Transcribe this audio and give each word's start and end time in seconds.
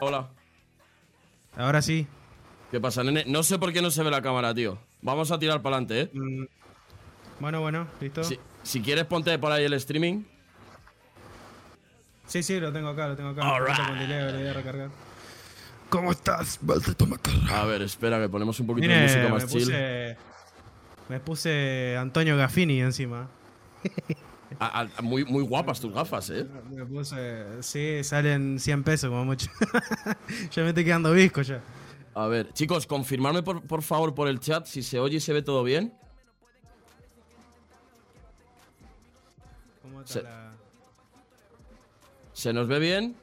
Hola. 0.00 0.28
Ahora 1.56 1.80
sí. 1.82 2.06
¿Qué 2.70 2.80
pasa, 2.80 3.02
nene? 3.04 3.24
No 3.26 3.42
sé 3.42 3.58
por 3.58 3.72
qué 3.72 3.80
no 3.80 3.90
se 3.90 4.02
ve 4.02 4.10
la 4.10 4.20
cámara, 4.22 4.54
tío. 4.54 4.78
Vamos 5.02 5.30
a 5.30 5.38
tirar 5.38 5.62
para 5.62 5.76
adelante, 5.76 6.00
¿eh? 6.02 6.10
Mm, 6.12 6.44
Bueno, 7.40 7.60
bueno, 7.60 7.86
¿listo? 8.00 8.24
Si, 8.24 8.38
si 8.62 8.80
quieres, 8.82 9.04
ponte 9.04 9.38
por 9.38 9.52
ahí 9.52 9.64
el 9.64 9.72
streaming. 9.74 10.24
Sí, 12.26 12.42
sí, 12.42 12.58
lo 12.58 12.72
tengo 12.72 12.88
acá, 12.88 13.08
lo 13.08 13.16
tengo 13.16 13.30
acá. 13.30 13.42
All 13.52 13.62
Un 13.62 13.66
poquito 13.68 13.82
right. 13.82 13.88
con 13.90 13.98
delay, 14.00 14.32
lo 14.32 14.38
voy 14.38 14.48
a 14.48 14.52
recargar. 14.52 14.90
¿Cómo 15.88 16.10
estás, 16.10 16.60
maldito 16.62 17.06
macarra? 17.06 17.62
A 17.62 17.64
ver, 17.66 17.82
espera, 17.82 18.20
que 18.20 18.28
ponemos 18.28 18.58
un 18.58 18.66
poquito 18.66 18.88
de 18.88 19.00
música 19.02 19.22
me 19.22 19.28
más 19.30 19.46
chill. 19.46 19.60
puse, 19.62 20.16
me 21.08 21.20
puse 21.20 21.96
Antonio 21.96 22.36
Gaffini 22.36 22.80
encima. 22.80 23.28
A- 24.58 24.86
a- 24.98 25.02
muy, 25.02 25.24
muy 25.24 25.42
guapas 25.44 25.80
tus 25.80 25.92
gafas, 25.92 26.30
¿eh? 26.30 26.46
Me 26.70 26.84
puse, 26.86 27.62
sí, 27.62 28.02
salen 28.04 28.58
100 28.58 28.82
pesos 28.84 29.10
como 29.10 29.24
mucho. 29.24 29.50
ya 30.50 30.62
me 30.62 30.68
estoy 30.70 30.84
quedando 30.84 31.12
visco 31.12 31.42
ya. 31.42 31.60
A 32.14 32.26
ver, 32.28 32.52
chicos, 32.52 32.86
confirmadme 32.86 33.42
por, 33.42 33.62
por 33.66 33.82
favor 33.82 34.14
por 34.14 34.28
el 34.28 34.40
chat 34.40 34.64
si 34.66 34.82
se 34.82 34.98
oye 34.98 35.16
y 35.16 35.20
se 35.20 35.32
ve 35.32 35.42
todo 35.42 35.62
bien. 35.64 35.92
¿Cómo 39.82 40.00
está 40.00 40.12
Se- 40.14 40.22
la...? 40.22 40.52
¿Se 42.32 42.52
nos 42.52 42.68
ve 42.68 42.78
bien? 42.78 43.16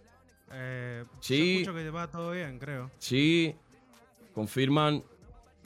Eh, 0.52 1.06
Sí. 1.20 1.64
Yo 1.64 1.72
escucho 1.72 1.76
que 1.76 1.90
va 1.90 2.08
todo 2.10 2.32
bien, 2.32 2.60
creo. 2.60 2.90
Sí. 3.00 3.56
Confirman. 4.36 5.04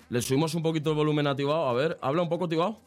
Le 0.10 0.22
subimos 0.22 0.54
un 0.56 0.64
poquito 0.64 0.92
el 0.92 0.96
volumen 0.96 1.28
a 1.28 1.36
Tibao. 1.36 1.68
A 1.68 1.74
ver, 1.74 1.98
habla 2.02 2.22
un 2.22 2.30
poco, 2.30 2.48
Tibao. 2.48 2.80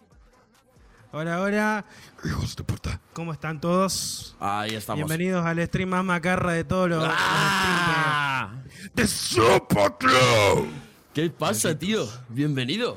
Hola, 1.13 1.41
hola. 1.41 1.85
Hijos 2.25 2.55
de 2.55 2.63
puta. 2.63 3.01
¿Cómo 3.13 3.33
están 3.33 3.61
todos? 3.61 4.37
Ahí 4.39 4.75
estamos. 4.75 4.99
Bienvenidos 4.99 5.45
al 5.45 5.61
stream 5.67 5.89
más 5.89 6.05
macarra 6.05 6.53
de 6.53 6.63
todos 6.63 6.89
los, 6.89 7.05
¡Ah! 7.09 8.52
de, 8.95 9.02
de 9.02 9.09
Super 9.09 9.93
Club. 9.99 10.69
¿Qué 11.13 11.29
pasa, 11.30 11.77
tío? 11.77 12.07
Bienvenido. 12.29 12.97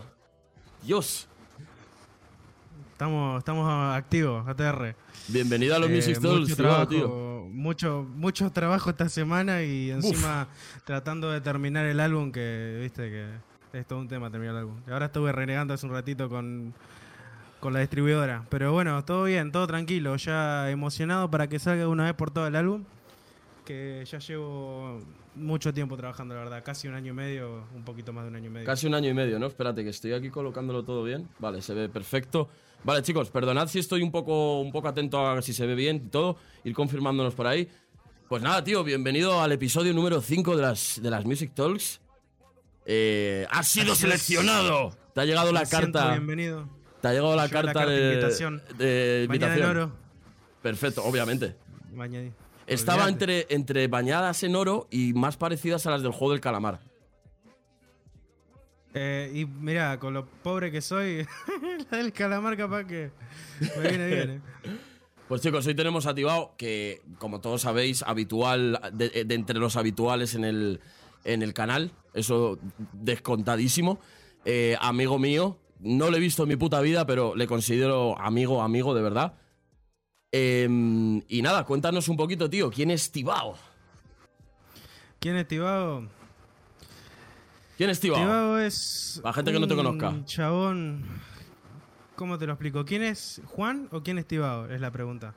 Dios. 0.84 1.28
Estamos, 2.92 3.40
estamos 3.40 3.96
activos, 3.96 4.48
ATR. 4.48 4.96
Bienvenido 5.28 5.76
a 5.76 5.80
los 5.80 5.90
Eh, 5.90 5.96
Music 5.96 6.56
trabajo, 6.56 6.88
tío. 6.88 7.48
mucho, 7.50 8.06
mucho 8.16 8.52
trabajo 8.52 8.92
esta 8.92 9.10
semana 9.10 9.64
y 9.64 9.90
encima 9.90 10.48
tratando 10.86 11.32
de 11.32 11.42
terminar 11.42 11.86
el 11.86 12.00
álbum 12.00 12.32
que, 12.32 12.78
viste, 12.82 13.10
que 13.10 13.80
es 13.80 13.88
todo 13.88 13.98
un 14.00 14.08
tema 14.08 14.30
terminar 14.30 14.54
el 14.56 14.60
álbum. 14.62 14.82
Y 14.88 14.92
ahora 14.92 15.08
estuve 15.08 15.32
renegando 15.32 15.74
hace 15.74 15.86
un 15.88 15.94
ratito 15.94 16.30
con, 16.30 16.74
con 17.64 17.72
la 17.72 17.80
distribuidora. 17.80 18.46
Pero 18.50 18.74
bueno, 18.74 19.06
todo 19.06 19.24
bien, 19.24 19.54
todo 19.54 19.66
tranquilo. 19.68 20.18
Ya 20.18 20.70
emocionado 20.70 21.32
para 21.32 21.48
que 21.48 21.60
salga 21.60 21.88
una 21.88 22.04
vez 22.04 22.14
por 22.14 22.30
todo 22.30 22.46
el 22.46 22.58
álbum. 22.58 22.84
Que 23.64 24.04
ya 24.06 24.20
llevo 24.20 25.00
mucho 25.36 25.74
tiempo 25.74 25.96
trabajando, 25.96 26.36
la 26.36 26.42
verdad. 26.42 26.62
Casi 26.62 26.90
un 26.90 26.96
año 26.96 27.14
y 27.14 27.16
medio, 27.16 27.64
un 27.74 27.86
poquito 27.86 28.12
más 28.12 28.26
de 28.26 28.32
un 28.32 28.36
año 28.36 28.48
y 28.48 28.50
medio. 28.50 28.66
Casi 28.66 28.86
un 28.86 28.96
año 28.96 29.10
y 29.10 29.14
medio, 29.14 29.40
¿no? 29.40 29.46
Espérate, 29.48 29.82
que 29.82 29.92
estoy 29.92 30.12
aquí 30.12 30.30
colocándolo 30.30 30.84
todo 30.84 31.06
bien. 31.06 31.30
Vale, 31.40 31.62
se 31.62 31.74
ve 31.74 31.88
perfecto. 31.88 32.50
Vale, 32.84 33.02
chicos, 33.02 33.30
perdonad 33.32 33.70
si 33.70 33.80
estoy 33.80 34.02
un 34.02 34.12
poco, 34.12 34.60
un 34.60 34.74
poco 34.74 34.90
atento 34.90 35.26
a 35.26 35.42
si 35.42 35.54
se 35.54 35.66
ve 35.66 35.74
bien 35.76 36.04
y 36.06 36.10
todo. 36.10 36.36
Ir 36.66 36.74
confirmándonos 36.74 37.34
por 37.34 37.48
ahí. 37.48 37.70
Pues 38.28 38.44
nada, 38.44 38.62
tío, 38.62 38.84
bienvenido 38.84 39.42
al 39.42 39.54
episodio 39.54 39.94
número 39.94 40.20
5 40.20 40.58
de 40.58 40.62
las, 40.62 41.02
de 41.02 41.10
las 41.10 41.24
Music 41.24 41.54
Talks. 41.56 42.02
Eh, 42.86 43.48
¡Has 43.50 43.70
sido 43.70 43.94
Así 43.94 43.94
es. 43.94 44.00
seleccionado! 44.00 44.98
Te 45.14 45.22
ha 45.22 45.24
llegado 45.26 45.54
la 45.54 45.62
Me 45.62 45.66
siento 45.66 45.94
carta. 45.94 46.12
Bienvenido. 46.12 46.83
Te 47.04 47.10
ha 47.10 47.12
llegado 47.12 47.36
la 47.36 47.50
carta, 47.50 47.86
de 47.86 47.96
de 48.00 48.14
invitación. 48.14 48.62
de 48.78 49.26
Bañada 49.28 49.54
en 49.56 49.60
invitación. 49.60 49.78
oro. 49.78 49.92
Perfecto, 50.62 51.04
obviamente. 51.04 51.54
Estaba 52.66 53.10
entre, 53.10 53.46
entre 53.50 53.90
bañadas 53.90 54.42
en 54.44 54.56
oro 54.56 54.88
y 54.90 55.12
más 55.12 55.36
parecidas 55.36 55.86
a 55.86 55.92
las 55.92 56.02
del 56.02 56.14
juego 56.14 56.32
del 56.32 56.40
calamar. 56.40 56.80
Eh, 58.94 59.32
y 59.34 59.46
mira, 59.46 60.00
con 60.00 60.14
lo 60.14 60.26
pobre 60.26 60.72
que 60.72 60.80
soy, 60.80 61.28
la 61.92 61.98
del 61.98 62.14
calamar 62.14 62.56
capaz 62.56 62.86
que 62.86 63.12
me 63.78 63.90
viene 63.90 64.08
bien. 64.08 64.30
eh. 64.32 64.42
Pues 65.28 65.42
chicos, 65.42 65.66
hoy 65.68 65.76
tenemos 65.76 66.06
a 66.06 66.14
Tibao, 66.16 66.54
que 66.58 67.02
como 67.18 67.42
todos 67.42 67.64
sabéis, 67.64 68.02
habitual, 68.04 68.80
de, 68.94 69.26
de 69.26 69.36
entre 69.36 69.60
los 69.60 69.76
habituales 69.76 70.36
en 70.36 70.46
el, 70.46 70.80
en 71.26 71.42
el 71.42 71.54
canal, 71.54 71.92
eso 72.14 72.60
descontadísimo. 72.94 74.00
Eh, 74.46 74.78
amigo 74.80 75.18
mío, 75.20 75.58
no 75.84 76.10
le 76.10 76.18
he 76.18 76.20
visto 76.22 76.44
en 76.44 76.50
mi 76.50 76.56
puta 76.56 76.82
vida, 76.82 77.06
pero 77.06 77.36
le 77.36 77.46
considero 77.48 78.20
amigo, 78.20 78.62
amigo 78.62 78.94
de 78.96 79.02
verdad. 79.02 79.34
Eh, 80.32 80.68
y 81.28 81.42
nada, 81.42 81.64
cuéntanos 81.66 82.08
un 82.10 82.18
poquito, 82.18 82.50
tío, 82.50 82.72
¿quién 82.72 82.90
es 82.90 83.12
Tibao? 83.12 83.56
¿Quién 85.20 85.36
es 85.38 85.48
Tibao? 85.48 86.08
¿Quién 87.78 87.90
es 87.90 88.00
Tibao? 88.00 88.20
Tibao 88.20 88.58
es. 88.60 89.22
La 89.24 89.34
gente 89.34 89.52
que 89.52 89.60
no 89.60 89.68
te 89.68 89.76
conozca. 89.76 90.14
Chabón. 90.26 91.06
¿Cómo 92.16 92.38
te 92.38 92.46
lo 92.46 92.54
explico? 92.54 92.86
¿Quién 92.86 93.04
es 93.04 93.42
Juan 93.46 93.88
o 93.92 94.04
quién 94.04 94.18
es 94.20 94.28
Tibao? 94.28 94.68
Es 94.70 94.80
la 94.82 94.92
pregunta. 94.92 95.34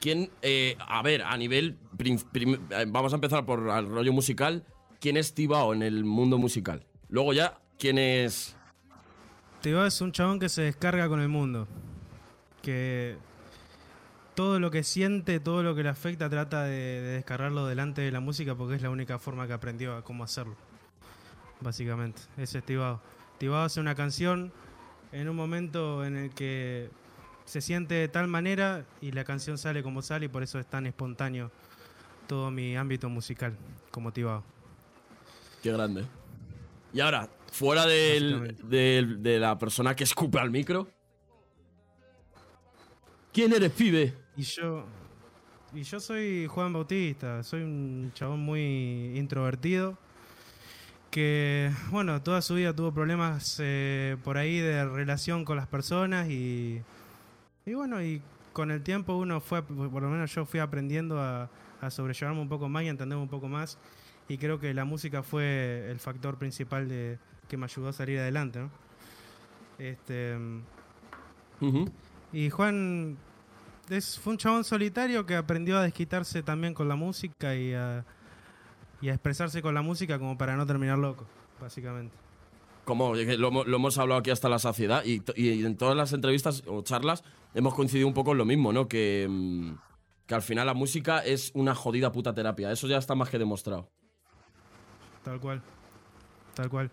¿Quién, 0.00 0.30
eh, 0.42 0.76
a 0.80 1.00
ver, 1.02 1.22
a 1.22 1.36
nivel, 1.36 1.78
prim- 1.96 2.18
prim- 2.32 2.60
eh, 2.70 2.84
vamos 2.88 3.12
a 3.12 3.16
empezar 3.16 3.44
por 3.46 3.68
el 3.68 3.86
rollo 3.88 4.12
musical, 4.12 4.64
¿quién 5.00 5.16
es 5.16 5.32
Tibao 5.34 5.74
en 5.74 5.82
el 5.82 6.04
mundo 6.04 6.38
musical? 6.38 6.84
Luego 7.08 7.32
ya, 7.32 7.60
¿quién 7.78 7.98
es... 7.98 8.56
Tibao 9.62 9.86
es 9.86 10.00
un 10.00 10.10
chabón 10.10 10.40
que 10.40 10.48
se 10.48 10.62
descarga 10.62 11.08
con 11.08 11.20
el 11.20 11.28
mundo. 11.28 11.68
Que 12.62 13.16
todo 14.34 14.58
lo 14.58 14.72
que 14.72 14.82
siente, 14.82 15.38
todo 15.38 15.62
lo 15.62 15.76
que 15.76 15.84
le 15.84 15.88
afecta, 15.88 16.28
trata 16.28 16.64
de, 16.64 17.00
de 17.00 17.12
descargarlo 17.14 17.66
delante 17.66 18.02
de 18.02 18.10
la 18.10 18.18
música 18.18 18.56
porque 18.56 18.74
es 18.74 18.82
la 18.82 18.90
única 18.90 19.20
forma 19.20 19.46
que 19.46 19.52
aprendió 19.52 19.96
a 19.96 20.02
cómo 20.02 20.24
hacerlo. 20.24 20.56
Básicamente, 21.60 22.22
ese 22.36 22.58
es 22.58 22.64
Tibao. 22.64 23.00
Tibao 23.38 23.64
hace 23.64 23.78
una 23.78 23.94
canción 23.94 24.52
en 25.12 25.28
un 25.28 25.36
momento 25.36 26.04
en 26.04 26.16
el 26.16 26.30
que 26.30 26.90
se 27.44 27.60
siente 27.60 27.94
de 27.94 28.08
tal 28.08 28.26
manera 28.26 28.84
y 29.00 29.12
la 29.12 29.22
canción 29.22 29.58
sale 29.58 29.84
como 29.84 30.02
sale 30.02 30.26
y 30.26 30.28
por 30.28 30.42
eso 30.42 30.58
es 30.58 30.66
tan 30.66 30.86
espontáneo 30.86 31.52
todo 32.26 32.50
mi 32.50 32.76
ámbito 32.76 33.08
musical 33.08 33.56
como 33.92 34.12
Tibao. 34.12 34.42
Qué 35.62 35.70
grande. 35.70 36.04
Y 36.92 37.00
ahora, 37.00 37.28
fuera 37.50 37.86
del- 37.86 38.54
de 39.22 39.38
la 39.38 39.58
persona 39.58 39.94
que 39.96 40.04
escupe 40.04 40.38
al 40.38 40.50
micro. 40.50 40.88
¿Quién 43.32 43.52
eres, 43.52 43.72
pibe? 43.72 44.14
Y 44.36 44.42
yo. 44.42 44.84
Y 45.74 45.82
yo 45.84 46.00
soy 46.00 46.46
Juan 46.48 46.72
Bautista, 46.72 47.42
soy 47.42 47.62
un 47.62 48.10
chabón 48.14 48.40
muy 48.40 49.16
introvertido. 49.16 49.96
Que, 51.10 51.70
bueno, 51.90 52.22
toda 52.22 52.40
su 52.42 52.54
vida 52.54 52.74
tuvo 52.74 52.92
problemas 52.92 53.56
eh, 53.62 54.16
por 54.24 54.38
ahí 54.38 54.58
de 54.60 54.84
relación 54.86 55.44
con 55.44 55.56
las 55.56 55.66
personas 55.66 56.28
y. 56.28 56.82
Y 57.64 57.74
bueno, 57.74 58.02
y 58.02 58.20
con 58.52 58.70
el 58.70 58.82
tiempo 58.82 59.14
uno 59.14 59.40
fue, 59.40 59.62
por 59.62 60.02
lo 60.02 60.08
menos 60.10 60.34
yo 60.34 60.44
fui 60.44 60.58
aprendiendo 60.60 61.20
a, 61.20 61.48
a 61.80 61.90
sobrellevarme 61.90 62.40
un 62.40 62.48
poco 62.48 62.68
más 62.68 62.82
y 62.82 62.88
a 62.88 62.90
entenderme 62.90 63.22
un 63.22 63.28
poco 63.28 63.48
más. 63.48 63.78
Y 64.32 64.38
creo 64.38 64.58
que 64.58 64.72
la 64.72 64.86
música 64.86 65.22
fue 65.22 65.90
el 65.90 65.98
factor 65.98 66.38
principal 66.38 66.88
de 66.88 67.18
que 67.48 67.58
me 67.58 67.64
ayudó 67.66 67.88
a 67.88 67.92
salir 67.92 68.18
adelante, 68.18 68.60
¿no? 68.60 68.70
Este. 69.78 70.36
Y 72.32 72.48
Juan 72.48 73.18
es, 73.90 74.18
fue 74.18 74.32
un 74.32 74.38
chabón 74.38 74.64
solitario 74.64 75.26
que 75.26 75.36
aprendió 75.36 75.76
a 75.76 75.82
desquitarse 75.82 76.42
también 76.42 76.72
con 76.72 76.88
la 76.88 76.96
música 76.96 77.54
y 77.54 77.74
a, 77.74 78.06
y 79.02 79.10
a 79.10 79.12
expresarse 79.12 79.60
con 79.60 79.74
la 79.74 79.82
música 79.82 80.18
como 80.18 80.38
para 80.38 80.56
no 80.56 80.66
terminar 80.66 80.98
loco, 80.98 81.26
básicamente. 81.60 82.16
Como 82.86 83.14
eh, 83.16 83.36
lo, 83.36 83.48
hemos- 83.48 83.66
lo 83.66 83.76
hemos 83.76 83.98
hablado 83.98 84.20
aquí 84.20 84.30
hasta 84.30 84.48
la 84.48 84.58
saciedad 84.58 85.04
y, 85.04 85.22
y 85.36 85.62
en 85.64 85.76
todas 85.76 85.94
las 85.96 86.12
entrevistas 86.14 86.62
o 86.66 86.80
charlas 86.82 87.22
hemos 87.54 87.74
coincidido 87.74 88.08
un 88.08 88.14
poco 88.14 88.32
en 88.32 88.38
lo 88.38 88.44
mismo, 88.46 88.72
¿no? 88.72 88.88
Que, 88.88 89.26
mm, 89.28 89.72
que 90.26 90.34
al 90.34 90.42
final 90.42 90.66
la 90.66 90.74
música 90.74 91.18
es 91.18 91.50
una 91.54 91.74
jodida 91.74 92.10
puta 92.12 92.34
terapia. 92.34 92.72
Eso 92.72 92.88
ya 92.88 92.96
está 92.96 93.14
más 93.14 93.28
que 93.28 93.38
demostrado. 93.38 93.90
Tal 95.24 95.40
cual. 95.40 95.62
Tal 96.54 96.68
cual. 96.68 96.90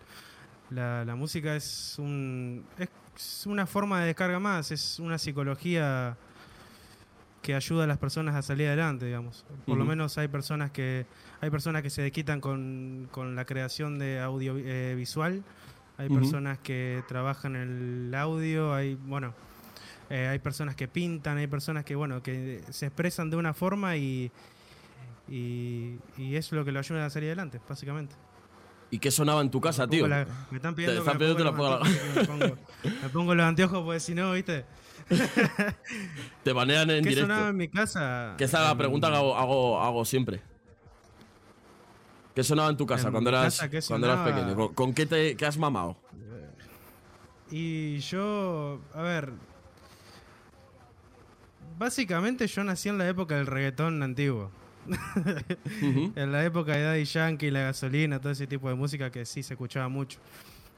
La, 0.70 1.04
la 1.04 1.14
música 1.16 1.56
es 1.56 1.96
un 1.98 2.64
es 2.78 3.46
una 3.46 3.66
forma 3.66 4.00
de 4.00 4.06
descarga 4.06 4.38
más, 4.38 4.70
es 4.70 4.98
una 4.98 5.18
psicología 5.18 6.16
que 7.42 7.54
ayuda 7.54 7.84
a 7.84 7.86
las 7.86 7.98
personas 7.98 8.34
a 8.34 8.42
salir 8.42 8.68
adelante, 8.68 9.06
digamos. 9.06 9.44
Por 9.66 9.78
lo 9.78 9.84
menos 9.84 10.18
hay 10.18 10.28
personas 10.28 10.70
que 10.70 11.06
hay 11.40 11.50
personas 11.50 11.82
que 11.82 11.90
se 11.90 12.02
desquitan 12.02 12.40
con, 12.40 13.08
con 13.10 13.34
la 13.34 13.44
creación 13.44 13.98
de 13.98 14.20
audio 14.20 14.56
eh, 14.58 14.94
visual, 14.94 15.42
hay 15.96 16.08
personas 16.08 16.58
que 16.58 17.02
trabajan 17.08 17.56
el 17.56 18.14
audio, 18.14 18.74
hay 18.74 18.94
bueno, 18.94 19.34
eh, 20.10 20.28
hay 20.28 20.38
personas 20.38 20.76
que 20.76 20.88
pintan, 20.88 21.38
hay 21.38 21.46
personas 21.46 21.84
que 21.84 21.94
bueno, 21.94 22.22
que 22.22 22.62
se 22.70 22.86
expresan 22.86 23.30
de 23.30 23.36
una 23.36 23.54
forma 23.54 23.96
y 23.96 24.30
y, 25.30 25.98
y 26.18 26.36
es 26.36 26.50
lo 26.52 26.64
que 26.64 26.72
lo 26.72 26.80
ayuda 26.80 27.06
a 27.06 27.10
salir 27.10 27.28
adelante, 27.28 27.60
básicamente. 27.68 28.14
¿Y 28.90 28.98
qué 28.98 29.10
sonaba 29.12 29.40
en 29.40 29.50
tu 29.50 29.60
casa, 29.60 29.84
pongo 29.86 29.90
tío? 29.92 30.08
la- 30.08 30.26
me 30.50 30.56
están 30.56 30.74
pidiendo 30.74 30.98
están 31.00 31.16
que 31.18 31.24
me 31.24 31.28
te 31.28 31.34
anteojos, 31.44 32.16
me 32.16 32.24
pongo, 32.24 32.56
me 33.02 33.08
pongo 33.10 33.34
los 33.36 33.46
anteojos 33.46 33.84
porque 33.84 34.00
si 34.00 34.14
no, 34.14 34.32
¿viste? 34.32 34.64
Te 36.44 36.52
banean 36.52 36.90
en 36.90 37.02
¿Qué 37.04 37.10
directo. 37.10 37.32
sonaba 37.32 37.50
en 37.50 37.56
mi 37.56 37.68
casa? 37.68 38.34
Que 38.36 38.44
esa 38.44 38.62
es 38.62 38.68
la 38.68 38.76
pregunta 38.76 39.08
que 39.08 39.16
hago, 39.16 39.36
hago, 39.36 39.80
hago 39.80 40.04
siempre. 40.04 40.40
¿Qué 42.34 42.42
sonaba 42.44 42.70
en 42.70 42.76
tu 42.76 42.86
casa 42.86 43.08
En 43.08 43.12
cuando 43.12 43.30
eras, 43.30 43.44
casa, 43.58 43.68
¿qué 43.70 43.80
cuando 43.86 44.06
eras 44.06 44.28
pequeño? 44.28 44.54
¿Con, 44.56 44.74
con 44.74 44.94
qué, 44.94 45.06
te, 45.06 45.36
qué 45.36 45.46
has 45.46 45.56
mamado? 45.58 45.96
Y 47.50 47.98
yo, 47.98 48.80
a 48.94 49.02
ver, 49.02 49.32
básicamente 51.78 52.46
yo 52.46 52.62
nací 52.64 52.88
en 52.88 52.98
la 52.98 53.08
época 53.08 53.36
del 53.36 53.46
reggaetón 53.46 54.02
antiguo. 54.02 54.50
En 56.16 56.32
la 56.32 56.44
época 56.44 56.72
de 56.76 56.82
Daddy 56.82 57.04
Yankee, 57.04 57.50
la 57.50 57.60
gasolina, 57.62 58.20
todo 58.20 58.32
ese 58.32 58.46
tipo 58.46 58.68
de 58.68 58.74
música 58.74 59.10
que 59.10 59.24
sí 59.24 59.42
se 59.42 59.54
escuchaba 59.54 59.88
mucho. 59.88 60.18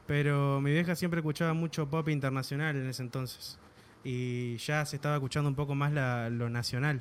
Pero 0.07 0.61
mi 0.61 0.73
vieja 0.73 0.95
siempre 0.95 1.21
escuchaba 1.21 1.55
mucho 1.55 1.89
pop 1.89 2.09
internacional 2.09 2.77
en 2.77 2.87
ese 2.89 3.03
entonces. 3.03 3.59
Y 4.05 4.57
ya 4.59 4.85
se 4.85 4.97
estaba 4.97 5.15
escuchando 5.17 5.49
un 5.49 5.55
poco 5.55 5.75
más 5.75 5.93
la- 5.93 6.29
lo 6.29 6.51
nacional. 6.51 7.01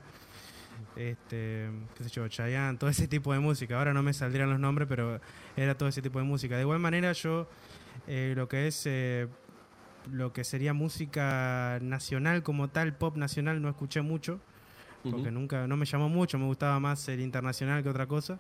Este, 0.96 1.70
qué 1.98 2.04
sé 2.04 2.10
yo, 2.10 2.28
Chayanne, 2.28 2.78
todo 2.78 2.90
ese 2.90 3.08
tipo 3.08 3.34
de 3.34 3.40
música. 3.40 3.78
Ahora 3.78 3.94
no 3.94 4.04
me 4.04 4.14
saldrían 4.14 4.50
los 4.50 4.60
nombres, 4.60 4.88
pero 4.88 5.20
era 5.56 5.76
todo 5.78 5.90
ese 5.90 6.02
tipo 6.02 6.20
de 6.20 6.26
música. 6.26 6.56
De 6.56 6.62
igual 6.62 6.80
manera 6.80 7.12
yo, 7.14 7.48
eh, 8.08 8.34
lo 8.36 8.48
que 8.48 8.68
es, 8.68 8.84
eh, 8.86 9.28
lo 10.12 10.34
que 10.34 10.44
sería 10.44 10.74
música 10.74 11.80
nacional 11.82 12.44
como 12.44 12.70
tal, 12.70 12.96
pop 12.96 13.16
nacional, 13.18 13.62
no 13.62 13.70
escuché 13.70 14.02
mucho 14.02 14.40
porque 15.04 15.16
Ujú. 15.30 15.32
nunca 15.32 15.68
no 15.68 15.78
me 15.78 15.86
llamó 15.86 16.10
mucho, 16.10 16.38
me 16.38 16.46
gustaba 16.46 16.80
más 16.80 17.08
el 17.10 17.20
internacional 17.22 17.82
que 17.84 17.90
otra 17.90 18.06
cosa. 18.08 18.40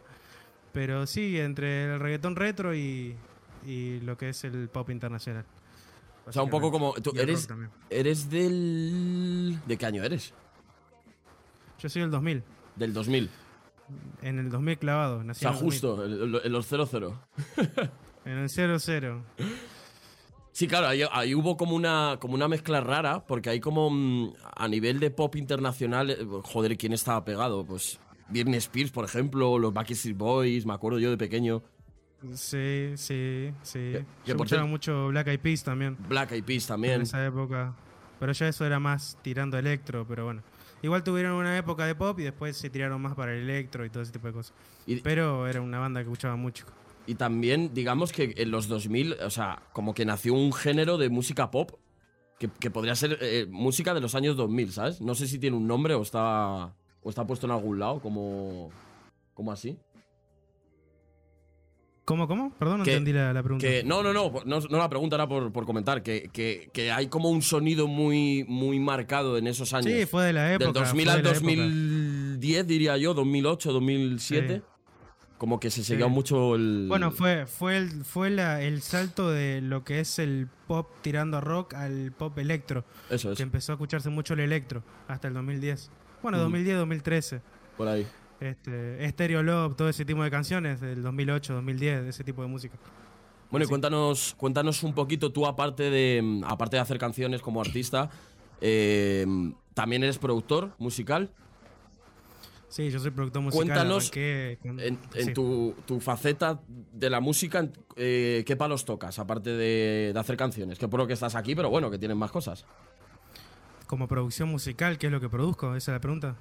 Pero 0.74 1.06
sí, 1.08 1.38
entre 1.40 1.94
el 1.94 2.00
reggaetón 2.00 2.36
retro 2.36 2.74
y, 2.76 3.16
y 3.66 4.00
lo 4.02 4.18
que 4.18 4.30
es 4.30 4.44
el 4.46 4.70
pop 4.70 4.90
internacional. 4.90 5.46
O 6.26 6.32
sea, 6.32 6.44
un 6.44 6.50
poco 6.50 6.72
como... 6.72 6.94
¿tú 6.94 7.12
eres. 7.18 7.48
¿Eres 7.90 8.30
del... 8.30 9.60
¿De 9.66 9.76
qué 9.78 9.86
año 9.86 10.04
eres? 10.04 10.34
Yo 11.80 11.90
soy 11.90 12.04
del 12.04 12.12
2000, 12.12 12.44
Del 12.76 12.94
2000. 12.94 13.30
en 14.22 14.40
el 14.40 14.50
2000 14.50 14.78
clavado, 14.78 15.18
O 15.18 15.24
nací 15.24 15.40
sea, 15.42 15.50
en 15.50 15.56
el 15.58 15.62
2000. 15.62 15.72
justo, 15.82 16.06
en 16.46 16.52
los 16.52 16.68
00. 16.68 17.20
En 18.24 18.38
el 18.38 18.50
00. 18.50 19.24
Sí, 20.54 20.68
claro, 20.68 20.88
ahí, 20.88 21.02
ahí 21.12 21.34
hubo 21.34 21.56
como 21.58 21.76
una, 21.76 22.18
como 22.20 22.34
una 22.36 22.48
mezcla 22.48 22.82
rara, 22.82 23.26
porque 23.26 23.50
hay 23.50 23.60
como 23.60 23.90
mm, 23.90 24.34
a 24.56 24.68
nivel 24.68 25.00
de 25.00 25.10
pop 25.10 25.36
internacional, 25.38 26.10
eh, 26.10 26.18
joder, 26.44 26.78
¿quién 26.78 26.92
estaba 26.94 27.24
pegado? 27.24 27.66
Pues 27.66 28.00
Britney 28.30 28.58
Spears, 28.58 28.92
por 28.92 29.06
ejemplo, 29.06 29.58
los 29.58 29.74
Backstreet 29.74 30.18
Boys, 30.18 30.66
me 30.66 30.74
acuerdo 30.74 31.00
yo 31.00 31.10
de 31.10 31.18
pequeño. 31.18 31.64
Sí, 32.34 32.92
sí, 32.96 33.52
sí. 33.64 33.80
Que- 33.80 34.06
Yo 34.26 34.34
escuchaba 34.34 34.66
mucho 34.66 35.08
Black 35.08 35.28
Eyed 35.28 35.40
Peas 35.40 35.64
también 35.64 35.98
Black 36.08 36.32
Eyed 36.34 36.44
Peas 36.44 36.64
en 36.64 36.68
también. 36.68 37.02
esa 37.02 37.26
época. 37.26 37.74
Pero 38.20 38.32
ya 38.34 38.48
eso 38.48 38.64
era 38.66 38.80
más 38.80 39.18
tirando 39.24 39.58
electro, 39.58 40.06
pero 40.08 40.26
bueno. 40.26 40.44
Igual 40.84 41.04
tuvieron 41.04 41.34
una 41.34 41.58
época 41.58 41.86
de 41.86 41.96
pop 41.96 42.20
y 42.20 42.24
después 42.24 42.56
se 42.58 42.70
tiraron 42.70 43.02
más 43.02 43.16
para 43.16 43.34
el 43.34 43.42
electro 43.50 43.86
y 43.86 43.90
todo 43.90 44.04
ese 44.04 44.12
tipo 44.12 44.28
de 44.28 44.34
cosas. 44.34 44.54
Y, 44.86 44.98
Pero 44.98 45.48
era 45.48 45.62
una 45.62 45.80
banda 45.80 46.02
que 46.02 46.06
escuchaba 46.06 46.36
mucho. 46.36 46.66
Y 47.08 47.16
también, 47.16 47.74
digamos 47.74 48.12
que 48.12 48.34
en 48.38 48.52
los 48.52 48.68
2000, 48.68 49.14
o 49.26 49.30
sea, 49.30 49.64
como 49.74 49.94
que 49.94 50.06
nació 50.06 50.34
un 50.34 50.54
género 50.54 50.98
de 50.98 51.10
música 51.10 51.50
pop 51.52 51.72
que, 52.40 52.48
que 52.60 52.72
podría 52.72 52.96
ser 52.96 53.18
eh, 53.22 53.46
música 53.50 53.94
de 53.94 54.02
los 54.02 54.16
años 54.16 54.36
2000, 54.38 54.72
¿sabes? 54.72 55.02
No 55.02 55.14
sé 55.16 55.28
si 55.28 55.38
tiene 55.40 55.58
un 55.58 55.68
nombre 55.68 55.94
o 55.96 56.02
está, 56.02 56.74
o 57.02 57.10
está 57.10 57.26
puesto 57.28 57.46
en 57.46 57.52
algún 57.52 57.80
lado, 57.80 58.00
como, 58.02 58.70
como 59.34 59.52
así. 59.52 59.78
¿Cómo, 62.04 62.28
cómo? 62.28 62.52
Perdón, 62.58 62.80
no 62.80 62.84
Que- 62.84 62.92
entendí 62.94 63.14
la, 63.14 63.32
la 63.32 63.44
pregunta. 63.44 63.66
Que, 63.66 63.84
no, 63.84 64.02
no, 64.04 64.12
no, 64.12 64.32
no, 64.44 64.60
no 64.60 64.78
la 64.78 64.90
pregunta 64.90 65.16
era 65.16 65.28
por, 65.28 65.52
por 65.54 65.66
comentar, 65.66 66.02
que, 66.02 66.30
que, 66.34 66.70
que 66.74 66.92
hay 66.92 67.08
como 67.08 67.30
un 67.30 67.42
sonido 67.42 67.88
muy, 67.88 68.44
muy 68.48 68.80
marcado 68.80 69.38
en 69.38 69.48
esos 69.48 69.72
años. 69.74 69.94
Sí, 69.94 70.06
fue 70.08 70.26
de 70.26 70.34
la 70.34 70.54
época. 70.54 70.66
Del 70.66 70.74
2000 70.74 71.04
fue 71.06 71.14
al 71.14 71.18
de 71.20 71.24
la 71.24 71.38
época. 71.38 71.52
2010, 71.52 72.68
diría 72.68 72.98
yo, 72.98 73.14
2008, 73.14 73.72
2007. 73.72 74.56
Sí. 74.58 74.62
Como 75.42 75.60
que 75.60 75.72
se 75.72 75.84
seguía 75.84 76.06
Sí. 76.06 76.12
mucho 76.12 76.54
el... 76.54 76.86
Bueno, 76.88 77.10
fue, 77.10 77.48
fue, 77.48 77.76
el, 77.76 78.06
fue 78.06 78.30
la- 78.30 78.62
el 78.62 78.84
salto 78.84 79.32
de 79.32 79.60
lo 79.60 79.84
que 79.84 80.00
es 80.00 80.20
el 80.20 80.48
pop 80.68 80.88
tirando 81.02 81.38
a 81.38 81.42
rock 81.42 81.74
al 81.74 82.12
pop 82.12 82.38
electro, 82.38 82.86
Eso 83.10 83.32
es, 83.32 83.38
que 83.38 83.42
empezó 83.42 83.72
a 83.72 83.74
escucharse 83.74 84.12
mucho 84.12 84.36
el 84.36 84.42
electro 84.42 84.84
hasta 85.08 85.28
el 85.30 85.34
2010. 85.34 85.90
Bueno, 86.22 86.38
Ujú. 86.38 86.44
2010, 86.44 86.78
2013. 86.78 87.42
por 87.76 87.88
ahí. 87.88 88.06
Este, 88.40 89.10
Stereo 89.10 89.42
Love, 89.42 89.76
todo 89.76 89.90
ese 89.90 90.06
tipo 90.06 90.24
de 90.24 90.30
canciones 90.30 90.80
del 90.80 91.02
2008, 91.02 91.54
2010, 91.56 92.06
ese 92.06 92.24
tipo 92.24 92.44
de 92.44 92.48
música. 92.48 92.78
Bueno, 93.50 93.66
y 93.66 93.68
cuéntanos, 93.68 94.36
cuéntanos 94.38 94.84
un 94.84 94.94
poquito, 94.94 95.32
tú 95.32 95.48
aparte 95.48 95.90
de, 95.90 96.44
aparte 96.46 96.76
de 96.76 96.82
hacer 96.84 97.00
canciones 97.00 97.42
como 97.42 97.62
artista, 97.62 98.12
eh, 98.62 99.26
también 99.74 100.04
eres 100.04 100.20
productor 100.20 100.76
musical. 100.78 101.32
Sí, 102.72 102.90
yo 102.90 103.00
soy 103.00 103.12
productor 103.12 103.42
musical. 103.42 103.68
Cuéntanos 103.68 104.06
arranqué 104.06 104.58
En, 104.64 104.98
en 105.14 105.26
sí. 105.26 105.34
tu, 105.34 105.76
tu 105.86 106.00
faceta 106.00 106.62
de 106.68 107.10
la 107.10 107.20
música, 107.20 107.68
eh, 107.98 108.46
¿qué 108.48 108.56
palos 108.56 108.86
tocas? 108.86 109.20
Aparte 109.20 109.50
de, 109.50 110.12
de 110.14 110.20
hacer 110.20 110.38
canciones, 110.38 110.80
que 110.80 110.88
por 110.88 111.02
lo 111.02 111.06
que 111.06 111.12
estás 111.12 111.36
aquí, 111.36 111.54
pero 111.54 111.70
bueno, 111.70 111.92
que 111.92 112.00
tienes 112.00 112.16
más 112.16 112.32
cosas. 112.32 112.66
Como 113.88 114.08
producción 114.08 114.48
musical, 114.48 114.98
¿qué 114.98 115.08
es 115.08 115.12
lo 115.12 115.20
que 115.20 115.28
produzco? 115.28 115.76
Esa 115.76 115.92
es 115.92 115.96
la 115.98 116.00
pregunta. 116.00 116.38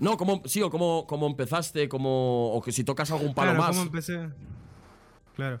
No, 0.00 0.16
¿cómo, 0.16 0.42
sí, 0.44 0.60
o 0.60 0.70
cómo, 0.70 1.06
cómo 1.06 1.28
empezaste, 1.28 1.88
cómo, 1.88 2.52
o 2.52 2.60
que 2.60 2.72
si 2.72 2.82
tocas 2.82 3.12
algún 3.12 3.32
palo 3.32 3.52
claro, 3.52 3.60
más. 3.60 3.70
¿cómo 3.70 3.82
empecé? 3.82 4.28
Claro. 5.36 5.60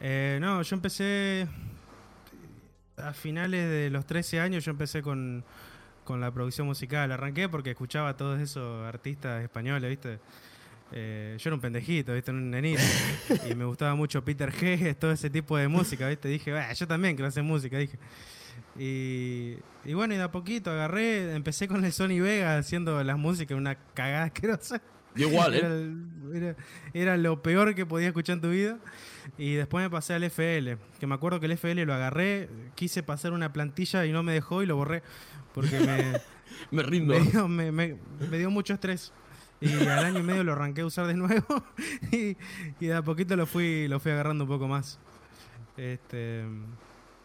Eh, 0.00 0.38
no, 0.40 0.62
yo 0.62 0.76
empecé 0.76 1.48
a 2.96 3.12
finales 3.12 3.68
de 3.68 3.90
los 3.90 4.06
13 4.06 4.38
años, 4.38 4.64
yo 4.64 4.70
empecé 4.70 5.02
con, 5.02 5.44
con 6.04 6.20
la 6.20 6.30
producción 6.32 6.66
musical. 6.66 7.10
Arranqué 7.12 7.48
porque 7.48 7.70
escuchaba 7.70 8.10
a 8.10 8.16
todos 8.16 8.40
esos 8.40 8.84
artistas 8.86 9.42
españoles, 9.42 9.88
¿viste? 9.90 10.18
Eh, 10.94 11.36
yo 11.38 11.48
era 11.48 11.54
un 11.54 11.60
pendejito, 11.60 12.12
¿viste? 12.12 12.30
Un 12.30 12.50
nenito. 12.50 12.82
y 13.50 13.54
me 13.54 13.64
gustaba 13.64 13.94
mucho 13.94 14.24
Peter 14.24 14.52
G, 14.52 14.94
todo 14.96 15.12
ese 15.12 15.30
tipo 15.30 15.56
de 15.56 15.68
música, 15.68 16.08
¿viste? 16.08 16.28
Dije, 16.28 16.52
"Bah, 16.52 16.72
yo 16.72 16.86
también 16.86 17.14
quiero 17.16 17.28
hacer 17.28 17.42
música, 17.42 17.78
dije. 17.78 17.98
Y, 18.78 19.56
y 19.84 19.94
bueno, 19.94 20.14
y 20.14 20.16
de 20.16 20.22
a 20.24 20.30
poquito 20.32 20.70
agarré, 20.70 21.34
empecé 21.34 21.68
con 21.68 21.84
el 21.84 21.92
Sony 21.92 22.20
Vega 22.20 22.56
haciendo 22.58 23.02
las 23.04 23.18
músicas, 23.18 23.56
una 23.56 23.74
cagada 23.94 24.24
asquerosa. 24.32 24.80
Yo 25.14 25.28
igual, 25.28 25.54
¿eh? 25.54 26.38
era- 26.38 26.56
era 26.94 27.16
lo 27.18 27.42
peor 27.42 27.74
que 27.74 27.84
podías 27.84 28.08
escuchar 28.08 28.36
en 28.36 28.40
tu 28.42 28.50
vida. 28.50 28.78
Y 29.38 29.54
después 29.54 29.82
me 29.84 29.90
pasé 29.90 30.14
al 30.14 30.24
FL, 30.24 30.78
que 30.98 31.06
me 31.06 31.14
acuerdo 31.14 31.38
que 31.38 31.46
el 31.46 31.52
FL 31.52 31.84
lo 31.84 31.94
agarré, 31.94 32.48
quise 32.74 33.02
pasar 33.02 33.32
una 33.32 33.52
plantilla 33.52 34.04
y 34.06 34.12
no 34.12 34.22
me 34.22 34.32
dejó 34.32 34.62
y 34.62 34.66
lo 34.66 34.76
borré. 34.76 35.02
Porque 35.54 35.78
me, 35.80 36.20
Me 36.70 36.82
rindo. 36.82 37.14
me 37.14 37.20
dio, 37.20 37.48
me- 37.48 37.72
me- 37.72 37.96
me 38.30 38.38
dio 38.38 38.50
mucho 38.50 38.74
estrés. 38.74 39.12
Y 39.60 39.72
al 39.86 40.04
año 40.04 40.18
y 40.18 40.22
medio 40.22 40.42
lo 40.44 40.52
arranqué 40.52 40.80
a 40.80 40.86
usar 40.86 41.06
de 41.06 41.14
nuevo 41.14 41.44
y, 42.12 42.36
y 42.80 42.86
de 42.86 42.94
a 42.94 43.02
poquito 43.02 43.36
lo 43.36 43.46
fui, 43.46 43.86
lo 43.86 44.00
fui 44.00 44.10
agarrando 44.10 44.44
un 44.44 44.48
poco 44.50 44.66
más. 44.66 44.98
Este, 45.76 46.44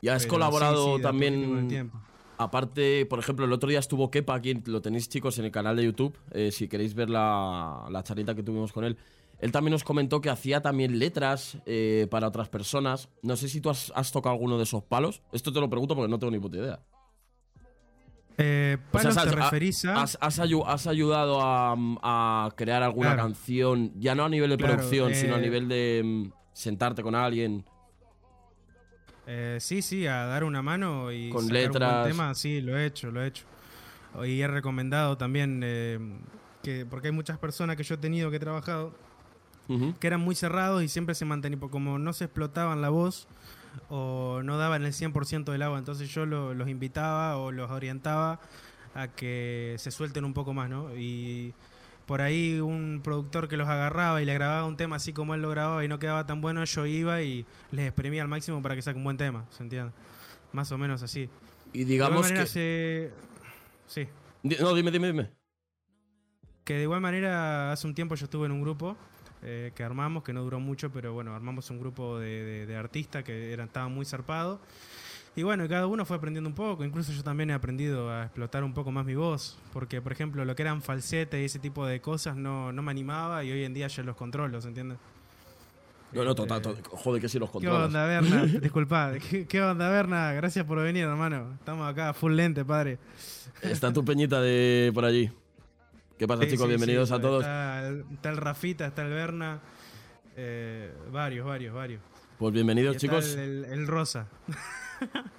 Y 0.01 0.07
has 0.10 0.25
colaborado 0.27 0.91
sí, 0.91 0.98
sí, 0.98 1.01
también, 1.01 1.91
aparte, 2.38 3.05
por 3.07 3.19
ejemplo, 3.19 3.46
el 3.46 3.51
otro 3.53 3.69
día 3.69 3.79
estuvo 3.79 4.12
Kepa, 4.12 4.36
aquí 4.36 4.53
lo 4.65 4.81
tenéis 4.81 5.10
chicos 5.10 5.38
en 5.39 5.46
el 5.46 5.51
canal 5.51 5.75
de 5.75 5.86
YouTube, 5.86 6.17
eh, 6.31 6.51
si 6.51 6.67
queréis 6.67 6.93
ver 6.93 7.10
la, 7.10 7.86
la 7.89 8.03
charlita 8.03 8.36
que 8.36 8.43
tuvimos 8.43 8.72
con 8.72 8.84
él. 8.84 8.98
Él 9.39 9.51
también 9.51 9.72
nos 9.72 9.84
comentó 9.84 10.19
que 10.22 10.29
hacía 10.29 10.62
también 10.62 10.98
letras 10.98 11.57
eh, 11.67 12.07
para 12.10 12.27
otras 12.27 12.50
personas. 12.50 13.10
No 13.22 13.36
sé 13.36 13.48
si 13.50 13.62
tú 13.62 13.69
has, 13.69 13.91
has 13.96 14.12
tocado 14.12 14.34
alguno 14.34 14.57
de 14.57 14.63
esos 14.63 14.84
palos. 14.84 15.22
Esto 15.31 15.51
te 15.53 15.60
lo 15.60 15.69
pregunto 15.69 15.96
porque 15.96 16.10
no 16.10 16.17
tengo 16.17 16.31
ni 16.31 16.39
puta 16.39 16.57
idea. 16.57 16.79
Eh, 18.38 18.77
O 18.94 19.00
sea, 19.00 19.12
¿sabes? 19.12 19.29
te 19.32 19.36
referís 19.36 19.86
a... 19.86 20.01
¿Has, 20.01 20.17
has 20.22 20.39
has 20.39 20.88
ayudado 20.88 21.41
a, 21.41 21.75
a 22.03 22.51
crear 22.56 22.84
alguna 22.84 23.10
Claro. 23.10 23.29
canción, 23.29 23.91
ya 24.00 24.13
no 24.15 24.25
a 24.25 24.29
nivel 24.29 24.50
de 24.51 24.58
Claro, 24.58 24.75
producción, 24.75 25.13
sino 25.15 25.36
a 25.36 25.38
eh, 25.38 25.41
nivel 25.41 25.67
de 25.67 26.01
mm, 26.03 26.32
sentarte 26.53 27.01
con 27.01 27.15
alguien? 27.15 27.65
Eh, 29.25 29.58
sí, 29.60 29.82
sí, 29.82 30.08
a 30.08 30.25
dar 30.25 30.44
una 30.44 30.62
mano 30.62 31.12
y 31.12 31.32
Con 31.34 31.41
sacar 31.41 31.56
un 31.56 31.60
buen 31.60 31.63
letras. 31.74 32.08
tema, 32.08 32.34
sí, 32.36 32.62
lo 32.62 32.77
he 32.77 32.86
hecho, 32.86 33.12
lo 33.12 33.24
he 33.24 33.27
hecho. 33.27 33.44
Y 34.24 34.39
he 34.41 34.48
recomendado 34.48 35.17
también 35.17 35.62
eh, 35.63 36.00
que 36.63 36.86
porque 36.89 37.08
hay 37.10 37.13
muchas 37.13 37.38
personas 37.38 37.75
que 37.75 37.84
yo 37.84 37.96
he 37.96 37.98
tenido 37.98 38.29
que 38.29 38.38
he 38.38 38.39
trabajado 38.39 38.94
Ujú. 39.67 39.94
que 40.00 40.08
eran 40.08 40.22
muy 40.22 40.34
cerrados 40.34 40.82
y 40.82 40.88
siempre 40.88 41.13
se 41.13 41.25
mantenían 41.25 41.60
como 41.60 42.00
no 42.00 42.13
se 42.13 42.25
explotaban 42.25 42.82
la 42.82 42.89
voz 42.89 43.27
o 43.89 44.41
no 44.43 44.57
daban 44.57 44.86
el 44.86 44.93
100% 44.93 45.51
del 45.51 45.62
agua, 45.62 45.77
entonces 45.79 46.10
yo 46.13 46.25
lo- 46.25 46.53
los 46.53 46.67
invitaba 46.69 47.38
o 47.38 47.51
los 47.51 47.69
orientaba 47.72 48.39
a 48.96 49.07
que 49.10 49.75
se 49.77 49.91
suelten 49.91 50.25
un 50.25 50.34
poco 50.34 50.53
más, 50.53 50.69
¿no? 50.69 50.96
Y 50.96 51.53
por 52.05 52.22
ahí 52.22 52.60
un 52.60 53.01
productor 53.03 53.48
que 53.48 53.57
los 53.57 53.67
agarraba 53.67 54.22
y 54.22 54.25
le 54.25 54.34
grababa 54.34 54.65
un 54.65 54.77
tema 54.77 54.96
así 54.96 55.12
como 55.13 55.36
él 55.36 55.41
lo 55.41 55.50
grababa 55.50 55.84
y 55.84 55.88
no 55.88 56.00
quedaba 56.00 56.25
tan 56.25 56.41
bueno, 56.41 56.63
yo 56.63 56.86
iba 56.86 57.22
y 57.22 57.46
les 57.72 57.86
exprimía 57.88 58.22
al 58.22 58.27
máximo 58.29 58.62
para 58.62 58.75
que 58.75 58.81
saque 58.81 58.98
un 58.98 59.03
buen 59.03 59.17
tema, 59.17 59.46
¿se 59.51 59.63
entiende? 59.63 59.91
Más 60.53 60.72
o 60.72 60.77
menos 60.77 61.03
así. 61.03 61.29
Y 61.74 61.79
De 61.79 61.86
digamos 61.86 62.13
igual 62.17 62.29
manera 62.29 62.43
que... 62.46 62.50
se- 62.50 63.12
Sí. 63.88 64.07
No, 64.43 64.74
dime, 64.74 64.91
dime, 64.91 65.07
dime. 65.07 65.29
Que 66.63 66.74
de 66.75 66.84
igual 66.84 67.01
manera, 67.01 67.72
hace 67.72 67.88
un 67.88 67.93
tiempo 67.96 68.15
yo 68.15 68.25
estuve 68.25 68.46
en 68.46 68.51
un 68.51 68.62
grupo 68.62 68.98
eh, 69.44 69.72
que 69.75 69.84
armamos, 69.84 70.24
que 70.24 70.34
no 70.34 70.41
duró 70.44 70.60
mucho, 70.60 70.89
pero 70.91 71.13
bueno, 71.13 71.36
armamos 71.36 71.70
un 71.70 71.79
grupo 71.79 72.17
de, 72.20 72.44
de- 72.44 72.65
de 72.65 72.75
artistas 72.75 73.24
que 73.24 73.51
eran, 73.53 73.67
estaban 73.67 73.91
muy 73.94 74.06
zarpados. 74.06 74.60
Y 75.36 75.44
bueno, 75.44 75.63
y 75.65 75.67
cada 75.67 75.86
uno 75.86 76.03
fue 76.03 76.17
aprendiendo 76.17 76.50
un 76.50 76.56
poco, 76.56 76.84
incluso 76.84 77.12
yo 77.12 77.22
también 77.24 77.51
he 77.51 77.53
aprendido 77.53 78.10
a 78.10 78.24
explotar 78.24 78.63
un 78.63 78.74
poco 78.74 78.91
más 78.91 79.06
mi 79.06 79.13
voz, 79.13 79.56
porque 79.72 80.01
por 80.01 80.12
ejemplo 80.12 80.44
lo 80.44 80.56
que 80.56 80.63
eran 80.63 80.82
falsetes 80.82 81.39
y 81.39 81.46
ese 81.46 81.60
tipo 81.60 81.86
de 81.86 82.01
cosas 82.01 82.36
no, 82.36 82.72
no 82.72 82.82
me 82.82 82.89
animaba 82.89 83.44
y 83.44 83.51
hoy 83.51 83.63
en 83.63 83.74
día 83.75 83.88
ya 83.88 84.01
los 84.01 84.15
controlo, 84.15 84.60
¿se 84.62 84.70
entiende? 84.70 84.96
No, 86.12 86.24
no, 86.24 86.34
total, 86.34 86.62
total. 86.62 86.82
Joder, 86.89 87.22
que 87.22 87.29
si 87.29 87.38
los 87.38 87.50
¿Qué 87.50 87.53
controlas. 87.53 87.88
onda, 87.88 88.06
Berna? 88.08 88.46
Disculpa. 88.62 89.12
¿Qué, 89.29 89.46
qué 89.46 89.62
onda, 89.62 89.89
Berna? 89.89 90.32
Gracias 90.32 90.65
por 90.65 90.79
venir, 90.82 91.03
hermano. 91.03 91.53
Estamos 91.60 91.88
acá, 91.88 92.13
full 92.13 92.34
lente, 92.34 92.63
padre. 92.65 92.98
Está 93.62 93.91
tu 93.94 94.03
peñita 94.06 94.41
de 94.41 94.89
por 94.94 95.03
allí. 95.06 95.29
¿Qué 96.17 96.27
pasa, 96.27 96.43
Sí, 96.43 96.50
chicos? 96.51 96.63
sí, 96.65 96.69
Bienvenidos 96.69 97.09
sí, 97.09 97.15
a 97.15 97.21
todos. 97.21 97.41
Está 97.43 97.88
el, 97.88 98.05
está 98.12 98.29
el 98.29 98.38
Rafita, 98.38 98.88
está 98.88 99.03
el 99.03 99.09
Berna. 99.13 99.62
eh, 100.36 100.93
varios, 101.12 101.45
varios, 101.45 101.74
varios. 101.74 102.01
Pues 102.38 102.51
Y 102.51 102.53
bienvenidos, 102.53 102.95
está 102.95 103.07
chicos. 103.07 103.33
El, 103.33 103.39
el- 103.39 103.65
el 103.65 103.88
Rosa. 103.88 104.27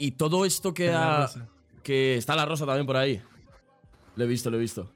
Y 0.00 0.12
todo 0.12 0.44
esto 0.44 0.72
que 0.72 0.92
ha- 0.92 1.28
que 1.82 2.16
está 2.16 2.36
la 2.36 2.44
rosa 2.46 2.64
también 2.64 2.86
por 2.86 2.96
ahí. 2.96 3.20
Lo 4.14 4.22
he 4.24 4.26
visto, 4.28 4.48
lo 4.48 4.56
he 4.56 4.60
visto. 4.60 4.92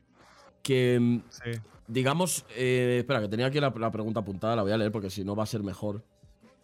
Que 0.62 0.96
mm, 1.00 1.22
Sí. 1.28 1.50
digamos, 1.88 2.46
eh, 2.50 2.98
espera, 3.00 3.20
que 3.20 3.26
tenía 3.28 3.46
aquí 3.46 3.58
la, 3.58 3.70
la 3.76 3.90
pregunta 3.90 4.20
apuntada, 4.20 4.54
la 4.54 4.62
voy 4.62 4.70
a 4.70 4.76
leer 4.76 4.92
porque 4.92 5.10
si 5.10 5.24
no 5.24 5.34
va 5.34 5.42
a 5.42 5.46
ser 5.46 5.64
mejor. 5.64 6.04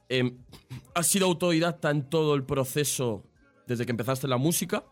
Em, 0.09 0.39
¿Has 0.95 1.09
sido 1.09 1.27
autodidacta 1.27 1.91
en 1.91 2.09
todo 2.09 2.37
el 2.37 2.45
proceso 2.45 3.25
desde 3.67 3.85
que 3.85 3.91
empezaste 3.91 4.29
la 4.29 4.37
música? 4.37 4.85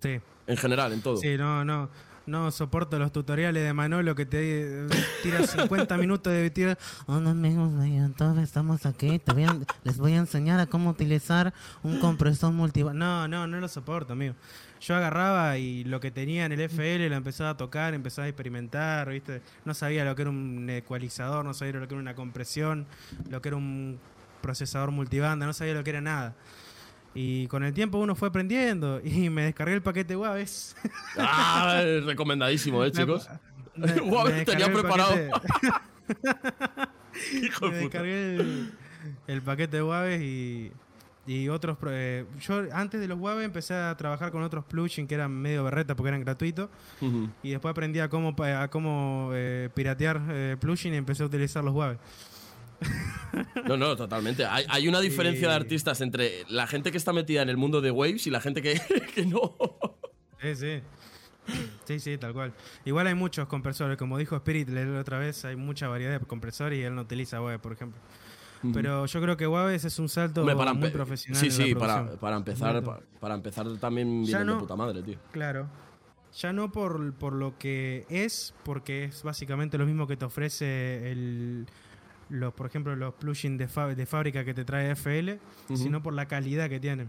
Sí. 0.00 0.18
En 0.46 0.56
general, 0.56 0.94
en 0.94 1.02
todo. 1.02 1.18
Sí, 1.18 1.36
no, 1.36 1.62
no. 1.62 1.90
No 2.28 2.50
soporto 2.50 2.98
los 2.98 3.10
tutoriales 3.10 3.62
de 3.64 3.72
Manolo 3.72 4.14
que 4.14 4.26
te 4.26 4.86
tira 5.22 5.46
50 5.46 5.96
minutos 5.96 6.30
de 6.30 6.50
tirar. 6.50 6.78
Hola 7.06 7.30
amigos 7.30 7.80
de 7.80 7.96
YouTube, 7.96 8.38
estamos 8.42 8.84
aquí. 8.84 9.18
Te 9.18 9.32
voy 9.32 9.44
a- 9.44 9.56
les 9.82 9.96
voy 9.96 10.12
a 10.12 10.18
enseñar 10.18 10.60
a 10.60 10.66
cómo 10.66 10.90
utilizar 10.90 11.54
un 11.82 11.98
compresor 12.00 12.52
multiband. 12.52 12.98
No, 12.98 13.26
no, 13.28 13.46
no 13.46 13.58
lo 13.60 13.66
soporto, 13.66 14.12
amigo. 14.12 14.34
Yo 14.78 14.94
agarraba 14.94 15.56
y 15.56 15.84
lo 15.84 16.00
que 16.00 16.10
tenía 16.10 16.44
en 16.44 16.52
el 16.52 16.60
FL 16.60 17.08
lo 17.08 17.16
empezaba 17.16 17.48
a 17.50 17.56
tocar, 17.56 17.94
empezaba 17.94 18.26
a 18.26 18.28
experimentar, 18.28 19.08
¿viste? 19.08 19.40
No 19.64 19.72
sabía 19.72 20.04
lo 20.04 20.14
que 20.14 20.20
era 20.22 20.30
un 20.30 20.68
ecualizador, 20.68 21.46
no 21.46 21.54
sabía 21.54 21.80
lo 21.80 21.88
que 21.88 21.94
era 21.94 22.00
una 22.02 22.14
compresión, 22.14 22.84
lo 23.30 23.40
que 23.40 23.48
era 23.48 23.56
un 23.56 23.98
procesador 24.42 24.90
multibanda, 24.90 25.46
no 25.46 25.54
sabía 25.54 25.72
lo 25.72 25.82
que 25.82 25.90
era 25.90 26.02
nada. 26.02 26.34
Y 27.14 27.46
con 27.48 27.64
el 27.64 27.72
tiempo 27.72 27.98
uno 27.98 28.14
fue 28.14 28.28
aprendiendo 28.28 29.00
y 29.02 29.30
me 29.30 29.42
descargué 29.44 29.74
el 29.74 29.82
paquete 29.82 30.14
Waves. 30.16 30.76
Ah, 31.16 31.82
recomendadísimo, 32.04 32.84
¿eh, 32.84 32.92
chicos? 32.92 33.28
Me- 33.76 33.86
me- 33.94 34.00
Waves 34.00 34.34
me 34.36 34.44
tenía 34.44 34.72
preparado. 34.72 35.14
Hijo 37.42 37.66
me 37.68 37.76
de 37.76 37.82
puta. 37.82 37.98
descargué 38.02 38.34
el, 38.36 38.72
el 39.26 39.42
paquete 39.42 39.76
de 39.78 39.82
Waves 39.82 40.20
y, 40.22 40.72
y 41.26 41.48
otros. 41.48 41.76
eh, 41.88 42.24
yo 42.40 42.64
antes 42.72 43.00
de 43.00 43.06
los 43.08 43.18
Waves 43.18 43.44
empecé 43.44 43.74
a 43.74 43.96
trabajar 43.96 44.30
con 44.32 44.42
otros 44.42 44.64
plugins 44.64 45.08
que 45.08 45.14
eran 45.14 45.30
medio 45.32 45.64
berreta 45.64 45.94
porque 45.94 46.08
eran 46.08 46.20
gratuitos. 46.22 46.68
Y 47.42 47.50
después 47.50 47.70
aprendí 47.70 48.00
a 48.00 48.08
cómo, 48.08 48.34
a 48.42 48.68
cómo 48.68 49.30
eh, 49.34 49.68
piratear 49.74 50.20
eh, 50.28 50.56
plugins 50.60 50.94
y 50.94 50.98
empecé 50.98 51.22
a 51.22 51.26
utilizar 51.26 51.62
los 51.64 51.74
Waves. 51.74 51.98
No, 53.66 53.76
no, 53.76 53.96
totalmente. 53.96 54.44
Hay, 54.46 54.64
hay 54.68 54.88
una 54.88 55.00
diferencia 55.00 55.48
de 55.48 55.54
artistas 55.54 56.00
entre 56.00 56.44
la 56.48 56.66
gente 56.66 56.90
que 56.90 56.98
está 56.98 57.12
metida 57.12 57.42
en 57.42 57.48
el 57.48 57.56
mundo 57.56 57.80
de 57.80 57.90
Waves 57.90 58.26
y 58.26 58.30
la 58.30 58.40
gente 58.40 58.62
que, 58.62 58.80
que 59.14 59.26
no. 59.26 59.56
Sí, 60.40 60.54
sí. 60.56 60.80
Sí, 61.84 62.00
sí, 62.00 62.18
tal 62.18 62.32
cual. 62.32 62.52
Igual 62.84 63.06
hay 63.06 63.14
muchos 63.14 63.48
compresores, 63.48 63.96
como 63.96 64.18
dijo 64.18 64.36
Spirit 64.36 64.68
la 64.68 65.00
otra 65.00 65.18
vez, 65.18 65.44
hay 65.44 65.56
mucha 65.56 65.88
variedad 65.88 66.18
de 66.18 66.26
compresores 66.26 66.78
y 66.78 66.82
él 66.82 66.94
no 66.94 67.02
utiliza 67.02 67.40
Waves, 67.40 67.60
por 67.60 67.72
ejemplo. 67.72 68.00
Pero 68.74 69.06
yo 69.06 69.20
creo 69.20 69.36
que 69.36 69.46
Waves 69.46 69.84
es 69.84 69.98
un 69.98 70.08
salto 70.08 70.40
Hombre, 70.40 70.56
para 70.56 70.74
muy 70.74 70.90
profesional. 70.90 71.40
Sí, 71.40 71.50
sí, 71.50 71.74
para, 71.74 72.12
para 72.16 72.36
empezar, 72.36 72.82
para 73.20 73.34
empezar 73.34 73.66
también 73.78 74.24
viene 74.24 74.52
de 74.52 74.58
puta 74.58 74.76
madre, 74.76 75.02
tío. 75.02 75.18
Claro. 75.30 75.68
Ya 76.36 76.52
no 76.52 76.70
por, 76.70 77.14
por 77.14 77.32
lo 77.32 77.56
que 77.56 78.04
es, 78.10 78.54
porque 78.64 79.04
es 79.04 79.22
básicamente 79.22 79.78
lo 79.78 79.86
mismo 79.86 80.06
que 80.06 80.16
te 80.16 80.24
ofrece 80.24 81.10
el, 81.10 81.66
los, 82.30 82.52
por 82.54 82.66
ejemplo, 82.66 82.94
los 82.96 83.14
plugins 83.14 83.58
de, 83.58 83.94
de 83.94 84.06
fábrica 84.06 84.44
que 84.44 84.54
te 84.54 84.64
trae 84.64 84.90
FL, 84.94 85.38
sino 85.74 86.02
por 86.02 86.12
la 86.14 86.26
calidad 86.26 86.68
que 86.68 86.78
tienen. 86.80 87.08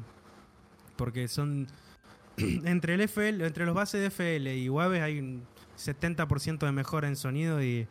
Porque 0.96 1.28
son 1.28 1.68
entre 2.38 2.94
el 2.96 3.02
FL, 3.02 3.46
entre 3.46 3.66
los 3.66 3.76
bases 3.76 4.02
de 4.02 4.08
FL 4.08 4.56
y 4.58 4.70
Waves 4.70 5.02
hay 5.02 5.20
un 5.20 5.44
70% 5.78 6.60
de 6.60 6.72
mejora 6.72 7.08
en 7.08 7.16
sonido 7.16 7.62
y, 7.64 7.88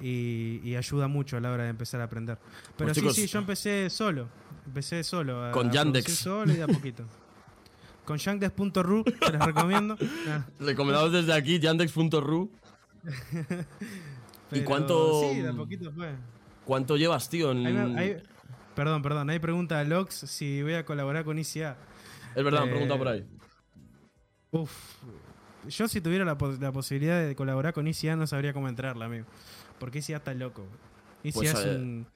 y, 0.00 0.60
y 0.64 0.76
ayuda 0.76 1.08
mucho 1.08 1.36
a 1.36 1.40
la 1.40 1.50
hora 1.52 1.64
de 1.64 1.70
empezar 1.70 2.00
a 2.00 2.04
aprender. 2.04 2.38
Pero 2.76 2.88
Pues, 2.88 2.94
sí, 2.96 3.00
chicos, 3.00 3.14
sí, 3.16 3.26
yo 3.26 3.38
empecé 3.38 3.88
solo. 3.90 4.28
Empecé 4.66 5.02
solo. 5.04 5.44
a- 5.46 5.52
Con 5.52 5.68
a 5.68 5.72
Yandex. 5.72 6.12
Solo 6.14 6.52
y 6.52 6.56
de 6.56 6.62
a 6.62 6.66
poquito. 6.68 7.04
Con 8.04 8.18
Yandex.ru, 8.18 9.04
te 9.04 9.30
les 9.32 9.40
recomiendo. 9.44 9.96
Recomendados 10.58 11.12
desde 11.12 11.32
aquí, 11.34 11.60
yandex.ru. 11.60 12.50
¿Y 14.52 14.62
cuánto- 14.62 15.22
Sí, 15.32 15.40
de 15.40 15.48
a 15.48 15.52
poquito 15.52 15.92
fue. 15.92 16.14
¿Cuánto 16.64 16.96
llevas, 16.96 17.28
tío? 17.28 17.52
en- 17.52 17.98
ahí- 17.98 18.16
perdón, 18.74 19.02
perdón. 19.02 19.30
Ahí 19.30 19.38
pregunta 19.38 19.80
a 19.80 19.84
Lox 19.84 20.14
si 20.14 20.62
voy 20.62 20.74
a 20.74 20.84
colaborar 20.84 21.24
con 21.24 21.38
ICA. 21.38 21.76
Es 22.34 22.44
verdad, 22.44 22.60
me 22.62 22.66
eh, 22.66 22.70
preguntado 22.70 22.98
por 22.98 23.08
ahí. 23.08 23.26
Uf. 24.52 24.72
Yo 25.68 25.86
si 25.88 26.00
tuviera 26.00 26.24
la, 26.24 26.36
pos- 26.36 26.58
la 26.60 26.72
posibilidad 26.72 27.24
de 27.24 27.34
colaborar 27.36 27.72
con 27.72 27.86
ICA 27.86 28.16
no 28.16 28.26
sabría 28.26 28.52
cómo 28.52 28.68
entrarla, 28.68 29.06
amigo. 29.06 29.26
Porque 29.78 29.98
ICA 29.98 30.16
está 30.16 30.34
loco. 30.34 30.66
ICA 31.22 31.34
Pues, 31.34 31.54
es 31.54 31.64
un... 31.66 32.06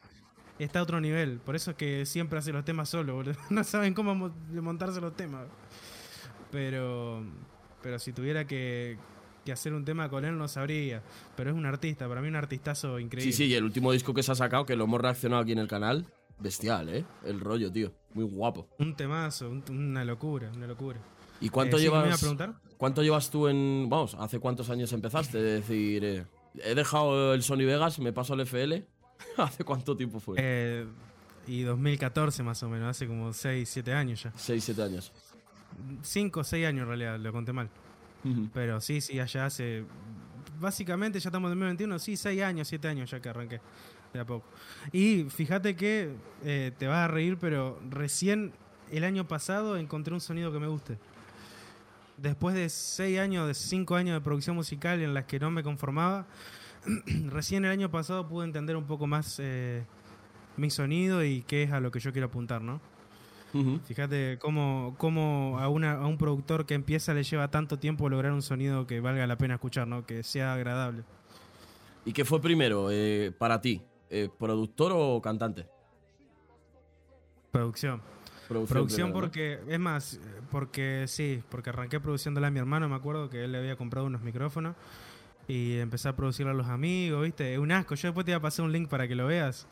Está 0.59 0.79
a 0.79 0.83
otro 0.83 1.01
nivel. 1.01 1.39
Por 1.41 1.55
eso 1.55 1.73
es 1.73 1.77
que 1.77 2.07
siempre 2.07 2.39
hace 2.39 2.51
los 2.53 2.65
temas 2.65 2.89
solo, 2.89 3.15
boludo. 3.15 3.35
No 3.51 3.63
saben 3.65 3.95
cómo 3.95 4.15
mo- 4.15 4.35
montarse 4.53 5.01
los 5.01 5.15
temas. 5.17 5.47
Pero... 6.51 7.25
Pero 7.83 7.99
si 7.99 8.13
tuviera 8.13 8.47
que, 8.47 8.99
que 9.47 9.53
hacer 9.53 9.73
un 9.73 9.87
tema 9.87 10.11
con 10.11 10.27
él 10.27 10.37
no 10.37 10.47
sabría. 10.49 11.03
Pero 11.37 11.49
es 11.51 11.57
un 11.57 11.65
artista. 11.65 12.07
Para 12.07 12.21
mí 12.21 12.29
un 12.29 12.37
artistazo 12.37 12.99
increíble. 12.99 13.33
Sí, 13.33 13.45
sí, 13.45 13.51
y 13.51 13.55
el 13.55 13.65
último 13.65 13.93
disco 13.93 14.13
que 14.13 14.23
se 14.23 14.33
ha 14.33 14.35
sacado, 14.35 14.67
que 14.67 14.77
lo 14.77 14.85
hemos 14.85 15.01
reaccionado 15.01 15.41
aquí 15.43 15.53
en 15.53 15.59
el 15.61 15.69
canal, 15.69 16.05
bestial, 16.39 16.91
¿eh? 16.91 17.05
El 17.25 17.41
rollo, 17.41 17.73
tío. 17.73 17.93
Muy 18.13 18.25
guapo. 18.25 18.69
Un 18.79 18.95
temazo. 18.95 19.49
un- 19.49 19.65
una 19.71 20.05
locura. 20.05 20.51
Una 20.55 20.67
locura. 20.67 20.99
¿Y 21.41 21.49
cuánto 21.49 21.77
Eh, 21.77 21.81
sí, 21.81 21.87
¿me 21.87 21.91
iba 21.95 22.01
a 22.01 22.05
llevas? 22.17 22.57
¿Cuánto 22.77 23.03
llevas 23.03 23.31
tú 23.31 23.49
en. 23.49 23.87
Vamos, 23.89 24.15
¿hace 24.19 24.39
cuántos 24.39 24.69
años 24.69 24.93
empezaste? 24.93 25.39
Es 25.39 25.67
decir, 25.69 26.05
eh, 26.05 26.27
he 26.63 26.75
dejado 26.75 27.33
el 27.35 27.43
Sony 27.43 27.59
Vegas, 27.65 27.99
me 27.99 28.13
paso 28.13 28.35
al 28.35 28.41
FL. 28.41 28.85
¿Hace 29.39 29.65
cuánto 29.65 29.97
tiempo 29.97 30.21
fue? 30.21 30.37
Eh, 30.39 30.87
y 31.47 31.63
2014 31.63 32.43
más 32.43 32.63
o 32.63 32.69
menos. 32.69 32.89
Hace 32.91 33.07
como 33.07 33.33
6, 33.33 33.69
7 33.69 33.93
años 33.93 34.23
ya. 34.25 34.33
6, 34.37 34.65
7 34.65 34.83
años. 34.83 35.13
5 36.03 36.41
o 36.41 36.45
6 36.45 36.67
años 36.67 36.83
en 36.83 36.89
realidad, 36.89 37.19
lo 37.19 37.33
conté 37.33 37.53
mal. 37.53 37.69
Pero 38.53 38.81
sí, 38.81 39.01
sí, 39.01 39.19
allá 39.21 39.47
hace. 39.47 39.85
Básicamente 40.59 41.21
ya 41.21 41.29
estamos 41.29 41.49
en 41.49 41.59
2021, 41.59 41.99
sí, 41.99 42.17
6 42.17 42.43
años, 42.43 42.69
7 42.69 42.89
años 42.89 43.11
ya 43.11 43.21
que 43.21 43.29
arranqué. 43.29 43.61
De 44.13 44.21
a 44.21 44.25
poco. 44.25 44.47
Y 44.93 45.25
fíjate 45.25 45.77
que 45.77 46.15
eh, 46.45 46.73
te 46.79 46.87
vas 46.87 46.99
a 46.99 47.09
reír, 47.09 47.37
pero 47.39 47.79
recién 47.91 48.53
el 48.91 49.05
año 49.05 49.27
pasado 49.27 49.77
encontré 49.77 50.15
un 50.15 50.21
sonido 50.21 50.53
que 50.53 50.59
me 50.59 50.69
guste. 50.69 50.99
Después 52.17 52.55
de 52.55 52.69
6 52.69 53.19
años, 53.19 53.47
de 53.47 53.55
5 53.55 53.95
años 53.95 54.15
de 54.15 54.21
producción 54.23 54.57
musical 54.57 55.01
en 55.03 55.13
las 55.13 55.25
que 55.25 55.39
no 55.39 55.51
me 55.51 55.63
conformaba, 55.63 56.27
recién 57.27 57.65
el 57.65 57.71
año 57.71 57.91
pasado 57.91 58.27
pude 58.27 58.47
entender 58.47 58.77
un 58.77 58.87
poco 58.87 59.07
más 59.07 59.39
eh, 59.39 59.85
mi 60.57 60.71
sonido 60.71 61.25
y 61.25 61.43
qué 61.43 61.65
es 61.65 61.73
a 61.73 61.81
lo 61.81 61.91
que 61.91 62.01
yo 62.01 62.13
quiero 62.13 62.29
apuntar, 62.29 62.63
¿no? 62.63 62.81
Fíjate 63.87 64.39
cómo, 64.39 64.95
cómo 64.99 65.59
a, 65.59 65.69
una, 65.69 65.93
a 65.93 66.07
un 66.07 66.19
productor 66.19 66.67
que 66.67 66.75
empieza 66.75 67.15
le 67.15 67.23
lleva 67.23 67.51
tanto 67.51 67.79
tiempo 67.79 68.09
lograr 68.09 68.33
un 68.33 68.43
sonido 68.43 68.87
que 68.87 69.01
valga 69.01 69.27
la 69.27 69.39
pena 69.39 69.55
escuchar, 69.55 69.89
¿no? 69.89 70.05
Que 70.05 70.23
sea 70.23 70.53
agradable. 70.53 71.05
¿Y 72.05 72.13
qué 72.13 72.25
fue 72.25 72.41
primero 72.41 72.89
eh, 72.91 73.33
para 73.37 73.61
ti? 73.61 73.83
Eh, 74.11 74.29
¿Productor 74.39 74.93
o 74.95 75.21
cantante? 75.23 75.67
Producción. 77.51 78.03
Producción, 78.49 78.77
Producción 78.77 79.07
primero, 79.09 79.09
¿no? 79.09 79.21
porque, 79.21 79.59
es 79.67 79.81
más, 79.81 80.21
porque 80.51 81.07
sí, 81.09 81.43
porque 81.49 81.71
arranqué 81.71 81.99
produciéndola 81.99 82.47
a 82.47 82.51
mi 82.51 82.61
hermano, 82.61 82.89
me 82.89 82.95
acuerdo 82.95 83.29
que 83.29 83.43
él 83.43 83.53
le 83.53 83.59
había 83.59 83.75
comprado 83.75 84.07
unos 84.07 84.23
micrófonos 84.23 84.77
y 85.49 85.79
empecé 85.79 86.09
a 86.09 86.15
producirlo 86.15 86.53
a 86.53 86.55
los 86.55 86.67
amigos, 86.69 87.25
¿viste? 87.25 87.55
Es 87.55 87.59
un 87.59 87.73
asco, 87.73 87.95
yo 87.97 88.09
después 88.09 88.25
te 88.25 88.33
voy 88.33 88.39
a 88.39 88.41
pasar 88.41 88.65
un 88.65 88.73
link 88.73 88.89
para 88.89 89.09
que 89.09 89.15
lo 89.17 89.27
veas. 89.27 89.67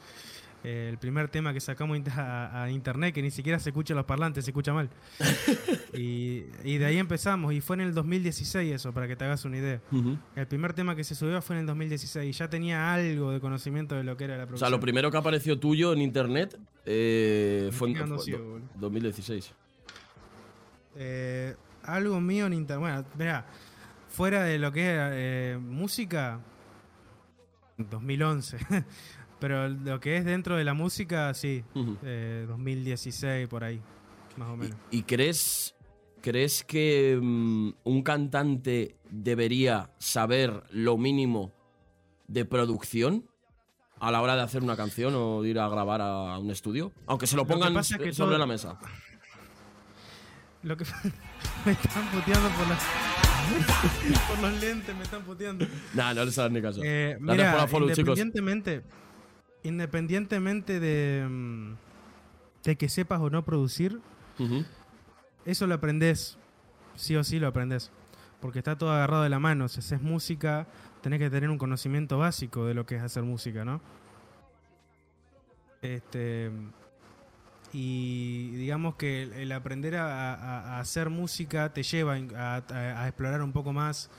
Eh, 0.67 0.89
el 0.91 0.97
primer 0.97 1.29
tema 1.29 1.53
que 1.53 1.61
sacamos 1.61 2.01
a, 2.17 2.63
a 2.63 2.71
internet, 2.71 3.15
que 3.15 3.21
ni 3.21 3.31
siquiera 3.31 3.59
se 3.59 3.69
escucha 3.69 3.93
los 3.95 4.07
parlantes, 4.07 4.47
se 4.47 4.51
escucha 4.51 4.73
mal. 4.73 4.89
y, 5.93 6.45
y 6.65 6.79
de 6.79 6.87
ahí 6.87 6.97
empezamos, 6.97 7.53
y 7.53 7.61
fue 7.61 7.77
en 7.77 7.83
el 7.83 7.93
2016 7.95 8.75
eso, 8.75 8.93
para 8.95 9.07
que 9.07 9.15
te 9.15 9.25
hagas 9.27 9.45
una 9.45 9.59
idea. 9.59 9.81
El 10.35 10.47
primer 10.47 10.73
tema 10.73 10.97
que 10.97 11.05
se 11.05 11.15
subió 11.15 11.43
fue 11.43 11.57
en 11.57 11.61
el 11.61 11.67
2016 11.67 12.29
y 12.29 12.33
ya 12.39 12.49
tenía 12.49 12.95
algo 12.95 13.31
de 13.33 13.41
conocimiento 13.41 13.95
de 13.95 14.05
lo 14.05 14.17
que 14.17 14.25
era 14.25 14.39
la 14.39 14.45
O 14.45 14.47
producción. 14.47 14.69
sea, 14.69 14.75
lo 14.75 14.81
primero 14.81 15.11
que 15.11 15.19
apareció 15.19 15.59
tuyo 15.59 15.93
en 15.93 16.01
internet 16.01 16.59
eh, 16.87 17.69
fue 17.73 17.91
en 17.91 18.09
fue 18.09 18.19
ciego, 18.21 18.43
do- 18.43 18.51
boludo. 18.53 18.69
2016. 18.77 19.53
Eh, 20.97 21.55
algo 21.83 22.21
mío 22.21 22.47
en 22.47 22.55
internet. 22.55 22.81
Bueno, 22.81 23.05
mira, 23.19 23.47
fuera 24.09 24.45
de 24.45 24.59
lo 24.59 24.73
que 24.73 24.81
es 24.95 24.99
eh, 25.13 25.59
música, 25.61 26.41
2011. 27.77 28.57
Pero 29.45 29.69
lo 29.69 30.01
que 30.01 30.17
es 30.17 30.25
dentro 30.25 30.57
de 30.57 30.65
la 30.65 30.73
música, 30.73 31.35
sí, 31.35 31.63
Ujú. 31.75 31.99
eh, 32.03 32.47
2016 32.49 33.47
por 33.47 33.63
ahí, 33.63 33.79
más 34.39 34.49
o 34.49 34.57
menos. 34.57 34.75
¿Y, 34.91 35.01
y 35.01 35.03
crees, 35.03 35.75
crees 36.23 36.65
que 36.65 37.19
mm, 37.23 37.73
un 37.85 38.03
cantante 38.03 38.97
debería 39.11 39.91
saber 39.99 40.63
lo 40.71 40.97
mínimo 40.97 41.53
de 42.27 42.47
producción 42.47 43.29
a 44.01 44.11
la 44.11 44.23
hora 44.23 44.35
de 44.35 44.41
hacer 44.41 44.63
una 44.63 44.77
canción 44.77 45.13
o 45.15 45.43
de 45.43 45.51
ir 45.51 45.59
a 45.59 45.69
grabar 45.69 46.01
a 46.01 46.39
un 46.39 46.51
estudio? 46.51 46.91
Aunque 47.05 47.27
se 47.27 47.37
lo 47.37 47.47
pongan 47.47 47.75
pasa 47.75 47.97
es 47.97 48.01
que 48.03 48.13
sobre 48.15 48.31
todo- 48.31 48.39
la 48.39 48.47
mesa. 48.47 48.79
Lo 50.63 50.75
que 50.75 50.85
me 51.67 51.73
están 51.73 52.07
puteando 52.13 52.49
por 52.49 52.67
los, 52.67 52.79
por 54.29 54.39
los 54.39 54.61
lentes, 54.63 54.97
me 54.97 55.03
están 55.03 55.23
puteando. 55.23 55.67
Nah, 55.93 56.15
no 56.15 56.25
les 56.25 56.39
hagas 56.39 56.51
ni 56.51 56.63
caso. 56.63 56.81
Eh, 56.83 57.19
mira, 57.21 57.51
por 57.53 57.61
la 57.61 57.67
follow, 57.69 57.89
chicos. 57.91 58.19
independientemente, 58.19 58.83
independientemente 59.65 60.79
de, 60.79 61.27
mm, 61.29 61.75
de 62.65 62.77
que 62.77 62.89
sepas 62.89 63.21
o 63.21 63.29
no 63.31 63.45
producir, 63.45 64.01
eso 65.45 65.67
lo 65.67 65.75
aprendes. 65.75 66.39
Sí 66.95 67.17
o 67.17 67.25
sí 67.25 67.39
lo 67.41 67.49
aprendes. 67.49 67.91
Porque 68.41 68.59
está 68.61 68.79
todo 68.79 68.93
agarrado 68.93 69.23
de 69.25 69.29
la 69.31 69.39
mano. 69.41 69.69
Si 69.69 69.81
haces 69.81 70.01
música, 70.01 70.67
tenés 71.03 71.19
que 71.19 71.29
tener 71.31 71.51
un 71.51 71.59
conocimiento 71.59 72.19
básico 72.19 72.67
de 72.67 72.75
lo 72.75 72.87
que 72.87 72.97
es 72.97 73.03
hacer 73.03 73.23
música, 73.25 73.65
¿no? 73.65 73.81
Este. 75.83 76.51
Y 77.73 78.51
digamos 78.53 78.95
que 78.95 79.25
el, 79.43 79.51
aprender 79.53 79.97
a, 79.97 80.35
a- 80.35 80.77
a 80.77 80.81
hacer 80.81 81.11
música 81.11 81.73
te 81.73 81.83
lleva 81.83 82.15
a 82.15 83.05
explorar 83.09 83.43
un 83.43 83.53
poco 83.53 83.73
más 83.73 84.11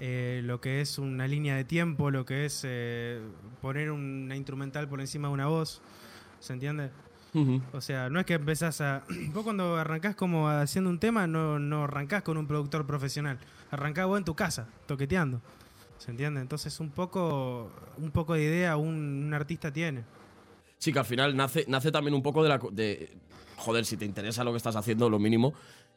eh, 0.00 0.40
lo 0.44 0.60
que 0.60 0.80
es 0.80 0.98
una 0.98 1.26
línea 1.26 1.56
de 1.56 1.64
tiempo, 1.64 2.10
lo 2.10 2.24
que 2.24 2.44
es 2.44 2.62
eh, 2.64 3.20
poner 3.60 3.90
una 3.90 4.36
instrumental 4.36 4.88
por 4.88 5.00
encima 5.00 5.28
de 5.28 5.34
una 5.34 5.46
voz. 5.46 5.80
¿Se 6.40 6.52
entiende? 6.52 6.90
Ujú. 7.34 7.60
O 7.72 7.80
sea, 7.80 8.08
no 8.08 8.20
es 8.20 8.26
que 8.26 8.34
empezás 8.34 8.80
a. 8.80 9.04
Vos 9.32 9.44
cuando 9.44 9.76
arrancás 9.76 10.14
como 10.14 10.48
haciendo 10.48 10.90
un 10.90 10.98
tema, 10.98 11.26
no, 11.26 11.58
no 11.58 11.84
arrancás 11.84 12.22
con 12.22 12.36
un 12.36 12.46
productor 12.46 12.86
profesional. 12.86 13.38
Arrancás 13.70 14.06
vos 14.06 14.16
en 14.16 14.24
tu 14.24 14.34
casa, 14.34 14.66
toqueteando. 14.86 15.42
¿Se 15.98 16.10
entiende? 16.10 16.40
Entonces 16.40 16.80
un 16.80 16.90
poco, 16.90 17.70
un 17.98 18.10
poco 18.12 18.34
de 18.34 18.44
idea 18.44 18.76
un, 18.76 19.24
un 19.26 19.34
artista 19.34 19.70
tiene. 19.72 20.04
Sí, 20.78 20.92
que 20.92 21.00
al 21.00 21.04
final 21.04 21.36
nace, 21.36 21.64
nace 21.68 21.90
también 21.90 22.14
un 22.14 22.22
poco 22.22 22.42
de 22.42 22.48
la. 22.48 22.58
De, 22.70 23.10
joder, 23.56 23.84
si 23.84 23.96
te 23.96 24.04
interesa 24.04 24.44
lo 24.44 24.52
que 24.52 24.56
estás 24.56 24.76
haciendo, 24.76 25.10
lo 25.10 25.18
mínimo. 25.18 25.52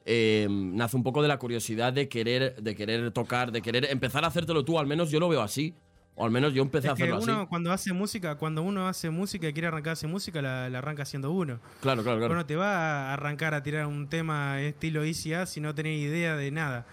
Eh, 0.06 0.48
nace 0.50 0.96
un 0.98 1.04
poco 1.04 1.22
de 1.22 1.28
la 1.28 1.38
curiosidad 1.38 1.94
de 1.94 2.08
querer, 2.10 2.62
de 2.62 2.76
querer 2.76 3.12
tocar, 3.12 3.52
de 3.52 3.62
querer 3.62 3.86
empezar 3.90 4.24
a 4.24 4.28
hacértelo 4.28 4.64
tú, 4.66 4.80
al 4.80 4.88
menos 4.88 5.12
yo 5.12 5.20
lo 5.20 5.30
veo 5.30 5.42
así. 5.42 5.74
O 6.16 6.26
al 6.26 6.32
menos 6.32 6.54
yo 6.54 6.62
empecé 6.62 6.90
a 6.90 6.94
que 6.94 7.04
hacerlo 7.04 7.22
uno 7.24 7.40
así. 7.40 7.48
cuando 7.48 7.72
hace 7.72 7.94
música, 7.94 8.36
cuando 8.36 8.62
uno 8.64 8.86
hace 8.88 9.10
música 9.10 9.48
y 9.48 9.54
quiere 9.54 9.70
arrancar 9.70 9.92
a 9.92 9.94
hacer 9.94 10.10
música, 10.10 10.42
la, 10.42 10.70
la 10.70 10.80
arranca 10.80 11.04
haciendo 11.04 11.32
uno. 11.32 11.62
Claro, 11.80 12.04
claro, 12.04 12.18
claro. 12.20 12.34
Uno 12.34 12.46
te 12.46 12.58
va 12.58 13.10
a 13.10 13.14
arrancar 13.14 13.54
a 13.54 13.64
tirar 13.64 13.86
un 13.88 14.08
tema 14.10 14.60
estilo 14.62 15.06
Easy 15.06 15.34
A 15.34 15.46
si 15.46 15.62
no 15.62 15.74
tenés 15.74 16.00
idea 16.02 16.36
de 16.36 16.52
nada. 16.52 16.86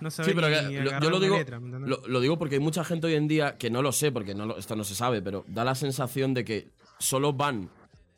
No 0.00 0.10
sabés 0.10 0.30
Sí, 0.32 0.34
pero 0.34 0.48
ni 0.48 0.74
que 0.74 0.80
lo- 0.82 1.00
yo 1.00 1.10
lo 1.10 1.20
digo, 1.20 1.36
letra, 1.36 1.60
lo, 1.60 2.00
lo 2.08 2.20
digo 2.20 2.38
porque 2.38 2.54
hay 2.56 2.60
mucha 2.60 2.82
gente 2.82 3.06
hoy 3.06 3.14
en 3.14 3.28
día 3.28 3.56
que 3.58 3.68
no 3.70 3.82
lo 3.82 3.92
sé, 3.92 4.10
porque 4.10 4.34
no 4.34 4.46
lo- 4.46 4.56
esto 4.56 4.74
no 4.74 4.84
se 4.84 4.94
sabe, 4.94 5.20
pero 5.20 5.44
da 5.48 5.64
la 5.64 5.74
sensación 5.74 6.32
de 6.32 6.44
que 6.44 6.68
solo 6.98 7.34
van 7.34 7.68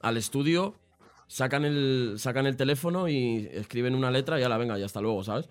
al 0.00 0.16
estudio, 0.16 0.76
sacan 1.34 1.64
el, 1.64 2.14
sacan 2.18 2.46
el 2.46 2.56
teléfono 2.56 3.08
y 3.08 3.48
escriben 3.50 3.96
una 3.96 4.12
letra 4.12 4.38
y 4.38 4.42
ya 4.42 4.48
la 4.48 4.56
venga, 4.56 4.78
ya 4.78 4.86
hasta 4.86 5.00
luego, 5.00 5.24
¿sabes? 5.24 5.48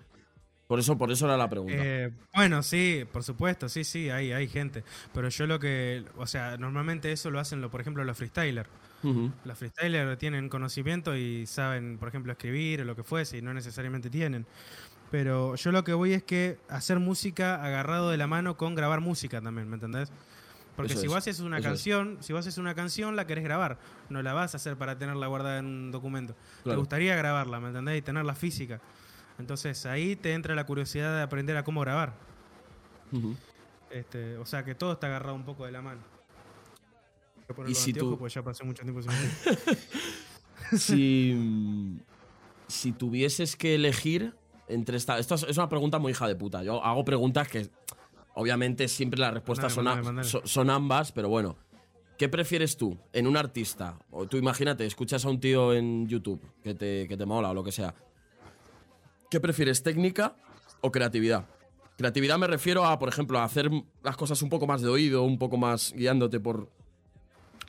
Por 0.66 0.78
eso, 0.78 0.96
por 0.96 1.12
eso 1.12 1.26
era 1.26 1.36
la 1.36 1.50
pregunta. 1.50 1.76
Eh, 1.76 2.10
bueno, 2.34 2.62
sí, 2.62 3.04
por 3.12 3.22
supuesto, 3.22 3.68
sí, 3.68 3.84
sí, 3.84 4.08
hay, 4.08 4.32
hay 4.32 4.48
gente. 4.48 4.82
Pero 5.12 5.28
yo 5.28 5.46
lo 5.46 5.58
que, 5.58 6.02
o 6.16 6.26
sea, 6.26 6.56
normalmente 6.56 7.12
eso 7.12 7.30
lo 7.30 7.38
hacen, 7.38 7.60
lo, 7.60 7.70
por 7.70 7.82
ejemplo, 7.82 8.02
los 8.02 8.16
freestylers. 8.16 8.70
Ujú. 9.02 9.30
Los 9.44 9.58
freestylers 9.58 10.16
tienen 10.16 10.48
conocimiento 10.48 11.14
y 11.18 11.44
saben, 11.46 11.98
por 11.98 12.08
ejemplo, 12.08 12.32
escribir 12.32 12.80
o 12.80 12.84
lo 12.84 12.96
que 12.96 13.02
fuese, 13.02 13.36
y 13.36 13.42
no 13.42 13.52
necesariamente 13.52 14.08
tienen. 14.08 14.46
Pero 15.10 15.54
yo 15.56 15.70
lo 15.70 15.84
que 15.84 15.92
voy 15.92 16.14
es 16.14 16.22
que 16.22 16.56
hacer 16.70 16.98
música 16.98 17.62
agarrado 17.62 18.08
de 18.08 18.16
la 18.16 18.26
mano 18.26 18.56
con 18.56 18.74
grabar 18.74 19.02
música 19.02 19.42
también, 19.42 19.68
¿me 19.68 19.74
entendés? 19.74 20.10
Porque 20.76 20.92
Eso 20.92 21.00
si 21.00 21.06
es, 21.06 21.10
vos 21.12 21.18
haces 21.18 21.40
una 21.40 21.58
eso 21.58 21.68
es. 21.68 21.70
canción, 21.72 22.18
si 22.20 22.32
vos 22.32 22.40
haces 22.40 22.58
una 22.58 22.74
canción, 22.74 23.14
la 23.16 23.26
querés 23.26 23.44
grabar. 23.44 23.78
No 24.08 24.22
la 24.22 24.32
vas 24.32 24.54
a 24.54 24.56
hacer 24.56 24.76
para 24.76 24.98
tenerla 24.98 25.26
guardada 25.28 25.58
en 25.60 25.66
un 25.66 25.90
documento. 25.92 26.34
Te 26.34 26.62
Claro. 26.64 26.80
gustaría 26.80 27.14
grabarla, 27.14 27.60
¿me 27.60 27.68
entendés? 27.68 27.98
Y 27.98 28.02
tenerla 28.02 28.34
física. 28.34 28.80
Entonces 29.38 29.86
ahí 29.86 30.16
te 30.16 30.32
entra 30.32 30.54
la 30.54 30.64
curiosidad 30.66 31.14
de 31.16 31.22
aprender 31.22 31.56
a 31.56 31.62
cómo 31.64 31.80
grabar. 31.80 32.14
Este, 33.90 34.36
o 34.38 34.46
sea 34.46 34.64
que 34.64 34.74
todo 34.74 34.92
está 34.94 35.06
agarrado 35.06 35.36
un 35.36 35.44
poco 35.44 35.64
de 35.66 35.72
la 35.72 35.80
mano. 35.82 36.00
Voy 37.56 37.66
a 37.68 37.70
Y 37.70 37.74
si 37.74 37.92
tú- 37.92 38.18
porque 38.18 38.34
ya 38.34 38.42
pasé 38.42 38.64
mucho 38.64 38.82
tiempo 38.82 39.00
sin 39.02 39.12
si, 40.78 41.34
mm, 41.36 41.98
si 42.66 42.92
tuvieses 42.92 43.54
que 43.56 43.74
elegir 43.74 44.34
entre 44.68 44.96
esta. 44.96 45.18
Esto 45.18 45.34
es, 45.36 45.42
es 45.44 45.56
una 45.56 45.68
pregunta 45.68 45.98
muy 45.98 46.12
hija 46.12 46.26
de 46.26 46.34
puta. 46.34 46.62
Yo 46.62 46.82
hago 46.82 47.04
preguntas 47.04 47.46
que, 47.48 47.68
obviamente, 48.34 48.88
siempre 48.88 49.18
las 49.20 49.32
respuestas 49.34 49.76
Mandale, 49.76 49.96
son, 49.96 50.04
mandale, 50.14 50.28
mandale. 50.30 50.48
son 50.48 50.70
ambas, 50.70 51.12
pero 51.12 51.28
bueno. 51.28 51.56
¿Qué 52.16 52.28
prefieres 52.28 52.76
tú 52.76 52.96
en 53.12 53.26
un 53.26 53.36
artista? 53.36 53.98
O 54.12 54.26
tú 54.26 54.36
imagínate, 54.36 54.86
escuchas 54.86 55.24
a 55.24 55.28
un 55.30 55.40
tío 55.40 55.72
en 55.74 56.06
YouTube 56.06 56.40
que 56.62 56.72
te, 56.74 57.08
que 57.08 57.16
te 57.16 57.26
mola 57.26 57.50
o 57.50 57.54
lo 57.54 57.64
que 57.64 57.72
sea. 57.72 57.92
¿Qué 59.28 59.40
prefieres, 59.40 59.82
técnica 59.82 60.36
o 60.80 60.92
creatividad? 60.92 61.44
Creatividad 61.98 62.38
me 62.38 62.46
refiero 62.46 62.84
a, 62.86 63.00
por 63.00 63.08
ejemplo, 63.08 63.40
a 63.40 63.44
hacer 63.44 63.68
las 64.04 64.16
cosas 64.16 64.40
un 64.42 64.48
poco 64.48 64.64
más 64.64 64.80
de 64.80 64.88
oído, 64.90 65.24
un 65.24 65.38
poco 65.38 65.56
más 65.56 65.92
guiándote 65.92 66.38
por. 66.38 66.68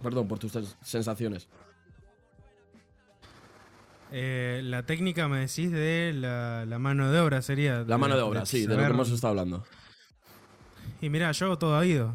Perdón, 0.03 0.27
por 0.27 0.37
tus 0.37 0.53
sens- 0.55 0.75
sensaciones. 0.83 1.47
Eh, 4.11 4.61
la 4.63 4.85
técnica 4.85 5.27
me 5.27 5.39
decís 5.39 5.71
de 5.71 6.13
la, 6.15 6.65
la 6.65 6.77
mano 6.79 7.11
de 7.11 7.19
obra 7.19 7.41
sería. 7.41 7.83
La 7.87 7.97
mano 7.97 8.15
de 8.15 8.21
obra, 8.21 8.45
sí, 8.45 8.67
de 8.67 8.75
lo 8.75 8.81
que 8.81 8.85
hemos 8.89 9.09
estado 9.09 9.31
hablando. 9.31 9.63
Y 11.01 11.09
mira, 11.09 11.31
yo 11.31 11.45
hago 11.47 11.57
todo 11.57 11.77
oído. 11.77 12.13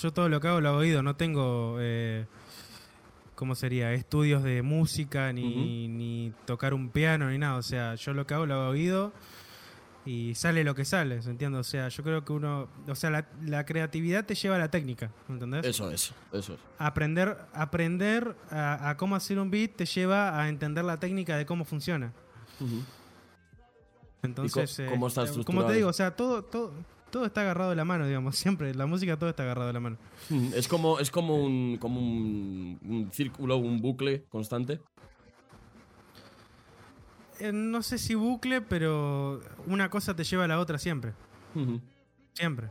Yo 0.00 0.12
todo 0.12 0.28
lo 0.28 0.40
que 0.40 0.48
hago 0.48 0.60
lo 0.60 0.68
hago 0.70 0.78
oído. 0.78 1.02
No 1.02 1.16
tengo, 1.16 1.76
eh, 1.80 2.26
¿cómo 3.34 3.54
sería? 3.54 3.92
Estudios 3.92 4.42
de 4.42 4.62
música, 4.62 5.32
ni, 5.32 5.88
ni 5.88 6.32
tocar 6.46 6.74
un 6.74 6.90
piano, 6.90 7.30
ni 7.30 7.38
nada. 7.38 7.56
O 7.56 7.62
sea, 7.62 7.94
yo 7.96 8.12
lo 8.14 8.26
que 8.26 8.34
hago 8.34 8.46
lo 8.46 8.54
hago 8.54 8.68
oído 8.70 9.12
y 10.06 10.34
sale 10.36 10.64
lo 10.64 10.74
que 10.74 10.84
sale, 10.86 11.20
¿se 11.22 11.30
entiende? 11.30 11.58
O 11.58 11.64
sea, 11.64 11.88
yo 11.88 12.02
creo 12.02 12.24
que 12.24 12.32
uno. 12.32 12.68
O 12.86 12.94
sea, 12.94 13.10
la, 13.10 13.26
la 13.44 13.66
creatividad 13.66 14.24
te 14.24 14.34
lleva 14.34 14.56
a 14.56 14.58
la 14.58 14.70
técnica, 14.70 15.10
¿me 15.26 15.34
entendés? 15.34 15.66
Eso 15.66 15.90
es, 15.90 16.12
eso 16.32 16.54
es. 16.54 16.60
Aprender, 16.78 17.36
aprender 17.52 18.36
a, 18.50 18.90
a 18.90 18.96
cómo 18.96 19.16
hacer 19.16 19.38
un 19.38 19.50
beat 19.50 19.72
te 19.76 19.84
lleva 19.86 20.40
a 20.40 20.48
entender 20.48 20.84
la 20.84 20.98
técnica 21.00 21.36
de 21.36 21.44
cómo 21.44 21.64
funciona. 21.64 22.12
Entonces, 24.22 24.78
¿Y 24.78 24.84
co- 24.84 24.90
cómo 24.92 25.08
está 25.08 25.22
eh, 25.22 25.24
estructurado 25.24 25.62
como 25.62 25.70
te 25.70 25.76
digo, 25.76 25.88
o 25.88 25.92
sea, 25.92 26.14
todo, 26.16 26.42
todo, 26.42 26.72
todo 27.10 27.26
está 27.26 27.40
agarrado 27.42 27.70
de 27.70 27.76
la 27.76 27.84
mano, 27.84 28.06
digamos, 28.06 28.36
siempre. 28.38 28.74
La 28.74 28.86
música 28.86 29.16
todo 29.18 29.30
está 29.30 29.42
agarrado 29.44 29.68
de 29.68 29.72
la 29.74 29.80
mano. 29.80 29.96
Mm, 30.30 30.52
Es 30.54 30.68
como, 30.68 30.98
es 30.98 31.10
como 31.10 31.36
un, 31.36 31.76
como 31.78 32.00
un, 32.00 32.78
un 32.84 33.10
círculo, 33.12 33.56
un 33.56 33.80
bucle 33.80 34.24
constante. 34.28 34.80
Eh, 37.40 37.52
no 37.52 37.82
sé 37.82 37.98
si 37.98 38.14
bucle, 38.14 38.60
pero 38.60 39.40
una 39.66 39.88
cosa 39.90 40.14
te 40.16 40.24
lleva 40.24 40.44
a 40.44 40.48
la 40.48 40.58
otra 40.58 40.78
siempre. 40.78 41.12
Siempre. 42.34 42.68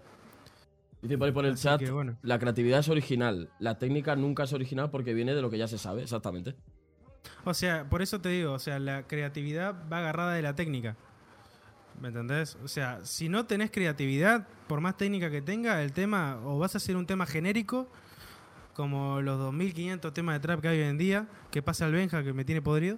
Dice 1.02 1.18
por 1.18 1.28
ahí 1.28 1.34
por 1.34 1.46
el 1.46 1.54
Así 1.54 1.64
chat, 1.64 1.80
que, 1.80 1.92
bueno. 1.92 2.18
la 2.22 2.40
creatividad 2.40 2.80
es 2.80 2.90
original, 2.90 3.50
la 3.60 3.78
técnica 3.78 4.16
nunca 4.16 4.44
es 4.44 4.54
original 4.54 4.90
porque 4.90 5.14
viene 5.14 5.36
de 5.36 5.42
lo 5.42 5.50
que 5.50 5.58
ya 5.58 5.68
se 5.68 5.78
sabe, 5.78 6.02
exactamente. 6.04 6.56
O 7.46 7.54
sea, 7.54 7.88
por 7.90 8.02
eso 8.02 8.20
te 8.20 8.30
digo, 8.30 8.54
o 8.54 8.60
sea, 8.60 8.80
la 8.80 9.06
creatividad 9.08 9.76
va 9.92 10.00
agarrada 10.00 10.34
de 10.34 10.42
la 10.42 10.56
técnica. 10.56 10.96
¿Me 12.02 12.10
entendés? 12.10 12.58
O 12.64 12.68
sea, 12.68 13.00
si 13.04 13.28
no 13.30 13.46
tenés 13.46 13.72
creatividad, 13.72 14.48
por 14.68 14.82
más 14.82 14.98
técnica 14.98 15.32
que 15.32 15.42
tenga, 15.42 15.82
el 15.82 15.92
tema, 15.94 16.40
o 16.44 16.60
vas 16.60 16.76
a 16.76 16.78
hacer 16.78 16.96
un 16.96 17.06
tema 17.08 17.26
genérico, 17.26 17.88
como 18.76 19.22
los 19.22 19.40
2500 19.40 20.14
temas 20.14 20.36
de 20.36 20.40
trap 20.42 20.62
que 20.62 20.68
hay 20.68 20.80
hoy 20.82 20.88
en 20.88 20.98
día, 21.00 21.28
que 21.50 21.64
pasa 21.64 21.88
el 21.88 21.94
Benja 21.94 22.24
que 22.24 22.34
me 22.34 22.46
tiene 22.46 22.62
podrido. 22.62 22.98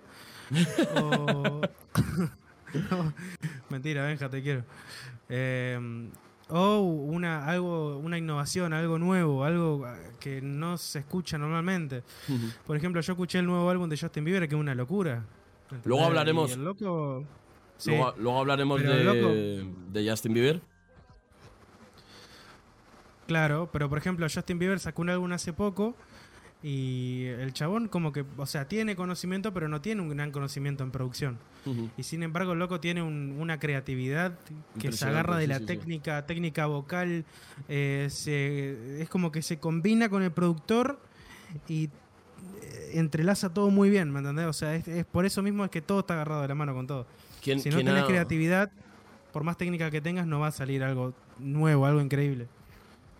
o... 0.95 1.62
No, 2.91 3.12
mentira, 3.69 4.05
Benja, 4.05 4.29
te 4.29 4.43
quiero. 4.43 4.63
Eh, 5.27 6.07
o 6.49 6.77
una, 6.81 7.45
algo, 7.47 7.97
una 7.97 8.15
innovación, 8.15 8.73
algo 8.73 8.99
nuevo, 8.99 9.43
algo 9.43 9.88
que 10.19 10.39
no 10.41 10.77
se 10.77 10.99
escucha 10.99 11.39
normalmente. 11.39 12.03
Por 12.67 12.77
ejemplo, 12.77 13.01
yo 13.01 13.13
escuché 13.13 13.39
el 13.39 13.47
nuevo 13.47 13.67
álbum 13.71 13.89
de 13.89 13.97
Justin 13.97 14.23
Bieber, 14.23 14.47
que 14.47 14.53
es 14.53 14.62
una 14.62 14.75
locura. 14.75 15.23
Luego 15.83 16.05
hablaremos- 16.05 16.51
el 16.53 16.63
loco. 16.63 17.25
Sí. 17.79 17.89
Luego, 17.89 18.13
luego 18.19 18.39
hablaremos 18.39 18.81
de, 18.83 19.03
loco- 19.03 19.91
de 19.91 20.07
Justin 20.09 20.33
Bieber. 20.35 20.61
Claro, 23.27 23.69
pero 23.71 23.89
por 23.89 23.97
ejemplo, 23.97 24.25
Justin 24.31 24.57
Bieber 24.57 24.79
sacó 24.79 25.01
un 25.03 25.09
álbum 25.09 25.31
hace 25.31 25.53
poco 25.53 25.95
y 26.63 27.25
el 27.25 27.53
chabón, 27.53 27.87
como 27.87 28.11
que, 28.11 28.25
o 28.37 28.45
sea, 28.45 28.67
tiene 28.67 28.95
conocimiento, 28.95 29.53
pero 29.53 29.69
no 29.69 29.81
tiene 29.81 30.01
un 30.01 30.09
gran 30.09 30.31
conocimiento 30.31 30.83
en 30.83 30.91
producción. 30.91 31.37
Y 31.97 32.03
sin 32.03 32.23
embargo, 32.23 32.53
el 32.53 32.59
loco 32.59 32.79
tiene 32.79 33.03
un- 33.03 33.35
una 33.39 33.59
creatividad 33.59 34.33
que 34.79 34.91
se 34.91 35.05
agarra 35.05 35.37
de 35.37 35.43
sí, 35.43 35.47
la 35.49 35.59
sí, 35.59 35.65
técnica, 35.65 36.25
técnica 36.25 36.65
vocal, 36.65 37.23
eh, 37.67 38.07
se- 38.09 39.01
es 39.01 39.09
como 39.09 39.31
que 39.31 39.41
se 39.43 39.59
combina 39.59 40.09
con 40.09 40.23
el 40.23 40.31
productor 40.31 40.99
y 41.67 41.85
eh, 42.61 42.91
entrelaza 42.93 43.53
todo 43.53 43.69
muy 43.69 43.89
bien, 43.89 44.11
¿me 44.11 44.19
entendés? 44.19 44.45
O 44.47 44.53
sea, 44.53 44.73
es, 44.75 44.87
es 44.87 45.05
por 45.05 45.25
eso 45.25 45.41
mismo 45.43 45.63
es 45.65 45.69
que 45.71 45.81
todo 45.81 45.99
está 45.99 46.15
agarrado 46.15 46.41
de 46.41 46.47
la 46.47 46.55
mano 46.55 46.73
con 46.73 46.87
todo. 46.87 47.05
¿Quién, 47.41 47.60
Si 47.60 47.69
no 47.69 47.78
ha- 47.95 48.08
creatividad, 48.08 48.71
por 49.32 49.43
más 49.43 49.58
técnica 49.58 49.89
que 49.91 50.02
tengas, 50.02 50.25
no 50.28 50.39
va 50.39 50.47
a 50.47 50.52
salir 50.52 50.84
algo 50.84 51.13
nuevo, 51.38 51.86
algo 51.86 52.02
increíble. 52.02 52.47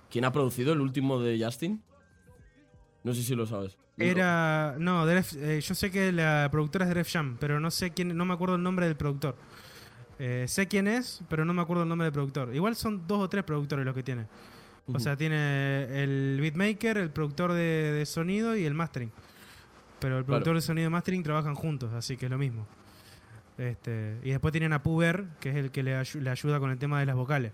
quién 0.10 0.26
ha 0.26 0.32
producido 0.32 0.74
el 0.74 0.82
último 0.82 1.20
de 1.22 1.44
Justin? 1.44 1.82
No 3.04 3.14
sé 3.14 3.24
si 3.24 3.36
lo 3.36 3.46
sabes. 3.46 3.78
Era. 3.98 4.76
No, 4.80 5.06
Def- 5.06 5.36
eh, 5.38 5.60
yo 5.62 5.76
sé 5.76 5.92
que 5.92 6.12
la 6.12 6.48
productora 6.52 6.88
es 6.88 6.96
Def 6.96 7.12
Jam, 7.12 7.38
pero 7.40 7.60
no 7.60 7.70
sé 7.72 7.92
quién. 7.92 8.16
No 8.16 8.26
me 8.26 8.34
acuerdo 8.34 8.56
el 8.56 8.64
nombre 8.64 8.86
del 8.88 8.96
productor. 8.96 9.36
Eh, 10.20 10.46
sé 10.48 10.68
quién 10.68 10.88
es, 10.88 11.22
pero 11.30 11.46
no 11.46 11.54
me 11.54 11.62
acuerdo 11.62 11.84
el 11.84 11.90
nombre 11.90 12.06
del 12.06 12.14
productor. 12.14 12.54
Igual 12.56 12.76
son 12.76 13.08
dos 13.08 13.20
o 13.20 13.30
tres 13.30 13.44
productores 13.44 13.86
los 13.86 13.96
que 13.96 14.04
tiene. 14.04 14.26
O 14.92 15.00
sea, 15.00 15.16
tiene 15.16 15.84
el 16.04 16.40
beatmaker, 16.42 16.98
el 16.98 17.12
productor 17.12 17.54
de, 17.54 17.92
de 17.94 18.06
sonido 18.08 18.56
y 18.58 18.66
el 18.66 18.74
mastering. 18.74 19.12
Pero 20.00 20.18
el 20.18 20.26
productor 20.26 20.56
de 20.56 20.62
sonido 20.62 20.88
y 20.88 20.92
mastering 20.92 21.22
trabajan 21.24 21.54
juntos, 21.56 21.94
así 21.94 22.18
que 22.18 22.26
es 22.26 22.32
lo 22.32 22.38
mismo. 22.40 22.66
Este, 23.60 24.18
y 24.24 24.30
después 24.32 24.52
tienen 24.54 24.72
a 24.74 24.82
Puber, 24.82 25.26
que 25.42 25.50
es 25.50 25.56
el 25.58 25.70
que 25.70 25.84
le, 25.84 25.96
ayu- 26.00 26.22
le 26.22 26.30
ayuda 26.30 26.60
con 26.60 26.72
el 26.72 26.80
tema 26.80 27.00
de 27.00 27.06
las 27.06 27.16
vocales. 27.16 27.52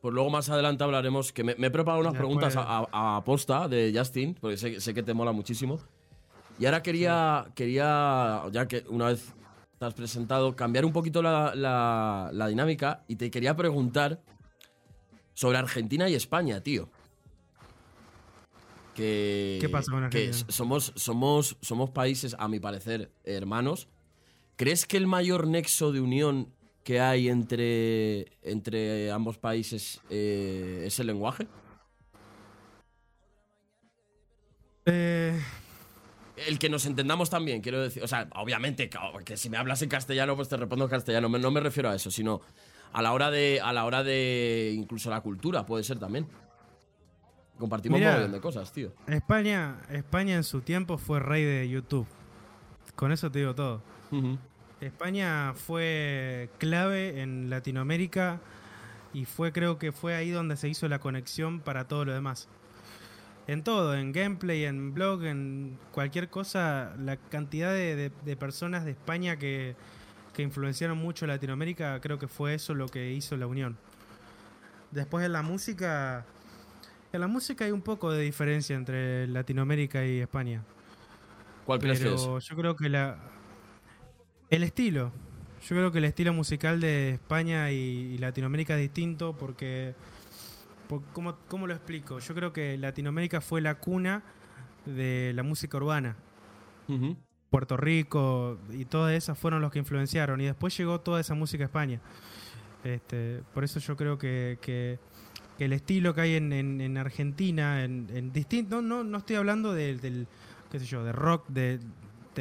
Pues 0.00 0.14
luego 0.14 0.30
más 0.30 0.48
adelante 0.48 0.82
hablaremos, 0.82 1.32
que 1.32 1.44
me, 1.44 1.54
me 1.56 1.66
he 1.66 1.70
preparado 1.70 2.00
unas 2.00 2.14
preguntas 2.14 2.56
a, 2.56 2.86
a- 2.90 3.16
a 3.18 3.24
posta 3.24 3.68
de 3.68 3.92
Justin, 3.94 4.34
porque 4.40 4.56
sé, 4.56 4.80
sé 4.80 4.94
que 4.94 5.02
te 5.02 5.12
mola 5.14 5.32
muchísimo. 5.32 5.78
Y 6.58 6.64
ahora 6.64 6.82
quería, 6.82 7.46
quería, 7.54 8.42
ya 8.50 8.66
que 8.66 8.84
una 8.88 9.08
vez 9.08 9.34
te 9.78 9.84
has 9.84 9.92
presentado, 9.92 10.56
cambiar 10.56 10.84
un 10.86 10.92
poquito 10.92 11.20
la, 11.22 11.54
la- 11.54 12.30
la 12.32 12.46
dinámica 12.48 13.04
y 13.08 13.16
te 13.16 13.30
quería 13.30 13.54
preguntar 13.56 14.22
sobre 15.34 15.58
Argentina 15.58 16.08
y 16.08 16.14
España, 16.14 16.62
tío. 16.62 16.88
Que, 18.94 19.58
¿Qué 19.60 19.68
pasa 19.68 19.92
con 19.92 20.00
que 20.08 20.28
Argentina? 20.28 20.46
somos, 20.50 20.92
somos, 20.96 21.56
somos 21.60 21.90
países, 21.90 22.34
a 22.38 22.48
mi 22.48 22.58
parecer, 22.60 23.10
hermanos. 23.24 23.88
¿Crees 24.56 24.86
que 24.86 24.96
el 24.96 25.06
mayor 25.06 25.46
nexo 25.46 25.92
de 25.92 26.00
unión 26.00 26.52
que 26.82 27.00
hay 27.00 27.28
entre, 27.28 28.26
entre 28.42 29.10
ambos 29.10 29.38
países 29.38 30.00
eh, 30.08 30.84
es 30.86 30.98
el 30.98 31.08
lenguaje? 31.08 31.46
Eh, 34.86 35.38
El 36.46 36.58
que 36.58 36.68
nos 36.70 36.86
entendamos 36.86 37.28
también, 37.28 37.60
quiero 37.60 37.82
decir. 37.82 38.02
O 38.02 38.08
sea, 38.08 38.28
obviamente, 38.34 38.88
que, 39.24 39.36
si 39.36 39.50
me 39.50 39.56
hablas 39.56 39.82
en 39.82 39.88
castellano, 39.88 40.36
pues 40.36 40.48
te 40.48 40.56
respondo 40.56 40.84
en 40.84 40.90
castellano. 40.90 41.28
No 41.28 41.50
me 41.50 41.60
refiero 41.60 41.90
a 41.90 41.94
eso, 41.94 42.10
sino 42.10 42.40
a 42.92 43.02
la 43.02 43.12
hora 43.12 43.30
de. 43.30 43.60
A 43.62 43.72
la 43.72 43.84
hora 43.84 44.02
de. 44.04 44.72
Incluso 44.74 45.10
la 45.10 45.20
cultura, 45.20 45.66
puede 45.66 45.82
ser 45.82 45.98
también. 45.98 46.26
Compartimos 47.58 47.98
un 47.98 48.06
montón 48.06 48.32
de 48.32 48.40
cosas, 48.40 48.70
tío. 48.72 48.92
España, 49.06 49.80
España 49.90 50.36
en 50.36 50.44
su 50.44 50.60
tiempo 50.60 50.98
fue 50.98 51.20
rey 51.20 51.42
de 51.42 51.68
YouTube. 51.68 52.06
Con 52.94 53.12
eso 53.12 53.30
te 53.30 53.38
digo 53.40 53.54
todo. 53.54 53.82
Ujú. 54.12 54.38
España 54.80 55.54
fue 55.54 56.50
clave 56.58 57.22
en 57.22 57.48
Latinoamérica 57.50 58.40
y 59.14 59.24
fue 59.24 59.52
creo 59.52 59.78
que 59.78 59.92
fue 59.92 60.14
ahí 60.14 60.30
donde 60.30 60.56
se 60.56 60.68
hizo 60.68 60.88
la 60.88 60.98
conexión 60.98 61.60
para 61.60 61.88
todo 61.88 62.04
lo 62.04 62.12
demás. 62.12 62.48
En 63.46 63.62
todo, 63.62 63.94
en 63.94 64.12
gameplay, 64.12 64.64
en 64.64 64.92
blog, 64.92 65.24
en 65.24 65.78
cualquier 65.92 66.28
cosa, 66.28 66.94
la 66.98 67.16
cantidad 67.16 67.70
de, 67.72 67.94
de- 67.96 68.12
de 68.24 68.36
personas 68.36 68.84
de 68.84 68.90
España 68.90 69.36
que, 69.38 69.76
que 70.34 70.42
influenciaron 70.42 70.98
mucho 70.98 71.26
Latinoamérica, 71.26 72.00
creo 72.00 72.18
que 72.18 72.26
fue 72.28 72.54
eso 72.54 72.74
lo 72.74 72.88
que 72.88 73.12
hizo 73.12 73.36
la 73.36 73.46
unión. 73.46 73.78
Después 74.90 75.24
en 75.24 75.32
la 75.32 75.42
música, 75.42 76.24
en 77.12 77.20
la 77.20 77.28
música 77.28 77.64
hay 77.64 77.70
un 77.70 77.82
poco 77.82 78.10
de 78.12 78.22
diferencia 78.22 78.74
entre 78.76 79.26
Latinoamérica 79.28 80.04
y 80.04 80.18
España. 80.20 80.62
¿Cuál 81.64 81.80
es? 81.92 81.98
Pero 82.00 82.38
yo 82.40 82.56
creo 82.56 82.76
que 82.76 82.88
la. 82.88 83.16
El 84.50 84.62
estilo. 84.62 85.12
Yo 85.62 85.68
creo 85.76 85.90
que 85.92 85.98
el 85.98 86.04
estilo 86.04 86.32
musical 86.32 86.80
de 86.80 87.10
España 87.10 87.70
y, 87.72 88.16
Latinoamérica 88.18 88.74
es 88.74 88.80
distinto 88.82 89.36
porque. 89.36 89.94
por- 90.88 91.02
¿cómo, 91.12 91.36
¿Cómo 91.48 91.66
lo 91.66 91.74
explico? 91.74 92.18
Yo 92.20 92.34
creo 92.34 92.52
que 92.52 92.76
Latinoamérica 92.78 93.40
fue 93.40 93.60
la 93.60 93.76
cuna 93.76 94.22
de 94.84 95.32
la 95.34 95.42
música 95.42 95.76
urbana. 95.78 96.16
Puerto 97.50 97.76
Rico 97.76 98.58
y 98.72 98.84
todas 98.84 99.14
esas 99.14 99.38
fueron 99.38 99.60
los 99.62 99.72
que 99.72 99.78
influenciaron. 99.80 100.40
Y 100.40 100.44
después 100.44 100.76
llegó 100.76 101.00
toda 101.00 101.20
esa 101.20 101.34
música 101.34 101.64
a 101.64 101.66
España. 101.66 102.00
Este, 102.84 103.42
por 103.54 103.64
eso 103.64 103.80
yo 103.80 103.96
creo 103.96 104.18
que, 104.18 104.58
que- 104.60 104.98
que 105.58 105.64
el 105.64 105.72
estilo 105.72 106.14
que 106.14 106.20
hay 106.20 106.34
en, 106.34 106.52
en- 106.52 106.80
en 106.82 106.98
Argentina, 106.98 107.82
en, 107.82 108.08
en 108.12 108.30
distinto, 108.32 108.82
no, 108.82 109.02
no 109.02 109.18
estoy 109.18 109.36
hablando 109.36 109.72
del, 109.72 110.00
del, 110.00 110.28
qué 110.70 110.78
sé 110.78 110.84
yo, 110.84 111.02
de 111.02 111.12
rock, 111.12 111.48
de, 111.48 111.80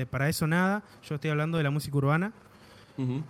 de 0.02 0.06
para 0.06 0.30
eso 0.30 0.46
nada. 0.48 0.84
Yo 1.08 1.16
estoy 1.16 1.32
hablando 1.32 1.58
de 1.58 1.64
la 1.64 1.70
música 1.72 1.98
urbana. 1.98 2.32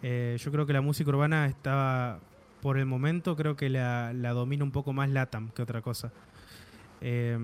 Eh, 0.04 0.38
yo 0.39 0.51
creo 0.51 0.65
que 0.65 0.73
la 0.73 0.82
música 0.82 1.10
urbana 1.10 1.47
estaba, 1.47 2.19
por 2.62 2.78
el 2.78 2.86
momento, 2.86 3.36
creo 3.36 3.56
que 3.56 3.69
la, 3.69 4.13
la 4.13 4.32
domina 4.32 4.63
un 4.63 4.71
poco 4.71 4.93
más 4.93 5.10
Latam 5.10 5.49
que 5.49 5.62
otra 5.62 5.82
cosa. 5.82 6.12
Eh, 7.01 7.38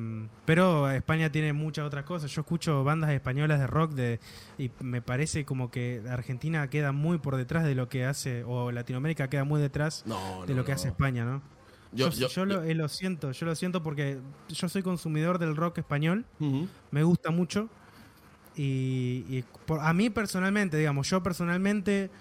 pero 0.46 0.90
España 0.90 1.32
tiene 1.32 1.54
muchas 1.54 1.86
otras 1.86 2.06
cosas. 2.06 2.32
Yo 2.32 2.42
escucho 2.42 2.84
bandas 2.84 3.10
españolas 3.12 3.60
de 3.60 3.68
rock 3.68 3.92
de, 3.94 4.20
y 4.58 4.72
me 4.82 5.02
parece 5.02 5.46
como 5.46 5.70
que 5.72 6.02
Argentina 6.10 6.70
queda 6.70 6.92
muy 6.92 7.18
por 7.18 7.36
detrás 7.38 7.64
de 7.64 7.76
lo 7.76 7.90
que 7.90 8.06
hace, 8.06 8.44
o 8.44 8.72
Latinoamérica 8.72 9.30
queda 9.30 9.44
muy 9.44 9.62
detrás 9.62 10.04
No, 10.06 10.46
de 10.46 10.54
lo 10.56 10.64
que 10.64 10.72
no. 10.72 10.76
hace 10.76 10.88
España, 10.90 11.26
¿no? 11.26 11.42
Yo, 11.94 12.10
Yo, 12.10 12.20
yo- 12.22 12.28
yo 12.30 12.46
lo, 12.46 12.64
eh, 12.64 12.74
lo 12.74 12.88
siento, 12.88 13.32
yo 13.34 13.46
lo 13.46 13.54
siento 13.54 13.84
porque 13.84 14.20
yo 14.48 14.70
soy 14.70 14.82
consumidor 14.82 15.40
del 15.40 15.56
rock 15.58 15.80
español 15.80 16.26
me 16.92 17.04
gusta 17.04 17.32
mucho. 17.32 17.68
Y, 18.66 19.26
y 19.28 19.44
por- 19.66 19.80
a 19.80 19.92
mí 19.94 20.10
personalmente, 20.12 20.78
digamos, 20.78 21.10
yo 21.10 21.24
personalmente 21.24 22.12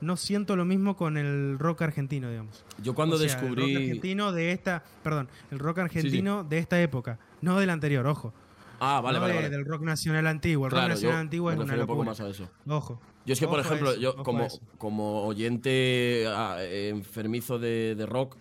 no 0.00 0.16
siento 0.16 0.54
lo 0.54 0.64
mismo 0.64 0.96
con 0.96 1.16
el 1.16 1.58
rock 1.58 1.82
argentino, 1.82 2.30
digamos. 2.30 2.64
Yo 2.80 2.94
cuando 2.94 3.16
O 3.16 3.18
sea, 3.18 3.26
El 3.26 3.32
descubrí. 3.40 3.62
rock 3.74 3.82
argentino 3.82 4.30
de 4.32 4.52
esta, 4.52 4.84
perdón, 5.02 5.28
el 5.50 5.58
rock 5.58 5.78
argentino 5.78 6.44
de 6.44 6.58
esta 6.58 6.80
época, 6.80 7.18
no 7.42 7.58
del 7.58 7.70
anterior, 7.70 8.06
ojo. 8.06 8.32
Ah, 8.78 9.00
vale, 9.00 9.16
no 9.18 9.22
vale, 9.22 9.34
de- 9.34 9.40
vale. 9.40 9.50
del 9.50 9.64
rock 9.64 9.82
nacional 9.82 10.28
antiguo. 10.28 10.66
El 10.66 10.70
Claro, 10.70 10.86
rock 10.86 10.94
nacional 10.94 11.18
antiguo 11.18 11.50
es 11.50 11.56
una 11.56 11.64
refiero 11.64 11.82
un 11.82 11.86
poco 11.88 12.04
locura. 12.04 12.10
más 12.12 12.20
a 12.20 12.28
eso. 12.28 12.48
Ojo. 12.68 13.00
Yo 13.26 13.32
es 13.32 13.40
que, 13.40 13.48
por 13.48 13.58
Ojo 13.58 13.68
ejemplo, 13.68 13.90
eso, 13.90 14.00
yo 14.00 14.14
como, 14.22 14.46
como 14.78 15.22
oyente 15.24 16.26
ah, 16.28 16.58
eh, 16.60 16.90
enfermizo 16.90 17.58
de, 17.58 17.96
de 17.96 18.06
rock, 18.06 18.36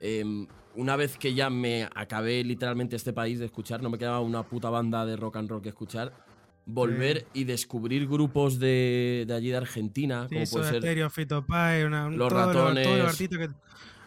em, 0.00 0.46
una 0.74 0.94
vez 0.96 1.16
que 1.16 1.32
ya 1.32 1.48
me 1.48 1.88
acabé 1.94 2.44
literalmente 2.44 2.96
este 2.96 3.14
país 3.14 3.38
de 3.38 3.46
escuchar, 3.46 3.82
no 3.82 3.88
me 3.88 3.96
quedaba 3.96 4.20
una 4.20 4.42
puta 4.42 4.68
banda 4.68 5.06
de 5.06 5.16
rock 5.16 5.36
and 5.36 5.48
roll 5.48 5.62
que 5.62 5.70
escuchar, 5.70 6.12
volver 6.68 7.26
y 7.32 7.44
descubrir 7.44 8.06
grupos 8.06 8.58
de, 8.58 9.24
de 9.26 9.34
allí 9.34 9.48
de 9.48 9.56
Argentina, 9.56 10.26
Sí, 10.28 10.34
como 10.34 10.46
Soda 10.46 10.60
puede 10.60 10.72
ser 10.74 10.82
Stereo, 10.82 11.10
Fito 11.10 11.44
Pai, 11.46 11.82
una, 11.84 12.06
un- 12.06 12.18
Los 12.18 12.30
Ratones. 12.30 12.86
lo 12.86 13.38
que- 13.38 13.50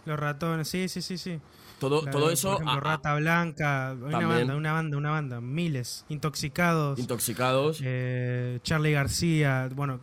los 0.05 0.19
ratones, 0.19 0.67
sí, 0.67 0.87
sí, 0.87 1.01
sí, 1.01 1.17
sí. 1.17 1.39
todo, 1.79 2.01
todo 2.01 2.11
por 2.23 2.31
eso 2.31 2.53
ejemplo, 2.53 2.71
ah, 2.71 2.77
ah, 2.77 2.79
Rata 2.79 3.15
Blanca, 3.15 3.95
una 3.99 4.11
También. 4.19 4.29
banda, 4.29 4.55
una 4.55 4.71
banda, 4.73 4.97
una 4.97 5.09
banda, 5.11 5.41
miles, 5.41 6.05
intoxicados. 6.09 6.97
intoxicados. 6.99 7.81
Eh, 7.83 8.59
Charlie 8.63 8.91
García, 8.93 9.69
bueno, 9.75 9.99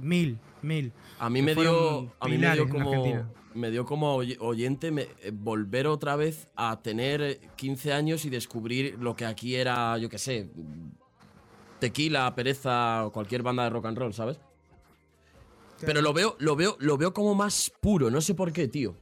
mil, 0.00 0.38
mil. 0.62 0.92
A 1.20 1.30
mí 1.30 1.42
me 1.42 1.54
dio, 1.54 2.12
a 2.20 2.28
mí 2.28 2.36
me 2.38 2.52
dio 2.52 2.68
como, 2.68 3.26
me 3.54 3.70
dio 3.70 3.84
como 3.84 4.14
oy- 4.16 4.36
oyente 4.40 4.90
me- 4.90 5.08
eh, 5.22 5.30
volver 5.32 5.86
otra 5.88 6.14
vez 6.16 6.48
a 6.56 6.80
tener 6.82 7.20
eh, 7.22 7.40
15 7.56 7.92
años 7.92 8.24
y 8.24 8.30
descubrir 8.30 8.96
lo 9.00 9.14
que 9.16 9.24
aquí 9.24 9.54
era, 9.56 9.98
yo 9.98 10.08
qué 10.08 10.18
sé, 10.18 10.50
tequila, 11.78 12.34
pereza 12.34 13.04
o 13.06 13.12
cualquier 13.12 13.42
banda 13.42 13.64
de 13.64 13.70
rock 13.70 13.86
and 13.86 13.98
roll, 13.98 14.12
¿sabes? 14.14 14.38
Pero 15.80 16.02
lo 16.02 16.12
veo, 16.12 16.36
lo 16.40 16.56
veo, 16.56 16.76
lo 16.80 16.96
veo 16.98 17.12
como 17.14 17.34
más 17.34 17.70
puro, 17.80 18.10
no 18.10 18.20
sé 18.20 18.34
por 18.34 18.52
qué, 18.52 18.66
tío. 18.66 18.96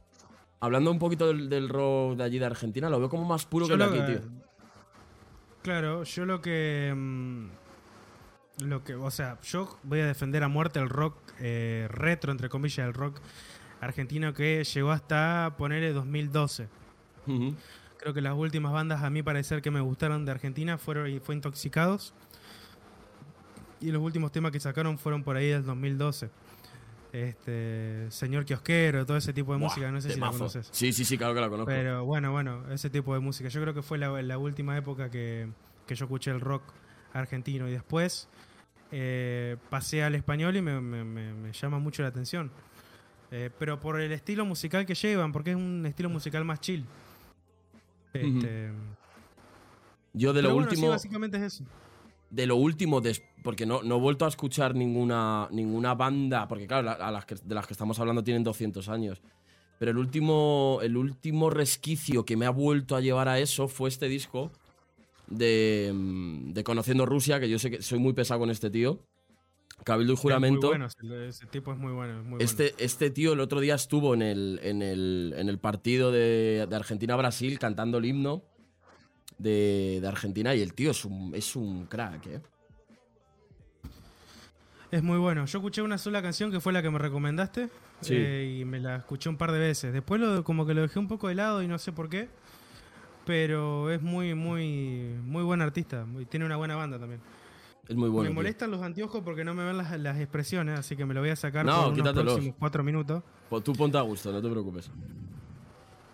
Hablando 0.59 0.91
un 0.91 0.99
poquito 0.99 1.27
del, 1.27 1.49
del 1.49 1.69
rock 1.69 2.17
de 2.17 2.23
allí 2.23 2.39
de 2.39 2.45
Argentina, 2.45 2.89
lo 2.89 2.99
veo 2.99 3.09
como 3.09 3.25
más 3.25 3.45
puro 3.45 3.65
Yo 3.67 3.69
que 3.77 3.83
el 3.83 3.89
lo 3.89 3.95
de 3.95 4.01
aquí, 4.03 4.11
tío. 4.13 4.31
Claro, 5.63 6.03
yo 6.03 6.25
lo 6.25 6.41
que. 6.41 6.93
mm, 6.95 7.47
Lo 8.65 8.83
que. 8.83 8.95
O 8.95 9.11
sea, 9.11 9.39
yo 9.41 9.77
voy 9.83 9.99
a 9.99 10.05
defender 10.05 10.43
a 10.43 10.47
muerte 10.47 10.79
el 10.79 10.89
rock 10.89 11.15
eh, 11.39 11.87
retro, 11.89 12.31
entre 12.31 12.49
comillas, 12.49 12.87
el 12.87 12.93
rock 12.93 13.19
argentino 13.81 14.33
que 14.33 14.63
llegó 14.63 14.91
hasta 14.91 15.55
ponerle 15.57 15.93
2012. 15.93 16.67
Ujú. 17.27 17.55
Creo 17.97 18.13
que 18.13 18.21
las 18.21 18.35
últimas 18.35 18.71
bandas, 18.71 19.03
a 19.03 19.09
mi 19.09 19.23
parecer, 19.23 19.61
que 19.61 19.71
me 19.71 19.81
gustaron 19.81 20.25
de 20.25 20.31
Argentina 20.31 20.77
fueron 20.77 21.09
y 21.09 21.19
fue 21.19 21.35
Intoxicados. 21.35 22.13
Y 23.81 23.91
los 23.91 24.01
últimos 24.01 24.31
temas 24.31 24.51
que 24.51 24.59
sacaron 24.59 24.97
fueron 24.97 25.23
por 25.23 25.35
ahí 25.37 25.47
del 25.49 25.63
2012. 25.65 26.29
Este. 27.13 28.09
Señor 28.11 28.45
Kiosquero, 28.45 29.05
todo 29.05 29.17
ese 29.17 29.33
tipo 29.33 29.53
de 29.53 29.59
Buah, 29.59 29.69
música, 29.69 29.91
no 29.91 30.01
sé 30.01 30.09
si 30.09 30.19
la 30.19 30.25
temazo. 30.27 30.37
conoces. 30.39 30.69
Sí, 30.71 30.91
sí, 30.93 31.05
sí, 31.05 31.17
claro 31.17 31.33
que 31.33 31.41
la 31.41 31.49
conozco. 31.49 31.67
Pero 31.71 32.05
bueno, 32.05 32.31
bueno, 32.31 32.71
ese 32.71 32.89
tipo 32.89 33.13
de 33.13 33.19
música. 33.19 33.49
Yo 33.49 33.61
creo 33.61 33.73
que 33.73 33.81
fue 33.81 33.97
la, 33.97 34.21
la 34.21 34.37
última 34.37 34.77
época 34.77 35.09
que, 35.09 35.47
que 35.85 35.95
yo 35.95 36.05
escuché 36.05 36.31
el 36.31 36.41
rock 36.41 36.63
argentino. 37.13 37.67
Y 37.67 37.71
después 37.71 38.27
eh, 38.91 39.57
pasé 39.69 40.03
al 40.03 40.15
español 40.15 40.55
y 40.57 40.61
me, 40.61 40.79
me- 40.81 41.03
me- 41.03 41.33
me 41.33 41.51
llama 41.53 41.79
mucho 41.79 42.01
la 42.01 42.09
atención. 42.09 42.51
Eh, 43.31 43.49
pero 43.59 43.79
por 43.79 43.99
el 43.99 44.11
estilo 44.11 44.45
musical 44.45 44.85
que 44.85 44.95
llevan, 44.95 45.31
porque 45.31 45.51
es 45.51 45.55
un 45.57 45.85
estilo 45.85 46.09
musical 46.09 46.45
más 46.45 46.59
chill. 46.61 46.85
Este, 48.13 48.71
Yo 50.13 50.33
de 50.33 50.41
lo 50.41 50.49
sí, 50.51 50.55
último. 50.55 50.89
básicamente 50.89 51.37
es 51.37 51.43
eso. 51.43 51.63
De 52.29 52.45
lo 52.45 52.55
último, 52.57 53.01
porque 53.43 53.65
no, 53.65 53.81
no 53.83 53.95
he 53.97 53.99
vuelto 53.99 54.25
a 54.25 54.27
escuchar 54.27 54.75
ninguna, 54.75 55.47
ninguna 55.51 55.95
banda, 55.95 56.47
porque 56.47 56.67
claro, 56.67 56.83
la- 56.83 56.93
a 56.93 57.11
las 57.11 57.25
que, 57.25 57.35
de 57.35 57.55
las 57.55 57.65
que 57.67 57.73
estamos 57.73 57.99
hablando 57.99 58.23
tienen 58.23 58.43
200 58.43 58.89
años. 58.89 59.21
Pero 59.79 59.91
el 59.91 59.97
último, 59.97 60.79
el 60.81 60.97
último 60.97 61.49
resquicio 61.49 62.25
que 62.25 62.35
me 62.35 62.45
ha 62.45 62.49
vuelto 62.49 62.95
a 62.95 63.01
llevar 63.01 63.27
a 63.29 63.39
eso 63.39 63.67
fue 63.67 63.89
este 63.89 64.07
disco 64.09 64.51
de, 65.27 65.91
mm, 65.93 66.53
de 66.53 66.63
Conociendo 66.63 67.05
Rusia, 67.05 67.39
que 67.39 67.49
yo 67.49 67.59
sé 67.59 67.69
que 67.71 67.81
soy 67.81 67.99
muy 67.99 68.13
pesado 68.13 68.39
con 68.39 68.49
este 68.49 68.69
tío. 68.69 68.99
Cabildo 69.83 70.13
y 70.13 70.15
Es 70.15 70.19
juramento. 70.19 70.67
muy 70.67 70.77
bueno, 70.79 70.87
ese, 71.27 71.45
tipo 71.45 71.71
es 71.71 71.77
muy 71.77 71.91
bueno. 71.93 72.13
es 72.13 72.23
muy 72.23 72.29
bueno. 72.31 72.43
Este, 72.43 72.73
este 72.79 73.11
tío 73.11 73.33
el 73.33 73.39
otro 73.39 73.59
día 73.59 73.75
estuvo 73.75 74.15
en 74.15 74.23
el, 74.23 74.59
en 74.63 74.81
el, 74.81 75.35
en 75.37 75.49
el 75.49 75.59
partido 75.59 76.11
de, 76.11 76.65
de 76.67 76.75
Argentina-Brasil 76.75 77.59
cantando 77.59 77.99
el 77.99 78.05
himno 78.05 78.41
de, 79.37 79.99
de 80.01 80.07
Argentina 80.07 80.53
y 80.55 80.61
el 80.61 80.73
tío 80.73 80.91
es 80.91 81.05
un, 81.05 81.33
es 81.35 81.55
un 81.55 81.85
crack, 81.85 82.25
¿eh? 82.27 82.41
Es 84.91 85.03
muy 85.03 85.17
bueno. 85.17 85.45
Yo 85.45 85.57
escuché 85.59 85.81
una 85.81 85.97
sola 85.97 86.21
canción 86.21 86.49
que 86.51 86.59
fue 86.61 86.71
la 86.71 86.81
que 86.81 86.89
me 86.89 86.97
recomendaste. 86.99 87.69
Sí. 88.01 88.13
eh, 88.15 88.59
y 88.61 88.65
me 88.65 88.79
la 88.79 88.97
escuché 88.97 89.27
un 89.27 89.37
par 89.37 89.51
de 89.51 89.59
veces. 89.59 89.91
Después 89.91 90.21
lo, 90.21 90.43
como 90.43 90.65
que 90.65 90.73
lo 90.73 90.81
dejé 90.81 90.99
un 90.99 91.07
poco 91.07 91.27
de 91.27 91.35
lado 91.35 91.61
y 91.61 91.67
no 91.67 91.77
sé 91.77 91.91
por 91.91 92.09
qué. 92.09 92.29
Pero 93.25 93.91
es 93.91 94.01
muy, 94.01 94.33
muy, 94.33 95.15
muy 95.23 95.43
buen 95.43 95.61
artista. 95.61 96.05
muy- 96.05 96.25
tiene 96.25 96.45
una 96.45 96.55
buena 96.55 96.75
banda 96.75 96.97
también. 96.97 97.19
Es 97.89 97.95
muy 97.95 98.09
bueno. 98.09 98.23
me 98.23 98.27
tío. 98.29 98.35
molestan 98.35 98.71
los 98.71 98.81
anteojos 98.81 99.21
porque 99.23 99.43
no 99.43 99.53
me 99.53 99.63
ven 99.65 99.77
las, 99.77 99.97
las 99.99 100.19
expresiones, 100.19 100.77
así 100.79 100.95
que 100.95 101.05
me 101.05 101.13
lo 101.13 101.21
voy 101.21 101.29
a 101.29 101.35
sacar 101.35 101.65
No, 101.65 101.85
por 101.85 101.99
unos 101.99 102.13
próximos 102.13 102.55
cuatro 102.59 102.83
minutos. 102.83 103.23
Pues 103.49 103.63
tú 103.63 103.73
ponte 103.73 103.97
a 103.97 104.01
gusto, 104.01 104.31
no 104.31 104.41
te 104.41 104.49
preocupes. 104.49 104.89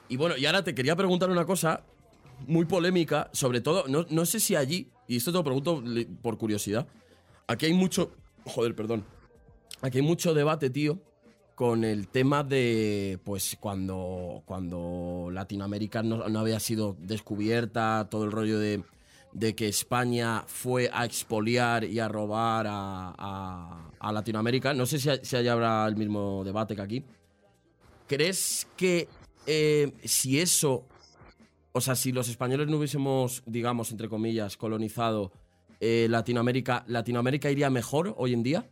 Y 0.10 0.18
bueno, 0.18 0.38
y 0.38 0.46
ahora 0.46 0.64
te 0.64 0.74
quería 0.76 0.96
preguntar 0.96 1.30
una 1.30 1.46
cosa 1.46 1.84
muy 2.48 2.66
polémica, 2.66 3.30
sobre 3.34 3.62
todo, 3.62 3.86
no, 3.88 4.06
no 4.10 4.26
sé 4.26 4.40
si 4.40 4.56
allí, 4.56 4.90
y 5.08 5.18
esto 5.18 5.32
te 5.32 5.38
lo 5.38 5.44
pregunto 5.44 5.84
por 6.22 6.38
curiosidad, 6.38 6.88
aquí 7.48 7.66
hay 7.68 7.74
mucho, 7.74 8.12
joder, 8.46 8.76
perdón, 8.76 9.04
aquí 9.82 10.00
hay 10.00 10.04
mucho 10.04 10.34
debate, 10.34 10.70
tío, 10.70 11.00
con 11.56 11.84
el 11.84 12.08
tema 12.08 12.44
de, 12.44 13.20
pues, 13.24 13.58
cuando, 13.60 14.42
cuando 14.46 15.30
Latinoamérica 15.32 16.02
no, 16.02 16.28
no 16.28 16.40
había 16.40 16.60
sido 16.60 16.96
descubierta, 17.00 18.08
todo 18.10 18.24
el 18.26 18.32
rollo 18.32 18.58
de, 18.58 18.84
de 19.34 19.54
que 19.56 19.68
España 19.68 20.44
fue 20.48 20.90
a 20.92 21.06
expoliar 21.06 21.84
y 21.84 22.00
a 22.00 22.08
robar 22.08 22.66
a, 22.68 23.14
a- 23.18 23.92
a 24.00 24.12
Latinoamérica. 24.12 24.74
No 24.74 24.86
sé 24.88 24.98
si, 25.00 25.10
si 25.22 25.36
allá 25.36 25.54
habrá 25.54 25.86
el 25.88 25.96
mismo 25.96 26.44
debate 26.44 26.76
que 26.76 26.82
aquí. 26.82 27.04
¿Crees 28.08 28.68
que 28.76 29.08
eh, 29.46 29.92
si 30.04 30.40
eso, 30.40 30.86
o 31.74 31.82
sea, 31.82 31.96
si 31.96 32.12
los 32.12 32.30
españoles 32.30 32.68
no 32.70 32.78
hubiésemos, 32.78 33.44
digamos, 33.46 33.92
entre 33.92 34.08
comillas, 34.08 34.56
colonizado 34.58 35.32
eh, 35.80 36.08
Latinoamérica, 36.10 36.84
¿Latinoamérica 36.88 37.52
iría 37.52 37.70
mejor 37.70 38.14
hoy 38.18 38.34
en 38.34 38.44
día? 38.44 38.70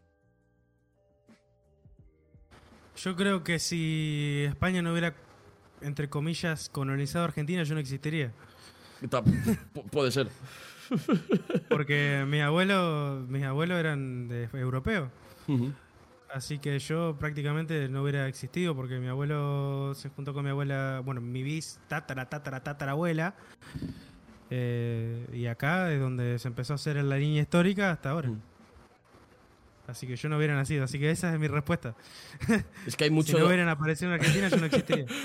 Yo 2.97 3.15
creo 3.15 3.43
que 3.43 3.57
si 3.59 4.43
España 4.47 4.81
no 4.81 4.91
hubiera, 4.91 5.15
entre 5.81 6.09
comillas, 6.09 6.69
colonizado 6.69 7.25
Argentina, 7.25 7.63
yo 7.63 7.73
no 7.73 7.79
existiría. 7.79 8.31
Pu- 9.01 9.89
puede 9.89 10.11
ser. 10.11 10.29
Porque 11.69 12.23
mis 12.27 12.41
abuelos, 12.41 13.27
mis 13.27 13.43
abuelos 13.43 13.79
eran 13.79 14.27
de, 14.27 14.47
europeos. 14.53 15.09
Así 16.33 16.59
que 16.59 16.79
yo 16.79 17.17
prácticamente 17.19 17.89
no 17.89 18.03
hubiera 18.03 18.27
existido 18.27 18.73
porque 18.75 18.99
mi 18.99 19.07
abuelo 19.07 19.93
se 19.95 20.09
juntó 20.09 20.33
con 20.33 20.45
mi 20.45 20.49
abuela, 20.49 21.01
bueno, 21.03 21.19
mi 21.19 21.43
bis, 21.43 21.79
tatara, 21.89 22.29
tatara, 22.29 22.63
tatarabuela. 22.63 23.35
Eh, 24.49 25.27
y 25.33 25.47
acá 25.47 25.91
es 25.91 25.99
donde 25.99 26.39
se 26.39 26.47
empezó 26.47 26.73
a 26.73 26.75
hacer 26.75 27.03
la 27.03 27.17
línea 27.17 27.41
histórica 27.41 27.91
hasta 27.91 28.11
ahora. 28.11 28.29
Mm. 28.29 28.41
Así 29.87 30.07
que 30.07 30.15
yo 30.15 30.29
no 30.29 30.37
hubiera 30.37 30.55
nacido. 30.55 30.85
Así 30.85 30.99
que 30.99 31.11
esa 31.11 31.33
es 31.33 31.39
mi 31.39 31.47
respuesta. 31.47 31.95
Es 32.85 32.95
que 32.95 33.03
hay 33.05 33.09
Si 33.09 33.13
mucho, 33.13 33.37
no 33.37 33.47
hubieran 33.47 33.67
aparecido 33.67 34.13
en 34.13 34.19
Argentina, 34.19 34.47
yo 34.47 34.57
no 34.57 34.65
existiría. 34.65 35.05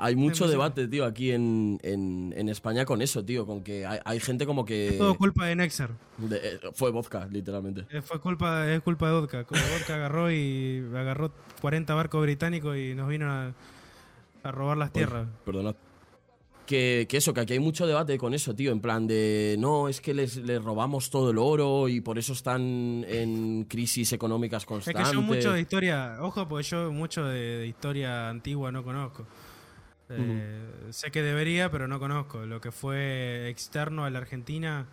hay 0.00 0.16
mucho 0.16 0.48
debate, 0.48 0.88
tío, 0.88 1.04
aquí 1.04 1.30
en, 1.32 1.78
en- 1.82 2.32
en 2.36 2.48
España 2.48 2.84
con 2.84 3.02
eso, 3.02 3.24
tío, 3.24 3.46
con 3.46 3.62
que 3.62 3.84
hay, 3.86 3.98
hay 4.04 4.18
gente 4.20 4.46
como 4.46 4.64
que... 4.64 4.96
Todo 4.98 5.14
culpa 5.16 5.46
de 5.46 5.56
Nexer. 5.56 5.90
de- 6.18 6.36
eh, 6.36 6.58
fue 6.74 6.90
vodka, 6.90 7.26
literalmente. 7.30 7.84
Eh, 7.90 8.00
Fue 8.02 8.18
culpa, 8.20 8.70
es 8.70 8.80
culpa 8.82 9.08
de 9.08 9.20
Vodka. 9.20 9.44
Como 9.44 9.60
Vodka 9.60 9.94
agarró 9.96 10.30
y 10.32 10.82
agarró 10.94 11.32
40 11.60 11.94
barcos 11.94 12.22
británicos 12.22 12.76
y 12.76 12.94
nos 12.94 13.08
vino 13.08 13.30
a, 13.30 13.52
a 14.42 14.50
robar 14.50 14.76
las 14.76 14.92
tierras. 14.92 15.28
Perdonad. 15.44 15.74
Que, 16.66 17.06
que 17.08 17.16
eso, 17.16 17.34
que 17.34 17.40
aquí 17.40 17.54
hay 17.54 17.58
mucho 17.58 17.84
debate 17.84 18.16
con 18.16 18.32
eso, 18.32 18.54
tío. 18.54 18.70
En 18.70 18.80
plan 18.80 19.08
de, 19.08 19.56
no, 19.58 19.88
es 19.88 20.00
que 20.00 20.14
les, 20.14 20.36
les 20.36 20.62
robamos 20.62 21.10
todo 21.10 21.32
el 21.32 21.38
oro 21.38 21.88
y 21.88 22.00
por 22.00 22.16
eso 22.16 22.32
están 22.32 23.04
en 23.08 23.64
crisis 23.64 24.12
económicas 24.12 24.62
Es 24.62 24.66
constantes. 24.66 25.08
que 25.08 25.14
yo 25.16 25.20
mucho 25.20 25.52
de 25.52 25.60
historia, 25.62 26.18
ojo, 26.20 26.46
porque 26.46 26.62
yo 26.62 26.92
mucho 26.92 27.24
de, 27.24 27.58
de 27.58 27.66
historia 27.66 28.28
antigua 28.30 28.70
no 28.70 28.84
conozco. 28.84 29.26
Eh, 30.10 30.66
Sé 30.90 31.10
que 31.10 31.22
debería, 31.22 31.70
pero 31.70 31.86
no 31.88 31.98
conozco. 32.00 32.44
Lo 32.46 32.60
que 32.60 32.72
fue 32.72 33.48
externo 33.48 34.04
a 34.04 34.10
la 34.10 34.18
Argentina, 34.18 34.86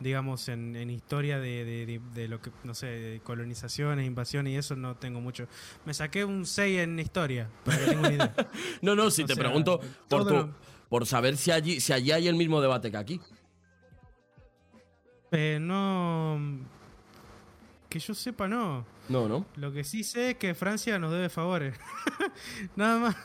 digamos, 0.00 0.48
en, 0.48 0.76
en 0.76 0.90
historia 0.90 1.38
de, 1.38 1.64
de- 1.64 1.86
de- 1.86 2.00
de 2.14 2.28
lo 2.28 2.40
que, 2.40 2.50
no 2.64 2.74
sé, 2.74 2.86
de 2.86 3.20
colonizaciones, 3.20 4.06
invasiones 4.06 4.52
y 4.54 4.56
eso, 4.56 4.76
no 4.76 4.96
tengo 4.96 5.20
mucho. 5.20 5.46
Me 5.84 5.92
saqué 5.94 6.24
un 6.24 6.46
6 6.46 6.80
en 6.80 6.98
historia, 6.98 7.48
pero 7.64 7.78
no 7.80 7.86
tengo 7.86 8.08
ni 8.08 8.14
idea. 8.16 8.34
No, 8.82 8.94
no, 8.94 9.10
si 9.10 9.22
O 9.24 9.26
te 9.26 9.34
sea, 9.34 9.42
pregunto 9.44 9.80
por, 10.08 10.24
tu- 10.26 10.34
lo- 10.34 10.54
por 10.88 11.04
saber 11.06 11.36
si 11.36 11.50
allí, 11.50 11.80
si 11.80 11.92
allí 11.92 12.12
hay 12.12 12.28
el 12.28 12.36
mismo 12.36 12.60
debate 12.60 12.90
que 12.90 12.96
aquí. 12.96 13.20
Eh, 15.32 15.58
no. 15.60 16.40
Que 17.88 17.98
yo 17.98 18.14
sepa, 18.14 18.48
no. 18.48 18.84
No, 19.08 19.28
¿no? 19.28 19.46
Lo 19.56 19.72
que 19.72 19.84
sí 19.84 20.02
sé 20.04 20.30
es 20.30 20.36
que 20.36 20.54
Francia 20.54 20.98
nos 20.98 21.12
debe 21.12 21.28
favores. 21.28 21.76
Nada 22.76 22.98
más. 22.98 23.16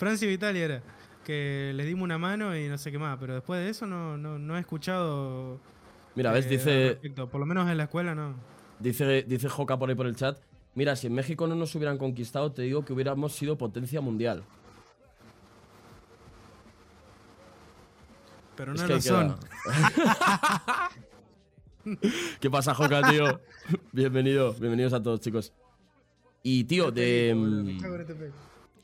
Francia 0.00 0.28
y 0.30 0.32
Italia 0.32 0.64
era. 0.64 0.82
Que 1.24 1.72
les 1.74 1.86
dimos 1.86 2.04
una 2.04 2.16
mano 2.16 2.56
y 2.56 2.68
no 2.68 2.78
sé 2.78 2.90
qué 2.90 2.98
más. 2.98 3.18
Pero 3.20 3.34
después 3.34 3.60
de 3.60 3.68
eso 3.68 3.86
no, 3.86 4.16
no, 4.16 4.38
no 4.38 4.56
he 4.56 4.60
escuchado. 4.60 5.60
Mira, 6.14 6.32
ves, 6.32 6.46
eh, 6.46 6.48
dice. 6.48 6.98
Por 7.26 7.38
lo 7.38 7.44
menos 7.44 7.68
en 7.68 7.76
la 7.76 7.84
escuela 7.84 8.14
no. 8.14 8.34
dice, 8.78 9.24
dice 9.24 9.50
Joca 9.50 9.78
por 9.78 9.90
ahí 9.90 9.94
por 9.94 10.06
el 10.06 10.16
chat. 10.16 10.38
Mira, 10.74 10.96
si 10.96 11.08
en 11.08 11.14
México 11.14 11.46
no 11.46 11.54
nos 11.54 11.74
hubieran 11.74 11.98
conquistado, 11.98 12.50
te 12.50 12.62
digo 12.62 12.82
que 12.82 12.94
hubiéramos 12.94 13.34
sido 13.34 13.58
potencia 13.58 14.00
mundial. 14.00 14.42
Pero 18.56 18.72
Es 18.72 18.80
no 18.80 18.86
que 18.86 18.94
lo 18.94 19.00
son. 19.02 19.36
¿Qué 22.40 22.50
pasa, 22.50 22.74
Joca, 22.74 23.02
tío? 23.10 23.38
Bienvenido, 23.92 24.54
bienvenidos 24.54 24.94
a 24.94 25.02
todos, 25.02 25.20
chicos. 25.20 25.52
Y, 26.42 26.64
tío, 26.64 26.90
de, 26.90 27.34
mm, 27.36 27.78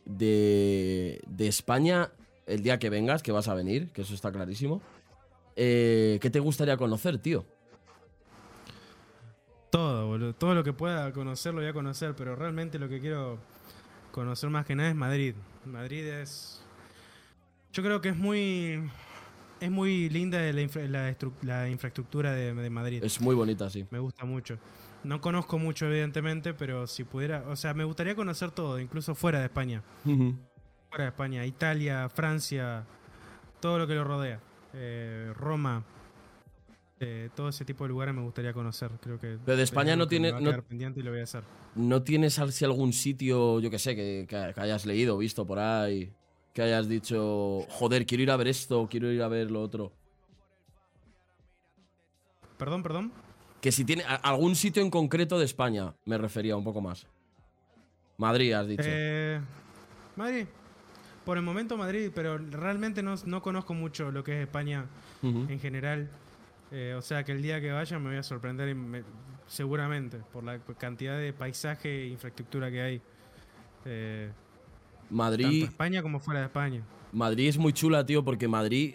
de, 0.07 1.21
de 1.27 1.47
España, 1.49 2.11
el 2.47 2.63
día 2.63 2.79
que 2.79 2.89
vengas, 2.89 3.23
que 3.23 3.33
vas 3.33 3.49
a 3.49 3.55
venir, 3.55 3.91
que 3.93 4.03
eso 4.03 4.15
está 4.15 4.33
clarísimo, 4.33 4.81
eh, 5.57 6.19
¿qué 6.23 6.31
te 6.31 6.41
gustaría 6.41 6.77
conocer, 6.79 7.19
tío? 7.19 7.45
Todo, 9.71 10.07
boludo. 10.07 10.33
Todo 10.35 10.55
lo 10.55 10.65
que 10.65 10.73
pueda 10.73 11.13
conocer 11.13 11.53
lo 11.53 11.61
voy 11.61 11.69
a 11.69 11.73
conocer. 11.73 12.15
Pero 12.17 12.37
realmente 12.37 12.79
lo 12.79 12.89
que 12.89 13.01
quiero 13.01 13.39
conocer 14.13 14.49
más 14.49 14.65
que 14.65 14.75
nada 14.75 14.89
es 14.91 14.95
Madrid. 14.95 15.35
Madrid 15.65 16.05
es. 16.07 16.63
Yo 17.73 17.83
creo 17.83 18.01
que 18.01 18.11
es 18.11 18.17
muy. 18.17 18.89
Es 19.61 19.71
muy 19.71 20.09
linda 20.11 20.39
la, 20.41 20.61
infra- 20.61 20.87
la 20.87 21.11
estru- 21.11 21.33
la 21.43 21.69
infraestructura 21.69 22.33
de, 22.33 22.55
de 22.55 22.71
Madrid. 22.71 23.03
Es 23.03 23.21
muy 23.21 23.35
bonita, 23.35 23.69
sí. 23.71 23.87
Me 23.91 23.99
gusta 23.99 24.25
mucho. 24.25 24.59
No 25.07 25.21
conozco 25.21 25.59
mucho, 25.59 25.87
evidentemente, 25.87 26.53
pero 26.53 26.87
si 26.87 27.05
pudiera. 27.05 27.45
O 27.49 27.57
sea, 27.57 27.75
me 27.75 27.85
gustaría 27.85 28.15
conocer 28.17 28.51
todo, 28.51 28.81
incluso 28.81 29.15
fuera 29.15 29.39
de 29.39 29.45
España. 29.47 29.83
Fuera 30.05 31.05
de 31.05 31.09
España. 31.11 31.47
Italia, 31.47 32.09
Francia, 32.09 32.85
todo 33.61 33.79
lo 33.79 33.87
que 33.87 33.95
lo 33.95 34.05
rodea. 34.05 34.41
Eh, 34.75 35.33
Roma. 35.37 35.85
eh, 36.99 37.29
todo 37.37 37.51
ese 37.51 37.65
tipo 37.67 37.85
de 37.85 37.89
lugares 37.91 38.15
me 38.15 38.23
gustaría 38.23 38.53
conocer. 38.55 38.91
Creo 39.03 39.21
que. 39.21 39.37
Pero 39.45 39.57
de 39.59 39.63
España 39.63 39.97
no 39.97 40.09
tiene- 40.09 40.33
no- 40.33 40.63
pendiente 40.63 41.01
y 41.01 41.03
lo 41.03 41.11
voy 41.11 41.21
a 41.21 41.25
hacer. 41.25 41.43
¿No 41.75 42.03
tienes 42.03 42.39
así 42.39 42.65
algún 42.65 42.95
sitio, 42.95 43.61
yo 43.61 43.71
que 43.71 43.79
sé, 43.79 43.95
que, 43.95 44.25
que- 44.27 44.53
que 44.55 44.61
hayas 44.63 44.87
leído 44.87 45.19
visto 45.19 45.47
por 45.47 45.59
ahí? 45.59 46.11
Que 46.55 46.63
hayas 46.63 46.89
dicho, 46.89 47.61
joder, 47.69 48.07
quiero 48.07 48.23
ir 48.23 48.31
a 48.31 48.37
ver 48.39 48.49
esto, 48.49 48.89
quiero 48.91 49.13
ir 49.13 49.23
a 49.23 49.29
ver 49.29 49.51
lo 49.51 49.61
otro. 49.61 49.93
Perdón, 52.57 52.83
perdón. 52.83 53.13
Que 53.67 53.73
si 53.73 53.85
tiene 53.85 54.05
a- 54.05 54.15
algún 54.15 54.55
sitio 54.55 54.81
en 54.81 54.91
concreto 54.91 55.41
de 55.41 55.45
España, 55.45 55.93
me 56.05 56.17
refería 56.19 56.57
un 56.57 56.63
poco 56.63 56.81
más. 56.81 57.05
Madrid, 58.17 58.53
has 58.53 58.69
dicho. 58.69 58.85
Eh, 58.87 59.41
Madrid. 60.15 60.47
Por 61.25 61.37
el 61.37 61.43
momento 61.43 61.77
Madrid, 61.77 62.13
pero 62.15 62.39
realmente 62.39 63.03
no, 63.03 63.17
no 63.25 63.43
conozco 63.43 63.75
mucho 63.75 64.13
lo 64.13 64.23
que 64.23 64.37
es 64.41 64.47
España 64.47 64.85
en 65.21 65.59
general. 65.59 66.09
Eh, 66.71 66.95
o 66.97 67.03
sea 67.03 67.25
que 67.25 67.33
el 67.33 67.43
día 67.43 67.61
que 67.61 67.73
vaya 67.73 67.99
me 67.99 68.11
voy 68.11 68.19
a 68.19 68.23
sorprender 68.23 68.73
me- 68.77 69.03
seguramente 69.49 70.19
por 70.33 70.45
la 70.45 70.61
cantidad 70.79 71.19
de 71.19 71.33
paisaje 71.33 72.05
e 72.05 72.07
infraestructura 72.07 72.71
que 72.71 72.81
hay. 72.81 73.01
Eh, 73.85 74.31
tanto 75.09 75.13
Madrid, 75.17 75.65
España 75.65 76.03
como 76.03 76.21
fuera 76.21 76.39
de 76.39 76.47
España. 76.47 76.83
Madrid 77.11 77.49
es 77.49 77.59
muy 77.59 77.73
chula, 77.73 78.07
tío, 78.07 78.25
porque 78.25 78.47
Madrid. 78.47 78.95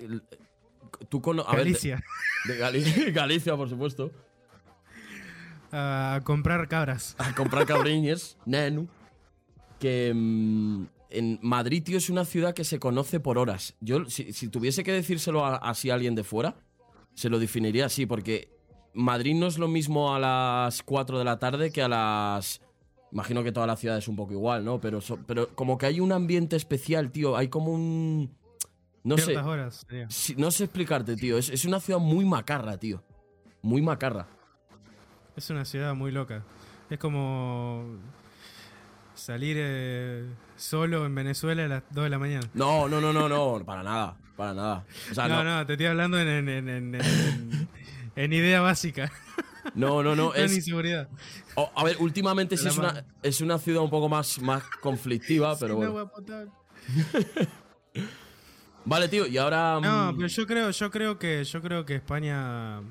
Tú 1.09 1.21
cono 1.21 1.41
a 1.45 1.57
ver, 1.57 1.65
de- 1.65 1.71
Galicia. 1.71 2.03
de 2.45 3.11
Galicia, 3.11 3.57
por 3.57 3.67
supuesto. 3.67 4.09
A 5.71 6.19
comprar 6.23 6.67
cabras. 6.67 7.15
a 7.17 7.33
comprar 7.35 7.65
cabriñes, 7.65 8.37
nenu. 8.45 8.87
Que 9.79 10.13
mm, 10.13 10.85
en 11.09 11.39
Madrid, 11.41 11.83
tío, 11.83 11.97
es 11.97 12.09
una 12.09 12.25
ciudad 12.25 12.53
que 12.53 12.63
se 12.63 12.79
conoce 12.79 13.19
por 13.19 13.37
horas. 13.37 13.75
Yo, 13.81 14.05
si, 14.05 14.31
si 14.33 14.47
tuviese 14.47 14.83
que 14.83 14.91
decírselo 14.91 15.45
a- 15.45 15.55
así 15.57 15.89
a 15.89 15.95
alguien 15.95 16.15
de 16.15 16.23
fuera, 16.23 16.55
Se 17.13 17.27
lo 17.29 17.39
definiría 17.39 17.87
así, 17.87 18.05
porque 18.05 18.47
Madrid 18.93 19.35
no 19.35 19.47
es 19.47 19.57
lo 19.57 19.67
mismo 19.67 20.15
a 20.15 20.19
las 20.19 20.81
4 20.83 21.17
de 21.19 21.25
la 21.25 21.39
tarde 21.39 21.71
que 21.71 21.81
a 21.81 21.89
las... 21.89 22.61
Imagino 23.11 23.43
que 23.43 23.51
toda 23.51 23.67
la 23.67 23.75
ciudad 23.75 23.97
es 23.97 24.07
un 24.07 24.15
poco 24.15 24.31
igual, 24.31 24.63
¿no? 24.63 24.79
Pero, 24.79 25.01
so- 25.01 25.19
pero 25.27 25.49
como 25.53 25.77
que 25.77 25.87
hay 25.87 25.99
un 25.99 26.13
ambiente 26.13 26.55
especial, 26.55 27.11
tío. 27.11 27.35
Hay 27.35 27.49
como 27.49 27.73
un... 27.73 28.31
No 29.03 29.17
sé. 29.17 29.35
Horas. 29.35 29.85
no 30.37 30.51
sé 30.51 30.63
explicarte, 30.65 31.15
tío. 31.17 31.37
Es, 31.37 31.49
es 31.49 31.65
una 31.65 31.79
ciudad 31.81 31.99
muy 31.99 32.23
macarra, 32.23 32.77
tío. 32.77 33.03
Muy 33.61 33.81
macarra. 33.81 34.27
Es 35.35 35.49
una 35.49 35.65
ciudad 35.65 35.93
muy 35.95 36.11
loca. 36.11 36.43
Es 36.89 36.99
como 36.99 37.97
salir 39.15 39.55
eh, 39.59 40.25
solo 40.57 41.05
en 41.05 41.15
Venezuela 41.15 41.65
a 41.65 41.67
las 41.67 41.83
2 41.91 42.03
de 42.05 42.09
la 42.09 42.19
mañana. 42.19 42.47
No, 42.53 42.87
no, 42.89 42.99
no, 43.01 43.13
no, 43.13 43.29
no. 43.29 43.63
Para 43.65 43.83
nada. 43.83 44.17
Para 44.35 44.53
nada. 44.53 44.85
O 45.09 45.13
sea, 45.13 45.27
no, 45.27 45.43
no. 45.43 45.57
no, 45.57 45.65
te 45.65 45.73
estoy 45.73 45.85
hablando 45.87 46.19
en, 46.19 46.27
en, 46.49 46.69
en, 46.69 46.95
en- 48.15 48.33
idea 48.33 48.61
básica. 48.61 49.11
No, 49.75 50.01
no, 50.03 50.15
no. 50.15 50.33
Es, 50.35 50.53
inseguridad. 50.55 51.07
o- 51.55 51.71
a 51.75 51.83
ver, 51.83 51.97
últimamente 51.99 52.57
sí 52.57 52.67
es 52.67 52.77
una, 52.77 53.05
es 53.21 53.41
una 53.41 53.57
ciudad 53.57 53.83
un 53.83 53.89
poco 53.89 54.09
más, 54.09 54.39
más 54.41 54.63
conflictiva, 54.81 55.55
pero 55.59 55.75
bueno. 55.75 55.91
agua 55.91 56.11
potable. 56.11 56.51
Vale, 58.83 59.07
tío, 59.07 59.27
y 59.27 59.37
ahora. 59.37 59.79
No, 59.81 60.11
mm, 60.11 60.15
pero 60.17 60.27
yo 60.27 60.47
creo, 60.47 60.71
yo 60.71 60.89
creo 60.91 61.19
que, 61.19 61.43
yo 61.43 61.61
creo 61.61 61.85
que 61.85 61.95
España. 61.95 62.81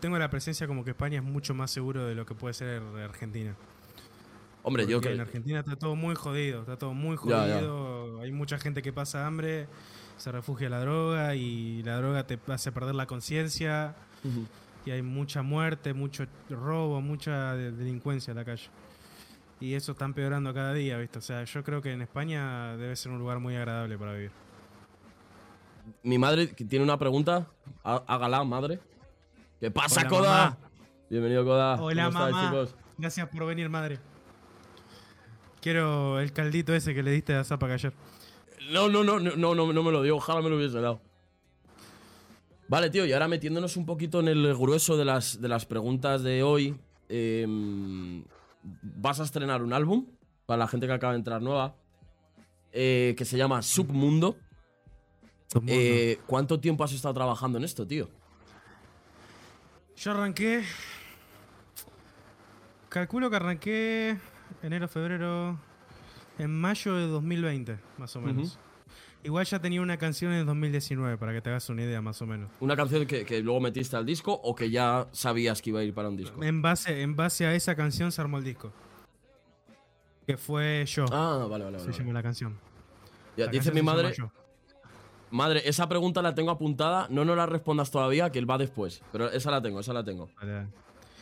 Tengo 0.00 0.18
la 0.18 0.30
presencia 0.30 0.66
como 0.66 0.84
que 0.84 0.90
España 0.90 1.18
es 1.18 1.24
mucho 1.24 1.52
más 1.54 1.70
seguro 1.70 2.04
de 2.06 2.14
lo 2.14 2.24
que 2.24 2.34
puede 2.34 2.54
ser 2.54 2.82
Argentina. 3.02 3.54
hombre, 4.62 4.86
yo 4.86 4.96
Porque 4.98 5.08
que. 5.08 5.14
En 5.14 5.20
Argentina 5.20 5.60
está 5.60 5.76
todo 5.76 5.94
muy 5.96 6.14
jodido, 6.14 6.60
está 6.60 6.76
todo 6.76 6.94
muy 6.94 7.16
Ya, 7.26 7.46
ya. 7.46 7.54
jodido. 7.54 8.20
Hay 8.20 8.32
mucha 8.32 8.58
gente 8.58 8.82
que 8.82 8.92
pasa 8.92 9.26
hambre, 9.26 9.66
se 10.16 10.30
refugia 10.32 10.68
a 10.68 10.70
la 10.70 10.80
droga 10.80 11.34
y 11.34 11.82
la 11.82 11.96
droga 11.96 12.26
te 12.26 12.38
hace 12.48 12.72
perder 12.72 12.94
la 12.94 13.06
conciencia. 13.06 13.94
Y 14.84 14.90
hay 14.92 15.02
mucha 15.02 15.42
muerte, 15.42 15.94
mucho 15.94 16.26
robo, 16.48 17.00
mucha 17.00 17.54
de- 17.54 17.72
delincuencia 17.72 18.30
en 18.30 18.36
la 18.36 18.44
calle. 18.44 18.68
Y 19.60 19.74
eso 19.74 19.92
está 19.92 20.04
empeorando 20.04 20.52
cada 20.54 20.72
día, 20.74 20.96
¿viste? 20.98 21.18
O 21.18 21.22
sea, 21.22 21.42
yo 21.44 21.64
creo 21.64 21.80
que 21.82 21.92
en 21.92 22.02
España 22.02 22.76
debe 22.76 22.94
ser 22.94 23.10
un 23.10 23.18
lugar 23.18 23.38
muy 23.40 23.56
agradable 23.56 23.96
para 23.98 24.12
vivir. 24.12 24.30
Mi 26.02 26.18
madre 26.18 26.46
tiene 26.48 26.84
una 26.84 26.98
pregunta. 26.98 27.46
Há- 27.84 28.02
Hágala, 28.06 28.42
madre. 28.44 28.80
¿Qué 29.60 29.70
pasa, 29.70 30.00
Hola, 30.00 30.08
Coda? 30.08 30.30
mamá. 30.30 30.58
Bienvenido, 31.10 31.44
Coda. 31.44 31.80
Hola, 31.80 32.06
¿Cómo 32.06 32.18
mamá. 32.18 32.46
chicos? 32.48 32.74
Gracias 32.98 33.28
por 33.28 33.46
venir, 33.46 33.68
madre. 33.68 33.98
Quiero 35.60 36.20
el 36.20 36.32
caldito 36.32 36.74
ese 36.74 36.94
que 36.94 37.02
le 37.02 37.10
diste 37.10 37.34
a 37.34 37.44
Zapa 37.44 37.66
ayer. 37.66 37.92
No, 38.70 38.88
no, 38.88 39.02
no, 39.04 39.18
no, 39.18 39.36
no, 39.36 39.54
no, 39.54 39.72
no 39.72 39.82
me 39.82 39.92
lo 39.92 40.02
dio. 40.02 40.16
Ojalá 40.16 40.40
me 40.42 40.50
lo 40.50 40.56
hubiese 40.56 40.80
dado. 40.80 41.00
Vale, 42.68 42.90
tío, 42.90 43.06
y 43.06 43.12
ahora 43.12 43.28
metiéndonos 43.28 43.76
un 43.76 43.86
poquito 43.86 44.20
en 44.20 44.28
el 44.28 44.54
grueso 44.56 44.96
de 44.96 45.04
las, 45.04 45.40
de 45.40 45.48
las 45.48 45.66
preguntas 45.66 46.22
de 46.22 46.42
hoy. 46.42 46.76
em, 47.08 48.24
vas 48.82 49.20
a 49.20 49.24
estrenar 49.24 49.62
un 49.62 49.72
álbum 49.72 50.06
para 50.44 50.58
la 50.58 50.66
gente 50.68 50.86
que 50.86 50.92
acaba 50.92 51.12
de 51.12 51.18
entrar 51.20 51.40
nueva. 51.42 51.74
eh, 52.78 53.14
que 53.16 53.24
se 53.24 53.38
llama 53.38 53.62
Submundo. 53.62 54.36
Eh, 55.66 56.18
¿Cuánto 56.26 56.60
tiempo 56.60 56.84
has 56.84 56.92
estado 56.92 57.14
trabajando 57.14 57.56
en 57.56 57.64
esto, 57.64 57.86
tío? 57.86 58.08
Yo 59.96 60.12
arranqué. 60.12 60.62
Calculo 62.88 63.30
que 63.30 63.36
arranqué 63.36 64.16
enero, 64.62 64.88
febrero. 64.88 65.58
En 66.38 66.50
mayo 66.54 66.94
de 66.94 67.06
2020, 67.06 67.78
más 67.98 68.14
o 68.16 68.20
menos. 68.20 68.58
Igual 69.24 69.44
ya 69.46 69.58
tenía 69.58 69.80
una 69.80 69.96
canción 69.96 70.32
en 70.32 70.46
2019, 70.46 71.16
para 71.16 71.32
que 71.32 71.40
te 71.40 71.48
hagas 71.50 71.68
una 71.70 71.82
idea, 71.82 72.00
más 72.02 72.20
o 72.22 72.26
menos. 72.26 72.50
¿Una 72.60 72.76
canción 72.76 73.06
que, 73.06 73.24
que 73.24 73.40
luego 73.40 73.58
metiste 73.60 73.96
al 73.96 74.04
disco 74.04 74.32
o 74.34 74.54
que 74.54 74.70
ya 74.70 75.08
sabías 75.12 75.62
que 75.62 75.70
iba 75.70 75.80
a 75.80 75.82
ir 75.82 75.94
para 75.94 76.08
un 76.10 76.16
disco? 76.16 76.42
En 76.44 76.60
base, 76.62 77.00
en 77.02 77.16
base 77.16 77.46
a 77.46 77.54
esa 77.54 77.74
canción 77.74 78.12
se 78.12 78.20
armó 78.20 78.38
el 78.38 78.44
disco. 78.44 78.70
Que 80.26 80.36
fue 80.36 80.84
Yo, 80.86 81.06
Ah, 81.10 81.46
vale, 81.50 81.64
vale, 81.64 81.78
se 81.80 81.86
vale. 81.86 81.98
llama 81.98 82.12
la 82.12 82.22
canción. 82.22 82.58
Ya, 83.36 83.46
La 83.46 83.50
dice 83.50 83.70
canción 83.70 83.74
mi 83.74 83.82
madre. 83.82 84.14
Madre, 85.30 85.62
esa 85.68 85.88
pregunta 85.88 86.22
la 86.22 86.34
tengo 86.34 86.50
apuntada, 86.50 87.06
no 87.10 87.24
nos 87.24 87.36
la 87.36 87.46
respondas 87.46 87.90
todavía, 87.90 88.30
que 88.30 88.38
él 88.38 88.48
va 88.50 88.58
después. 88.58 89.02
Pero 89.12 89.30
esa 89.30 89.50
la 89.50 89.60
tengo, 89.62 89.80
esa 89.80 89.92
la 89.92 90.04
tengo. 90.04 90.28
Vale. 90.40 90.66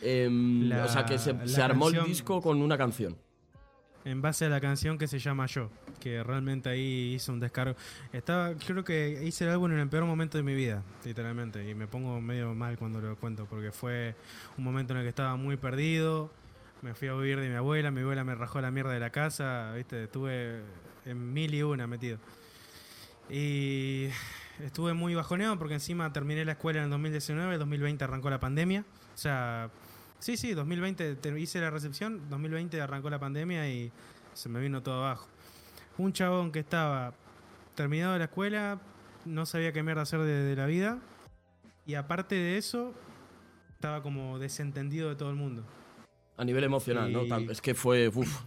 Em, 0.01 0.69
La- 0.69 0.85
o 0.85 0.87
sea, 0.89 1.05
que 1.05 1.17
se, 1.17 1.47
se 1.47 1.61
armó 1.61 1.89
el 1.89 2.03
disco 2.03 2.41
con 2.41 2.61
una 2.61 2.77
canción. 2.77 3.17
En 4.03 4.21
base 4.21 4.45
a 4.45 4.49
la 4.49 4.61
canción 4.61 4.99
que 4.99 5.07
se 5.07 5.17
llama 5.17 5.47
Yo, 5.47 5.71
que 5.99 6.21
realmente 6.21 6.69
ahí 6.69 7.13
hice 7.15 7.31
un 7.31 7.39
descargo. 7.39 7.75
Estaba, 8.13 8.53
creo 8.53 8.83
que 8.83 9.23
hice 9.25 9.45
el 9.45 9.49
álbum 9.49 9.71
en 9.71 9.79
el 9.79 9.89
peor 9.89 10.05
momento 10.05 10.37
de 10.37 10.43
mi 10.43 10.53
vida, 10.53 10.83
literalmente, 11.03 11.67
y 11.67 11.73
me 11.73 11.87
pongo 11.87 12.21
medio 12.21 12.53
mal 12.53 12.77
cuando 12.77 13.01
lo 13.01 13.15
cuento, 13.15 13.47
porque 13.49 13.71
fue 13.71 14.13
un 14.59 14.63
momento 14.63 14.93
en 14.93 14.97
el 14.99 15.05
que 15.05 15.09
estaba 15.09 15.35
muy 15.37 15.57
perdido. 15.57 16.29
Me 16.83 16.93
fui 16.93 17.07
a 17.07 17.13
vivir 17.15 17.39
de 17.39 17.49
mi 17.49 17.55
abuela, 17.55 17.89
mi 17.89 18.01
abuela 18.01 18.23
me 18.23 18.35
rajó 18.35 18.61
la 18.61 18.69
mierda 18.69 18.91
de 18.91 18.99
la 18.99 19.09
casa, 19.09 19.73
viste, 19.75 20.03
estuve 20.03 20.59
en 21.07 21.33
mil 21.33 21.51
y 21.55 21.63
una 21.63 21.87
metido. 21.87 22.19
Y 23.29 24.07
estuve 24.63 24.93
muy 24.93 25.15
bajoneado 25.15 25.57
porque 25.57 25.73
encima 25.75 26.11
terminé 26.13 26.45
la 26.45 26.53
escuela 26.53 26.79
en 26.79 26.85
el 26.85 26.91
2019, 26.91 27.53
el 27.53 27.59
2020 27.59 28.03
arrancó 28.03 28.29
la 28.29 28.39
pandemia. 28.39 28.85
O 29.13 29.17
sea, 29.17 29.69
sí, 30.19 30.37
sí, 30.37 30.53
2020 30.53 31.15
te- 31.15 31.39
hice 31.39 31.59
la 31.59 31.69
recepción, 31.69 32.29
2020 32.29 32.79
arrancó 32.81 33.09
la 33.09 33.19
pandemia 33.19 33.69
y 33.69 33.91
se 34.33 34.49
me 34.49 34.59
vino 34.59 34.81
todo 34.83 35.03
abajo. 35.05 35.27
Un 35.97 36.13
chabón 36.13 36.51
que 36.51 36.59
estaba 36.59 37.13
terminado 37.73 38.13
de 38.13 38.19
la 38.19 38.25
escuela, 38.25 38.79
no 39.25 39.45
sabía 39.45 39.71
qué 39.73 39.81
mierda 39.81 40.03
hacer 40.03 40.19
de, 40.19 40.43
de 40.43 40.55
la 40.55 40.65
vida 40.65 40.99
y 41.85 41.95
aparte 41.95 42.35
de 42.35 42.57
eso, 42.57 42.93
estaba 43.73 44.01
como 44.01 44.37
desentendido 44.39 45.09
de 45.09 45.15
todo 45.15 45.29
el 45.29 45.35
mundo. 45.35 45.63
A 46.37 46.43
nivel 46.43 46.63
emocional, 46.63 47.11
¿no? 47.11 47.23
Y- 47.23 47.29
Tam- 47.29 47.49
Es 47.49 47.61
que 47.61 47.73
fue. 47.73 48.09
Uf. 48.09 48.41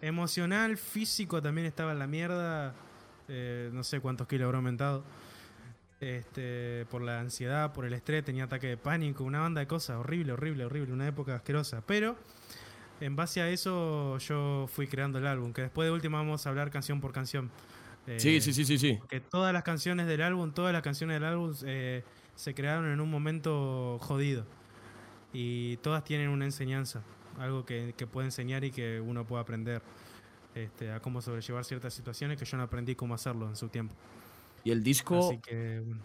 Emocional, 0.00 0.76
físico 0.76 1.40
también 1.42 1.66
estaba 1.66 1.92
en 1.92 1.98
la 1.98 2.06
mierda. 2.06 2.74
Eh, 3.28 3.70
no 3.72 3.84
sé 3.84 4.00
cuántos 4.00 4.26
kilos 4.26 4.46
habrá 4.46 4.58
aumentado. 4.58 5.04
Este, 6.00 6.84
por 6.90 7.00
la 7.00 7.20
ansiedad, 7.20 7.72
por 7.72 7.86
el 7.86 7.94
estrés, 7.94 8.22
tenía 8.24 8.44
ataque 8.44 8.66
de 8.66 8.76
pánico, 8.76 9.24
una 9.24 9.40
banda 9.40 9.60
de 9.60 9.66
cosas. 9.66 9.96
Horrible, 9.96 10.32
horrible, 10.32 10.64
horrible. 10.66 10.92
Una 10.92 11.08
época 11.08 11.34
asquerosa. 11.34 11.82
Pero 11.86 12.16
en 13.00 13.16
base 13.16 13.40
a 13.40 13.48
eso 13.48 14.18
yo 14.18 14.66
fui 14.72 14.86
creando 14.86 15.18
el 15.18 15.26
álbum. 15.26 15.52
Que 15.52 15.62
después 15.62 15.86
de 15.86 15.92
última 15.92 16.18
vamos 16.18 16.46
a 16.46 16.50
hablar 16.50 16.70
canción 16.70 17.00
por 17.00 17.12
canción. 17.12 17.50
Eh, 18.06 18.20
Sí, 18.20 18.40
sí, 18.40 18.52
sí, 18.52 18.64
sí, 18.64 18.78
sí. 18.78 18.98
Que 19.08 19.20
todas 19.20 19.52
las 19.52 19.62
canciones 19.62 20.06
del 20.06 20.22
álbum, 20.22 20.52
todas 20.52 20.72
las 20.72 20.82
canciones 20.82 21.16
del 21.16 21.24
álbum 21.24 21.54
eh, 21.64 22.04
se 22.34 22.54
crearon 22.54 22.92
en 22.92 23.00
un 23.00 23.10
momento 23.10 23.98
jodido. 24.02 24.44
Y 25.32 25.78
todas 25.78 26.04
tienen 26.04 26.28
una 26.28 26.44
enseñanza, 26.44 27.02
algo 27.38 27.66
que, 27.66 27.94
que 27.96 28.06
puede 28.06 28.26
enseñar 28.26 28.64
y 28.64 28.70
que 28.70 29.00
uno 29.00 29.26
puede 29.26 29.42
aprender 29.42 29.82
este, 30.56 30.90
a 30.90 31.00
cómo 31.00 31.20
sobrellevar 31.20 31.64
ciertas 31.64 31.92
situaciones 31.92 32.38
que 32.38 32.44
yo 32.44 32.56
no 32.56 32.62
aprendí 32.62 32.94
cómo 32.94 33.14
hacerlo 33.14 33.48
en 33.48 33.56
su 33.56 33.68
tiempo. 33.68 33.94
Y 34.64 34.70
el 34.70 34.82
disco 34.82 35.28
Así 35.28 35.38
que, 35.38 35.80
bueno. 35.80 36.02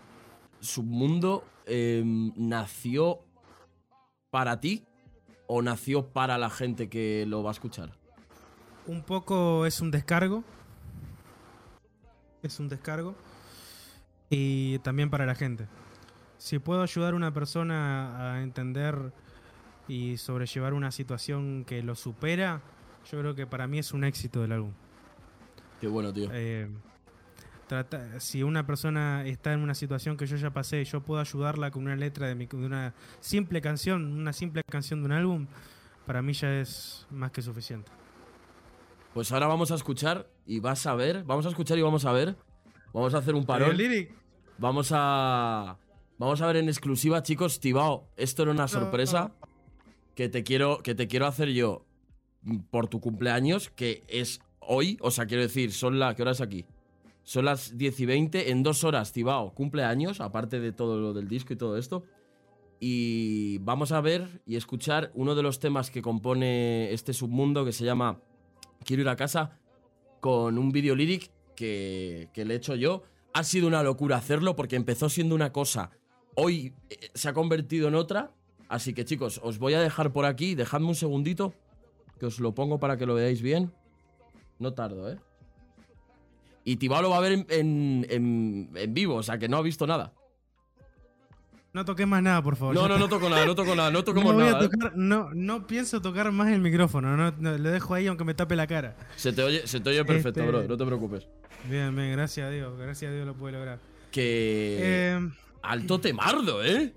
Submundo 0.60 1.44
em, 1.66 2.32
nació 2.36 3.22
para 4.30 4.60
ti 4.60 4.86
o 5.48 5.62
nació 5.62 6.08
para 6.08 6.38
la 6.38 6.50
gente 6.50 6.90
que 6.90 7.26
lo 7.28 7.44
va 7.44 7.52
a 7.52 7.54
escuchar. 7.54 7.98
Un 8.86 9.04
poco 9.04 9.66
es 9.66 9.82
un 9.82 9.90
descargo. 9.90 10.44
Es 12.44 12.60
un 12.60 12.70
descargo. 12.70 13.16
Y 14.30 14.80
también 14.80 15.10
para 15.10 15.26
la 15.26 15.36
gente. 15.36 15.68
Si 16.38 16.60
puedo 16.60 16.82
ayudar 16.82 17.14
a 17.14 17.16
una 17.16 17.34
persona 17.34 18.34
a 18.34 18.44
entender 18.44 19.14
y 19.88 20.18
sobrellevar 20.18 20.74
una 20.74 20.92
situación 20.92 21.66
que 21.66 21.84
lo 21.84 21.96
supera, 21.96 22.62
yo 23.10 23.20
creo 23.20 23.36
que 23.36 23.48
para 23.48 23.68
mí 23.68 23.80
es 23.80 23.94
un 23.94 24.04
éxito 24.04 24.42
del 24.42 24.52
álbum. 24.54 24.72
Qué 25.80 25.88
bueno, 25.88 26.12
tío. 26.14 26.30
Eh, 26.34 26.70
trata- 27.68 28.20
si 28.20 28.44
una 28.44 28.66
persona 28.66 29.26
está 29.26 29.54
en 29.54 29.62
una 29.62 29.74
situación 29.74 30.18
que 30.18 30.26
yo 30.28 30.36
ya 30.38 30.52
pasé, 30.52 30.84
yo 30.86 31.02
puedo 31.02 31.20
ayudarla 31.22 31.72
con 31.72 31.84
una 31.84 31.96
letra 31.96 32.28
de, 32.28 32.36
mi- 32.36 32.46
de 32.46 32.56
una 32.66 32.94
simple 33.20 33.62
canción, 33.62 34.06
una 34.20 34.34
simple 34.34 34.62
canción 34.70 35.00
de 35.02 35.06
un 35.08 35.12
álbum, 35.14 35.48
para 36.06 36.22
mí 36.22 36.34
ya 36.34 36.54
es 36.60 37.08
más 37.10 37.32
que 37.32 37.42
suficiente. 37.42 37.92
Pues 39.14 39.32
ahora 39.32 39.48
vamos 39.48 39.72
a 39.72 39.76
escuchar 39.76 40.28
y 40.46 40.60
vas 40.60 40.86
a 40.88 40.96
ver. 40.96 41.24
Vamos 41.24 41.46
a 41.46 41.50
escuchar 41.50 41.78
y 41.78 41.82
vamos 41.82 42.06
a 42.06 42.12
ver. 42.14 42.36
Vamos 42.94 43.14
a 43.14 43.18
hacer 43.18 43.36
un 43.36 43.46
parón. 43.46 43.70
Vamos 44.58 44.92
a. 44.94 45.78
Vamos 46.18 46.42
a 46.42 46.48
ver 46.48 46.58
en 46.58 46.68
exclusiva, 46.70 47.24
chicos. 47.24 47.60
Tibao, 47.60 48.08
esto 48.16 48.44
era 48.44 48.52
una 48.52 48.68
sorpresa 48.68 49.32
que 50.16 50.30
te 50.30 50.44
quiero, 50.44 50.82
que 50.84 50.94
te 50.96 51.08
quiero 51.08 51.26
hacer 51.26 51.50
yo 51.50 51.84
por 52.70 52.88
tu 52.88 53.00
cumpleaños, 53.00 53.70
que 53.70 54.04
es 54.08 54.40
hoy. 54.60 54.98
O 55.02 55.12
sea, 55.12 55.26
quiero 55.26 55.44
decir, 55.44 55.72
son 55.72 56.00
la. 56.00 56.16
¿Qué 56.16 56.24
es 56.24 56.42
aquí? 56.42 56.66
Son 57.24 57.46
las 57.46 57.78
10 57.78 58.00
y 58.00 58.06
20. 58.06 58.52
En 58.52 58.64
dos 58.64 58.84
horas, 58.84 59.14
Tibao, 59.14 59.54
cumpleaños, 59.54 60.22
aparte 60.22 60.60
de 60.60 60.72
todo 60.72 61.00
lo 61.00 61.14
del 61.14 61.28
disco 61.28 61.54
y 61.54 61.58
todo 61.58 61.78
esto. 61.78 62.04
Y 62.80 63.60
vamos 63.60 63.92
a 63.92 64.02
ver 64.02 64.42
y 64.46 64.56
escuchar 64.56 65.12
uno 65.14 65.36
de 65.36 65.44
los 65.44 65.60
temas 65.60 65.92
que 65.92 66.02
compone 66.02 66.92
este 66.92 67.14
submundo 67.14 67.64
que 67.64 67.74
se 67.74 67.86
llama 67.86 68.20
Quiero 68.84 69.04
ir 69.04 69.10
a 69.10 69.16
casa 69.16 69.60
con 70.20 70.58
un 70.58 70.72
video 70.72 70.96
lyric 70.96 71.30
que, 71.56 72.30
que 72.34 72.44
le 72.44 72.56
he 72.56 72.58
hecho 72.58 72.74
yo. 72.74 73.04
Ha 73.34 73.44
sido 73.44 73.68
una 73.68 73.84
locura 73.84 74.18
hacerlo 74.18 74.56
porque 74.56 74.76
empezó 74.76 75.10
siendo 75.10 75.36
una 75.36 75.54
cosa 75.54 75.92
hoy 76.36 76.74
eh, 76.90 77.10
se 77.14 77.30
ha 77.30 77.34
convertido 77.34 77.88
en 77.88 77.96
otra. 77.96 78.32
Así 78.68 78.94
que 78.94 79.06
chicos, 79.06 79.40
os 79.44 79.60
voy 79.60 79.74
a 79.74 79.82
dejar 79.82 80.14
por 80.14 80.26
aquí. 80.26 80.56
Dejadme 80.56 80.88
un 80.88 80.96
segundito, 80.96 81.54
que 82.22 82.28
os 82.28 82.40
lo 82.40 82.54
pongo 82.54 82.80
para 82.80 82.98
que 82.98 83.08
lo 83.08 83.16
veáis 83.16 83.42
bien. 83.42 83.72
No 84.60 84.76
tardo, 84.76 85.10
¿eh? 85.12 85.18
Y 86.64 86.76
Tibao 86.76 87.02
lo 87.02 87.10
va 87.10 87.18
a 87.18 87.20
ver 87.20 87.32
en, 87.32 87.46
en- 87.50 88.06
en- 88.12 88.70
en 88.76 88.94
vivo, 88.94 89.16
o 89.16 89.24
sea 89.24 89.40
que 89.40 89.50
no 89.50 89.58
ha 89.58 89.62
visto 89.64 89.88
nada. 89.88 90.14
No 91.74 91.84
toques 91.84 92.06
más 92.06 92.22
nada, 92.22 92.44
por 92.44 92.58
favor. 92.58 92.76
No, 92.76 92.88
no, 92.88 93.00
no 93.00 93.10
toco 93.10 93.28
nada, 93.28 93.44
no 93.46 93.56
toco 93.56 93.74
nada, 93.76 93.90
no 93.90 94.00
a 94.04 94.34
nada. 94.36 94.60
¿eh? 94.64 94.70
tocar- 94.70 94.94
no, 94.96 95.32
no 95.34 95.66
pienso 95.66 96.00
tocar 96.00 96.32
más 96.32 96.50
el 96.52 96.62
micrófono, 96.62 97.18
no, 97.18 97.32
no, 97.40 97.58
lo 97.58 97.72
dejo 97.72 97.96
ahí 97.96 98.06
aunque 98.06 98.24
me 98.24 98.36
tape 98.36 98.56
la 98.56 98.68
cara. 98.68 98.96
Se 99.16 99.34
te 99.34 99.42
oye, 99.42 99.66
se 99.66 99.80
te 99.80 99.90
oye 99.90 100.06
perfecto, 100.06 100.42
Este- 100.42 100.52
bro, 100.52 100.64
no 100.68 100.78
te 100.78 100.86
preocupes. 100.86 101.28
Bien, 101.68 101.96
bien, 101.96 102.12
gracias 102.12 102.46
a 102.46 102.52
Dios, 102.52 102.78
gracias 102.78 103.10
a 103.12 103.16
Dios 103.16 103.26
lo 103.26 103.34
pude 103.34 103.54
lograr. 103.54 103.80
Que. 104.12 104.78
Eh, 105.16 105.30
Alto 105.64 106.00
temardo, 106.00 106.64
¿eh? 106.64 106.94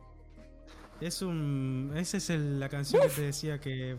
es 1.00 1.22
un. 1.22 1.92
Esa 1.96 2.18
es 2.18 2.28
el- 2.28 2.60
la 2.60 2.68
canción 2.68 3.00
que 3.02 3.08
te 3.08 3.22
decía 3.22 3.58
que 3.58 3.96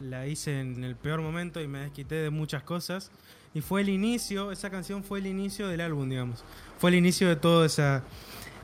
la 0.00 0.26
hice 0.26 0.60
en 0.60 0.84
el 0.84 0.96
peor 0.96 1.20
momento 1.20 1.60
y 1.60 1.68
me 1.68 1.80
desquité 1.80 2.16
de 2.16 2.30
muchas 2.30 2.62
cosas. 2.62 3.10
Y 3.54 3.60
fue 3.60 3.82
el 3.82 3.88
inicio, 3.88 4.50
esa 4.52 4.68
canción 4.70 5.04
fue 5.04 5.20
el 5.20 5.26
inicio 5.26 5.68
del 5.68 5.80
álbum, 5.80 6.08
digamos. 6.08 6.44
Fue 6.78 6.90
el 6.90 6.96
inicio 6.96 7.28
de 7.28 7.36
toda 7.36 7.66
esa, 7.66 8.02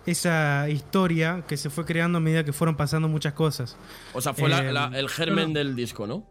esa 0.07 0.69
historia 0.69 1.45
que 1.47 1.57
se 1.57 1.71
fue 1.71 1.85
creando 1.85 2.19
a 2.19 2.21
medida 2.21 2.45
que 2.45 2.53
fueron 2.53 2.77
pasando 2.77 3.07
muchas 3.09 3.35
cosas. 3.35 3.77
O 4.13 4.21
sea, 4.21 4.35
fue 4.35 4.47
Eh, 4.51 4.73
la- 4.73 4.91
el 4.99 5.09
germen 5.09 5.53
no. 5.53 5.59
del 5.59 5.77
disco, 5.77 6.07
¿no? 6.07 6.27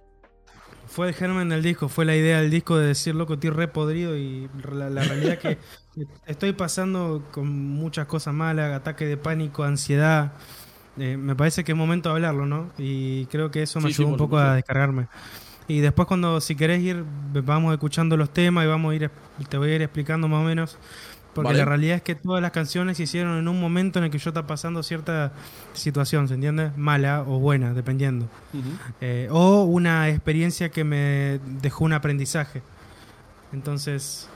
Fue 0.88 1.08
el 1.08 1.14
germen 1.14 1.50
del 1.50 1.62
disco, 1.62 1.88
fue 1.88 2.04
la 2.04 2.16
idea 2.16 2.41
del 2.41 2.50
disco 2.50 2.76
de 2.78 2.88
decir, 2.88 3.14
loco, 3.14 3.36
estoy 3.36 3.52
re 3.52 3.68
podrido 3.68 4.18
y 4.18 4.50
la, 4.74 4.89
la 4.89 5.04
realidad 5.04 5.34
es 5.34 5.39
que 5.39 5.58
estoy 6.26 6.52
pasando 6.54 7.28
con 7.32 7.47
muchas 7.47 8.08
cosas 8.08 8.34
malas, 8.34 8.74
ataque 8.76 9.06
de 9.06 9.16
pánico, 9.16 9.64
ansiedad. 9.64 10.34
Eh, 10.97 11.17
me 11.17 11.35
parece 11.35 11.63
que 11.63 11.71
es 11.71 11.77
momento 11.77 12.09
de 12.09 12.15
hablarlo, 12.15 12.45
¿no? 12.45 12.69
Y 12.77 13.25
creo 13.27 13.51
que 13.51 13.63
eso 13.63 13.79
me 13.79 13.89
Sí, 13.89 13.93
sí, 13.95 14.01
ayudó 14.01 14.11
un 14.13 14.17
poco 14.17 14.37
a 14.37 14.55
descargarme. 14.55 15.07
Y 15.67 15.79
después 15.81 16.07
cuando, 16.07 16.41
si 16.41 16.55
querés 16.55 16.81
ir, 16.81 17.03
vamos 17.43 17.73
escuchando 17.73 18.17
los 18.17 18.31
temas 18.31 18.65
y 18.65 18.67
vamos 18.67 18.91
a 18.91 18.95
ir, 18.95 19.11
te 19.49 19.57
voy 19.57 19.69
a 19.71 19.75
ir 19.75 19.81
explicando 19.81 20.27
más 20.27 20.41
o 20.41 20.43
menos. 20.43 20.77
Porque 21.33 21.49
Vale. 21.49 21.59
la 21.59 21.65
realidad 21.65 21.97
es 21.97 22.01
que 22.01 22.15
todas 22.15 22.41
las 22.41 22.51
canciones 22.51 22.97
se 22.97 23.03
hicieron 23.03 23.37
en 23.37 23.47
un 23.47 23.61
momento 23.61 23.99
en 23.99 24.05
el 24.05 24.11
que 24.11 24.17
yo 24.17 24.31
estaba 24.31 24.47
pasando 24.47 24.81
cierta 24.81 25.31
situación, 25.73 26.27
¿se 26.27 26.33
entiende? 26.33 26.71
Mala 26.75 27.21
o 27.21 27.39
buena, 27.39 27.73
dependiendo. 27.73 28.27
Eh, 28.99 29.27
o 29.31 29.63
una 29.63 30.09
experiencia 30.09 30.69
que 30.69 30.83
me 30.83 31.39
dejó 31.61 31.85
un 31.85 31.93
aprendizaje. 31.93 32.63
Entonces, 33.53 34.27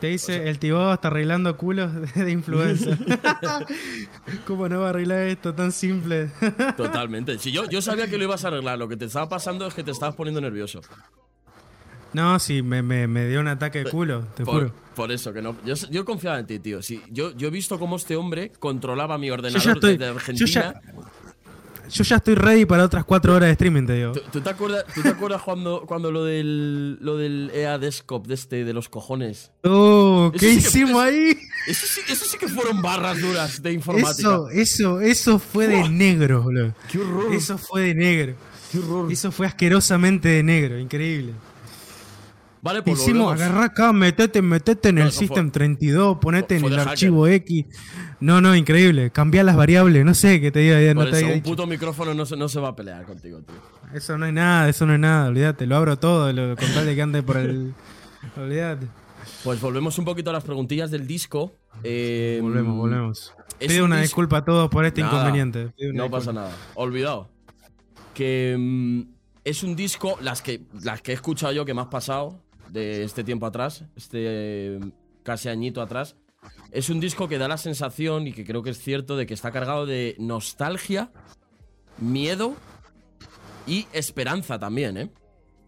te 0.00 0.06
dice, 0.08 0.48
el 0.48 0.58
tío 0.58 0.92
está 0.92 1.08
arreglando 1.08 1.56
culos 1.56 1.90
de 2.14 2.30
influencer. 2.30 2.98
¿Cómo 4.46 4.68
no 4.68 4.80
va 4.80 4.86
a 4.86 4.90
arreglar 4.90 5.22
esto 5.28 5.54
tan 5.54 5.72
simple? 5.72 6.30
Totalmente. 6.76 7.38
Si 7.38 7.52
yo, 7.52 7.68
yo 7.68 7.82
sabía 7.82 8.08
que 8.08 8.18
lo 8.18 8.24
ibas 8.24 8.44
a 8.44 8.48
arreglar, 8.48 8.78
lo 8.78 8.88
que 8.88 8.96
te 8.96 9.04
estaba 9.06 9.28
pasando 9.28 9.66
es 9.66 9.74
que 9.74 9.84
te 9.84 9.90
estabas 9.90 10.14
poniendo 10.14 10.40
nervioso. 10.40 10.80
no, 12.12 12.38
sí, 12.38 12.62
me, 12.62 12.82
me- 12.82 13.06
me 13.06 13.28
dio 13.28 13.40
un 13.40 13.48
ataque 13.48 13.84
de 13.84 13.90
culo, 13.90 14.22
te 14.34 14.44
Por, 14.44 14.54
juro. 14.54 14.74
por 14.96 15.12
eso 15.12 15.32
que 15.32 15.42
no. 15.42 15.56
Yo, 15.64 15.74
yo 15.90 16.04
confiaba 16.04 16.38
en 16.38 16.46
ti, 16.46 16.58
tío. 16.58 16.82
Sí, 16.82 17.02
yo, 17.10 17.30
yo 17.36 17.48
he 17.48 17.50
visto 17.50 17.78
cómo 17.78 17.96
este 17.96 18.16
hombre 18.16 18.50
controlaba 18.58 19.16
mi 19.18 19.28
Yo 19.28 19.34
ordenador 19.34 19.62
ya, 19.64 19.72
estoy, 19.72 19.96
desde 19.96 20.06
yo, 20.12 20.18
Argentina. 20.18 20.50
ya, 20.50 20.80
yo 21.90 22.04
ya 22.04 22.16
estoy 22.16 22.34
ready 22.34 22.64
para 22.64 22.84
otras 22.84 23.04
cuatro 23.04 23.34
horas 23.34 23.48
de 23.48 23.52
streaming, 23.52 23.86
te 23.86 23.94
digo. 23.94 24.12
¿Tú, 24.12 24.20
tú 24.32 24.40
te 24.40 24.50
acuerdas, 24.50 24.84
tú 24.94 25.02
te 25.02 25.08
acuerdas 25.08 25.42
cuando, 25.42 25.84
cuando 25.86 26.10
lo 26.10 26.24
del 26.24 26.98
lo 27.00 27.16
del 27.16 27.50
EA 27.54 27.78
Desktop 27.78 28.26
de 28.26 28.34
este 28.34 28.64
de 28.64 28.72
los 28.72 28.88
cojones? 28.88 29.50
Oh, 29.64 30.32
¿qué 30.38 30.38
Eso 30.38 30.46
sí 30.48 30.62
que- 30.62 30.68
hicimos 30.68 31.02
ahí? 31.02 31.36
Eso 31.66 31.86
sí, 31.86 32.00
eso 32.08 32.24
sí 32.24 32.38
que 32.38 32.48
fueron 32.48 32.80
barras 32.80 33.20
duras 33.20 33.62
de 33.62 33.72
informática. 33.72 34.12
Eso, 34.20 34.48
eso, 34.50 35.00
eso 35.00 35.38
fue 35.38 35.66
de 35.68 35.88
negro, 35.88 36.42
boludo. 36.42 36.74
¡Qué 36.90 36.98
horror! 36.98 37.34
Eso 37.34 37.58
fue 37.58 37.82
de 37.82 37.94
negro. 37.94 38.34
¡Qué 38.72 38.78
horror! 38.78 39.12
Eso 39.12 39.30
fue 39.32 39.46
asquerosamente 39.46 40.28
de 40.28 40.42
negro, 40.42 40.78
increíble. 40.78 41.32
Vale, 42.62 42.82
pues 42.82 43.00
Hicimos, 43.00 43.32
agarrá 43.32 43.64
acá, 43.64 43.90
metete, 43.90 44.42
metete 44.42 44.90
en 44.90 44.96
No, 44.96 45.00
el 45.02 45.08
eso 45.08 45.18
fue- 45.20 45.28
System 45.28 45.50
32, 45.50 46.18
ponete 46.20 46.56
en 46.56 46.60
fue 46.60 46.70
el 46.70 46.78
archivo 46.78 47.26
X. 47.26 47.64
No, 48.20 48.40
no, 48.40 48.54
increíble. 48.54 49.10
Cambiar 49.10 49.44
las 49.46 49.56
variables, 49.56 50.04
no 50.04 50.12
sé 50.14 50.40
qué 50.40 50.50
te 50.50 50.58
diga. 50.60 50.94
No 50.94 51.00
Por 51.02 51.10
te 51.10 51.16
eso, 51.18 51.26
un 51.26 51.32
dicho. 51.34 51.44
puto 51.50 51.66
micrófono 51.66 52.12
no 52.14 52.26
se, 52.26 52.36
no 52.36 52.48
se 52.48 52.60
va 52.60 52.68
a 52.68 52.76
pelear 52.76 53.04
contigo, 53.04 53.40
tío. 53.40 53.54
Eso 53.94 54.18
no 54.18 54.26
es 54.26 54.32
nada, 54.32 54.68
eso 54.68 54.84
no 54.86 54.94
es 54.94 55.00
nada, 55.00 55.28
olvídate. 55.28 55.66
Lo 55.66 55.76
abro 55.76 55.98
todo, 55.98 56.32
lo, 56.32 56.54
con 56.56 56.68
tal 56.74 56.86
de 56.86 56.94
que 56.94 57.02
ande 57.02 57.22
por 57.22 57.36
el. 57.38 57.72
Olvídate. 58.36 58.86
Pues 59.44 59.60
volvemos 59.60 59.98
un 59.98 60.04
poquito 60.04 60.28
a 60.30 60.32
las 60.34 60.44
preguntillas 60.44 60.90
del 60.90 61.06
disco. 61.06 61.52
Eh, 61.82 62.38
Volvemos, 62.42 62.76
volvemos. 62.76 63.34
Pido 63.58 63.84
un 63.84 63.92
una 63.92 63.98
dis- 64.00 64.02
disculpa 64.02 64.38
a 64.38 64.44
todos 64.44 64.68
por 64.68 64.84
este 64.84 65.00
Nada, 65.00 65.14
inconveniente. 65.14 65.64
No 65.64 65.70
disculpa. 65.76 66.10
pasa 66.10 66.32
nada. 66.32 66.50
Olvidado. 66.74 67.28
Que 68.14 68.56
mm, 68.58 69.02
es 69.44 69.62
un 69.62 69.76
disco, 69.76 70.18
las 70.20 70.42
que, 70.42 70.62
las 70.82 71.00
que 71.02 71.12
he 71.12 71.14
escuchado 71.14 71.52
yo 71.52 71.64
que 71.64 71.72
me 71.74 71.80
has 71.80 71.86
pasado 71.88 72.38
de 72.70 73.02
este 73.04 73.24
tiempo 73.24 73.46
atrás, 73.46 73.84
este 73.96 74.78
casi 75.22 75.48
añito 75.48 75.80
atrás, 75.82 76.16
es 76.72 76.88
un 76.88 77.00
disco 77.00 77.28
que 77.28 77.38
da 77.38 77.48
la 77.48 77.58
sensación, 77.58 78.26
y 78.26 78.32
que 78.32 78.44
creo 78.44 78.62
que 78.62 78.70
es 78.70 78.78
cierto, 78.78 79.16
de 79.16 79.26
que 79.26 79.34
está 79.34 79.50
cargado 79.50 79.86
de 79.86 80.16
nostalgia, 80.18 81.10
miedo 81.98 82.54
y 83.66 83.86
esperanza 83.92 84.58
también, 84.58 84.96
¿eh? 84.96 85.10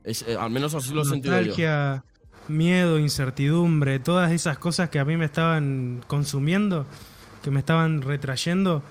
Es, 0.05 0.23
eh, 0.23 0.37
al 0.39 0.51
menos 0.51 0.75
así 0.75 0.93
lo 0.93 1.03
he 1.03 1.05
sentido 1.05 1.35
yo. 1.35 1.47
Nostalgia, 1.47 2.05
miedo, 2.49 2.99
incertidumbre, 2.99 3.99
todas 3.99 4.33
esas 4.33 4.59
cosas 4.59 4.91
que 4.91 4.99
a 4.99 5.05
mí 5.05 5.17
me 5.17 5.25
estaban 5.25 6.05
consumiendo, 6.07 6.87
que 7.43 7.51
me 7.51 7.61
estaban 7.61 8.03
retrayendo. 8.03 8.83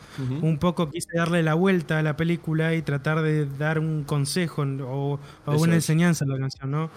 Un 0.42 0.58
poco 0.58 0.90
quise 0.90 1.10
darle 1.16 1.44
la 1.44 1.54
vuelta 1.54 2.00
a 2.00 2.02
la 2.02 2.18
película 2.18 2.76
y 2.76 2.82
tratar 2.82 3.22
de 3.22 3.46
dar 3.46 3.80
un 3.80 4.04
consejo 4.04 4.62
o, 4.62 5.20
una 5.46 5.72
es. 5.72 5.76
enseñanza 5.76 6.26
a 6.26 6.28
la 6.28 6.38
canción, 6.38 6.72
¿no? 6.72 6.90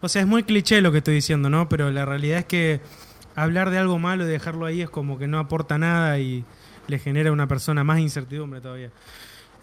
O 0.00 0.08
sea, 0.08 0.22
es 0.22 0.28
muy 0.28 0.42
cliché 0.42 0.80
lo 0.80 0.92
que 0.92 0.98
estoy 0.98 1.14
diciendo, 1.14 1.48
¿no? 1.50 1.68
Pero 1.68 1.90
la 1.90 2.04
realidad 2.04 2.40
es 2.40 2.44
que 2.46 2.80
hablar 3.36 3.70
de 3.70 3.78
algo 3.78 3.98
malo 3.98 4.24
y 4.24 4.28
dejarlo 4.28 4.66
ahí 4.66 4.82
es 4.82 4.90
como 4.90 5.18
que 5.18 5.28
no 5.28 5.38
aporta 5.38 5.78
nada 5.78 6.18
y 6.18 6.44
le 6.88 6.98
genera 6.98 7.30
a 7.30 7.32
una 7.32 7.46
persona 7.46 7.84
más 7.84 8.00
incertidumbre 8.00 8.60
todavía. 8.60 8.90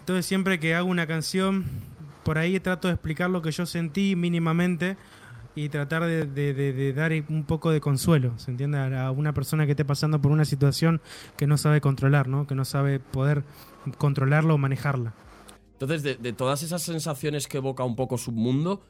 Entonces 0.00 0.24
siempre 0.24 0.58
que 0.60 0.74
hago 0.74 0.88
una 0.88 1.06
canción, 1.06 1.64
por 2.22 2.38
ahí 2.38 2.58
trato 2.60 2.88
de 2.88 2.94
explicar 2.94 3.30
lo 3.30 3.42
que 3.42 3.50
yo 3.50 3.66
sentí 3.66 4.16
mínimamente 4.16 4.96
y 5.56 5.68
tratar 5.68 6.04
de, 6.04 6.92
dar 6.94 7.12
un 7.28 7.44
poco 7.44 7.70
de 7.70 7.80
consuelo, 7.80 8.36
¿se 8.38 8.50
entiende? 8.50 8.78
A 8.78 9.10
una 9.10 9.32
persona 9.32 9.66
que 9.66 9.72
esté 9.72 9.84
pasando 9.84 10.20
por 10.20 10.32
una 10.32 10.44
situación 10.44 11.00
que 11.36 11.46
no 11.46 11.58
sabe 11.58 11.80
controlar, 11.80 12.28
¿no? 12.28 12.46
Que 12.46 12.54
no 12.54 12.64
sabe 12.64 12.98
poder 12.98 13.44
controlarla 13.98 14.54
o 14.54 14.58
manejarla. 14.58 15.14
Entonces, 15.72 16.02
de, 16.02 16.16
de 16.16 16.32
todas 16.32 16.62
esas 16.62 16.82
sensaciones 16.82 17.46
que 17.46 17.58
evoca 17.58 17.84
un 17.84 17.94
poco 17.94 18.18
Submundo, 18.18 18.82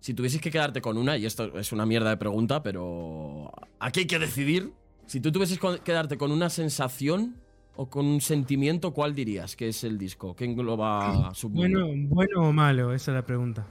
si 0.00 0.14
tuvieses 0.14 0.40
que 0.40 0.50
quedarte 0.50 0.80
con 0.80 0.96
una, 0.96 1.16
y 1.16 1.26
esto 1.26 1.58
es 1.58 1.72
una 1.72 1.86
mierda 1.86 2.10
de 2.10 2.16
pregunta, 2.16 2.62
pero 2.62 3.52
aquí 3.78 4.00
hay 4.00 4.06
que 4.06 4.18
decidir. 4.18 4.72
Si 5.06 5.20
tú 5.20 5.30
tuvieses 5.32 5.58
que 5.58 5.80
quedarte 5.84 6.16
con 6.16 6.32
una 6.32 6.50
sensación 6.50 7.36
o 7.76 7.88
con 7.88 8.06
un 8.06 8.20
sentimiento, 8.20 8.92
¿cuál 8.92 9.14
dirías 9.14 9.56
que 9.56 9.68
es 9.68 9.84
el 9.84 9.98
disco? 9.98 10.34
¿Qué 10.34 10.44
engloba 10.44 11.32
Submundo? 11.34 11.86
Bueno, 11.86 12.08
bueno 12.08 12.48
o 12.48 12.52
malo, 12.52 12.94
esa 12.94 13.10
es 13.10 13.14
la 13.16 13.26
pregunta. 13.26 13.66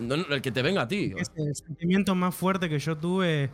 No, 0.00 0.16
no, 0.16 0.26
el 0.34 0.42
que 0.42 0.52
te 0.52 0.62
venga 0.62 0.82
a 0.82 0.88
ti. 0.88 1.12
Es 1.16 1.30
el 1.36 1.54
sentimiento 1.54 2.14
más 2.14 2.34
fuerte 2.34 2.68
que 2.68 2.78
yo 2.78 2.96
tuve 2.96 3.50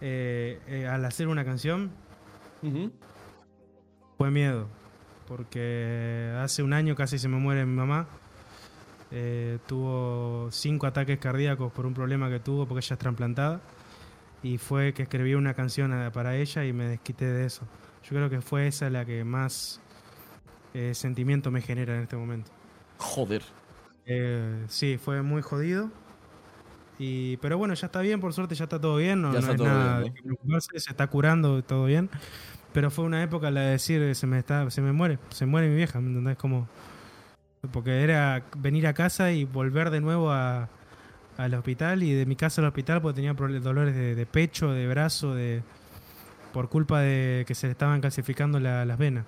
eh, 0.00 0.58
eh, 0.66 0.86
al 0.86 1.04
hacer 1.04 1.28
una 1.28 1.44
canción 1.44 1.90
fue 4.16 4.30
miedo. 4.30 4.68
Porque 5.26 6.32
hace 6.38 6.62
un 6.62 6.72
año 6.72 6.94
casi 6.94 7.18
se 7.18 7.28
me 7.28 7.38
muere 7.38 7.66
mi 7.66 7.74
mamá. 7.74 8.08
Eh, 9.10 9.58
tuvo 9.66 10.48
cinco 10.50 10.86
ataques 10.86 11.18
cardíacos 11.18 11.72
por 11.72 11.86
un 11.86 11.94
problema 11.94 12.28
que 12.28 12.40
tuvo 12.40 12.66
porque 12.66 12.84
ella 12.84 12.94
es 12.94 12.98
trasplantada. 12.98 13.60
Y 14.42 14.58
fue 14.58 14.92
que 14.92 15.02
escribí 15.02 15.34
una 15.34 15.54
canción 15.54 16.10
para 16.12 16.36
ella 16.36 16.64
y 16.64 16.72
me 16.72 16.86
desquité 16.86 17.26
de 17.26 17.46
eso. 17.46 17.62
Yo 18.04 18.10
creo 18.10 18.30
que 18.30 18.40
fue 18.40 18.68
esa 18.68 18.88
la 18.90 19.04
que 19.04 19.24
más 19.24 19.80
eh, 20.74 20.94
sentimiento 20.94 21.50
me 21.50 21.62
genera 21.62 21.96
en 21.96 22.02
este 22.02 22.16
momento. 22.16 22.50
Joder. 22.98 23.42
Eh, 24.04 24.64
sí, 24.68 24.98
fue 25.02 25.22
muy 25.22 25.42
jodido. 25.42 25.90
Y, 26.98 27.36
pero 27.38 27.58
bueno, 27.58 27.74
ya 27.74 27.86
está 27.86 28.00
bien, 28.00 28.20
por 28.20 28.32
suerte 28.32 28.54
ya 28.54 28.64
está 28.64 28.80
todo 28.80 28.96
bien. 28.96 29.20
No, 29.20 29.32
Ya 29.32 29.34
no 29.34 29.38
está 29.40 29.52
es 29.52 29.56
todo 29.56 29.68
nada 29.68 30.00
bien, 30.00 30.14
preocuparse, 30.14 30.78
se 30.78 30.90
está 30.90 31.06
curando, 31.08 31.62
todo 31.62 31.86
bien. 31.86 32.08
Pero 32.72 32.90
fue 32.90 33.04
una 33.04 33.22
época 33.22 33.50
la 33.50 33.62
de 33.62 33.70
decir, 33.72 34.14
se 34.14 34.26
me 34.26 34.38
está, 34.38 34.70
se 34.70 34.82
me 34.82 34.92
muere, 34.92 35.18
se 35.30 35.46
muere 35.46 35.68
mi 35.68 35.76
vieja, 35.76 36.00
¿me 36.00 36.08
entendés? 36.08 36.36
Como, 36.36 36.68
porque 37.72 38.02
era 38.02 38.44
venir 38.56 38.86
a 38.86 38.94
casa 38.94 39.32
y 39.32 39.44
volver 39.44 39.90
de 39.90 40.00
nuevo 40.00 40.30
a, 40.30 40.68
al 41.36 41.54
hospital 41.54 42.02
y 42.02 42.12
de 42.12 42.26
mi 42.26 42.36
casa 42.36 42.60
al 42.60 42.68
hospital 42.68 43.02
porque 43.02 43.16
tenía 43.16 43.32
dolores 43.34 43.94
de, 43.94 44.14
de 44.14 44.26
pecho, 44.26 44.72
de 44.72 44.86
brazo, 44.88 45.34
de 45.34 45.62
por 46.52 46.68
culpa 46.68 47.00
de 47.00 47.44
que 47.46 47.54
se 47.54 47.66
le 47.66 47.72
estaban 47.72 48.00
calcificando 48.00 48.58
la- 48.60 48.84
las 48.84 48.98
venas. 48.98 49.24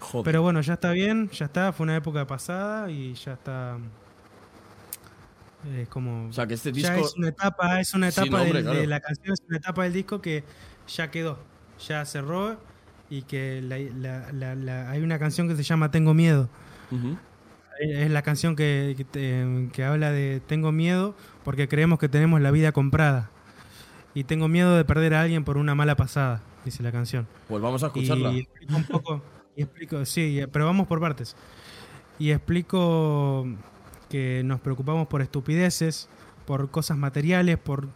Joder. 0.00 0.24
Pero 0.24 0.42
bueno, 0.42 0.60
ya 0.62 0.74
está 0.74 0.92
bien, 0.92 1.28
ya 1.30 1.44
está, 1.46 1.72
fue 1.72 1.84
una 1.84 1.96
época 1.96 2.26
pasada 2.26 2.90
y 2.90 3.12
ya 3.14 3.34
está. 3.34 3.76
Es 5.76 5.88
como. 5.88 6.28
o 6.28 6.32
sea, 6.32 6.46
que 6.46 6.54
este 6.54 6.72
ya 6.72 6.94
disco. 6.94 7.06
es 7.06 7.14
una 7.16 7.28
etapa, 7.28 7.80
es 7.80 7.92
una 7.92 8.10
Sí, 8.10 8.20
etapa 8.22 8.38
no, 8.38 8.42
hombre, 8.44 8.62
del- 8.62 8.76
de 8.76 8.86
la 8.86 9.00
canción, 9.00 9.34
es 9.34 9.42
una 9.46 9.58
etapa 9.58 9.82
del 9.84 9.92
disco 9.92 10.22
que 10.22 10.42
ya 10.88 11.10
quedó, 11.10 11.38
ya 11.86 12.04
cerró 12.06 12.58
y 13.10 13.22
que 13.22 13.60
la- 13.60 14.32
la- 14.54 14.90
hay 14.90 15.02
una 15.02 15.18
canción 15.18 15.48
que 15.48 15.56
se 15.56 15.62
llama 15.62 15.90
Tengo 15.90 16.14
Miedo. 16.14 16.48
Ujú. 16.90 17.18
Es 17.80 18.10
la 18.10 18.22
canción 18.22 18.56
que, 18.56 19.06
que 19.72 19.84
habla 19.84 20.10
de 20.10 20.42
tengo 20.46 20.70
miedo 20.70 21.14
porque 21.44 21.66
creemos 21.66 21.98
que 21.98 22.08
tenemos 22.08 22.40
la 22.40 22.50
vida 22.50 22.72
comprada. 22.72 23.30
Y 24.12 24.24
tengo 24.24 24.48
miedo 24.48 24.76
de 24.76 24.84
perder 24.84 25.14
a 25.14 25.22
alguien 25.22 25.44
por 25.44 25.56
una 25.56 25.74
mala 25.74 25.96
pasada, 25.96 26.42
dice 26.64 26.82
la 26.82 26.92
canción. 26.92 27.26
Pues 27.48 27.62
vamos 27.62 27.82
a 27.82 27.86
escucharla. 27.86 28.32
Y 28.32 28.40
explico 28.40 28.76
un 28.76 28.84
poco, 28.84 29.22
y 29.56 29.62
explico, 29.62 30.04
sí, 30.04 30.40
pero 30.52 30.66
vamos 30.66 30.86
por 30.86 31.00
partes. 31.00 31.36
Y 32.18 32.32
explico 32.32 33.46
que 34.08 34.42
nos 34.44 34.60
preocupamos 34.60 35.06
por 35.06 35.22
estupideces, 35.22 36.08
por 36.44 36.70
cosas 36.70 36.98
materiales, 36.98 37.56
por 37.56 37.88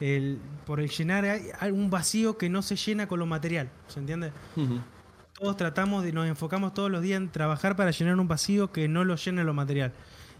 el, 0.00 0.38
por 0.66 0.80
el 0.80 0.88
llenar 0.88 1.40
un 1.70 1.90
vacío 1.90 2.38
que 2.38 2.48
no 2.48 2.62
se 2.62 2.76
llena 2.76 3.06
con 3.06 3.18
lo 3.18 3.26
material, 3.26 3.70
¿se 3.86 4.00
entiende? 4.00 4.32
Todos 5.42 5.56
tratamos 5.56 6.04
de, 6.04 6.12
nos 6.12 6.28
enfocamos 6.28 6.72
todos 6.72 6.88
los 6.88 7.02
días 7.02 7.16
en 7.16 7.28
trabajar 7.28 7.74
para 7.74 7.90
llenar 7.90 8.16
un 8.16 8.28
vacío 8.28 8.70
que 8.70 8.86
no 8.86 9.04
lo 9.04 9.16
llena 9.16 9.42
lo 9.42 9.52
material. 9.52 9.90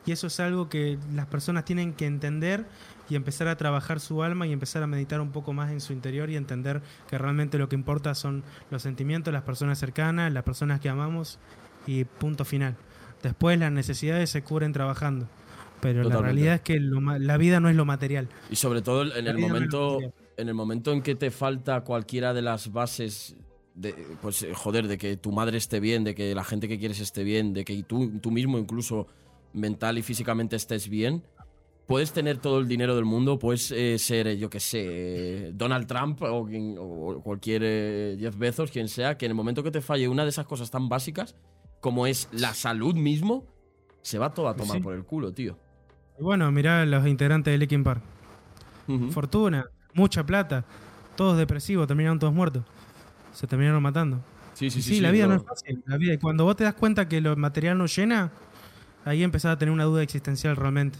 Y 0.07 0.12
eso 0.12 0.28
es 0.28 0.38
algo 0.38 0.68
que 0.68 0.96
las 1.12 1.26
personas 1.26 1.64
tienen 1.64 1.92
que 1.92 2.07
entender 2.07 2.66
y 3.11 3.16
empezar 3.16 3.48
a 3.48 3.57
trabajar 3.57 3.98
su 3.98 4.22
alma 4.22 4.46
y 4.46 4.53
empezar 4.53 4.80
a 4.84 4.86
meditar 4.86 5.20
un 5.20 5.32
poco 5.32 5.53
más 5.53 5.72
en 5.72 5.80
su 5.80 5.92
interior 5.92 6.30
y 6.30 6.36
entender 6.36 6.82
que 7.11 7.18
realmente 7.18 7.59
lo 7.59 7.68
que 7.68 7.74
importa 7.74 8.14
son 8.14 8.44
los 8.70 8.82
sentimientos, 8.82 9.34
las 9.34 9.42
personas 9.42 9.80
cercanas, 9.80 10.32
las 10.32 10.44
personas 10.44 10.78
que 10.78 10.88
amamos 10.88 11.40
y 11.84 12.05
punto 12.05 12.44
final. 12.44 12.76
Después 13.24 13.59
las 13.59 13.72
necesidades 13.72 14.30
se 14.30 14.44
cubren 14.44 14.72
trabajando. 14.72 15.26
Pero 15.80 16.05
la 16.05 16.18
realidad 16.18 16.55
es 16.55 16.61
que 16.61 16.78
lo 16.78 17.00
la 17.00 17.36
vida 17.38 17.59
no 17.59 17.68
es 17.68 17.74
lo 17.74 17.84
material. 17.84 18.28
Y 18.50 18.55
sobre 18.55 18.82
todo 18.82 19.03
en 19.03 19.24
La 19.24 19.32
el 19.32 19.40
no 19.40 19.48
momento, 19.48 19.98
en 20.36 20.48
el 20.48 20.55
momento 20.55 20.92
en 20.92 21.03
que 21.03 21.16
te 21.16 21.32
falta 21.32 21.80
cualquiera 21.80 22.32
de 22.32 22.42
las 22.42 22.70
bases 22.70 23.34
de, 23.75 23.93
pues 24.20 24.43
eh, 24.43 24.53
joder, 24.55 24.87
de 24.89 24.99
que 24.99 25.16
tu 25.16 25.33
madre 25.33 25.59
esté 25.59 25.81
bien, 25.81 26.05
de 26.05 26.14
que 26.14 26.35
la 26.35 26.45
gente 26.45 26.68
que 26.68 26.79
quieres 26.79 27.01
esté 27.01 27.25
bien, 27.25 27.53
de 27.55 27.64
que 27.64 27.83
tú, 27.83 28.11
tú 28.20 28.31
mismo 28.31 28.59
incluso 28.59 29.07
mental 29.53 29.99
y 29.99 30.03
físicamente 30.03 30.57
estés 30.57 30.89
bien, 30.89 31.23
puedes 31.87 32.12
tener 32.12 32.39
todo 32.39 32.59
el 32.59 32.68
dinero 32.68 32.95
del 32.95 33.05
mundo, 33.05 33.39
puedes 33.39 33.70
eh, 33.73 33.99
ser, 33.99 34.27
eh, 34.29 34.39
yo 34.39 34.49
qué 34.51 34.61
sé, 34.61 34.85
eh, 34.85 35.51
Donald 35.55 35.87
Trump 35.87 36.23
o, 36.23 36.45
quien- 36.47 36.77
o 36.79 37.20
cualquier 37.23 37.62
eh, 37.64 38.16
Jeff 38.18 38.37
Bezos, 38.37 38.70
quien 38.70 38.89
sea, 38.89 39.16
que 39.18 39.27
en 39.27 39.31
el 39.33 39.37
momento 39.37 39.62
que 39.62 39.70
te 39.70 39.81
falle 39.81 40.09
una 40.09 40.23
de 40.23 40.31
esas 40.31 40.47
cosas 40.47 40.70
tan 40.70 40.89
básicas, 40.89 41.35
como 41.81 42.07
es 42.07 42.29
la 42.33 42.55
salud 42.55 42.95
mismo, 42.95 43.45
se 44.03 44.18
va 44.18 44.33
todo 44.33 44.49
a 44.49 44.57
tomar 44.57 44.77
Sí. 44.79 44.83
por 44.83 44.95
el 44.95 45.05
culo, 45.05 45.33
tío. 45.33 45.57
Y 46.18 46.23
bueno, 46.23 46.51
mirá 46.53 46.83
a 46.83 46.87
los 46.87 47.07
integrantes 47.07 47.53
de 47.53 47.59
Linkin 47.59 47.83
Park. 47.85 48.03
Ujú. 48.89 49.11
Fortuna, 49.11 49.66
mucha 49.95 50.25
plata, 50.25 50.64
todos 51.16 51.37
depresivos, 51.39 51.87
terminaron 51.87 52.18
todos 52.18 52.33
muertos. 52.33 52.64
Se 53.33 53.47
terminaron 53.47 53.83
matando. 53.83 54.22
Sí, 54.55 54.70
sí, 54.70 54.83
sí. 54.83 54.95
sí, 54.97 55.01
la 55.01 55.11
vida 55.11 55.26
no 55.26 55.35
es 55.37 55.43
fácil. 55.45 55.83
La 55.87 55.97
vida, 55.97 56.14
y 56.14 56.18
cuando 56.18 56.45
vos 56.45 56.57
te 56.57 56.64
das 56.64 56.74
cuenta 56.74 57.09
que 57.09 57.20
lo 57.20 57.35
material 57.37 57.78
no 57.78 57.87
llena, 57.87 58.30
ahí 59.05 59.22
empezás 59.22 59.53
a 59.53 59.59
tener 59.59 59.72
una 59.72 59.85
duda 59.85 60.03
existencial 60.03 60.57
realmente. 60.57 60.99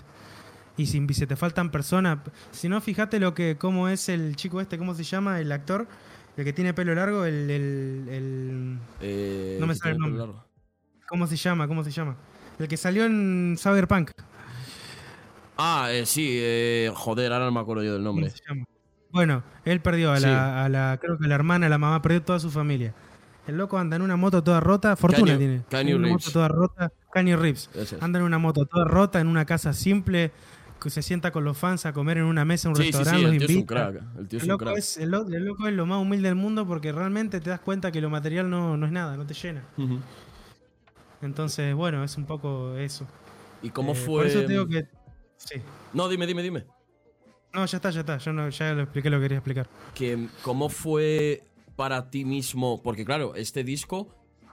Y 0.77 0.87
si, 0.87 1.07
si 1.13 1.27
te 1.27 1.37
faltan 1.37 1.71
personas, 1.71 2.19
si 2.51 2.69
no, 2.69 2.81
fíjate 2.81 3.21
lo 3.21 3.35
que, 3.35 3.57
cómo 3.59 3.89
es 3.89 4.09
el 4.09 4.37
chico 4.37 4.61
este, 4.61 4.79
¿cómo 4.79 4.95
se 4.95 5.05
llama? 5.05 5.39
El 5.39 5.53
actor, 5.53 5.87
el 6.39 6.45
que 6.45 6.55
tiene 6.55 6.73
pelo 6.73 6.95
largo, 6.95 7.27
el, 7.27 7.51
el- 7.51 8.09
el- 8.09 8.79
Eh, 9.01 9.59
No 9.61 9.67
me 9.67 9.75
sale 9.75 9.93
el 9.93 9.99
nombre. 9.99 10.19
largo. 10.19 10.45
¿cómo 11.07 11.27
se 11.27 11.37
llama? 11.37 11.69
¿Cómo 11.69 11.85
se 11.85 11.91
llama? 11.91 12.17
El 12.59 12.69
que 12.69 12.79
salió 12.79 13.05
en 13.05 13.57
Cyberpunk. 13.59 14.13
Ah, 15.59 15.89
eh, 15.91 16.07
sí, 16.07 16.39
eh, 16.41 16.91
joder, 16.95 17.33
ahora 17.33 17.45
no 17.45 17.53
me 17.53 17.61
acuerdo 17.61 17.83
yo 17.85 17.93
del 17.93 18.03
¿Cómo 18.03 18.15
nombre. 18.21 18.31
se 18.31 18.39
llama? 18.49 18.65
Bueno, 19.13 19.43
él 19.65 19.81
perdió 19.81 20.13
a 20.13 20.17
Sí. 20.19 20.27
la, 20.27 20.65
a 20.65 20.69
la, 20.69 20.99
creo 21.01 21.19
que 21.19 21.29
la 21.29 21.35
hermana, 21.35 21.69
la 21.69 21.79
mamá, 21.79 22.01
perdió 22.03 22.23
toda 22.23 22.39
su 22.41 22.51
familia. 22.51 22.95
El 23.47 23.57
loco 23.59 23.77
anda 23.79 23.97
en 23.97 24.03
una 24.03 24.17
moto 24.17 24.43
toda 24.43 24.61
rota, 24.61 24.95
fortuna 24.97 25.37
tiene. 25.37 25.63
En 25.71 25.97
una 25.97 26.07
Reeves. 26.07 26.11
moto 26.11 26.31
toda 26.33 26.49
rota, 26.49 26.93
es. 27.15 27.69
Anda 28.01 28.19
en 28.21 28.25
una 28.25 28.39
moto 28.39 28.65
toda 28.67 28.85
rota, 28.85 29.21
en 29.21 29.27
una 29.27 29.45
casa 29.45 29.73
simple, 29.73 30.31
que 30.81 30.91
se 30.91 31.03
sienta 31.03 31.31
con 31.33 31.45
los 31.45 31.59
fans 31.59 31.85
a 31.87 31.93
comer 31.93 32.19
en 32.19 32.25
una 32.25 32.45
mesa 32.45 32.69
en 32.69 32.71
un 32.71 32.77
Sí, 32.77 32.85
sí, 32.85 32.99
restaurante, 32.99 33.19
sí, 33.19 33.25
los 33.25 33.33
el 33.35 33.39
tío 33.39 33.57
es 33.57 33.61
un 33.61 33.67
crack. 33.67 33.95
El 34.19 34.29
tío 34.29 34.37
es 34.39 34.43
El 34.45 34.49
un 34.49 34.53
loco 34.55 34.65
crack. 34.65 34.79
es, 34.79 34.97
el, 34.97 35.11
lo- 35.11 35.29
el 35.29 35.45
loco 35.45 35.67
es 35.69 35.75
lo 35.75 35.87
más 35.87 35.99
humilde 36.01 36.29
del 36.29 36.37
mundo 36.37 36.67
porque 36.67 36.93
realmente 36.93 37.41
te 37.41 37.51
das 37.51 37.61
cuenta 37.61 37.91
que 37.93 38.01
lo 38.01 38.11
material 38.11 38.49
no, 38.49 38.77
no 38.77 38.87
es 38.87 38.93
nada, 38.93 39.17
no 39.17 39.27
te 39.27 39.35
llena. 39.35 39.63
Entonces, 41.21 41.75
bueno, 41.75 42.03
es 42.05 42.17
un 42.17 42.25
poco 42.27 42.77
eso. 42.77 43.07
¿Y 43.63 43.71
cómo 43.71 43.93
Eh, 43.93 43.95
fue? 43.97 44.17
Por 44.23 44.27
eso 44.27 44.41
te 44.41 44.49
digo 44.49 44.67
que... 44.67 44.87
Sí. 45.37 45.61
No, 45.93 46.09
dime, 46.09 46.27
dime, 46.27 46.43
dime. 46.43 46.65
No, 47.55 47.67
ya 47.67 47.77
está, 47.77 47.91
ya 47.91 48.01
está. 48.01 48.19
Yo 48.19 48.33
no, 48.33 48.49
ya 48.49 48.73
lo 48.73 48.83
expliqué 48.83 49.11
lo 49.11 49.19
que 49.19 49.23
quería 49.25 49.39
explicar. 49.39 49.69
Que, 49.95 50.27
¿Cómo 50.43 50.69
fue 50.69 51.43
para 51.77 52.11
ti 52.11 52.25
mismo? 52.25 52.83
Porque 52.83 53.05
claro, 53.05 53.35
este 53.35 53.63
disco 53.65 54.09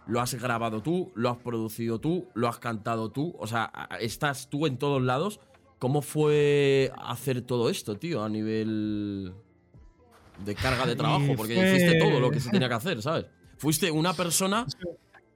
lo 0.08 0.20
has 0.20 0.34
grabado 0.36 0.82
tú, 0.82 1.12
lo 1.16 1.30
has 1.30 1.38
producido 1.38 2.00
tú, 2.00 2.28
lo 2.34 2.48
has 2.48 2.60
cantado 2.60 3.10
tú. 3.12 3.36
O 3.40 3.48
sea, 3.48 3.72
estás 4.02 4.50
tú 4.50 4.66
en 4.68 4.78
todos 4.78 5.02
lados. 5.02 5.40
¿Cómo 5.78 6.02
fue 6.02 6.92
hacer 6.98 7.42
todo 7.42 7.70
esto, 7.70 7.96
tío? 7.98 8.22
A 8.22 8.28
nivel 8.28 9.34
de 10.44 10.56
carga 10.56 10.86
de 10.86 10.96
trabajo. 10.98 11.36
Porque 11.38 11.56
fue- 11.56 11.76
hiciste 11.78 12.00
todo 12.00 12.20
lo 12.20 12.30
que 12.32 12.42
se 12.42 12.50
tenía 12.50 12.68
que 12.68 12.74
hacer, 12.76 13.02
¿sabes? 13.02 13.28
Fuiste 13.58 13.90
una 13.92 14.14
persona 14.14 14.66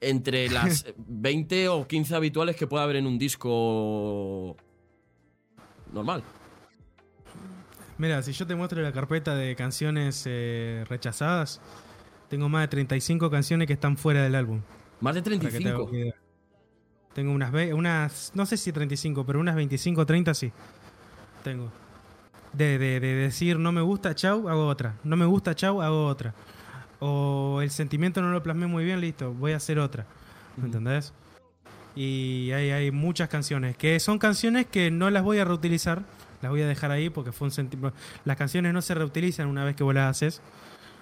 entre 0.01 0.49
las 0.49 0.85
20 0.97 1.69
o 1.69 1.87
15 1.87 2.13
habituales 2.15 2.57
que 2.57 2.67
puede 2.67 2.83
haber 2.83 2.97
en 2.97 3.07
un 3.07 3.17
disco 3.17 4.57
normal. 5.93 6.23
Mira, 7.97 8.21
si 8.23 8.31
yo 8.33 8.47
te 8.47 8.55
muestro 8.55 8.81
la 8.81 8.91
carpeta 8.91 9.35
de 9.35 9.55
canciones 9.55 10.23
eh, 10.25 10.83
rechazadas, 10.89 11.61
tengo 12.29 12.49
más 12.49 12.63
de 12.63 12.67
35 12.69 13.29
canciones 13.29 13.67
que 13.67 13.73
están 13.73 13.97
fuera 13.97 14.23
del 14.23 14.35
álbum. 14.35 14.61
Más 14.99 15.15
de 15.15 15.21
para 15.21 15.35
que 15.39 15.41
te 15.41 15.47
hagas 15.47 15.61
35. 15.63 15.83
una 15.89 15.97
idea. 15.99 16.13
Tengo 17.13 17.31
unas, 17.31 17.51
ve- 17.51 17.73
unas, 17.73 18.31
no 18.33 18.45
sé 18.45 18.57
si 18.57 18.71
35, 18.71 19.25
pero 19.25 19.39
unas 19.39 19.55
25, 19.55 20.05
30 20.05 20.33
sí. 20.33 20.51
Tengo. 21.43 21.71
De, 22.53 22.77
de- 22.79 22.99
de 22.99 23.13
decir 23.15 23.59
no 23.59 23.71
me 23.71 23.81
gusta, 23.81 24.15
chau, 24.15 24.49
hago 24.49 24.67
otra. 24.67 24.95
No 25.03 25.15
me 25.15 25.25
gusta, 25.25 25.53
chau, 25.55 25.81
hago 25.81 26.07
otra. 26.07 26.33
O 26.99 27.59
el 27.61 27.69
sentimiento 27.69 28.21
no 28.21 28.31
lo 28.31 28.41
plasmé 28.41 28.65
muy 28.65 28.83
bien, 28.85 29.01
listo, 29.01 29.33
voy 29.33 29.51
a 29.51 29.57
hacer 29.57 29.77
otra. 29.77 30.05
¿Me 30.57 30.65
entendés? 30.65 31.13
Y 31.95 32.49
hay, 32.51 32.71
hay 32.71 32.89
muchas 32.91 33.29
canciones, 33.29 33.77
que 33.77 33.99
son 33.99 34.17
canciones 34.17 34.65
que 34.65 34.89
no 34.89 35.11
las 35.11 35.21
voy 35.21 35.37
a 35.37 35.45
reutilizar, 35.45 36.01
las 36.43 36.51
voy 36.51 36.61
a 36.61 36.67
dejar 36.67 36.91
ahí 36.91 37.09
porque 37.09 37.31
fue 37.31 37.45
un 37.45 37.51
sentimiento... 37.51 37.97
Las 38.25 38.35
canciones 38.35 38.73
no 38.73 38.81
se 38.81 38.93
reutilizan 38.93 39.47
una 39.47 39.63
vez 39.63 39.77
que 39.77 39.83
vos 39.83 39.95
las 39.95 40.11
haces. 40.11 40.41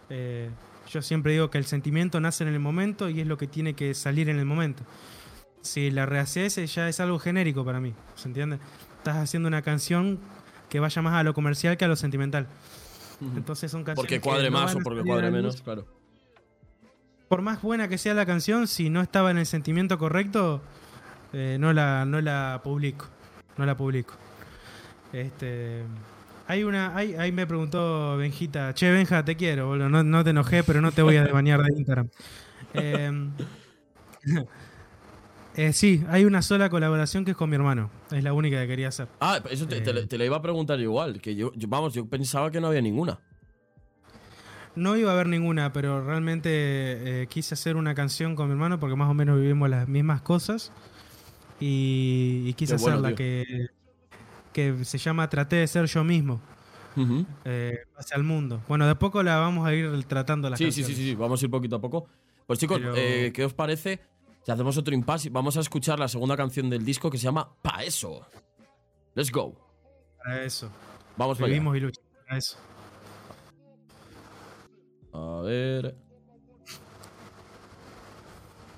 Eh, 0.10 0.52
yo 0.88 1.02
siempre 1.02 1.34
digo 1.34 1.50
que 1.50 1.58
el 1.58 1.66
sentimiento 1.66 2.22
nace 2.22 2.44
en 2.44 2.50
el 2.54 2.60
momento 2.60 3.10
y 3.10 3.22
es 3.22 3.28
lo 3.28 3.38
que 3.40 3.48
tiene 3.48 3.74
que 3.74 3.96
salir 3.96 4.30
en 4.30 4.38
el 4.38 4.46
momento. 4.46 4.84
Si 5.62 5.90
la 5.90 6.06
rehaces 6.06 6.60
eh, 6.60 6.68
ya 6.68 6.88
es 6.88 7.00
algo 7.00 7.18
genérico 7.18 7.66
para 7.66 7.80
mí, 7.80 7.94
¿se 8.16 8.28
entiende? 8.28 8.60
Estás 8.98 9.18
haciendo 9.18 9.48
una 9.48 9.64
canción 9.64 10.20
que 10.70 10.80
vaya 10.80 11.02
más 11.02 11.16
a 11.16 11.24
lo 11.24 11.34
comercial 11.34 11.76
que 11.76 11.86
a 11.86 11.88
lo 11.88 11.96
sentimental. 11.96 12.48
Entonces 13.36 13.72
son 13.72 13.84
canciones 13.84 13.98
Porque 13.98 14.16
que 14.16 14.22
cuadre 14.22 14.52
no 14.52 14.60
más 14.60 14.76
o 14.76 14.80
porque 14.80 15.02
cuadre 15.02 15.32
menos, 15.32 15.62
claro. 15.64 15.88
Por 17.28 17.42
más 17.42 17.64
buena 17.64 17.88
que 17.88 17.98
sea 17.98 18.14
la 18.14 18.28
canción, 18.28 18.68
si 18.68 18.92
no 18.92 19.02
estaba 19.02 19.32
en 19.32 19.40
el 19.40 19.46
sentimiento 19.48 19.98
correcto, 19.98 20.62
eh, 21.34 21.58
no, 21.60 21.74
la, 21.74 22.06
no 22.06 22.22
la 22.22 22.62
publico. 22.64 23.08
No 23.58 23.66
la 23.66 23.76
publico. 23.76 24.14
Este. 25.14 25.84
Hay 26.48 26.64
una. 26.64 26.96
Hay, 26.96 27.14
ahí 27.16 27.32
me 27.32 27.46
preguntó 27.48 28.18
Benjita. 28.18 28.74
Che, 28.74 28.90
Benja, 28.92 29.24
te 29.26 29.36
quiero, 29.36 29.68
boludo. 29.68 29.90
No, 29.90 30.04
no 30.04 30.24
te 30.24 30.32
enojé, 30.32 30.64
pero 30.64 30.82
no 30.82 30.92
te 30.92 31.02
voy 31.02 31.16
a 31.18 31.24
desbañar 31.24 31.62
de 31.62 31.74
Instagram. 31.78 32.10
Eh, 32.74 33.30
eh, 35.56 35.74
sí, 35.74 36.04
hay 36.10 36.26
una 36.26 36.42
sola 36.42 36.70
colaboración 36.70 37.26
que 37.26 37.32
es 37.32 37.38
con 37.38 37.50
mi 37.50 37.56
hermano. 37.56 37.90
Es 38.12 38.24
la 38.24 38.34
única 38.34 38.60
que 38.62 38.68
quería 38.68 38.88
hacer. 38.90 39.08
Ah, 39.20 39.42
eso 39.50 39.68
te, 39.68 39.78
Eh. 39.78 40.08
te 40.08 40.18
la 40.18 40.26
iba 40.26 40.38
a 40.38 40.42
preguntar 40.42 40.80
igual. 40.80 41.20
Que 41.22 41.36
yo, 41.36 41.52
yo- 41.56 41.68
vamos, 41.68 41.94
yo 41.94 42.06
pensaba 42.06 42.52
que 42.52 42.62
no 42.62 42.68
había 42.68 42.82
ninguna. 42.82 43.20
No 44.76 44.96
iba 44.96 45.12
a 45.12 45.14
haber 45.16 45.28
ninguna, 45.28 45.74
pero 45.74 46.02
realmente 46.06 46.50
eh, 47.24 47.28
quise 47.28 47.56
hacer 47.56 47.76
una 47.76 47.94
canción 47.94 48.36
con 48.38 48.48
mi 48.48 48.54
hermano 48.54 48.80
porque 48.80 48.96
más 48.96 49.10
o 49.10 49.14
menos 49.14 49.38
vivimos 49.40 49.70
las 49.70 49.88
mismas 49.90 50.22
cosas. 50.22 50.72
Y, 51.60 52.44
y 52.48 52.54
quise 52.54 52.76
Qué 52.78 52.82
bueno, 52.82 52.98
hacerla 52.98 53.10
tío. 53.10 53.16
que, 53.18 53.68
que 54.54 54.84
se 54.86 54.98
llama 54.98 55.30
Traté 55.30 55.58
de 55.58 55.68
ser 55.68 55.86
yo 55.86 56.04
mismo, 56.04 56.42
eh, 57.46 57.80
hacia 57.98 58.18
el 58.18 58.24
mundo. 58.24 58.62
Bueno, 58.68 58.88
de 58.88 58.96
poco 58.96 59.24
la 59.24 59.38
vamos 59.38 59.66
a 59.68 59.74
ir 59.74 60.04
tratando 60.06 60.50
la 60.50 60.58
Sí, 60.58 60.72
sí, 60.72 60.84
sí, 60.84 60.94
sí, 60.96 61.04
sí, 61.10 61.16
vamos 61.16 61.42
a 61.42 61.46
ir 61.46 61.52
poquito 61.52 61.76
a 61.78 61.82
poco. 61.82 62.08
Pues 62.48 62.60
chicos, 62.60 62.80
Pero- 62.80 62.96
eh, 62.96 63.32
¿qué 63.34 63.46
os 63.46 63.54
parece 63.54 64.00
si 64.46 64.52
hacemos 64.52 64.78
otro 64.78 64.94
impasse? 64.94 65.30
Vamos 65.30 65.56
a 65.58 65.62
escuchar 65.62 66.00
la 66.00 66.08
segunda 66.08 66.36
canción 66.36 66.70
del 66.70 66.84
disco 66.84 67.10
que 67.10 67.18
se 67.18 67.24
llama 67.26 67.50
Pa' 67.62 67.84
eso. 67.84 68.26
Let's 69.16 69.32
go. 69.32 69.56
Para 70.18 70.44
eso. 70.44 70.70
Vamos 71.18 71.38
para 71.38 71.48
allá. 71.48 71.54
Vivimos 71.54 71.78
y 71.78 71.80
luchamos 71.80 72.10
para 72.26 72.38
eso. 72.38 72.58
A 75.14 75.42
ver. 75.44 75.96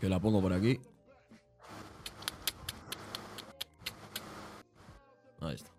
Que 0.01 0.09
la 0.09 0.19
pongo 0.19 0.41
por 0.41 0.51
aquí. 0.53 0.79
Ahí 5.43 5.55
está. 5.55 5.69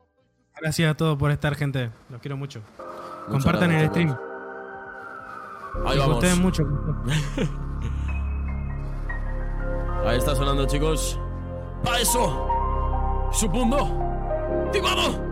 Gracias 0.60 0.90
a 0.90 0.94
todos 0.96 1.16
por 1.18 1.30
estar, 1.30 1.54
gente. 1.54 1.90
Los 2.10 2.20
quiero 2.20 2.36
mucho. 2.36 2.60
Muchas 2.78 3.28
Compartan 3.30 3.70
el 3.72 3.88
gracias, 3.88 3.90
stream. 3.90 4.08
chicos. 4.10 4.24
Ahí 5.86 5.98
vamos. 5.98 6.14
gusté 6.16 6.34
mucho. 6.36 6.62
Ahí 10.06 10.18
está 10.18 10.34
sonando, 10.36 10.66
chicos. 10.66 11.18
¡Pa 11.82 11.98
eso! 11.98 12.46
¡Supundo! 13.32 13.88
¡Timado! 14.72 15.23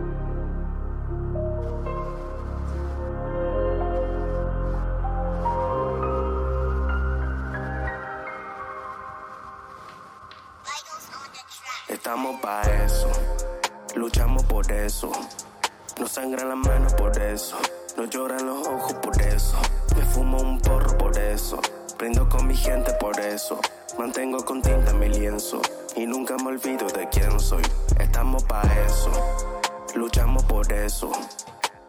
Sangran 16.13 16.47
las 16.47 16.57
manos 16.57 16.93
por 16.93 17.19
eso, 17.19 17.57
no 17.97 18.05
lloran 18.05 18.45
los 18.45 18.67
ojos 18.67 18.93
por 19.01 19.19
eso. 19.19 19.57
Me 19.95 20.05
fumo 20.05 20.37
un 20.39 20.59
porro 20.59 20.95
por 20.95 21.17
eso, 21.17 21.59
brindo 21.97 22.29
con 22.29 22.45
mi 22.45 22.55
gente 22.55 22.93
por 22.99 23.19
eso. 23.19 23.59
Mantengo 23.97 24.45
con 24.45 24.61
tinta 24.61 24.93
mi 24.93 25.09
lienzo 25.09 25.59
y 25.95 26.05
nunca 26.05 26.37
me 26.37 26.49
olvido 26.49 26.85
de 26.89 27.09
quién 27.09 27.39
soy. 27.39 27.63
Estamos 27.99 28.43
pa' 28.43 28.61
eso, 28.85 29.09
luchamos 29.95 30.43
por 30.43 30.71
eso. 30.71 31.11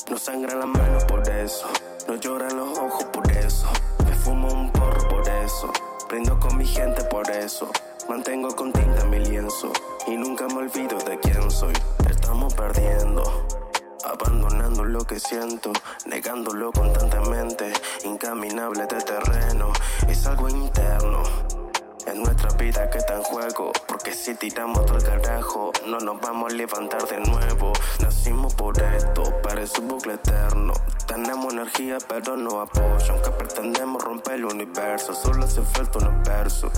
No 0.08 0.16
sangran 0.16 0.58
las 0.58 0.68
manos 0.68 1.04
por 1.04 1.28
eso, 1.28 1.66
no 2.08 2.14
lloran 2.14 2.56
los 2.56 2.78
ojos 2.78 3.04
por 3.04 3.30
eso. 3.30 3.66
Me 4.06 4.14
fumo 4.14 4.48
un 4.50 4.72
porro 4.72 5.06
por 5.06 5.28
eso, 5.28 5.70
brindo 6.08 6.40
con 6.40 6.56
mi 6.56 6.64
gente 6.64 7.04
por 7.04 7.30
eso. 7.30 7.70
Mantengo 8.08 8.48
con 8.56 8.72
tinta 8.72 9.04
mi 9.04 9.18
lienzo 9.18 9.70
y 10.06 10.16
nunca 10.16 10.46
me 10.46 10.60
olvido 10.60 10.96
de 11.00 11.18
quién 11.18 11.50
soy. 11.50 11.74
Estamos 12.08 12.54
perdiendo, 12.54 13.22
abandonando 14.04 14.84
lo 14.84 15.04
que 15.04 15.18
siento, 15.18 15.72
negándolo 16.06 16.72
constantemente, 16.72 17.72
incaminable 18.04 18.86
de 18.86 19.02
terreno. 19.02 19.72
Es 20.08 20.26
algo 20.26 20.48
interno. 20.48 21.22
Es 22.14 22.20
nuestra 22.20 22.48
vida 22.50 22.88
que 22.90 22.98
está 22.98 23.16
en 23.16 23.22
juego, 23.24 23.72
porque 23.88 24.12
si 24.12 24.36
tiramos 24.36 24.86
todo 24.86 24.98
el 24.98 25.02
carajo, 25.02 25.72
no 25.88 25.98
nos 25.98 26.20
vamos 26.20 26.52
a 26.52 26.54
levantar 26.54 27.02
de 27.08 27.18
nuevo. 27.18 27.72
Nacimos 28.00 28.54
por 28.54 28.80
esto, 28.80 29.24
parece 29.42 29.80
un 29.80 29.88
bucle 29.88 30.14
eterno. 30.14 30.74
Tenemos 31.08 31.52
energía, 31.52 31.98
pero 32.08 32.36
no 32.36 32.60
apoyo, 32.60 33.14
aunque 33.14 33.30
pretendemos 33.30 34.00
romper 34.04 34.34
el 34.34 34.44
universo. 34.44 35.12
Solo 35.12 35.44
hace 35.44 35.62
falta 35.62 35.98
unos 35.98 36.28
versos 36.28 36.70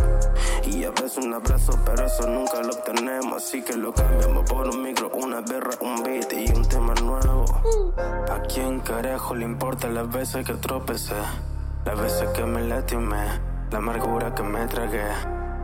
y 0.64 0.84
a 0.84 0.90
veces 0.92 1.18
un 1.18 1.34
abrazo, 1.34 1.78
pero 1.84 2.06
eso 2.06 2.26
nunca 2.26 2.62
lo 2.62 2.72
obtenemos. 2.72 3.44
Así 3.44 3.60
que 3.60 3.76
lo 3.76 3.92
cambiamos 3.92 4.48
por 4.48 4.68
un 4.68 4.82
micro, 4.82 5.10
una 5.10 5.42
berra, 5.42 5.72
un 5.82 6.02
beat 6.02 6.32
y 6.32 6.50
un 6.50 6.66
tema 6.66 6.94
nuevo. 6.94 7.44
¿A 8.30 8.40
quién 8.48 8.80
carajo 8.80 9.34
le 9.34 9.44
importa 9.44 9.88
las 9.88 10.10
veces 10.10 10.46
que 10.46 10.54
tropecé? 10.54 11.14
Las 11.84 12.00
veces 12.00 12.30
que 12.30 12.42
me 12.42 12.62
lastimé, 12.62 13.55
la 13.70 13.78
amargura 13.78 14.34
que 14.34 14.42
me 14.42 14.66
tragué. 14.66 15.08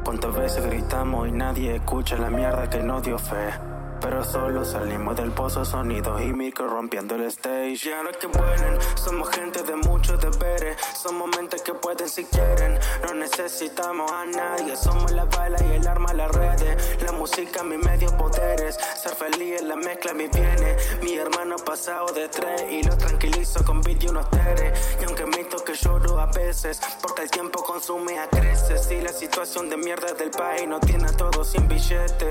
Cuántas 0.05 0.35
veces 0.35 0.67
gritamos 0.67 1.29
y 1.29 1.33
nadie 1.33 1.77
escucha 1.77 2.17
la 2.17 2.31
mierda 2.31 2.69
que 2.69 2.83
nos 2.83 3.03
dio 3.03 3.19
fe. 3.19 3.72
Pero 4.03 4.25
solo 4.25 4.65
salimos 4.65 5.15
del 5.15 5.31
pozo 5.31 5.65
sonido 5.65 6.21
y 6.21 6.33
micro 6.33 6.69
rompiendo 6.69 7.15
el 7.15 7.23
stage. 7.23 7.73
Y 7.73 8.19
que 8.19 8.27
vuelen, 8.27 8.77
somos 8.97 9.31
gente 9.31 9.63
de 9.63 9.77
muchos 9.77 10.21
deberes. 10.21 10.77
Somos 11.01 11.31
mentes 11.37 11.63
que 11.63 11.73
pueden 11.73 12.09
si 12.09 12.25
quieren. 12.25 12.79
No 13.07 13.15
necesitamos 13.15 14.11
a 14.11 14.25
nadie. 14.27 14.77
Somos 14.77 15.13
la 15.13 15.25
bala 15.27 15.57
y 15.65 15.77
el 15.77 15.87
arma, 15.87 16.13
las 16.15 16.33
redes. 16.33 17.01
La 17.03 17.13
música, 17.13 17.63
mis 17.63 17.79
medios 17.79 18.13
poderes. 18.15 18.77
Ser 19.01 19.15
feliz 19.15 19.61
es 19.61 19.63
la 19.63 19.77
mezcla, 19.77 20.13
mis 20.15 20.31
bienes. 20.31 20.99
Mi 21.03 21.15
hermano 21.15 21.57
pasado 21.57 22.07
de 22.13 22.29
tres 22.29 22.63
y 22.71 22.83
lo 22.83 22.97
tranquilizo 22.97 23.65
con 23.65 23.83
beat 23.83 24.03
y 24.03 24.09
unos 24.09 24.29
teres. 24.31 24.97
Y 25.01 25.05
aunque 25.05 25.23
admito 25.23 25.63
que 25.65 25.75
lloro 25.75 26.19
a 26.19 26.27
veces, 26.27 26.81
porque 27.01 27.23
el 27.23 27.31
tiempo 27.31 27.63
consume 27.63 28.19
a 28.19 28.29
creces. 28.29 28.91
Y 28.91 29.01
la 29.01 29.13
situación 29.13 29.71
de 29.71 29.77
mierda 29.77 30.13
del 30.15 30.31
país 30.31 30.67
no 30.67 30.81
tiene 30.81 31.07
a 31.07 31.17
todos 31.17 31.53
sin 31.53 31.69
billete. 31.69 32.31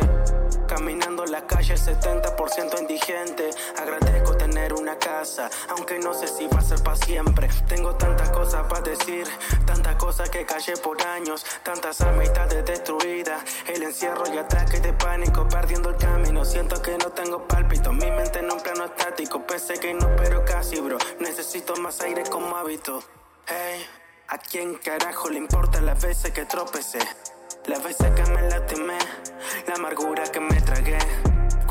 Caminando 0.67 1.25
la 1.25 1.45
calle, 1.45 1.60
70% 1.69 2.79
indigente. 2.79 3.49
Agradezco 3.77 4.35
tener 4.35 4.73
una 4.73 4.97
casa, 4.97 5.49
aunque 5.69 5.99
no 5.99 6.13
sé 6.13 6.27
si 6.27 6.47
va 6.47 6.59
a 6.59 6.61
ser 6.61 6.81
para 6.83 6.97
siempre. 6.97 7.49
Tengo 7.67 7.95
tantas 7.95 8.29
cosas 8.31 8.63
para 8.67 8.81
decir, 8.81 9.27
tantas 9.65 9.95
cosas 9.95 10.29
que 10.29 10.45
callé 10.45 10.77
por 10.77 11.01
años, 11.05 11.45
tantas 11.63 12.01
amistades 12.01 12.65
destruidas. 12.65 13.43
El 13.67 13.83
encierro 13.83 14.23
y 14.33 14.37
ataque 14.37 14.79
de 14.79 14.93
pánico, 14.93 15.47
perdiendo 15.47 15.89
el 15.89 15.97
camino. 15.97 16.43
Siento 16.45 16.81
que 16.81 16.97
no 16.97 17.11
tengo 17.11 17.47
pálpito, 17.47 17.91
mi 17.93 18.09
mente 18.11 18.39
en 18.39 18.51
un 18.51 18.59
plano 18.59 18.85
estático. 18.85 19.45
Pese 19.45 19.79
que 19.79 19.93
no, 19.93 20.15
pero 20.17 20.43
casi, 20.45 20.79
bro. 20.79 20.97
Necesito 21.19 21.75
más 21.77 22.01
aire 22.01 22.23
como 22.23 22.55
hábito. 22.57 23.03
Hey, 23.47 23.85
¿a 24.27 24.37
quién 24.37 24.75
carajo 24.75 25.29
le 25.29 25.37
importa 25.37 25.81
las 25.81 26.01
veces 26.01 26.31
que 26.31 26.45
tropecé? 26.45 26.99
Las 27.65 27.83
veces 27.83 28.11
que 28.11 28.23
me 28.31 28.41
lastimé, 28.49 28.97
la 29.67 29.75
amargura 29.75 30.23
que 30.23 30.39
me 30.39 30.59
tragué. 30.61 30.97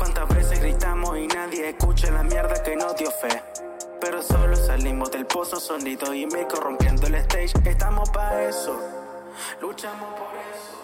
Cuántas 0.01 0.27
veces 0.29 0.59
gritamos 0.59 1.15
y 1.15 1.27
nadie 1.27 1.69
escucha 1.69 2.09
la 2.09 2.23
mierda 2.23 2.63
que 2.63 2.75
nos 2.75 2.95
dio 2.95 3.11
fe. 3.11 3.43
Pero 3.99 4.23
solo 4.23 4.55
salimos 4.55 5.11
del 5.11 5.27
pozo 5.27 5.59
sonido 5.59 6.11
y 6.11 6.25
me 6.25 6.47
corrompiendo 6.47 7.05
el 7.05 7.13
stage. 7.13 7.53
Estamos 7.69 8.09
pa' 8.09 8.41
eso, 8.45 8.79
luchamos 9.61 10.09
por 10.19 10.33
eso. 10.39 10.81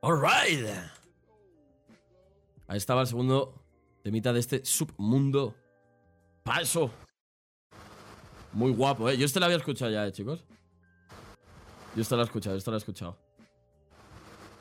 Alright. 0.00 0.97
Ahí 2.68 2.76
estaba 2.76 3.00
el 3.00 3.06
segundo 3.06 3.64
temita 4.02 4.32
de 4.32 4.40
este 4.40 4.64
submundo. 4.64 5.56
Paso. 6.44 6.90
Muy 8.52 8.72
guapo, 8.72 9.08
¿eh? 9.08 9.16
Yo 9.16 9.24
este 9.24 9.40
lo 9.40 9.46
había 9.46 9.56
escuchado 9.56 9.90
ya, 9.90 10.06
¿eh, 10.06 10.12
chicos? 10.12 10.44
Yo 11.96 12.02
este 12.02 12.14
lo 12.14 12.22
he 12.22 12.24
escuchado, 12.24 12.56
esto 12.56 12.70
lo 12.70 12.76
he 12.76 12.78
escuchado. 12.78 13.18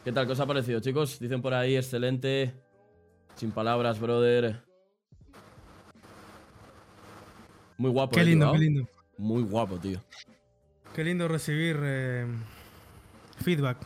¿Qué 0.04 0.12
tal? 0.14 0.26
¿Qué 0.26 0.32
os 0.32 0.40
ha 0.40 0.46
parecido, 0.46 0.80
chicos? 0.80 1.20
Dicen 1.20 1.42
por 1.42 1.54
ahí, 1.54 1.76
excelente. 1.76 2.54
Sin 3.36 3.52
palabras, 3.52 4.00
brother. 4.00 4.64
Muy 7.78 7.92
guapo, 7.92 8.16
Qué 8.16 8.22
eh, 8.22 8.26
lindo, 8.26 8.52
qué 8.54 8.58
lindo. 8.58 8.88
Muy 9.18 9.44
guapo, 9.44 9.78
tío. 9.78 10.02
Qué 10.96 11.04
lindo 11.04 11.28
recibir 11.28 11.78
eh, 11.84 12.26
feedback 13.44 13.78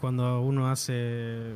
cuando 0.00 0.42
uno 0.42 0.70
hace, 0.70 1.54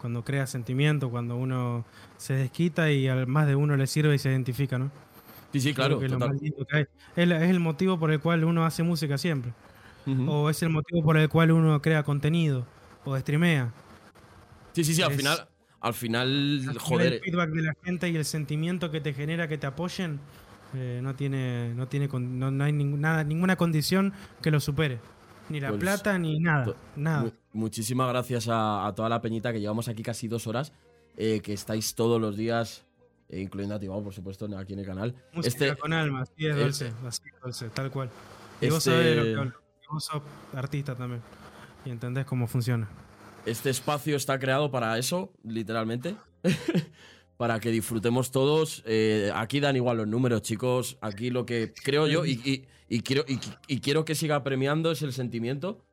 cuando 0.00 0.24
crea 0.24 0.46
sentimiento, 0.46 1.10
cuando 1.10 1.36
uno 1.36 1.84
se 2.16 2.34
desquita 2.34 2.90
y 2.90 3.08
al 3.08 3.26
más 3.26 3.46
de 3.46 3.54
uno 3.56 3.76
le 3.76 3.86
sirve 3.86 4.14
y 4.14 4.18
se 4.18 4.30
identifica, 4.30 4.78
¿no? 4.78 4.90
Sí, 5.52 5.60
sí, 5.60 5.74
claro. 5.74 5.98
Que 5.98 6.08
total. 6.08 6.38
que. 6.38 6.86
Es, 7.16 7.28
el 7.30 7.60
motivo 7.60 7.98
por 7.98 8.10
el 8.12 8.20
cual 8.20 8.44
uno 8.44 8.64
hace 8.66 8.82
música 8.82 9.18
siempre. 9.18 9.52
O 10.26 10.48
es 10.48 10.62
el 10.62 10.70
motivo 10.70 11.02
por 11.02 11.18
el 11.18 11.28
cual 11.28 11.50
uno 11.52 11.82
crea 11.82 12.02
contenido 12.02 12.64
o 13.04 13.18
streamea. 13.18 13.70
Sí, 14.72 14.82
sí, 14.84 14.94
sí, 14.94 15.02
al 15.02 15.10
es- 15.12 15.16
final. 15.18 15.48
Al 15.80 15.94
final, 15.94 16.26
Al 16.26 16.60
final 16.60 16.78
joder. 16.78 17.12
El 17.14 17.20
feedback 17.20 17.50
de 17.50 17.62
la 17.62 17.72
gente 17.84 18.08
y 18.08 18.16
el 18.16 18.24
sentimiento 18.24 18.90
que 18.90 19.00
te 19.00 19.12
genera 19.14 19.46
que 19.48 19.58
te 19.58 19.66
apoyen 19.66 20.18
eh, 20.74 20.98
no 21.02 21.14
tiene, 21.14 21.72
no 21.76 21.86
tiene, 21.88 22.08
no, 22.08 22.50
no 22.50 22.64
hay 22.64 22.72
ning- 22.72 22.98
nada, 22.98 23.22
ninguna 23.22 23.54
condición 23.56 24.12
que 24.42 24.50
lo 24.50 24.58
supere. 24.60 24.98
Ni 25.50 25.60
la 25.60 25.68
Pues, 25.68 25.80
plata 25.80 26.18
ni 26.18 26.40
nada, 26.40 26.74
nada. 26.96 27.30
Mu- 27.58 27.64
muchísimas 27.68 28.08
gracias 28.08 28.48
a, 28.48 28.86
a 28.86 28.94
toda 28.94 29.08
la 29.08 29.20
peñita 29.20 29.52
que 29.52 29.60
llevamos 29.60 29.88
aquí 29.88 30.02
casi 30.02 30.28
dos 30.28 30.46
horas, 30.46 30.72
eh, 31.16 31.40
que 31.40 31.52
estáis 31.52 31.94
todos 31.94 32.20
los 32.20 32.36
días, 32.36 32.84
eh, 33.28 33.40
incluyendo 33.40 33.74
a 33.74 33.78
Tibao, 33.80 34.02
por 34.02 34.14
supuesto, 34.14 34.46
aquí 34.56 34.72
en 34.74 34.78
el 34.80 34.86
canal. 34.86 35.14
Música 35.32 35.48
Este, 35.66 35.76
con 35.76 35.92
alma, 35.92 36.22
así 36.22 36.46
es 36.46 36.56
dulce, 36.56 36.92
así 37.06 37.22
es 37.34 37.40
dulce, 37.42 37.68
tal 37.70 37.90
cual. 37.90 38.10
Y 38.60 38.68
vos 38.68 38.78
este- 38.78 38.90
sabés 38.90 39.06
de 39.06 39.14
lo 39.16 39.22
que 39.24 39.34
hablo. 39.36 39.52
Vos 39.90 40.04
sos 40.04 40.22
artista 40.54 40.94
también. 40.94 41.22
Y 41.84 41.90
entendés 41.90 42.26
cómo 42.26 42.46
funciona. 42.46 42.88
este 43.46 43.70
espacio 43.70 44.16
está 44.16 44.38
creado 44.38 44.70
para 44.70 44.98
eso, 44.98 45.32
literalmente. 45.44 46.16
para 47.36 47.60
que 47.60 47.70
disfrutemos 47.70 48.30
todos. 48.30 48.82
Eh, 48.86 49.30
aquí 49.34 49.60
dan 49.60 49.76
igual 49.76 49.96
los 49.98 50.08
números, 50.08 50.42
chicos. 50.42 50.98
Aquí 51.00 51.30
lo 51.30 51.46
que 51.46 51.72
creo 51.72 52.06
yo 52.06 52.24
y, 52.26 52.32
y- 52.44 52.66
y 52.88 53.00
quiero, 53.00 53.24
y, 53.28 53.38
y 53.68 53.80
quiero 53.80 54.04
que 54.04 54.14
siga 54.14 54.42
premiando 54.42 54.90
es 54.90 55.02
el 55.02 55.12
sentimiento. 55.12 55.84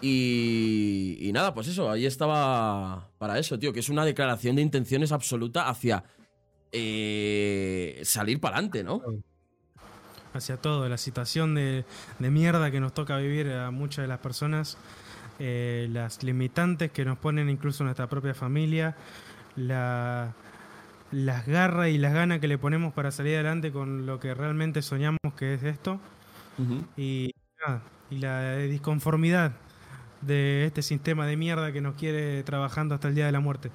Y, 0.00 1.18
y 1.20 1.32
nada, 1.32 1.54
pues 1.54 1.68
eso, 1.68 1.90
ahí 1.90 2.06
estaba 2.06 3.08
para 3.18 3.38
eso, 3.38 3.58
tío, 3.58 3.72
que 3.72 3.80
es 3.80 3.88
una 3.88 4.04
declaración 4.04 4.56
de 4.56 4.62
intenciones 4.62 5.10
absoluta 5.10 5.68
hacia 5.68 6.04
eh, 6.70 8.00
salir 8.04 8.40
para 8.40 8.56
adelante, 8.56 8.84
¿no? 8.84 9.02
Hacia 10.34 10.56
todo, 10.56 10.88
la 10.88 10.98
situación 10.98 11.54
de, 11.54 11.84
de 12.18 12.30
mierda 12.30 12.70
que 12.70 12.78
nos 12.78 12.94
toca 12.94 13.16
vivir 13.16 13.50
a 13.50 13.70
muchas 13.72 14.04
de 14.04 14.08
las 14.08 14.20
personas, 14.20 14.78
eh, 15.40 15.88
las 15.90 16.22
limitantes 16.22 16.92
que 16.92 17.04
nos 17.04 17.18
ponen 17.18 17.50
incluso 17.50 17.82
nuestra 17.82 18.08
propia 18.08 18.34
familia, 18.34 18.94
la, 19.56 20.34
las 21.10 21.46
garras 21.46 21.88
y 21.88 21.98
las 21.98 22.12
ganas 22.12 22.38
que 22.38 22.46
le 22.46 22.58
ponemos 22.58 22.92
para 22.92 23.10
salir 23.10 23.34
adelante 23.34 23.72
con 23.72 24.06
lo 24.06 24.20
que 24.20 24.32
realmente 24.34 24.82
soñamos 24.82 25.18
que 25.36 25.54
es 25.54 25.62
esto. 25.64 25.98
Ujú. 26.58 26.84
Y, 26.96 27.34
nada, 27.66 27.82
y 28.10 28.18
la 28.18 28.56
disconformidad 28.58 29.52
de 30.20 30.66
este 30.66 30.82
sistema 30.82 31.26
de 31.26 31.36
mierda 31.36 31.72
que 31.72 31.80
nos 31.80 31.94
quiere 31.96 32.42
trabajando 32.44 32.94
hasta 32.94 33.08
el 33.08 33.14
día 33.14 33.26
de 33.26 33.32
la 33.32 33.40
muerte. 33.40 33.70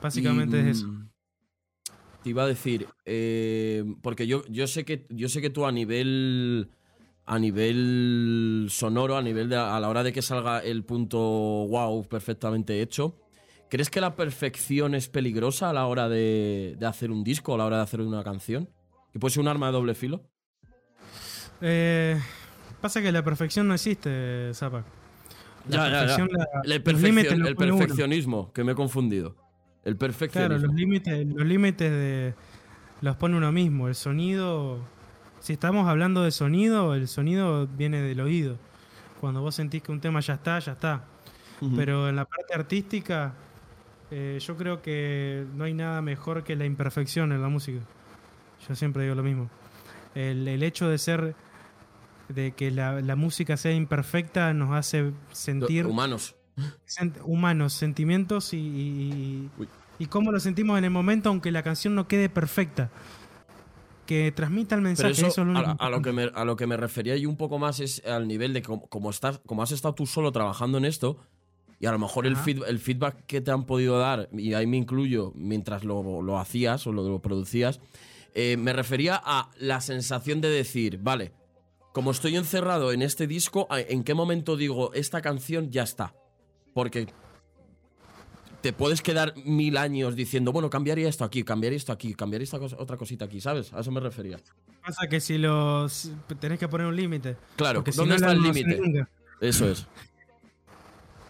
Básicamente 0.00 0.58
Y, 0.58 0.60
es 0.60 0.78
eso. 0.78 0.88
mm, 0.88 1.10
Te 2.22 2.30
iba 2.30 2.42
a 2.44 2.46
decir, 2.46 2.88
eh, 3.04 3.84
porque 4.02 4.26
yo, 4.26 4.44
yo 4.48 4.66
sé 4.66 4.84
que 4.84 5.06
yo 5.10 5.28
sé 5.28 5.40
que 5.40 5.50
tú 5.50 5.66
a 5.66 5.72
nivel 5.72 6.70
a 7.26 7.38
nivel 7.38 8.66
sonoro, 8.70 9.16
a 9.16 9.22
nivel 9.22 9.48
de 9.48 9.56
a 9.56 9.78
la 9.80 9.88
hora 9.88 10.02
de 10.02 10.12
que 10.12 10.22
salga 10.22 10.58
el 10.60 10.84
punto 10.84 11.18
wow 11.18 12.06
perfectamente 12.08 12.82
hecho, 12.82 13.18
¿crees 13.70 13.90
que 13.90 14.00
la 14.00 14.14
perfección 14.16 14.94
es 14.94 15.08
peligrosa 15.08 15.70
a 15.70 15.72
la 15.72 15.86
hora 15.86 16.08
de, 16.08 16.76
de 16.78 16.86
hacer 16.86 17.10
un 17.10 17.24
disco, 17.24 17.54
a 17.54 17.58
la 17.58 17.66
hora 17.66 17.76
de 17.78 17.82
hacer 17.84 18.00
una 18.00 18.22
canción? 18.24 18.68
¿Que 19.12 19.18
puede 19.18 19.32
ser 19.32 19.40
un 19.42 19.48
arma 19.48 19.66
de 19.66 19.72
doble 19.72 19.94
filo? 19.94 20.30
Eh, 21.60 22.20
pasa 22.80 23.00
que 23.00 23.12
la 23.12 23.22
perfección 23.24 23.68
no 23.68 23.74
existe, 23.74 24.50
Zapa. 24.54 24.84
La 25.68 25.76
Ya, 25.76 25.84
ya, 25.84 25.90
ya. 25.90 25.98
perfección 26.00 26.28
la- 26.32 26.74
El, 26.74 26.84
perfeccion- 26.84 27.34
uno. 27.70 27.78
perfeccionismo, 27.78 28.52
que 28.52 28.64
me 28.64 28.72
he 28.72 28.74
confundido. 28.74 29.28
El 29.84 29.96
Claro, 29.96 29.98
perfeccionismo. 29.98 30.66
los 30.66 30.74
límites, 30.74 31.26
los 31.26 31.46
límites 31.46 31.90
de, 31.90 32.34
los 33.00 33.16
pone 33.16 33.36
uno 33.36 33.52
mismo. 33.52 33.88
El 33.88 33.94
sonido, 33.94 34.78
si 35.40 35.52
estamos 35.54 35.88
hablando 35.88 36.22
de 36.22 36.30
sonido, 36.30 36.94
el 36.94 37.08
sonido 37.08 37.66
viene 37.66 38.00
del 38.02 38.20
oído. 38.20 38.56
Cuando 39.20 39.40
vos 39.40 39.54
sentís 39.54 39.82
que 39.82 39.92
un 39.92 40.00
tema 40.00 40.20
ya 40.20 40.34
está, 40.34 40.58
ya 40.58 40.72
está. 40.72 41.04
Pero 41.76 42.10
en 42.10 42.16
la 42.16 42.26
parte 42.26 42.52
artística, 42.54 43.32
eh, 44.10 44.38
yo 44.40 44.56
creo 44.56 44.82
que 44.82 45.46
no 45.54 45.64
hay 45.64 45.72
nada 45.72 46.02
mejor 46.02 46.44
que 46.44 46.56
la 46.56 46.66
imperfección 46.66 47.32
en 47.32 47.40
la 47.40 47.48
música. 47.48 47.78
Yo 48.68 48.74
siempre 48.74 49.04
digo 49.04 49.14
lo 49.14 49.22
mismo. 49.22 49.48
El, 50.14 50.46
el 50.46 50.62
hecho 50.62 50.88
de 50.88 50.98
ser, 50.98 51.34
de 52.28 52.52
que 52.52 52.70
la, 52.70 53.00
la 53.00 53.16
música 53.16 53.56
sea 53.56 53.72
imperfecta 53.72 54.52
nos 54.54 54.72
hace 54.72 55.12
sentir 55.32 55.86
Humanos. 55.86 56.34
sent- 56.86 57.20
humanos, 57.24 57.72
sentimientos 57.72 58.54
y, 58.54 58.58
y, 58.58 59.50
y 59.98 60.06
cómo 60.06 60.32
lo 60.32 60.40
sentimos 60.40 60.78
en 60.78 60.84
el 60.84 60.90
momento, 60.90 61.28
aunque 61.28 61.50
la 61.50 61.62
canción 61.62 61.94
no 61.94 62.08
quede 62.08 62.28
perfecta. 62.28 62.90
Que 64.06 64.32
transmita 64.32 64.74
el 64.74 64.82
mensaje. 64.82 65.12
eso, 65.12 65.26
eso 65.28 65.40
es 65.42 65.48
lo 65.48 65.76
a, 65.78 65.88
lo 65.90 66.02
que 66.02 66.12
me, 66.12 66.24
a 66.34 66.44
lo 66.44 66.56
que 66.56 66.66
me 66.66 66.76
refería 66.76 67.16
yo 67.16 67.28
un 67.30 67.38
poco 67.38 67.58
más 67.58 67.80
es 67.80 68.04
al 68.04 68.28
nivel 68.28 68.52
de 68.52 68.60
como, 68.60 68.86
como, 68.88 69.08
estás, 69.08 69.40
como 69.46 69.62
has 69.62 69.72
estado 69.72 69.94
tú 69.94 70.04
solo 70.06 70.30
trabajando 70.30 70.76
en 70.76 70.84
esto 70.84 71.16
y 71.80 71.86
a 71.86 71.92
lo 71.92 71.98
mejor 71.98 72.26
el, 72.26 72.34
Ajá. 72.34 72.44
feed- 72.44 72.64
el 72.68 72.78
feedback 72.80 73.24
que 73.26 73.40
te 73.40 73.50
han 73.50 73.64
podido 73.64 73.98
dar, 73.98 74.28
y 74.32 74.52
ahí 74.52 74.66
me 74.66 74.76
incluyo 74.76 75.32
mientras 75.34 75.84
lo, 75.84 76.20
lo 76.20 76.38
hacías 76.38 76.86
o 76.86 76.92
lo, 76.92 77.08
lo 77.08 77.20
producías, 77.22 77.80
eh, 78.34 78.56
me 78.58 78.72
refería 78.74 79.18
a 79.24 79.50
la 79.58 79.80
sensación 79.80 80.42
de 80.42 80.50
decir, 80.50 80.98
vale, 81.02 81.32
como 81.94 82.10
estoy 82.10 82.34
encerrado 82.36 82.90
en 82.92 83.02
este 83.02 83.28
disco, 83.28 83.68
¿a- 83.70 83.78
¿en 83.80 84.02
qué 84.02 84.14
momento 84.14 84.56
digo, 84.56 84.92
esta 84.94 85.22
canción 85.22 85.70
ya 85.70 85.84
está? 85.84 86.12
Porque 86.74 87.06
te 88.62 88.72
puedes 88.72 89.00
quedar 89.00 89.32
mil 89.44 89.76
años 89.76 90.16
diciendo, 90.16 90.50
bueno, 90.50 90.68
cambiaría 90.70 91.08
esto 91.08 91.22
aquí, 91.24 91.44
cambiaría 91.44 91.76
esto 91.76 91.92
aquí, 91.92 92.12
cambiaría 92.14 92.42
esta 92.44 92.58
cosa- 92.58 92.76
otra 92.80 92.96
cosita 92.96 93.26
aquí, 93.26 93.40
¿sabes? 93.40 93.72
A 93.72 93.78
eso 93.80 93.92
me 93.92 94.00
refería. 94.00 94.40
Pasa 94.84 95.06
que 95.08 95.20
si 95.20 95.38
los 95.38 96.10
tenés 96.40 96.58
que 96.58 96.66
poner 96.66 96.88
un 96.88 96.96
límite. 96.96 97.36
Claro, 97.56 97.78
porque 97.78 97.92
si 97.92 97.98
¿dónde 97.98 98.10
no, 98.10 98.16
está 98.16 98.32
el 98.32 98.42
límite? 98.42 99.06
Eso 99.40 99.68
es. 99.70 99.86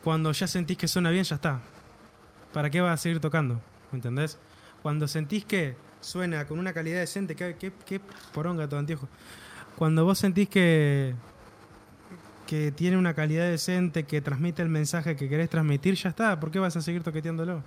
Cuando 0.03 0.33
ya 0.33 0.47
sentís 0.47 0.79
que 0.79 0.89
suena 0.89 1.11
bien, 1.11 1.25
ya 1.25 1.37
está. 1.37 1.61
¿Para 2.55 2.71
qué 2.71 2.81
vas 2.81 2.95
a 3.01 3.03
seguir 3.03 3.21
tocando? 3.21 3.61
¿Me 3.93 3.99
entendés? 3.99 4.39
Cuando 4.83 5.09
sentís 5.09 5.45
que 5.45 5.77
suena 6.01 6.47
con 6.47 6.59
una 6.59 6.73
calidad 6.73 7.01
decente, 7.01 7.35
que, 7.37 7.57
que, 7.57 7.73
que 7.87 8.01
poronga 8.33 8.69
todo 8.69 8.81
antiojo. 8.81 9.09
Cuando 9.77 10.05
vos 10.05 10.19
sentís 10.19 10.49
que, 10.49 11.15
que 12.47 12.73
tiene 12.73 12.97
una 12.97 13.15
calidad 13.15 13.49
decente, 13.49 14.05
que 14.05 14.21
transmite 14.21 14.63
el 14.63 14.69
mensaje 14.69 15.17
que 15.17 15.29
querés 15.29 15.51
transmitir, 15.51 15.95
ya 15.95 16.11
está. 16.11 16.39
¿Por 16.39 16.51
qué 16.51 16.59
vas 16.59 16.77
a 16.77 16.81
seguir 16.81 17.03
toqueteándolo? 17.03 17.63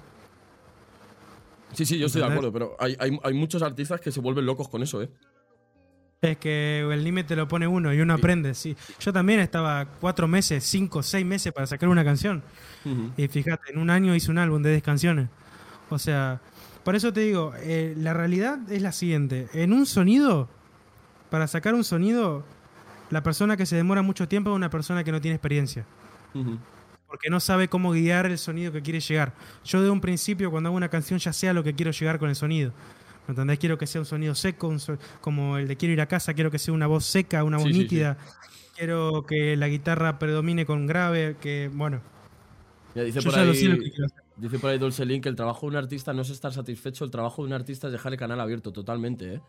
Sí, 1.73 1.85
sí, 1.85 1.99
yo 1.99 2.07
estoy 2.07 2.21
de 2.21 2.27
acuerdo, 2.27 2.51
pero 2.51 2.75
hay, 2.79 2.95
hay, 2.99 3.19
hay 3.21 3.33
muchos 3.33 3.61
artistas 3.61 3.99
que 3.99 4.11
se 4.11 4.21
vuelven 4.21 4.45
locos 4.45 4.69
con 4.69 4.81
eso, 4.81 5.01
¿eh? 5.01 5.09
Es 6.21 6.37
que 6.37 6.79
el 6.79 7.03
límite 7.03 7.35
lo 7.35 7.47
pone 7.47 7.67
uno 7.67 7.93
y 7.93 8.01
uno 8.01 8.15
aprende. 8.15 8.55
Sí. 8.55 8.75
Yo 8.99 9.13
también 9.13 9.39
estaba 9.39 9.85
cuatro 9.85 10.27
meses, 10.27 10.63
cinco, 10.63 11.03
seis 11.03 11.25
meses 11.25 11.53
para 11.53 11.67
sacar 11.67 11.89
una 11.89 12.03
canción. 12.03 12.41
Y 13.17 13.27
fíjate, 13.27 13.71
en 13.71 13.77
un 13.77 13.89
año 13.89 14.15
hice 14.15 14.31
un 14.31 14.39
álbum 14.39 14.63
de 14.63 14.71
10 14.71 14.83
canciones. 14.83 15.29
O 15.89 15.99
sea, 15.99 16.41
por 16.83 16.95
eso 16.95 17.13
te 17.13 17.19
digo, 17.19 17.53
eh, 17.59 17.93
la 17.97 18.13
realidad 18.13 18.59
es 18.71 18.81
la 18.81 18.93
siguiente. 18.93 19.47
En 19.53 19.73
un 19.73 19.85
sonido, 19.85 20.49
para 21.29 21.47
sacar 21.47 21.73
un 21.73 21.83
sonido, 21.83 22.43
la 23.09 23.23
persona 23.23 23.57
que 23.57 23.65
se 23.65 23.75
demora 23.75 24.01
mucho 24.01 24.27
tiempo 24.27 24.49
es 24.51 24.55
una 24.55 24.69
persona 24.69 25.03
que 25.03 25.11
no 25.11 25.21
tiene 25.21 25.35
experiencia. 25.35 25.85
Porque 27.07 27.29
no 27.29 27.39
sabe 27.39 27.67
cómo 27.69 27.91
guiar 27.91 28.25
el 28.25 28.37
sonido 28.37 28.71
que 28.71 28.81
quiere 28.81 28.99
llegar. 28.99 29.33
Yo 29.63 29.81
de 29.81 29.89
un 29.89 30.01
principio, 30.01 30.51
cuando 30.51 30.67
hago 30.69 30.77
una 30.77 30.89
canción, 30.89 31.19
ya 31.19 31.31
sé 31.33 31.47
a 31.49 31.53
lo 31.53 31.63
que 31.63 31.73
quiero 31.73 31.91
llegar 31.91 32.19
con 32.19 32.29
el 32.29 32.35
sonido. 32.35 32.73
¿Me 33.27 33.31
entendés? 33.31 33.59
Quiero 33.59 33.77
que 33.77 33.87
sea 33.87 34.01
un 34.01 34.05
sonido 34.05 34.35
seco, 34.35 34.67
un 34.67 34.79
so- 34.79 34.97
como 35.21 35.57
el 35.57 35.67
de 35.67 35.75
Quiero 35.77 35.93
ir 35.93 36.01
a 36.01 36.05
casa, 36.07 36.33
quiero 36.33 36.51
que 36.51 36.59
sea 36.59 36.73
una 36.73 36.87
voz 36.87 37.05
seca, 37.05 37.43
una 37.43 37.57
voz 37.57 37.67
Sí, 37.67 37.73
sí, 37.73 37.77
sí. 37.77 37.83
nítida. 37.83 38.17
Quiero 38.75 39.25
que 39.27 39.57
la 39.57 39.67
guitarra 39.67 40.19
predomine 40.19 40.65
con 40.65 40.85
grave, 40.85 41.35
que, 41.41 41.69
bueno, 41.73 42.01
Mira, 42.93 43.05
dice, 43.05 43.19
yo 43.21 43.25
por 43.31 43.39
ya 43.39 43.45
lo 43.45 43.51
ahí, 43.51 43.57
sé 43.57 43.65
lo 43.65 43.77
que 43.77 43.89
quiero 43.91 44.05
hacer. 44.05 44.23
dice 44.35 44.59
por 44.59 44.69
ahí 44.69 44.77
Dulce 44.77 45.05
Link 45.05 45.23
que 45.23 45.29
el 45.29 45.35
trabajo 45.35 45.61
de 45.61 45.67
un 45.71 45.75
artista 45.77 46.13
no 46.13 46.21
es 46.21 46.29
estar 46.29 46.53
satisfecho, 46.53 47.03
el 47.05 47.11
trabajo 47.11 47.41
de 47.41 47.47
un 47.47 47.53
artista 47.53 47.87
es 47.87 47.93
dejar 47.93 48.13
el 48.13 48.19
canal 48.19 48.39
abierto 48.39 48.71
totalmente, 48.71 49.35
¿eh? 49.35 49.41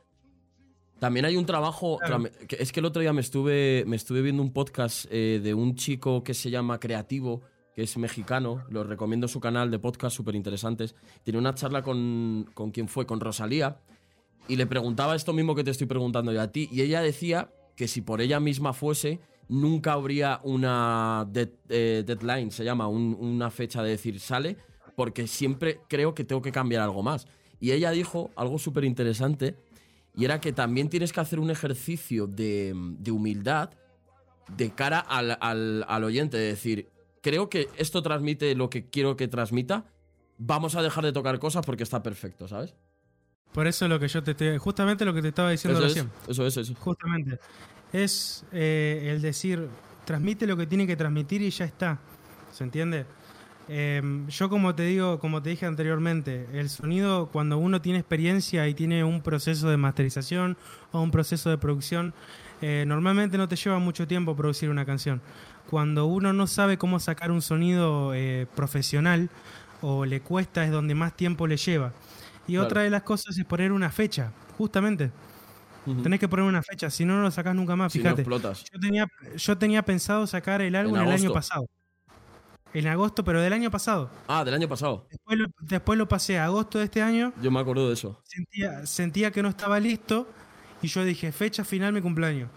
También 0.98 1.24
hay 1.26 1.36
un 1.36 1.46
trabajo. 1.46 1.98
Claro. 1.98 2.24
Es 2.58 2.72
que 2.72 2.80
el 2.80 2.86
otro 2.86 3.00
día 3.00 3.12
me 3.12 3.20
estuve, 3.20 3.84
me 3.86 3.96
estuve 3.96 4.22
viendo 4.22 4.42
un 4.42 4.52
podcast 4.52 5.06
eh, 5.10 5.40
de 5.42 5.54
un 5.54 5.74
chico 5.76 6.24
que 6.24 6.34
se 6.34 6.50
llama 6.50 6.80
Creativo, 6.80 7.42
que 7.74 7.82
es 7.82 7.96
mexicano. 7.96 8.64
Lo 8.70 8.82
recomiendo 8.84 9.28
su 9.28 9.38
canal 9.40 9.70
de 9.70 9.78
podcast, 9.78 10.16
súper 10.16 10.34
interesantes. 10.34 10.94
Tiene 11.22 11.38
una 11.38 11.54
charla 11.54 11.82
con, 11.82 12.50
con 12.54 12.70
quien 12.72 12.88
fue, 12.88 13.06
con 13.06 13.20
Rosalía. 13.20 13.78
Y 14.48 14.56
le 14.56 14.66
preguntaba 14.66 15.14
esto 15.14 15.32
mismo 15.32 15.54
que 15.54 15.62
te 15.62 15.70
estoy 15.70 15.86
preguntando 15.86 16.32
yo 16.32 16.40
a 16.40 16.48
ti. 16.50 16.68
Y 16.72 16.80
ella 16.82 17.00
decía 17.02 17.52
que 17.76 17.86
si 17.86 18.00
por 18.00 18.20
ella 18.20 18.40
misma 18.40 18.72
fuese, 18.72 19.20
nunca 19.48 19.92
habría 19.92 20.40
una 20.42 21.26
dead- 21.30 21.50
eh, 21.68 22.02
deadline, 22.04 22.50
se 22.50 22.64
llama, 22.64 22.88
un- 22.88 23.16
una 23.20 23.50
fecha 23.50 23.82
de 23.82 23.90
decir 23.90 24.18
sale, 24.20 24.56
porque 24.96 25.26
siempre 25.28 25.80
creo 25.88 26.14
que 26.14 26.24
tengo 26.24 26.42
que 26.42 26.50
cambiar 26.50 26.82
algo 26.82 27.02
más. 27.04 27.28
Y 27.60 27.72
ella 27.72 27.90
dijo 27.92 28.30
algo 28.36 28.58
súper 28.58 28.84
interesante, 28.84 29.54
y 30.18 30.24
era 30.24 30.40
que 30.40 30.52
también 30.52 30.88
tienes 30.90 31.12
que 31.12 31.20
hacer 31.20 31.38
un 31.40 31.50
ejercicio 31.50 32.26
de, 32.26 32.74
de 32.98 33.10
humildad 33.10 33.70
de 34.54 34.70
cara 34.70 34.98
al, 34.98 35.38
al- 35.40 35.84
al 35.88 36.04
oyente, 36.04 36.36
de 36.36 36.48
decir, 36.48 36.88
creo 37.22 37.48
que 37.48 37.68
esto 37.76 38.02
transmite 38.02 38.54
lo 38.54 38.68
que 38.68 38.88
quiero 38.90 39.16
que 39.16 39.28
transmita, 39.28 39.84
vamos 40.38 40.74
a 40.74 40.82
dejar 40.82 41.04
de 41.04 41.12
tocar 41.12 41.38
cosas 41.38 41.64
porque 41.64 41.82
está 41.84 42.02
perfecto, 42.02 42.48
¿sabes? 42.48 42.74
Por 43.52 43.66
eso 43.66 43.84
es 43.86 43.90
lo 43.90 43.98
que 43.98 44.08
yo 44.08 44.22
te 44.22 44.32
estoy. 44.32 44.58
Justamente 44.58 45.04
lo 45.04 45.14
que 45.14 45.22
te 45.22 45.28
estaba 45.28 45.50
diciendo 45.50 45.78
Eso 45.78 45.86
es, 45.86 45.94
recién. 45.94 46.12
eso 46.28 46.46
es, 46.46 46.56
eso. 46.58 46.74
Justamente. 46.74 47.38
Es 47.92 48.44
eh, 48.52 49.08
el 49.14 49.22
decir, 49.22 49.68
transmite 50.04 50.46
lo 50.46 50.56
que 50.56 50.66
tiene 50.66 50.86
que 50.86 50.96
transmitir 50.96 51.40
y 51.42 51.50
ya 51.50 51.64
está. 51.64 51.98
¿Se 52.52 52.64
entiende? 52.64 53.06
Eh, 53.70 54.02
yo 54.28 54.48
como 54.48 54.74
te 54.74 54.84
digo, 54.84 55.18
como 55.20 55.42
te 55.42 55.50
dije 55.50 55.66
anteriormente, 55.66 56.46
el 56.54 56.70
sonido 56.70 57.28
cuando 57.30 57.58
uno 57.58 57.82
tiene 57.82 57.98
experiencia 57.98 58.66
y 58.66 58.74
tiene 58.74 59.04
un 59.04 59.20
proceso 59.22 59.68
de 59.68 59.76
masterización 59.76 60.56
o 60.90 61.02
un 61.02 61.10
proceso 61.10 61.50
de 61.50 61.58
producción, 61.58 62.14
eh, 62.62 62.84
normalmente 62.86 63.36
no 63.38 63.46
te 63.48 63.56
lleva 63.56 63.78
mucho 63.78 64.06
tiempo 64.08 64.34
producir 64.34 64.70
una 64.70 64.86
canción. 64.86 65.20
Cuando 65.70 66.06
uno 66.06 66.32
no 66.32 66.46
sabe 66.46 66.78
cómo 66.78 66.98
sacar 66.98 67.30
un 67.30 67.42
sonido 67.42 68.14
eh, 68.14 68.46
profesional 68.54 69.28
o 69.82 70.06
le 70.06 70.20
cuesta 70.22 70.64
es 70.64 70.70
donde 70.70 70.94
más 70.94 71.14
tiempo 71.14 71.46
le 71.46 71.56
lleva. 71.58 71.92
Y 72.46 72.52
Claro. 72.52 72.64
otra 72.66 72.82
de 72.82 72.90
las 72.90 73.02
cosas 73.02 73.36
es 73.36 73.44
poner 73.44 73.72
una 73.72 73.90
fecha, 73.90 74.32
justamente. 74.56 75.12
Tenés 76.02 76.20
que 76.20 76.28
poner 76.28 76.44
una 76.44 76.62
fecha, 76.62 76.90
si 76.90 77.04
no, 77.06 77.16
no 77.16 77.22
lo 77.22 77.30
sacás 77.30 77.54
nunca 77.54 77.74
más. 77.74 77.92
Si 77.92 77.98
Fíjate, 78.00 78.22
yo, 78.24 78.80
tenía, 78.80 79.06
yo 79.36 79.56
tenía 79.56 79.82
pensado 79.82 80.26
sacar 80.26 80.60
el 80.60 80.74
álbum 80.74 80.96
En 80.96 81.02
el 81.02 81.12
año 81.12 81.32
pasado. 81.32 81.66
En 82.74 82.86
agosto, 82.86 83.24
pero 83.24 83.40
del 83.40 83.52
año 83.52 83.70
pasado. 83.70 84.10
Ah, 84.26 84.44
del 84.44 84.54
año 84.54 84.68
pasado. 84.68 85.06
Después 85.10 85.38
lo, 85.38 85.46
después 85.60 85.98
lo 85.98 86.06
pasé 86.06 86.38
a 86.38 86.44
agosto 86.44 86.78
de 86.78 86.84
este 86.84 87.02
año. 87.02 87.32
Yo 87.42 87.50
me 87.50 87.60
acuerdo 87.60 87.88
de 87.88 87.94
eso. 87.94 88.20
Sentía, 88.24 88.84
sentía 88.86 89.30
que 89.30 89.42
no 89.42 89.48
estaba 89.48 89.80
listo. 89.80 90.28
Y 90.82 90.88
yo 90.88 91.02
dije, 91.04 91.32
fecha 91.32 91.64
final 91.64 91.92
mi 91.92 92.00
cumpleaños. 92.02 92.50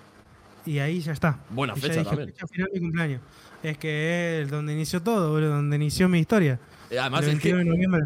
Y 0.66 0.80
ahí 0.80 1.00
ya 1.00 1.14
está. 1.14 1.40
Buena 1.50 1.74
Y 1.76 1.80
fecha 1.80 1.94
dije, 2.00 2.06
también. 2.06 2.28
fecha 2.30 2.46
final 2.48 2.70
mi 2.74 2.80
cumpleaños. 2.82 3.22
Es 3.64 3.78
que 3.78 4.42
es 4.42 4.52
donde 4.52 4.74
inició 4.74 5.02
todo, 5.02 5.32
boludo, 5.32 5.52
donde 5.56 5.76
inició 5.78 6.10
mi 6.10 6.20
historia. 6.20 6.60
Eh, 6.90 7.00
Además, 7.00 7.24
el 7.24 7.30
es 7.32 7.40
que 7.40 7.54
21 7.54 7.58
de 7.58 7.66
noviembre. 7.66 8.02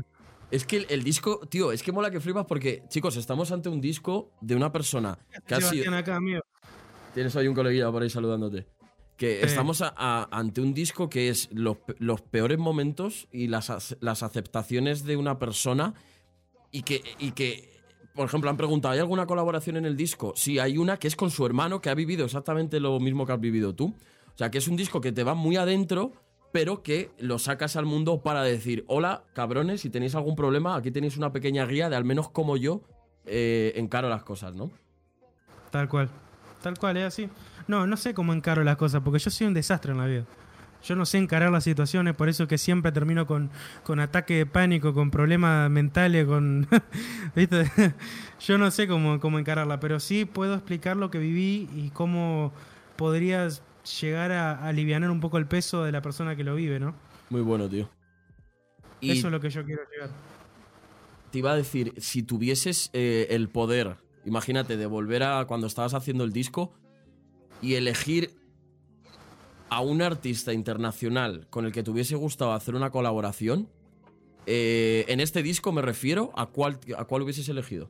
Es 0.51 0.65
que 0.65 0.77
el, 0.77 0.85
el 0.89 1.03
disco, 1.03 1.41
tío, 1.49 1.71
es 1.71 1.81
que 1.81 1.91
mola 1.91 2.11
que 2.11 2.19
flipas 2.19 2.45
porque, 2.45 2.83
chicos, 2.87 3.17
estamos 3.17 3.51
ante 3.51 3.67
un 3.67 3.81
disco 3.81 4.31
de 4.41 4.55
una 4.55 4.71
persona 4.71 5.17
que 5.47 5.55
ha 5.55 5.61
sido. 5.61 5.93
Acá, 5.95 6.15
amigo. 6.17 6.41
Tienes 7.13 7.35
ahí 7.35 7.47
un 7.47 7.55
coleguilla 7.55 7.91
por 7.91 8.03
ahí 8.03 8.09
saludándote. 8.09 8.67
Que 9.17 9.39
Sí. 9.39 9.45
estamos 9.45 9.81
a- 9.81 9.93
a- 9.95 10.27
ante 10.31 10.59
un 10.61 10.73
disco 10.73 11.09
que 11.09 11.29
es 11.29 11.49
los, 11.53 11.77
pe- 11.77 11.95
los 11.99 12.21
peores 12.21 12.57
momentos 12.57 13.27
y 13.31 13.47
las, 13.47 13.95
las 14.01 14.23
aceptaciones 14.23 15.05
de 15.05 15.15
una 15.15 15.39
persona 15.39 15.93
y 16.71 16.83
que, 16.83 17.01
y 17.19 17.31
que, 17.31 17.81
por 18.13 18.25
ejemplo, 18.27 18.49
han 18.49 18.57
preguntado, 18.57 18.93
¿hay 18.93 18.99
alguna 18.99 19.25
colaboración 19.25 19.77
en 19.77 19.85
el 19.85 19.95
disco? 19.95 20.33
Sí, 20.35 20.59
hay 20.59 20.77
una 20.77 20.97
que 20.97 21.07
es 21.07 21.15
con 21.15 21.31
su 21.31 21.45
hermano 21.45 21.79
que 21.79 21.89
ha 21.89 21.95
vivido 21.95 22.25
exactamente 22.25 22.79
lo 22.81 22.99
mismo 22.99 23.25
que 23.25 23.31
has 23.33 23.39
vivido 23.39 23.73
tú. 23.73 23.93
O 24.33 24.37
sea, 24.37 24.51
que 24.51 24.57
es 24.57 24.67
un 24.67 24.75
disco 24.75 24.99
que 24.99 25.13
te 25.13 25.23
va 25.23 25.33
muy 25.33 25.55
adentro, 25.55 26.11
pero 26.51 26.83
que 26.83 27.11
lo 27.17 27.39
sacas 27.39 27.77
al 27.77 27.85
mundo 27.85 28.21
para 28.21 28.43
decir, 28.43 28.83
hola, 28.87 29.23
cabrones, 29.33 29.79
si 29.81 29.89
tenéis 29.89 30.15
algún 30.15 30.35
problema, 30.35 30.75
aquí 30.75 30.91
tenéis 30.91 31.15
una 31.15 31.31
pequeña 31.31 31.65
guía 31.65 31.89
de 31.89 31.95
al 31.95 32.03
menos 32.03 32.29
como 32.29 32.57
yo 32.57 32.81
eh, 33.25 33.71
encaro 33.77 34.09
las 34.09 34.23
cosas, 34.23 34.55
¿no? 34.55 34.71
Tal 35.71 35.87
cual. 35.87 36.09
Tal 36.61 36.77
cual, 36.77 36.97
es 36.97 37.03
así. 37.05 37.29
No, 37.67 37.87
no 37.87 37.97
sé 37.97 38.13
cómo 38.13 38.33
encaro 38.33 38.63
las 38.63 38.77
cosas, 38.77 39.01
porque 39.03 39.19
yo 39.19 39.31
soy 39.31 39.47
un 39.47 39.53
desastre 39.53 39.91
en 39.91 39.97
la 39.97 40.05
vida. 40.05 40.25
Yo 40.83 40.95
no 40.95 41.05
sé 41.05 41.17
encarar 41.17 41.51
las 41.51 41.63
situaciones, 41.63 42.13
por 42.13 42.29
eso 42.29 42.47
que 42.47 42.59
siempre 42.59 42.91
termino 42.91 43.25
con, 43.25 43.49
con 43.83 43.99
ataque 43.99 44.35
de 44.35 44.45
pánico, 44.45 44.93
con 44.93 45.09
problemas 45.09 45.69
mentales, 45.71 46.27
con... 46.27 46.67
¿Viste? 47.35 47.71
Yo 48.39 48.59
no 48.59 48.69
sé 48.69 48.87
cómo, 48.87 49.19
cómo 49.19 49.39
encararla, 49.39 49.79
pero 49.79 49.99
sí 49.99 50.25
puedo 50.25 50.53
explicar 50.53 50.95
lo 50.95 51.09
que 51.09 51.17
viví 51.17 51.67
y 51.75 51.89
cómo 51.89 52.51
podrías 52.97 53.63
llegar 53.99 54.31
a 54.31 54.67
aliviar 54.67 55.09
un 55.09 55.19
poco 55.19 55.39
el 55.39 55.47
peso 55.47 55.83
de 55.83 55.91
la 55.91 56.03
persona 56.03 56.35
que 56.35 56.43
lo 56.43 56.53
vive, 56.53 56.79
¿no? 56.79 56.93
Muy 57.31 57.41
bueno, 57.41 57.67
tío. 57.67 57.89
Y 59.01 59.11
Eso 59.11 59.27
es 59.27 59.31
lo 59.31 59.39
que 59.39 59.49
yo 59.49 59.65
quiero 59.65 59.81
llegar. 59.91 60.09
te 61.31 61.39
iba 61.39 61.51
a 61.51 61.55
decir, 61.55 61.93
si 61.97 62.21
tuvieses 62.21 62.91
eh, 62.93 63.27
el 63.31 63.49
poder, 63.49 63.97
imagínate, 64.23 64.77
de 64.77 64.85
volver 64.85 65.23
a 65.23 65.45
cuando 65.45 65.65
estabas 65.65 65.95
haciendo 65.95 66.23
el 66.23 66.31
disco 66.31 66.73
y 67.61 67.75
elegir 67.75 68.31
a 69.69 69.81
un 69.81 70.01
artista 70.01 70.53
internacional 70.53 71.47
con 71.49 71.65
el 71.65 71.71
que 71.71 71.83
te 71.83 71.91
hubiese 71.91 72.15
gustado 72.15 72.53
hacer 72.53 72.75
una 72.75 72.91
colaboración, 72.91 73.67
eh, 74.45 75.05
en 75.07 75.19
este 75.19 75.41
disco 75.41 75.71
me 75.71 75.81
refiero, 75.81 76.31
¿a 76.35 76.45
cuál, 76.45 76.79
¿a 76.97 77.05
cuál 77.05 77.23
hubieses 77.23 77.49
elegido? 77.49 77.89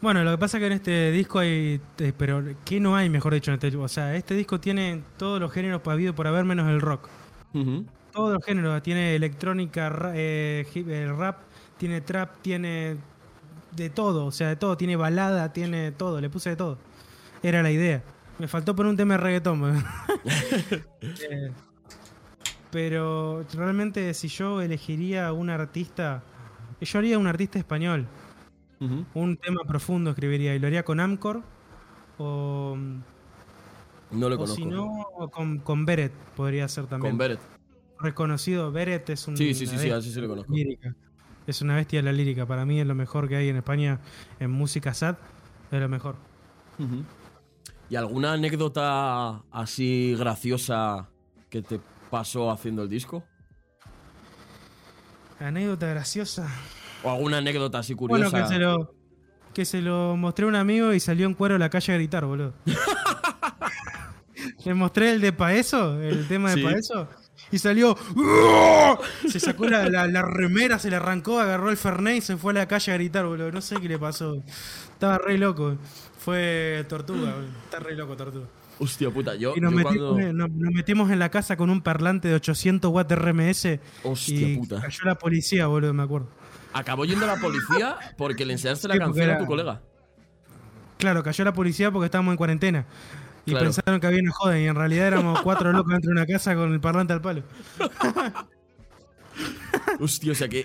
Bueno, 0.00 0.24
lo 0.24 0.30
que 0.30 0.38
pasa 0.38 0.56
es 0.56 0.62
que 0.62 0.66
en 0.68 0.72
este 0.72 1.12
disco 1.12 1.38
hay. 1.40 1.78
eh, 1.98 2.12
pero, 2.16 2.42
¿qué 2.64 2.80
no 2.80 2.96
hay, 2.96 3.10
mejor 3.10 3.34
dicho, 3.34 3.50
en 3.50 3.56
este 3.56 3.66
disco? 3.66 3.82
O 3.82 3.88
sea, 3.88 4.16
este 4.16 4.34
disco 4.34 4.58
tiene 4.58 5.02
todos 5.18 5.38
los 5.38 5.52
géneros 5.52 5.82
habido 5.86 6.14
por 6.14 6.26
haber 6.26 6.44
menos 6.46 6.68
el 6.70 6.80
rock. 6.80 7.08
Todos 8.12 8.32
los 8.32 8.42
géneros. 8.44 8.82
Tiene 8.82 9.14
electrónica, 9.14 9.90
ra- 9.90 10.12
eh, 10.16 10.66
eh, 10.74 11.12
rap, 11.14 11.40
tiene 11.76 12.00
trap, 12.00 12.40
tiene 12.40 12.96
de 13.76 13.90
todo. 13.90 14.24
O 14.24 14.32
sea, 14.32 14.48
de 14.48 14.56
todo. 14.56 14.78
Tiene 14.78 14.96
balada, 14.96 15.52
tiene 15.52 15.92
todo. 15.92 16.18
Le 16.22 16.30
puse 16.30 16.48
de 16.48 16.56
todo. 16.56 16.78
Era 17.42 17.62
la 17.62 17.70
idea. 17.70 18.02
Me 18.38 18.48
faltó 18.48 18.74
poner 18.74 18.90
un 18.90 18.96
tema 18.96 19.14
de 19.14 19.18
reggaetón. 19.18 19.84
Eh, 21.02 21.50
pero 22.70 23.44
realmente 23.54 24.14
si 24.14 24.28
yo 24.28 24.60
elegiría 24.60 25.32
un 25.32 25.50
artista, 25.50 26.22
yo 26.80 26.98
haría 26.98 27.18
un 27.18 27.26
artista 27.26 27.58
español. 27.58 28.06
Un 29.12 29.36
tema 29.36 29.62
profundo 29.66 30.10
escribiría 30.10 30.54
y 30.54 30.58
lo 30.58 30.66
haría 30.66 30.84
con 30.84 31.00
Amcor 31.00 31.42
o, 32.16 32.78
No 34.10 34.28
lo 34.28 34.34
o 34.36 34.38
conozco. 34.38 34.56
si 34.56 34.64
no 34.64 35.04
con, 35.32 35.58
con 35.58 35.84
Beret 35.84 36.12
podría 36.34 36.66
ser 36.68 36.86
también. 36.86 37.12
Con 37.12 37.18
Beret. 37.18 37.40
Reconocido, 37.98 38.72
Beret 38.72 39.10
es 39.10 39.28
un 39.28 39.36
Sí, 39.36 39.52
sí, 39.52 39.66
sí, 39.66 39.76
sí, 39.76 39.90
así 39.90 40.10
sí 40.12 40.18
lo 40.20 40.28
conozco. 40.28 40.50
lírica. 40.54 40.94
Es 41.46 41.60
una 41.60 41.76
bestia 41.76 41.98
de 41.98 42.04
la 42.04 42.12
lírica. 42.12 42.46
Para 42.46 42.64
mí 42.64 42.80
es 42.80 42.86
lo 42.86 42.94
mejor 42.94 43.28
que 43.28 43.36
hay 43.36 43.48
en 43.50 43.56
España 43.56 43.98
en 44.38 44.50
música 44.50 44.94
sad. 44.94 45.16
Es 45.70 45.80
lo 45.80 45.88
mejor. 45.88 46.14
Ujú. 46.78 47.02
¿Y 47.90 47.96
alguna 47.96 48.32
anécdota 48.34 49.42
así 49.50 50.14
graciosa 50.16 51.08
que 51.50 51.60
te 51.60 51.80
pasó 52.10 52.50
haciendo 52.50 52.82
el 52.84 52.88
disco? 52.88 53.24
Anécdota 55.40 55.86
graciosa. 55.88 56.48
¿O 57.02 57.10
alguna 57.10 57.38
anécdota 57.38 57.78
así 57.78 57.94
Bueno, 57.94 58.26
curiosa? 58.30 58.42
que 58.42 58.54
se 58.54 58.58
lo 58.60 58.94
que 59.54 59.64
se 59.64 59.80
lo 59.82 60.16
mostré 60.16 60.44
a 60.44 60.48
un 60.48 60.54
amigo 60.54 60.92
y 60.92 61.00
salió 61.00 61.26
en 61.26 61.34
cuero 61.34 61.56
a 61.56 61.58
la 61.58 61.68
calle 61.70 61.92
a 61.92 61.96
gritar, 61.96 62.24
boludo. 62.24 62.54
Le 64.64 64.74
mostré 64.74 65.10
el 65.12 65.20
de 65.20 65.32
Paeso, 65.32 66.00
el 66.00 66.28
tema 66.28 66.50
de 66.50 66.56
Sí. 66.56 66.62
Paeso, 66.62 67.08
y 67.50 67.58
salió. 67.58 67.96
Se 69.28 69.40
sacó 69.40 69.66
la, 69.66 69.88
la- 69.88 70.06
la 70.06 70.22
remera, 70.22 70.78
se 70.78 70.90
le 70.90 70.96
arrancó, 70.96 71.40
agarró 71.40 71.70
el 71.70 71.76
Fernet 71.76 72.18
y 72.18 72.20
se 72.20 72.36
fue 72.36 72.52
a 72.52 72.56
la 72.56 72.68
calle 72.68 72.92
a 72.92 72.94
gritar, 72.94 73.26
boludo. 73.26 73.50
No 73.50 73.60
sé 73.60 73.76
qué 73.80 73.88
le 73.88 73.98
pasó. 73.98 74.36
Estaba 74.92 75.18
re 75.18 75.36
loco. 75.38 75.76
Fue 76.30 76.84
tortuga. 76.88 77.34
Está 77.64 77.80
re 77.80 77.96
loco, 77.96 78.16
tortuga. 78.16 78.46
Hostia 78.78 79.10
puta, 79.10 79.34
yo, 79.34 79.54
Y 79.56 79.60
nos 79.60 79.72
yo 79.72 79.76
metimos, 79.78 80.12
cuando... 80.14 80.32
nos- 80.32 80.50
nos 80.50 80.72
metimos 80.72 81.10
en 81.10 81.18
la 81.18 81.28
casa 81.30 81.56
con 81.56 81.68
un 81.70 81.82
parlante 81.82 82.28
de 82.28 82.34
800 82.34 82.90
watts 82.92 83.08
de 83.08 83.16
RMS. 83.16 83.80
Hostia 84.04 84.48
y 84.48 84.56
puta. 84.58 84.80
cayó 84.80 85.04
la 85.04 85.16
policía, 85.16 85.66
boludo, 85.66 85.92
me 85.92 86.02
acuerdo. 86.04 86.28
Acabó 86.72 87.04
yendo 87.04 87.26
la 87.26 87.36
policía 87.36 87.96
porque 88.16 88.44
le 88.46 88.52
enseñaste 88.54 88.86
la 88.88 88.94
Sí, 88.94 89.00
canción 89.00 89.30
a 89.30 89.38
tu 89.38 89.46
colega. 89.46 89.82
Claro, 90.98 91.22
cayó 91.22 91.44
la 91.44 91.52
policía 91.52 91.90
porque 91.90 92.06
estábamos 92.06 92.32
en 92.32 92.36
cuarentena. 92.38 92.86
Y 93.44 93.50
Claro. 93.50 93.66
pensaron 93.66 94.00
que 94.00 94.06
había 94.06 94.20
una 94.20 94.32
joda 94.32 94.58
y 94.60 94.66
en 94.66 94.74
realidad 94.76 95.08
éramos 95.08 95.40
cuatro 95.42 95.72
locos 95.72 95.90
dentro 95.92 96.10
de 96.10 96.12
una 96.20 96.26
casa 96.26 96.54
con 96.54 96.72
el 96.72 96.80
parlante 96.80 97.12
al 97.12 97.20
palo. 97.20 97.42
Hostia, 99.98 100.32
o 100.32 100.34
sea 100.34 100.48
que 100.48 100.64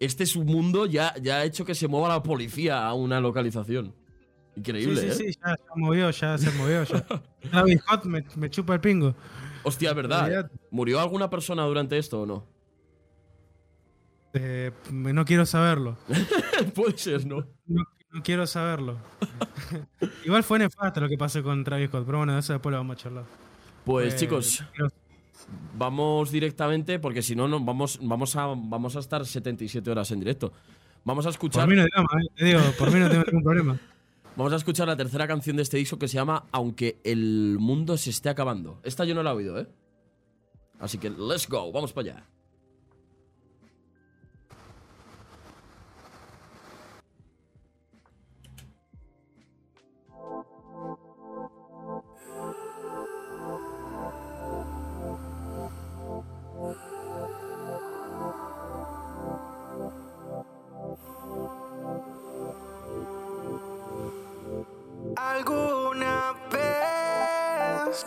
este 0.00 0.24
es 0.24 0.36
un 0.36 0.46
mundo 0.46 0.86
ya, 0.86 1.14
ya 1.22 1.36
ha 1.38 1.44
hecho 1.44 1.64
que 1.64 1.74
se 1.74 1.88
mueva 1.88 2.08
la 2.08 2.22
policía 2.22 2.86
a 2.86 2.94
una 2.94 3.20
localización. 3.20 3.94
Increíble, 4.56 5.00
sí, 5.00 5.06
¿eh? 5.06 5.12
sí, 5.12 5.32
sí, 5.32 5.38
ya 5.44 5.56
se 5.56 5.62
movió, 5.80 6.10
ya 6.10 6.38
se 6.38 6.50
movió. 6.52 6.84
Ya. 6.84 7.04
Travis 7.50 7.80
Scott 7.80 8.04
me, 8.04 8.24
me 8.36 8.50
chupa 8.50 8.74
el 8.74 8.80
pingo. 8.80 9.14
Hostia, 9.62 9.90
es 9.90 9.96
verdad. 9.96 10.24
Olvídate. 10.24 10.56
¿Murió 10.70 11.00
alguna 11.00 11.28
persona 11.30 11.64
durante 11.64 11.98
esto 11.98 12.22
o 12.22 12.26
no? 12.26 12.44
Eh, 14.34 14.72
no 14.90 15.24
quiero 15.24 15.46
saberlo. 15.46 15.96
Puede 16.74 16.98
ser, 16.98 17.24
¿no? 17.26 17.46
No, 17.66 17.84
no 18.12 18.22
quiero 18.22 18.46
saberlo. 18.46 18.98
Igual 20.24 20.42
fue 20.42 20.58
nefasto 20.58 21.00
lo 21.00 21.08
que 21.08 21.16
pasó 21.16 21.42
con 21.42 21.62
Travis 21.64 21.88
Scott, 21.88 22.04
pero 22.04 22.18
bueno, 22.18 22.34
de 22.34 22.40
eso 22.40 22.52
después 22.52 22.72
lo 22.72 22.78
vamos 22.78 22.96
a 22.96 23.00
charlar. 23.00 23.24
Pues 23.84 24.14
Eh, 24.14 24.16
chicos, 24.16 24.64
vamos 25.76 26.30
directamente 26.30 26.98
porque 26.98 27.22
si 27.22 27.36
no, 27.36 27.46
no 27.46 27.60
vamos, 27.60 27.98
vamos, 28.02 28.34
a, 28.36 28.46
vamos 28.46 28.96
a 28.96 28.98
estar 28.98 29.24
77 29.24 29.88
horas 29.90 30.10
en 30.10 30.18
directo. 30.20 30.52
Vamos 31.04 31.26
a 31.26 31.28
escuchar, 31.28 31.62
Por 31.66 31.70
mí 31.74 31.80
no 31.80 31.86
drama, 31.86 32.08
eh, 32.22 32.28
te 32.34 32.44
digo, 32.46 32.60
por 32.78 32.90
mí 32.90 32.98
no 32.98 33.08
tengo 33.10 33.24
ningún 33.24 33.42
problema. 33.42 33.78
Vamos 34.36 34.52
a 34.52 34.56
escuchar 34.56 34.86
la 34.88 34.96
tercera 34.96 35.26
canción 35.26 35.56
de 35.56 35.62
este 35.62 35.76
disco 35.76 35.98
que 35.98 36.08
se 36.08 36.14
llama 36.14 36.46
Aunque 36.52 37.00
el 37.04 37.56
mundo 37.60 37.96
se 37.96 38.10
esté 38.10 38.28
acabando. 38.28 38.80
Esta 38.82 39.04
yo 39.04 39.14
no 39.14 39.22
la 39.22 39.30
he 39.30 39.34
oído, 39.34 39.58
¿eh? 39.58 39.66
Así 40.78 40.98
que 40.98 41.10
let's 41.10 41.48
go, 41.48 41.70
vamos 41.72 41.92
para 41.92 42.10
allá. 42.10 42.33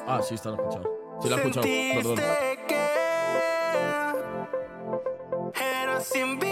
Ah, 0.07 0.21
sí, 0.21 0.35
está 0.35 0.51
la 0.51 0.55
escuchado. 0.55 1.19
Sí, 1.21 1.29
la 1.29 1.35
he 1.35 1.39
escuchado, 1.39 1.67
perdón. 1.95 2.15
que 5.53 6.46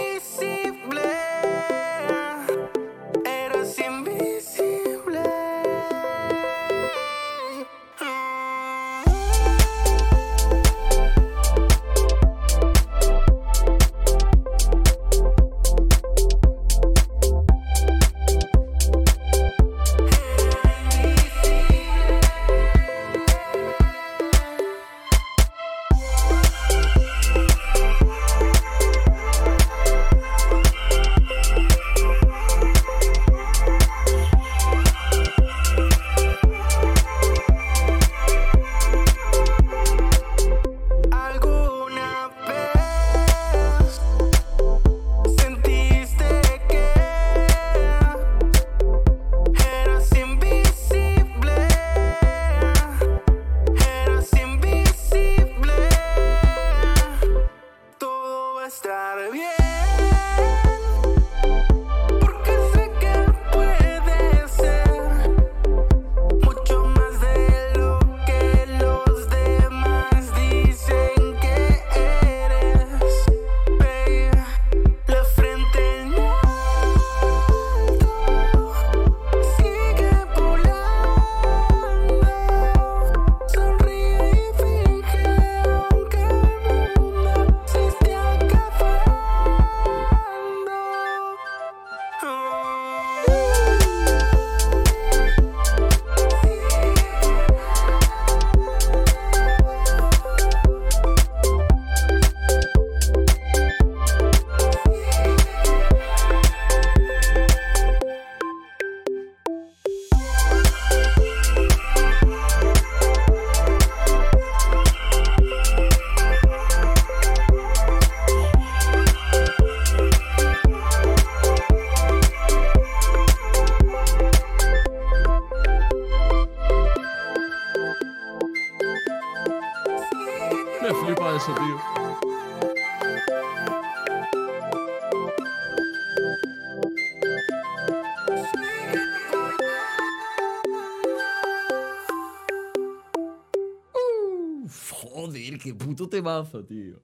temazo, 146.18 146.64
tío. 146.64 147.02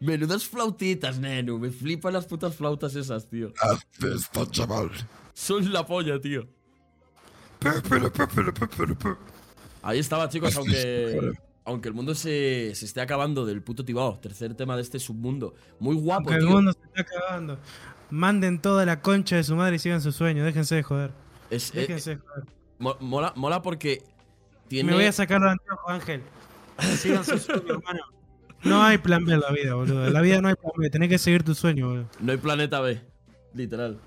Menudas 0.00 0.46
flautitas, 0.46 1.18
neno. 1.18 1.58
Me 1.58 1.70
flipan 1.70 2.12
las 2.12 2.26
putas 2.26 2.54
flautas 2.56 2.94
esas, 2.96 3.28
tío. 3.28 3.52
Haces, 3.60 4.30
chaval. 4.50 4.90
Son 5.34 5.72
la 5.72 5.86
polla, 5.86 6.20
tío. 6.20 6.46
Ahí 9.82 9.98
estaba, 9.98 10.28
chicos, 10.28 10.56
aunque, 10.56 11.12
Joder. 11.18 11.40
aunque 11.64 11.88
el 11.88 11.94
mundo 11.94 12.14
se, 12.14 12.72
se 12.74 12.84
esté 12.84 13.00
acabando 13.00 13.46
del 13.46 13.62
puto 13.62 13.84
Tibao. 13.84 14.18
Tercer 14.18 14.54
tema 14.54 14.76
de 14.76 14.82
este 14.82 14.98
submundo. 14.98 15.54
Muy 15.78 15.96
guapo, 15.96 16.28
Que 16.30 16.36
el 16.36 16.46
mundo 16.46 16.72
se 16.72 16.78
está 16.80 17.02
acabando. 17.02 17.58
Manden 18.10 18.60
toda 18.60 18.84
la 18.84 19.00
concha 19.00 19.36
de 19.36 19.44
su 19.44 19.54
madre 19.56 19.76
y 19.76 19.78
sigan 19.78 20.00
su 20.02 20.12
sueño. 20.12 20.44
Déjense 20.44 20.74
de 20.74 20.82
joder. 20.82 21.12
Es- 21.50 21.70
eh, 21.74 21.80
Déjense 21.80 22.10
de 22.10 22.16
joder. 22.16 22.44
mo- 22.78 22.96
mola, 23.00 23.32
mola 23.36 23.62
porque 23.62 24.02
tiene... 24.68 24.90
Me 24.90 24.96
voy 24.96 25.04
a 25.06 25.12
sacar 25.12 25.40
los 25.40 25.50
anteojos, 25.52 25.84
Ángel. 25.88 26.22
Sigan 26.96 27.24
su 27.24 27.38
sueño, 27.38 27.74
hermano. 27.74 28.00
No 28.64 28.82
hay 28.82 28.98
plan 28.98 29.24
B 29.24 29.32
en 29.34 29.40
la 29.40 29.50
vida, 29.52 29.74
boludo. 29.74 30.06
En 30.06 30.12
la 30.12 30.20
vida 30.20 30.40
no 30.40 30.48
hay 30.48 30.54
plan 30.54 30.72
B. 30.76 30.90
Tenés 30.90 31.08
que 31.08 31.18
seguir 31.18 31.42
tu 31.42 31.54
sueño, 31.54 31.88
boludo. 31.88 32.06
No 32.20 32.32
hay 32.32 32.38
planeta 32.38 32.80
B, 32.80 33.00
literal. 33.54 33.98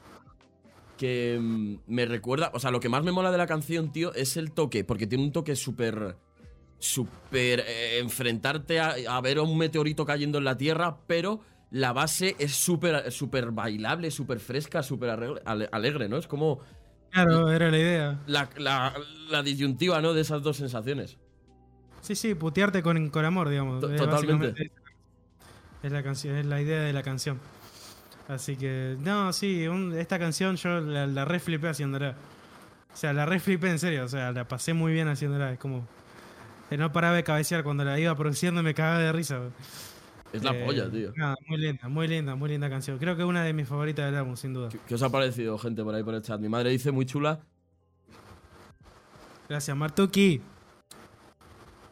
Que 0.97 1.39
mm, 1.41 1.75
me 1.87 2.05
recuerda, 2.05 2.51
o 2.53 2.59
sea, 2.59 2.69
lo 2.71 2.79
que 2.79 2.89
más 2.89 3.03
me 3.03 3.11
mola 3.11 3.31
de 3.31 3.37
la 3.37 3.47
canción, 3.47 3.91
tío, 3.91 4.13
es 4.13 4.37
el 4.37 4.51
toque, 4.51 4.83
porque 4.83 5.07
tiene 5.07 5.23
un 5.23 5.31
toque 5.31 5.55
súper. 5.55 6.15
súper. 6.79 7.63
eh, 7.67 7.99
enfrentarte 7.99 8.79
a, 8.79 8.95
a 9.09 9.21
ver 9.21 9.39
un 9.39 9.57
meteorito 9.57 10.05
cayendo 10.05 10.37
en 10.37 10.43
la 10.43 10.57
Tierra, 10.57 10.97
pero 11.07 11.41
la 11.71 11.91
base 11.93 12.35
es 12.37 12.53
súper 12.53 13.11
súper 13.11 13.49
bailable, 13.51 14.11
súper 14.11 14.39
fresca, 14.39 14.83
súper 14.83 15.09
arregle- 15.09 15.41
ale- 15.45 15.69
alegre, 15.71 16.07
¿no? 16.07 16.17
Es 16.17 16.27
como 16.27 16.59
Claro, 17.09 17.51
era 17.51 17.69
la 17.71 17.77
idea. 17.79 18.21
la, 18.27 18.49
la- 18.57 18.93
la 19.29 19.41
disyuntiva, 19.43 19.99
¿no? 20.01 20.13
De 20.13 20.21
esas 20.21 20.43
dos 20.43 20.57
sensaciones. 20.57 21.17
Sí, 22.03 22.15
sí, 22.15 22.35
putearte 22.35 22.83
con, 22.83 23.09
con 23.09 23.23
amor, 23.25 23.47
digamos. 23.49 23.79
Totalmente. 23.79 24.71
Es 25.81 25.91
la 25.91 26.03
canción, 26.03 26.35
es 26.35 26.45
la 26.45 26.61
idea 26.61 26.81
de 26.81 26.91
la 26.93 27.01
canción. 27.01 27.39
Así 28.27 28.55
que, 28.57 28.95
no, 28.99 29.31
sí, 29.33 29.67
un- 29.67 29.93
esta 29.97 30.19
canción 30.19 30.55
yo 30.57 30.79
la, 30.81 31.07
la 31.07 31.25
re 31.25 31.39
flipé 31.39 31.69
haciéndola. 31.69 32.15
O 32.93 32.95
sea, 32.97 33.13
la 33.13 33.25
re 33.25 33.39
flipé 33.39 33.69
en 33.69 33.79
serio, 33.79 34.03
o 34.05 34.07
sea, 34.09 34.31
la 34.33 34.47
pasé 34.47 34.73
muy 34.73 34.93
bien 34.93 35.07
haciéndola. 35.07 35.51
Es 35.53 35.59
como. 35.59 35.87
Que 36.69 36.77
no 36.77 36.91
paraba 36.91 37.15
de 37.15 37.23
cabecear 37.23 37.63
cuando 37.63 37.83
la 37.85 37.99
iba 37.99 38.13
produciendo, 38.15 38.61
me 38.63 38.73
cagaba 38.73 38.99
de 38.99 39.11
risa. 39.13 39.39
Es 40.33 40.43
la 40.43 40.51
Eh, 40.51 40.65
polla, 40.65 40.89
tío. 40.91 41.11
Nada, 41.15 41.35
muy 41.47 41.57
linda, 41.57 41.87
muy 41.87 42.07
linda, 42.07 42.35
muy 42.35 42.49
linda 42.49 42.69
canción. 42.69 42.97
Creo 42.97 43.15
que 43.15 43.21
es 43.21 43.27
una 43.27 43.43
de 43.43 43.53
mis 43.53 43.67
favoritas 43.67 44.05
del 44.05 44.15
álbum, 44.15 44.35
sin 44.35 44.53
duda. 44.53 44.69
¿Qué, 44.69 44.79
qué 44.87 44.95
os 44.95 45.03
ha 45.03 45.09
parecido, 45.09 45.57
gente, 45.57 45.83
por 45.83 45.95
ahí 45.95 46.03
por 46.03 46.15
el 46.15 46.21
chat? 46.21 46.39
Mi 46.41 46.49
madre 46.49 46.69
dice 46.71 46.91
muy 46.91 47.05
chula. 47.05 47.39
Gracias, 49.49 49.75
Martuki. 49.77 50.41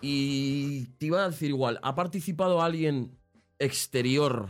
Y 0.02 0.86
te 0.98 1.08
iba 1.08 1.24
a 1.24 1.30
decir 1.30 1.50
igual, 1.50 1.80
¿ha 1.84 1.94
participado 1.96 2.62
alguien 2.62 3.18
exterior 3.60 4.50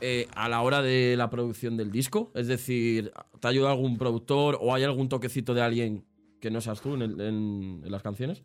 eh, 0.00 0.28
a 0.34 0.48
la 0.48 0.60
hora 0.60 0.82
de 0.82 1.16
la 1.16 1.30
producción 1.30 1.76
del 1.76 1.90
disco? 1.90 2.30
Es 2.34 2.46
decir, 2.46 3.12
¿te 3.40 3.46
ha 3.46 3.50
ayudado 3.50 3.72
algún 3.74 3.96
productor 3.96 4.58
o 4.60 4.74
hay 4.74 4.84
algún 4.84 5.08
toquecito 5.08 5.54
de 5.54 5.62
alguien 5.62 6.04
que 6.40 6.50
no 6.50 6.60
seas 6.60 6.80
tú 6.80 6.94
en, 6.94 7.02
el- 7.02 7.20
en- 7.20 7.80
en 7.84 7.90
las 7.90 8.02
canciones? 8.02 8.44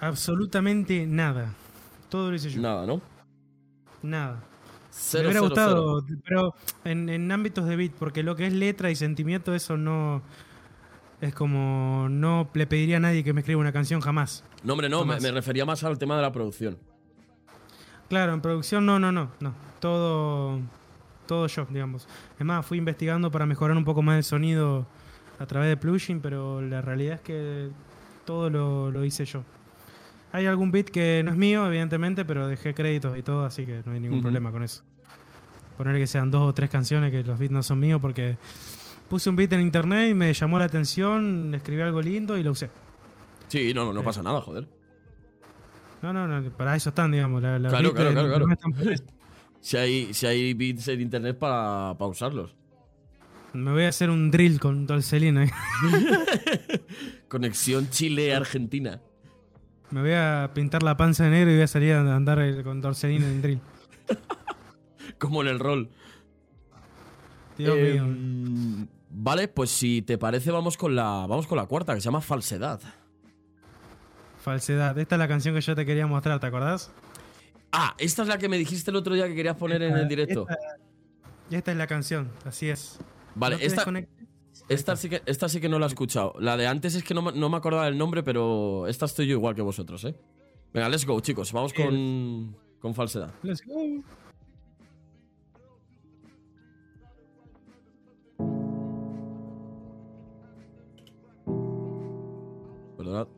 Absolutamente 0.00 1.06
nada. 1.06 1.54
Todo 2.08 2.30
lo 2.30 2.36
hice 2.36 2.50
yo. 2.50 2.60
Nada, 2.60 2.86
¿no? 2.86 3.00
Nada. 4.02 4.42
Cero, 4.90 5.30
me 5.30 5.40
hubiera 5.40 5.54
cero, 5.54 5.54
cero. 5.54 5.92
gustado, 6.02 6.06
pero 6.24 6.54
en, 6.84 7.08
en 7.08 7.32
ámbitos 7.32 7.66
de 7.66 7.76
beat, 7.76 7.92
porque 7.92 8.22
lo 8.22 8.36
que 8.36 8.46
es 8.46 8.52
letra 8.52 8.90
y 8.90 8.96
sentimiento, 8.96 9.54
eso 9.54 9.76
no. 9.76 10.22
Es 11.22 11.34
como. 11.34 12.08
No 12.10 12.50
le 12.52 12.66
pediría 12.66 12.96
a 12.96 13.00
nadie 13.00 13.22
que 13.22 13.32
me 13.32 13.40
escriba 13.42 13.60
una 13.60 13.72
canción 13.72 14.00
jamás. 14.00 14.44
No, 14.64 14.72
hombre, 14.72 14.88
no, 14.88 15.04
me, 15.04 15.14
Jamás. 15.14 15.22
me 15.22 15.30
refería 15.30 15.64
más 15.64 15.84
al 15.84 15.96
tema 15.96 16.16
de 16.16 16.22
la 16.22 16.32
producción. 16.32 16.76
Claro, 18.08 18.34
en 18.34 18.40
producción 18.40 18.84
no, 18.84 18.98
no, 18.98 19.12
no. 19.12 19.30
no. 19.38 19.54
Todo. 19.78 20.58
Todo 21.26 21.46
yo, 21.46 21.64
digamos. 21.70 22.08
Es 22.38 22.44
más, 22.44 22.66
fui 22.66 22.78
investigando 22.78 23.30
para 23.30 23.46
mejorar 23.46 23.76
un 23.76 23.84
poco 23.84 24.02
más 24.02 24.16
el 24.16 24.24
sonido 24.24 24.84
a 25.38 25.46
través 25.46 25.68
de 25.68 25.76
plugin, 25.76 26.20
pero 26.20 26.60
la 26.60 26.82
realidad 26.82 27.14
es 27.14 27.20
que 27.20 27.68
todo 28.24 28.50
lo, 28.50 28.90
lo 28.90 29.04
hice 29.04 29.24
yo. 29.24 29.44
Hay 30.32 30.46
algún 30.46 30.72
beat 30.72 30.86
que 30.86 31.22
no 31.24 31.30
es 31.30 31.36
mío, 31.36 31.64
evidentemente, 31.68 32.24
pero 32.24 32.48
dejé 32.48 32.74
créditos 32.74 33.16
y 33.16 33.22
todo, 33.22 33.44
así 33.44 33.64
que 33.64 33.82
no 33.86 33.92
hay 33.92 34.00
ningún 34.00 34.22
problema 34.22 34.50
con 34.50 34.64
eso. 34.64 34.82
Poner 35.78 35.96
que 35.96 36.08
sean 36.08 36.32
dos 36.32 36.48
o 36.48 36.52
tres 36.52 36.68
canciones 36.68 37.12
que 37.12 37.22
los 37.22 37.38
beats 37.38 37.52
no 37.52 37.62
son 37.62 37.78
míos 37.78 38.00
porque 38.02 38.36
puse 39.12 39.28
un 39.28 39.36
beat 39.36 39.52
en 39.52 39.60
internet 39.60 40.08
y 40.10 40.14
me 40.14 40.32
llamó 40.32 40.58
la 40.58 40.64
atención, 40.64 41.54
escribí 41.54 41.82
algo 41.82 42.00
lindo 42.00 42.38
y 42.38 42.42
lo 42.42 42.52
usé. 42.52 42.70
Sí, 43.48 43.74
no, 43.74 43.84
no, 43.84 43.92
no 43.92 44.00
Sí. 44.00 44.06
pasa 44.06 44.22
nada, 44.22 44.40
joder. 44.40 44.66
No, 46.00 46.14
no, 46.14 46.26
no, 46.26 46.50
para 46.56 46.74
eso 46.74 46.88
están, 46.88 47.12
digamos. 47.12 47.42
La, 47.42 47.58
la 47.58 47.68
Claro, 47.68 47.92
claro, 47.92 48.12
claro, 48.12 48.46
claro. 48.46 48.46
Si 49.60 49.76
hay, 49.76 50.14
si 50.14 50.24
hay 50.26 50.54
beats 50.54 50.88
en 50.88 51.02
internet 51.02 51.38
para, 51.38 51.94
para 51.98 52.08
usarlos. 52.10 52.54
Me 53.52 53.70
voy 53.70 53.84
a 53.84 53.90
hacer 53.90 54.08
un 54.08 54.30
drill 54.30 54.58
con 54.58 54.86
Dolcelina. 54.86 55.46
Conexión 57.28 57.90
Chile-Argentina. 57.90 58.98
Me 59.90 60.00
voy 60.00 60.12
a 60.14 60.50
pintar 60.54 60.82
la 60.82 60.96
panza 60.96 61.24
de 61.24 61.30
negro 61.32 61.50
y 61.50 61.54
voy 61.56 61.62
a 61.64 61.66
salir 61.66 61.92
a 61.92 62.16
andar 62.16 62.40
eh, 62.40 62.62
con 62.64 62.80
Dolcelina 62.80 63.26
en 63.28 63.42
drill. 63.42 63.60
Como 65.18 65.42
en 65.42 65.48
el 65.48 65.58
rol. 65.58 65.90
Dios 67.58 67.76
Eh, 67.78 68.00
mío. 68.00 68.86
Vale, 69.14 69.46
pues 69.48 69.70
si 69.70 70.00
te 70.02 70.16
parece, 70.18 70.50
vamos 70.50 70.76
con 70.76 70.94
la. 70.96 71.26
Vamos 71.28 71.46
con 71.46 71.56
la 71.58 71.66
cuarta, 71.66 71.94
que 71.94 72.00
se 72.00 72.06
llama 72.06 72.20
Falsedad. 72.22 72.80
Falsedad. 74.40 74.98
Esta 74.98 75.14
es 75.14 75.18
la 75.18 75.28
canción 75.28 75.54
que 75.54 75.60
yo 75.60 75.74
te 75.74 75.86
quería 75.86 76.06
mostrar, 76.06 76.40
¿te 76.40 76.46
acordás? 76.46 76.90
Ah, 77.70 77.94
esta 77.98 78.22
es 78.22 78.28
la 78.28 78.38
que 78.38 78.48
me 78.48 78.58
dijiste 78.58 78.90
el 78.90 78.96
otro 78.96 79.14
día 79.14 79.28
que 79.28 79.34
querías 79.34 79.56
poner 79.56 79.82
en 79.82 79.96
el 79.96 80.08
directo. 80.08 80.46
Esta, 80.48 81.56
esta 81.56 81.72
es 81.72 81.76
la 81.78 81.86
canción, 81.86 82.30
así 82.44 82.68
es. 82.68 82.98
Vale, 83.34 83.56
No 83.56 83.62
esta, 83.62 83.84
esta, 84.68 84.96
sí 84.96 85.08
que, 85.08 85.22
esta 85.26 85.48
sí 85.48 85.60
que 85.60 85.68
no 85.68 85.78
la 85.78 85.86
he 85.86 85.88
escuchado. 85.88 86.34
La 86.38 86.56
de 86.56 86.66
antes 86.66 86.94
es 86.94 87.02
que 87.04 87.14
no, 87.14 87.22
me- 87.22 87.32
no 87.32 87.48
me 87.48 87.56
acordaba 87.56 87.84
del 87.86 87.96
nombre, 87.96 88.22
pero 88.22 88.86
esta 88.88 89.06
estoy 89.06 89.26
yo 89.26 89.32
igual 89.34 89.54
que 89.54 89.62
vosotros, 89.62 90.04
¿eh? 90.04 90.14
Venga, 90.74 90.88
let's 90.88 91.06
go, 91.06 91.18
chicos. 91.20 91.52
Vamos 91.52 91.72
con, 91.72 92.56
con 92.80 92.94
Falsedad. 92.94 93.30
Let's 93.42 93.62
go. 93.66 94.02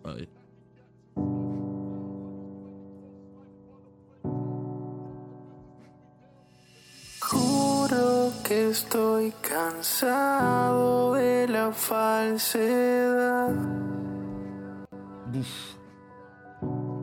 Ahí. 0.04 0.28
Juro 7.20 8.32
que 8.44 8.70
estoy 8.70 9.32
cansado 9.42 11.14
de 11.14 11.48
la 11.48 11.72
falsedad. 11.72 13.50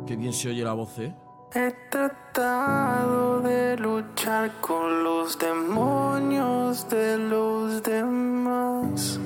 Qué 0.07 0.15
bien 0.15 0.31
se 0.33 0.49
oye 0.49 0.63
la 0.63 0.73
voz, 0.73 0.97
¿eh? 0.99 1.13
He 1.53 1.71
tratado 1.89 3.41
de 3.41 3.75
luchar 3.77 4.51
con 4.61 5.03
los 5.03 5.37
demonios 5.37 6.87
de 6.87 7.17
los 7.17 7.83
demás. 7.83 9.19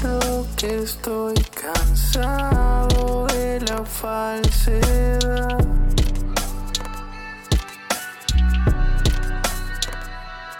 Juro 0.00 0.46
que 0.56 0.82
estoy 0.82 1.34
cansado 1.60 3.26
de 3.26 3.60
la 3.60 3.84
falsedad. 3.84 5.58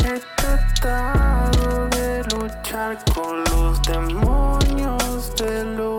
He 0.04 0.20
tratado 0.36 1.88
de 1.90 2.24
luchar 2.34 2.98
con 3.14 3.44
los 3.44 3.80
demonios 3.82 5.36
de 5.36 5.64
los 5.64 5.97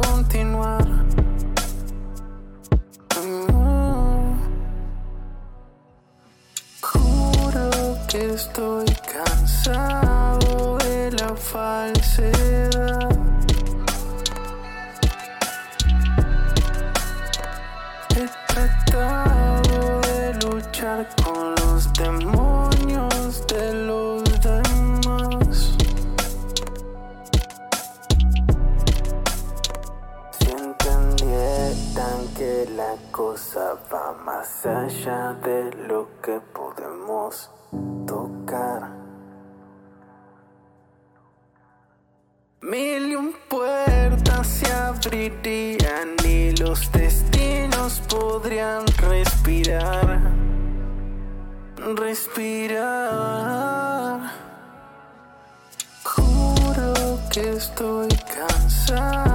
continuar. 0.00 0.84
Juro 6.82 7.70
que 8.08 8.34
estoy 8.34 8.86
cansado 9.14 10.76
de 10.78 11.12
la 11.12 11.34
falsedad. 11.34 13.15
Allá 34.68 35.34
de 35.44 35.70
lo 35.88 36.08
que 36.22 36.40
podemos 36.52 37.50
tocar. 38.06 38.90
Mil 42.62 43.12
y 43.12 43.14
un 43.14 43.32
puertas 43.48 44.46
se 44.46 44.72
abrirían 44.72 46.16
y 46.24 46.50
los 46.56 46.90
destinos 46.90 48.02
podrían 48.08 48.84
respirar. 48.98 50.20
Respirar. 51.96 52.96
Juro 56.02 57.20
que 57.30 57.52
estoy 57.52 58.08
cansado 58.08 59.25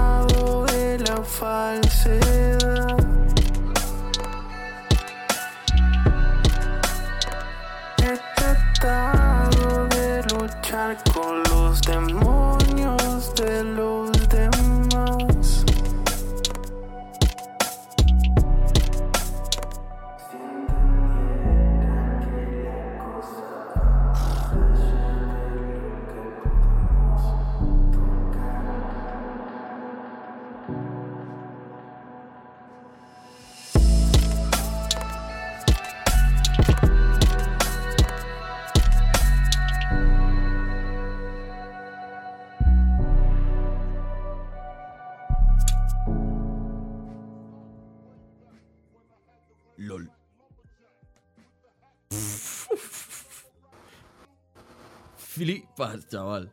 Chaval. 56.07 56.51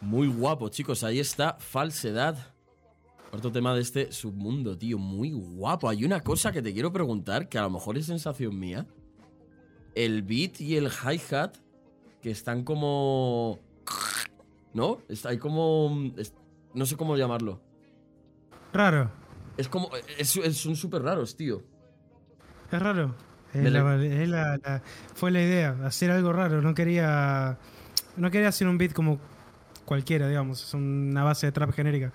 Muy 0.00 0.28
guapo, 0.28 0.68
chicos. 0.68 1.04
Ahí 1.04 1.18
está, 1.20 1.56
falsedad. 1.58 2.54
Cuarto 3.30 3.52
tema 3.52 3.74
de 3.74 3.80
este 3.82 4.12
submundo, 4.12 4.76
tío. 4.76 4.98
Muy 4.98 5.30
guapo. 5.32 5.88
Hay 5.88 6.04
una 6.04 6.20
cosa 6.20 6.50
que 6.52 6.62
te 6.62 6.72
quiero 6.72 6.92
preguntar, 6.92 7.48
que 7.48 7.58
a 7.58 7.62
lo 7.62 7.70
mejor 7.70 7.96
es 7.98 8.06
sensación 8.06 8.58
mía. 8.58 8.86
El 9.94 10.22
beat 10.22 10.60
y 10.60 10.76
el 10.76 10.88
hi-hat, 10.88 11.56
que 12.22 12.30
están 12.30 12.64
como. 12.64 13.58
¿No? 14.72 14.98
Ahí 15.24 15.38
como. 15.38 16.12
No 16.74 16.86
sé 16.86 16.96
cómo 16.96 17.16
llamarlo. 17.16 17.60
Raro. 18.72 19.10
Es 19.56 19.68
como. 19.68 19.90
es- 20.18 20.30
son 20.56 20.76
súper 20.76 21.02
raros, 21.02 21.36
tío. 21.36 21.62
Es 22.72 22.80
raro. 22.80 23.14
Es 23.54 23.72
la- 23.72 24.04
es 24.04 24.28
la- 24.28 24.56
la- 24.58 24.82
fue 25.14 25.30
la 25.30 25.42
idea, 25.42 25.76
hacer 25.84 26.10
algo 26.10 26.32
raro. 26.32 26.62
No 26.62 26.74
quería. 26.74 27.58
No 28.16 28.30
quería 28.30 28.48
hacer 28.48 28.68
un 28.68 28.78
beat 28.78 28.92
como 28.92 29.18
cualquiera, 29.84 30.28
digamos. 30.28 30.62
Es 30.62 30.74
una 30.74 31.24
base 31.24 31.46
de 31.46 31.52
trap 31.52 31.72
genérica. 31.72 32.12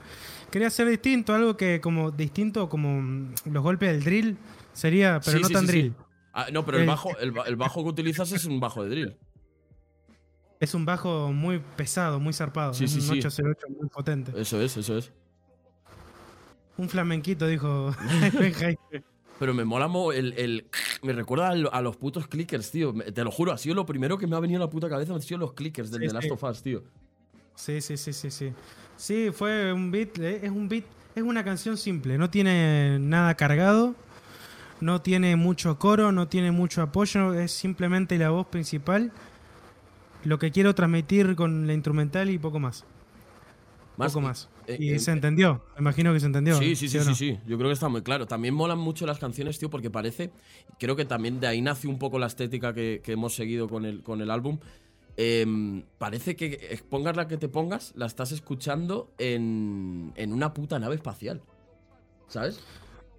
Quería 0.52 0.70
hacer 0.70 0.88
distinto, 0.88 1.34
algo 1.34 1.58
que 1.58 1.82
como 1.82 2.12
distinto 2.12 2.70
como 2.70 3.02
mm, 3.02 3.34
los 3.52 3.64
golpes 3.64 3.92
del 3.92 4.04
drill 4.04 4.38
sería, 4.74 5.20
pero 5.24 5.38
Sí, 5.38 5.42
no 5.42 5.48
sí, 5.50 5.54
tan 5.54 5.66
sí, 5.66 5.68
drill. 5.72 5.94
Ah, 6.34 6.48
no, 6.54 6.66
pero 6.66 6.78
el 6.78 6.84
El- 6.84 6.88
bajo, 6.90 7.18
el, 7.18 7.32
ba- 7.32 7.44
el 7.48 7.56
bajo 7.58 7.84
que 7.84 7.90
utilizas 7.90 8.32
es 8.32 8.46
un 8.46 8.60
bajo 8.60 8.84
de 8.84 8.90
drill. 8.90 9.18
Es 10.62 10.74
un 10.74 10.86
bajo 10.86 11.34
muy 11.34 11.60
pesado, 11.76 12.20
muy 12.20 12.32
zarpado. 12.34 12.74
Sí, 12.74 12.86
es 12.86 12.92
sí, 12.92 13.00
un 13.00 13.04
sí. 13.06 13.12
808 13.20 13.68
muy 13.78 13.90
potente. 13.90 14.32
Eso 14.40 14.62
es, 14.62 14.78
eso 14.78 14.98
es. 14.98 15.12
Un 16.78 16.88
flamenquito, 16.90 17.46
dijo. 17.48 17.94
Pero 19.40 19.54
me 19.54 19.66
mola 19.66 19.88
mo- 19.88 20.12
el, 20.14 20.34
el- 20.38 20.66
Me 21.04 21.12
recuerda 21.14 21.50
a, 21.50 21.82
los 21.82 21.98
putos 21.98 22.28
clickers, 22.28 22.72
tío. 22.72 22.94
Te 22.94 23.24
lo 23.24 23.32
juro, 23.32 23.52
ha 23.52 23.58
sido 23.58 23.76
lo 23.76 23.86
primero 23.86 24.18
que 24.18 24.28
me 24.28 24.36
ha 24.36 24.40
venido 24.40 24.62
a 24.62 24.66
la 24.66 24.70
puta 24.70 24.88
cabeza. 24.90 25.14
Han 25.14 25.22
sido 25.22 25.40
los 25.40 25.54
clickers 25.54 25.92
del 25.92 26.02
Sí, 26.02 26.08
The 26.08 26.14
Last 26.14 26.28
sí. 26.28 26.32
of 26.32 26.44
Us, 26.44 26.62
tío. 26.64 26.84
Sí, 27.56 27.82
sí, 27.82 27.98
sí, 27.98 28.14
sí, 28.14 28.32
sí. 28.32 28.54
Sí, 28.98 29.30
fue 29.34 29.74
un 29.74 29.92
beat, 29.92 30.18
es 30.20 30.50
un 30.52 30.70
beat, 30.70 30.86
es 31.16 31.24
una 31.24 31.44
canción 31.44 31.76
simple, 31.78 32.18
no 32.18 32.30
tiene 32.30 32.98
nada 33.00 33.36
cargado, 33.36 33.94
no 34.80 35.02
tiene 35.02 35.36
mucho 35.36 35.78
coro, 35.80 36.12
no 36.14 36.28
tiene 36.30 36.52
mucho 36.52 36.82
apoyo, 36.82 37.34
es 37.34 37.52
simplemente 37.52 38.18
la 38.18 38.30
voz 38.30 38.48
principal, 38.48 39.12
lo 40.24 40.40
que 40.40 40.52
quiero 40.52 40.74
transmitir 40.76 41.36
con 41.36 41.68
la 41.68 41.74
instrumental 41.74 42.30
y 42.30 42.38
poco 42.38 42.60
más. 42.60 42.86
Más- 43.98 44.14
poco 44.14 44.22
más. 44.22 44.50
Eh, 44.68 44.78
y 44.80 44.92
eh, 44.92 45.00
se 45.00 45.12
entendió, 45.12 45.64
imagino 45.78 46.14
que 46.14 46.20
se 46.20 46.26
entendió. 46.26 46.58
Sí, 46.58 46.76
sí, 46.76 46.88
sí, 46.88 47.00
sí, 47.00 47.10
no? 47.10 47.16
sí. 47.16 47.40
Yo 47.46 47.58
creo 47.58 47.70
que 47.70 47.74
está 47.74 47.90
muy 47.90 48.02
claro. 48.02 48.26
También 48.26 48.54
molan 48.54 48.80
mucho 48.80 49.06
las 49.06 49.20
canciones, 49.20 49.60
tío, 49.60 49.70
porque 49.70 49.90
parece. 49.90 50.32
Creo 50.80 50.96
que 50.96 51.06
también 51.06 51.40
de 51.40 51.48
ahí 51.48 51.62
nace 51.62 51.88
un 51.88 52.00
poco 52.00 52.20
la 52.20 52.28
estética 52.28 52.74
que, 52.74 53.02
que 53.04 53.14
hemos 53.14 53.36
seguido 53.36 53.68
con 53.68 53.86
el, 53.86 54.04
con 54.04 54.22
el 54.22 54.32
álbum. 54.32 54.60
Em, 55.18 55.84
parece 55.98 56.36
que 56.36 56.60
eh, 56.62 56.82
pongas 56.90 57.16
la 57.16 57.28
que 57.28 57.38
te 57.38 57.48
pongas, 57.48 57.94
la 57.96 58.06
estás 58.06 58.32
escuchando 58.34 59.14
en, 59.18 60.12
en 60.16 60.34
una 60.34 60.54
puta 60.54 60.78
nave 60.78 60.96
espacial. 60.96 61.42
¿Sabes? 62.28 62.60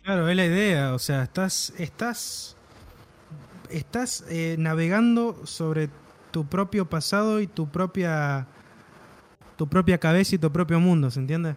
Claro, 0.03 0.29
es 0.29 0.37
la 0.37 0.47
idea, 0.47 0.95
o 0.95 0.99
sea, 0.99 1.23
estás, 1.23 1.73
estás, 1.79 2.57
estás 3.71 4.25
eh, 4.29 4.57
navegando 4.59 5.47
sobre 5.47 5.89
tu 6.31 6.47
propio 6.47 6.89
pasado 6.89 7.41
y 7.41 7.47
tu 7.47 7.69
propia, 7.71 8.47
tu 9.57 9.67
propia 9.69 9.99
cabeza 9.99 10.35
y 10.35 10.39
tu 10.39 10.51
propio 10.53 10.79
mundo, 10.81 11.11
¿se 11.11 11.21
entiende? 11.21 11.55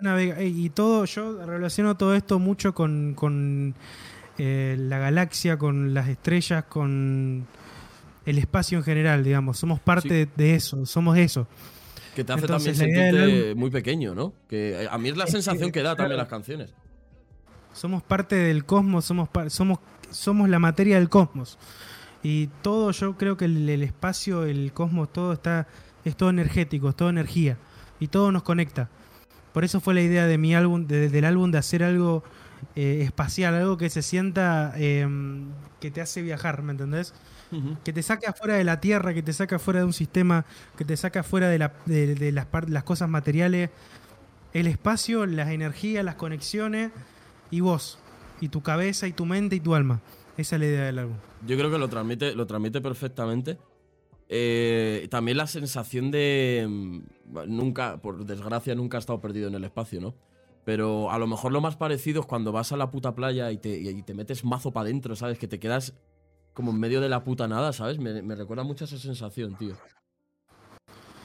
Navega- 0.00 0.38
eh, 0.38 0.46
y 0.48 0.70
todo, 0.70 1.04
yo 1.06 1.44
relaciono 1.44 1.96
todo 1.96 2.14
esto 2.14 2.38
mucho 2.38 2.72
con, 2.74 3.14
con, 3.14 3.74
eh, 4.38 4.76
la 4.78 4.98
galaxia, 4.98 5.58
con 5.58 5.92
las 5.94 6.08
estrellas, 6.08 6.64
con 6.68 7.46
el 8.24 8.38
espacio 8.38 8.78
en 8.78 8.84
general, 8.84 9.24
digamos. 9.24 9.58
Somos 9.58 9.80
parte 9.80 10.08
Sí. 10.08 10.14
de, 10.14 10.28
de 10.36 10.54
eso, 10.54 10.86
somos 10.86 11.18
eso. 11.18 11.48
Que 12.14 12.22
te 12.24 12.32
hace 12.32 12.42
Entonces, 12.42 12.76
también 12.78 12.94
sentirte 13.12 13.54
muy 13.54 13.70
pequeño, 13.70 14.14
¿no? 14.14 14.32
Que 14.48 14.86
a 14.90 14.98
mí 14.98 15.08
es 15.08 15.16
la 15.16 15.24
Es 15.24 15.30
sensación 15.32 15.72
que 15.72 15.82
da 15.82 15.96
también 15.96 16.18
las 16.18 16.28
canciones. 16.28 16.72
Somos 17.72 18.02
parte 18.02 18.34
del 18.36 18.64
cosmos, 18.64 19.04
somos, 19.04 19.28
somos, 19.48 19.78
somos 20.10 20.48
la 20.48 20.58
materia 20.58 20.96
del 20.98 21.08
cosmos. 21.08 21.58
Y 22.22 22.48
todo, 22.62 22.90
yo 22.90 23.16
creo 23.16 23.36
que 23.36 23.44
el, 23.44 23.68
el 23.68 23.82
espacio, 23.84 24.44
el 24.44 24.72
cosmos, 24.72 25.12
todo 25.12 25.32
está, 25.32 25.68
es 26.08 26.16
todo 26.16 26.30
energético, 26.30 26.88
es 26.88 26.96
todo 26.96 27.08
energía. 27.10 27.56
Y 28.00 28.08
todo 28.08 28.30
nos 28.32 28.42
conecta. 28.42 28.88
Por 29.52 29.64
eso 29.64 29.80
fue 29.80 29.94
la 29.94 30.00
idea 30.02 30.26
de 30.26 30.38
mi 30.38 30.54
álbum, 30.54 30.86
de- 30.86 31.08
del 31.08 31.24
álbum 31.24 31.50
de 31.50 31.58
hacer 31.58 31.82
algo 31.82 32.22
eh, 32.74 33.02
espacial, 33.02 33.54
algo 33.54 33.76
que 33.76 33.88
se 33.88 34.02
sienta, 34.02 34.72
eh, 34.76 35.06
que 35.80 35.90
te 35.92 36.00
hace 36.00 36.22
viajar, 36.22 36.62
¿me 36.62 36.72
entendés? 36.72 37.14
Que 37.84 37.92
te 37.92 38.02
saca 38.02 38.32
fuera 38.32 38.54
de 38.56 38.64
la 38.64 38.80
Tierra, 38.80 39.14
que 39.14 39.22
te 39.22 39.32
saca 39.32 39.58
fuera 39.60 39.80
de 39.80 39.86
un 39.86 39.92
sistema, 39.92 40.44
que 40.76 40.84
te 40.84 40.96
saca 40.96 41.22
fuera 41.22 41.48
de, 41.48 41.58
la- 41.58 41.72
de- 41.86 42.14
de 42.16 42.32
las, 42.32 42.46
las 42.66 42.82
cosas 42.84 43.08
materiales, 43.08 43.70
el 44.52 44.66
espacio, 44.66 45.24
las 45.26 45.48
energías, 45.50 46.04
las 46.04 46.16
conexiones 46.16 46.90
y 47.50 47.60
vos, 47.60 47.98
y 48.40 48.48
tu 48.48 48.60
cabeza, 48.62 49.06
y 49.06 49.12
tu 49.12 49.24
mente, 49.24 49.56
y 49.56 49.60
tu 49.60 49.74
alma. 49.74 50.00
Esa 50.36 50.56
es 50.56 50.60
la 50.60 50.66
idea 50.66 50.84
del 50.84 50.98
álbum. 51.00 51.16
Yo 51.46 51.56
creo 51.56 51.70
que 51.70 51.78
lo 51.78 51.88
transmite, 51.88 52.34
lo 52.34 52.46
transmite 52.46 52.80
perfectamente. 52.80 53.56
Eh, 54.28 55.08
también 55.10 55.38
la 55.38 55.46
sensación 55.46 56.10
de. 56.10 56.66
mm, 56.68 57.00
Nunca, 57.48 58.00
por 58.00 58.24
desgracia, 58.24 58.74
nunca 58.74 58.96
ha 58.98 59.00
estado 59.00 59.20
perdido 59.20 59.48
en 59.48 59.54
el 59.54 59.64
espacio, 59.64 60.00
¿no? 60.00 60.14
Pero 60.64 61.10
a 61.10 61.18
lo 61.18 61.26
mejor 61.26 61.52
lo 61.52 61.60
más 61.60 61.76
parecido 61.76 62.20
es 62.20 62.26
cuando 62.26 62.52
vas 62.52 62.72
a 62.72 62.76
la 62.76 62.90
puta 62.90 63.14
playa 63.14 63.50
y 63.52 63.58
te, 63.58 63.78
y 63.78 64.02
te 64.02 64.14
metes 64.14 64.44
mazo 64.44 64.72
para 64.72 64.84
adentro, 64.84 65.16
¿sabes? 65.16 65.38
Que 65.38 65.48
te 65.48 65.58
quedas 65.58 65.94
como 66.54 66.70
en 66.72 66.80
medio 66.80 67.00
de 67.00 67.08
la 67.08 67.24
puta 67.24 67.48
nada, 67.48 67.72
¿sabes? 67.72 67.98
Me, 67.98 68.22
me 68.22 68.34
recuerda 68.34 68.64
mucho 68.64 68.84
a 68.84 68.86
esa 68.86 68.98
sensación, 68.98 69.56
tío. 69.56 69.76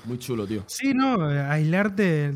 Muy 0.04 0.18
chulo, 0.20 0.46
tío. 0.46 0.64
Sí, 0.68 0.94
no, 0.94 1.24
aislarte. 1.26 2.34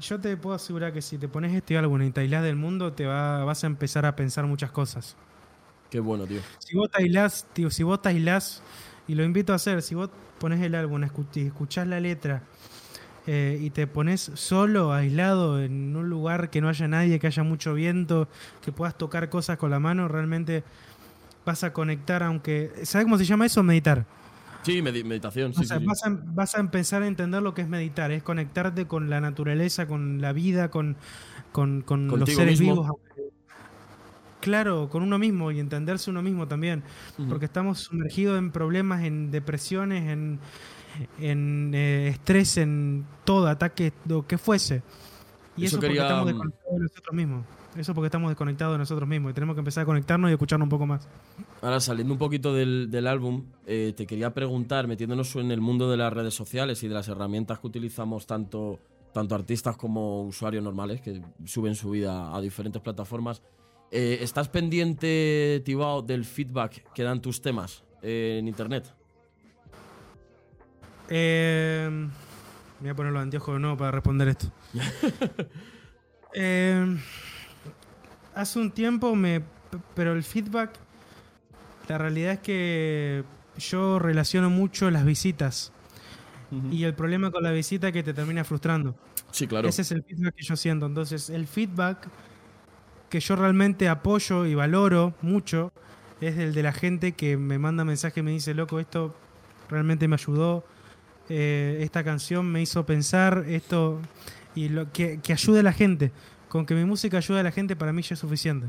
Yo 0.00 0.18
te 0.20 0.36
puedo 0.38 0.56
asegurar 0.56 0.92
que 0.92 1.02
si 1.02 1.18
te 1.18 1.28
pones 1.28 1.54
este 1.54 1.76
álbum 1.76 2.00
y 2.02 2.10
te 2.10 2.22
aislás 2.22 2.42
del 2.42 2.56
mundo, 2.56 2.94
te 2.94 3.04
va, 3.04 3.44
vas 3.44 3.62
a 3.62 3.66
empezar 3.66 4.06
a 4.06 4.16
pensar 4.16 4.46
muchas 4.46 4.70
cosas. 4.72 5.16
Qué 5.90 6.00
bueno, 6.00 6.26
tío. 6.26 6.40
Si 6.58 6.76
vos 6.76 6.88
te 6.90 7.02
aislás, 7.02 7.46
tío, 7.52 7.70
si 7.70 7.82
vos 7.82 8.00
te 8.00 8.08
aislás, 8.10 8.62
y 9.10 9.14
lo 9.16 9.24
invito 9.24 9.52
a 9.52 9.56
hacer, 9.56 9.82
si 9.82 9.96
vos 9.96 10.08
pones 10.38 10.60
el 10.60 10.76
álbum, 10.76 11.02
y 11.34 11.40
escuchás 11.40 11.86
la 11.88 11.98
letra 11.98 12.44
eh, 13.26 13.58
y 13.60 13.70
te 13.70 13.88
pones 13.88 14.30
solo, 14.34 14.92
aislado, 14.92 15.60
en 15.60 15.96
un 15.96 16.08
lugar 16.08 16.48
que 16.48 16.60
no 16.60 16.68
haya 16.68 16.86
nadie, 16.86 17.18
que 17.18 17.26
haya 17.26 17.42
mucho 17.42 17.74
viento, 17.74 18.28
que 18.62 18.70
puedas 18.70 18.96
tocar 18.96 19.28
cosas 19.28 19.58
con 19.58 19.70
la 19.70 19.80
mano, 19.80 20.06
realmente 20.06 20.62
vas 21.44 21.64
a 21.64 21.72
conectar, 21.72 22.22
aunque... 22.22 22.70
¿Sabes 22.84 23.04
cómo 23.04 23.18
se 23.18 23.24
llama 23.24 23.46
eso? 23.46 23.64
Meditar. 23.64 24.06
Sí, 24.62 24.80
medi- 24.80 25.04
meditación, 25.04 25.54
sí, 25.54 25.62
o 25.62 25.64
sea, 25.64 25.78
sí, 25.78 25.82
sí. 25.82 25.88
Vas, 25.88 26.04
a, 26.04 26.10
vas 26.10 26.54
a 26.54 26.60
empezar 26.60 27.02
a 27.02 27.06
entender 27.08 27.42
lo 27.42 27.52
que 27.52 27.62
es 27.62 27.68
meditar, 27.68 28.12
es 28.12 28.22
conectarte 28.22 28.86
con 28.86 29.10
la 29.10 29.20
naturaleza, 29.20 29.86
con 29.86 30.20
la 30.20 30.32
vida, 30.32 30.70
con, 30.70 30.96
con, 31.50 31.82
con 31.82 32.08
los 32.08 32.28
seres 32.28 32.60
mismo. 32.60 32.82
vivos. 32.82 32.96
Claro, 34.40 34.88
con 34.88 35.02
uno 35.02 35.18
mismo 35.18 35.50
y 35.50 35.60
entenderse 35.60 36.10
uno 36.10 36.22
mismo 36.22 36.48
también, 36.48 36.82
porque 37.28 37.44
estamos 37.44 37.80
sumergidos 37.80 38.38
en 38.38 38.50
problemas, 38.50 39.04
en 39.04 39.30
depresiones, 39.30 40.08
en, 40.08 40.38
en 41.18 41.72
eh, 41.74 42.08
estrés, 42.08 42.56
en 42.56 43.06
todo, 43.24 43.48
ataque, 43.48 43.92
lo 44.06 44.26
que 44.26 44.38
fuese. 44.38 44.82
Y 45.56 45.66
Eso 45.66 45.76
eso, 45.76 45.80
quería, 45.80 46.02
porque 46.02 46.08
estamos 46.08 46.24
mm, 46.24 46.28
desconectados 46.28 46.78
de 46.78 46.82
nosotros 46.82 47.14
mismos. 47.14 47.46
Eso 47.76 47.94
porque 47.94 48.06
estamos 48.06 48.30
desconectados 48.30 48.74
de 48.74 48.78
nosotros 48.78 49.08
mismos 49.08 49.30
y 49.30 49.34
tenemos 49.34 49.54
que 49.54 49.60
empezar 49.60 49.82
a 49.82 49.86
conectarnos 49.86 50.30
y 50.30 50.32
escucharnos 50.32 50.66
un 50.66 50.70
poco 50.70 50.86
más. 50.86 51.06
Ahora, 51.62 51.78
saliendo 51.78 52.12
un 52.12 52.18
poquito 52.18 52.52
del, 52.52 52.90
del 52.90 53.06
álbum, 53.06 53.44
eh, 53.66 53.92
te 53.96 54.06
quería 54.06 54.34
preguntar, 54.34 54.88
metiéndonos 54.88 55.36
en 55.36 55.52
el 55.52 55.60
mundo 55.60 55.88
de 55.88 55.96
las 55.96 56.12
redes 56.12 56.34
sociales 56.34 56.82
y 56.82 56.88
de 56.88 56.94
las 56.94 57.06
herramientas 57.08 57.60
que 57.60 57.66
utilizamos 57.68 58.26
tanto, 58.26 58.80
tanto 59.12 59.36
artistas 59.36 59.76
como 59.76 60.22
usuarios 60.24 60.64
normales 60.64 61.00
que 61.00 61.22
suben 61.44 61.76
su 61.76 61.90
vida 61.90 62.34
a 62.34 62.40
diferentes 62.40 62.82
plataformas, 62.82 63.40
eh, 63.90 64.18
¿estás 64.20 64.48
pendiente, 64.48 65.62
Tibao, 65.64 66.02
del 66.02 66.24
feedback 66.24 66.92
que 66.92 67.02
dan 67.02 67.20
tus 67.20 67.42
temas 67.42 67.82
eh, 68.02 68.36
en 68.38 68.48
internet? 68.48 68.92
Eh, 71.08 72.08
voy 72.78 72.88
a 72.88 72.94
poner 72.94 73.12
los 73.12 73.22
anteojos 73.22 73.54
de 73.54 73.60
nuevo 73.60 73.76
para 73.76 73.90
responder 73.90 74.28
esto. 74.28 74.50
Eh, 76.32 76.96
hace 78.36 78.60
un 78.60 78.70
tiempo 78.70 79.16
me... 79.16 79.42
Pero 79.96 80.12
el 80.12 80.22
feedback, 80.22 80.70
la 81.88 81.98
realidad 81.98 82.34
es 82.34 82.38
que 82.38 83.24
yo 83.58 83.98
relaciono 83.98 84.48
mucho 84.48 84.92
las 84.92 85.04
visitas. 85.04 85.72
Y 86.70 86.84
el 86.84 86.94
problema 86.94 87.32
con 87.32 87.42
la 87.42 87.50
visita 87.50 87.88
es 87.88 87.92
que 87.92 88.04
te 88.04 88.14
termina 88.14 88.44
frustrando. 88.44 88.94
Sí, 89.32 89.48
claro. 89.48 89.68
Ese 89.68 89.82
es 89.82 89.90
el 89.90 90.04
feedback 90.04 90.36
que 90.36 90.44
yo 90.44 90.54
siento. 90.54 90.86
Entonces, 90.86 91.30
el 91.30 91.48
feedback 91.48 92.08
que 93.10 93.20
yo 93.20 93.36
realmente 93.36 93.88
apoyo 93.88 94.46
y 94.46 94.54
valoro 94.54 95.14
mucho 95.20 95.72
es 96.20 96.38
el 96.38 96.54
de 96.54 96.62
la 96.62 96.72
gente 96.72 97.12
que 97.12 97.36
me 97.36 97.58
manda 97.58 97.84
mensaje 97.84 98.20
y 98.20 98.22
me 98.22 98.30
dice, 98.30 98.54
loco, 98.54 98.78
esto 98.80 99.14
realmente 99.68 100.06
me 100.08 100.14
ayudó, 100.14 100.64
eh, 101.28 101.78
esta 101.82 102.04
canción 102.04 102.50
me 102.50 102.60
hizo 102.62 102.84
pensar, 102.86 103.44
esto, 103.48 104.00
y 104.54 104.68
lo 104.68 104.90
que, 104.92 105.20
que 105.22 105.32
ayude 105.32 105.60
a 105.60 105.62
la 105.62 105.72
gente. 105.72 106.12
Con 106.48 106.66
que 106.66 106.74
mi 106.74 106.84
música 106.84 107.18
ayude 107.18 107.40
a 107.40 107.42
la 107.44 107.52
gente, 107.52 107.76
para 107.76 107.92
mí 107.92 108.02
ya 108.02 108.14
es 108.14 108.18
suficiente. 108.18 108.66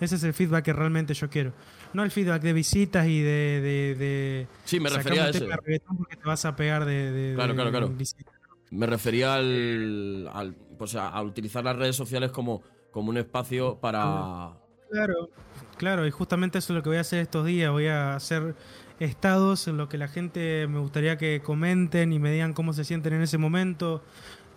Ese 0.00 0.16
es 0.16 0.24
el 0.24 0.34
feedback 0.34 0.64
que 0.64 0.72
realmente 0.72 1.14
yo 1.14 1.30
quiero. 1.30 1.52
No 1.94 2.02
el 2.02 2.10
feedback 2.10 2.42
de 2.42 2.52
visitas 2.52 3.06
y 3.06 3.20
de... 3.20 3.60
de, 3.60 3.94
de 3.96 4.46
Sí, 4.64 4.80
me 4.80 4.90
refería 4.90 5.26
a 5.26 5.30
reggaetón 5.32 5.96
porque 5.98 6.16
te 6.16 6.24
vas 6.24 6.44
a 6.44 6.56
pegar 6.56 6.84
de... 6.84 7.12
de- 7.12 7.34
Claro, 7.34 7.52
de 7.52 7.54
claro, 7.56 7.70
claro. 7.70 7.88
visitas. 7.90 8.34
Me 8.70 8.86
refería 8.86 9.34
al, 9.34 10.28
al- 10.32 10.54
pues 10.78 10.96
a, 10.96 11.08
a 11.08 11.22
utilizar 11.22 11.62
las 11.62 11.76
redes 11.76 11.94
sociales 11.94 12.32
como, 12.32 12.62
como 12.92 13.10
un 13.10 13.16
espacio 13.16 13.78
para... 13.80 14.52
Claro, 14.90 15.30
claro, 15.78 16.06
y 16.06 16.10
justamente 16.10 16.58
eso 16.58 16.72
es 16.72 16.76
lo 16.76 16.82
que 16.82 16.90
voy 16.90 16.98
a 16.98 17.00
hacer 17.00 17.20
estos 17.20 17.46
días. 17.46 17.72
Voy 17.72 17.86
a 17.86 18.14
hacer 18.14 18.54
estados 19.00 19.66
en 19.66 19.78
lo 19.78 19.88
que 19.88 19.98
la 19.98 20.06
gente 20.06 20.66
me 20.68 20.78
gustaría 20.78 21.16
que 21.16 21.40
comenten 21.42 22.12
y 22.12 22.18
me 22.18 22.30
digan 22.30 22.52
cómo 22.52 22.74
se 22.74 22.84
sienten 22.84 23.14
en 23.14 23.22
ese 23.22 23.38
momento, 23.38 24.02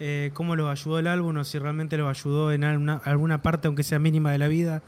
eh, 0.01 0.31
cómo 0.33 0.57
los 0.57 0.69
ayudó 0.69 0.99
el 0.99 1.07
álbum, 1.07 1.37
o 1.37 1.43
si 1.45 1.57
realmente 1.57 1.97
los 1.97 2.09
ayudó 2.09 2.51
en 2.51 2.65
alguna, 2.65 3.01
alguna 3.05 3.41
parte, 3.41 3.67
aunque 3.67 3.83
sea 3.83 3.97
mínima 3.97 4.31
de 4.33 4.37
la 4.37 4.49
vida, 4.49 4.83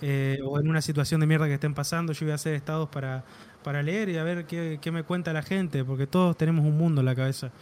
eh, 0.00 0.38
o 0.42 0.58
en 0.58 0.68
una 0.68 0.80
situación 0.80 1.20
de 1.20 1.26
mierda 1.26 1.46
que 1.46 1.54
estén 1.54 1.74
pasando. 1.74 2.14
Yo 2.14 2.24
voy 2.24 2.32
a 2.32 2.36
hacer 2.36 2.54
estados 2.54 2.88
para, 2.88 3.24
para 3.62 3.82
leer 3.82 4.08
y 4.08 4.16
a 4.16 4.24
ver 4.24 4.46
qué, 4.46 4.78
qué 4.80 4.90
me 4.90 5.02
cuenta 5.02 5.34
la 5.34 5.42
gente, 5.42 5.84
porque 5.84 6.06
todos 6.06 6.34
tenemos 6.38 6.64
un 6.64 6.78
mundo 6.78 7.02
en 7.02 7.04
la 7.04 7.14
cabeza. 7.14 7.52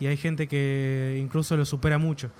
Y 0.00 0.06
hay 0.06 0.16
gente 0.16 0.48
que 0.48 1.20
incluso 1.22 1.58
lo 1.58 1.66
supera 1.66 1.98
mucho. 1.98 2.30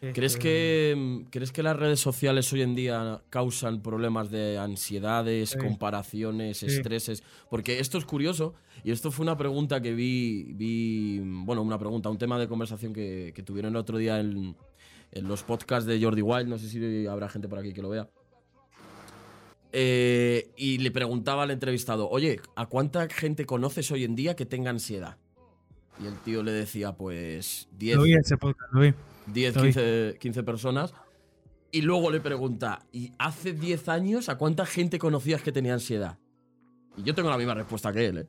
¿Crees 0.00 0.38
que, 0.38 1.26
¿Crees 1.30 1.52
que 1.52 1.62
las 1.62 1.76
redes 1.76 2.00
sociales 2.00 2.50
hoy 2.54 2.62
en 2.62 2.74
día 2.74 3.20
causan 3.28 3.82
problemas 3.82 4.30
de 4.30 4.56
ansiedades, 4.56 5.50
Sí. 5.50 5.58
comparaciones, 5.58 6.56
Sí. 6.58 6.66
estreses? 6.66 7.22
Porque 7.50 7.80
esto 7.80 7.98
es 7.98 8.06
curioso 8.06 8.54
y 8.82 8.92
esto 8.92 9.10
fue 9.10 9.24
una 9.24 9.36
pregunta 9.36 9.82
que 9.82 9.92
vi, 9.92 10.52
vi 10.54 11.20
bueno, 11.22 11.60
una 11.60 11.78
pregunta, 11.78 12.08
un 12.08 12.16
tema 12.16 12.38
de 12.38 12.48
conversación 12.48 12.94
que, 12.94 13.32
que 13.34 13.42
tuvieron 13.42 13.72
el 13.72 13.76
otro 13.76 13.98
día 13.98 14.20
en, 14.20 14.56
en 15.12 15.28
los 15.28 15.42
podcasts 15.42 15.86
de 15.86 16.02
Jordi 16.02 16.22
Wild, 16.22 16.48
no 16.48 16.56
sé 16.58 16.68
si 16.70 17.06
habrá 17.06 17.28
gente 17.28 17.46
por 17.46 17.58
aquí 17.58 17.74
que 17.74 17.82
lo 17.82 17.90
vea. 17.90 18.08
Eh, 19.72 20.50
y 20.56 20.78
le 20.78 20.90
preguntaba 20.90 21.42
al 21.44 21.50
entrevistado, 21.50 22.08
oye, 22.08 22.40
¿a 22.56 22.66
cuánta 22.66 23.06
gente 23.08 23.44
conoces 23.44 23.90
hoy 23.90 24.04
en 24.04 24.16
día 24.16 24.34
que 24.34 24.46
tenga 24.46 24.70
ansiedad? 24.70 25.18
Y 26.02 26.06
el 26.06 26.14
tío 26.20 26.42
le 26.42 26.52
decía, 26.52 26.92
pues 26.92 27.68
10, 27.78 27.96
Lo 27.98 28.02
vi 28.04 28.14
ese 28.14 28.38
podcast, 28.38 28.72
lo 28.72 28.80
vi. 28.80 28.94
10, 29.26 29.56
Lo 29.56 29.62
vi. 29.62 29.68
15, 29.72 30.16
15 30.20 30.42
personas. 30.42 30.94
Y 31.72 31.82
luego 31.82 32.10
le 32.10 32.20
pregunta, 32.20 32.80
¿y 32.92 33.12
hace 33.18 33.52
10 33.52 33.88
años 33.88 34.28
a 34.28 34.36
cuánta 34.36 34.66
gente 34.66 34.98
conocías 34.98 35.40
que 35.42 35.52
tenía 35.52 35.72
ansiedad? 35.74 36.18
Y 36.96 37.04
yo 37.04 37.14
tengo 37.14 37.30
la 37.30 37.38
misma 37.38 37.54
respuesta 37.54 37.92
que 37.92 38.06
él, 38.06 38.18
¿eh? 38.18 38.26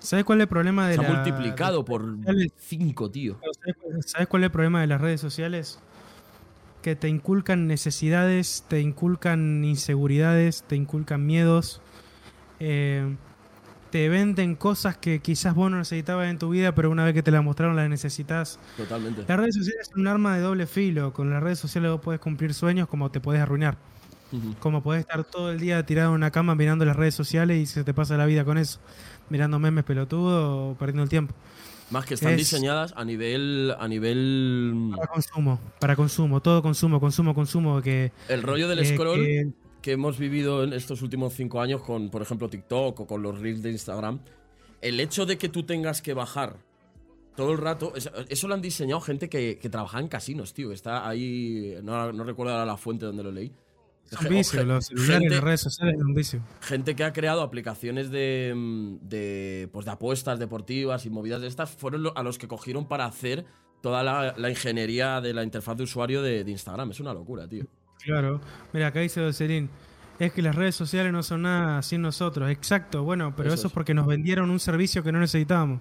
¿Sabes 0.00 0.24
cuál 0.24 0.40
es 0.40 0.42
el 0.44 0.48
problema 0.48 0.88
de 0.88 0.94
Se 0.94 1.00
ha 1.00 1.02
la- 1.02 1.10
multiplicado 1.14 1.84
por 1.84 2.02
sociales? 2.16 2.52
5, 2.56 3.10
tío. 3.10 3.38
¿Sabes 3.60 3.76
cuál- 3.80 4.02
¿Sabes 4.04 4.28
cuál 4.28 4.42
es 4.42 4.46
el 4.46 4.52
problema 4.52 4.80
de 4.80 4.86
las 4.86 5.00
redes 5.00 5.20
sociales? 5.20 5.78
Que 6.82 6.96
te 6.96 7.08
inculcan 7.08 7.66
necesidades, 7.66 8.64
te 8.68 8.80
inculcan 8.80 9.62
inseguridades, 9.64 10.62
te 10.66 10.76
inculcan 10.76 11.26
miedos, 11.26 11.82
eh, 12.60 13.14
te 13.90 14.08
venden 14.08 14.54
cosas 14.56 14.96
que 14.96 15.20
quizás 15.20 15.54
vos 15.54 15.70
no 15.70 15.78
necesitabas 15.78 16.28
en 16.30 16.38
tu 16.38 16.50
vida, 16.50 16.74
pero 16.74 16.90
una 16.90 17.04
vez 17.04 17.14
que 17.14 17.22
te 17.22 17.30
las 17.30 17.42
mostraron 17.44 17.76
las 17.76 17.88
necesitas. 17.88 18.58
Totalmente. 18.76 19.24
Las 19.26 19.38
redes 19.38 19.54
sociales 19.56 19.88
son 19.90 20.00
un 20.02 20.06
arma 20.08 20.34
de 20.36 20.42
doble 20.42 20.66
filo. 20.66 21.12
Con 21.12 21.30
las 21.30 21.42
redes 21.42 21.58
sociales 21.58 21.90
vos 21.90 22.00
podés 22.00 22.20
cumplir 22.20 22.54
sueños 22.54 22.88
como 22.88 23.10
te 23.10 23.20
podés 23.20 23.40
arruinar. 23.42 23.76
Como 24.60 24.80
podés 24.80 25.00
estar 25.00 25.24
todo 25.24 25.50
el 25.50 25.58
día 25.58 25.84
tirado 25.84 26.10
en 26.10 26.14
una 26.14 26.30
cama 26.30 26.54
mirando 26.54 26.84
las 26.84 26.94
redes 26.94 27.16
sociales 27.16 27.58
y 27.58 27.66
se 27.66 27.82
te 27.82 27.92
pasa 27.92 28.16
la 28.16 28.26
vida 28.26 28.44
con 28.44 28.58
eso. 28.58 28.78
Mirando 29.28 29.58
memes 29.58 29.82
pelotudos 29.84 30.44
o 30.74 30.76
perdiendo 30.78 31.02
el 31.02 31.08
tiempo. 31.08 31.34
Más 31.90 32.06
que 32.06 32.14
están 32.14 32.30
Es- 32.34 32.38
diseñadas 32.38 32.94
a 32.96 33.04
nivel. 33.04 33.74
a 33.76 33.88
nivel. 33.88 34.92
Para 34.96 35.08
consumo, 35.08 35.60
para 35.80 35.96
consumo, 35.96 36.40
todo 36.40 36.62
consumo, 36.62 37.00
consumo, 37.00 37.34
consumo. 37.34 37.82
Que, 37.82 38.12
El 38.28 38.42
rollo 38.44 38.68
del 38.68 38.78
eh, 38.78 38.94
scroll 38.94 39.18
que- 39.24 39.48
que 39.82 39.92
hemos 39.92 40.18
vivido 40.18 40.62
en 40.64 40.72
estos 40.72 41.02
últimos 41.02 41.34
cinco 41.34 41.60
años 41.60 41.82
con, 41.82 42.10
por 42.10 42.22
ejemplo, 42.22 42.48
TikTok 42.48 43.00
o 43.00 43.06
con 43.06 43.22
los 43.22 43.38
reels 43.40 43.62
de 43.62 43.70
Instagram, 43.70 44.20
el 44.80 45.00
hecho 45.00 45.26
de 45.26 45.38
que 45.38 45.48
tú 45.48 45.62
tengas 45.64 46.00
que 46.02 46.14
bajar 46.14 46.56
todo 47.36 47.52
el 47.52 47.58
rato, 47.58 47.92
eso, 47.94 48.48
lo 48.48 48.54
han 48.54 48.60
diseñado 48.60 49.00
gente 49.00 49.28
que, 49.28 49.58
que 49.58 49.70
trabaja 49.70 50.00
en 50.00 50.08
casinos, 50.08 50.52
tío. 50.52 50.72
Está 50.72 51.08
ahí, 51.08 51.76
no, 51.82 52.12
no 52.12 52.24
recuerdo 52.24 52.52
ahora 52.52 52.66
la 52.66 52.76
fuente 52.76 53.06
donde 53.06 53.22
lo 53.22 53.30
leí. 53.32 53.52
es 54.10 54.18
Ge- 54.18 54.26
un 54.28 54.34
o 54.34 54.36
vicio, 54.36 54.60
ge- 54.60 54.66
los 54.66 54.86
celulares, 54.86 55.18
gente- 55.18 55.34
las 55.36 55.44
redes 55.44 55.60
sociales 55.60 55.94
es 55.96 56.02
un 56.02 56.14
vicio. 56.14 56.42
gente 56.60 56.96
que 56.96 57.04
ha 57.04 57.12
creado 57.12 57.42
aplicaciones 57.42 58.10
de, 58.10 58.52
mm, 58.54 59.08
de, 59.08 59.68
pues 59.72 59.86
de 59.86 59.92
apuestas 59.92 60.38
deportivas 60.38 61.06
y 61.06 61.10
movidas 61.10 61.40
de 61.40 61.46
estas 61.46 61.70
fueron 61.70 62.08
a 62.14 62.22
los 62.22 62.36
que 62.36 62.48
cogieron 62.48 62.86
para 62.88 63.06
hacer 63.06 63.46
toda 63.80 64.02
la, 64.02 64.34
la 64.36 64.50
ingeniería 64.50 65.20
de 65.22 65.32
la 65.32 65.42
interfaz 65.42 65.76
de 65.78 65.84
usuario 65.84 66.20
de, 66.22 66.44
de 66.44 66.50
Instagram. 66.50 66.90
Es 66.90 67.00
una 67.00 67.14
locura, 67.14 67.48
tío. 67.48 67.64
Claro. 68.04 68.40
Mira, 68.72 68.88
acá 68.88 69.00
dice 69.00 69.20
Docerín. 69.20 69.70
Es 70.18 70.32
que 70.32 70.42
las 70.42 70.54
redes 70.54 70.74
sociales 70.74 71.12
no 71.12 71.22
son 71.22 71.42
nada 71.42 71.82
sin 71.82 72.02
nosotros. 72.02 72.50
Exacto, 72.50 73.02
bueno, 73.04 73.34
pero 73.34 73.48
Eso 73.48 73.54
eso, 73.54 73.66
es. 73.68 73.70
es 73.70 73.74
porque 73.74 73.94
nos 73.94 74.06
vendieron 74.06 74.50
un 74.50 74.60
servicio 74.60 75.02
que 75.02 75.12
no 75.12 75.18
necesitábamos. 75.18 75.80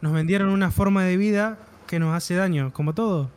Nos 0.00 0.12
vendieron 0.12 0.48
una 0.50 0.70
forma 0.70 1.04
de 1.04 1.16
vida 1.16 1.58
que 1.86 1.98
nos 1.98 2.14
hace 2.14 2.34
daño, 2.34 2.72
como 2.72 2.94
todo. 2.94 3.30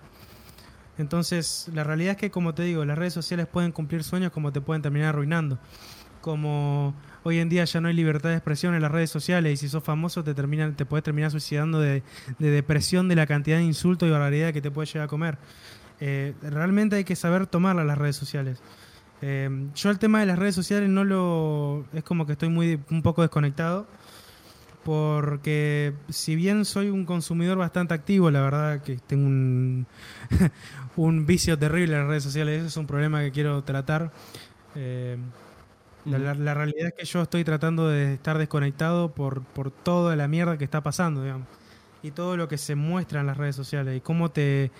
Entonces, 0.97 1.69
la 1.73 1.83
realidad 1.83 2.11
es 2.11 2.17
que, 2.17 2.31
como 2.31 2.53
te 2.53 2.63
digo, 2.63 2.83
las 2.85 2.97
redes 2.97 3.13
sociales 3.13 3.47
pueden 3.47 3.71
cumplir 3.71 4.03
sueños 4.03 4.31
como 4.31 4.51
te 4.51 4.61
pueden 4.61 4.81
terminar 4.81 5.09
arruinando. 5.09 5.59
Como 6.21 6.95
hoy 7.23 7.39
en 7.39 7.49
día 7.49 7.63
ya 7.65 7.79
no 7.81 7.87
hay 7.87 7.93
libertad 7.93 8.29
de 8.29 8.35
expresión 8.35 8.73
en 8.73 8.81
las 8.81 8.91
redes 8.91 9.09
sociales 9.11 9.53
y 9.53 9.57
si 9.57 9.69
sos 9.69 9.83
famoso 9.83 10.23
te, 10.23 10.33
terminan, 10.33 10.75
te 10.75 10.85
puedes 10.85 11.03
terminar 11.03 11.29
suicidando 11.31 11.79
de, 11.79 12.03
de 12.39 12.49
depresión 12.49 13.07
de 13.07 13.15
la 13.15 13.27
cantidad 13.27 13.57
de 13.57 13.63
insultos 13.63 14.07
y 14.07 14.11
barbaridad 14.11 14.51
que 14.53 14.61
te 14.61 14.71
puede 14.71 14.87
llegar 14.87 15.05
a 15.05 15.07
comer. 15.07 15.37
Eh, 15.99 16.34
realmente 16.41 16.95
hay 16.95 17.03
que 17.03 17.15
saber 17.15 17.48
tomarlas 17.48 17.86
las 17.86 17.98
redes 17.98 18.15
sociales. 18.15 18.60
Eh, 19.22 19.49
yo 19.74 19.90
el 19.90 19.98
tema 19.98 20.19
de 20.19 20.28
las 20.28 20.38
redes 20.38 20.56
sociales 20.56 20.90
no 20.90 21.03
lo... 21.03 21.86
es 21.94 22.03
como 22.03 22.26
que 22.26 22.34
estoy 22.34 22.49
muy 22.49 22.80
un 22.91 23.02
poco 23.02 23.24
desconectado 23.24 23.88
porque 24.88 25.94
si 26.07 26.38
bien 26.38 26.64
soy 26.64 26.90
un 26.90 27.03
consumidor 27.03 27.57
bastante 27.57 27.94
activo, 27.94 28.32
la 28.32 28.40
verdad 28.40 28.82
que 28.82 28.95
tengo 28.95 29.28
un, 29.28 29.86
vicio 31.26 31.60
terrible 31.60 31.95
en 31.95 31.99
las 31.99 32.07
redes 32.07 32.24
sociales, 32.24 32.60
ese 32.60 32.68
es 32.68 32.78
un 32.78 32.88
problema 32.88 33.19
que 33.19 33.34
quiero 33.34 33.61
tratar. 33.65 34.14
Eh, 34.76 35.18
la 36.06 36.53
realidad 36.53 36.88
es 36.88 36.94
que 36.94 37.03
yo 37.03 37.22
estoy 37.22 37.44
tratando 37.44 37.90
de 37.90 38.14
estar 38.14 38.38
desconectado 38.38 39.14
por, 39.14 39.44
por 39.44 39.72
toda 39.72 40.15
la 40.15 40.30
mierda 40.30 40.57
que 40.57 40.64
está 40.64 40.80
pasando, 40.80 41.22
digamos. 41.22 41.49
Y 42.02 42.11
todo 42.11 42.38
lo 42.38 42.48
que 42.48 42.57
se 42.57 42.76
muestra 42.76 43.19
en 43.19 43.28
las 43.28 43.36
redes 43.36 43.57
sociales 43.57 43.98
y 43.98 43.99
cómo 43.99 44.32
te, 44.32 44.72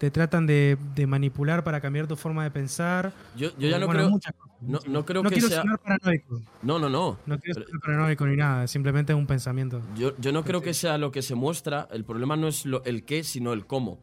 te 0.00 0.10
tratan 0.10 0.46
de, 0.46 0.78
de 0.94 1.06
manipular 1.06 1.62
para 1.62 1.78
cambiar 1.82 2.06
tu 2.06 2.16
forma 2.16 2.42
de 2.42 2.50
pensar. 2.50 3.12
Yo, 3.36 3.50
yo 3.58 3.68
ya 3.68 3.78
no 3.78 3.84
Bueno, 3.84 4.00
creo. 4.00 4.10
muchas 4.10 4.32
cosas, 4.32 4.56
No, 4.62 4.78
no 4.86 5.04
creo 5.04 5.22
No 5.22 5.28
que 5.28 5.34
quiero 5.34 5.48
sea. 5.48 5.60
sonar 5.60 5.78
paranoico. 5.78 6.40
No, 6.62 6.78
no, 6.78 6.88
no. 6.88 7.18
No 7.26 7.38
quiero 7.38 7.60
Pero- 7.60 7.66
ser 7.70 7.80
paranoico 7.80 8.26
ni 8.26 8.34
nada, 8.36 8.66
simplemente 8.66 9.12
es 9.12 9.18
un 9.18 9.26
pensamiento. 9.26 9.82
Yo, 9.98 10.16
yo 10.16 10.32
no 10.32 10.42
creo 10.42 10.62
que 10.62 10.72
sea 10.72 10.96
lo 10.96 11.12
que 11.12 11.20
se 11.20 11.34
muestra. 11.34 11.86
El 11.92 12.06
problema 12.06 12.34
no 12.36 12.48
es 12.48 12.64
lo- 12.64 12.82
el 12.84 13.04
qué, 13.04 13.22
sino 13.24 13.52
el 13.52 13.66
cómo. 13.66 14.00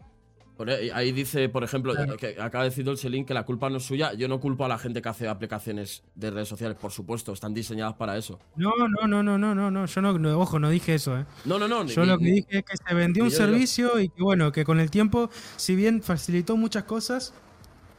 Ahí, 0.93 1.11
dice, 1.11 1.49
por 1.49 1.63
ejemplo, 1.63 1.93
que 2.17 2.35
acaba 2.41 2.63
de 2.63 2.69
decir 2.71 2.84
Dolcelín 2.84 3.25
que 3.25 3.34
la 3.34 3.43
culpa 3.43 3.69
no 3.69 3.77
es 3.77 3.84
suya. 3.85 4.13
Yo 4.13 4.27
no 4.27 4.39
culpo 4.39 4.65
a 4.65 4.67
la 4.67 4.77
gente 4.77 5.01
que 5.01 5.09
hace 5.09 5.27
aplicaciones 5.27 6.03
de 6.15 6.31
redes 6.31 6.47
sociales, 6.47 6.77
por 6.79 6.91
supuesto, 6.91 7.34
están 7.34 7.53
diseñadas 7.53 7.93
para 7.95 8.17
eso. 8.17 8.39
No, 8.55 8.71
no, 8.89 9.07
no, 9.07 9.21
no, 9.23 9.38
no, 9.38 9.53
no, 9.55 9.71
no, 9.71 9.85
yo 9.85 10.01
no, 10.01 10.17
no, 10.17 10.39
ojo, 10.39 10.59
no 10.59 10.69
dije 10.69 10.95
eso, 10.95 11.17
eh. 11.17 11.25
No, 11.45 11.59
no, 11.59 11.67
no. 11.67 11.84
ni- 11.84 11.91
Yo 11.91 12.05
lo 12.05 12.17
que 12.17 12.23
ni- 12.25 12.31
dije 12.31 12.47
es 12.59 12.63
que 12.65 12.77
se 12.77 12.93
vendió 12.93 13.23
un 13.23 13.29
ni 13.29 13.34
yo 13.34 13.38
servicio 13.38 13.99
y 13.99 14.09
que 14.09 14.21
bueno, 14.23 14.51
que 14.51 14.65
con 14.65 14.79
el 14.79 14.89
tiempo, 14.91 15.29
si 15.57 15.75
bien 15.75 16.01
facilitó 16.01 16.57
muchas 16.57 16.84
cosas, 16.85 17.34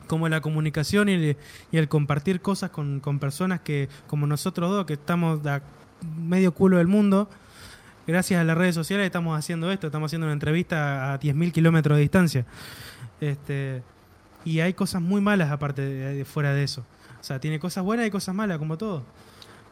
como 0.07 0.29
la 0.29 0.41
comunicación 0.41 1.09
y 1.11 1.13
el, 1.13 1.37
y 1.71 1.77
el 1.77 1.89
compartir 1.89 2.41
cosas 2.41 2.71
con, 2.71 3.01
con 3.01 3.19
personas 3.19 3.61
que, 3.61 3.89
como 4.07 4.27
nosotros 4.27 4.71
dos, 4.71 4.87
que 4.87 4.95
estamos 4.95 5.47
a 5.47 5.61
medio 6.19 6.53
culo 6.53 6.79
del 6.79 6.87
mundo, 6.87 7.29
gracias 8.09 8.41
a 8.41 8.45
las 8.45 8.59
redes 8.59 8.75
sociales 8.75 9.07
estamos 9.07 9.39
haciendo 9.39 9.71
esto, 9.71 9.87
estamos 9.87 10.09
haciendo 10.09 10.27
una 10.27 10.33
entrevista 10.33 11.13
a 11.13 11.21
10.000 11.21 11.53
kilómetros 11.53 11.97
de 11.97 12.03
distancia. 12.03 12.47
Este, 13.21 13.83
y 14.45 14.61
hay 14.61 14.73
cosas 14.75 15.03
muy 15.03 15.21
malas 15.21 15.51
aparte 15.51 15.83
de, 15.83 16.15
de 16.15 16.25
fuera 16.25 16.53
de 16.55 16.65
eso. 16.65 16.85
O 17.21 17.25
sea, 17.25 17.39
tiene 17.39 17.59
cosas 17.59 17.85
buenas 17.85 18.07
y 18.07 18.11
cosas 18.11 18.35
malas, 18.35 18.59
como 18.59 18.79
todo. 18.79 19.05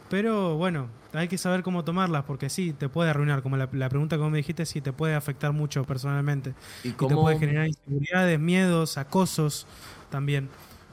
Pero 0.08 0.56
bueno, 0.56 0.88
hay 1.12 1.28
que 1.28 1.38
saber 1.38 1.62
cómo 1.62 1.84
tomarlas, 1.84 2.24
porque 2.24 2.48
sí, 2.48 2.72
te 2.72 2.88
puede 2.88 3.10
arruinar. 3.10 3.42
Como 3.42 3.56
la, 3.56 3.68
la 3.72 3.88
pregunta 3.88 4.16
que 4.16 4.22
vos 4.22 4.30
me 4.30 4.38
dijiste, 4.38 4.66
sí, 4.66 4.80
te 4.80 4.92
puede 4.92 5.14
afectar 5.14 5.52
mucho 5.52 5.84
personalmente. 5.84 6.54
¿Y 6.84 6.88
Y 6.88 6.90
te 6.92 6.96
cómo, 6.96 7.22
puede 7.22 7.38
generar 7.38 7.66
inseguridades, 7.66 8.38
miedos, 8.38 8.98
acosos 8.98 9.66
también. 10.10 10.48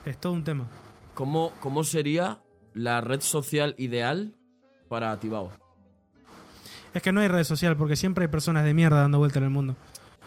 Es 0.05 0.17
todo 0.17 0.33
un 0.33 0.43
tema. 0.43 0.67
cómo, 1.13 1.51
cómo 1.59 1.83
sería 1.83 2.41
la 2.73 3.01
red 3.01 3.21
social 3.21 3.75
ideal 3.77 4.35
para 4.89 5.19
Tibao? 5.19 5.51
Es 6.93 7.01
que 7.01 7.11
no 7.11 7.21
hay 7.21 7.27
red 7.27 7.43
social, 7.43 7.75
porque 7.75 7.95
siempre 7.95 8.25
hay 8.25 8.27
personas 8.29 8.65
de 8.65 8.73
mierda 8.73 9.01
dando 9.01 9.17
vuelta 9.17 9.39
en 9.39 9.45
el 9.45 9.49
mundo. 9.51 9.75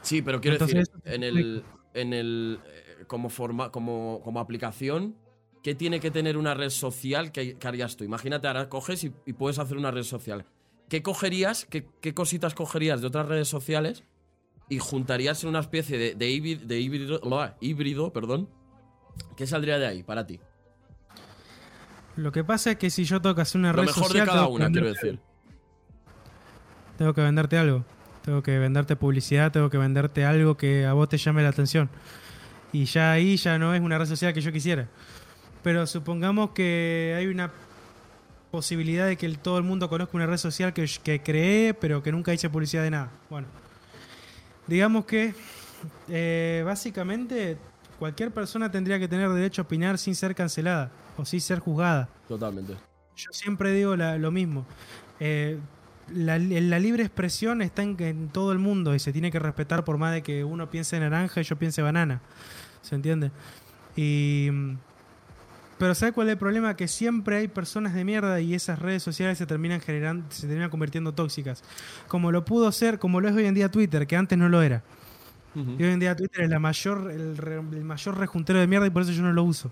Sí, 0.03 0.23
pero 0.23 0.41
quiero 0.41 0.55
Entonces, 0.57 0.91
decir, 0.93 1.15
en 1.15 1.23
el, 1.23 1.65
en 1.95 2.13
el 2.13 2.61
eh, 2.67 3.05
como 3.07 3.29
forma, 3.29 3.71
como, 3.71 4.21
como 4.25 4.41
aplicación, 4.41 5.17
¿qué 5.63 5.75
tiene 5.75 6.01
que 6.01 6.11
tener 6.11 6.37
una 6.37 6.55
red 6.55 6.71
social 6.71 7.33
que, 7.33 7.57
que 7.57 7.69
harías 7.69 7.97
tú? 7.97 8.05
Imagínate, 8.05 8.47
ahora 8.47 8.69
coges 8.69 9.05
y, 9.05 9.13
y 9.27 9.33
puedes 9.33 9.59
hacer 9.59 9.77
una 9.77 9.91
red 9.91 10.03
social. 10.05 10.45
¿Qué 10.89 11.03
cogerías? 11.03 11.67
Qué, 11.67 11.89
qué 12.01 12.15
cositas 12.15 12.55
cogerías 12.55 13.01
de 13.01 13.09
otras 13.09 13.27
redes 13.27 13.49
sociales? 13.49 14.05
Y 14.69 14.79
juntarías 14.79 15.43
en 15.45 15.51
una 15.51 15.61
especie 15.61 15.99
de, 15.99 16.15
de, 16.15 16.31
híbrido, 16.31 16.67
de 16.67 16.81
híbrido, 16.81 17.21
híbrido, 17.61 18.13
perdón. 18.13 18.49
¿Qué 19.37 19.47
saldría 19.47 19.79
de 19.79 19.87
ahí 19.87 20.03
para 20.03 20.27
ti? 20.27 20.41
Lo 22.17 22.33
que 22.33 22.45
pasa 22.45 22.73
es 22.73 22.77
que 22.77 22.91
si 22.91 23.05
yo 23.05 23.21
que 23.21 23.41
hacer 23.41 23.59
una 23.59 23.73
Lo 23.73 23.83
red 23.83 23.87
mejor 23.87 24.05
social. 24.05 24.27
de 24.27 24.33
cada 24.33 24.45
tengo 24.45 24.57
que 24.59 24.63
una, 24.65 24.71
quiero 24.73 24.89
decir. 24.89 25.21
Tengo 26.99 27.15
que 27.15 27.21
venderte 27.21 27.59
algo. 27.59 27.85
Tengo 28.25 28.43
que 28.43 28.59
venderte 28.59 28.97
publicidad, 28.97 29.53
tengo 29.53 29.71
que 29.71 29.79
venderte 29.79 30.25
algo 30.25 30.57
que 30.57 30.85
a 30.87 30.93
vos 30.95 31.09
te 31.09 31.17
llame 31.19 31.43
la 31.43 31.51
atención. 31.51 31.89
Y 32.73 32.85
ya 32.87 33.13
ahí 33.13 33.37
ya 33.37 33.59
no 33.59 33.75
es 33.75 33.81
una 33.81 33.99
red 33.99 34.07
social 34.07 34.33
que 34.35 34.41
yo 34.41 34.51
quisiera. 34.53 34.89
Pero 35.63 35.87
supongamos 35.87 36.51
que 36.51 37.15
hay 37.17 37.27
una 37.29 37.51
posibilidad 38.51 39.07
de 39.07 39.17
que 39.17 39.27
el- 39.27 39.39
todo 39.39 39.59
el 39.59 39.65
mundo 39.65 39.89
conozca 39.89 40.17
una 40.17 40.27
red 40.27 40.37
social 40.39 40.73
que, 40.73 40.87
que 41.03 41.23
creé, 41.23 41.75
pero 41.75 42.03
que 42.03 42.11
nunca 42.13 42.33
hice 42.33 42.49
publicidad 42.51 42.83
de 42.83 42.91
nada. 42.91 43.11
Bueno, 43.31 43.47
digamos 44.67 45.05
que 45.05 45.35
eh, 46.09 46.63
básicamente 46.65 47.57
cualquier 47.99 48.31
persona 48.33 48.71
tendría 48.71 48.99
que 48.99 49.09
tener 49.09 49.29
derecho 49.31 49.63
a 49.63 49.65
opinar 49.65 49.99
sin 49.99 50.15
ser 50.15 50.35
cancelada 50.35 50.91
o 51.17 51.25
sin 51.25 51.41
ser 51.41 51.59
juzgada. 51.61 52.09
Totalmente. 52.29 52.75
Yo 53.17 53.31
siempre 53.33 53.73
digo 53.73 53.95
la- 53.97 54.19
lo 54.19 54.31
mismo. 54.31 54.67
Eh, 55.21 55.59
la, 56.09 56.39
la 56.39 56.79
libre 56.79 57.03
expresión 57.03 57.63
está 57.63 57.83
en, 57.83 57.97
en 58.01 58.29
todo 58.29 58.53
el 58.53 58.59
mundo 58.59 58.95
y 58.95 58.99
se 58.99 59.13
tiene 59.13 59.31
que 59.31 59.39
respetar 59.39 59.85
por 59.85 59.99
más 59.99 60.13
de 60.13 60.23
que 60.23 60.45
uno 60.45 60.71
piense 60.71 60.99
naranja 61.01 61.41
y 61.41 61.45
yo 61.45 61.57
piense 61.57 61.83
banana. 61.83 62.21
¿Se 62.83 62.95
entiende? 62.95 63.33
Y. 63.97 64.51
Pero 65.79 65.95
¿sabe 65.95 66.13
cuál 66.13 66.29
es 66.29 66.33
el 66.33 66.39
problema? 66.39 66.75
Que 66.75 66.89
siempre 66.89 67.37
hay 67.37 67.49
personas 67.49 67.93
de 67.93 68.05
mierda 68.05 68.41
y 68.41 68.55
esas 68.55 68.79
redes 68.79 69.03
sociales 69.03 69.37
se 69.37 69.47
terminan 69.47 69.81
generando, 69.81 70.25
se 70.31 70.47
terminan 70.47 70.71
convirtiendo 70.71 71.13
tóxicas. 71.13 71.63
Como 72.09 72.33
lo 72.33 72.45
pudo 72.47 72.73
ser, 72.73 72.99
como 72.99 73.21
lo 73.21 73.29
es 73.29 73.35
hoy 73.35 73.45
en 73.45 73.55
día 73.55 73.71
Twitter, 73.71 74.07
que 74.07 74.17
antes 74.17 74.39
no 74.39 74.49
lo 74.49 74.63
era. 74.63 74.83
Y 75.79 75.83
hoy 75.83 75.93
en 75.93 76.01
día 76.01 76.15
Twitter 76.15 76.45
es 76.45 76.51
la 76.51 76.59
mayor, 76.59 77.11
el, 77.11 77.39
el 77.73 77.85
mayor 77.85 78.19
rejuntero 78.19 78.59
de 78.61 78.67
mierda 78.67 78.87
y 78.87 78.91
por 78.91 79.03
eso 79.03 79.13
yo 79.13 79.23
no 79.23 79.33
lo 79.33 79.43
uso. 79.43 79.71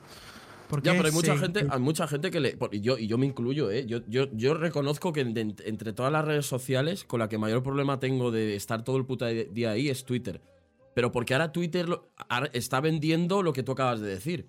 Porque 0.75 0.87
Ya, 0.89 0.93
pero 0.95 1.07
hay 1.07 1.13
mucha 1.15 1.37
gente, 1.37 1.67
hay 1.69 1.81
mucha 1.81 2.07
gente 2.09 2.31
que 2.31 2.41
le. 2.41 2.59
Y 2.73 2.81
yo, 2.81 2.99
y 2.99 3.07
yo 3.07 3.17
me 3.19 3.27
incluyo, 3.27 3.71
¿eh? 3.71 3.87
Yo, 3.87 4.01
yo, 4.09 4.29
yo 4.33 4.55
reconozco 4.55 5.13
que 5.13 5.21
entre 5.21 5.93
todas 5.93 6.11
las 6.13 6.25
redes 6.25 6.47
sociales, 6.47 7.05
con 7.05 7.21
la 7.21 7.29
que 7.29 7.39
mayor 7.39 7.63
problema 7.63 8.01
tengo 8.01 8.31
de 8.31 8.57
estar 8.57 8.83
todo 8.85 8.97
el 8.97 9.07
puta 9.07 9.27
día 9.29 9.71
ahí 9.71 9.89
es 9.89 10.05
Twitter. 10.05 10.41
Pero 10.95 11.11
porque 11.13 11.35
ahora 11.35 11.53
Twitter 11.53 11.89
lo- 11.89 12.11
ahora 12.29 12.51
está 12.53 12.81
vendiendo 12.81 13.43
lo 13.43 13.53
que 13.53 13.63
tú 13.63 13.73
acabas 13.73 14.01
de 14.01 14.09
decir. 14.09 14.49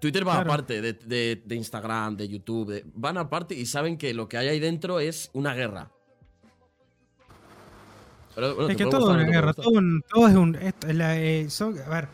Twitter 0.00 0.26
va 0.26 0.34
Claro. 0.34 0.50
aparte 0.52 0.80
de, 0.82 0.92
de- 0.92 1.42
de 1.44 1.54
Instagram, 1.56 2.16
de 2.16 2.28
YouTube, 2.28 2.70
de- 2.72 2.84
van 2.94 3.16
aparte 3.16 3.54
y 3.54 3.64
saben 3.66 3.96
que 3.96 4.12
lo 4.14 4.28
que 4.28 4.36
hay 4.38 4.48
ahí 4.48 4.60
dentro 4.60 5.00
es 5.00 5.30
una 5.32 5.54
guerra. 5.54 5.90
Pero, 8.34 8.54
bueno, 8.54 8.70
Es 8.70 8.76
que 8.76 8.84
todo 8.84 9.10
es 9.10 9.16
una 9.16 9.24
guerra, 9.24 9.54
todo, 9.54 9.70
es 10.28 10.34
un... 10.36 10.54
esto- 10.56 10.92
la, 10.92 11.18
eh, 11.18 11.48
son- 11.48 11.78
a 11.78 11.88
ver, 11.88 12.08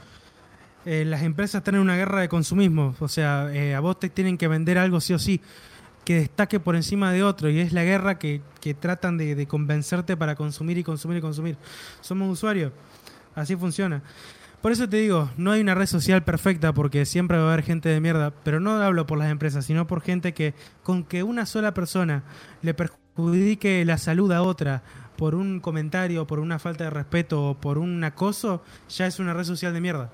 eh, 0.85 1.05
las 1.05 1.23
empresas 1.23 1.61
están 1.61 1.77
en 1.77 1.81
una 1.81 1.97
guerra 1.97 2.21
de 2.21 2.29
consumismo, 2.29 2.95
o 2.99 3.09
sea, 3.09 3.53
eh, 3.53 3.75
a 3.75 3.81
vos 3.81 3.99
te 3.99 4.09
tienen 4.11 4.39
que 4.39 4.49
vender 4.49 4.79
algo 4.79 5.01
sí 5.01 5.13
o 5.15 5.19
sí, 5.19 5.41
que 6.05 6.17
destaque 6.17 6.59
por 6.61 6.75
encima 6.75 7.13
de 7.13 7.23
otro, 7.23 7.49
y 7.51 7.61
es 7.61 7.73
la 7.73 7.85
guerra 7.85 8.19
que, 8.19 8.41
que 8.61 8.75
tratan 8.75 9.17
de, 9.17 9.35
de 9.35 9.47
convencerte 9.47 10.17
para 10.17 10.35
consumir 10.35 10.79
y 10.79 10.85
consumir 10.85 11.19
y 11.19 11.21
consumir. 11.21 11.57
Somos 12.01 12.31
usuarios, 12.31 12.73
así 13.35 13.55
funciona. 13.57 14.03
Por 14.63 14.71
eso 14.71 14.89
te 14.89 14.99
digo, 14.99 15.29
no 15.37 15.51
hay 15.51 15.61
una 15.61 15.75
red 15.75 15.87
social 15.87 16.23
perfecta 16.23 16.73
porque 16.73 17.05
siempre 17.05 17.37
va 17.37 17.51
a 17.51 17.53
haber 17.53 17.65
gente 17.65 17.89
de 17.89 18.01
mierda, 18.01 18.31
pero 18.45 18.61
no 18.61 18.81
hablo 18.81 19.07
por 19.07 19.19
las 19.19 19.29
empresas, 19.29 19.65
sino 19.67 19.89
por 19.89 20.03
gente 20.03 20.35
que 20.35 20.55
con 20.85 21.03
que 21.03 21.25
una 21.25 21.47
sola 21.47 21.75
persona 21.75 22.23
le 22.63 22.73
perjudique 22.73 23.85
la 23.85 23.99
salud 23.99 24.31
a 24.31 24.43
otra 24.43 24.85
por 25.17 25.35
un 25.35 25.59
comentario, 25.59 26.29
por 26.29 26.39
una 26.39 26.61
falta 26.61 26.85
de 26.85 26.91
respeto 26.91 27.43
o 27.51 27.55
por 27.61 27.77
un 27.77 28.05
acoso, 28.05 28.63
ya 28.89 29.09
es 29.09 29.19
una 29.19 29.35
red 29.35 29.45
social 29.45 29.75
de 29.75 29.81
mierda. 29.81 30.13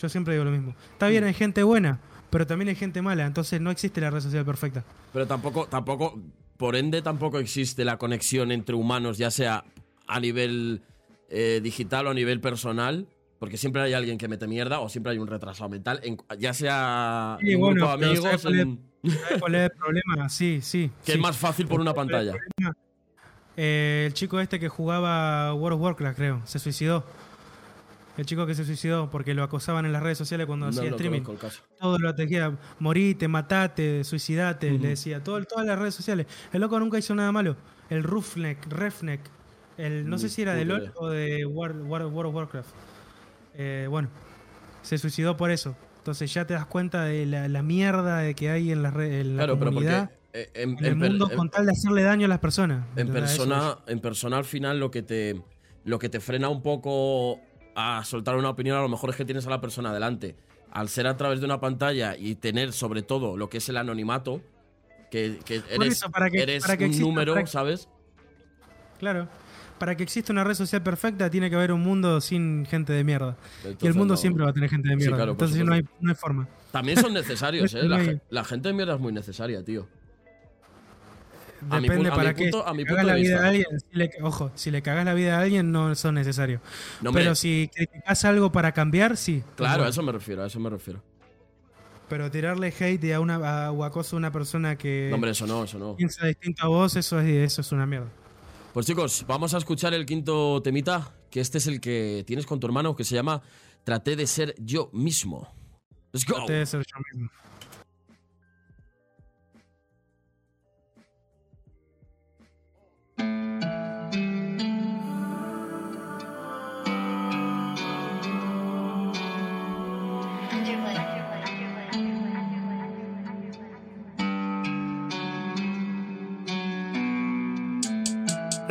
Yo 0.00 0.08
siempre 0.08 0.34
digo 0.34 0.44
lo 0.44 0.50
mismo. 0.50 0.74
Está 0.92 1.08
bien, 1.08 1.24
hay 1.24 1.34
gente 1.34 1.62
buena, 1.62 1.98
pero 2.30 2.46
también 2.46 2.68
hay 2.68 2.74
gente 2.76 3.02
mala, 3.02 3.26
entonces 3.26 3.60
no 3.60 3.70
existe 3.70 4.00
la 4.00 4.10
red 4.10 4.20
social 4.20 4.44
perfecta. 4.44 4.84
Pero 5.12 5.26
tampoco, 5.26 5.66
tampoco, 5.66 6.20
por 6.56 6.76
ende, 6.76 7.02
tampoco 7.02 7.38
existe 7.38 7.84
la 7.84 7.98
conexión 7.98 8.52
entre 8.52 8.74
humanos, 8.74 9.18
ya 9.18 9.30
sea 9.30 9.64
a 10.06 10.20
nivel 10.20 10.82
eh, 11.30 11.60
digital 11.62 12.06
o 12.06 12.10
a 12.10 12.14
nivel 12.14 12.40
personal, 12.40 13.06
porque 13.38 13.56
siempre 13.56 13.82
hay 13.82 13.92
alguien 13.92 14.18
que 14.18 14.28
mete 14.28 14.46
mierda 14.46 14.80
o 14.80 14.88
siempre 14.88 15.12
hay 15.12 15.18
un 15.18 15.26
retrasado 15.28 15.68
mental, 15.68 16.00
en- 16.02 16.16
ya 16.38 16.54
sea 16.54 17.36
Sí, 17.40 17.52
en 17.52 17.60
bueno, 17.60 17.74
grupo 17.86 17.90
amigos, 18.06 18.24
¿sabes 18.24 18.42
cuál 18.42 18.54
es- 18.54 18.60
en- 18.62 18.88
¿Sabes 19.04 19.40
cuál 19.40 19.54
es 19.54 19.60
el 19.62 19.70
problema? 19.76 20.28
Sí, 20.28 20.60
sí. 20.62 20.90
que 21.04 21.12
sí. 21.12 21.18
es 21.18 21.22
más 21.22 21.36
fácil 21.36 21.66
por 21.66 21.80
una 21.80 21.94
pantalla. 21.94 22.34
Eh, 23.56 24.04
el 24.06 24.14
chico 24.14 24.38
este 24.40 24.60
que 24.60 24.68
jugaba 24.68 25.52
World 25.54 25.76
of 25.76 25.82
Warcraft, 25.82 26.16
creo, 26.16 26.40
se 26.44 26.58
suicidó. 26.58 27.04
El 28.18 28.26
chico 28.26 28.44
que 28.46 28.54
se 28.54 28.64
suicidó 28.64 29.08
porque 29.10 29.32
lo 29.32 29.42
acosaban 29.44 29.86
en 29.86 29.92
las 29.92 30.02
redes 30.02 30.18
sociales 30.18 30.46
cuando 30.46 30.66
No 30.66 30.70
hacía 30.70 30.90
lo 30.90 30.96
streaming. 30.96 31.22
Todo 31.80 31.98
lo 31.98 32.08
atejía, 32.10 32.54
morite, 32.80 33.28
matate, 33.28 34.04
suicidate, 34.04 34.72
le 34.72 34.88
decía, 34.88 35.22
todo, 35.22 35.42
todas 35.44 35.64
las 35.66 35.78
redes 35.78 35.94
sociales. 35.94 36.26
El 36.52 36.60
loco 36.60 36.78
nunca 36.80 36.98
hizo 36.98 37.14
nada 37.14 37.32
malo. 37.32 37.56
El 37.88 38.02
Rufneck, 38.02 38.66
Refneck, 38.70 39.20
el, 39.78 40.08
no 40.10 40.18
sé 40.18 40.28
si 40.28 40.42
era 40.42 40.54
de 40.54 40.64
LOL 40.66 40.92
o 40.96 41.08
de 41.08 41.46
World 41.46 41.90
of 42.26 42.34
Warcraft. 42.34 42.68
Eh, 43.54 43.86
bueno, 43.88 44.08
se 44.82 44.98
suicidó 44.98 45.36
por 45.36 45.50
eso. 45.50 45.76
Entonces 45.98 46.32
ya 46.34 46.46
te 46.46 46.54
das 46.54 46.66
cuenta 46.66 47.04
de 47.04 47.24
la, 47.24 47.48
la 47.48 47.62
mierda 47.62 48.18
de 48.18 48.34
que 48.34 48.50
hay 48.50 48.72
en 48.72 48.82
la, 48.82 48.90
red, 48.90 49.12
en 49.20 49.36
la 49.36 49.44
Claro, 49.44 49.58
pero 49.58 49.70
porque 49.70 49.86
comunidad, 49.86 50.10
eh, 50.32 50.50
en, 50.54 50.70
en 50.78 50.84
el 50.84 50.96
mundo, 50.96 51.28
en- 51.30 51.36
con 51.36 51.50
tal 51.50 51.66
de 51.66 51.72
hacerle 51.72 52.02
daño 52.02 52.24
a 52.26 52.28
las 52.28 52.38
personas. 52.40 52.84
en 52.96 53.12
persona, 53.12 53.78
en 53.86 54.00
persona 54.00 54.38
al 54.38 54.44
final 54.44 54.80
lo 54.80 54.90
que 54.90 55.02
te 55.02 55.40
lo 55.84 55.98
que 55.98 56.08
te 56.08 56.20
frena 56.20 56.48
un 56.50 56.62
poco 56.62 57.40
a 57.80 58.02
soltar 58.04 58.36
una 58.36 58.50
opinión 58.50 58.76
a 58.76 58.82
lo 58.82 58.88
mejor 58.88 59.10
es 59.10 59.16
que 59.16 59.24
tienes 59.24 59.46
a 59.46 59.50
la 59.50 59.60
persona 59.60 59.92
delante. 59.92 60.34
Al 60.72 60.88
ser 60.88 61.06
a 61.06 61.16
través 61.16 61.38
de 61.38 61.46
una 61.46 61.60
pantalla 61.60 62.16
y 62.16 62.34
tener 62.34 62.72
sobre 62.72 63.02
todo 63.02 63.36
lo 63.36 63.48
que 63.48 63.58
es 63.58 63.68
el 63.68 63.76
anonimato, 63.76 64.42
que, 65.12 65.38
eres, 65.70 65.92
eso, 65.92 66.10
para 66.10 66.28
que- 66.28 66.42
eres 66.42 66.62
para 66.62 66.76
que 66.76 66.86
un 66.86 66.98
número, 66.98 67.34
para 67.34 67.46
¿sabes? 67.46 67.88
Claro. 68.98 69.28
Para 69.78 69.96
que 69.96 70.02
exista 70.02 70.32
una 70.32 70.42
red 70.42 70.54
social 70.54 70.82
perfecta, 70.82 71.30
tiene 71.30 71.48
que 71.48 71.54
haber 71.56 71.70
un 71.70 71.80
mundo 71.80 72.20
sin 72.20 72.66
gente 72.66 72.92
de 72.92 73.04
mierda. 73.04 73.36
y 73.80 73.86
el 73.86 73.94
mundo 73.94 74.14
no- 74.14 74.18
siempre 74.18 74.42
va 74.44 74.50
a 74.50 74.52
tener 74.52 74.68
gente 74.68 74.88
de 74.88 74.94
Sí, 74.94 74.98
mierda. 74.98 75.16
claro, 75.16 75.32
Entonces 75.32 75.64
no 75.64 75.72
hay, 75.72 75.82
no 76.00 76.10
hay 76.10 76.16
forma. 76.16 76.48
También 76.72 76.98
son 77.00 77.14
necesarios, 77.14 77.72
¿eh? 77.74 77.84
La, 77.84 78.18
la 78.28 78.44
gente 78.44 78.68
de 78.68 78.74
mierda 78.74 78.94
es 78.94 79.00
muy 79.00 79.12
necesaria, 79.12 79.64
tío. 79.64 79.86
A 81.70 81.80
Depende 81.80 82.08
a 82.08 82.14
para 82.14 82.32
mi 82.32 82.36
qué. 82.36 82.50
a 82.64 82.72
mi 82.72 82.84
punto 82.84 82.96
de 83.00 83.04
la 83.04 83.14
vida 83.14 83.30
vista. 83.34 83.44
a 83.44 83.48
alguien, 83.48 83.66
si 83.80 83.96
le- 83.98 84.10
ojo, 84.22 84.50
si 84.54 84.70
le 84.70 84.80
cagas 84.82 85.04
la 85.04 85.14
vida 85.14 85.38
a 85.38 85.42
alguien, 85.42 85.72
no 85.72 85.94
son 85.96 86.14
necesarios. 86.14 86.60
No, 87.00 87.12
Pero 87.12 87.34
si 87.34 87.68
criticas 87.74 88.24
algo 88.24 88.52
para 88.52 88.72
cambiar, 88.72 89.16
sí. 89.16 89.42
claro, 89.56 89.84
a 89.84 89.88
eso 89.88 90.02
me 90.02 90.12
refiero, 90.12 90.42
a 90.42 90.46
eso 90.46 90.60
me 90.60 90.70
refiero. 90.70 91.02
Pero 92.08 92.30
tirarle 92.30 92.72
hate 92.78 93.12
a 93.12 93.20
una, 93.20 93.66
a, 93.66 93.70
o 93.72 93.84
acoso 93.84 94.16
a 94.16 94.18
una 94.18 94.32
persona 94.32 94.76
que 94.78 95.08
No, 95.10 95.16
hombre, 95.16 95.32
eso 95.32 95.46
no, 95.46 95.64
eso 95.64 95.78
no. 95.78 95.94
piensa 95.96 96.26
distinto 96.26 96.64
a 96.64 96.68
vos, 96.68 96.96
eso 96.96 97.20
es, 97.20 97.28
eso 97.52 97.60
es 97.60 97.72
una 97.72 97.86
mierda. 97.86 98.08
Pues 98.72 98.86
chicos, 98.86 99.24
vamos 99.26 99.52
a 99.52 99.58
escuchar 99.58 99.92
el 99.94 100.06
quinto 100.06 100.62
temita, 100.62 101.12
que 101.30 101.40
este 101.40 101.58
es 101.58 101.66
el 101.66 101.80
que 101.80 102.22
tienes 102.26 102.46
con 102.46 102.60
tu 102.60 102.66
hermano, 102.66 102.94
que 102.96 103.04
se 103.04 103.14
llama 103.14 103.42
Traté 103.84 104.16
de 104.16 104.26
ser 104.26 104.54
yo 104.58 104.88
mismo. 104.92 105.52
Let's 106.12 106.24
go. 106.26 106.46
Debe 106.46 106.64
ser 106.64 106.80
yo 106.86 106.96
mismo. 107.12 107.30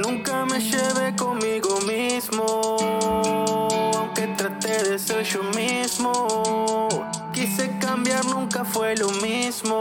Nunca 0.08 0.46
me 0.46 0.58
llevé 0.62 1.14
conmigo 1.18 1.82
mismo, 1.82 2.78
aunque 3.94 4.26
traté 4.38 4.82
de 4.84 4.98
ser 4.98 5.22
yo 5.26 5.44
mismo. 5.44 6.88
Quise 7.34 7.78
cambiar, 7.78 8.24
nunca 8.24 8.64
fue 8.64 8.96
lo 8.96 9.10
mismo. 9.10 9.78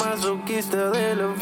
Masoquista 0.00 0.90
de 0.90 1.14
lo 1.14 1.34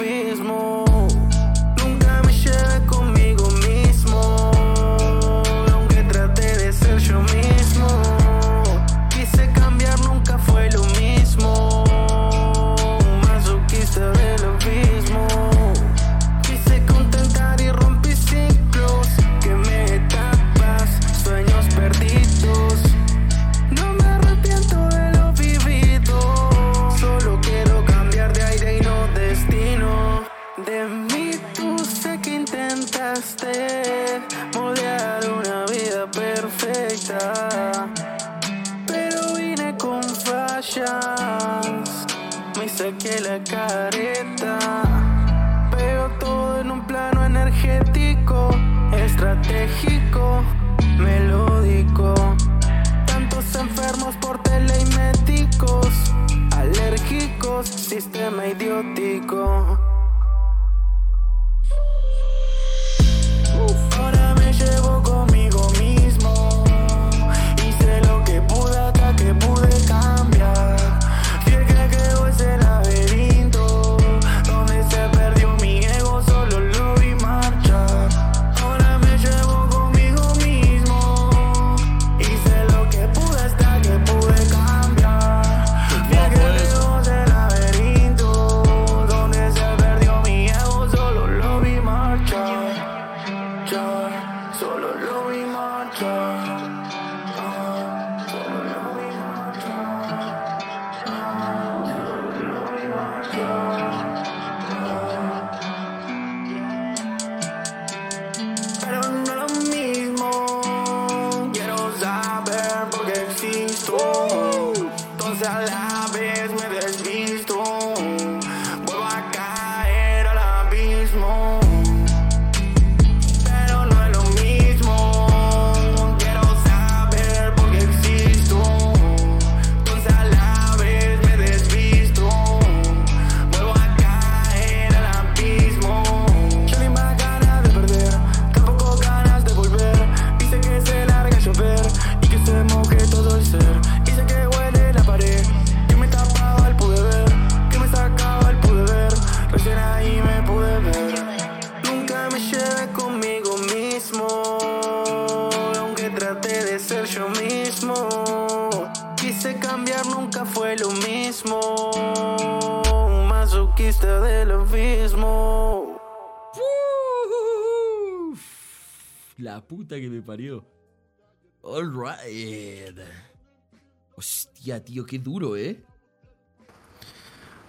Hostia, 174.77 174.85
tío, 174.85 175.07
qué 175.07 175.19
duro, 175.19 175.57
¿eh? 175.57 175.82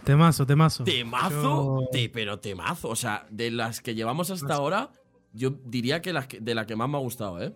Temazo, 0.03 0.45
temazo. 0.45 0.83
Temazo, 0.83 1.81
Yo- 1.81 1.87
te- 1.91 2.09
pero 2.09 2.39
temazo. 2.39 2.89
O 2.89 2.95
sea, 2.95 3.25
de 3.29 3.51
las 3.51 3.81
que 3.81 3.93
llevamos 3.95 4.31
hasta 4.31 4.53
ahora, 4.53 4.89
yo 5.33 5.51
diría 5.65 6.01
que, 6.01 6.13
las 6.13 6.27
que- 6.27 6.39
de 6.39 6.55
la 6.55 6.65
que 6.65 6.75
más 6.75 6.89
me 6.89 6.97
ha 6.97 7.01
gustado, 7.01 7.41
¿eh? 7.41 7.53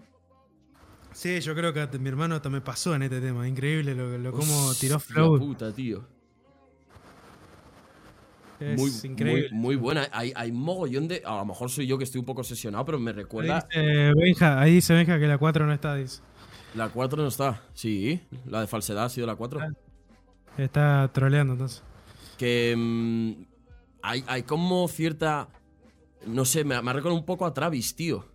Sí, 1.14 1.40
yo 1.42 1.54
creo 1.56 1.74
que 1.74 1.88
mi 2.00 2.10
hermano 2.10 2.42
también 2.42 2.64
pasó 2.64 2.96
en 2.96 3.04
este 3.04 3.20
tema. 3.22 3.48
Increíble 3.48 3.96
lo, 3.96 4.18
lo 4.18 4.32
cómo 4.32 4.72
tiró 4.80 5.00
flow. 5.00 5.38
puta, 5.38 5.74
tío. 5.74 6.06
Es 8.60 8.80
Muy, 8.80 8.92
increíble. 9.12 9.50
muy, 9.52 9.60
muy 9.60 9.76
buena. 9.76 10.08
Hay, 10.12 10.32
hay 10.36 10.52
mogollón 10.52 11.08
de. 11.08 11.22
A 11.26 11.38
lo 11.38 11.46
mejor 11.46 11.70
soy 11.72 11.88
yo 11.88 11.98
que 11.98 12.04
estoy 12.04 12.20
un 12.20 12.26
poco 12.26 12.42
obsesionado, 12.42 12.86
pero 12.86 13.00
me 13.00 13.10
Ahí 13.12 13.18
recuerda. 13.18 13.68
dice 13.70 14.12
Benja, 14.16 14.62
ahí 14.62 14.74
dice 14.76 14.94
Benja 14.94 15.20
que 15.20 15.28
la 15.28 15.38
4 15.40 15.66
no 15.66 15.74
está, 15.74 15.96
dice. 15.96 16.22
La 16.76 16.90
4 16.90 17.22
no 17.22 17.28
está. 17.28 17.62
Sí, 17.74 18.22
la 18.46 18.62
de 18.62 18.68
falsedad 18.68 19.06
ha 19.06 19.10
sido 19.10 19.28
la 19.28 19.36
4. 19.36 19.60
Ah. 19.62 19.70
Está 20.58 21.10
troleando 21.14 21.54
entonces. 21.54 21.84
Que. 22.38 22.76
mm, 22.78 23.32
hay, 24.02 24.24
hay 24.28 24.44
como 24.44 24.88
cierta. 24.88 25.50
No 26.26 26.46
sé, 26.46 26.64
me, 26.64 26.80
me 26.82 26.94
recordado 26.94 27.20
un 27.20 27.26
poco 27.26 27.46
a 27.46 27.54
Travis, 27.54 27.96
tío. 27.96 28.26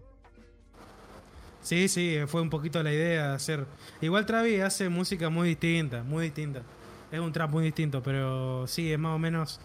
Sí, 1.63 1.89
sí, 1.89 2.19
fue 2.29 2.43
un 2.43 2.51
poquito 2.51 2.81
la 2.83 2.93
idea 2.93 3.29
de 3.29 3.35
hacer. 3.35 3.67
Igual 4.01 4.25
Travis 4.25 4.61
hace 4.61 4.89
música 4.89 5.31
muy 5.31 5.49
distinta, 5.49 6.05
muy 6.05 6.27
distinta. 6.27 6.63
Es 7.11 7.21
un 7.21 7.33
trap 7.33 7.51
muy 7.51 7.65
distinto, 7.65 8.03
pero 8.03 8.67
sí, 8.67 8.93
es 8.93 8.99
más 8.99 9.15
o 9.15 9.19
menos 9.19 9.61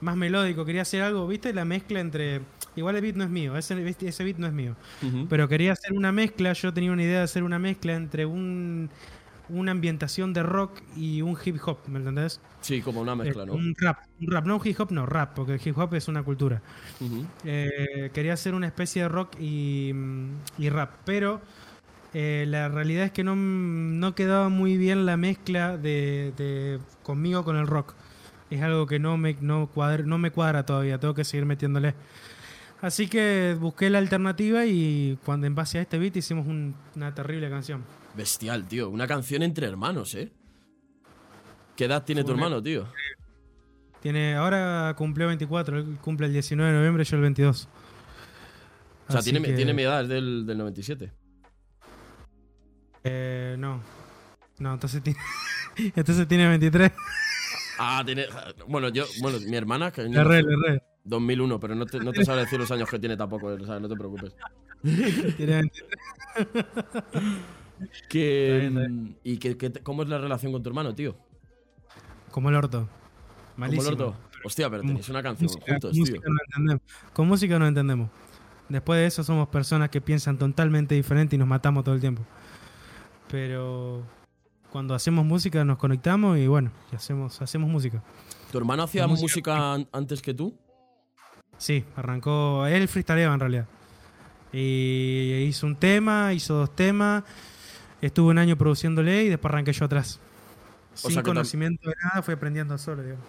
más 0.00 0.16
melódico. 0.16 0.64
Quería 0.64 0.82
hacer 0.82 1.02
algo, 1.02 1.26
¿viste? 1.26 1.52
La 1.52 1.64
mezcla 1.64 2.00
entre. 2.00 2.40
Igual 2.76 2.96
el 2.96 3.02
beat 3.02 3.16
no 3.16 3.24
es 3.24 3.30
mío, 3.30 3.56
ese, 3.56 3.96
ese 4.00 4.24
beat 4.24 4.38
no 4.38 4.46
es 4.46 4.52
mío. 4.52 4.76
Ujú. 5.02 5.26
Pero 5.28 5.48
quería 5.48 5.72
hacer 5.72 5.92
una 5.92 6.12
mezcla, 6.12 6.52
yo 6.52 6.72
tenía 6.72 6.92
una 6.92 7.02
idea 7.02 7.18
de 7.18 7.24
hacer 7.24 7.42
una 7.42 7.58
mezcla 7.58 7.94
entre 7.94 8.26
un, 8.26 8.90
una 9.48 9.72
ambientación 9.72 10.32
de 10.32 10.42
rock 10.42 10.82
y 10.96 11.22
un 11.22 11.36
hip 11.42 11.56
hop, 11.64 11.78
¿me 11.86 11.98
entendés? 11.98 12.40
Sí, 12.60 12.82
como 12.82 13.00
una 13.00 13.14
mezcla, 13.16 13.44
Eh, 13.44 13.46
¿no? 13.46 13.54
Un 13.54 13.74
rap, 13.78 13.98
un 14.20 14.30
rap, 14.30 14.46
no 14.46 14.56
un 14.56 14.66
hip 14.66 14.80
hop, 14.80 14.90
no, 14.92 15.06
rap, 15.06 15.34
porque 15.34 15.54
el 15.54 15.60
hip 15.64 15.78
hop 15.78 15.94
es 15.94 16.08
una 16.08 16.22
cultura. 16.22 16.62
Ujú. 17.00 17.24
Eh, 17.44 18.10
quería 18.12 18.34
hacer 18.34 18.54
una 18.54 18.66
especie 18.66 19.02
de 19.02 19.08
rock 19.08 19.36
y, 19.40 19.92
y 20.58 20.68
rap, 20.70 20.90
pero 21.04 21.40
eh, 22.14 22.44
la 22.48 22.68
realidad 22.68 23.04
es 23.04 23.12
que 23.12 23.24
no, 23.24 23.36
no 23.36 24.14
quedaba 24.14 24.48
muy 24.48 24.76
bien 24.76 25.06
la 25.06 25.16
mezcla 25.16 25.76
de, 25.76 26.32
de 26.36 26.78
conmigo 27.02 27.44
con 27.44 27.56
el 27.56 27.66
rock. 27.66 27.94
Es 28.50 28.62
algo 28.62 28.86
que 28.86 28.98
no 28.98 29.18
me, 29.18 29.36
no, 29.40 29.66
cuadra, 29.68 30.02
no 30.04 30.16
me 30.18 30.30
cuadra 30.30 30.64
todavía, 30.64 30.98
tengo 30.98 31.14
que 31.14 31.24
seguir 31.24 31.44
metiéndole. 31.46 31.94
Así 32.80 33.08
que 33.08 33.56
busqué 33.58 33.90
la 33.90 33.98
alternativa 33.98 34.64
y 34.64 35.18
cuando 35.24 35.46
en 35.46 35.54
base 35.54 35.78
a 35.78 35.82
este 35.82 35.98
beat 35.98 36.16
hicimos 36.16 36.46
un- 36.46 36.74
una 36.94 37.12
terrible 37.14 37.50
canción. 37.50 37.84
Bestial, 38.16 38.66
tío. 38.68 38.88
Una 38.88 39.06
canción 39.06 39.42
entre 39.42 39.66
hermanos, 39.66 40.14
¿eh? 40.14 40.30
¿Qué 41.76 41.86
edad 41.86 42.04
tiene 42.04 42.22
tu 42.22 42.28
Fue 42.28 42.34
hermano, 42.34 42.62
tío? 42.62 42.86
Tiene, 44.00 44.36
ahora 44.36 44.94
cumplió 44.96 45.26
24, 45.26 45.78
él 45.78 45.98
cumple 46.00 46.26
el 46.26 46.32
19 46.32 46.70
de 46.70 46.76
noviembre, 46.78 47.04
yo 47.04 47.16
el 47.16 47.22
22. 47.22 47.68
O 49.08 49.10
sea, 49.12 49.20
Así 49.20 49.30
tiene, 49.32 49.44
que- 49.46 49.54
tiene 49.54 49.74
mi 49.74 49.82
edad, 49.82 50.02
es 50.02 50.08
del, 50.08 50.46
del 50.46 50.58
97. 50.58 51.12
Eh, 53.04 53.56
no. 53.58 53.82
No, 54.58 54.74
entonces 54.74 55.02
tiene, 55.02 55.18
entonces 55.96 56.26
tiene 56.28 56.48
23. 56.48 56.92
Ah, 57.78 58.02
tiene. 58.04 58.26
Bueno, 58.66 58.88
yo. 58.88 59.04
Bueno, 59.20 59.38
mi 59.48 59.56
hermana, 59.56 59.90
que 59.92 60.02
Le 60.02 60.24
re, 60.24 60.42
le 60.42 60.56
re. 60.56 60.82
2001, 61.08 61.58
pero 61.60 61.74
no 61.74 61.86
te, 61.86 61.98
no 62.00 62.12
te 62.12 62.24
sabe 62.24 62.40
decir 62.40 62.58
los 62.58 62.70
años 62.70 62.88
que 62.90 62.98
tiene 62.98 63.16
tampoco, 63.16 63.46
o 63.48 63.64
sea, 63.66 63.80
no 63.80 63.88
te 63.88 63.96
preocupes. 63.96 64.34
Tiene 65.36 65.68
23. 66.36 66.66
Que, 68.08 68.66
Está 68.66 68.80
bien, 68.80 69.16
¿Y 69.22 69.36
que, 69.38 69.56
que 69.56 69.72
cómo 69.72 70.02
es 70.02 70.08
la 70.08 70.18
relación 70.18 70.50
con 70.50 70.62
tu 70.62 70.68
hermano, 70.68 70.94
tío? 70.96 71.14
Como 72.32 72.48
el 72.48 72.56
orto. 72.56 72.80
¿Cómo 72.80 72.88
Malísimo. 73.56 73.88
el 73.96 74.02
orto? 74.02 74.16
Hostia, 74.44 74.68
pero 74.68 74.82
tenéis 74.82 75.08
una 75.08 75.22
canción 75.22 75.46
Música, 75.46 75.64
juntos, 75.72 75.92
tío. 75.92 76.00
música 76.00 76.28
no. 76.58 76.80
Con 77.12 77.28
música 77.28 77.58
no 77.58 77.66
entendemos. 77.68 78.10
Después 78.68 78.98
de 78.98 79.06
eso 79.06 79.22
somos 79.22 79.48
personas 79.48 79.90
que 79.90 80.00
piensan 80.00 80.38
totalmente 80.38 80.94
diferente 80.96 81.36
y 81.36 81.38
nos 81.38 81.46
matamos 81.48 81.84
todo 81.84 81.94
el 81.94 82.00
tiempo. 82.00 82.22
Pero 83.30 84.02
cuando 84.70 84.94
hacemos 84.94 85.24
música 85.24 85.64
nos 85.64 85.78
conectamos 85.78 86.36
y 86.38 86.46
bueno, 86.48 86.72
y 86.92 86.96
hacemos, 86.96 87.40
hacemos 87.40 87.70
música. 87.70 88.02
¿Tu 88.50 88.58
hermano 88.58 88.82
hacía 88.82 89.06
música, 89.06 89.24
música- 89.28 89.72
an- 89.74 89.88
antes 89.92 90.20
que 90.20 90.34
tú? 90.34 90.52
Sí, 91.58 91.84
arrancó. 91.96 92.66
Él 92.66 92.88
freestyleaba 92.88 93.34
en 93.34 93.40
realidad. 93.40 93.66
Y 94.52 95.44
hizo 95.48 95.66
un 95.66 95.76
tema, 95.76 96.32
hizo 96.32 96.54
dos 96.54 96.74
temas. 96.74 97.24
Estuve 98.00 98.30
un 98.30 98.38
año 98.38 98.56
produciéndole 98.56 99.24
y 99.24 99.28
después 99.28 99.50
arranqué 99.52 99.72
yo 99.72 99.84
atrás. 99.84 100.20
Sin 100.94 101.20
conocimiento 101.22 101.88
de 101.88 101.94
nada, 102.02 102.22
fui 102.22 102.34
aprendiendo 102.34 102.76
solo, 102.78 103.02
digamos. 103.02 103.24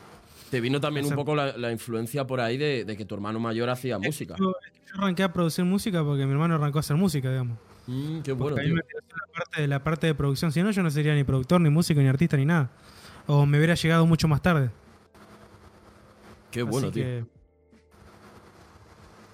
Te 0.49 0.61
vino 0.61 0.79
también 0.79 1.05
un 1.05 1.13
poco 1.13 1.35
la, 1.35 1.55
la 1.57 1.71
influencia 1.71 2.25
por 2.25 2.39
ahí 2.39 2.57
de, 2.57 2.83
de 2.85 2.97
que 2.97 3.05
tu 3.05 3.13
hermano 3.13 3.39
mayor 3.39 3.69
hacía 3.69 3.99
música. 3.99 4.35
Yo, 4.39 4.45
yo 4.87 4.93
arranqué 4.95 5.21
a 5.23 5.31
producir 5.31 5.65
música 5.65 6.03
porque 6.03 6.25
mi 6.25 6.31
hermano 6.31 6.55
arrancó 6.55 6.79
a 6.79 6.81
hacer 6.81 6.95
música, 6.95 7.29
digamos. 7.29 7.57
Mm, 7.85 8.21
qué 8.21 8.31
bueno, 8.31 8.57
tío. 8.57 8.73
me 8.73 8.81
la 8.81 9.33
parte, 9.33 9.61
de, 9.61 9.67
la 9.67 9.83
parte 9.83 10.07
de 10.07 10.15
producción. 10.15 10.51
Si 10.51 10.63
no, 10.63 10.71
yo 10.71 10.81
no 10.81 10.89
sería 10.89 11.13
ni 11.13 11.23
productor, 11.23 11.61
ni 11.61 11.69
músico, 11.69 11.99
ni 12.01 12.07
artista, 12.07 12.37
ni 12.37 12.45
nada. 12.45 12.71
O 13.27 13.45
me 13.45 13.57
hubiera 13.57 13.75
llegado 13.75 14.05
mucho 14.07 14.27
más 14.27 14.41
tarde. 14.41 14.71
Qué 16.51 16.63
bueno, 16.63 16.87
Así 16.87 16.93
tío. 16.95 17.03
que- 17.03 17.38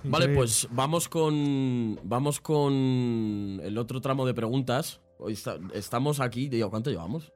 Vale, 0.07 0.30
pues 0.30 0.68
vamos 0.72 1.07
con 1.10 1.99
vamos 2.03 2.40
con 2.40 3.60
el 3.64 3.77
otro 3.77 4.02
tramo 4.02 4.26
de 4.26 4.34
preguntas. 4.34 4.99
Hoy 5.18 5.34
está- 5.34 5.57
estamos 5.73 6.19
aquí, 6.19 6.49
digo, 6.49 6.69
¿cuánto 6.69 6.90
llevamos? 6.90 7.32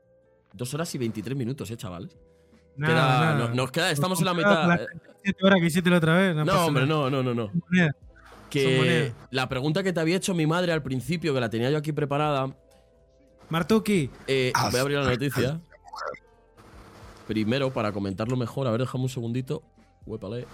Dos 0.54 0.74
horas 0.74 0.94
y 0.96 0.98
23 0.98 1.38
minutos, 1.38 1.70
eh, 1.72 1.78
chavales. 1.78 2.16
Nada, 2.76 2.94
Queda- 2.94 3.20
nada. 3.36 3.48
no- 3.50 3.56
nos 3.56 3.72
queda, 3.72 3.92
estamos 3.92 4.20
en 4.20 4.26
la 4.26 4.34
mitad. 4.34 4.68
las 4.68 4.86
37 4.86 5.46
horas 5.46 5.60
que 5.60 5.66
hiciste 5.68 5.90
la 5.90 5.98
otra 5.98 6.16
vez. 6.18 6.36
No, 6.36 6.66
hombre, 6.66 6.86
nada. 6.86 7.10
no, 7.10 7.24
no, 7.24 7.34
no, 7.34 7.34
no. 7.34 7.52
Que 8.50 9.14
la 9.32 9.48
pregunta 9.48 9.84
que 9.84 9.94
te 9.94 10.00
había 10.00 10.18
hecho 10.18 10.34
mi 10.34 10.48
madre 10.48 10.72
al 10.72 10.82
principio, 10.82 11.34
que 11.34 11.40
la 11.40 11.50
tenía 11.50 11.70
yo 11.70 11.78
aquí 11.78 11.92
preparada, 11.92 12.56
Martuki, 13.50 14.10
eh, 14.28 14.52
voy 14.72 14.78
a 14.78 14.82
abrir 14.82 14.98
la 14.98 15.06
noticia. 15.10 15.62
Primero, 17.28 17.72
para 17.72 17.92
comentarlo 17.92 18.36
mejor, 18.38 18.66
a 18.68 18.72
ver, 18.72 18.82
déjame 18.82 19.04
un 19.04 19.10
segundito. 19.10 19.62
Huépale. 20.06 20.48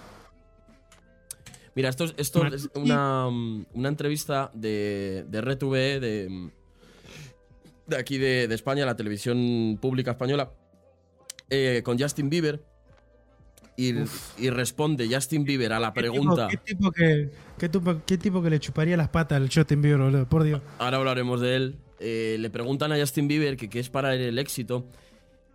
Mira, 1.76 1.90
esto 1.90 2.04
es, 2.04 2.14
esto 2.16 2.44
es 2.46 2.68
una, 2.74 3.28
mm, 3.30 3.66
una 3.74 3.88
entrevista 3.88 4.50
de, 4.54 5.24
de 5.28 5.38
RTV, 5.42 6.00
de, 6.00 6.26
mm, 6.28 6.50
de 7.86 7.96
aquí 7.96 8.18
de, 8.18 8.48
de 8.48 8.54
España, 8.54 8.84
la 8.86 8.96
televisión 8.96 9.78
pública 9.80 10.12
española, 10.12 10.50
eh, 11.50 11.82
con 11.84 11.98
Justin 11.98 12.28
Bieber. 12.30 12.64
Y, 13.78 13.92
y 14.38 14.48
responde 14.48 15.06
Justin 15.06 15.44
Bieber 15.44 15.74
a 15.74 15.78
la 15.78 15.92
¿qué 15.92 16.00
tipo- 16.00 16.12
pregunta. 16.14 16.48
¿qué 16.48 16.56
tipo, 16.56 16.90
que, 16.90 17.30
qué, 17.58 17.68
tipo, 17.68 17.96
qué 18.06 18.16
tipo 18.16 18.42
que 18.42 18.48
le 18.48 18.58
chuparía 18.58 18.96
las 18.96 19.10
patas 19.10 19.36
al 19.36 19.50
Justin 19.52 19.82
Bieber, 19.82 20.00
boludo? 20.00 20.26
Por 20.26 20.44
Dios. 20.44 20.62
ahora 20.78 20.96
hablaremos 20.96 21.42
de 21.42 21.56
él. 21.56 21.76
Eh, 22.00 22.36
le 22.40 22.48
preguntan 22.48 22.90
a 22.92 22.98
Justin 22.98 23.28
Bieber 23.28 23.58
que 23.58 23.68
qué 23.68 23.80
es 23.80 23.90
para 23.90 24.14
él 24.14 24.22
el 24.22 24.38
éxito. 24.38 24.86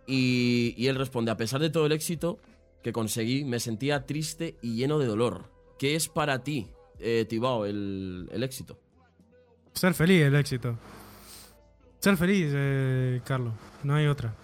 Y, 0.06 0.72
y 0.76 0.86
él 0.86 0.94
responde: 0.94 1.32
A 1.32 1.36
pesar 1.36 1.60
de 1.60 1.70
todo 1.70 1.86
el 1.86 1.92
éxito 1.92 2.38
que 2.84 2.92
conseguí, 2.92 3.44
me 3.44 3.58
sentía 3.58 4.06
triste 4.06 4.56
y 4.62 4.76
lleno 4.76 5.00
de 5.00 5.06
dolor. 5.06 5.50
¿Qué 5.78 5.94
es 5.96 6.08
para 6.08 6.42
ti, 6.42 6.68
eh, 6.98 7.26
Tibao, 7.28 7.66
el, 7.66 8.28
el 8.32 8.42
éxito? 8.42 8.78
Ser 9.72 9.94
feliz 9.94 10.22
el 10.22 10.34
éxito. 10.36 10.78
Ser 11.98 12.16
feliz, 12.16 12.50
eh, 12.54 13.20
Carlos. 13.24 13.54
No 13.82 13.94
hay 13.94 14.06
otra. 14.06 14.34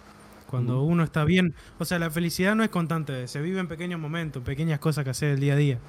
Cuando 0.47 0.81
uno 0.81 1.03
está 1.03 1.23
bien. 1.25 1.53
O 1.77 1.85
sea, 1.85 1.99
la 1.99 2.09
felicidad 2.09 2.55
no 2.55 2.63
es 2.63 2.69
constante. 2.69 3.27
Se 3.27 3.41
vive 3.41 3.59
en 3.59 3.67
pequeños 3.67 3.99
momentos, 3.99 4.41
pequeñas 4.43 4.79
cosas 4.79 5.03
que 5.03 5.11
hacer 5.11 5.31
el 5.33 5.39
día 5.39 5.53
a 5.53 5.57
día. 5.57 5.79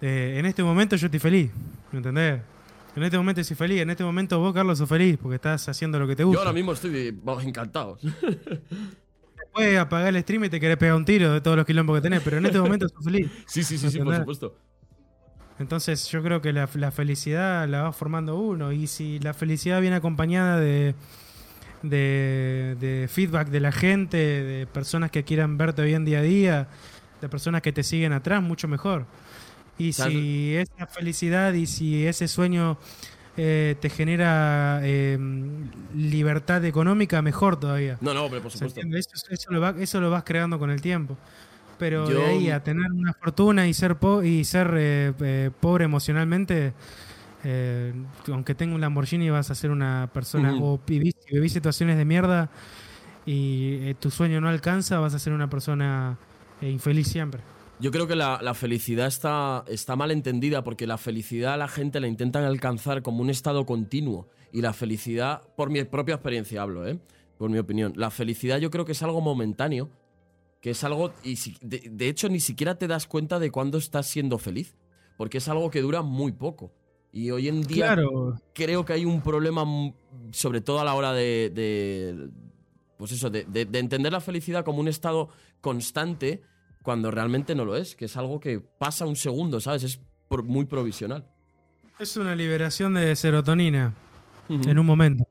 Eh, 0.00 0.36
en 0.38 0.46
este 0.46 0.62
momento 0.64 0.96
yo 0.96 1.06
estoy 1.06 1.20
feliz. 1.20 1.50
¿Me 1.92 1.98
entendés? 1.98 2.40
En 2.96 3.02
este 3.04 3.16
momento 3.16 3.40
estoy 3.40 3.56
feliz. 3.56 3.80
En 3.80 3.90
este 3.90 4.02
momento 4.02 4.40
vos, 4.40 4.52
Carlos, 4.52 4.78
sos 4.78 4.88
feliz 4.88 5.16
porque 5.20 5.36
estás 5.36 5.68
haciendo 5.68 5.98
lo 6.00 6.06
que 6.08 6.16
te 6.16 6.22
Yo 6.22 6.26
gusta. 6.28 6.40
ahora 6.40 6.52
mismo 6.52 6.72
estoy 6.72 7.12
vamos, 7.22 7.44
encantado. 7.44 7.98
Puedes 9.52 9.78
apagar 9.78 10.14
el 10.14 10.22
stream 10.22 10.44
y 10.44 10.48
te 10.50 10.58
querés 10.60 10.78
pegar 10.78 10.96
un 10.96 11.04
tiro 11.04 11.32
de 11.32 11.40
todos 11.40 11.56
los 11.56 11.66
quilombos 11.66 11.96
que 11.98 12.02
tenés, 12.02 12.22
pero 12.22 12.38
en 12.38 12.46
este 12.46 12.58
momento 12.60 12.88
sos 12.88 13.04
feliz. 13.04 13.30
Sí, 13.46 13.62
sí, 13.64 13.78
sí, 13.78 13.90
sí, 13.90 14.00
por 14.00 14.14
supuesto. 14.14 14.56
Entonces 15.58 16.08
yo 16.08 16.22
creo 16.22 16.40
que 16.40 16.52
la, 16.52 16.68
la 16.74 16.90
felicidad 16.90 17.68
la 17.68 17.82
va 17.82 17.92
formando 17.92 18.38
uno 18.38 18.72
y 18.72 18.86
si 18.86 19.18
la 19.20 19.34
felicidad 19.34 19.80
viene 19.80 19.96
acompañada 19.96 20.58
de, 20.58 20.94
de, 21.82 22.76
de 22.80 23.08
feedback 23.08 23.48
de 23.48 23.60
la 23.60 23.72
gente, 23.72 24.16
de 24.16 24.66
personas 24.66 25.10
que 25.10 25.24
quieran 25.24 25.58
verte 25.58 25.82
bien 25.82 26.04
día 26.04 26.20
a 26.20 26.22
día, 26.22 26.68
de 27.20 27.28
personas 27.28 27.62
que 27.62 27.72
te 27.72 27.82
siguen 27.82 28.12
atrás, 28.12 28.42
mucho 28.42 28.68
mejor. 28.68 29.06
Y 29.78 29.92
si 29.94 30.56
esa 30.56 30.86
felicidad 30.86 31.52
y 31.54 31.66
si 31.66 32.06
ese 32.06 32.28
sueño 32.28 32.78
eh, 33.36 33.76
te 33.80 33.88
genera 33.90 34.80
eh, 34.82 35.18
libertad 35.94 36.64
económica, 36.64 37.22
mejor 37.22 37.58
todavía. 37.58 37.96
No, 38.00 38.12
no, 38.14 38.24
hombre, 38.24 38.40
por 38.40 38.50
¿Se 38.52 38.58
supuesto. 38.68 38.80
Eso, 38.96 39.26
eso 39.30 39.50
lo 39.52 39.60
va- 39.60 39.74
eso 39.78 40.00
lo 40.00 40.10
vas 40.10 40.22
creando 40.24 40.58
con 40.58 40.70
el 40.70 40.80
tiempo. 40.82 41.16
Pero 41.78 42.08
Yo- 42.08 42.18
de 42.18 42.24
ahí 42.26 42.50
a 42.50 42.62
tener 42.62 42.90
una 42.92 43.12
fortuna 43.14 43.66
y 43.66 43.74
ser, 43.74 43.96
po- 43.96 44.22
y 44.22 44.44
ser 44.44 44.72
eh, 44.76 45.12
eh, 45.20 45.50
pobre 45.60 45.84
emocionalmente, 45.86 46.74
eh, 47.44 47.92
aunque 48.28 48.54
tenga 48.54 48.74
un 48.74 48.80
Lamborghini 48.80 49.30
vas 49.30 49.50
a 49.50 49.54
ser 49.54 49.70
una 49.70 50.08
persona, 50.12 50.54
Ujú. 50.54 50.64
o 50.64 50.80
vivís, 50.86 51.14
vivís 51.30 51.52
situaciones 51.52 51.96
de 51.96 52.04
mierda 52.04 52.50
y 53.26 53.94
tu 53.94 54.10
sueño 54.10 54.40
no 54.40 54.48
alcanza, 54.48 54.98
vas 55.00 55.14
a 55.14 55.18
ser 55.18 55.32
una 55.32 55.48
persona 55.48 56.18
infeliz 56.60 57.08
siempre. 57.08 57.40
Yo 57.82 57.90
creo 57.90 58.06
que 58.06 58.14
la, 58.14 58.38
la 58.42 58.54
felicidad 58.54 59.08
está, 59.08 59.64
está 59.66 59.96
mal 59.96 60.12
entendida 60.12 60.62
porque 60.62 60.86
la 60.86 60.98
felicidad 60.98 61.58
la 61.58 61.66
gente 61.66 61.98
la 61.98 62.06
intentan 62.06 62.44
alcanzar 62.44 63.02
como 63.02 63.22
un 63.22 63.28
estado 63.28 63.66
continuo. 63.66 64.28
Y 64.52 64.60
la 64.60 64.72
felicidad, 64.72 65.42
por 65.56 65.68
mi 65.68 65.82
propia 65.82 66.14
experiencia 66.14 66.62
hablo, 66.62 66.86
¿eh? 66.86 66.98
por 67.38 67.50
mi 67.50 67.58
opinión, 67.58 67.92
la 67.96 68.10
felicidad 68.12 68.58
yo 68.58 68.70
creo 68.70 68.84
que 68.84 68.92
es 68.92 69.02
algo 69.02 69.20
momentáneo, 69.20 69.90
que 70.60 70.70
es 70.70 70.84
algo, 70.84 71.12
y 71.24 71.34
si- 71.36 71.56
de, 71.60 71.88
de 71.90 72.08
hecho 72.08 72.28
ni 72.28 72.38
siquiera 72.38 72.76
te 72.76 72.86
das 72.86 73.08
cuenta 73.08 73.40
de 73.40 73.50
cuándo 73.50 73.78
estás 73.78 74.06
siendo 74.06 74.38
feliz, 74.38 74.76
porque 75.16 75.38
es 75.38 75.48
algo 75.48 75.68
que 75.68 75.80
dura 75.80 76.02
muy 76.02 76.30
poco. 76.30 76.70
Y 77.10 77.32
hoy 77.32 77.48
en 77.48 77.62
día 77.62 77.86
Claro, 77.94 78.40
creo 78.54 78.84
que 78.84 78.92
hay 78.92 79.04
un 79.04 79.22
problema, 79.22 79.64
mm, 79.64 79.92
sobre 80.30 80.60
todo 80.60 80.78
a 80.78 80.84
la 80.84 80.94
hora 80.94 81.12
de, 81.12 81.50
de- 81.52 82.30
pues 82.96 83.10
eso, 83.10 83.28
de- 83.28 83.44
de 83.44 83.78
entender 83.80 84.12
la 84.12 84.20
felicidad 84.20 84.64
como 84.64 84.78
un 84.78 84.86
estado 84.86 85.30
constante 85.60 86.42
cuando 86.82 87.10
realmente 87.10 87.54
no 87.54 87.64
lo 87.64 87.76
es, 87.76 87.94
que 87.96 88.06
es 88.06 88.16
algo 88.16 88.40
que 88.40 88.60
pasa 88.60 89.06
un 89.06 89.16
segundo, 89.16 89.60
¿sabes? 89.60 89.82
Es 89.84 90.00
por- 90.28 90.42
muy 90.44 90.64
provisional. 90.66 91.24
es 91.98 92.16
una 92.16 92.34
liberación 92.34 92.94
de 92.94 93.14
serotonina 93.16 93.94
en 94.48 94.78
un 94.78 94.86
momento. 94.86 95.24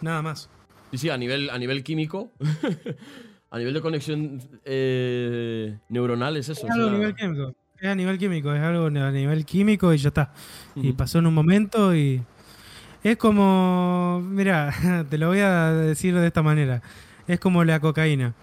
Nada 0.00 0.20
más. 0.22 0.48
Y 0.90 0.98
sí, 0.98 1.08
a 1.10 1.16
nivel, 1.16 1.48
a 1.50 1.58
nivel 1.58 1.82
químico, 1.82 2.30
a 3.50 3.58
nivel 3.58 3.72
de 3.74 3.80
conexión 3.80 4.40
eh, 4.64 5.78
neuronal 5.88 6.36
es 6.36 6.48
eso. 6.48 6.66
es 6.66 6.72
Algo 6.72 6.88
a 6.88 6.92
nivel 6.92 7.14
químico. 7.14 7.54
es 7.80 7.88
a 7.88 7.94
nivel 7.94 8.18
químico, 8.18 8.52
es 8.54 8.60
algo 8.62 8.86
a 8.86 9.10
nivel 9.10 9.44
químico 9.46 9.92
y 9.94 9.98
ya 9.98 10.08
está. 10.08 10.32
Y 10.76 10.92
pasó 10.92 11.18
en 11.20 11.26
un 11.26 11.34
momento 11.34 11.94
y 11.94 12.22
es 13.02 13.16
como, 13.16 14.20
mira, 14.24 14.72
te 15.10 15.16
lo 15.18 15.28
voy 15.28 15.40
a 15.40 15.72
decir 15.72 16.14
de 16.14 16.26
esta 16.26 16.42
manera. 16.42 16.82
Es 17.26 17.40
como 17.40 17.64
la 17.64 17.80
cocaína. 17.80 18.34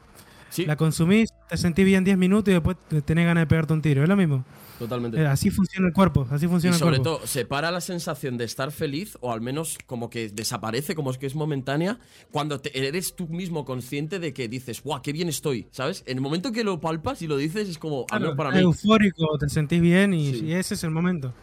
Sí, 0.49 0.65
La 0.65 0.76
consumís, 0.76 1.30
te 1.47 1.57
sentís 1.57 1.85
bien 1.85 2.03
10 2.03 2.17
minutos 2.17 2.49
y 2.51 2.53
después 2.53 2.76
te- 2.88 3.01
tenés 3.03 3.26
ganas 3.26 3.43
de 3.43 3.47
pegarte 3.47 3.73
un 3.73 3.81
tiro. 3.81 4.01
Es 4.03 4.09
lo 4.09 4.15
mismo. 4.15 4.43
totalmente. 4.80 5.19
Eh, 5.21 5.27
Así 5.27 5.49
funciona 5.51 5.88
el 5.88 5.93
cuerpo, 5.93 6.26
así 6.31 6.45
Y 6.45 6.47
funciona 6.47 6.76
el 6.76 6.80
sobre 6.80 6.97
cuerpo. 6.99 7.17
todo, 7.17 7.27
separa 7.27 7.69
la 7.69 7.81
sensación 7.81 8.38
de 8.38 8.45
estar 8.45 8.71
feliz, 8.71 9.17
o 9.21 9.31
al 9.34 9.41
menos 9.41 9.77
como 9.85 10.09
que 10.09 10.30
desaparece, 10.30 10.95
como 10.95 11.11
es 11.11 11.17
que 11.17 11.26
es 11.27 11.35
momentánea, 11.35 11.99
cuando 12.31 12.61
te- 12.61 12.88
eres 12.88 13.13
tú 13.15 13.27
mismo 13.27 13.65
consciente 13.65 14.19
de 14.19 14.34
que 14.34 14.47
dices, 14.47 14.81
¡guau, 14.81 15.01
qué 15.01 15.11
bien 15.11 15.27
estoy! 15.27 15.67
¿Sabes? 15.71 16.03
En 16.07 16.17
el 16.17 16.21
momento 16.21 16.51
que 16.53 16.63
lo 16.63 16.80
palpas 16.80 17.21
y 17.21 17.27
lo 17.27 17.35
dices, 17.38 17.67
es 17.67 17.77
como, 17.77 18.05
al 18.09 18.21
menos 18.21 18.35
para 18.38 18.51
mí. 18.51 18.59
eufórico, 18.59 19.38
te 19.38 19.49
sentís 19.49 19.81
bien 19.81 20.13
y, 20.13 20.34
Sí. 20.34 20.45
y 20.45 20.53
ese 20.53 20.73
es 20.76 20.84
el 20.85 20.91
momento. 20.91 21.34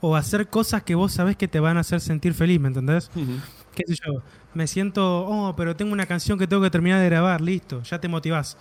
O 0.00 0.14
hacer 0.14 0.48
cosas 0.48 0.82
que 0.84 0.94
vos 0.94 1.12
sabés 1.12 1.36
que 1.36 1.48
te 1.48 1.58
van 1.60 1.78
a 1.78 1.80
hacer 1.80 2.00
sentir 2.00 2.32
feliz, 2.34 2.60
¿me 2.60 2.68
entendés? 2.68 3.10
Qué 3.74 3.82
sé 3.88 3.94
yo, 4.06 4.22
me 4.54 4.66
siento, 4.66 5.24
oh, 5.26 5.54
pero 5.56 5.76
tengo 5.76 5.92
una 5.92 6.06
canción 6.06 6.38
que 6.38 6.46
tengo 6.46 6.62
que 6.62 6.70
terminar 6.70 7.00
de 7.00 7.06
grabar, 7.06 7.40
listo, 7.40 7.82
ya 7.82 8.00
te 8.00 8.08
motivás. 8.08 8.58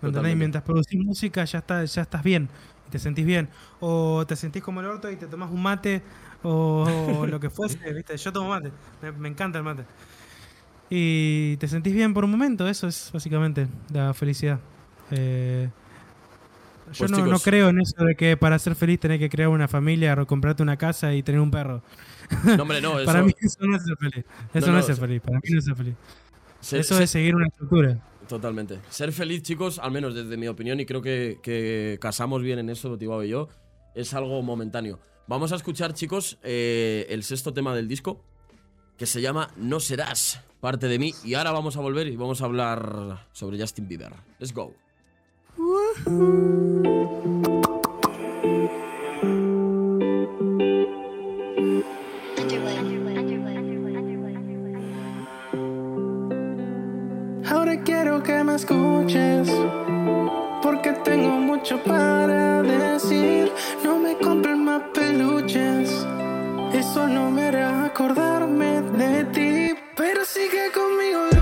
¿Me 0.00 0.08
entendés? 0.08 0.32
Y 0.34 0.36
mientras 0.36 0.64
producís 0.64 1.00
música 1.00 1.44
ya, 1.44 1.58
está, 1.58 1.84
ya 1.84 2.02
estás 2.02 2.22
bien, 2.24 2.50
te 2.90 2.98
sentís 2.98 3.26
bien. 3.26 3.50
O 3.80 4.24
te 4.26 4.36
sentís 4.36 4.62
como 4.62 4.80
el 4.80 4.86
orto 4.86 5.10
y 5.10 5.16
te 5.18 5.28
tomás 5.28 5.50
un 5.50 5.62
mate 5.62 6.04
o, 6.42 7.18
o 7.20 7.26
lo 7.26 7.40
que 7.40 7.50
fuese, 7.50 7.78
¿viste? 7.94 8.16
Yo 8.16 8.32
tomo 8.32 8.50
mate, 8.50 8.74
me, 9.00 9.12
me 9.12 9.28
encanta 9.28 9.58
el 9.58 9.64
mate. 9.64 9.86
Y 10.88 11.56
te 11.58 11.68
sentís 11.68 11.94
bien 11.94 12.12
por 12.14 12.24
un 12.24 12.30
momento, 12.30 12.68
eso 12.68 12.86
es 12.88 13.10
básicamente 13.12 13.68
la 13.88 14.12
felicidad. 14.14 14.60
Eh, 15.10 15.72
yo 16.90 17.06
Pues, 17.06 17.10
no, 17.10 17.26
no 17.26 17.40
chicos. 17.40 17.40
creo 17.40 17.68
en 17.70 17.80
eso 17.80 18.04
de 18.04 18.14
que 18.16 18.36
para 18.36 18.58
ser 18.58 18.74
feliz 18.76 19.00
tenés 19.00 19.18
que 19.18 19.30
crear 19.30 19.48
una 19.48 19.66
familia, 19.68 20.14
o 20.20 20.26
comprarte 20.26 20.62
una 20.62 20.76
casa 20.76 21.14
y 21.14 21.22
tener 21.22 21.40
un 21.40 21.50
perro. 21.50 21.84
No, 22.56 22.62
hombre, 22.62 22.80
no, 22.80 22.98
eso, 22.98 23.06
Para 23.06 23.22
mí 23.22 23.32
eso 23.40 23.58
no 23.66 23.76
es 23.76 23.84
ser 23.84 23.96
feliz. 23.96 24.24
Eso 24.54 24.66
No, 24.66 24.66
no, 24.66 24.72
no, 24.72 24.78
es 24.78 24.86
ser 24.86 24.94
se- 24.96 25.00
feliz. 25.00 25.20
Para 25.22 25.38
mí 25.38 25.42
no 25.50 25.58
es 25.58 25.64
ser 25.64 25.76
feliz. 25.76 25.94
ser- 26.60 26.80
eso 26.80 26.94
ser- 26.94 27.02
es 27.04 27.10
seguir 27.10 27.34
una 27.34 27.46
estructura. 27.46 27.98
Totalmente. 28.28 28.78
Ser 28.88 29.12
feliz, 29.12 29.42
chicos, 29.42 29.78
al 29.78 29.90
menos 29.90 30.14
desde 30.14 30.36
mi 30.36 30.48
opinión, 30.48 30.80
y 30.80 30.86
creo 30.86 31.02
que, 31.02 31.38
que 31.42 31.98
casamos 32.00 32.42
bien 32.42 32.58
en 32.58 32.70
eso, 32.70 32.96
Tibao 32.96 33.22
y 33.24 33.28
yo, 33.30 33.48
es 33.94 34.14
algo 34.14 34.40
momentáneo. 34.42 34.98
Vamos 35.26 35.52
a 35.52 35.56
escuchar, 35.56 35.92
chicos, 35.94 36.38
eh, 36.42 37.06
el 37.10 37.22
sexto 37.24 37.52
tema 37.52 37.74
del 37.74 37.88
disco, 37.88 38.24
que 38.96 39.06
se 39.06 39.20
llama 39.20 39.50
No 39.56 39.80
serás 39.80 40.40
parte 40.60 40.88
de 40.88 40.98
mí. 40.98 41.12
Y 41.24 41.34
ahora 41.34 41.50
vamos 41.50 41.76
a 41.76 41.80
volver 41.80 42.06
y 42.06 42.16
vamos 42.16 42.40
a 42.42 42.44
hablar 42.46 43.26
sobre 43.32 43.58
Justin 43.60 43.88
Bieber. 43.88 44.12
Let's 44.38 44.52
go. 44.54 44.74
Quiero 58.02 58.20
que 58.20 58.42
me 58.42 58.56
escuches, 58.56 59.48
porque 60.60 60.92
tengo 61.04 61.38
mucho 61.38 61.80
para 61.84 62.60
decir. 62.60 63.52
No 63.84 63.96
me 64.00 64.16
compren 64.16 64.64
más 64.64 64.82
peluches, 64.92 65.88
eso 66.72 67.06
no 67.06 67.30
me 67.30 67.42
hará 67.44 67.84
acordarme 67.84 68.82
de 68.98 69.24
ti. 69.26 69.74
Pero 69.94 70.24
sigue 70.24 70.72
conmigo 70.72 71.41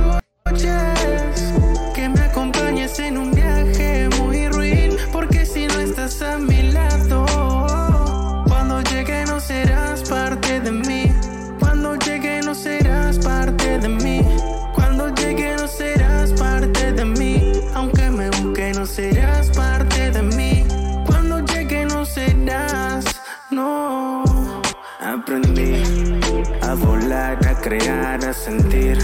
crear, 27.71 28.25
a 28.25 28.33
sentir, 28.33 28.99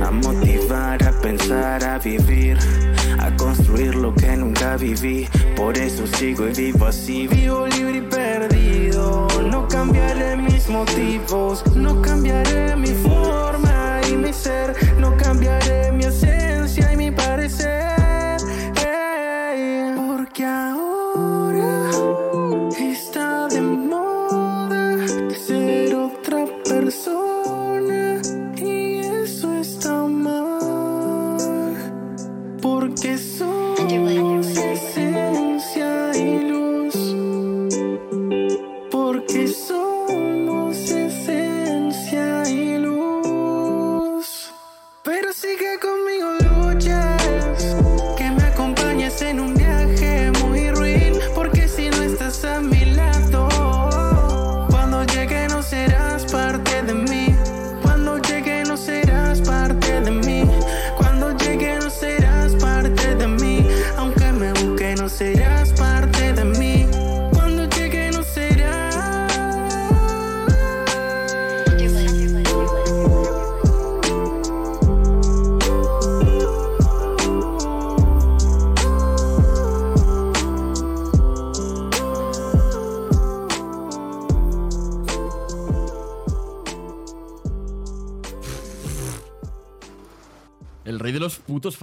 a 0.00 0.10
motivar, 0.10 1.02
a 1.02 1.10
pensar, 1.20 1.82
a 1.82 1.98
vivir, 1.98 2.56
a 3.18 3.34
construir 3.36 3.94
lo 3.96 4.14
que 4.14 4.36
nunca 4.36 4.76
viví. 4.76 5.28
Por 5.56 5.76
eso 5.76 6.06
sigo 6.06 6.46
y 6.46 6.52
vivo 6.52 6.86
así, 6.86 7.26
vivo 7.26 7.66
libre 7.66 7.98
y 7.98 8.02
perdido. 8.02 9.26
No 9.50 9.66
cambiaré 9.66 10.36
mis 10.36 10.68
motivos, 10.68 11.64
no 11.74 12.00
cambiaré 12.02 12.76
mi 12.76 12.92
forma 13.08 14.00
y 14.08 14.12
mi 14.16 14.32
ser, 14.32 14.76
no 15.00 15.16
cambiaré 15.16 15.63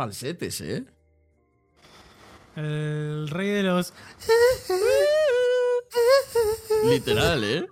falsetes, 0.01 0.59
¿eh? 0.61 0.83
El 2.55 3.27
rey 3.29 3.49
de 3.49 3.61
los. 3.63 3.93
Literal, 6.85 7.43
¿eh? 7.43 7.67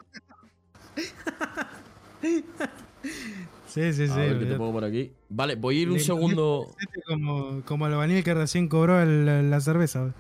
Sí, 2.22 3.94
sí, 3.94 4.08
sí. 4.08 4.12
A 4.12 4.16
ver 4.18 4.38
qué 4.40 4.46
te 4.46 4.56
pongo 4.56 4.74
por 4.74 4.84
aquí. 4.84 5.12
Vale, 5.30 5.56
voy 5.56 5.80
a 5.80 5.82
ir 5.82 5.88
un 5.90 5.96
Le- 5.96 6.00
segundo. 6.04 6.76
Como, 7.08 7.64
como 7.66 7.88
el 7.88 7.94
albañil 7.94 8.24
que 8.24 8.34
recién 8.36 8.68
cobró 8.70 9.02
el- 9.02 9.50
la 9.50 9.60
cerveza. 9.60 10.14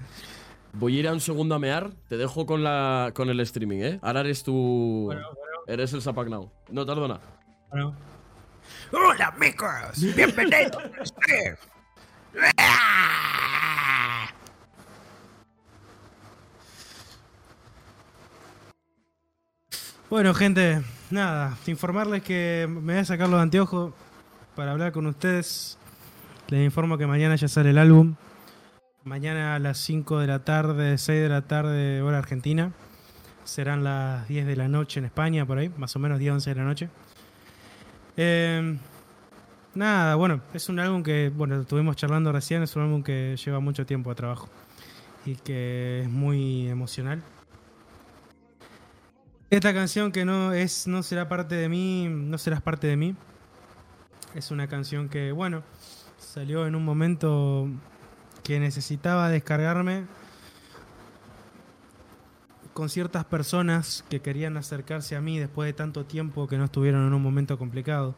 Voy 0.73 0.98
a 0.98 0.99
ir 1.02 1.07
a 1.07 1.14
un 1.14 1.19
segundo 1.22 1.53
a 1.53 1.60
mear. 1.60 1.91
Te 2.07 2.18
dejo 2.18 2.48
con 2.48 2.64
la 2.64 3.11
con 3.14 3.30
el 3.30 3.40
streaming, 3.41 3.80
¿eh? 3.81 3.99
Ahora 4.02 4.22
eres 4.22 4.44
tú. 4.44 5.14
Eres 5.68 5.94
el 5.94 6.02
Zapac 6.02 6.27
Now. 6.27 6.52
No 6.72 6.86
tardo 6.88 7.07
nada. 7.07 7.22
Bueno, 7.69 7.95
Hola 8.91 9.27
amigos, 9.27 10.15
bienvenidos. 10.15 11.14
Bueno, 20.10 20.34
gente, 20.34 20.81
nada, 21.11 21.56
informarles 21.68 22.23
que 22.23 22.65
me 22.68 22.93
voy 22.93 23.01
a 23.01 23.06
sacar 23.06 23.30
los 23.30 23.39
anteojos 23.39 23.93
para 24.56 24.72
hablar 24.72 24.91
con 24.91 25.06
ustedes. 25.06 25.77
Les 26.47 26.65
informo 26.65 26.97
que 26.97 27.06
mañana 27.06 27.35
ya 27.35 27.47
sale 27.47 27.69
el 27.69 27.77
álbum. 27.77 28.15
Mañana 29.03 29.53
a 29.53 29.60
las 29.60 29.77
5 29.77 30.18
de 30.18 30.26
la 30.26 30.39
tarde, 30.43 30.97
6 30.97 31.22
de 31.22 31.30
la 31.30 31.43
tarde, 31.43 32.01
hora 32.01 32.18
argentina. 32.18 32.72
Serán 33.43 33.84
las 33.84 34.27
10 34.27 34.47
de 34.47 34.56
la 34.56 34.68
noche 34.68 34.99
en 34.99 35.06
España, 35.06 35.45
por 35.45 35.60
ahí, 35.60 35.72
más 35.77 35.95
o 35.95 35.99
menos 35.99 36.18
10, 36.18 36.34
11 36.34 36.49
de 36.49 36.56
la 36.56 36.64
noche. 36.64 36.89
Eh, 38.18 38.77
nada, 39.76 40.16
bueno, 40.16 40.41
es 40.54 40.70
un 40.70 40.80
álbum 40.80 41.04
que, 41.04 41.32
bueno, 41.36 41.62
estuvimos 41.62 41.96
charlando 41.96 42.32
recién, 42.32 42.64
es 42.64 42.76
un 42.76 42.84
álbum 42.84 43.04
que 43.04 43.36
lleva 43.44 43.60
mucho 43.60 43.86
tiempo 43.86 44.10
de 44.10 44.16
trabajo. 44.16 44.50
y 45.26 45.36
que 45.36 46.02
es 46.04 46.10
muy 46.10 46.68
emocional. 46.70 47.22
Esta 49.50 49.74
canción 49.74 50.12
que 50.12 50.26
no 50.26 50.54
es 50.54 50.88
no 50.88 51.04
será 51.04 51.28
parte 51.28 51.56
de 51.56 51.70
mí, 51.70 52.08
no 52.10 52.38
serás 52.38 52.62
parte 52.62 52.88
de 52.88 52.96
mí. 52.98 53.16
Es 54.36 54.52
una 54.52 54.68
canción 54.68 55.10
que, 55.10 55.32
bueno, 55.32 55.64
salió 56.18 56.68
en 56.68 56.76
un 56.76 56.86
momento 56.86 57.68
que 58.44 58.60
necesitaba 58.60 59.30
descargarme 59.30 60.06
con 62.74 62.90
ciertas 62.90 63.26
personas 63.26 64.06
que 64.10 64.22
querían 64.22 64.56
acercarse 64.56 65.16
a 65.16 65.22
mí 65.22 65.40
después 65.40 65.68
de 65.68 65.74
tanto 65.74 66.06
tiempo 66.06 66.48
que 66.48 66.58
no 66.58 66.66
estuvieron 66.66 67.06
en 67.08 67.14
un 67.14 67.22
momento 67.22 67.58
complicado. 67.58 68.16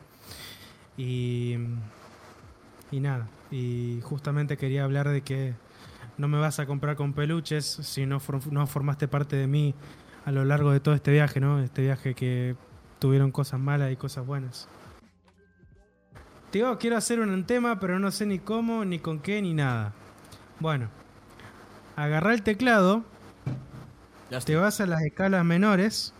Y, 1.03 1.57
y 2.91 2.99
nada, 2.99 3.27
y 3.49 3.99
justamente 4.03 4.55
quería 4.55 4.83
hablar 4.83 5.09
de 5.09 5.21
que 5.21 5.55
no 6.19 6.27
me 6.27 6.37
vas 6.37 6.59
a 6.59 6.67
comprar 6.67 6.95
con 6.95 7.13
peluches 7.13 7.65
si 7.65 8.05
no, 8.05 8.19
for- 8.19 8.53
no 8.53 8.67
formaste 8.67 9.07
parte 9.07 9.35
de 9.35 9.47
mí 9.47 9.73
a 10.25 10.31
lo 10.31 10.45
largo 10.45 10.71
de 10.71 10.79
todo 10.79 10.93
este 10.93 11.11
viaje, 11.11 11.39
¿no? 11.39 11.59
Este 11.59 11.81
viaje 11.81 12.13
que 12.13 12.55
tuvieron 12.99 13.31
cosas 13.31 13.59
malas 13.59 13.91
y 13.91 13.95
cosas 13.95 14.27
buenas. 14.27 14.67
Tío, 16.51 16.77
quiero 16.77 16.97
hacer 16.97 17.19
un 17.19 17.45
tema, 17.45 17.79
pero 17.79 17.97
no 17.97 18.11
sé 18.11 18.27
ni 18.27 18.37
cómo, 18.37 18.85
ni 18.85 18.99
con 18.99 19.19
qué, 19.21 19.41
ni 19.41 19.55
nada. 19.55 19.93
Bueno, 20.59 20.89
agarrá 21.95 22.35
el 22.35 22.43
teclado, 22.43 23.03
te 24.45 24.55
vas 24.55 24.79
a 24.81 24.85
las 24.85 25.01
escalas 25.01 25.43
menores 25.45 26.13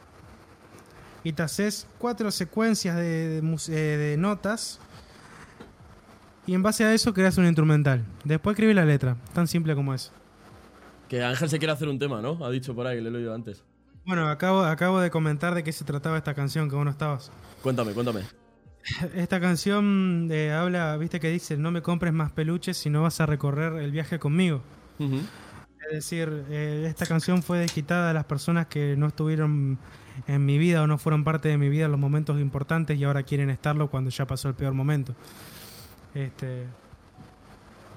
y 1.24 1.34
te 1.34 1.44
haces 1.44 1.88
cuatro 1.98 2.32
secuencias 2.32 2.96
de, 2.96 3.28
de 3.30 3.42
mus- 3.42 3.70
eh, 3.70 3.74
de 3.98 4.18
notas 4.18 4.80
y 6.48 6.54
en 6.54 6.64
base 6.64 6.84
a 6.84 6.94
eso 6.94 7.14
creas 7.14 7.38
un 7.38 7.46
instrumental. 7.46 8.04
Después 8.24 8.56
escribí 8.56 8.74
la 8.74 8.86
letra, 8.86 9.18
tan 9.34 9.48
simple 9.48 9.76
como 9.76 9.94
eso. 9.94 10.12
Que 11.08 11.24
Ángel 11.24 11.50
se 11.50 11.60
quiere 11.60 11.74
hacer 11.74 11.88
un 11.88 12.00
tema, 12.00 12.22
¿no? 12.22 12.44
Ha 12.44 12.50
dicho 12.50 12.74
por 12.74 12.88
ahí, 12.88 12.98
que 12.98 13.04
le 13.04 13.10
he 13.10 13.14
oído 13.22 13.36
antes. 13.36 13.64
Bueno, 14.06 14.28
acabo, 14.30 14.64
acabo 14.64 15.00
de 15.00 15.12
comentar 15.12 15.54
de 15.54 15.64
qué 15.64 15.72
se 15.72 15.86
trataba 15.86 16.18
esta 16.18 16.34
canción 16.34 16.70
que 16.70 16.76
vos 16.76 16.86
no 16.86 16.92
estabas. 16.92 17.32
Cuéntame, 17.62 17.92
cuéntame. 17.94 18.22
Esta 19.14 19.40
canción 19.40 20.30
eh, 20.32 20.52
habla, 20.52 20.98
viste 20.98 21.20
que 21.20 21.30
dice, 21.30 21.56
no 21.56 21.70
me 21.70 21.84
compres 21.84 22.14
más 22.14 22.32
peluches 22.32 22.78
si 22.78 22.90
no 22.90 23.04
vas 23.04 23.22
a 23.22 23.28
recorrer 23.28 23.74
el 23.74 23.92
viaje 23.92 24.18
conmigo. 24.18 24.64
Es 24.98 25.92
decir, 25.92 26.46
eh, 26.50 26.86
esta 26.88 27.06
canción 27.06 27.44
fue 27.44 27.60
desquitada 27.60 28.10
a 28.10 28.14
las 28.14 28.26
personas 28.26 28.66
que 28.66 28.96
no 28.98 29.08
estuvieron 29.08 29.78
en 30.28 30.46
mi 30.46 30.58
vida 30.58 30.84
o 30.84 30.88
no 30.88 30.98
fueron 30.98 31.24
parte 31.24 31.50
de 31.50 31.58
mi 31.58 31.70
vida 31.70 31.86
en 31.86 31.92
los 31.92 32.00
momentos 32.00 32.40
importantes 32.40 32.98
y 33.00 33.04
ahora 33.04 33.24
quieren 33.24 33.50
estarlo 33.50 33.90
cuando 33.90 34.10
ya 34.10 34.26
pasó 34.28 34.48
el 34.50 34.56
peor 34.56 34.74
momento. 34.74 35.14
Este, 36.14 36.66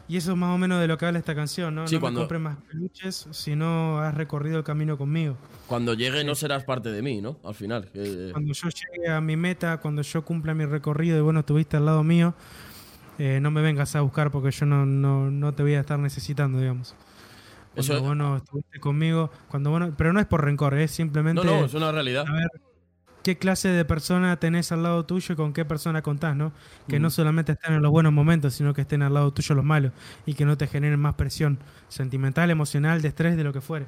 y 0.06 0.16
eso 0.18 0.32
es 0.32 0.36
más 0.38 0.54
o 0.54 0.58
menos 0.58 0.80
de 0.80 0.86
lo 0.86 0.98
que 0.98 1.06
habla 1.06 1.18
esta 1.18 1.34
canción, 1.34 1.74
¿no? 1.74 1.88
Sí, 1.88 1.94
no 1.96 2.00
cuando- 2.00 2.20
me 2.20 2.24
compres 2.24 2.40
más 2.42 2.56
peluches 2.70 3.26
si 3.30 3.56
no 3.56 3.98
has 4.00 4.14
recorrido 4.14 4.58
el 4.58 4.64
camino 4.64 4.98
conmigo. 4.98 5.36
Cuando 5.66 5.94
llegue 5.94 6.22
no 6.24 6.34
serás 6.34 6.64
parte 6.64 6.90
de 6.90 7.00
mí, 7.02 7.20
¿no? 7.22 7.38
Al 7.42 7.54
final. 7.54 7.88
que- 7.90 8.28
Cuando 8.32 8.52
yo 8.52 8.68
llegue 8.68 9.10
a 9.10 9.20
mi 9.20 9.36
meta, 9.36 9.78
cuando 9.78 10.02
yo 10.02 10.22
cumpla 10.24 10.54
mi 10.54 10.66
recorrido 10.66 11.18
y 11.18 11.22
bueno, 11.22 11.40
estuviste 11.40 11.76
al 11.78 11.86
lado 11.86 12.04
mío, 12.04 12.34
eh, 13.18 13.38
no 13.40 13.50
me 13.50 13.62
vengas 13.62 13.96
a 13.96 14.02
buscar 14.02 14.30
porque 14.30 14.50
yo 14.50 14.66
no, 14.66 14.84
no, 14.84 15.30
no 15.30 15.54
te 15.54 15.62
voy 15.62 15.74
a 15.74 15.80
estar 15.80 15.98
necesitando, 15.98 16.58
digamos. 16.60 16.94
Cuando 17.74 17.94
Eso- 17.94 18.02
vos 18.02 18.16
no 18.16 18.36
estuviste 18.36 18.80
conmigo, 18.80 19.30
cuando 19.48 19.70
vos 19.70 19.80
no- 19.80 19.96
pero 19.96 20.12
no 20.12 20.20
es 20.20 20.26
por 20.26 20.44
rencor, 20.44 20.74
es 20.78 20.90
simplemente 20.92 21.44
no, 21.44 21.60
no, 21.60 21.64
es 21.66 21.74
una 21.74 21.90
realidad. 21.92 22.24
a 22.28 22.32
ver 22.32 22.48
qué 23.22 23.36
clase 23.38 23.68
de 23.68 23.84
persona 23.86 24.36
tenés 24.38 24.70
al 24.70 24.82
lado 24.82 25.06
tuyo 25.06 25.32
y 25.32 25.36
con 25.36 25.52
qué 25.54 25.64
persona 25.64 26.02
contás, 26.02 26.36
¿no? 26.36 26.52
Que 26.86 27.00
no 27.00 27.08
solamente 27.10 27.52
estén 27.52 27.72
en 27.74 27.80
los 27.82 27.90
buenos 27.90 28.12
momentos, 28.12 28.52
sino 28.54 28.74
que 28.74 28.82
estén 28.82 29.02
al 29.02 29.14
lado 29.14 29.32
tuyo 29.32 29.54
los 29.54 29.64
malos 29.64 29.92
y 30.26 30.34
que 30.34 30.44
no 30.44 30.58
te 30.58 30.66
generen 30.66 31.00
más 31.00 31.14
presión 31.14 31.58
sentimental, 31.88 32.50
emocional, 32.50 33.00
de 33.00 33.08
estrés, 33.08 33.36
de 33.36 33.42
lo 33.44 33.52
que 33.52 33.60
fuere. 33.62 33.86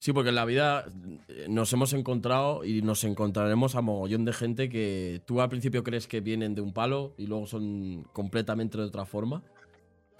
Sí, 0.00 0.12
porque 0.12 0.30
en 0.30 0.34
la 0.34 0.44
vida 0.44 0.84
eh, 1.28 1.46
nos 1.48 1.72
hemos 1.72 1.92
encontrado 1.94 2.62
y 2.64 2.82
nos 2.82 3.04
encontraremos 3.04 3.74
a 3.76 3.80
mogollón 3.80 4.24
de 4.26 4.32
gente 4.34 4.68
que 4.68 5.22
tú 5.24 5.40
al 5.40 5.48
principio 5.48 5.82
crees 5.84 6.06
que 6.08 6.20
vienen 6.20 6.54
de 6.54 6.60
un 6.60 6.72
palo 6.74 7.14
y 7.16 7.26
luego 7.26 7.46
son 7.46 8.02
completamente 8.12 8.76
de 8.76 8.84
otra 8.84 9.06
forma. 9.06 9.40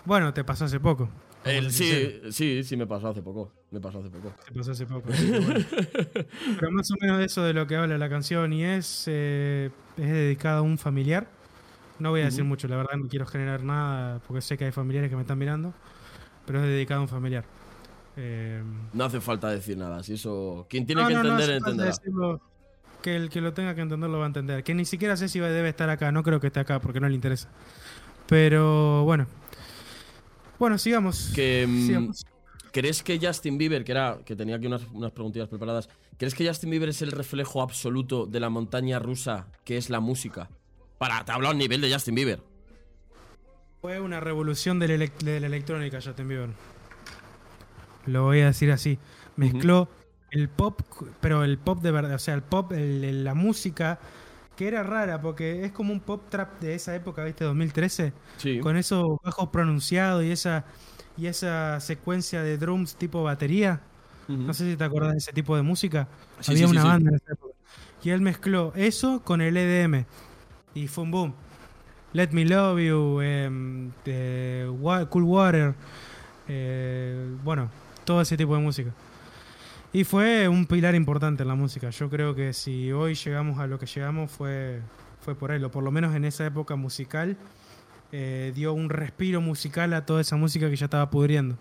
Bueno, 0.07 0.33
te 0.33 0.45
pasó 0.45 0.65
hace 0.67 0.79
poco. 0.81 1.11
El- 1.45 1.71
sí, 1.73 2.21
sí, 2.31 2.63
sí, 2.65 2.77
me 2.77 2.87
pasó 2.87 3.09
hace 3.09 3.23
poco. 3.23 3.53
Me 3.71 3.81
pasó 3.81 3.99
hace 3.99 4.09
poco. 4.11 4.33
Se 4.47 4.53
pasó 4.55 4.71
hace 4.73 4.87
poco. 4.87 5.09
que 5.11 5.41
bueno. 5.41 5.65
Pero 6.61 6.71
más 6.73 6.91
o 6.91 6.95
menos 7.01 7.19
de 7.19 7.25
eso 7.27 7.43
de 7.43 7.53
lo 7.53 7.67
que 7.67 7.77
habla 7.77 7.99
la 7.99 8.09
canción 8.09 8.53
y 8.53 8.65
es, 8.65 9.05
eh, 9.09 9.71
es 9.97 10.11
dedicada 10.11 10.59
a 10.59 10.63
un 10.63 10.79
familiar. 10.79 11.27
No 11.99 12.11
voy 12.11 12.23
a 12.23 12.25
decir 12.25 12.43
Ujú. 12.43 12.49
mucho, 12.49 12.67
la 12.69 12.77
verdad 12.77 12.97
no 12.97 13.09
quiero 13.09 13.27
generar 13.27 13.63
nada 13.63 14.21
porque 14.27 14.41
sé 14.41 14.57
que 14.59 14.65
hay 14.65 14.73
familiares 14.73 15.11
que 15.11 15.17
me 15.17 15.23
están 15.23 15.39
mirando, 15.39 15.73
pero 16.47 16.61
es 16.61 16.67
dedicada 16.67 16.99
a 16.99 17.03
un 17.03 17.09
familiar. 17.09 17.45
Eh, 18.17 18.63
No 18.93 19.05
hace 19.05 19.21
falta 19.21 19.49
decir 19.51 19.77
nada. 19.77 20.03
Si 20.03 20.15
eso. 20.15 20.67
Quien 20.71 20.87
tiene 20.87 21.03
no, 21.03 21.09
que 21.09 21.15
no, 21.15 21.23
no 21.23 21.29
entender, 21.31 21.51
hace 21.57 21.61
falta 21.61 21.71
entenderá. 21.71 21.91
decirlo, 21.91 22.41
que 23.03 23.17
el 23.17 23.29
que 23.29 23.41
lo 23.41 23.53
tenga 23.53 23.75
que 23.75 23.81
entender 23.83 24.09
lo 24.09 24.19
va 24.19 24.25
a 24.25 24.29
entender. 24.29 24.65
Que 24.65 24.75
ni 24.75 24.85
siquiera 24.85 25.17
sé 25.17 25.29
si 25.29 25.39
debe 25.41 25.69
estar 25.69 25.91
acá, 25.91 26.11
no 26.11 26.23
creo 26.23 26.41
que 26.41 26.47
esté 26.49 26.61
acá 26.61 26.81
porque 26.81 27.01
no 27.01 27.09
le 27.09 27.15
interesa. 27.15 27.49
Pero 28.27 29.05
bueno. 29.05 29.27
Bueno, 30.65 30.79
sigamos. 30.79 31.31
Que, 31.35 31.67
mm, 31.69 31.87
Sigamos. 31.87 32.27
¿Crees 32.73 33.03
que 33.03 33.19
Justin 33.21 33.59
Bieber, 33.59 33.85
que 33.85 33.93
era 33.93 34.19
que 34.25 34.35
tenía 34.35 34.57
aquí 34.57 34.67
unas, 34.67 34.81
unas 34.95 35.13
preguntillas 35.13 35.47
preparadas, 35.47 35.91
¿crees 36.17 36.35
que 36.35 36.49
Justin 36.49 36.71
Bieber 36.71 36.89
es 36.89 37.03
el 37.03 37.13
reflejo 37.13 37.61
absoluto 37.61 38.25
de 38.25 38.41
la 38.41 38.49
montaña 38.49 38.99
rusa 38.99 39.47
que 39.65 39.77
es 39.77 39.91
la 39.91 40.01
música? 40.01 40.49
Para, 40.97 41.23
te 41.23 41.33
hablo 41.33 41.51
a 41.51 41.55
nivel 41.55 41.83
de 41.83 41.93
Justin 41.93 42.15
Bieber. 42.15 42.41
Fue 43.83 44.01
una 44.01 44.21
revolución 44.21 44.79
de 44.79 44.89
la, 44.89 44.95
elec- 45.05 45.19
de 45.23 45.39
la 45.39 45.49
electrónica, 45.49 46.01
Justin 46.03 46.29
Bieber. 46.29 46.49
Lo 48.07 48.23
voy 48.23 48.41
a 48.41 48.47
decir 48.47 48.73
así. 48.73 48.99
Mezcló 49.37 49.91
el 50.31 50.49
pop, 50.49 50.81
pero 51.21 51.45
el 51.45 51.59
pop 51.59 51.83
de 51.83 51.91
verdad, 51.91 52.15
o 52.15 52.19
sea, 52.19 52.33
el 52.33 52.43
pop, 52.43 52.73
el- 52.73 53.23
la 53.23 53.35
música, 53.35 54.01
que 54.57 54.69
era 54.69 54.83
rara, 54.83 55.21
porque 55.21 55.65
es 55.65 55.73
como 55.73 55.93
un 55.93 56.01
pop 56.01 56.23
trap 56.29 56.61
de 56.61 56.75
esa 56.75 56.95
época, 56.95 57.25
¿viste? 57.25 57.45
2013, 57.45 58.13
Sí. 58.37 58.61
con 58.61 58.77
esos 58.77 59.19
bajos 59.23 59.49
pronunciados 59.49 60.23
y 60.25 60.31
esa, 60.31 60.65
y 61.17 61.27
esa 61.27 61.81
secuencia 61.81 62.43
de 62.43 62.57
drums 62.59 62.95
tipo 62.97 63.23
batería. 63.23 63.81
No 64.27 64.55
sé 64.55 64.71
si 64.71 64.77
te 64.77 64.85
acordás 64.85 65.13
de 65.13 65.19
ese 65.19 65.33
tipo 65.33 65.55
de 65.55 65.61
música. 65.63 66.09
Sí, 66.41 66.53
Había 66.53 66.67
sí, 66.67 66.73
una 66.73 66.81
sí. 66.83 66.89
banda 66.89 67.11
en 67.11 67.17
esa 67.17 67.33
época. 67.33 67.53
Y 68.03 68.11
él 68.11 68.21
mezcló 68.23 68.73
eso 68.75 69.21
con 69.23 69.41
el 69.43 69.57
EDM. 69.57 70.07
Y 70.75 70.89
fue 70.89 71.05
un 71.05 71.11
boom. 71.11 71.35
Let 72.15 72.29
Me 72.33 72.45
Love 72.47 72.79
You, 72.81 73.19
eh, 73.23 74.71
Cool 75.11 75.23
Water. 75.25 75.75
eh, 76.49 77.29
bueno, 77.43 77.71
todo 78.05 78.21
ese 78.21 78.37
tipo 78.37 78.55
de 78.55 78.63
música. 78.63 78.91
Y 79.95 80.05
fue 80.05 80.49
un 80.49 80.67
pilar 80.67 80.95
importante 80.95 81.43
en 81.43 81.49
la 81.49 81.55
música. 81.55 81.89
Yo 81.91 82.11
creo 82.11 82.35
que 82.35 82.53
si 82.53 82.91
hoy 82.93 83.15
llegamos 83.15 83.59
a 83.61 83.67
lo 83.67 83.79
que 83.79 83.87
llegamos 83.87 84.31
fue, 84.31 84.81
fue 85.21 85.35
por 85.37 85.53
él. 85.53 85.65
O 85.65 85.71
por 85.71 85.83
lo 85.85 85.91
menos 85.93 86.15
en 86.17 86.25
esa 86.25 86.45
época 86.47 86.77
musical. 86.77 87.37
eh, 88.17 88.53
dio 88.55 88.73
un 88.75 88.91
respiro 88.91 89.41
musical 89.41 89.93
a 89.93 90.07
toda 90.07 90.21
esa 90.21 90.37
música 90.37 90.71
que 90.71 90.77
ya 90.77 90.85
estaba 90.85 91.11
pudriendo. 91.11 91.57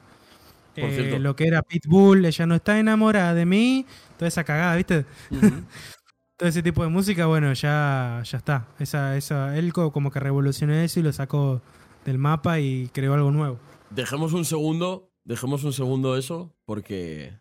Por 0.76 0.84
Eh, 0.84 0.96
cierto. 0.96 1.18
lo 1.20 1.36
que 1.36 1.48
era 1.48 1.64
Pitbull, 1.64 2.26
ella 2.26 2.46
no 2.46 2.54
está 2.56 2.78
enamorada 2.80 3.34
de 3.34 3.46
mí, 3.48 3.88
toda 4.20 4.28
esa 4.28 4.44
cagada, 4.44 4.76
¿viste? 4.76 5.06
Ujú. 5.32 5.40
Todo 6.38 6.50
ese 6.50 6.62
tipo 6.62 6.84
de 6.84 6.90
música, 6.90 7.26
bueno, 7.28 7.54
ya, 7.54 8.22
ya 8.24 8.38
está. 8.38 8.68
Esa, 8.80 9.16
esa, 9.18 9.58
él 9.58 9.74
co- 9.74 9.92
como 9.92 10.12
que 10.12 10.20
revolucionó 10.20 10.74
eso 10.74 11.00
y 11.00 11.04
lo 11.04 11.12
sacó 11.14 11.62
del 12.06 12.18
mapa 12.20 12.60
y 12.60 12.90
creó 12.94 13.14
algo 13.16 13.32
nuevo. 13.32 13.58
Dejemos 13.90 14.34
un 14.34 14.46
segundo, 14.46 15.10
dejemos 15.24 15.64
un 15.64 15.74
segundo 15.74 16.18
eso, 16.18 16.54
porque 16.66 17.34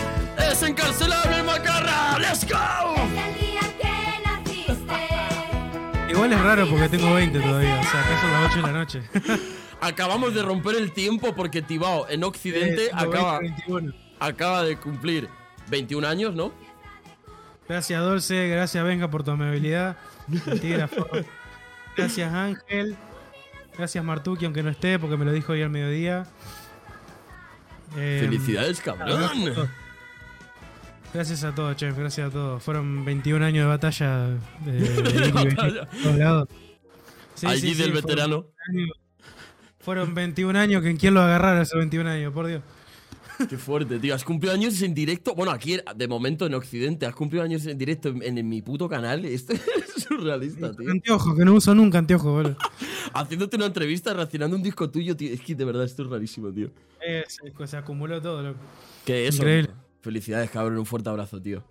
Es 0.51 0.63
encarcelable 0.63 1.43
Macarra. 1.43 2.19
Let's 2.19 2.47
go. 2.47 2.57
el 2.97 3.35
día 3.41 3.61
que 3.81 3.93
naciste. 4.25 6.09
Igual 6.11 6.33
es 6.33 6.41
raro 6.41 6.69
porque 6.69 6.89
tengo 6.89 7.15
20 7.15 7.39
todavía, 7.41 7.81
o 7.81 7.83
sea, 7.85 8.01
acá 8.01 8.21
son 8.21 8.33
las 8.33 8.51
8 8.51 8.57
de 8.57 8.63
la 8.63 8.73
noche. 8.73 9.03
Acabamos 9.81 10.35
de 10.35 10.43
romper 10.43 10.75
el 10.77 10.93
tiempo 10.93 11.35
porque 11.35 11.63
Tibao 11.63 12.09
en 12.09 12.25
Occidente 12.25 12.87
Eh, 12.87 12.91
acaba, 12.93 13.39
20, 13.39 13.63
21. 13.69 13.95
acaba 14.19 14.63
de 14.65 14.77
cumplir 14.77 15.29
21 15.69 16.09
años, 16.09 16.35
¿no? 16.35 16.53
Gracias 17.69 18.01
Dolce, 18.01 18.49
gracias 18.49 18.83
Benja 18.83 19.09
por 19.09 19.23
tu 19.23 19.31
amabilidad. 19.31 19.97
Gracias 21.97 22.33
Ángel. 22.35 22.97
Gracias 23.77 24.03
Martuki, 24.05 24.47
aunque 24.47 24.63
no 24.63 24.71
esté 24.71 24.99
porque 24.99 25.17
me 25.17 25.25
lo 25.27 25.33
dijo 25.33 25.53
hoy 25.53 25.63
al 25.63 25.71
mediodía. 25.71 26.27
Eh, 27.97 28.19
Felicidades, 28.25 28.81
cabrón. 28.81 29.69
Gracias 31.15 31.43
a 31.45 31.55
todos, 31.55 31.75
chef, 31.77 31.97
gracias 31.97 32.29
a 32.29 32.31
todos. 32.31 32.63
Fueron 32.63 33.05
21 33.05 33.45
años 33.45 33.65
de 33.65 33.69
batalla 33.69 34.29
de, 34.65 34.73
de 34.73 35.87
todos 36.03 36.17
lados. 36.19 36.49
Sí, 37.35 37.47
Allí 37.47 37.61
sí, 37.61 37.75
sí, 37.75 37.83
del 37.83 37.93
fueron 37.93 38.07
veterano. 38.09 38.47
21 38.69 38.83
años- 38.85 38.99
Fueron 39.81 40.15
21 40.15 40.59
años, 40.59 40.83
que 40.83 40.91
en 40.91 40.97
quién 40.99 41.15
lo 41.15 41.21
agarrara 41.23 41.63
esos 41.63 41.79
21 41.79 42.11
años, 42.11 42.33
por 42.33 42.47
Dios. 42.47 42.63
Qué 43.49 43.57
fuerte, 43.57 43.99
tío. 44.01 44.15
Has 44.15 44.25
cumplido 44.25 44.53
años 44.53 44.83
en 44.83 44.93
directo. 44.93 45.35
Bueno, 45.35 45.53
aquí 45.53 45.79
de 45.97 46.09
momento 46.09 46.45
en 46.45 46.55
Occidente, 46.55 47.07
has 47.07 47.15
cumplido 47.15 47.45
años 47.45 47.65
en 47.67 47.79
directo 47.79 48.09
en, 48.09 48.37
en 48.37 48.49
mi 48.49 48.61
puto 48.61 48.89
canal. 48.89 49.25
Esto 49.25 49.53
es 49.55 49.63
surrealista, 50.03 50.73
tío. 50.73 50.91
Anteojos, 50.91 51.37
que 51.37 51.45
no 51.45 51.55
uso 51.55 51.75
nunca 51.75 51.99
anteojos, 51.99 52.31
boludo. 52.31 52.57
Haciéndote 53.15 53.57
una 53.57 53.67
entrevista, 53.67 54.13
reaccionando 54.13 54.57
un 54.57 54.63
disco 54.63 54.91
tuyo, 54.91 55.17
tío. 55.17 55.33
Es 55.33 55.41
que 55.41 55.55
de 55.55 55.65
verdad 55.65 55.85
esto 55.85 56.03
es 56.03 56.11
rarísimo, 56.11 56.53
tío. 56.53 56.71
Eh, 57.07 57.25
se, 57.29 57.67
se 57.67 57.77
acumuló 57.77 58.21
todo, 58.21 58.43
loco. 58.43 58.59
Que 59.07 59.29
eso. 59.29 59.39
Increíble. 59.39 59.71
Felicidades, 60.01 60.51
cabrón. 60.51 60.79
Un 60.79 60.87
fuerte 60.87 61.09
abrazo, 61.09 61.41
tío. 61.41 61.63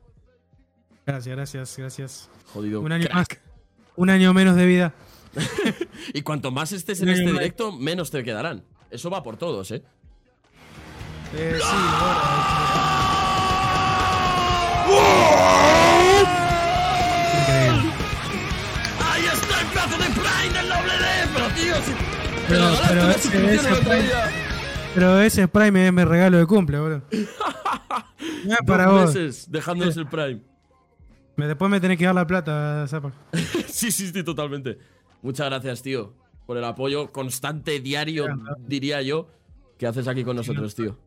Gracias, 1.05 1.35
gracias, 1.35 1.75
gracias. 1.77 2.29
Jodido. 2.53 2.81
Un 2.81 2.91
año 2.91 3.05
crack. 3.05 3.15
más. 3.15 3.27
Un 3.95 4.09
año 4.09 4.33
menos 4.33 4.55
de 4.55 4.65
vida. 4.65 4.93
Y 6.13 6.21
cuanto 6.21 6.51
más 6.51 6.71
estés 6.71 7.01
en 7.01 7.09
este 7.09 7.31
directo, 7.31 7.71
menos 7.71 8.11
te 8.11 8.23
quedarán. 8.23 8.63
Eso 8.91 9.09
va 9.09 9.23
por 9.23 9.35
todos, 9.37 9.71
¿eh? 9.71 9.83
Eh, 11.35 11.57
sí. 11.59 12.77
Increíble. 17.39 17.91
¡Ahí 19.11 19.25
está 19.25 19.61
el 19.61 19.67
plazo 19.67 19.97
de 19.97 20.05
Prime 20.05 20.53
del 20.57 20.69
doble 20.69 20.93
D! 20.93 21.05
Pero, 21.33 21.47
tío, 21.49 21.75
si 21.83 21.91
te 21.91 21.97
Pero- 22.47 22.71
regalaste 22.89 23.29
pero 23.31 23.43
una 23.45 23.53
ese- 23.53 24.46
Pero 24.97 25.21
ese 25.21 25.47
Prime 25.47 25.85
es 25.87 25.93
mi 25.93 26.03
regalo 26.03 26.39
de 26.39 26.47
cumple, 26.47 26.79
boludo. 26.79 27.01
No 28.45 28.53
es 28.53 28.59
para 28.65 28.85
Dos 28.85 28.93
vos. 28.93 29.15
meses 29.15 29.51
dejándonos 29.51 29.95
el 29.97 30.07
Prime. 30.07 30.41
Me- 31.35 31.45
Después 31.47 31.69
me 31.69 31.79
tenés 31.79 31.97
que 31.99 32.05
dar 32.05 32.15
la 32.15 32.25
plata, 32.25 32.83
Zapa. 32.87 33.11
Sí, 33.67 33.91
sí, 33.91 34.07
sí, 34.11 34.23
totalmente. 34.23 34.79
Muchas 35.21 35.47
gracias, 35.49 35.83
tío, 35.83 36.13
por 36.47 36.57
el 36.57 36.63
apoyo 36.63 37.11
constante, 37.11 37.79
diario, 37.79 38.25
diría 38.59 39.01
yo, 39.03 39.27
que 39.77 39.85
haces 39.85 40.07
aquí 40.07 40.23
con 40.23 40.35
nosotros, 40.35 40.73
tío. 40.73 40.97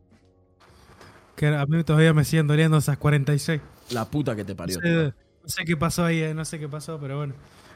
Que 1.35 1.47
a 1.47 1.65
mí 1.65 1.83
todavía 1.83 2.13
me 2.13 2.23
siguen 2.23 2.47
doliendo 2.47 2.77
esas 2.77 2.97
46. 2.97 3.59
La 3.91 4.05
puta 4.09 4.35
que 4.35 4.45
te 4.45 4.53
No 4.53 4.57
parió. 4.57 4.75
sé, 4.75 4.81
tío. 4.81 5.03
no 5.43 5.49
sé 5.49 5.65
qué 5.65 5.75
pasó 5.75 6.05
ahí, 6.05 6.21
eh, 6.21 6.33
no 6.33 6.45
sé 6.45 6.59
qué 6.59 6.69
pasó, 6.69 6.97
pero 6.99 7.17
bueno. 7.17 7.33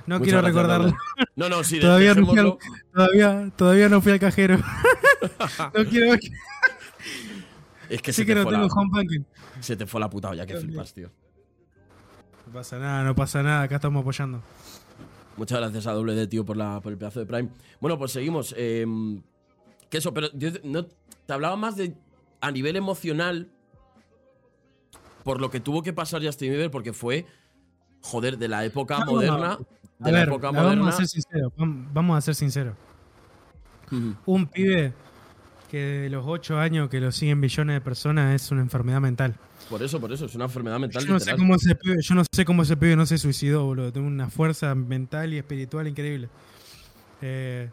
No 0.07 0.19
Muchas 0.19 0.23
quiero 0.33 0.41
gracias, 0.41 0.55
recordarlo. 0.63 0.97
No, 1.35 1.49
no, 1.49 1.63
sí, 1.63 1.79
Todavía 1.81 2.13
no, 2.13 2.25
fui 2.25 2.37
al, 2.39 2.45
dejémoslo. 2.45 2.59
todavía, 2.93 3.51
todavía 3.57 3.89
no 3.89 4.01
fui 4.01 4.11
al 4.13 4.19
cajero. 4.19 4.59
No 5.73 5.85
quiero. 5.89 6.15
Es 7.89 8.01
que, 8.01 8.11
Sí 8.13 8.21
se, 8.21 8.25
que 8.25 8.33
te 8.33 8.39
no 8.39 8.43
fue 8.43 8.53
tengo 8.53 8.67
la, 8.67 8.73
home 8.73 8.89
banking. 8.91 9.25
se 9.59 9.75
te 9.75 9.85
fue 9.85 9.99
la 9.99 10.09
puta 10.09 10.29
olla, 10.29 10.45
que 10.45 10.53
Dios 10.53 10.63
flipas, 10.65 10.93
tío. 10.93 11.11
No 12.47 12.53
pasa 12.53 12.79
nada, 12.79 13.03
no 13.03 13.15
pasa 13.15 13.43
nada. 13.43 13.61
Acá 13.63 13.75
estamos 13.75 14.01
apoyando. 14.01 14.41
Muchas 15.37 15.59
gracias 15.59 15.85
a 15.87 15.91
Doble 15.93 16.15
D, 16.15 16.27
tío, 16.27 16.45
por, 16.45 16.57
la, 16.57 16.79
por 16.81 16.91
el 16.91 16.97
pedazo 16.97 17.19
de 17.19 17.25
Prime. 17.25 17.49
Bueno, 17.79 17.97
pues 17.97 18.11
seguimos. 18.11 18.53
eh, 18.57 18.85
que 19.89 19.97
eso, 19.99 20.13
pero 20.13 20.29
yo 20.33 20.49
no, 20.63 20.85
te 20.85 21.33
hablaba 21.33 21.55
más 21.57 21.75
de 21.75 21.95
a 22.41 22.51
nivel 22.51 22.75
emocional 22.75 23.51
por 25.23 25.41
lo 25.41 25.49
que 25.49 25.59
tuvo 25.59 25.81
que 25.83 25.93
pasar 25.93 26.23
Justin 26.23 26.51
Bieber, 26.51 26.71
porque 26.71 26.93
fue, 26.93 27.25
joder, 28.01 28.37
de 28.37 28.47
la 28.47 28.63
época 28.65 28.99
No, 28.99 29.05
no, 29.05 29.11
moderna. 29.13 29.57
De 29.99 30.09
A 30.09 30.11
la 30.11 30.19
ver, 30.19 30.27
época 30.29 30.51
moderna. 30.51 30.75
vamos 30.81 30.93
a 30.93 30.97
ser 30.97 31.07
sinceros. 31.07 31.53
Vamos 31.57 32.17
a 32.17 32.21
ser 32.21 32.35
sinceros. 32.35 32.75
Un 34.25 34.47
pibe 34.47 34.93
que 35.69 35.77
de 35.77 36.09
los 36.09 36.25
8 36.25 36.59
años 36.59 36.89
que 36.89 36.99
lo 36.99 37.11
siguen 37.11 37.41
billones 37.41 37.75
de 37.75 37.81
personas 37.81 38.33
es 38.33 38.51
una 38.51 38.61
enfermedad 38.61 39.01
mental. 39.01 39.35
Por 39.69 39.81
eso, 39.81 39.99
por 39.99 40.11
eso, 40.11 40.25
es 40.25 40.35
una 40.35 40.45
enfermedad 40.45 40.79
mental. 40.79 41.03
Yo 41.05 41.13
no, 41.13 41.19
sé 41.19 41.35
cómo 41.35 41.55
ese 41.55 41.75
pibe, 41.75 41.97
yo 42.01 42.15
no 42.15 42.23
sé 42.31 42.45
cómo 42.45 42.63
ese 42.63 42.77
pibe 42.77 42.95
no 42.95 43.05
se 43.05 43.17
suicidó, 43.17 43.65
boludo. 43.65 43.91
Tiene 43.91 44.07
una 44.07 44.29
fuerza 44.29 44.73
mental 44.75 45.33
y 45.33 45.37
espiritual 45.37 45.87
increíble. 45.87 46.29
Eh, 47.21 47.69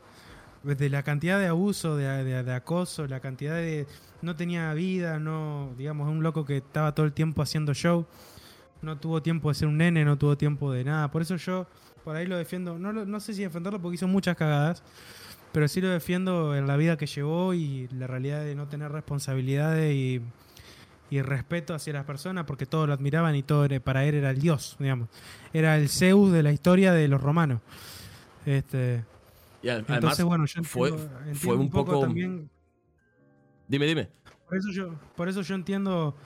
de 0.63 0.91
la 0.91 1.03
cantidad 1.03 1.39
de 1.39 1.49
abuso, 1.49 1.97
de, 1.97 2.07
de- 2.25 2.43
de 2.43 2.55
acoso, 2.55 3.07
la 3.07 3.21
cantidad 3.21 3.57
de... 3.57 3.87
No 4.23 4.37
tenía 4.37 4.73
vida, 4.75 5.19
no... 5.19 5.75
Digamos, 5.77 6.09
un 6.09 6.23
loco 6.23 6.45
que 6.45 6.59
estaba 6.59 6.95
todo 6.95 7.05
el 7.05 7.13
tiempo 7.13 7.43
haciendo 7.43 7.75
show. 7.75 8.07
No 8.81 8.99
tuvo 8.99 9.23
tiempo 9.23 9.49
de 9.49 9.55
ser 9.57 9.69
un 9.69 9.77
nene, 9.79 10.05
no 10.05 10.17
tuvo 10.17 10.37
tiempo 10.37 10.73
de 10.73 10.85
nada. 10.85 11.11
Por 11.11 11.23
eso 11.23 11.37
yo 11.37 11.67
por 12.05 12.17
ahí 12.17 12.27
lo 12.27 12.37
defiendo. 12.37 12.79
No, 12.79 12.93
no 12.93 13.21
sé 13.21 13.35
si 13.35 13.43
defenderlo 13.43 13.81
porque 13.81 13.97
hizo 13.97 14.09
muchas 14.09 14.37
cagadas. 14.37 14.83
Pero 15.53 15.69
sí 15.69 15.81
lo 15.81 15.89
defiendo 15.89 16.57
en 16.57 16.67
la 16.67 16.77
vida 16.77 16.97
que 16.97 17.07
llevó 17.07 17.53
y 17.55 17.89
la 17.89 18.07
realidad 18.07 18.43
de 18.43 18.55
no 18.55 18.69
tener 18.69 18.91
responsabilidades 18.91 19.95
y, 19.95 20.23
y 21.11 21.21
respeto 21.23 21.75
hacia 21.75 21.93
las 21.93 22.05
personas 22.07 22.47
porque 22.47 22.65
todos 22.65 22.87
lo 22.89 22.95
admiraban 22.95 23.35
y 23.37 23.43
todo 23.43 23.69
para 23.83 24.05
él 24.07 24.15
era 24.15 24.31
el 24.31 24.41
dios, 24.41 24.77
digamos. 24.79 25.09
Era 25.53 25.77
el 25.77 25.89
Zeus 25.91 26.33
de 26.33 26.43
la 26.43 26.53
historia 26.53 26.93
de 26.93 27.07
los 27.09 27.21
romanos. 27.21 27.61
Este, 28.47 29.05
Y 29.63 29.69
además, 29.69 29.91
entonces, 29.91 30.25
bueno, 30.25 30.47
yo 30.47 30.65
fue, 30.65 30.89
entiendo- 30.89 31.19
entiendo 31.19 31.39
fue 31.41 31.57
un 31.57 31.71
poco. 31.71 32.01
también 32.01 32.51
Dime, 33.69 33.87
dime. 33.87 34.09
por 34.49 34.57
eso 34.59 34.71
yo, 34.71 34.95
por 35.17 35.29
eso 35.29 35.43
yo 35.43 35.55
entiendo. 35.55 36.17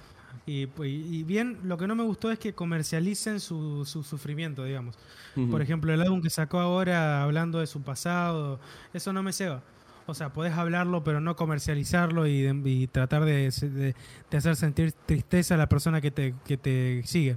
Y, 0.47 0.63
y- 0.63 0.69
y 1.19 1.23
bien, 1.25 1.59
lo 1.65 1.77
que 1.77 1.87
no 1.89 1.95
me 1.97 2.05
gustó 2.05 2.31
es 2.31 2.39
que 2.39 2.55
comercialicen 2.55 3.41
su, 3.41 3.85
su 3.85 4.03
sufrimiento, 4.05 4.65
digamos. 4.65 4.97
Por 5.51 5.61
ejemplo, 5.61 5.93
el 5.93 6.01
álbum 6.01 6.23
que 6.23 6.31
sacó 6.31 6.61
ahora 6.61 7.23
hablando 7.23 7.59
de 7.59 7.67
su 7.67 7.83
pasado, 7.83 8.59
eso 8.95 9.13
no 9.13 9.23
me 9.23 9.33
ceba. 9.33 9.63
O 10.07 10.15
sea, 10.15 10.33
podés 10.33 10.53
hablarlo, 10.55 11.03
pero 11.03 11.21
no 11.21 11.35
comercializarlo 11.35 12.27
y, 12.29 12.43
de- 12.43 12.71
y 12.71 12.87
tratar 12.87 13.25
de, 13.25 13.51
de- 13.51 13.95
de 14.31 14.37
hacer 14.37 14.55
sentir 14.57 14.93
tristeza 14.93 15.55
a 15.55 15.59
la 15.59 15.69
persona 15.69 16.01
que 16.01 16.11
te, 16.13 16.35
que 16.47 16.57
te 16.57 17.03
sigue. 17.05 17.37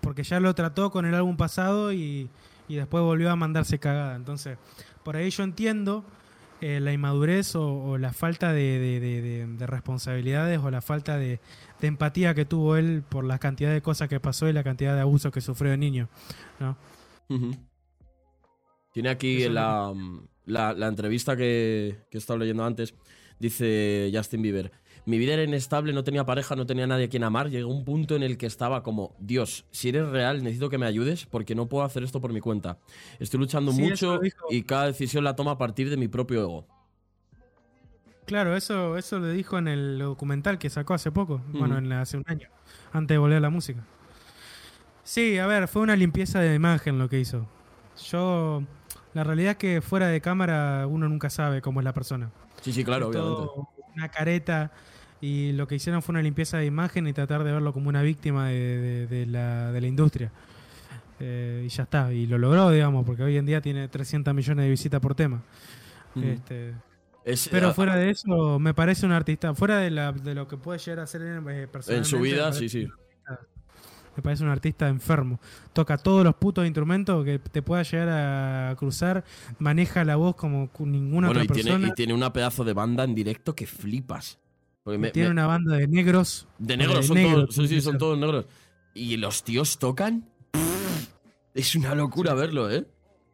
Porque 0.00 0.24
ya 0.24 0.40
lo 0.40 0.52
trató 0.54 0.90
con 0.90 1.06
el 1.06 1.14
álbum 1.14 1.36
pasado 1.36 1.92
y, 1.92 2.28
y 2.68 2.74
después 2.74 3.02
volvió 3.04 3.30
a 3.30 3.36
mandarse 3.36 3.78
cagada. 3.78 4.16
Entonces, 4.16 4.58
por 5.04 5.14
ahí 5.16 5.30
yo 5.30 5.44
entiendo 5.44 6.04
eh, 6.60 6.80
la 6.80 6.92
inmadurez 6.92 7.54
o, 7.54 7.66
o 7.84 7.98
la 7.98 8.12
falta 8.12 8.52
de, 8.52 8.78
de- 8.80 8.98
de- 9.00 9.22
de- 9.22 9.46
de 9.46 9.66
responsabilidades 9.68 10.58
o 10.58 10.70
la 10.72 10.80
falta 10.82 11.16
de, 11.18 11.40
de 11.80 11.86
empatía 11.86 12.34
que 12.34 12.44
tuvo 12.44 12.76
él 12.76 13.02
por 13.08 13.24
la 13.24 13.38
cantidad 13.38 13.72
de 13.72 13.82
cosas 13.82 14.08
que 14.08 14.20
pasó 14.20 14.48
y 14.48 14.52
la 14.52 14.64
cantidad 14.64 14.94
de 14.94 15.00
abusos 15.00 15.32
que 15.32 15.40
sufrió 15.40 15.70
de 15.70 15.78
niño. 15.78 16.08
Tiene 18.92 19.08
aquí 19.10 19.42
Eso 19.42 19.52
la, 19.52 19.94
la, 20.46 20.72
la 20.72 20.86
entrevista 20.88 21.36
que, 21.36 21.98
que 22.10 22.16
he 22.16 22.20
estado 22.20 22.38
leyendo 22.38 22.64
antes. 22.64 22.94
Dice 23.38 24.10
Justin 24.12 24.42
Bieber. 24.42 24.72
Mi 25.06 25.16
vida 25.16 25.32
era 25.34 25.44
inestable, 25.44 25.92
no 25.94 26.04
tenía 26.04 26.26
pareja, 26.26 26.54
no 26.54 26.66
tenía 26.66 26.86
nadie 26.86 27.06
a 27.06 27.08
quien 27.08 27.24
amar. 27.24 27.48
Llegó 27.48 27.70
un 27.72 27.84
punto 27.84 28.14
en 28.14 28.22
el 28.22 28.36
que 28.36 28.44
estaba 28.46 28.82
como, 28.82 29.16
Dios, 29.18 29.64
si 29.70 29.88
eres 29.88 30.08
real, 30.08 30.42
necesito 30.42 30.68
que 30.68 30.76
me 30.76 30.84
ayudes 30.84 31.24
porque 31.24 31.54
no 31.54 31.66
puedo 31.68 31.84
hacer 31.84 32.02
esto 32.02 32.20
por 32.20 32.32
mi 32.32 32.40
cuenta. 32.40 32.78
Estoy 33.18 33.40
luchando 33.40 33.72
Sí, 33.72 33.80
mucho 33.80 34.20
y 34.50 34.64
cada 34.64 34.86
decisión 34.86 35.24
la 35.24 35.34
tomo 35.34 35.50
a 35.50 35.56
partir 35.56 35.88
de 35.88 35.96
mi 35.96 36.08
propio 36.08 36.42
ego. 36.42 36.66
Claro, 38.28 38.54
eso, 38.56 38.96
eso 38.98 39.18
lo 39.18 39.28
dijo 39.28 39.58
en 39.58 39.68
el 39.68 39.98
documental 39.98 40.58
que 40.58 40.70
sacó 40.70 40.94
hace 40.94 41.10
poco, 41.10 41.40
bueno, 41.52 41.78
en 41.78 41.88
la- 41.88 42.02
hace 42.02 42.16
un 42.16 42.24
año, 42.26 42.48
antes 42.92 43.14
de 43.14 43.18
volver 43.18 43.38
a 43.38 43.40
la 43.40 43.50
música. 43.50 43.80
Sí, 45.02 45.38
a 45.38 45.46
ver, 45.46 45.68
fue 45.68 45.82
una 45.82 45.96
limpieza 45.96 46.38
de 46.40 46.54
imagen 46.54 46.98
lo 46.98 47.08
que 47.08 47.18
hizo. 47.18 47.46
Yo, 48.10 48.62
la 49.14 49.24
realidad 49.24 49.52
es 49.52 49.56
que 49.56 49.80
fuera 49.80 50.08
de 50.08 50.20
cámara 50.20 50.86
uno 50.86 51.08
nunca 51.08 51.30
sabe 51.30 51.62
cómo 51.62 51.80
es 51.80 51.84
la 51.84 51.94
persona. 51.94 52.30
Sí, 52.60 52.72
sí, 52.72 52.84
claro, 52.84 53.08
obviamente. 53.08 53.42
Una 53.96 54.08
careta 54.10 54.70
y 55.20 55.52
lo 55.52 55.66
que 55.66 55.74
hicieron 55.76 56.02
fue 56.02 56.12
una 56.12 56.22
limpieza 56.22 56.58
de 56.58 56.66
imagen 56.66 57.08
y 57.08 57.12
tratar 57.12 57.42
de 57.42 57.52
verlo 57.52 57.72
como 57.72 57.88
una 57.88 58.02
víctima 58.02 58.48
de, 58.48 58.78
de- 58.78 59.06
de 59.06 59.26
la, 59.26 59.72
de 59.72 59.80
la 59.80 59.86
industria. 59.86 60.30
Eh, 61.20 61.64
y 61.66 61.68
ya 61.68 61.82
está, 61.84 62.12
y 62.12 62.26
lo 62.26 62.38
logró, 62.38 62.70
digamos, 62.70 63.04
porque 63.04 63.22
hoy 63.24 63.36
en 63.38 63.46
día 63.46 63.60
tiene 63.60 63.88
300 63.88 64.32
millones 64.34 64.64
de 64.64 64.70
visitas 64.70 65.00
por 65.00 65.14
tema. 65.14 65.42
Este, 66.22 66.74
Es- 67.28 67.48
pero 67.50 67.68
ah, 67.68 67.74
fuera 67.74 67.94
de 67.96 68.10
eso, 68.10 68.58
me 68.58 68.72
parece 68.74 69.04
un 69.04 69.12
artista. 69.12 69.54
Fuera 69.54 69.78
de, 69.78 69.90
la, 69.90 70.12
de 70.12 70.34
lo 70.34 70.48
que 70.48 70.56
puede 70.56 70.78
llegar 70.78 71.00
a 71.00 71.06
ser 71.06 71.22
eh, 71.22 71.68
personalmente. 71.70 71.94
en 71.96 72.04
su 72.04 72.18
vida, 72.20 72.52
sí, 72.52 72.68
sí. 72.68 72.88
Me 74.16 74.22
parece 74.22 74.42
un 74.42 74.48
artista 74.50 74.88
enfermo. 74.88 75.38
Toca 75.72 75.96
todos 75.96 76.24
los 76.24 76.34
putos 76.34 76.64
instrumentos 76.66 77.24
que 77.24 77.38
te 77.38 77.62
pueda 77.62 77.84
llegar 77.84 78.08
a 78.08 78.74
cruzar. 78.76 79.24
Maneja 79.60 80.04
la 80.04 80.16
voz 80.16 80.34
como 80.34 80.70
ninguna 80.80 81.28
Bueno, 81.28 81.42
y 81.42 81.44
otra 81.44 81.54
tiene, 81.54 81.70
persona. 81.70 81.88
y 81.88 81.92
tiene 81.94 82.14
una 82.14 82.32
pedazo 82.32 82.64
de 82.64 82.72
banda 82.72 83.04
en 83.04 83.14
directo 83.14 83.54
que 83.54 83.66
flipas. 83.66 84.38
Me- 84.86 85.10
tiene 85.10 85.28
me- 85.28 85.32
una 85.34 85.46
banda 85.46 85.76
de 85.76 85.86
negros. 85.86 86.48
De 86.58 86.76
negros, 86.76 87.00
de 87.02 87.02
son 87.06 87.16
negros, 87.16 87.34
todos. 87.34 87.54
Sí, 87.54 87.62
sí, 87.62 87.68
tiene 87.68 87.82
son 87.82 87.98
todos 87.98 88.18
negros. 88.18 88.46
Y 88.94 89.18
los 89.18 89.44
tíos 89.44 89.78
tocan. 89.78 90.28
Es 91.54 91.76
una 91.76 91.94
locura 91.94 92.34
verlo, 92.34 92.70
¿eh? 92.70 92.86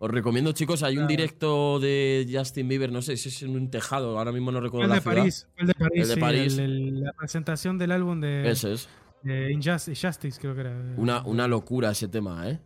Os 0.04 0.10
recomiendo, 0.10 0.52
chicos, 0.52 0.82
hay 0.82 0.98
un 0.98 1.06
directo 1.06 1.80
de 1.80 2.28
Justin 2.30 2.68
Bieber, 2.68 2.92
no 2.92 3.00
sé 3.00 3.16
si 3.16 3.30
es 3.30 3.42
en 3.42 3.56
un 3.56 3.70
tejado, 3.70 4.18
ahora 4.18 4.32
mismo 4.32 4.52
no 4.52 4.60
recuerdo 4.60 4.84
el 4.84 4.90
la 4.90 4.96
de 4.96 5.00
ciudad. 5.00 5.16
París. 5.16 5.48
El 5.56 5.66
de 5.66 5.74
París. 5.74 6.02
El 6.02 6.08
de 6.08 6.14
sí, 6.14 6.20
París. 6.20 6.58
el- 6.58 7.00
la 7.04 7.12
presentación 7.14 7.78
del 7.78 7.90
álbum 7.90 8.20
de, 8.20 8.50
Ese 8.50 8.74
es. 8.74 8.88
de 9.22 9.48
Injust- 9.54 9.88
Injustice, 9.88 10.38
creo 10.38 10.54
que 10.54 10.60
era. 10.60 10.76
Una, 10.98 11.22
una 11.24 11.48
locura 11.48 11.90
ese 11.92 12.08
tema, 12.08 12.50
¿eh? 12.50 12.60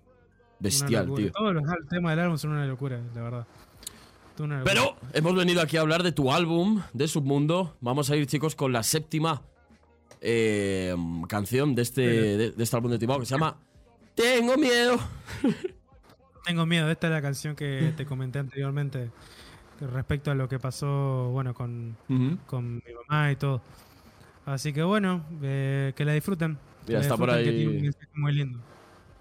Bestial, 0.58 1.14
tío. 1.14 1.30
Todos 1.30 1.54
los 1.54 1.62
temas 1.88 2.10
del 2.12 2.18
álbum 2.18 2.38
son 2.38 2.50
una 2.50 2.66
locura, 2.66 3.00
la 3.14 3.22
verdad. 3.22 3.46
Son 4.36 4.46
una 4.46 4.58
locura. 4.58 4.74
Pero 4.74 4.96
hemos 5.12 5.36
venido 5.36 5.60
aquí 5.62 5.76
a 5.76 5.82
hablar 5.82 6.02
de 6.02 6.10
tu 6.10 6.32
álbum, 6.32 6.82
de 6.92 7.06
Submundo. 7.06 7.76
Vamos 7.80 8.10
a 8.10 8.16
ir, 8.16 8.26
chicos, 8.26 8.56
con 8.56 8.72
la 8.72 8.82
séptima 8.82 9.42
eh, 10.20 10.92
canción 11.28 11.76
de 11.76 11.82
este, 11.82 12.00
de, 12.00 12.50
de 12.50 12.62
este 12.64 12.74
álbum 12.76 12.90
de 12.90 12.98
Tibao 12.98 13.20
que 13.20 13.26
se 13.26 13.34
llama 13.36 13.56
Tengo 14.16 14.56
miedo. 14.56 14.98
Tengo 16.48 16.64
miedo, 16.64 16.90
esta 16.90 17.08
es 17.08 17.12
la 17.12 17.20
canción 17.20 17.54
que 17.54 17.92
te 17.94 18.06
comenté 18.06 18.38
anteriormente 18.38 19.10
respecto 19.80 20.30
a 20.30 20.34
lo 20.34 20.48
que 20.48 20.58
pasó, 20.58 21.28
bueno, 21.30 21.52
con, 21.52 21.94
con 22.46 22.76
mi 22.76 22.94
mamá 23.06 23.30
y 23.30 23.36
todo. 23.36 23.60
Así 24.46 24.72
que 24.72 24.82
bueno, 24.82 25.26
eh, 25.42 25.92
que 25.94 26.06
la 26.06 26.14
disfruten. 26.14 26.58
que 26.86 26.94
la 26.94 27.00
está 27.00 27.18
por 27.18 27.28
que 27.28 27.34
ahí. 27.34 27.44
tiene 27.44 27.82
mensaje 27.82 28.08
muy 28.14 28.32
lindo. 28.32 28.58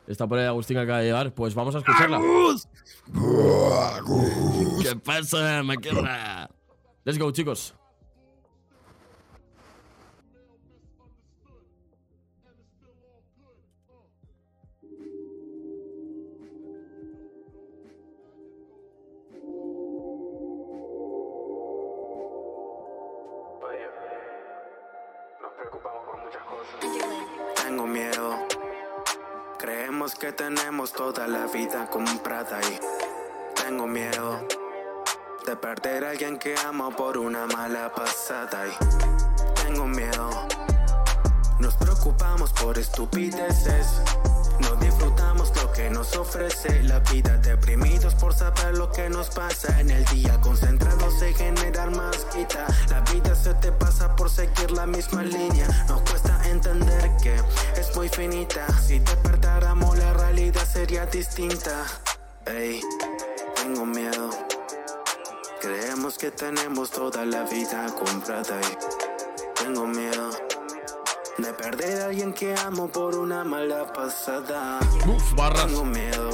Está 0.08 0.26
por 0.26 0.40
ahí 0.40 0.46
Agustín 0.46 0.78
que 0.78 0.84
acaba 0.84 1.00
de 1.00 1.06
llegar. 1.08 1.34
Pues 1.34 1.54
vamos 1.54 1.76
a 1.76 1.80
escucharla. 1.80 2.22
¿Qué 4.82 4.96
pasa, 4.96 5.62
maquerra? 5.64 6.50
Let's 7.04 7.20
go, 7.20 7.30
chicos. 7.32 7.76
Que 30.16 30.32
tenemos 30.32 30.94
toda 30.94 31.28
la 31.28 31.48
vida 31.48 31.90
comprada 31.90 32.60
y 32.62 32.80
tengo 33.62 33.86
miedo 33.86 34.48
de 35.46 35.56
perder 35.58 36.06
a 36.06 36.12
alguien 36.12 36.40
que 36.40 36.56
amo 36.66 36.90
por 36.92 37.18
una 37.18 37.46
mala 37.46 37.94
pasada 37.94 38.66
y 38.68 38.72
tengo 39.62 39.86
miedo. 39.86 40.30
Nos 41.60 41.76
preocupamos 41.76 42.54
por 42.54 42.80
estupideces. 42.80 44.02
No 44.62 44.76
lo 45.56 45.72
que 45.72 45.90
nos 45.90 46.16
ofrece 46.16 46.84
la 46.84 47.00
vida. 47.00 47.38
Deprimidos 47.38 48.16
por 48.16 48.34
saber 48.34 48.78
lo 48.78 48.92
que 48.92 49.10
nos 49.10 49.30
pasa 49.30 49.80
en 49.80 49.90
el 49.92 50.04
día. 50.06 50.40
Concentrados 50.42 51.22
en 51.22 51.36
generar 51.36 51.92
más 51.92 52.18
quita. 52.34 52.66
La 52.90 53.02
vida 53.12 53.36
se 53.36 53.54
te 53.56 53.72
pasa 53.72 54.16
por 54.16 54.30
seguir 54.30 54.72
la 54.72 54.86
misma 54.86 55.24
línea. 55.24 55.68
Nos 55.88 56.02
cuesta 56.02 56.40
entender 56.50 57.12
que 57.22 57.36
es 57.80 57.96
muy 57.96 58.10
finita. 58.10 58.68
Si 58.80 59.00
despertáramos, 59.00 59.98
la 59.98 60.14
realidad 60.14 60.66
sería 60.66 61.06
distinta. 61.06 61.86
Ey, 62.46 62.82
tengo 63.56 63.86
miedo. 63.86 64.30
Creemos 65.62 66.18
que 66.18 66.32
tenemos 66.32 66.92
toda 66.92 67.26
la 67.26 67.44
vida 67.44 67.88
comprada 67.96 68.60
y 68.62 69.64
tengo 69.64 69.86
miedo. 69.86 70.47
De 71.38 71.54
perder 71.54 72.02
a 72.02 72.06
alguien 72.06 72.34
que 72.34 72.56
amo 72.56 72.88
por 72.88 73.16
una 73.16 73.44
mala 73.44 73.94
pasada. 73.94 74.80
Uf, 75.06 75.36
barras. 75.36 75.68
Tengo 75.68 75.86
miedo. 75.86 76.30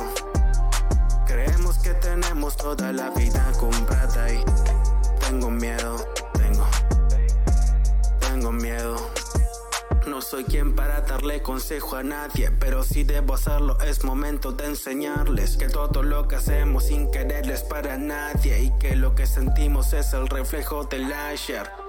Creemos 1.28 1.78
que 1.80 1.94
tenemos 1.96 2.56
toda 2.56 2.94
la 2.94 3.10
vida 3.10 3.52
comprada 3.60 4.32
y 4.34 4.42
tengo 5.20 5.52
miedo. 5.52 5.98
Tengo. 6.34 6.66
Tengo 8.22 8.52
miedo. 8.54 8.96
No 10.08 10.22
soy 10.22 10.46
quien 10.46 10.74
para 10.74 11.02
darle 11.02 11.42
consejo 11.42 11.98
a 11.98 12.04
nadie, 12.04 12.52
pero 12.52 12.84
si 12.84 13.04
debo 13.04 13.34
hacerlo 13.34 13.78
es 13.82 14.06
momento 14.06 14.54
de 14.54 14.68
enseñarles 14.68 15.58
que 15.58 15.68
todo 15.68 16.02
lo 16.02 16.28
que 16.30 16.36
hacemos 16.38 16.86
sin 16.86 17.12
querer 17.12 17.50
es 17.52 17.64
para 17.64 17.98
nadie 17.98 18.64
y 18.64 18.72
que 18.80 18.96
lo 18.96 19.16
que 19.16 19.26
sentimos 19.26 19.92
es 19.92 20.14
el 20.14 20.28
reflejo 20.28 20.86
del 20.86 21.12
ayer. 21.12 21.83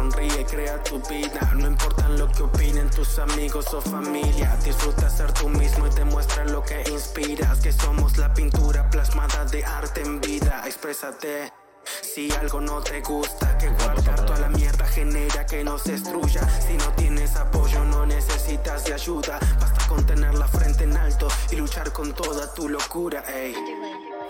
Sonríe, 0.00 0.46
crea 0.46 0.82
tu 0.82 0.98
vida. 1.10 1.52
No 1.54 1.66
importan 1.66 2.18
lo 2.18 2.26
que 2.32 2.42
opinen 2.42 2.88
tus 2.88 3.18
amigos 3.18 3.66
o 3.74 3.82
familia. 3.82 4.56
Disfruta 4.64 5.10
ser 5.10 5.30
tú 5.32 5.46
mismo 5.50 5.86
y 5.86 5.90
demuestra 5.90 6.46
lo 6.46 6.62
que 6.62 6.82
inspiras. 6.90 7.60
Que 7.60 7.70
somos 7.70 8.16
la 8.16 8.32
pintura 8.32 8.88
plasmada 8.88 9.44
de 9.44 9.62
arte 9.62 10.00
en 10.00 10.18
vida. 10.18 10.62
Exprésate. 10.64 11.52
Si 11.84 12.32
algo 12.32 12.62
no 12.62 12.80
te 12.80 13.02
gusta, 13.02 13.58
que 13.58 13.68
guardar 13.68 14.24
toda 14.24 14.38
la 14.38 14.48
mierda 14.48 14.86
genera 14.86 15.44
que 15.44 15.62
nos 15.62 15.84
destruya. 15.84 16.48
Si 16.48 16.78
no 16.78 16.90
tienes 16.96 17.36
apoyo, 17.36 17.84
no 17.84 18.06
necesitas 18.06 18.86
de 18.86 18.94
ayuda. 18.94 19.38
Basta 19.60 19.86
con 19.86 20.06
tener 20.06 20.32
la 20.32 20.48
frente 20.48 20.84
en 20.84 20.96
alto 20.96 21.28
y 21.50 21.56
luchar 21.56 21.92
con 21.92 22.14
toda 22.14 22.54
tu 22.54 22.70
locura. 22.70 23.22
Ey, 23.28 23.54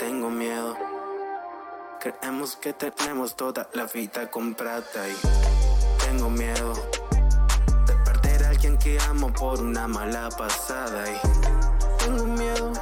tengo 0.00 0.30
miedo. 0.30 0.99
Creemos 2.00 2.56
que 2.56 2.72
tenemos 2.72 3.36
toda 3.36 3.68
la 3.74 3.84
vida 3.84 4.30
comprada 4.30 5.06
y 5.06 5.14
tengo 6.06 6.30
miedo 6.30 6.72
de 7.86 7.94
perder 8.06 8.42
a 8.42 8.48
alguien 8.48 8.78
que 8.78 8.98
amo 9.00 9.30
por 9.30 9.60
una 9.60 9.86
mala 9.86 10.30
pasada 10.30 11.04
y 11.10 11.20
tengo 12.02 12.24
miedo. 12.24 12.72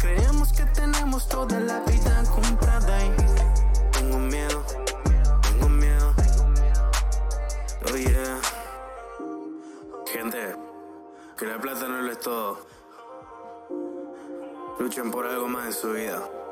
Creemos 0.00 0.52
que 0.52 0.64
tenemos 0.64 1.28
toda 1.28 1.60
la 1.60 1.78
vida 1.82 2.24
comprada 2.34 3.04
y 3.04 3.12
tengo 3.92 4.18
miedo, 4.18 4.64
tengo 5.42 5.68
miedo. 5.68 6.14
Oh 7.92 7.96
yeah. 7.96 8.40
Gente, 10.06 10.56
que 11.36 11.46
la 11.46 11.60
plata 11.60 11.86
no 11.86 12.02
lo 12.02 12.10
es 12.10 12.18
todo. 12.18 12.58
Luchen 14.80 15.12
por 15.12 15.28
algo 15.28 15.46
más 15.46 15.66
en 15.66 15.72
su 15.72 15.92
vida. 15.92 16.43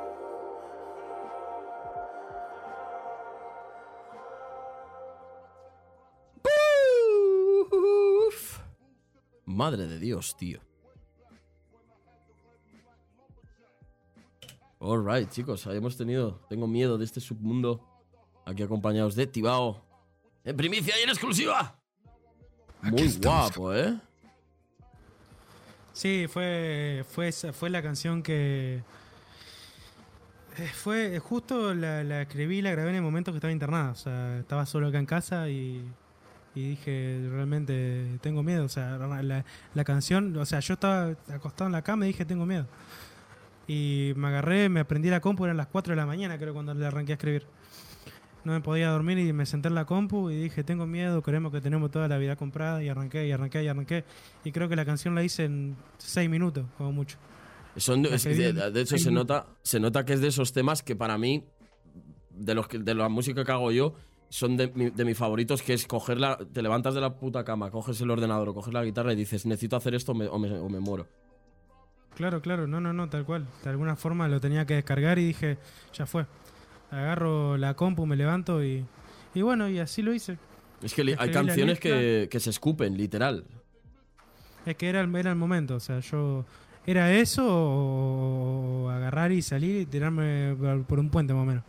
Uf. 7.83 8.61
Madre 9.45 9.87
de 9.87 9.99
Dios, 9.99 10.37
tío. 10.37 10.61
Alright, 14.81 15.31
chicos, 15.31 15.67
ahí 15.67 15.77
hemos 15.77 15.97
tenido. 15.97 16.41
Tengo 16.49 16.67
miedo 16.67 16.99
de 16.99 17.05
este 17.05 17.21
submundo. 17.21 17.87
Aquí 18.45 18.63
acompañados 18.63 19.15
de 19.15 19.27
Tibao. 19.27 19.85
En 20.45 20.57
primicia 20.57 20.99
y 20.99 21.03
en 21.03 21.11
exclusiva. 21.11 21.79
Muy 22.83 23.17
guapo, 23.19 23.73
¿eh? 23.73 23.97
Sí, 25.93 26.27
fue, 26.29 27.05
fue, 27.09 27.31
fue 27.31 27.71
la 27.71 27.81
canción 27.83 28.23
que... 28.25 28.83
eh, 30.57 30.71
Fue 30.75 31.19
justo 31.21 31.75
la, 31.75 32.03
la 32.03 32.23
escribí, 32.23 32.61
la 32.61 32.73
grabé 32.73 32.91
en 32.91 32.97
el 32.97 33.03
momento 33.03 33.31
que 33.31 33.37
estaba 33.37 33.53
internada. 33.53 33.93
O 33.93 33.95
sea, 33.95 34.39
estaba 34.39 34.67
solo 34.67 34.89
acá 34.89 34.99
en 34.99 35.07
casa 35.07 35.49
y, 35.49 35.85
y 36.55 36.69
dije, 36.71 37.27
realmente 37.31 38.19
tengo 38.21 38.43
miedo. 38.43 38.65
O 38.65 38.69
sea, 38.69 38.99
la, 38.99 39.45
la 39.75 39.85
canción, 39.85 40.37
o 40.37 40.45
sea, 40.47 40.61
yo 40.61 40.75
estaba 40.75 41.15
acostado 41.29 41.67
en 41.69 41.73
la 41.73 41.83
cama 41.83 42.05
y 42.05 42.09
dije, 42.09 42.25
tengo 42.25 42.45
miedo. 42.47 42.67
Y 43.67 44.13
me 44.17 44.29
agarré, 44.29 44.69
me 44.69 44.81
aprendí 44.81 45.09
la 45.09 45.21
compu, 45.21 45.45
eran 45.45 45.57
las 45.57 45.69
4 45.69 45.93
de 45.93 45.97
la 45.97 46.07
mañana 46.07 46.37
creo 46.39 46.53
cuando 46.53 46.75
le 46.75 46.85
arranqué 46.85 47.13
a 47.13 47.15
escribir. 47.15 47.47
No 48.45 48.53
me 48.53 48.61
podía 48.61 48.91
dormir 48.91 49.19
y 49.19 49.33
me 49.33 49.47
senté 49.47 49.69
en 49.69 49.77
la 49.77 49.85
compu 49.85 50.29
y 50.31 50.35
dije, 50.37 50.65
tengo 50.65 50.85
miedo, 50.85 51.23
creemos 51.23 51.53
que 51.53 51.61
tenemos 51.61 51.93
toda 51.93 52.09
la 52.09 52.19
vida 52.19 52.35
comprada 52.35 52.83
y 52.83 52.89
arranqué 52.89 53.27
y 53.29 53.31
arranqué 53.31 53.63
y 53.63 53.69
arranqué. 53.69 54.05
Y 54.45 54.51
creo 54.51 54.69
que 54.69 54.75
la 54.75 54.85
canción 54.85 55.15
la 55.15 55.23
hice 55.23 55.45
en 55.45 55.77
6 55.99 56.29
minutos, 56.29 56.67
como 56.77 56.91
mucho. 56.91 57.19
Son, 57.77 58.05
es- 58.05 58.25
de, 58.25 58.53
de 58.53 58.81
hecho, 58.81 58.99
se 58.99 59.11
nota, 59.13 59.47
se 59.63 59.79
nota 59.79 60.05
que 60.05 60.15
es 60.15 60.21
de 60.21 60.27
esos 60.29 60.53
temas 60.53 60.83
que 60.83 60.97
para 60.97 61.17
mí, 61.19 61.45
de, 62.31 62.55
los 62.55 62.67
de 62.69 62.95
la 62.97 63.09
música 63.09 63.45
que 63.45 63.53
hago 63.53 63.71
yo, 63.71 63.95
son 64.33 64.57
de, 64.57 64.69
mi- 64.75 64.89
de 64.89 65.05
mis 65.05 65.17
favoritos, 65.19 65.61
que 65.61 65.75
es 65.75 65.87
cogerla, 65.87 66.39
te 66.55 66.63
levantas 66.63 66.95
de 66.95 67.03
la 67.03 67.15
puta 67.19 67.45
cama, 67.45 67.71
coges 67.71 68.01
el 68.01 68.11
ordenador 68.11 68.49
o 68.49 68.55
coges 68.55 68.73
la 68.73 68.83
guitarra 68.83 69.13
y 69.13 69.17
dices, 69.17 69.45
necesito 69.45 69.77
hacer 69.77 69.95
esto 69.95 70.13
o 70.13 70.15
me, 70.15 70.27
o 70.27 70.39
me- 70.39 70.59
o 70.59 70.69
me 70.71 70.81
muero. 70.81 71.07
Claro, 72.15 72.41
claro, 72.41 72.67
no, 72.67 72.81
no, 72.81 72.93
no, 72.95 73.09
tal 73.11 73.25
cual. 73.27 73.47
De 73.63 73.69
alguna 73.71 73.95
forma 73.95 74.29
lo 74.29 74.41
tenía 74.41 74.65
que 74.65 74.75
descargar 74.75 75.19
y 75.19 75.27
dije, 75.27 75.59
ya 75.93 76.07
fue. 76.07 76.25
Agarro 76.91 77.59
la 77.59 77.75
compu, 77.75 78.07
me 78.07 78.17
levanto 78.17 78.65
y, 78.65 78.85
y 79.35 79.43
bueno, 79.43 79.69
y 79.69 79.79
así 79.79 80.01
lo 80.03 80.15
hice. 80.15 80.39
Es 80.83 80.95
que 80.95 81.03
hay 81.03 81.15
la 81.15 81.33
canciones 81.33 81.79
que, 81.79 82.29
que 82.31 82.41
se 82.41 82.49
escupen, 82.51 82.97
literal. 82.97 83.45
Es 84.65 84.77
que 84.77 84.89
era, 84.89 85.03
el- 85.03 85.15
era 85.15 85.31
el 85.31 85.37
momento, 85.37 85.75
o 85.77 85.81
sea, 85.81 86.01
yo... 86.01 86.45
Era 86.85 87.13
eso 87.15 87.45
o, 87.49 88.91
agarrar 88.91 89.31
y 89.31 89.41
salir 89.41 89.83
y 89.83 89.87
tirarme 89.87 90.57
por 90.89 90.99
un 90.99 91.11
puente 91.11 91.33
más 91.33 91.43
o 91.43 91.47
menos. 91.47 91.65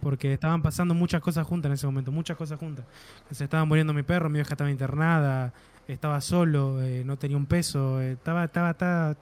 Porque 0.00 0.32
estaban 0.32 0.62
pasando 0.62 0.94
muchas 0.94 1.20
cosas 1.20 1.46
juntas 1.46 1.68
en 1.70 1.74
ese 1.74 1.86
momento, 1.86 2.10
muchas 2.12 2.36
cosas 2.36 2.58
juntas. 2.58 2.84
Se 3.30 3.44
estaba 3.44 3.64
muriendo 3.64 3.92
mi 3.92 4.02
perro, 4.02 4.30
mi 4.30 4.38
hija 4.38 4.50
estaba 4.54 4.70
internada, 4.70 5.52
estaba 5.86 6.20
solo, 6.20 6.82
eh, 6.82 7.02
no 7.04 7.16
tenía 7.18 7.36
un 7.36 7.46
peso, 7.46 8.00
eh, 8.00 8.12
estaba, 8.12 8.44
estaba, 8.44 8.70
estaba... 8.70 9.16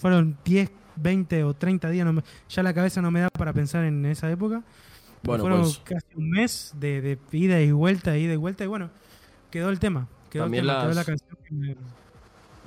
Fueron 0.00 0.36
10, 0.44 0.70
20 0.96 1.44
o 1.44 1.54
30 1.54 1.90
días, 1.90 2.06
no 2.06 2.12
me- 2.14 2.22
ya 2.48 2.62
la 2.62 2.72
cabeza 2.72 3.02
no 3.02 3.10
me 3.10 3.20
da 3.20 3.28
para 3.30 3.52
pensar 3.52 3.84
en 3.84 4.06
esa 4.06 4.30
época. 4.30 4.62
Bueno, 5.22 5.42
fueron 5.42 5.60
pues 5.62 5.78
casi 5.84 6.06
un 6.16 6.30
mes 6.30 6.72
de, 6.78 7.00
de 7.02 7.18
ida 7.32 7.60
y 7.60 7.72
vuelta, 7.72 8.16
ida 8.16 8.32
y 8.32 8.36
vuelta, 8.36 8.64
y 8.64 8.68
bueno, 8.68 8.88
quedó 9.50 9.68
el 9.70 9.78
tema. 9.78 10.08
Quedó 10.30 10.44
También 10.44 10.64
el 10.64 10.68
tema, 10.70 10.80
quedó 10.80 10.88
las- 10.88 10.96
la 10.96 11.04
canción 11.04 11.76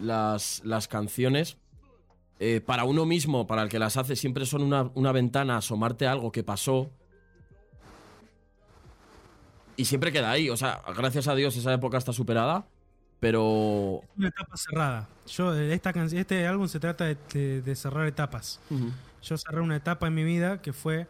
las, 0.02 0.61
las 0.65 0.88
canciones, 0.88 1.57
eh, 2.45 2.61
para 2.61 2.84
uno 2.84 3.06
mismo, 3.06 3.48
para 3.48 3.64
el 3.64 3.70
que 3.70 3.80
las 3.80 3.95
hace, 3.98 4.15
siempre 4.15 4.45
son 4.45 4.61
una, 4.64 4.90
una 4.95 5.11
ventana 5.11 5.56
a 5.56 5.57
asomarte 5.57 6.07
a 6.07 6.11
algo 6.11 6.32
que 6.32 6.44
pasó. 6.44 6.90
y 9.76 9.86
siempre 9.86 10.11
queda 10.11 10.30
ahí. 10.32 10.49
O 10.49 10.57
sea, 10.57 10.82
gracias 10.95 11.28
a 11.28 11.36
Dios 11.36 11.56
esa 11.57 11.74
época 11.74 11.98
está 11.98 12.14
superada. 12.14 12.65
Pero. 13.20 14.02
Una 14.18 14.28
etapa 14.28 14.57
cerrada. 14.57 15.10
Yo, 15.26 15.56
esta 15.56 15.91
este 15.91 16.45
álbum 16.45 16.68
se 16.68 16.80
trata 16.80 17.06
de, 17.06 17.18
de- 17.34 17.61
de 17.61 17.76
cerrar 17.76 18.06
etapas. 18.07 18.60
Yo 19.22 19.38
cerré 19.38 19.61
una 19.61 19.78
etapa 19.78 20.07
en 20.07 20.14
mi 20.14 20.24
vida 20.26 20.61
que 20.61 20.74
fue 20.74 21.07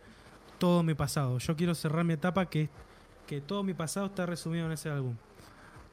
todo 0.60 0.84
mi 0.84 0.94
pasado. 0.94 1.40
Yo 1.40 1.56
quiero 1.56 1.74
cerrar 1.74 2.04
mi 2.06 2.14
etapa 2.14 2.46
que, 2.46 2.70
que 3.28 3.42
todo 3.42 3.64
mi 3.64 3.74
pasado 3.74 4.06
está 4.06 4.26
resumido 4.28 4.68
en 4.68 4.72
ese 4.74 4.90
álbum. 4.90 5.16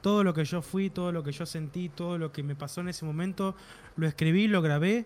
Todo 0.01 0.23
lo 0.23 0.33
que 0.33 0.45
yo 0.45 0.61
fui, 0.61 0.89
todo 0.91 1.11
lo 1.11 1.23
que 1.23 1.31
yo 1.31 1.45
sentí, 1.45 1.89
todo 1.89 2.17
lo 2.19 2.31
que 2.31 2.43
me 2.43 2.55
pasó 2.55 2.81
en 2.81 2.89
ese 2.89 3.03
momento, 3.05 3.55
lo 3.95 4.07
escribí, 4.07 4.47
lo 4.47 4.61
grabé 4.61 5.05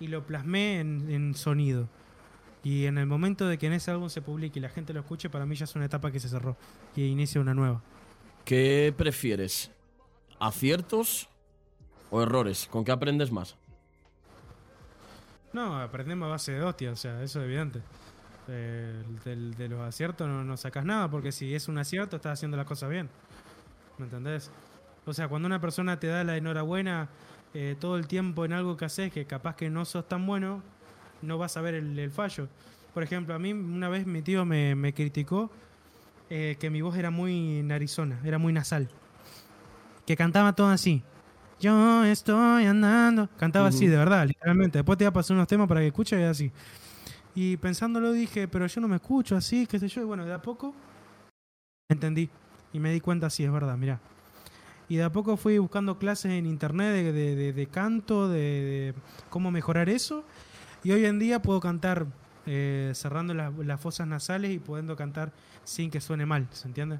y 0.00 0.08
lo 0.08 0.26
plasmé 0.26 0.80
en, 0.80 1.10
en 1.10 1.34
sonido. 1.34 1.88
Y 2.62 2.86
en 2.86 2.98
el 2.98 3.06
momento 3.06 3.46
de 3.46 3.56
que 3.58 3.66
en 3.66 3.72
ese 3.72 3.90
álbum 3.90 4.08
se 4.08 4.20
publique 4.20 4.58
y 4.58 4.62
la 4.62 4.68
gente 4.68 4.92
lo 4.92 5.00
escuche, 5.00 5.30
para 5.30 5.46
mí 5.46 5.54
ya 5.54 5.64
es 5.64 5.74
una 5.76 5.84
etapa 5.84 6.10
que 6.10 6.20
se 6.20 6.28
cerró 6.28 6.56
y 6.96 7.04
inicia 7.04 7.40
una 7.40 7.54
nueva. 7.54 7.82
¿Qué 8.44 8.92
prefieres? 8.96 9.70
¿Aciertos 10.40 11.28
o 12.10 12.22
errores? 12.22 12.68
¿Con 12.70 12.84
qué 12.84 12.92
aprendes 12.92 13.30
más? 13.30 13.56
No, 15.52 15.80
aprendemos 15.80 16.26
a 16.26 16.30
base 16.30 16.52
de 16.52 16.62
hostia, 16.62 16.92
o 16.92 16.96
sea, 16.96 17.22
eso 17.22 17.40
es 17.40 17.46
evidente. 17.46 17.80
Eh, 18.48 19.02
de 19.24 19.68
los 19.68 19.80
aciertos 19.80 20.26
no, 20.26 20.42
no 20.44 20.56
sacas 20.56 20.84
nada, 20.84 21.10
porque 21.10 21.32
si 21.32 21.54
es 21.54 21.68
un 21.68 21.78
acierto, 21.78 22.16
estás 22.16 22.34
haciendo 22.34 22.56
las 22.56 22.66
cosas 22.66 22.90
bien. 22.90 23.08
¿Me 23.98 24.04
entendés? 24.04 24.50
O 25.06 25.12
sea, 25.12 25.28
cuando 25.28 25.46
una 25.46 25.60
persona 25.60 25.98
te 25.98 26.06
da 26.06 26.24
la 26.24 26.36
enhorabuena 26.36 27.08
eh, 27.54 27.76
todo 27.78 27.96
el 27.96 28.06
tiempo 28.06 28.44
en 28.44 28.52
algo 28.52 28.76
que 28.76 28.84
haces, 28.84 29.12
que 29.12 29.24
capaz 29.26 29.56
que 29.56 29.70
no 29.70 29.84
sos 29.84 30.08
tan 30.08 30.26
bueno, 30.26 30.62
no 31.22 31.38
vas 31.38 31.56
a 31.56 31.60
ver 31.60 31.74
el, 31.74 31.98
el 31.98 32.10
fallo. 32.10 32.48
Por 32.94 33.02
ejemplo, 33.02 33.34
a 33.34 33.38
mí 33.38 33.52
una 33.52 33.88
vez 33.88 34.06
mi 34.06 34.22
tío 34.22 34.44
me, 34.44 34.74
me 34.74 34.92
criticó 34.92 35.50
eh, 36.30 36.56
que 36.60 36.70
mi 36.70 36.82
voz 36.82 36.96
era 36.96 37.10
muy 37.10 37.62
narizona, 37.62 38.20
era 38.24 38.38
muy 38.38 38.52
nasal. 38.52 38.88
Que 40.06 40.16
cantaba 40.16 40.54
todo 40.54 40.68
así. 40.68 41.02
Yo 41.60 42.04
estoy 42.04 42.64
andando. 42.66 43.28
Cantaba 43.36 43.68
así, 43.68 43.86
de 43.86 43.96
verdad, 43.96 44.26
literalmente. 44.26 44.78
Después 44.78 44.96
te 44.98 45.04
voy 45.04 45.08
a 45.08 45.12
pasar 45.12 45.36
unos 45.36 45.48
temas 45.48 45.68
para 45.68 45.80
que 45.80 45.88
escuches 45.88 46.18
y 46.20 46.22
así. 46.22 46.52
Y 47.34 47.56
pensándolo 47.58 48.12
dije, 48.12 48.48
pero 48.48 48.66
yo 48.66 48.80
no 48.80 48.88
me 48.88 48.96
escucho 48.96 49.36
así, 49.36 49.66
qué 49.66 49.78
sé 49.78 49.88
yo. 49.88 50.02
Y 50.02 50.04
bueno, 50.04 50.24
de 50.24 50.34
a 50.34 50.42
poco 50.42 50.74
entendí. 51.88 52.28
Y 52.72 52.78
me 52.80 52.92
di 52.92 53.00
cuenta, 53.00 53.30
sí, 53.30 53.44
es 53.44 53.52
verdad, 53.52 53.76
mirá. 53.76 54.00
Y 54.88 54.96
de 54.96 55.04
a 55.04 55.12
poco 55.12 55.36
fui 55.36 55.58
buscando 55.58 55.98
clases 55.98 56.32
en 56.32 56.46
internet 56.46 56.92
de, 56.92 57.12
de- 57.12 57.36
de- 57.36 57.52
de 57.52 57.66
canto, 57.66 58.28
de, 58.28 58.94
cómo 59.30 59.50
mejorar 59.50 59.88
eso. 59.88 60.24
Y 60.82 60.92
hoy 60.92 61.04
en 61.04 61.18
día 61.18 61.42
puedo 61.42 61.60
cantar 61.60 62.06
eh, 62.46 62.92
cerrando 62.94 63.34
las, 63.34 63.52
las 63.58 63.80
fosas 63.80 64.06
nasales 64.06 64.52
y 64.52 64.58
pudiendo 64.58 64.96
cantar 64.96 65.32
sin 65.64 65.90
que 65.90 66.00
suene 66.00 66.24
mal, 66.24 66.46
¿se 66.52 66.66
entiende? 66.68 66.98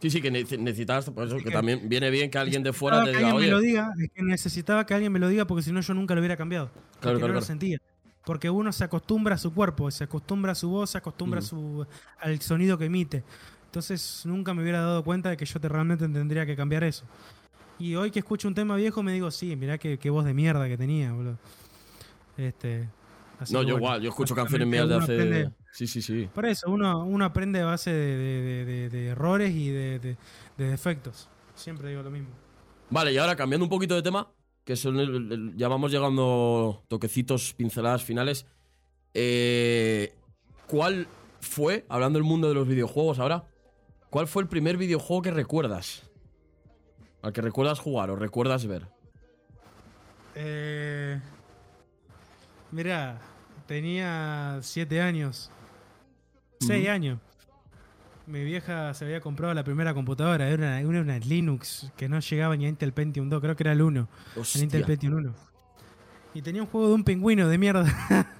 Sí, 0.00 0.10
sí, 0.10 0.20
que 0.20 0.32
nece- 0.32 0.58
necesitas. 0.58 1.08
Por 1.10 1.26
eso 1.28 1.36
que 1.36 1.44
que- 1.44 1.50
también 1.52 1.88
viene 1.88 2.10
bien 2.10 2.30
que 2.30 2.38
alguien 2.38 2.62
de 2.64 2.72
fuera 2.72 3.04
te 3.04 3.12
que 3.12 3.18
diga, 3.18 3.34
me 3.34 3.46
lo 3.46 3.60
diga, 3.60 3.92
es 4.02 4.10
que 4.10 4.22
necesitaba 4.22 4.84
que 4.84 4.94
alguien 4.94 5.12
me 5.12 5.18
lo 5.20 5.28
diga 5.28 5.46
porque 5.46 5.62
si 5.62 5.70
no 5.70 5.80
yo 5.80 5.94
nunca 5.94 6.14
lo 6.14 6.20
hubiera 6.20 6.36
cambiado. 6.36 6.70
Claro, 7.00 7.14
no 7.14 7.18
claro, 7.20 7.26
lo 7.28 7.32
claro. 7.34 7.46
sentía. 7.46 7.78
Porque 8.24 8.48
uno 8.50 8.72
se 8.72 8.82
acostumbra 8.84 9.34
a 9.34 9.38
su 9.38 9.52
cuerpo, 9.54 9.90
se 9.90 10.04
acostumbra 10.04 10.52
a 10.52 10.54
su 10.54 10.68
voz, 10.70 10.90
se 10.90 10.98
acostumbra 10.98 11.38
a 11.40 11.42
su, 11.42 11.86
al 12.18 12.40
sonido 12.40 12.76
que 12.78 12.86
emite. 12.86 13.22
Entonces 13.78 14.22
nunca 14.24 14.54
me 14.54 14.62
hubiera 14.62 14.80
dado 14.82 15.02
cuenta 15.02 15.30
de 15.30 15.36
que 15.36 15.44
yo 15.44 15.58
te, 15.58 15.68
realmente 15.68 16.06
tendría 16.08 16.46
que 16.46 16.54
cambiar 16.54 16.84
eso. 16.84 17.04
Y 17.76 17.96
hoy 17.96 18.12
que 18.12 18.20
escucho 18.20 18.46
un 18.46 18.54
tema 18.54 18.76
viejo 18.76 19.02
me 19.02 19.12
digo, 19.12 19.32
sí, 19.32 19.56
mirá 19.56 19.78
qué, 19.78 19.98
qué 19.98 20.10
voz 20.10 20.24
de 20.24 20.32
mierda 20.32 20.68
que 20.68 20.78
tenía, 20.78 21.10
boludo. 21.12 21.38
Este, 22.36 22.88
así 23.40 23.52
No, 23.52 23.62
yo 23.62 23.70
bueno, 23.74 23.78
igual, 23.78 24.00
yo 24.02 24.10
escucho 24.10 24.32
canciones 24.36 24.68
mías 24.68 24.88
de 24.88 24.94
hace. 24.94 25.12
aprende- 25.16 25.52
Sí, 25.72 25.88
sí, 25.88 26.02
sí. 26.02 26.28
por 26.32 26.46
eso, 26.46 26.70
uno, 26.70 27.04
uno 27.04 27.24
aprende 27.24 27.62
a 27.62 27.64
base 27.64 27.92
de, 27.92 28.16
de- 28.16 28.42
de- 28.42 28.64
de- 28.64 28.88
de 28.90 29.06
errores 29.08 29.52
y 29.52 29.70
de, 29.70 29.98
de- 29.98 30.16
de 30.56 30.64
defectos. 30.70 31.28
Siempre 31.56 31.88
digo 31.88 32.04
lo 32.04 32.12
mismo. 32.12 32.28
Vale, 32.90 33.12
y 33.12 33.18
ahora 33.18 33.34
cambiando 33.34 33.64
un 33.64 33.70
poquito 33.70 33.96
de 33.96 34.02
tema, 34.02 34.28
que 34.64 34.76
son 34.76 35.00
el- 35.00 35.32
el- 35.32 35.56
ya 35.56 35.66
vamos 35.66 35.90
llegando 35.90 36.84
toquecitos, 36.86 37.54
pinceladas 37.54 38.04
finales. 38.04 38.46
Eh, 39.14 40.14
¿Cuál 40.68 41.08
fue, 41.40 41.84
hablando 41.88 42.20
del 42.20 42.24
mundo 42.24 42.46
de 42.48 42.54
los 42.54 42.68
videojuegos 42.68 43.18
ahora, 43.18 43.46
cuál 44.14 44.28
fue 44.28 44.42
el 44.44 44.48
primer 44.48 44.76
videojuego 44.76 45.22
que 45.22 45.32
recuerdas? 45.32 46.04
Al 47.20 47.32
que 47.32 47.40
recuerdas 47.40 47.80
jugar 47.80 48.10
o 48.10 48.14
recuerdas 48.14 48.64
ver. 48.64 48.86
Eh, 50.36 51.20
mira, 52.70 53.18
tenía 53.66 54.60
siete 54.62 55.00
años. 55.00 55.50
Seis 56.60 56.84
Ujú. 56.84 56.92
años. 56.92 57.18
Mi 58.28 58.44
vieja 58.44 58.94
se 58.94 59.04
había 59.04 59.20
comprado 59.20 59.52
la 59.52 59.64
primera 59.64 59.92
computadora. 59.94 60.48
Era 60.48 60.78
una, 60.86 61.00
una 61.00 61.18
Linux 61.18 61.90
que 61.96 62.08
no 62.08 62.20
llegaba 62.20 62.56
ni 62.56 62.66
a 62.66 62.68
Intel 62.68 62.92
Pentium 62.92 63.28
2. 63.28 63.40
Creo 63.40 63.56
que 63.56 63.64
era 63.64 63.72
el 63.72 63.82
1. 63.82 64.08
El. 64.36 64.62
Intel 64.62 64.84
Pentium 64.84 65.14
1. 65.14 65.34
Y 66.34 66.42
tenía 66.42 66.62
un 66.62 66.68
juego 66.68 66.86
de 66.86 66.94
un 66.94 67.02
pingüino 67.02 67.48
de 67.48 67.58
mierda. 67.58 67.84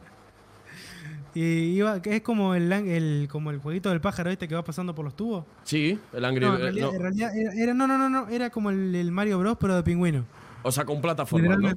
y 1.34 1.42
iba, 1.76 1.96
es 2.04 2.22
como 2.22 2.54
el, 2.54 2.72
el, 2.72 3.28
como 3.30 3.50
el 3.50 3.58
jueguito 3.58 3.90
del 3.90 4.00
pájaro 4.00 4.30
este 4.30 4.46
que 4.48 4.54
va 4.54 4.62
pasando 4.64 4.94
por 4.94 5.04
los 5.04 5.16
tubos. 5.16 5.44
Sí, 5.64 5.98
el 6.12 6.24
Angry 6.24 6.44
No, 6.44 6.54
en 6.54 6.60
eh, 6.60 6.62
realidad, 6.62 6.86
no. 6.88 6.94
en 6.94 7.00
realidad 7.02 7.36
era, 7.36 7.52
era- 7.54 7.74
no, 7.74 7.86
no, 7.86 7.98
no, 7.98 8.08
no, 8.08 8.28
era 8.28 8.50
como 8.50 8.70
el, 8.70 8.94
el 8.94 9.10
Mario 9.10 9.38
Bros, 9.40 9.56
pero 9.60 9.74
de 9.76 9.82
pingüino. 9.82 10.24
O 10.62 10.70
sea, 10.72 10.84
con 10.84 11.00
plataforma, 11.02 11.56
¿no? 11.56 11.72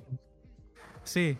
Sí. 1.03 1.37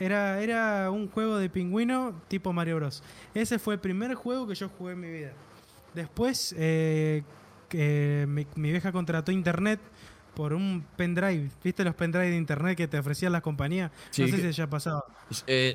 Era, 0.00 0.40
era 0.40 0.90
un 0.90 1.08
juego 1.08 1.36
de 1.38 1.48
pingüino 1.48 2.20
tipo 2.28 2.52
Mario 2.52 2.76
Bros. 2.76 3.02
Ese 3.34 3.58
fue 3.58 3.74
el 3.74 3.80
primer 3.80 4.14
juego 4.14 4.46
que 4.46 4.54
yo 4.54 4.68
jugué 4.68 4.94
en 4.94 5.00
mi 5.00 5.10
vida. 5.10 5.32
Después, 5.94 6.54
eh, 6.58 7.22
que 7.68 8.24
mi, 8.28 8.46
mi 8.56 8.70
vieja 8.70 8.90
contrató 8.90 9.30
internet 9.30 9.78
por 10.34 10.54
un 10.54 10.84
pendrive. 10.96 11.50
¿Viste 11.62 11.84
los 11.84 11.94
pendrive 11.94 12.30
de 12.30 12.36
internet 12.36 12.76
que 12.76 12.88
te 12.88 12.98
ofrecían 12.98 13.30
las 13.32 13.42
compañías? 13.42 13.92
Sí, 14.10 14.22
no 14.22 14.28
sé 14.28 14.38
si 14.38 14.52
ya 14.52 14.66
pasaba. 14.68 15.04
Eh, 15.46 15.74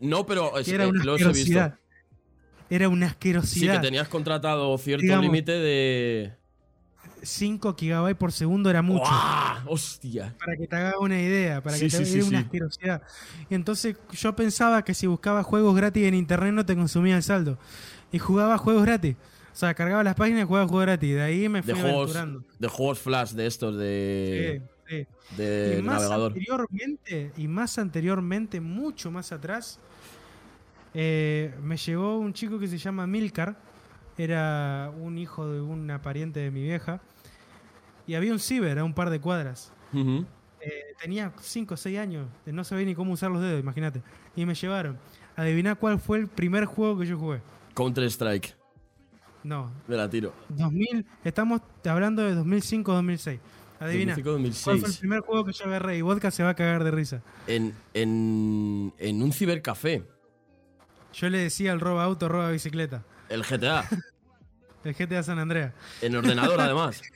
no, 0.00 0.26
pero 0.26 0.58
es- 0.58 0.68
era 0.68 0.86
una 0.88 1.02
los 1.04 1.20
he 1.20 1.24
visto. 1.24 1.30
asquerosidad. 1.30 1.78
Era 2.68 2.88
una 2.88 3.06
Sí, 3.06 3.10
asquerosidad. 3.12 3.74
que 3.76 3.86
tenías 3.86 4.08
contratado 4.08 4.76
cierto 4.78 5.20
límite 5.20 5.52
de. 5.52 6.32
5 7.22 7.74
gigabytes 7.78 8.16
por 8.18 8.30
segundo 8.32 8.70
era 8.70 8.82
mucho. 8.82 9.04
¡Guau! 9.04 9.58
¡Hostia! 9.66 10.34
Para 10.38 10.56
que 10.56 10.66
te 10.66 10.76
hagas 10.76 10.94
una 11.00 11.20
idea, 11.20 11.60
para 11.62 11.76
Sí, 11.76 11.86
que 11.88 11.96
te 11.98 12.04
sí, 12.04 12.12
sí, 12.12 12.28
una 12.28 12.40
sí. 12.40 12.44
asquerosidad. 12.44 13.02
Y 13.50 13.54
entonces 13.54 13.96
yo 14.12 14.36
pensaba 14.36 14.84
que 14.84 14.94
si 14.94 15.06
buscaba 15.06 15.42
juegos 15.42 15.74
gratis 15.74 16.04
en 16.04 16.14
internet 16.14 16.52
no 16.52 16.64
te 16.66 16.76
consumía 16.76 17.16
el 17.16 17.22
saldo. 17.22 17.58
Y 18.12 18.18
jugaba 18.18 18.58
juegos 18.58 18.84
gratis. 18.84 19.16
O 19.52 19.56
sea, 19.58 19.74
cargaba 19.74 20.04
las 20.04 20.14
páginas 20.14 20.42
y 20.42 20.46
jugaba 20.46 20.66
juegos 20.68 20.84
gratis. 20.86 21.14
De 21.14 21.22
ahí 21.22 21.48
me 21.48 21.62
fui 21.62 21.72
De 21.72 21.80
juegos, 21.80 22.14
aventurando. 22.16 22.44
de 22.58 22.68
juegos 22.68 22.98
flash 22.98 23.30
de 23.32 23.46
estos 23.46 23.76
de, 23.76 24.62
De 24.88 25.76
y 25.78 25.82
más 25.82 25.96
navegador. 26.02 26.32
anteriormente, 26.32 27.32
y 27.36 27.48
más 27.48 27.78
anteriormente, 27.78 28.60
mucho 28.60 29.10
más 29.10 29.32
atrás, 29.32 29.78
eh, 30.94 31.54
me 31.62 31.76
llegó 31.76 32.18
un 32.18 32.32
chico 32.32 32.58
que 32.58 32.68
se 32.68 32.78
llama 32.78 33.06
Milcar. 33.06 33.56
Era 34.18 34.90
un 34.98 35.18
hijo 35.18 35.46
de 35.50 35.60
una 35.60 36.00
pariente 36.00 36.40
de 36.40 36.50
mi 36.50 36.62
vieja. 36.62 37.00
Y 38.06 38.14
había 38.14 38.32
un 38.32 38.38
ciber 38.38 38.78
a 38.78 38.84
un 38.84 38.94
par 38.94 39.10
de 39.10 39.20
cuadras. 39.20 39.72
Eh, 39.92 40.94
tenía 41.00 41.32
5 41.38 41.74
o 41.74 41.76
6 41.76 41.98
años, 41.98 42.26
no 42.46 42.64
sabía 42.64 42.84
ni 42.86 42.94
cómo 42.94 43.12
usar 43.12 43.30
los 43.30 43.40
dedos, 43.42 43.60
imagínate. 43.60 44.02
Y 44.34 44.46
me 44.46 44.54
llevaron. 44.54 44.98
Adivina 45.36 45.74
cuál 45.74 45.98
fue 45.98 46.18
el 46.18 46.28
primer 46.28 46.64
juego 46.64 46.98
que 46.98 47.06
yo 47.06 47.18
jugué. 47.18 47.40
Counter 47.74 48.04
Strike. 48.04 48.56
No, 49.44 49.70
Me 49.86 49.96
la 49.96 50.08
tiro. 50.10 50.32
2000, 50.48 51.06
estamos 51.22 51.60
hablando 51.84 52.22
de 52.22 52.34
2005-2006. 52.36 53.38
Adivina. 53.80 54.14
2005, 54.16 54.24
¿Cuál 54.24 54.52
fue 54.54 54.72
el 54.74 54.80
2006. 54.80 54.98
primer 55.00 55.20
juego 55.20 55.44
que 55.44 55.52
yo 55.52 55.64
agarré? 55.66 55.98
Y 55.98 56.02
Vodka 56.02 56.30
se 56.30 56.42
va 56.42 56.50
a 56.50 56.54
cagar 56.54 56.82
de 56.84 56.90
risa. 56.90 57.22
En, 57.46 57.74
en, 57.94 58.92
en 58.98 59.22
un 59.22 59.32
cibercafé. 59.32 60.04
Yo 61.12 61.28
le 61.30 61.38
decía 61.38 61.72
al 61.72 61.80
roba 61.80 62.04
auto, 62.04 62.28
roba 62.28 62.50
bicicleta. 62.50 63.02
El 63.28 63.42
GTA. 63.42 63.88
El 64.84 64.94
GTA 64.94 65.22
San 65.22 65.38
Andreas. 65.38 65.72
en 66.02 66.14
ordenador, 66.16 66.60
además. 66.60 67.00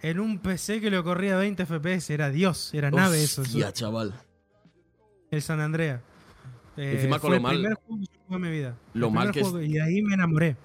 En 0.00 0.20
un 0.20 0.38
PC 0.38 0.80
que 0.80 0.92
lo 0.92 1.02
corría 1.02 1.34
a 1.34 1.38
20 1.38 1.66
FPS. 1.66 2.10
Era 2.14 2.30
Dios, 2.30 2.72
era 2.72 2.88
nave 2.88 3.20
eso. 3.20 3.42
Hostia, 3.42 3.64
eso. 3.66 3.72
chaval. 3.72 4.14
El 5.32 5.42
San 5.42 5.58
Andreas. 5.58 6.00
Eh, 6.76 6.92
Encima 6.94 7.18
con 7.18 7.30
fue 7.30 7.36
lo 7.38 7.42
mal- 7.42 7.56
el 7.56 7.60
primer 7.62 7.74
juego 7.78 8.00
que 8.00 8.06
yo 8.06 8.20
jugué 8.24 8.36
en 8.36 8.40
mi 8.42 8.50
vida. 8.50 8.76
lo 8.94 9.08
El 9.08 9.12
mal 9.12 9.32
que 9.32 9.40
es- 9.40 9.48
juego 9.48 9.60
Y 9.60 9.72
de 9.72 9.82
ahí 9.82 10.00
me 10.02 10.14
enamoré. 10.14 10.56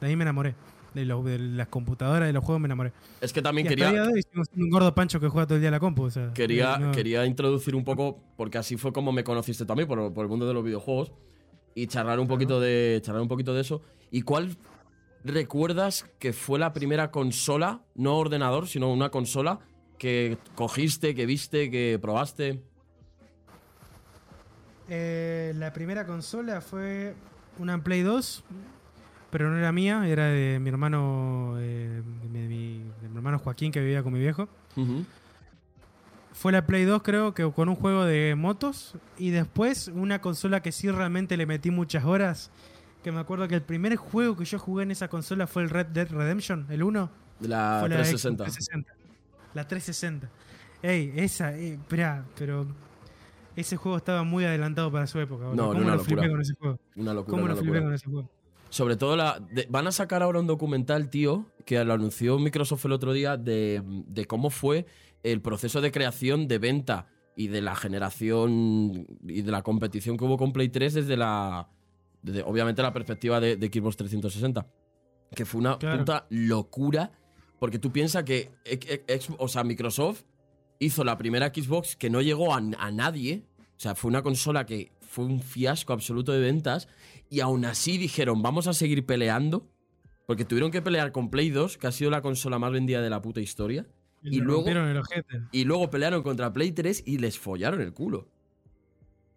De 0.00 0.06
ahí 0.06 0.14
me 0.14 0.22
enamoré. 0.22 0.54
De, 0.96 1.04
lo- 1.06 1.22
de 1.22 1.38
las 1.38 1.68
computadoras, 1.68 2.26
de 2.26 2.32
los 2.32 2.42
juegos 2.44 2.60
me 2.60 2.66
enamoré. 2.66 2.92
Es 3.20 3.32
que 3.32 3.40
Y 3.40 3.42
también 3.42 3.66
hasta 3.68 3.74
el 3.74 3.78
día 3.78 3.86
quería, 3.90 4.02
de 4.06 4.12
hoy 4.14 4.22
un 4.56 4.70
gordo 4.70 4.94
pancho 4.94 5.20
que 5.20 5.28
juega 5.28 5.46
todo 5.46 5.54
el 5.56 5.60
día 5.60 5.68
a 5.68 5.72
la 5.72 5.78
compu. 5.80 6.04
O 6.04 6.10
sea, 6.10 6.32
quería, 6.34 6.78
no- 6.78 6.92
quería 6.92 7.24
introducir 7.26 7.74
un 7.76 7.84
poco, 7.84 8.18
porque 8.36 8.58
así 8.58 8.76
fue 8.76 8.92
como 8.92 9.12
me 9.12 9.22
conociste 9.22 9.64
también, 9.64 9.86
por, 9.88 10.12
por 10.12 10.24
el 10.24 10.28
mundo 10.28 10.46
de 10.48 10.54
los 10.54 10.64
videojuegos. 10.64 11.12
Y 11.74 11.86
charlar 11.86 12.18
un 12.18 12.26
poquito 12.26 12.58
de. 12.58 13.00
Charlar 13.04 13.20
un 13.22 13.28
poquito 13.28 13.52
de 13.54 13.60
eso. 13.60 13.82
¿Y 14.10 14.22
cuál 14.22 14.56
recuerdas 15.24 16.06
que 16.18 16.32
fue 16.32 16.58
la 16.58 16.72
primera 16.72 17.10
consola, 17.10 17.82
no 17.94 18.16
ordenador, 18.16 18.66
sino 18.66 18.90
una 18.92 19.10
consola 19.10 19.58
que 19.98 20.38
cogiste, 20.54 21.14
que 21.14 21.26
viste, 21.26 21.70
que 21.70 21.98
probaste? 22.00 22.62
Eh, 24.88 25.52
la 25.56 25.72
primera 25.72 26.06
consola 26.06 26.60
fue 26.60 27.14
una 27.58 27.82
Play 27.82 28.02
2. 28.02 28.44
Pero 29.30 29.50
no 29.50 29.58
era 29.58 29.72
mía, 29.72 30.06
era 30.08 30.26
de 30.26 30.58
mi 30.60 30.68
hermano, 30.68 31.54
eh, 31.58 32.02
de 32.22 32.28
mi, 32.28 32.78
de 33.02 33.08
mi 33.08 33.16
hermano 33.16 33.38
Joaquín 33.38 33.72
que 33.72 33.80
vivía 33.80 34.02
con 34.02 34.12
mi 34.12 34.20
viejo. 34.20 34.48
Fue 36.32 36.52
la 36.52 36.66
Play 36.66 36.84
2 36.84 37.02
creo 37.02 37.32
que 37.32 37.50
con 37.50 37.68
un 37.70 37.76
juego 37.76 38.04
de 38.04 38.34
motos 38.36 38.94
y 39.16 39.30
después 39.30 39.88
una 39.88 40.20
consola 40.20 40.60
que 40.60 40.70
sí 40.70 40.90
realmente 40.90 41.36
le 41.36 41.46
metí 41.46 41.70
muchas 41.70 42.04
horas. 42.04 42.50
Que 43.02 43.10
me 43.12 43.20
acuerdo 43.20 43.46
que 43.48 43.54
el 43.54 43.62
primer 43.62 43.96
juego 43.96 44.36
que 44.36 44.44
yo 44.44 44.58
jugué 44.58 44.82
en 44.82 44.90
esa 44.90 45.08
consola 45.08 45.46
fue 45.46 45.62
el 45.62 45.70
Red 45.70 45.86
Dead 45.86 46.10
Redemption, 46.10 46.66
el 46.70 46.82
1. 46.82 47.10
De 47.40 47.48
la 47.48 47.78
fue 47.80 47.88
la 47.88 47.96
360. 47.96 48.44
Xbox 48.44 48.54
360. 48.66 48.92
La 49.54 49.68
360. 49.68 50.28
Ey, 50.82 51.12
esa, 51.16 51.56
eh, 51.56 51.74
esperá, 51.74 52.24
pero 52.36 52.66
ese 53.54 53.76
juego 53.76 53.96
estaba 53.96 54.22
muy 54.24 54.44
adelantado 54.44 54.92
para 54.92 55.06
su 55.06 55.18
época. 55.20 55.44
No, 55.54 55.68
¿Cómo 55.68 55.80
una 55.80 55.94
lo 55.94 56.00
flipé 56.00 56.16
locura. 56.16 56.30
con 56.32 56.40
ese 56.42 56.54
juego? 56.54 56.78
Una 56.96 57.14
locura, 57.14 57.30
¿Cómo 57.30 57.44
una 57.44 57.54
lo 57.54 57.60
flipé 57.60 57.82
con 57.82 57.94
ese 57.94 58.06
juego? 58.06 58.28
Sobre 58.70 58.96
todo 58.96 59.16
la. 59.16 59.38
de- 59.40 59.66
van 59.70 59.86
a 59.86 59.92
sacar 59.92 60.22
ahora 60.22 60.40
un 60.40 60.46
documental, 60.46 61.08
tío, 61.08 61.46
que 61.64 61.82
lo 61.84 61.92
anunció 61.94 62.38
Microsoft 62.38 62.84
el 62.84 62.92
otro 62.92 63.12
día, 63.12 63.36
de, 63.36 63.82
de 63.84 64.24
cómo 64.26 64.50
fue 64.50 64.86
el 65.22 65.40
proceso 65.40 65.80
de 65.80 65.90
creación, 65.92 66.48
de 66.48 66.58
venta 66.58 67.08
y 67.36 67.48
de 67.48 67.60
la 67.60 67.74
generación 67.76 69.06
y 69.26 69.42
de 69.42 69.50
la 69.50 69.62
competición 69.62 70.16
que 70.16 70.24
hubo 70.24 70.36
con 70.36 70.52
Play 70.52 70.68
3 70.68 70.94
desde 70.94 71.16
la. 71.16 71.68
desde, 72.22 72.42
obviamente 72.42 72.82
la 72.82 72.92
perspectiva 72.92 73.40
de, 73.40 73.56
de 73.56 73.66
Xbox 73.68 73.96
360. 73.96 74.66
Que 75.34 75.44
fue 75.44 75.60
una 75.60 75.78
Claro. 75.78 75.98
puta 75.98 76.26
locura. 76.30 77.10
Porque 77.58 77.78
tú 77.78 77.90
piensas 77.90 78.22
que 78.24 78.50
ex- 78.64 79.30
o 79.38 79.48
sea, 79.48 79.64
Microsoft 79.64 80.22
hizo 80.78 81.04
la 81.04 81.16
primera 81.16 81.48
Xbox 81.48 81.96
que 81.96 82.10
no 82.10 82.20
llegó 82.20 82.54
a, 82.54 82.58
a 82.58 82.90
nadie. 82.90 83.44
O 83.76 83.80
sea, 83.80 83.94
fue 83.94 84.08
una 84.10 84.22
consola 84.22 84.66
que 84.66 84.92
fue 85.00 85.24
un 85.24 85.40
fiasco 85.40 85.92
absoluto 85.94 86.32
de 86.32 86.40
ventas. 86.40 86.86
Y 87.30 87.40
aún 87.40 87.64
así 87.64 87.98
dijeron, 87.98 88.42
vamos 88.42 88.66
a 88.66 88.72
seguir 88.72 89.04
peleando. 89.06 89.68
Porque 90.26 90.44
tuvieron 90.44 90.70
que 90.72 90.82
pelear 90.82 91.12
con 91.12 91.30
Play 91.30 91.50
2, 91.50 91.78
que 91.78 91.86
ha 91.86 91.92
sido 91.92 92.10
la 92.10 92.20
consola 92.20 92.58
más 92.58 92.72
vendida 92.72 93.00
de 93.00 93.10
la 93.10 93.22
puta 93.22 93.40
historia. 93.40 93.86
Y 94.22 94.40
luego- 94.40 94.66
el. 94.68 95.00
Y 95.52 95.64
luego 95.64 95.88
pelearon 95.88 96.22
contra 96.24 96.52
Play 96.52 96.72
3 96.72 97.04
y 97.06 97.18
les 97.18 97.38
follaron 97.38 97.80
el 97.80 97.92
culo. 97.92 98.26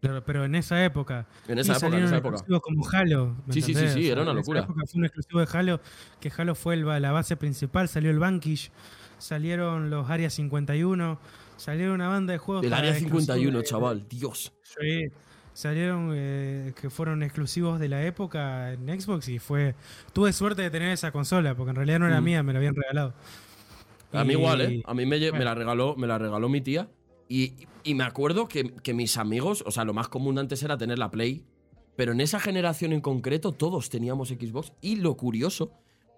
Claro, 0.01 0.23
pero 0.23 0.45
en 0.45 0.55
esa 0.55 0.83
época. 0.83 1.27
En 1.47 1.57
Y 1.57 1.61
esa 1.61 1.73
época, 1.77 1.97
en 1.97 2.03
esa 2.05 2.17
época. 2.17 2.43
como 2.61 2.87
Halo. 2.89 3.35
¿me 3.45 3.53
Sí, 3.53 3.61
sí, 3.61 3.65
sí, 3.65 3.71
entendés? 3.73 3.93
sí, 3.93 3.99
O 3.99 4.03
sea, 4.03 4.11
era 4.13 4.21
una 4.23 4.31
en 4.31 4.37
esa 4.37 4.41
locura. 4.41 4.59
época 4.61 4.81
fue 4.89 4.97
un 4.99 5.05
exclusivo 5.05 5.39
de 5.41 5.47
Halo, 5.51 5.81
que 6.21 6.31
Halo 6.35 6.55
fue 6.55 6.73
el 6.75 6.85
la 7.01 7.11
base 7.11 7.35
principal, 7.35 7.87
salió 7.89 8.09
el 8.09 8.17
Vanquish, 8.17 8.71
salieron 9.17 9.89
los 9.89 10.09
Área 10.09 10.29
51, 10.29 11.19
salieron 11.57 11.95
una 11.95 12.07
banda 12.07 12.31
de 12.33 12.39
juegos. 12.39 12.65
El 12.65 12.73
Área 12.73 12.91
exclusivos 12.91 13.23
51, 13.25 13.57
de- 13.59 13.63
chaval. 13.65 14.07
Dios. 14.09 14.53
Sí, 14.63 15.09
salieron 15.59 16.11
eh, 16.15 16.73
que 16.79 16.89
fueron 16.89 17.21
exclusivos 17.23 17.79
de 17.79 17.89
la 17.89 18.05
época 18.05 18.73
en 18.73 18.87
Xbox 18.99 19.27
y 19.29 19.39
fue. 19.39 19.75
Tuve 20.13 20.31
suerte 20.33 20.61
de 20.61 20.69
tener 20.69 20.91
esa 20.91 21.11
consola, 21.11 21.55
porque 21.55 21.71
en 21.71 21.75
realidad 21.75 21.99
no 21.99 22.07
era 22.07 22.21
Mm. 22.21 22.23
mía, 22.23 22.43
me 22.43 22.53
la 22.53 22.59
habían 22.59 22.75
regalado. 22.75 23.13
A 24.11 24.23
mí 24.23 24.33
igual, 24.33 24.61
¿eh? 24.61 24.83
A 24.85 24.93
mí 24.93 25.05
me, 25.05 25.19
la 25.19 25.53
regaló, 25.55 25.95
me 25.95 26.07
la 26.07 26.17
regaló 26.17 26.49
mi 26.49 26.61
tía. 26.61 26.89
Y, 27.27 27.53
y 27.83 27.93
me 27.93 28.03
acuerdo 28.03 28.47
que, 28.47 28.73
que 28.81 28.93
mis 28.93 29.17
amigos, 29.17 29.63
o 29.67 29.71
sea, 29.71 29.83
lo 29.85 29.93
más 29.93 30.07
común 30.07 30.39
antes 30.39 30.63
era 30.63 30.77
tener 30.77 30.97
la 30.97 31.11
Play. 31.11 31.43
Pero 31.95 32.13
en 32.13 32.21
esa 32.21 32.39
generación 32.39 32.93
en 32.93 33.01
concreto 33.01 33.51
todos 33.51 33.89
teníamos 33.89 34.29
Xbox. 34.29 34.71
Y 34.81 34.95
lo 34.95 35.15
curioso 35.17 35.71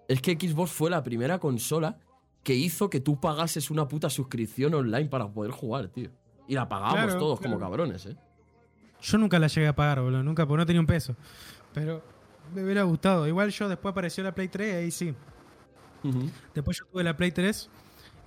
es 0.08 0.22
que 0.22 0.32
Xbox 0.40 0.70
fue 0.70 0.88
la 0.88 1.02
primera 1.02 1.38
consola 1.38 1.98
que 2.44 2.54
hizo 2.54 2.88
que 2.88 3.00
tú 3.00 3.20
pagases 3.20 3.70
una 3.70 3.88
puta 3.88 4.08
suscripción 4.08 4.72
online 4.74 5.08
para 5.08 5.28
poder 5.28 5.50
jugar, 5.50 5.88
tío. 5.88 6.10
Y 6.48 6.54
la 6.54 6.68
pagábamos 6.68 7.04
Claro, 7.04 7.18
todos 7.18 7.40
claro. 7.40 7.56
como 7.56 7.60
cabrones, 7.64 8.06
¿eh? 8.06 8.16
Yo 9.02 9.18
nunca 9.18 9.38
la 9.38 9.48
llegué 9.48 9.68
a 9.68 9.74
pagar, 9.74 10.00
boludo, 10.00 10.22
nunca, 10.22 10.46
porque 10.46 10.58
no 10.60 10.66
tenía 10.66 10.80
un 10.80 10.86
peso. 10.86 11.14
Pero 11.74 12.02
me 12.54 12.62
hubiera 12.64 12.82
gustado. 12.84 13.26
Igual 13.26 13.50
yo 13.50 13.68
después 13.68 13.92
apareció 13.92 14.22
la 14.24 14.32
Play 14.34 14.48
3, 14.48 14.76
ahí 14.76 14.90
sí. 14.90 15.14
Después 16.54 16.78
yo 16.78 16.84
tuve 16.86 17.04
la 17.04 17.16
Play 17.16 17.30
3 17.30 17.70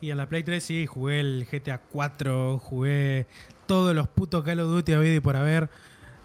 y 0.01 0.09
en 0.09 0.17
la 0.17 0.27
Play 0.29 0.43
3 0.43 0.63
sí 0.63 0.85
jugué 0.85 1.19
el 1.19 1.47
GTA 1.51 1.79
4, 1.79 2.59
jugué 2.59 3.27
todos 3.65 3.95
los 3.95 4.07
putos 4.07 4.43
Call 4.43 4.59
of 4.59 4.69
Duty 4.69 4.93
habido 4.93 5.15
y 5.15 5.19
por 5.19 5.35
haber. 5.35 5.69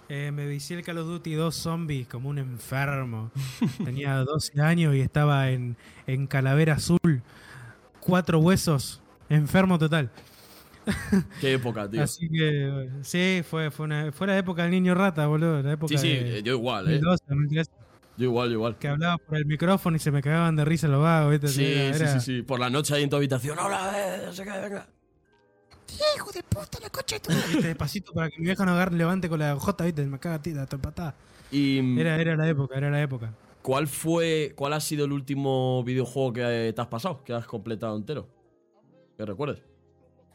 Eh, 0.09 0.32
me 0.32 0.47
vicié 0.47 0.77
el 0.77 0.85
Call 0.85 0.98
of 0.98 1.06
Duty 1.06 1.35
2 1.35 1.55
Zombies 1.55 2.09
como 2.09 2.28
un 2.28 2.39
enfermo. 2.39 3.31
Tenía 3.85 4.16
12 4.16 4.60
años 4.60 4.94
y 4.94 5.01
estaba 5.01 5.51
en, 5.51 5.77
en 6.06 6.27
Calavera 6.27 6.74
Azul. 6.74 7.22
Cuatro 8.01 8.40
huesos. 8.40 9.01
Enfermo 9.28 9.78
total. 9.78 10.10
Qué 11.40 11.55
época, 11.55 11.89
tío. 11.89 12.02
Así 12.02 12.28
que 12.28 12.70
bueno, 12.70 12.98
sí, 13.05 13.43
fue, 13.48 13.70
fue, 13.70 13.86
una, 13.86 14.12
fue 14.12 14.27
la 14.27 14.36
época 14.39 14.62
del 14.62 14.70
niño 14.73 14.94
rata, 14.94 15.27
boludo. 15.27 15.62
La 15.62 15.73
época 15.73 15.97
Sí, 15.97 15.98
sí, 15.98 16.09
de 16.24 16.43
yo 16.43 16.55
igual, 16.55 16.86
¿eh? 16.89 16.98
2012, 17.01 17.24
2013, 17.28 17.70
Yo 18.16 18.24
igual, 18.24 18.48
yo 18.48 18.55
igual. 18.55 18.78
que 18.78 18.89
hablaba 18.89 19.19
por 19.19 19.36
el 19.36 19.47
micrófono 19.47 19.97
y 19.97 20.01
se 20.01 20.11
me 20.11 20.23
cagaban 20.23 20.57
de 20.57 20.65
risa 20.65 20.89
los 20.89 21.02
vagos. 21.02 21.31
¿viste? 21.32 21.48
Sí, 21.48 21.65
Era- 21.65 21.94
sí, 21.97 22.02
era- 22.02 22.20
sí, 22.20 22.36
sí. 22.36 22.43
Por 22.43 22.59
la 22.61 22.70
noche 22.70 22.94
ahí 22.94 23.02
en 23.02 23.11
tu 23.11 23.16
habitación. 23.16 23.59
¡Hola, 23.59 23.93
eh! 23.97 24.23
No 24.27 24.32
sé 24.32 24.44
qué, 24.44 24.51
venga. 24.51 24.86
Hijo 26.16 26.31
de 26.32 26.43
puta, 26.44 26.78
la 26.81 26.89
coche 26.90 27.16
de 27.16 27.20
tu 27.20 27.31
madre. 27.32 27.47
¿viste? 27.48 27.66
Despacito 27.69 28.12
para 28.12 28.31
que 28.31 28.39
mi 28.39 28.44
vieja 28.47 28.65
no 28.65 28.73
agarre, 28.73 28.97
levante 28.97 29.28
con 29.28 29.39
la 29.39 29.57
J, 29.57 29.85
¿viste? 29.85 30.07
Me 30.07 30.19
caga 30.19 30.36
a 30.36 30.43
ti, 30.43 30.52
la 30.52 30.66
patada. 30.66 31.15
Y 31.51 31.98
Era, 32.01 32.20
era 32.20 32.36
la 32.36 32.48
época, 32.48 32.77
era 32.77 32.90
la 32.90 33.02
época. 33.02 33.32
¿cuál 33.62 33.89
fue, 33.89 34.55
cuál 34.57 34.73
ha 34.73 34.81
sido 34.81 35.05
el 35.05 35.12
último 35.12 35.85
videojuego 35.85 36.32
que 36.32 36.73
te 36.74 36.81
has 36.81 36.86
pasado, 36.86 37.23
que 37.24 37.35
has 37.35 37.44
completado 37.47 37.94
entero? 37.97 38.27
Que 39.19 39.27
recuerdes. 39.27 39.62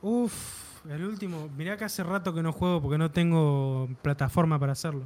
Uf, 0.01 0.85
el 0.89 1.03
último. 1.05 1.49
Mirá 1.57 1.77
que 1.77 1.85
hace 1.85 2.03
rato 2.03 2.33
que 2.33 2.41
no 2.43 2.51
juego 2.51 2.81
porque 2.81 2.97
no 2.97 3.11
tengo 3.11 3.89
plataforma 4.01 4.59
para 4.59 4.73
hacerlo. 4.73 5.03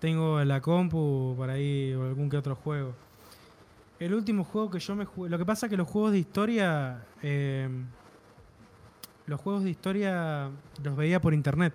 Tengo 0.00 0.42
la 0.44 0.60
compu 0.60 1.34
por 1.36 1.48
ahí 1.50 1.92
o 1.94 2.04
algún 2.06 2.28
que 2.28 2.36
otro 2.36 2.54
juego. 2.56 2.94
El 3.98 4.12
último 4.14 4.44
juego 4.44 4.70
que 4.70 4.78
yo 4.78 4.94
me 4.94 5.04
jugué. 5.06 5.30
Lo 5.30 5.38
que 5.38 5.46
pasa 5.46 5.66
es 5.66 5.70
que 5.70 5.76
los 5.76 5.88
juegos 5.88 6.12
de 6.12 6.18
historia. 6.18 7.04
eh, 7.22 7.68
los 9.26 9.40
juegos 9.40 9.64
de 9.64 9.70
historia 9.70 10.50
los 10.84 10.96
veía 10.96 11.20
por 11.20 11.34
internet. 11.34 11.74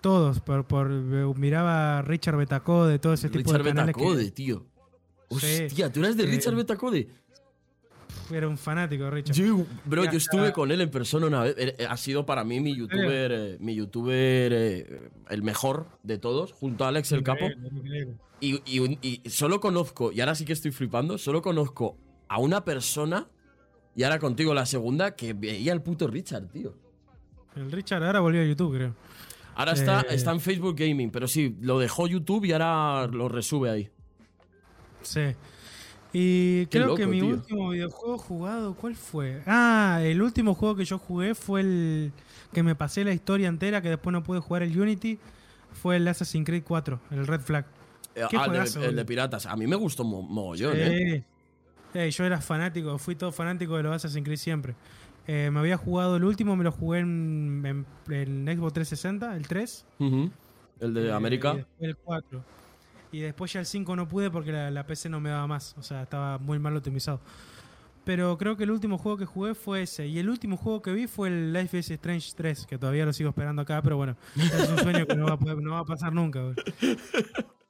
Todos. 0.00 0.40
Por, 0.40 0.64
por, 0.64 0.88
miraba 0.90 2.02
Richard 2.02 2.36
Betacode, 2.36 2.98
todo 2.98 3.14
ese 3.14 3.28
tipo 3.30 3.50
Richard 3.52 3.62
de 3.64 3.68
canales. 3.70 3.94
Betacode, 3.96 4.24
que- 4.26 4.30
tío. 4.32 4.64
Hostia, 5.28 5.90
¿tú 5.92 6.00
eras 6.00 6.16
de 6.16 6.24
Eh, 6.24 6.26
Richard 6.26 6.54
Betacode? 6.54 7.08
Era 8.32 8.48
un 8.48 8.56
fanático 8.58 9.04
de 9.04 9.10
Richard. 9.10 9.36
Yo, 9.36 9.66
bro, 9.84 10.04
yo 10.04 10.18
estuve 10.18 10.48
ah. 10.48 10.52
con 10.52 10.70
él 10.70 10.80
en 10.80 10.90
persona 10.90 11.26
una 11.26 11.42
vez. 11.42 11.56
Ha 11.88 11.96
sido 11.96 12.24
para 12.26 12.44
mí 12.44 12.60
mi 12.60 12.74
youtuber, 12.74 13.32
eh, 13.32 13.56
mi 13.60 13.74
youtuber 13.74 14.52
eh, 14.52 15.10
el 15.30 15.42
mejor 15.42 15.86
de 16.02 16.18
todos, 16.18 16.52
junto 16.52 16.84
a 16.84 16.88
Alex 16.88 17.12
el 17.12 17.22
Capo. 17.22 17.46
Y 18.40 19.22
solo 19.28 19.60
conozco, 19.60 20.12
y 20.12 20.20
ahora 20.20 20.34
sí 20.34 20.44
que 20.44 20.52
estoy 20.52 20.70
flipando, 20.70 21.18
solo 21.18 21.42
conozco 21.42 21.96
a 22.28 22.38
una 22.38 22.64
persona, 22.64 23.28
y 23.96 24.02
ahora 24.02 24.18
contigo 24.18 24.54
la 24.54 24.66
segunda, 24.66 25.14
que 25.14 25.32
veía 25.34 25.72
al 25.72 25.82
puto 25.82 26.06
Richard, 26.06 26.48
tío. 26.48 26.74
El 27.56 27.70
Richard 27.70 28.02
ahora 28.02 28.20
volvió 28.20 28.42
a 28.42 28.44
YouTube, 28.44 28.74
creo. 28.74 28.94
Ahora 29.54 29.72
está, 29.72 30.00
Eh. 30.00 30.06
está 30.10 30.32
en 30.32 30.40
Facebook 30.40 30.74
Gaming, 30.76 31.10
pero 31.10 31.28
sí, 31.28 31.56
lo 31.60 31.78
dejó 31.78 32.08
YouTube 32.08 32.44
y 32.44 32.52
ahora 32.52 33.06
lo 33.06 33.28
resube 33.28 33.70
ahí. 33.70 33.90
Sí. 35.02 35.20
Y 36.16 36.66
Qué 36.66 36.78
creo 36.78 36.84
loco, 36.86 36.96
que 36.98 37.06
mi 37.06 37.18
tío. 37.20 37.28
último 37.30 37.70
videojuego 37.70 38.18
jugado, 38.18 38.74
¿cuál 38.74 38.94
fue? 38.94 39.42
Ah, 39.46 39.98
el 40.02 40.22
último 40.22 40.54
juego 40.54 40.76
que 40.76 40.84
yo 40.84 40.96
jugué 40.98 41.34
fue 41.34 41.60
el 41.62 42.12
que 42.52 42.62
me 42.62 42.76
pasé 42.76 43.04
la 43.04 43.12
historia 43.12 43.48
entera, 43.48 43.82
que 43.82 43.88
después 43.90 44.12
no 44.12 44.22
pude 44.22 44.38
jugar 44.38 44.62
el 44.62 44.80
Unity, 44.80 45.18
fue 45.72 45.96
el 45.96 46.06
Assassin's 46.06 46.46
Creed 46.46 46.62
4, 46.64 47.00
el 47.10 47.26
Red 47.26 47.40
Flag. 47.40 47.66
Eh, 48.14 48.22
Qué 48.30 48.36
ah, 48.36 48.44
el 48.44 48.52
de- 48.52 48.58
juegazo, 48.58 48.78
el, 48.78 48.82
de, 48.84 48.88
boludo. 48.92 49.06
piratas. 49.06 49.46
A 49.46 49.56
mí 49.56 49.66
me 49.66 49.74
gustó 49.74 50.04
mo- 50.04 50.22
mogollón, 50.22 50.76
¿eh? 50.76 51.14
Eh, 51.16 51.24
eh, 51.94 52.10
yo 52.12 52.24
era 52.24 52.40
fanático, 52.40 52.96
fui 52.98 53.16
todo 53.16 53.32
fanático 53.32 53.76
de 53.76 53.82
los 53.82 53.96
Assassin's 53.96 54.24
Creed 54.24 54.38
siempre. 54.38 54.76
Eh, 55.26 55.50
me 55.52 55.58
había 55.58 55.76
jugado 55.76 56.16
el 56.16 56.22
último, 56.22 56.54
me 56.54 56.62
lo 56.62 56.70
jugué 56.70 57.00
en, 57.00 57.62
en- 57.66 58.12
en 58.14 58.56
Xbox 58.56 58.72
360, 58.74 59.36
el 59.36 59.48
3. 59.48 59.84
Ujú. 59.98 60.30
El 60.78 60.94
de 60.94 61.08
Eh, 61.08 61.12
América. 61.12 61.56
El 61.80 61.96
4. 61.96 62.44
Y 63.14 63.20
después 63.20 63.52
ya 63.52 63.60
el 63.60 63.66
5 63.66 63.94
no 63.94 64.08
pude 64.08 64.28
porque 64.30 64.50
la, 64.50 64.70
la 64.72 64.86
PC 64.86 65.08
no 65.08 65.20
me 65.20 65.30
daba 65.30 65.46
más. 65.46 65.74
O 65.78 65.82
sea, 65.82 66.02
estaba 66.02 66.38
muy 66.38 66.58
mal 66.58 66.76
optimizado. 66.76 67.20
Pero 68.04 68.36
creo 68.36 68.56
que 68.56 68.64
el 68.64 68.70
último 68.72 68.98
juego 68.98 69.16
que 69.16 69.24
jugué 69.24 69.54
fue 69.54 69.82
ese. 69.82 70.06
Y 70.08 70.18
el 70.18 70.28
último 70.28 70.56
juego 70.56 70.82
que 70.82 70.92
vi 70.92 71.06
fue 71.06 71.28
el 71.28 71.52
Life 71.52 71.78
is 71.78 71.90
Strange 71.90 72.32
3, 72.36 72.66
que 72.66 72.76
todavía 72.76 73.06
lo 73.06 73.12
sigo 73.12 73.30
esperando 73.30 73.62
acá, 73.62 73.80
pero 73.82 73.96
bueno, 73.96 74.16
es 74.36 74.68
un 74.68 74.78
sueño 74.78 75.06
que 75.06 75.14
no 75.14 75.26
va 75.26 75.34
a, 75.34 75.38
poder- 75.38 75.62
no 75.62 75.70
va 75.72 75.78
a 75.78 75.84
pasar 75.84 76.12
nunca. 76.12 76.40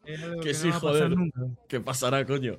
Es 0.05 0.23
algo 0.23 0.41
Que 0.41 0.49
que, 0.49 0.55
sí, 0.55 0.67
no 0.69 0.73
va 0.73 0.79
a 0.79 0.81
pasar 0.81 1.03
joder. 1.03 1.17
nunca. 1.17 1.41
¿Qué 1.69 1.81
pasará, 1.81 2.27
coño? 2.27 2.59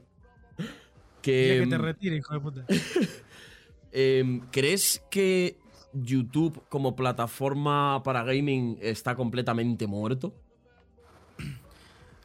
Que, 1.21 1.61
que 1.63 1.67
te 1.67 1.77
retire, 1.79 2.15
hijo 2.17 2.33
de 2.35 2.39
puta. 2.39 2.65
em, 3.91 4.41
¿Crees 4.51 5.03
que 5.09 5.57
YouTube 5.93 6.61
como 6.69 6.95
plataforma 6.95 8.01
para 8.03 8.23
gaming 8.23 8.77
está 8.81 9.15
completamente 9.15 9.87
muerto? 9.87 10.33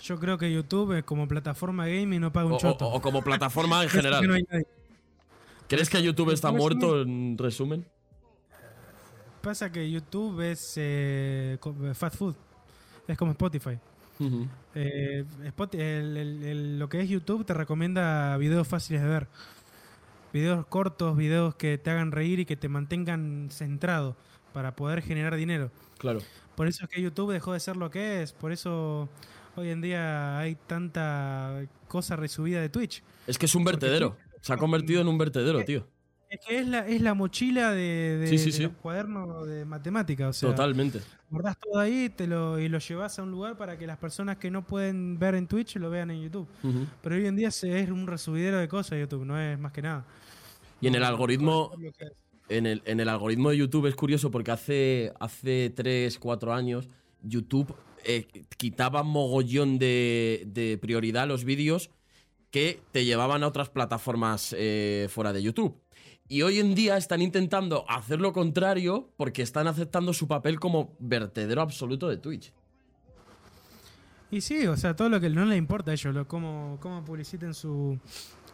Yo 0.02 0.18
creo 0.18 0.39
que 0.39 0.52
YouTube 0.52 1.05
como 1.05 1.28
plataforma 1.28 1.86
gaming 1.86 2.20
no 2.20 2.32
paga 2.32 2.47
un 2.47 2.52
O, 2.55 2.59
choto. 2.59 2.86
o- 2.86 2.97
o 2.97 3.01
como 3.02 3.22
plataforma 3.22 3.82
en 3.82 3.89
general. 3.90 4.27
no. 4.27 4.35
¿Crees 5.68 5.89
que 5.89 6.02
YouTube 6.02 6.32
está 6.32 6.51
muerto, 6.51 7.02
en 7.02 7.36
resumen? 7.39 7.86
Pasa 9.43 9.70
que 9.72 9.90
YouTube 9.90 10.40
es 10.43 10.74
eh, 10.77 11.56
co- 11.60 11.74
fast 11.94 12.16
food. 12.16 12.35
Es 13.06 13.16
como 13.16 13.32
Spotify. 13.32 13.78
Eh, 14.74 15.24
Spot- 15.47 15.74
el- 15.74 16.16
el- 16.16 16.43
el- 16.43 16.78
lo 16.78 16.89
que 16.89 17.01
es 17.01 17.09
YouTube 17.09 17.47
te 17.47 17.55
recomienda 17.55 18.36
videos 18.36 18.68
fáciles 18.68 19.01
de 19.02 19.09
ver. 19.09 19.28
Videos 20.32 20.66
cortos, 20.66 21.16
videos 21.16 21.55
que 21.55 21.78
te 21.78 21.90
hagan 21.90 22.12
reír 22.12 22.39
y 22.40 22.44
que 22.44 22.56
te 22.56 22.68
mantengan 22.68 23.48
centrado 23.51 24.14
para 24.52 24.77
poder 24.77 25.02
generar 25.02 25.36
dinero. 25.36 25.70
Claro. 25.98 26.20
Por 26.55 26.66
eso 26.68 26.85
es 26.85 26.90
que 26.90 27.01
YouTube 27.01 27.32
dejó 27.32 27.52
de 27.55 27.60
ser 27.60 27.77
lo 27.77 27.90
que 27.90 28.22
es. 28.22 28.32
Por 28.32 28.52
eso 28.52 29.09
hoy 29.56 29.70
en 29.70 29.81
día 29.81 30.39
hay 30.39 30.56
tanta 30.66 31.62
cosa 31.89 32.16
resubida 32.16 32.60
de 32.60 32.68
Twitch. 32.68 33.02
Es 33.27 33.39
que 33.39 33.47
es 33.47 33.55
un 33.55 33.64
Porque 33.64 33.78
vertedero. 33.86 34.16
Se 34.40 34.52
ha 34.52 34.56
convertido 34.56 35.01
en 35.01 35.09
un 35.09 35.18
vertedero, 35.18 35.62
tío. 35.64 35.86
Es 36.31 36.39
que 36.47 36.60
es 36.60 36.66
la, 36.68 36.86
es 36.86 37.01
la 37.02 37.14
mochila 37.14 37.72
de, 37.72 38.18
de- 38.20 38.27
Sí, 38.28 38.39
sí, 38.39 38.47
de 38.47 38.52
sí. 38.52 38.62
los 38.62 38.72
cuadernos 38.81 39.47
de 39.48 39.64
matemática. 39.64 40.28
O 40.28 40.32
sea, 40.32 40.51
Totalmente. 40.51 41.01
guardás 41.28 41.59
todo 41.59 41.81
ahí 41.81 42.09
te 42.09 42.28
lo, 42.28 42.59
y 42.60 42.68
lo 42.68 42.78
llevas 42.78 43.18
a 43.18 43.24
un 43.24 43.32
lugar 43.32 43.56
para 43.59 43.77
que 43.77 43.85
las 43.86 43.98
personas 43.98 44.36
que 44.39 44.48
no 44.51 44.64
pueden 44.64 45.18
ver 45.18 45.35
en 45.35 45.48
Twitch 45.48 45.74
lo 45.77 45.90
vean 45.90 46.10
en 46.12 46.22
YouTube. 46.22 46.47
Pero 47.02 47.16
hoy 47.16 47.27
en 47.27 47.35
día 47.35 47.51
se- 47.51 47.81
es 47.81 47.90
un 47.90 48.06
resubidero 48.06 48.59
de 48.59 48.68
cosas 48.68 49.01
YouTube, 49.01 49.24
no 49.24 49.39
es 49.40 49.59
más 49.59 49.72
que 49.72 49.82
nada. 49.82 50.05
Y 50.81 50.86
en 50.86 50.94
el 50.94 51.02
algoritmo, 51.02 51.72
en 52.48 52.66
el, 52.66 52.82
en 52.86 53.01
el 53.01 53.09
algoritmo 53.09 53.51
de 53.51 53.56
YouTube 53.59 53.86
es 53.86 53.97
curioso 53.97 54.31
porque 54.31 54.52
hace, 54.52 55.12
hace 55.18 55.72
3, 55.74 56.16
4 56.18 56.55
años 56.55 56.89
YouTube 57.22 57.74
eh, 58.05 58.27
quitaba 58.56 59.02
mogollón 59.02 59.78
de, 59.78 60.44
de 60.47 60.78
prioridad 60.78 61.24
a 61.24 61.27
los 61.27 61.44
vídeos 61.44 61.90
que 62.51 62.81
te 62.93 63.05
llevaban 63.05 63.43
a 63.43 63.47
otras 63.48 63.68
plataformas 63.70 64.55
eh, 64.59 65.09
fuera 65.10 65.32
de 65.32 65.43
YouTube. 65.43 65.77
Y 66.28 66.43
hoy 66.43 66.60
en 66.60 66.74
día 66.74 66.97
están 66.97 67.22
intentando 67.22 67.85
hacer 67.89 68.20
lo 68.20 68.32
contrario 68.32 69.10
porque 69.16 69.43
están 69.43 69.66
aceptando 69.66 70.12
su 70.12 70.28
papel 70.28 70.60
como 70.60 70.94
vertedero 71.01 71.60
absoluto 71.60 72.09
de 72.09 72.16
Twitch. 72.18 72.52
Y 74.31 74.40
sí, 74.43 74.66
o 74.68 74.77
sea, 74.77 74.94
todo 74.94 75.09
lo 75.09 75.20
que 75.20 75.28
no 75.28 75.44
le 75.44 75.56
importa 75.56 75.90
a 75.90 75.94
ellos, 75.94 76.14
lo, 76.14 76.28
cómo, 76.28 76.78
cómo 76.81 77.05
publiciten 77.05 77.52
su, 77.52 77.98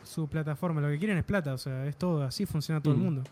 su 0.05 0.27
plataforma. 0.27 0.81
Lo 0.81 0.89
que 0.89 0.99
quieren 0.99 1.19
es 1.19 1.25
plata, 1.25 1.53
o 1.53 1.59
sea, 1.59 1.87
es 1.87 1.97
todo, 1.99 2.23
así 2.23 2.47
funciona 2.47 2.81
todo 2.81 2.95
Mm. 2.95 2.97
el 2.99 3.03
mundo. 3.05 3.23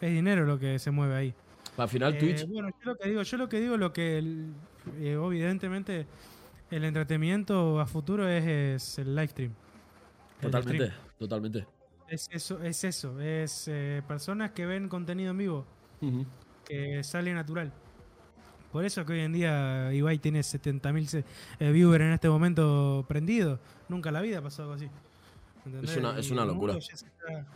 Es 0.00 0.12
dinero 0.12 0.44
lo 0.44 0.58
que 0.58 0.78
se 0.78 0.90
mueve 0.90 1.14
ahí. 1.16 1.34
Al 1.76 1.88
final 1.88 2.14
Eh, 2.14 2.18
Twitch... 2.18 2.46
Bueno, 2.48 2.68
yo 2.68 2.92
lo 2.92 2.96
que 2.96 3.08
digo, 3.08 3.22
yo 3.22 3.36
lo 3.36 3.48
que 3.48 3.60
digo, 3.60 3.76
lo 3.76 3.92
que 3.92 4.18
el- 4.18 4.52
eh, 4.98 5.12
evidentemente 5.12 6.06
el 6.70 6.84
entretenimiento 6.84 7.80
a 7.80 7.86
futuro 7.86 8.28
es, 8.28 8.44
es 8.46 8.98
el 8.98 9.14
live 9.14 9.28
stream. 9.28 9.52
El 10.40 10.50
Totalmente, 10.50 10.86
stream. 10.86 11.02
totalmente. 11.18 11.66
Es 12.08 12.28
eso, 12.30 12.62
es 12.62 12.84
eso, 12.84 13.20
es 13.20 13.66
eh, 13.68 14.02
personas 14.06 14.50
que 14.52 14.66
ven 14.66 14.88
contenido 14.88 15.30
en 15.30 15.38
vivo, 15.38 15.66
Ujú. 16.00 16.24
que 16.64 17.02
sale 17.02 17.32
natural. 17.32 17.72
Por 18.70 18.84
eso 18.84 19.04
que 19.06 19.12
hoy 19.14 19.20
en 19.20 19.32
día 19.32 19.92
Ibai 19.94 20.18
tiene 20.18 20.40
70.000 20.42 21.06
se- 21.06 21.24
eh, 21.60 21.70
viewers 21.72 22.02
en 22.04 22.12
este 22.12 22.28
momento 22.28 23.04
prendido. 23.08 23.58
Nunca 23.88 24.10
en 24.10 24.14
la 24.14 24.20
vida 24.20 24.42
pasó 24.42 24.62
algo 24.62 24.74
así. 24.74 24.88
¿entendés? 25.64 25.90
Es 25.92 25.96
una- 25.96 26.18
es 26.18 26.30
una 26.30 26.44
locura. 26.44 26.74
ya 26.74 26.80
se 26.96 27.06
está- 27.06 27.46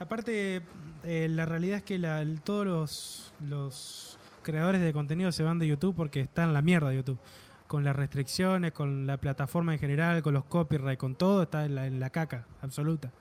Aparte, 0.00 0.62
eh, 1.04 1.28
la 1.30 1.44
realidad 1.46 1.76
es 1.78 1.84
que 1.84 1.98
la- 1.98 2.24
todos 2.42 2.66
los, 2.66 3.32
los 3.48 4.18
creadores 4.42 4.80
de 4.80 4.92
contenido 4.92 5.30
se 5.30 5.42
van 5.42 5.58
de 5.58 5.66
YouTube 5.68 5.94
porque 5.94 6.20
está 6.20 6.42
en 6.44 6.52
la 6.54 6.62
mierda 6.62 6.92
YouTube. 6.92 7.18
Con 7.66 7.84
las 7.84 7.94
restricciones, 7.94 8.72
con 8.72 9.06
la 9.06 9.18
plataforma 9.18 9.72
en 9.74 9.78
general, 9.78 10.22
con 10.22 10.34
los 10.34 10.44
copyright, 10.46 10.98
con 10.98 11.14
todo, 11.14 11.42
está 11.44 11.64
en 11.66 11.74
la, 11.76 11.86
en 11.86 12.00
la 12.00 12.10
caca 12.10 12.46
absoluta. 12.62 13.12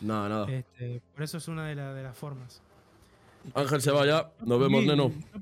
Nada, 0.00 0.28
nada. 0.28 0.50
Este, 0.50 1.00
por 1.14 1.22
eso 1.22 1.36
es 1.38 1.46
una 1.46 1.66
de, 1.66 1.74
la- 1.76 1.94
de 1.94 2.02
las 2.02 2.16
formas. 2.16 2.60
Ángel 3.54 3.80
se 3.82 3.90
vaya, 3.90 4.30
nos 4.40 4.48
Por 4.58 4.60
vemos, 4.60 4.80
mí- 4.80 4.88
neno. 4.88 5.12
Yo, 5.34 5.40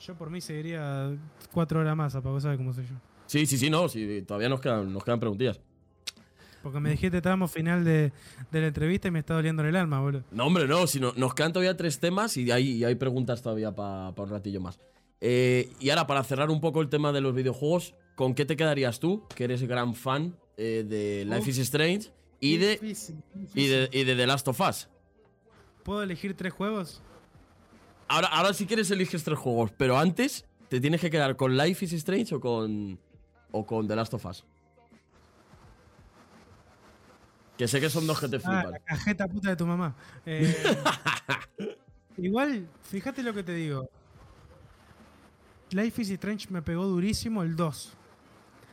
yo 0.00 0.14
por 0.14 0.30
mí 0.30 0.40
seguiría 0.40 1.14
cuatro 1.52 1.80
horas 1.80 1.94
más, 1.94 2.14
para 2.14 2.40
sabe 2.40 2.56
cómo 2.56 2.72
soy 2.72 2.86
yo. 2.86 2.94
Sí, 3.26 3.44
sí, 3.46 3.58
sí, 3.58 3.68
no, 3.70 3.88
sí, 3.88 4.22
todavía 4.26 4.48
nos 4.48 4.60
quedan, 4.60 4.92
nos 4.92 5.04
quedan 5.04 5.20
preguntillas. 5.20 5.60
Porque 6.62 6.78
me 6.80 6.90
dijiste 6.90 7.20
tramo 7.22 7.48
final 7.48 7.84
de, 7.84 8.12
de 8.50 8.60
la 8.60 8.66
entrevista 8.66 9.08
y 9.08 9.10
me 9.10 9.20
está 9.20 9.34
doliendo 9.34 9.62
en 9.62 9.68
el 9.70 9.76
alma, 9.76 10.00
boludo. 10.00 10.24
No, 10.30 10.46
hombre, 10.46 10.66
no, 10.68 10.86
si 10.86 11.00
no- 11.00 11.12
nos 11.16 11.34
quedan 11.34 11.52
todavía 11.52 11.76
tres 11.76 11.98
temas 12.00 12.36
y 12.36 12.50
hay, 12.50 12.70
y 12.72 12.84
hay 12.84 12.94
preguntas 12.96 13.40
todavía 13.42 13.74
para 13.74 14.10
un 14.10 14.28
ratillo 14.28 14.60
más. 14.60 14.78
Eh, 15.22 15.72
y 15.80 15.90
ahora, 15.90 16.06
para 16.06 16.22
cerrar 16.24 16.50
un 16.50 16.60
poco 16.60 16.80
el 16.82 16.88
tema 16.88 17.12
de 17.12 17.20
los 17.20 17.34
videojuegos, 17.34 17.94
¿con 18.14 18.34
qué 18.34 18.44
te 18.44 18.56
quedarías 18.56 19.00
tú, 19.00 19.24
que 19.34 19.44
eres 19.44 19.62
gran 19.62 19.94
fan 19.94 20.34
eh, 20.56 20.84
de 20.86 21.24
Life 21.24 21.40
Uf. 21.42 21.48
is 21.48 21.58
Strange 21.58 22.10
y 22.40 22.56
de, 22.58 22.72
Difícil, 22.78 23.16
y, 23.54 23.66
de, 23.68 23.88
y 23.92 24.04
de 24.04 24.16
The 24.16 24.26
Last 24.26 24.48
of 24.48 24.60
Us? 24.60 24.88
¿Puedo 25.82 26.02
elegir 26.02 26.34
tres 26.36 26.52
juegos? 26.52 27.02
Ahora, 28.08 28.28
ahora 28.28 28.52
si 28.52 28.66
quieres 28.66 28.90
eliges 28.90 29.22
tres 29.24 29.38
juegos, 29.38 29.70
pero 29.76 29.96
antes 29.98 30.44
te 30.68 30.80
tienes 30.80 31.00
que 31.00 31.10
quedar 31.10 31.36
con 31.36 31.56
Life 31.56 31.84
is 31.84 31.92
Strange 31.94 32.34
o 32.34 32.40
con, 32.40 32.98
o 33.50 33.64
con 33.66 33.86
The 33.88 33.96
Last 33.96 34.12
of 34.14 34.26
Us. 34.26 34.44
Que 37.60 37.68
sé 37.68 37.78
que 37.78 37.90
son 37.90 38.06
dos 38.06 38.18
que 38.18 38.26
te 38.26 38.40
Ah, 38.42 38.68
la 38.70 38.78
cajeta 38.78 39.28
puta 39.28 39.50
de 39.50 39.56
tu 39.56 39.66
mamá. 39.66 39.94
Eh, 40.24 40.50
igual, 42.16 42.66
fíjate 42.84 43.22
lo 43.22 43.34
que 43.34 43.42
te 43.42 43.52
digo. 43.52 43.86
Life 45.72 46.00
is 46.00 46.08
Strange 46.08 46.46
me 46.48 46.62
pegó 46.62 46.86
durísimo 46.86 47.42
el 47.42 47.56
2. 47.56 47.92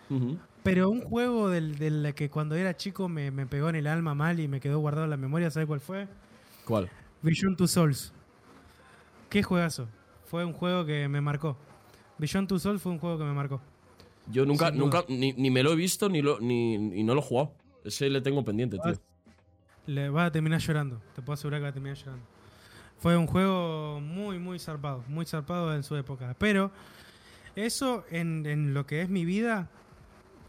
Ujú. 0.10 0.38
Pero 0.64 0.90
un 0.90 1.02
juego 1.02 1.50
del, 1.50 1.78
del 1.78 2.14
que 2.16 2.30
cuando 2.30 2.56
era 2.56 2.78
chico 2.78 3.10
me, 3.10 3.30
me 3.30 3.46
pegó 3.46 3.68
en 3.68 3.76
el 3.76 3.88
alma 3.88 4.16
mal 4.16 4.40
y 4.40 4.48
me 4.48 4.62
quedó 4.62 4.80
guardado 4.80 5.04
en 5.04 5.10
la 5.10 5.18
memoria, 5.18 5.52
¿sabes 5.52 5.68
cuál 5.68 5.82
fue? 5.82 6.08
¿Cuál? 6.64 6.90
Beyond 7.24 7.58
Two 7.58 7.68
Souls. 7.68 8.14
Qué 9.30 9.44
juegazo. 9.44 9.90
Fue 10.28 10.46
un 10.46 10.54
juego 10.54 10.86
que 10.86 11.10
me 11.10 11.20
marcó. 11.20 11.58
Beyond 12.20 12.48
Two 12.48 12.60
Souls 12.60 12.82
fue 12.82 12.94
un 12.94 13.00
juego 13.00 13.18
que 13.18 13.26
me 13.26 13.34
marcó. 13.34 13.60
Yo 14.32 14.46
nunca, 14.46 14.72
nunca, 14.72 15.04
ni, 15.10 15.34
ni 15.34 15.52
me 15.52 15.62
lo 15.62 15.74
he 15.74 15.76
visto 15.76 16.08
ni, 16.08 16.22
lo, 16.22 16.40
ni, 16.40 16.76
y 16.76 17.04
no 17.04 17.16
lo 17.16 17.20
he 17.20 17.24
jugado. 17.24 17.52
Ese 17.88 18.10
le 18.10 18.20
tengo 18.20 18.44
pendiente, 18.44 18.78
tío. 18.78 19.00
Le 19.86 20.10
vas 20.10 20.28
a 20.28 20.32
terminar 20.32 20.60
llorando. 20.60 21.02
Te 21.16 21.22
puedo 21.22 21.36
asegurar 21.36 21.62
que 21.62 21.64
vas 21.64 21.72
a 21.72 21.74
terminar 21.74 21.98
llorando. 21.98 22.26
Fue 23.00 23.16
un 23.16 23.28
juego 23.28 24.02
muy, 24.02 24.40
muy 24.40 24.60
zarpado. 24.60 25.06
Muy 25.08 25.26
zarpado 25.26 25.74
en 25.74 25.84
su 25.84 25.96
época. 25.96 26.36
Pero 26.38 26.72
eso 27.56 28.04
en, 28.12 28.46
en 28.46 28.74
lo 28.74 28.86
que 28.86 29.02
es 29.02 29.10
mi 29.10 29.24
vida, 29.24 29.70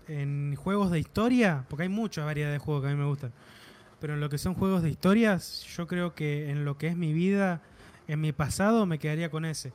en 0.09 0.57
juegos 0.57 0.91
de 0.91 0.99
historia, 0.99 1.65
porque 1.69 1.85
hay 1.85 1.89
mucha 1.89 2.25
variedad 2.25 2.51
de 2.51 2.59
juegos 2.59 2.83
que 2.83 2.89
a 2.89 2.91
mí 2.93 2.97
me 2.97 3.07
gustan. 3.07 3.33
Pero 4.01 4.15
en 4.15 4.21
lo 4.21 4.29
que 4.29 4.39
son 4.39 4.55
juegos 4.55 4.83
de 4.83 4.91
historias, 4.91 5.63
yo 5.77 5.87
creo 5.87 6.15
que 6.17 6.51
en 6.51 6.65
lo 6.65 6.77
que 6.77 6.89
es 6.89 6.97
mi 6.97 7.13
vida, 7.13 7.63
en 8.09 8.21
mi 8.21 8.33
pasado, 8.33 8.85
me 8.85 8.99
quedaría 8.99 9.31
con 9.31 9.45
ese. 9.45 9.73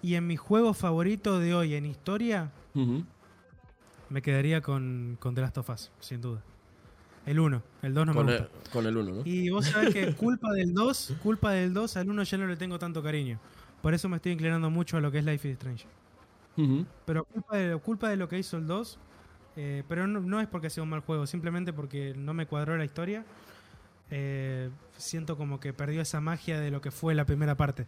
Y 0.00 0.14
en 0.14 0.28
mi 0.28 0.36
juego 0.36 0.74
favorito 0.74 1.40
de 1.40 1.54
hoy 1.54 1.74
en 1.74 1.86
historia, 1.86 2.52
me 4.08 4.22
quedaría 4.22 4.60
con, 4.60 5.16
con 5.18 5.34
The 5.34 5.40
Last 5.40 5.58
of 5.58 5.70
Us, 5.70 5.90
sin 5.98 6.20
duda. 6.20 6.42
El 7.26 7.38
1, 7.38 7.62
el 7.82 7.94
2 7.94 8.06
no 8.06 8.14
con, 8.14 8.26
me 8.26 8.32
el, 8.32 8.38
gusta. 8.40 8.70
con 8.72 8.86
el 8.86 8.96
1, 8.96 9.12
¿no? 9.12 9.22
Y 9.24 9.50
vos 9.50 9.66
sabés 9.66 9.92
que 9.92 10.14
culpa 10.16 10.52
del 10.52 10.72
2, 10.72 11.14
culpa 11.22 11.52
del 11.52 11.74
2, 11.74 11.96
al 11.96 12.08
1 12.08 12.22
ya 12.22 12.38
no 12.38 12.46
le 12.46 12.56
tengo 12.56 12.78
tanto 12.78 13.02
cariño. 13.02 13.38
Por 13.82 13.94
eso 13.94 14.08
me 14.08 14.16
estoy 14.16 14.32
inclinando 14.32 14.70
mucho 14.70 14.96
a 14.96 15.00
lo 15.00 15.10
que 15.10 15.18
es 15.18 15.24
Life 15.24 15.48
is 15.48 15.54
Strange. 15.54 15.86
Ujú. 16.56 16.86
Pero 17.06 17.24
culpa 17.24 17.56
de, 17.56 17.76
culpa 17.76 18.08
de 18.08 18.16
lo 18.16 18.28
que 18.28 18.38
hizo 18.38 18.56
el 18.56 18.66
2, 18.66 18.98
eh, 19.56 19.82
pero 19.88 20.06
no, 20.06 20.20
no 20.20 20.40
es 20.40 20.48
porque 20.48 20.70
sea 20.70 20.82
un 20.82 20.88
mal 20.88 21.00
juego, 21.00 21.26
simplemente 21.26 21.72
porque 21.72 22.14
no 22.16 22.34
me 22.34 22.46
cuadró 22.46 22.76
la 22.76 22.84
historia. 22.84 23.24
Eh, 24.10 24.70
siento 24.96 25.36
como 25.36 25.60
que 25.60 25.72
perdió 25.72 26.02
esa 26.02 26.20
magia 26.20 26.58
de 26.58 26.70
lo 26.70 26.80
que 26.80 26.90
fue 26.90 27.14
la 27.14 27.24
primera 27.26 27.56
parte. 27.56 27.86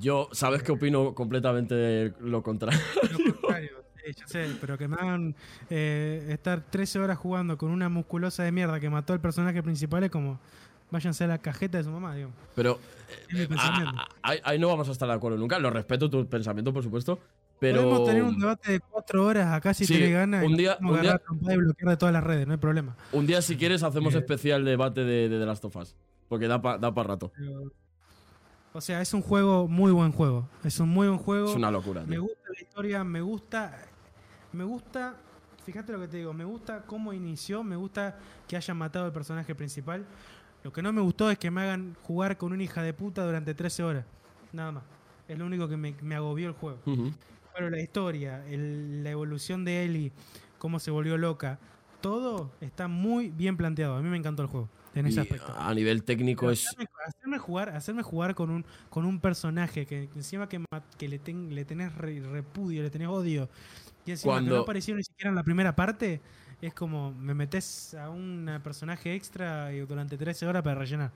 Yo, 0.00 0.28
¿sabes 0.32 0.62
qué 0.62 0.72
opino 0.72 1.14
completamente 1.14 2.12
lo 2.20 2.42
contrario? 2.42 2.78
Lo 3.10 3.24
contrario, 3.40 3.70
sí, 4.12 4.20
ya 4.20 4.26
sé, 4.28 4.56
pero 4.60 4.76
que 4.78 4.88
me 4.88 4.96
hagan 4.96 5.34
eh, 5.70 6.26
estar 6.30 6.60
13 6.60 6.98
horas 7.00 7.18
jugando 7.18 7.56
con 7.58 7.70
una 7.70 7.88
musculosa 7.88 8.42
de 8.42 8.52
mierda 8.52 8.80
que 8.80 8.90
mató 8.90 9.12
al 9.12 9.20
personaje 9.20 9.62
principal 9.62 10.04
es 10.04 10.10
como 10.10 10.38
váyanse 10.90 11.24
a 11.24 11.26
la 11.26 11.38
cajeta 11.38 11.78
de 11.78 11.84
su 11.84 11.90
mamá, 11.90 12.14
digamos. 12.14 12.34
Pero 12.54 12.78
mi 13.32 13.46
pensamiento. 13.46 13.92
ah, 13.96 14.08
ah, 14.22 14.32
ahí, 14.44 14.58
no 14.58 14.68
vamos 14.68 14.88
a 14.88 14.92
estar 14.92 15.08
de 15.08 15.14
acuerdo 15.14 15.36
nunca. 15.38 15.58
Lo 15.58 15.70
respeto 15.70 16.08
tu 16.08 16.26
pensamiento, 16.26 16.72
por 16.72 16.82
supuesto. 16.82 17.18
Pero 17.60 17.82
Podemos 17.82 18.04
tener 18.06 18.22
un 18.22 18.38
debate 18.38 18.72
de 18.72 18.80
cuatro 18.80 19.26
horas 19.26 19.52
acá 19.52 19.74
si 19.74 19.84
Sí, 19.84 19.94
te 19.94 19.98
le 20.00 20.12
gana 20.12 20.44
un 20.44 20.56
día- 20.56 20.78
un 20.80 20.88
y 20.88 21.56
bloquear 21.56 21.90
de 21.90 21.96
todas 21.96 22.12
las 22.12 22.22
redes, 22.22 22.46
no 22.46 22.52
hay 22.52 22.58
problema. 22.58 22.94
un 23.12 23.26
día, 23.26 23.42
si 23.42 23.56
quieres, 23.56 23.82
hacemos 23.82 24.14
Eh. 24.14 24.18
especial 24.18 24.64
debate 24.64 25.02
de, 25.04 25.28
de 25.28 25.40
The 25.40 25.44
Last 25.44 25.64
of 25.64 25.74
Us. 25.76 25.96
Porque 26.28 26.46
da 26.46 26.62
para 26.62 26.78
da 26.78 26.94
pa 26.94 27.02
rato. 27.02 27.32
Pero- 27.36 27.72
o 28.74 28.80
sea, 28.80 29.00
es 29.00 29.12
un 29.12 29.22
juego, 29.22 29.66
muy 29.66 29.90
buen 29.90 30.12
juego. 30.12 30.48
Es 30.62 30.78
un 30.78 30.90
muy 30.90 31.08
buen 31.08 31.18
juego. 31.18 31.48
Es 31.50 31.56
una 31.56 31.70
locura. 31.72 32.02
Me 32.02 32.12
tío. 32.12 32.22
gusta 32.22 32.38
la 32.54 32.60
historia, 32.62 33.02
me 33.04 33.20
gusta. 33.22 33.76
Me 34.52 34.64
gusta. 34.64 35.14
Fíjate 35.64 35.92
lo 35.92 36.00
que 36.00 36.08
te 36.08 36.16
digo, 36.16 36.32
me 36.32 36.44
gusta 36.44 36.82
cómo 36.86 37.12
inició, 37.12 37.62
me 37.62 37.76
gusta 37.76 38.18
que 38.46 38.56
hayan 38.56 38.76
matado 38.78 39.04
al 39.04 39.12
personaje 39.12 39.54
principal. 39.54 40.06
Lo 40.64 40.72
que 40.72 40.80
no 40.82 40.92
me 40.92 41.02
gustó 41.02 41.30
es 41.30 41.38
que 41.38 41.50
me 41.50 41.60
hagan 41.62 41.94
jugar 42.02 42.38
con 42.38 42.52
una 42.52 42.62
hija 42.62 42.82
de 42.82 42.94
puta 42.94 43.24
durante 43.24 43.54
13 43.54 43.82
horas. 43.82 44.04
Nada 44.52 44.72
más. 44.72 44.82
Es 45.28 45.38
lo 45.38 45.44
único 45.44 45.68
que 45.68 45.76
me, 45.76 45.94
me 46.00 46.14
agobió 46.14 46.48
el 46.48 46.54
juego. 46.54 46.78
Ujú. 46.86 47.12
Pero 47.54 47.68
la 47.70 47.80
historia, 47.80 48.46
el- 48.46 49.04
la 49.04 49.10
evolución 49.10 49.64
de 49.64 49.84
Ellie, 49.84 50.12
cómo 50.58 50.78
se 50.80 50.90
volvió 50.90 51.18
loca, 51.18 51.58
todo 52.00 52.50
está 52.62 52.88
muy 52.88 53.28
bien 53.28 53.56
planteado. 53.58 53.96
A 53.96 54.00
mí 54.00 54.08
me 54.08 54.16
encantó 54.16 54.42
el 54.42 54.48
juego 54.48 54.68
en 54.98 55.06
ese 55.06 55.20
Y 55.20 55.22
aspecto. 55.22 55.54
a 55.56 55.72
nivel 55.74 56.02
técnico 56.04 56.50
es. 56.50 56.66
Hacerme, 56.66 56.86
hacerme 57.06 57.38
jugar, 57.38 57.68
hacerme 57.70 58.02
jugar 58.02 58.34
con 58.34 58.50
un, 58.50 58.64
con 58.90 59.04
un 59.04 59.20
personaje 59.20 59.86
que 59.86 60.08
encima 60.14 60.48
que, 60.48 60.62
que 60.98 61.08
le, 61.08 61.18
ten- 61.18 61.54
le 61.54 61.64
tenés 61.64 61.94
re- 61.94 62.20
repudio, 62.20 62.82
le 62.82 62.90
tenés 62.90 63.08
odio, 63.08 63.48
y 64.06 64.10
encima 64.12 64.34
Cuando- 64.34 64.50
que 64.50 64.56
no 64.56 64.62
apareció 64.62 64.94
ni 64.96 65.02
siquiera 65.04 65.30
en 65.30 65.36
la 65.36 65.42
primera 65.44 65.74
parte, 65.76 66.20
es 66.60 66.74
como 66.74 67.12
me 67.12 67.34
metes 67.34 67.94
a 67.94 68.10
un 68.10 68.50
personaje 68.64 69.14
extra 69.14 69.72
y 69.72 69.80
durante 69.80 70.16
13 70.16 70.46
horas 70.46 70.62
para 70.62 70.74
rellenar. 70.80 71.12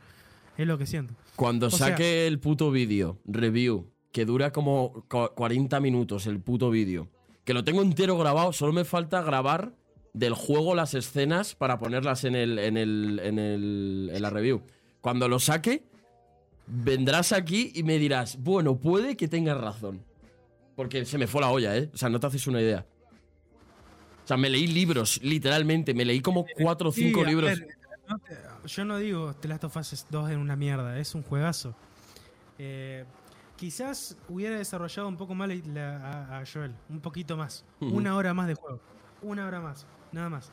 Es 0.57 0.67
lo 0.67 0.77
que 0.79 0.87
siento. 0.87 1.15
Cuando 1.35 1.67
O 1.69 1.71
sea- 1.71 1.89
saque 1.89 2.27
el 2.27 2.39
puto 2.39 2.71
vídeo, 2.71 3.19
review, 3.25 3.87
que 4.13 4.25
dura 4.27 4.53
como 4.53 5.05
cu- 5.09 5.31
40 5.35 5.81
minutos 5.81 6.27
el 6.27 6.39
puto 6.41 6.71
vídeo, 6.71 7.09
que 7.45 7.55
lo 7.55 7.65
tengo 7.65 7.81
entero 7.83 8.17
grabado, 8.19 8.53
solo 8.53 8.73
me 8.73 8.85
falta 8.85 9.23
grabar 9.23 9.73
del 10.13 10.35
juego 10.35 10.75
las 10.75 10.95
escenas 10.95 11.55
para 11.55 11.79
ponerlas 11.79 12.25
en, 12.25 12.35
el, 12.35 12.59
en, 12.59 12.77
el, 12.77 13.21
en, 13.23 13.39
el, 13.39 14.11
en 14.13 14.23
la 14.23 14.31
review. 14.31 14.63
Cuando 15.01 15.29
lo 15.29 15.39
saque, 15.39 15.85
vendrás 16.67 17.33
aquí 17.33 17.73
y 17.75 17.83
me 17.83 17.99
dirás, 17.99 18.37
bueno, 18.43 18.77
puede 18.77 19.17
que 19.17 19.29
tengas 19.29 19.59
razón. 19.59 20.05
Porque 20.77 21.05
se 21.05 21.19
me 21.19 21.27
fue 21.27 21.41
la 21.41 21.51
olla, 21.51 21.77
¿eh? 21.77 21.91
O 21.93 21.97
sea, 21.97 22.09
no 22.09 22.19
te 22.21 22.27
haces 22.27 22.47
una 22.47 22.61
idea. 22.61 22.87
O 24.25 24.27
sea, 24.29 24.37
me 24.37 24.49
leí 24.49 24.67
libros, 24.67 25.21
literalmente. 25.23 25.93
Me 25.95 26.05
leí 26.05 26.21
como 26.21 26.47
cuatro 26.61 26.91
o 26.91 26.93
cinco 26.93 27.25
libros. 27.25 27.51
ver, 27.59 27.69
no 28.09 28.19
te- 28.19 28.37
yo 28.67 28.85
no 28.85 28.97
digo 28.99 29.35
The 29.35 29.49
Last 29.49 29.65
of 29.65 29.77
Us 29.77 30.07
2 30.11 30.31
es 30.31 30.37
una 30.37 30.57
mierda, 30.57 30.99
es 30.99 31.15
un 31.15 31.23
juegazo. 31.23 31.75
Eh, 32.59 33.05
quizás 33.57 34.17
hubiera 34.29 34.57
desarrollado 34.57 35.09
un 35.09 35.17
poco 35.17 35.35
más 35.35 35.49
la- 35.67 35.97
a, 35.97 36.39
a 36.41 36.45
Joel, 36.47 36.75
un 36.89 37.01
poquito 37.01 37.37
más. 37.37 37.65
Una 37.81 38.15
hora 38.17 38.33
más 38.33 38.47
de 38.47 38.55
juego. 38.55 38.81
Una 39.23 39.47
hora 39.47 39.61
más, 39.61 39.87
nada 40.13 40.29
más. 40.29 40.51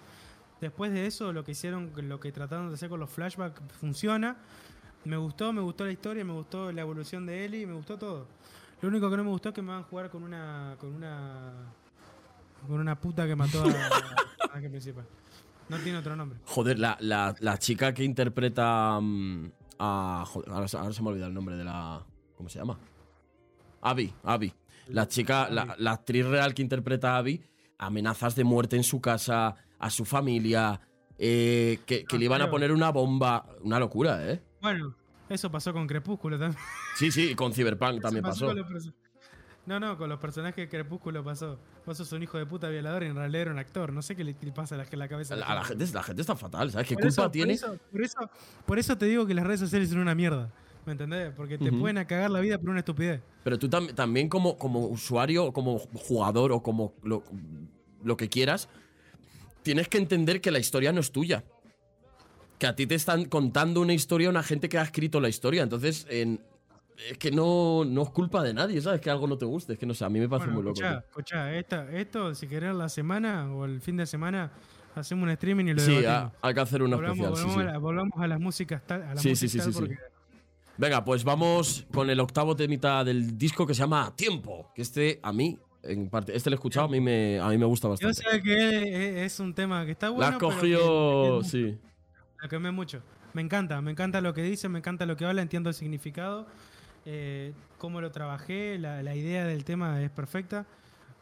Después 0.62 0.92
de 0.92 1.06
eso, 1.06 1.32
lo 1.32 1.44
que 1.44 1.52
hicieron, 1.52 1.92
lo 1.96 2.20
que 2.20 2.32
trataron 2.32 2.68
de 2.70 2.74
hacer 2.74 2.90
con 2.90 3.00
los 3.00 3.10
flashbacks 3.10 3.62
funciona. 3.80 4.38
Me 5.06 5.16
gustó, 5.16 5.54
me 5.54 5.62
gustó 5.62 5.86
la 5.86 5.92
historia, 5.92 6.26
me 6.26 6.34
gustó 6.34 6.72
la 6.72 6.82
evolución 6.82 7.26
de 7.26 7.46
Ellie, 7.46 7.66
me 7.66 7.74
gustó 7.74 7.98
todo. 7.98 8.28
Lo 8.82 8.90
único 8.90 9.10
que 9.10 9.18
no 9.18 9.24
me 9.24 9.30
gustó 9.30 9.50
es 9.50 9.56
que 9.56 9.62
me 9.62 9.70
van 9.70 9.82
a 9.82 9.84
jugar 9.84 10.10
con 10.10 10.24
una. 10.24 10.76
con 10.80 10.94
una. 10.94 11.54
con 12.68 12.80
una 12.80 13.00
puta 13.00 13.26
que 13.26 13.36
mató 13.36 13.64
a 13.64 13.68
la 13.68 13.90
personaje 14.38 14.70
principal. 14.70 15.06
No 15.70 15.78
tiene 15.78 16.00
otro 16.00 16.16
nombre. 16.16 16.40
Joder, 16.46 16.80
la, 16.80 16.98
la- 17.00 17.36
la 17.40 17.58
chica 17.58 17.94
que 17.94 18.04
interpreta 18.04 19.00
mm, 19.02 19.52
a. 19.80 20.26
Joder, 20.28 20.50
ahora, 20.52 20.68
se- 20.68 20.78
ahora 20.78 20.92
se 20.94 21.02
me 21.02 21.08
ha 21.08 21.12
olvidado 21.12 21.30
el 21.30 21.36
nombre 21.36 21.56
de 21.56 21.64
la. 21.64 22.04
¿Cómo 22.36 22.50
se 22.50 22.60
llama? 22.60 22.78
Abby, 23.82 24.14
Abby. 24.24 24.54
La 24.88 25.08
chica, 25.08 25.50
la, 25.50 25.76
la 25.78 25.92
actriz 25.92 26.26
real 26.26 26.54
que 26.54 26.62
interpreta 26.64 27.14
a 27.16 27.18
Abby, 27.20 27.42
amenazas 27.80 28.36
de 28.36 28.44
muerte 28.44 28.76
en 28.76 28.84
su 28.84 29.02
casa, 29.02 29.56
a 29.80 29.90
su 29.90 30.06
familia, 30.06 30.80
eh, 31.18 31.80
que, 31.88 32.06
que 32.06 32.18
le 32.20 32.26
iban 32.26 32.42
a 32.44 32.50
poner 32.52 32.72
una 32.72 32.92
bomba. 32.92 33.46
Una 33.62 33.80
locura, 33.80 34.30
¿eh? 34.30 34.42
Bueno, 34.62 34.96
eso 35.30 35.50
pasó 35.52 35.74
con 35.74 35.88
Crepúsculo 35.88 36.38
también. 36.38 36.62
Sí, 36.96 37.12
sí, 37.12 37.34
con 37.36 37.54
Cyberpunk 37.54 38.02
también 38.02 38.24
pasó. 38.24 38.54
los 38.54 38.92
no, 39.66 39.80
no, 39.80 39.98
con 40.00 40.10
los 40.10 40.20
personajes 40.20 40.56
de 40.56 40.68
Crepúsculo 40.70 41.24
pasó. 41.24 41.60
Vos 41.86 41.96
sos 41.98 42.12
un 42.14 42.24
hijo 42.24 42.38
de 42.40 42.46
puta 42.46 42.70
violador 42.70 43.04
y 43.04 43.08
en 43.08 43.16
realidad 43.16 43.42
era 43.44 43.52
un 43.52 43.60
actor. 43.60 43.94
No 43.94 44.02
sé 44.02 44.16
qué 44.16 44.24
le, 44.24 44.36
le 44.42 44.52
pasa 44.52 44.74
a 44.76 44.80
la, 44.80 44.86
la 44.92 45.08
cabeza. 45.08 45.36
A 45.36 45.38
la, 45.38 45.54
la 45.56 45.64
gente, 45.64 45.86
la 45.94 46.02
gente 46.04 46.22
está 46.22 46.36
fatal, 46.36 46.72
¿sabes? 46.72 46.88
¿Qué 46.88 46.96
Por 46.96 47.04
culpa 47.04 47.22
eso- 47.24 47.32
tiene? 47.32 47.54
Por 47.58 47.64
eso, 47.70 47.78
por, 47.92 48.02
eso, 48.04 48.30
por 48.66 48.80
eso 48.80 48.98
te 48.98 49.06
digo 49.06 49.28
que 49.28 49.34
las 49.36 49.46
redes 49.46 49.60
sociales 49.60 49.90
son 49.90 50.00
una 50.00 50.16
mierda. 50.16 50.52
¿Me 50.86 50.94
entendés? 50.94 51.34
Porque 51.36 51.58
te 51.58 51.70
Ujú. 51.70 51.80
pueden 51.82 52.04
cagar 52.06 52.32
la 52.32 52.40
vida 52.40 52.58
por 52.58 52.70
una 52.70 52.80
estupidez. 52.80 53.22
Pero 53.44 53.60
tú 53.60 53.68
tam- 53.70 53.94
también 53.94 54.28
como, 54.30 54.58
como 54.58 54.88
usuario, 54.88 55.52
como 55.52 55.80
jugador 55.80 56.52
o 56.52 56.62
como 56.64 56.94
lo, 57.04 57.24
lo 58.04 58.18
que 58.18 58.30
quieras, 58.30 58.70
tienes 59.62 59.88
que 59.88 59.98
entender 59.98 60.42
que 60.42 60.52
la 60.52 60.60
historia 60.60 60.92
no 60.92 61.00
es 61.02 61.12
tuya. 61.12 61.44
Que 62.58 62.68
a 62.68 62.76
ti 62.76 62.88
te 62.88 62.96
están 62.96 63.26
contando 63.26 63.82
una 63.82 63.94
historia 63.94 64.30
una 64.30 64.44
gente 64.44 64.68
que 64.68 64.78
ha 64.78 64.82
escrito 64.84 65.20
la 65.22 65.30
historia. 65.30 65.64
Entonces, 65.64 66.08
en- 66.10 66.42
es 67.10 67.18
que 67.18 67.32
no, 67.32 67.86
no 67.86 68.04
es 68.04 68.10
culpa 68.10 68.44
de 68.44 68.54
nadie, 68.54 68.82
¿sabes? 68.82 69.00
Que 69.00 69.10
algo 69.10 69.28
no 69.28 69.38
te 69.38 69.46
guste. 69.46 69.74
Es 69.74 69.80
que 69.80 69.86
no 69.86 69.94
sé, 69.94 70.04
a 70.04 70.10
mí 70.10 70.20
me 70.20 70.28
parece 70.28 70.48
Bueno, 70.52 70.72
muy 70.72 70.82
loco. 70.82 70.98
escuchá, 71.08 71.54
esta- 71.56 71.90
esto, 71.92 72.34
si 72.36 72.48
querés 72.48 72.74
la 72.76 72.90
semana 72.90 73.54
o 73.54 73.64
el 73.66 73.80
fin 73.80 73.96
de 73.96 74.06
semana, 74.06 74.52
hacemos 74.96 75.24
un 75.24 75.30
streaming 75.30 75.66
y 75.68 75.74
lo 75.76 75.80
Sí, 75.82 76.04
hay 76.42 76.54
que 76.54 76.60
hacer 76.60 76.82
una 76.84 76.98
volvamos, 76.98 77.18
especial. 77.20 77.36
sí, 77.38 77.44
volvamos 77.44 77.54
sí. 77.64 77.70
A 77.70 77.72
la- 77.74 77.78
volvamos 77.78 78.14
a 78.20 78.28
las 78.28 78.40
músicas 78.42 78.86
tal, 78.86 79.04
a 79.04 79.14
la 79.16 79.22
Sí, 79.22 79.30
música 79.30 79.36
sí, 79.40 79.50
sí, 79.50 79.58
tal 79.60 79.68
sí, 79.68 79.74
sí. 79.74 79.80
porque 79.80 79.96
Venga, 80.80 81.04
pues 81.04 81.26
vamos 81.26 81.86
con 81.94 82.10
el 82.10 82.20
octavo 82.22 82.56
temita 82.56 83.04
del 83.04 83.38
disco 83.38 83.68
que 83.68 83.74
se 83.74 83.82
llama 83.82 84.14
Tiempo. 84.16 84.72
Que 84.74 84.82
este, 84.82 85.20
a 85.22 85.34
mí, 85.34 85.58
en 85.84 86.10
parte, 86.10 86.34
este 86.34 86.50
lo 86.50 86.54
he 86.54 86.58
escuchado, 86.58 86.86
a 86.86 86.90
mí 86.90 87.02
me, 87.02 87.38
a 87.38 87.50
mí 87.50 87.58
me 87.58 87.66
gusta 87.66 87.88
Yo 87.88 88.08
bastante. 88.08 88.14
sé 88.24 88.42
que 88.42 89.26
es, 89.26 89.40
un 89.42 89.54
tema 89.54 89.86
que 89.86 89.92
está 89.92 90.06
La 90.08 90.12
bueno. 90.14 90.26
has 90.28 90.38
pero 90.38 90.50
que- 90.50 90.56
cogido, 90.56 91.44
sí. 91.44 91.78
Lo 92.42 92.48
quemé 92.48 92.72
mucho. 92.72 93.02
Me 93.34 93.42
encanta, 93.42 93.82
me 93.82 93.92
encanta 93.92 94.22
lo 94.22 94.34
que 94.34 94.42
dice, 94.42 94.70
me 94.70 94.80
encanta 94.80 95.06
lo 95.06 95.18
que 95.18 95.26
habla, 95.26 95.42
entiendo 95.42 95.68
el 95.70 95.76
significado, 95.76 96.48
eh, 97.06 97.52
cómo 97.78 98.00
lo 98.00 98.12
trabajé, 98.12 98.80
la, 98.80 99.04
la 99.04 99.16
idea 99.18 99.44
del 99.46 99.66
tema 99.66 100.02
es 100.02 100.10
perfecta, 100.12 100.66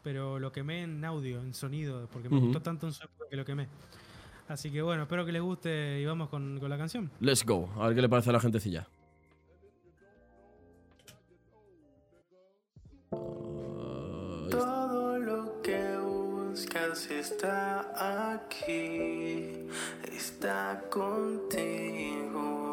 pero 0.04 0.38
lo 0.38 0.52
quemé 0.52 0.84
en 0.84 1.04
audio, 1.04 1.42
en 1.42 1.56
sonido, 1.56 2.08
porque 2.14 2.30
me 2.30 2.40
gustó 2.40 2.62
tanto 2.62 2.86
en 2.86 2.94
sonido 2.94 3.28
que 3.28 3.36
lo 3.36 3.44
quemé. 3.44 3.68
Así 4.48 4.70
que 4.70 4.84
bueno, 4.84 5.02
espero 5.04 5.26
que 5.26 5.32
les 5.32 5.42
guste 5.42 6.00
y 6.00 6.06
vamos 6.06 6.30
con, 6.30 6.60
con 6.60 6.70
la 6.70 6.78
canción. 6.78 7.10
Let's 7.20 7.44
go. 7.44 7.70
A 7.78 7.88
ver 7.88 7.96
qué 7.96 8.02
le 8.04 8.08
parece 8.08 8.30
a 8.30 8.34
la 8.34 8.40
gentecilla. 8.40 8.88
Todo 14.50 15.20
lo 15.20 15.62
que 15.62 15.98
buscas 15.98 17.10
está 17.12 17.86
aquí, 18.30 19.68
está 20.16 20.82
contigo. 20.90 22.72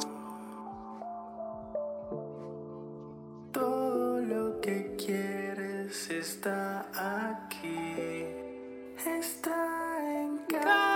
Todo 3.53 4.21
lo 4.21 4.61
que 4.61 4.95
quieres 4.97 6.11
está 6.11 6.87
aquí, 6.97 8.25
está 9.05 9.99
en 10.01 10.39
casa. 10.47 10.94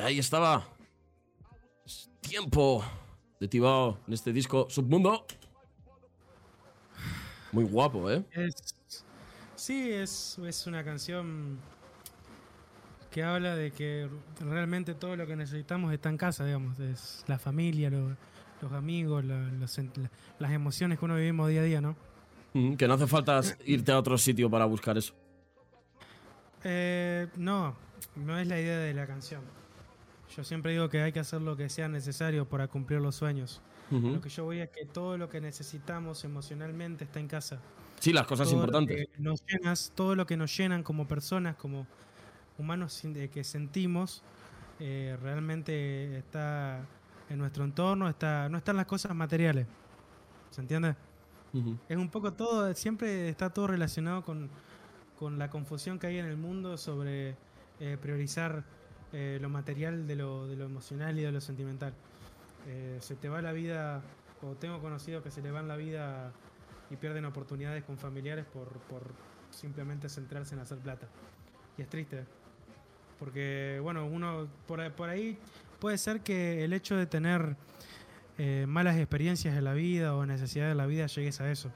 Ahí 0.00 0.18
estaba. 0.18 0.66
Es 1.84 2.10
Tiempo 2.20 2.84
de 3.40 3.48
Tibao 3.48 3.98
en 4.06 4.14
este 4.14 4.32
disco 4.32 4.66
Submundo. 4.68 5.26
Muy 7.52 7.64
guapo, 7.64 8.10
¿eh? 8.10 8.22
Es, 8.32 8.54
sí, 9.54 9.90
es, 9.90 10.38
es 10.46 10.66
una 10.66 10.84
canción 10.84 11.58
que 13.10 13.22
habla 13.22 13.56
de 13.56 13.70
que 13.70 14.08
realmente 14.40 14.94
todo 14.94 15.16
lo 15.16 15.26
que 15.26 15.34
necesitamos 15.34 15.92
está 15.92 16.10
en 16.10 16.18
casa, 16.18 16.44
digamos. 16.44 16.78
Es 16.78 17.24
la 17.26 17.38
familia, 17.38 17.88
lo- 17.88 18.16
los 18.60 18.72
amigos, 18.72 19.24
la- 19.24 19.48
los 19.52 19.78
sen- 19.78 19.96
la- 19.96 20.10
las 20.38 20.50
emociones 20.52 20.98
que 20.98 21.04
uno 21.06 21.14
vivimos 21.16 21.48
día 21.48 21.60
a 21.60 21.64
día, 21.64 21.80
¿no? 21.80 21.96
Mm, 22.52 22.74
Que 22.74 22.86
no 22.86 22.94
hace 22.94 23.06
falta 23.06 23.40
irte 23.64 23.92
a 23.92 23.98
otro 23.98 24.18
sitio 24.18 24.50
para 24.50 24.66
buscar 24.66 24.98
eso. 24.98 25.14
Eh, 26.64 27.28
no, 27.36 27.74
no 28.16 28.38
es 28.38 28.46
la 28.46 28.60
idea 28.60 28.78
de 28.78 28.92
la 28.92 29.06
canción. 29.06 29.40
Yo 30.36 30.44
siempre 30.44 30.72
digo 30.72 30.88
que 30.88 31.00
hay 31.02 31.12
que 31.12 31.20
hacer 31.20 31.40
lo 31.40 31.56
que 31.56 31.68
sea 31.68 31.88
necesario 31.88 32.48
para 32.48 32.68
cumplir 32.68 33.00
los 33.00 33.16
sueños. 33.16 33.60
Ujú. 33.90 34.08
Lo 34.08 34.20
que 34.20 34.28
yo 34.28 34.44
voy 34.44 34.58
es 34.60 34.68
que 34.70 34.84
todo 34.84 35.16
lo 35.16 35.28
que 35.28 35.40
necesitamos 35.40 36.24
emocionalmente 36.24 37.04
está 37.04 37.20
en 37.20 37.28
casa. 37.28 37.60
Sí, 38.00 38.12
las 38.12 38.26
cosas 38.26 38.48
todo 38.48 38.56
importantes. 38.56 38.98
Lo 38.98 39.06
que 39.06 39.22
nos 39.22 39.44
llenas, 39.46 39.92
todo 39.94 40.14
lo 40.14 40.26
que 40.26 40.36
nos 40.36 40.56
llenan 40.56 40.82
como 40.82 41.08
personas, 41.08 41.56
como 41.56 41.86
humanos 42.58 43.00
de 43.02 43.30
que 43.30 43.42
sentimos, 43.44 44.22
eh, 44.80 45.16
realmente 45.22 46.18
está 46.18 46.84
en 47.28 47.38
nuestro 47.38 47.64
entorno, 47.64 48.08
está, 48.08 48.48
no 48.48 48.58
están 48.58 48.76
las 48.76 48.86
cosas 48.86 49.14
materiales. 49.14 49.66
¿Se 50.50 50.60
entiende? 50.60 50.94
Ujú. 51.52 51.76
Es 51.88 51.96
un 51.96 52.10
poco 52.10 52.32
todo, 52.32 52.72
siempre 52.74 53.28
está 53.28 53.50
todo 53.50 53.68
relacionado 53.68 54.22
con, 54.22 54.50
con 55.18 55.38
la 55.38 55.50
confusión 55.50 55.98
que 55.98 56.06
hay 56.06 56.18
en 56.18 56.26
el 56.26 56.36
mundo 56.36 56.76
sobre 56.76 57.36
eh, 57.80 57.96
priorizar 58.00 58.64
eh, 59.12 59.38
lo 59.40 59.48
material 59.48 60.06
de 60.06 60.16
lo, 60.16 60.46
de 60.46 60.56
lo 60.56 60.64
emocional 60.64 61.18
y 61.18 61.22
de 61.22 61.32
lo 61.32 61.40
sentimental. 61.40 61.94
Eh, 62.66 62.98
se 63.00 63.16
te 63.16 63.28
va 63.28 63.40
la 63.40 63.52
vida, 63.52 64.02
o 64.42 64.54
tengo 64.54 64.80
conocidos 64.80 65.22
que 65.22 65.30
se 65.30 65.42
le 65.42 65.50
van 65.50 65.68
la 65.68 65.76
vida 65.76 66.32
y 66.90 66.96
pierden 66.96 67.24
oportunidades 67.24 67.84
con 67.84 67.96
familiares 67.96 68.44
por, 68.44 68.68
por 68.68 69.02
simplemente 69.50 70.08
centrarse 70.08 70.54
en 70.54 70.60
hacer 70.60 70.78
plata. 70.78 71.08
Y 71.76 71.82
es 71.82 71.88
triste, 71.88 72.24
porque 73.18 73.80
bueno, 73.82 74.06
uno 74.06 74.48
por, 74.66 74.92
por 74.92 75.08
ahí 75.08 75.38
puede 75.78 75.96
ser 75.96 76.20
que 76.20 76.64
el 76.64 76.72
hecho 76.72 76.96
de 76.96 77.06
tener 77.06 77.56
eh, 78.36 78.66
malas 78.68 78.96
experiencias 78.96 79.56
en 79.56 79.64
la 79.64 79.72
vida 79.72 80.14
o 80.14 80.26
necesidades 80.26 80.72
de 80.72 80.76
la 80.76 80.86
vida 80.86 81.06
llegues 81.06 81.40
a 81.40 81.50
eso. 81.50 81.70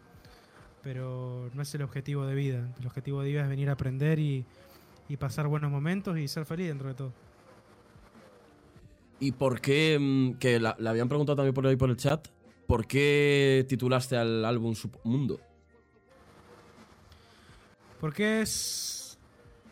Pero 0.83 1.51
no 1.55 1.63
es 1.63 1.75
el 1.75 1.83
objetivo 1.83 2.27
de 2.27 2.35
vida. 2.35 2.69
El 2.79 2.87
objetivo 2.87 3.23
de 3.23 3.31
vida 3.31 3.43
es 3.43 3.49
venir 3.49 3.69
a 3.69 3.73
aprender 3.73 4.19
y, 4.19 4.45
y 5.09 5.17
pasar 5.17 5.47
buenos 5.49 5.71
momentos 5.71 6.19
y 6.19 6.29
ser 6.29 6.45
feliz 6.47 6.69
dentro 6.69 6.89
de 6.89 6.95
todo. 6.95 7.13
¿Y 9.21 9.33
por 9.33 9.61
qué, 9.61 9.99
mm, 10.01 10.35
que 10.39 10.59
la, 10.59 10.75
la 10.79 10.91
habían 10.91 11.09
preguntado 11.09 11.37
también 11.37 11.55
por 11.55 11.67
ahí 11.67 11.77
por 11.77 11.91
el 11.91 11.97
chat, 11.97 12.27
¿por 12.67 12.87
qué 12.87 13.65
titulaste 13.69 14.17
al 14.17 14.45
álbum 14.45 14.75
Submundo? 14.75 15.41
Porque 18.01 18.41
es 18.43 19.17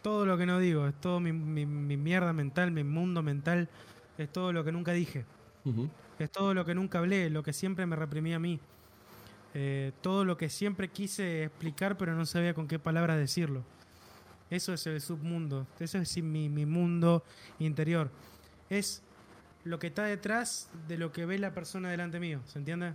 todo 0.03 0.25
lo 0.25 0.39
que 0.39 0.47
no 0.47 0.59
digo, 0.59 0.87
es 0.87 0.95
todo 1.01 1.21
mi, 1.21 1.33
mi- 1.33 1.67
mi 1.67 1.97
mierda 1.97 2.33
mental, 2.33 2.71
mi 2.71 2.85
mundo 2.85 3.23
mental, 3.23 3.69
es 4.19 4.31
todo 4.33 4.53
lo 4.53 4.65
que 4.65 4.73
nunca 4.73 4.93
dije. 4.93 5.25
Es 6.19 6.31
todo 6.31 6.55
lo 6.55 6.65
que 6.65 6.75
nunca 6.75 6.99
hablé, 6.99 7.29
lo 7.31 7.43
que 7.43 7.53
siempre 7.53 7.87
me 7.87 7.97
reprimí 7.97 8.33
a 8.35 8.39
mí. 8.39 8.61
Eh, 9.55 9.93
todo 10.01 10.25
lo 10.25 10.37
que 10.37 10.49
siempre 10.49 10.89
quise 10.89 11.45
explicar, 11.45 11.97
pero 11.99 12.15
no 12.15 12.25
sabía 12.25 12.55
con 12.55 12.69
qué 12.69 12.79
palabras 12.79 13.19
decirlo. 13.19 13.63
Eso 14.51 14.73
es 14.75 14.87
el 14.87 15.01
submundo. 15.01 15.67
Eso 15.79 15.99
es 15.99 16.23
mi, 16.23 16.49
mi 16.49 16.67
mundo 16.67 17.23
interior. 17.59 18.11
Es 18.69 19.03
lo 19.65 19.79
que 19.79 19.89
está 19.89 20.05
detrás 20.05 20.69
de 20.89 20.99
lo 20.99 21.13
que 21.13 21.25
ve 21.27 21.39
la 21.39 21.55
persona 21.55 21.91
delante 21.91 22.19
mío. 22.19 22.41
¿Se 22.47 22.59
entiende? 22.59 22.93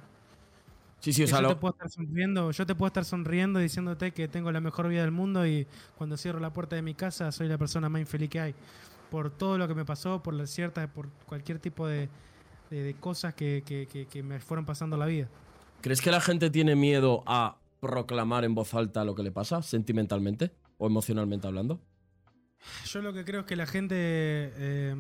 Sí, 1.00 1.14
sí, 1.14 1.24
o 1.24 1.28
sea, 1.28 1.42
yo, 1.42 1.50
te 1.50 1.56
puedo 1.58 1.74
estar 1.74 1.90
sonriendo, 1.90 2.52
yo 2.52 2.66
te 2.66 2.74
puedo 2.74 2.88
estar 2.88 3.06
sonriendo 3.06 3.60
diciéndote 3.60 4.12
que 4.12 4.28
tengo 4.28 4.52
la 4.52 4.60
mejor 4.60 4.88
vida 4.88 5.02
del 5.02 5.12
mundo 5.12 5.46
y 5.46 5.68
cuando 5.98 6.18
cierro 6.18 6.40
la 6.40 6.52
puerta 6.52 6.76
de 6.76 6.82
mi 6.82 6.96
casa 6.96 7.32
soy 7.32 7.48
la 7.48 7.58
persona 7.60 7.90
más 7.90 8.02
infeliz 8.02 8.30
que 8.30 8.40
hay. 8.40 8.56
Por 9.12 9.30
todo 9.30 9.58
lo 9.58 9.68
que 9.68 9.76
me 9.76 9.86
pasó, 9.86 10.24
por 10.24 10.34
las 10.34 10.50
ciertas, 10.50 10.90
por 10.90 11.10
cualquier 11.28 11.60
tipo 11.60 11.88
de, 11.88 12.10
de- 12.72 12.84
de 12.84 12.94
cosas 12.96 13.36
que, 13.36 13.62
que- 13.66 13.88
que- 13.88 14.08
que 14.08 14.24
me 14.24 14.40
fueron 14.40 14.66
pasando 14.66 14.98
la 14.98 15.06
vida. 15.06 15.28
¿crees 15.82 16.02
que 16.02 16.10
la 16.10 16.22
gente 16.22 16.50
tiene 16.50 16.76
miedo 16.76 17.22
a 17.28 17.58
proclamar 17.80 18.44
en 18.44 18.56
voz 18.56 18.74
alta 18.74 19.04
lo 19.06 19.14
que 19.14 19.22
le 19.22 19.32
pasa, 19.32 19.62
sentimentalmente 19.62 20.52
o 20.78 20.88
emocionalmente 20.88 21.48
hablando? 21.48 21.80
Yo 22.86 23.02
lo 23.02 23.14
que 23.14 23.24
creo 23.26 23.42
es 23.42 23.46
que 23.46 23.56
la 23.56 23.66
gente, 23.68 23.96
eh, 23.98 24.96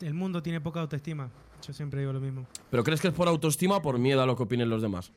el 0.00 0.14
mundo 0.14 0.42
tiene 0.42 0.60
poca 0.60 0.80
autoestima. 0.80 1.30
Yo 1.66 1.72
siempre 1.72 2.00
digo 2.00 2.12
lo 2.12 2.20
mismo. 2.20 2.46
¿Pero 2.70 2.84
crees 2.84 3.00
que 3.00 3.08
es 3.08 3.14
por 3.14 3.26
autoestima 3.28 3.76
o 3.76 3.82
por 3.82 3.98
miedo 3.98 4.22
a 4.22 4.26
lo 4.26 4.36
que 4.36 4.42
opinen 4.42 4.68
los 4.68 4.82
demás? 4.82 5.12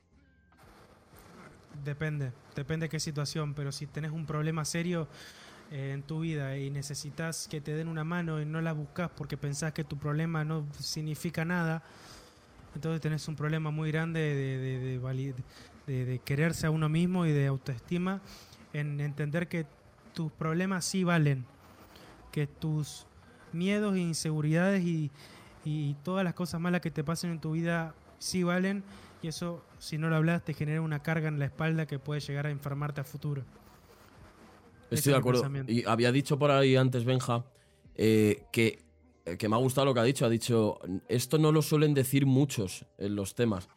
Depende, 1.83 2.31
depende 2.55 2.85
de 2.85 2.89
qué 2.89 2.99
situación, 2.99 3.53
pero 3.53 3.71
si 3.71 3.85
tenés 3.87 4.11
un 4.11 4.25
problema 4.25 4.65
serio 4.65 5.07
eh, 5.71 5.91
en 5.93 6.03
tu 6.03 6.19
vida 6.21 6.57
y 6.57 6.69
necesitas 6.69 7.47
que 7.49 7.61
te 7.61 7.73
den 7.73 7.87
una 7.87 8.03
mano 8.03 8.41
y 8.41 8.45
no 8.45 8.61
la 8.61 8.73
buscas 8.73 9.09
porque 9.15 9.37
pensás 9.37 9.73
que 9.73 9.83
tu 9.83 9.97
problema 9.97 10.43
no 10.43 10.65
significa 10.79 11.45
nada, 11.45 11.83
entonces 12.75 12.99
tenés 13.01 13.27
un 13.27 13.35
problema 13.35 13.71
muy 13.71 13.91
grande 13.91 14.19
de, 14.19 14.57
de- 14.57 14.99
de 15.87 16.05
de 16.05 16.19
quererse 16.19 16.67
a 16.67 16.71
uno 16.71 16.89
mismo 16.89 17.25
y 17.25 17.31
de 17.31 17.47
autoestima, 17.47 18.19
en 18.79 18.99
entender 18.99 19.47
que 19.47 19.65
tus 20.13 20.31
problemas 20.31 20.85
sí 20.85 21.03
valen, 21.03 21.45
que 22.31 22.47
tus 22.47 23.05
miedos 23.53 23.95
e 23.95 23.99
inseguridades 23.99 24.83
y, 24.83 25.11
y 25.63 25.95
todas 26.03 26.23
las 26.23 26.33
cosas 26.33 26.59
malas 26.61 26.81
que 26.81 26.91
te 26.91 27.03
pasen 27.03 27.31
en 27.31 27.39
tu 27.39 27.51
vida 27.51 27.93
sí 28.19 28.43
valen 28.43 28.83
y 29.21 29.27
eso, 29.27 29.63
si 29.79 29.97
no 29.97 30.09
lo 30.09 30.15
hablas, 30.15 30.43
te 30.43 30.53
genera 30.53 30.81
una 30.81 31.01
carga 31.01 31.27
en 31.27 31.39
la 31.39 31.45
espalda 31.45 31.87
que 31.87 31.99
puede 31.99 32.21
llegar 32.21 32.45
a 32.45 32.51
enfermarte 32.51 33.01
a 33.01 33.03
futuro. 33.03 33.43
Estoy 34.89 34.97
es 34.97 35.05
de 35.05 35.15
acuerdo. 35.15 35.49
Y 35.67 35.85
había 35.85 36.11
dicho 36.11 36.37
por 36.37 36.51
ahí 36.51 36.75
antes 36.75 37.03
Benja 37.03 37.45
eh, 37.95 38.43
que, 38.51 38.83
que 39.37 39.49
me 39.49 39.55
ha 39.55 39.59
gustado 39.59 39.85
lo 39.85 39.93
que 39.93 39.99
ha 39.99 40.03
dicho. 40.03 40.25
Ha 40.25 40.29
dicho, 40.29 40.79
esto 41.07 41.37
no 41.37 41.51
lo 41.51 41.61
suelen 41.61 41.93
decir 41.93 42.25
muchos 42.25 42.85
en 42.97 43.15
los 43.15 43.35
temas. 43.35 43.67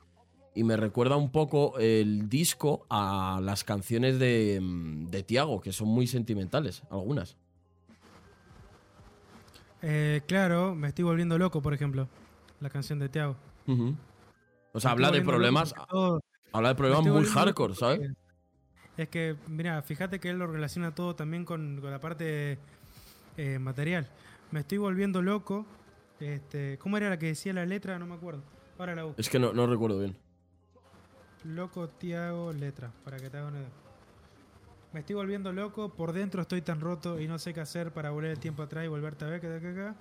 Y 0.55 0.65
me 0.65 0.77
recuerda 0.77 1.17
un 1.17 1.31
poco 1.31 1.79
el 1.79 2.29
disco 2.29 2.87
a 2.91 3.41
las 3.43 3.63
canciones 3.65 4.19
de, 4.19 4.59
mm, 4.61 5.07
de 5.07 5.23
Tiago, 5.23 5.61
que 5.61 5.73
son 5.73 5.89
muy 5.89 6.07
sentimentales, 6.07 6.83
algunas. 6.91 7.37
Eh, 9.83 10.23
claro, 10.27 10.75
me 10.75 10.89
estoy 10.89 11.05
volviendo 11.05 11.39
loco, 11.39 11.63
por 11.63 11.73
ejemplo, 11.73 12.09
la 12.61 12.69
canción 12.69 12.99
de 12.99 13.09
Tiago. 13.09 13.37
O 14.73 14.81
sea, 14.81 14.91
habla 14.91 15.11
de 15.11 15.23
problemas, 15.23 15.75
habla 16.53 16.69
de 16.71 16.75
problemas 16.75 17.07
muy 17.07 17.25
hardcore, 17.25 17.75
¿sabes? 17.75 18.11
Es 18.97 19.09
que, 19.09 19.37
mira, 19.49 19.81
fíjate 19.83 20.21
que 20.21 20.31
él 20.31 20.39
lo 20.39 20.47
relaciona 20.47 20.95
todo 20.95 21.15
también 21.15 21.45
con, 21.45 21.81
con 21.81 21.91
la 21.91 22.01
parte 22.01 22.59
eh, 23.37 23.59
material. 23.59 24.09
Me 24.51 24.61
estoy 24.61 24.79
volviendo 24.79 25.23
loco. 25.23 25.65
Este, 26.19 26.77
¿Cómo 26.79 26.97
era 26.99 27.09
la 27.09 27.19
que 27.19 27.27
decía 27.27 27.53
la 27.53 27.65
letra? 27.65 27.99
No 27.99 28.07
me 28.07 28.15
acuerdo. 28.15 28.43
Ahora 28.79 28.95
la 28.95 29.05
busco. 29.05 29.21
Es 29.21 29.31
que 29.31 29.39
no, 29.39 29.53
no 29.53 29.67
recuerdo 29.67 29.99
bien. 29.99 30.17
Loco 31.45 31.89
Tiago 31.89 32.53
letra, 32.53 32.91
para 33.05 33.19
que 33.19 33.31
te 33.31 33.39
haga 33.39 33.49
una. 33.49 33.61
Me 34.93 35.01
estoy 35.01 35.15
volviendo 35.15 35.53
loco, 35.53 35.89
por 35.89 36.13
dentro 36.13 36.43
estoy 36.43 36.63
tan 36.63 36.81
roto 36.81 37.21
y 37.21 37.29
no 37.29 37.39
sé 37.39 37.55
qué 37.55 37.61
hacer 37.61 37.93
para 37.93 38.11
volver 38.11 38.33
el 38.33 38.39
tiempo 38.39 38.63
atrás 38.63 38.85
y 38.85 38.89
volverte 38.89 39.25
a 39.25 39.29
ver 39.29 39.41
que 39.41 39.47
acá. 39.47 39.95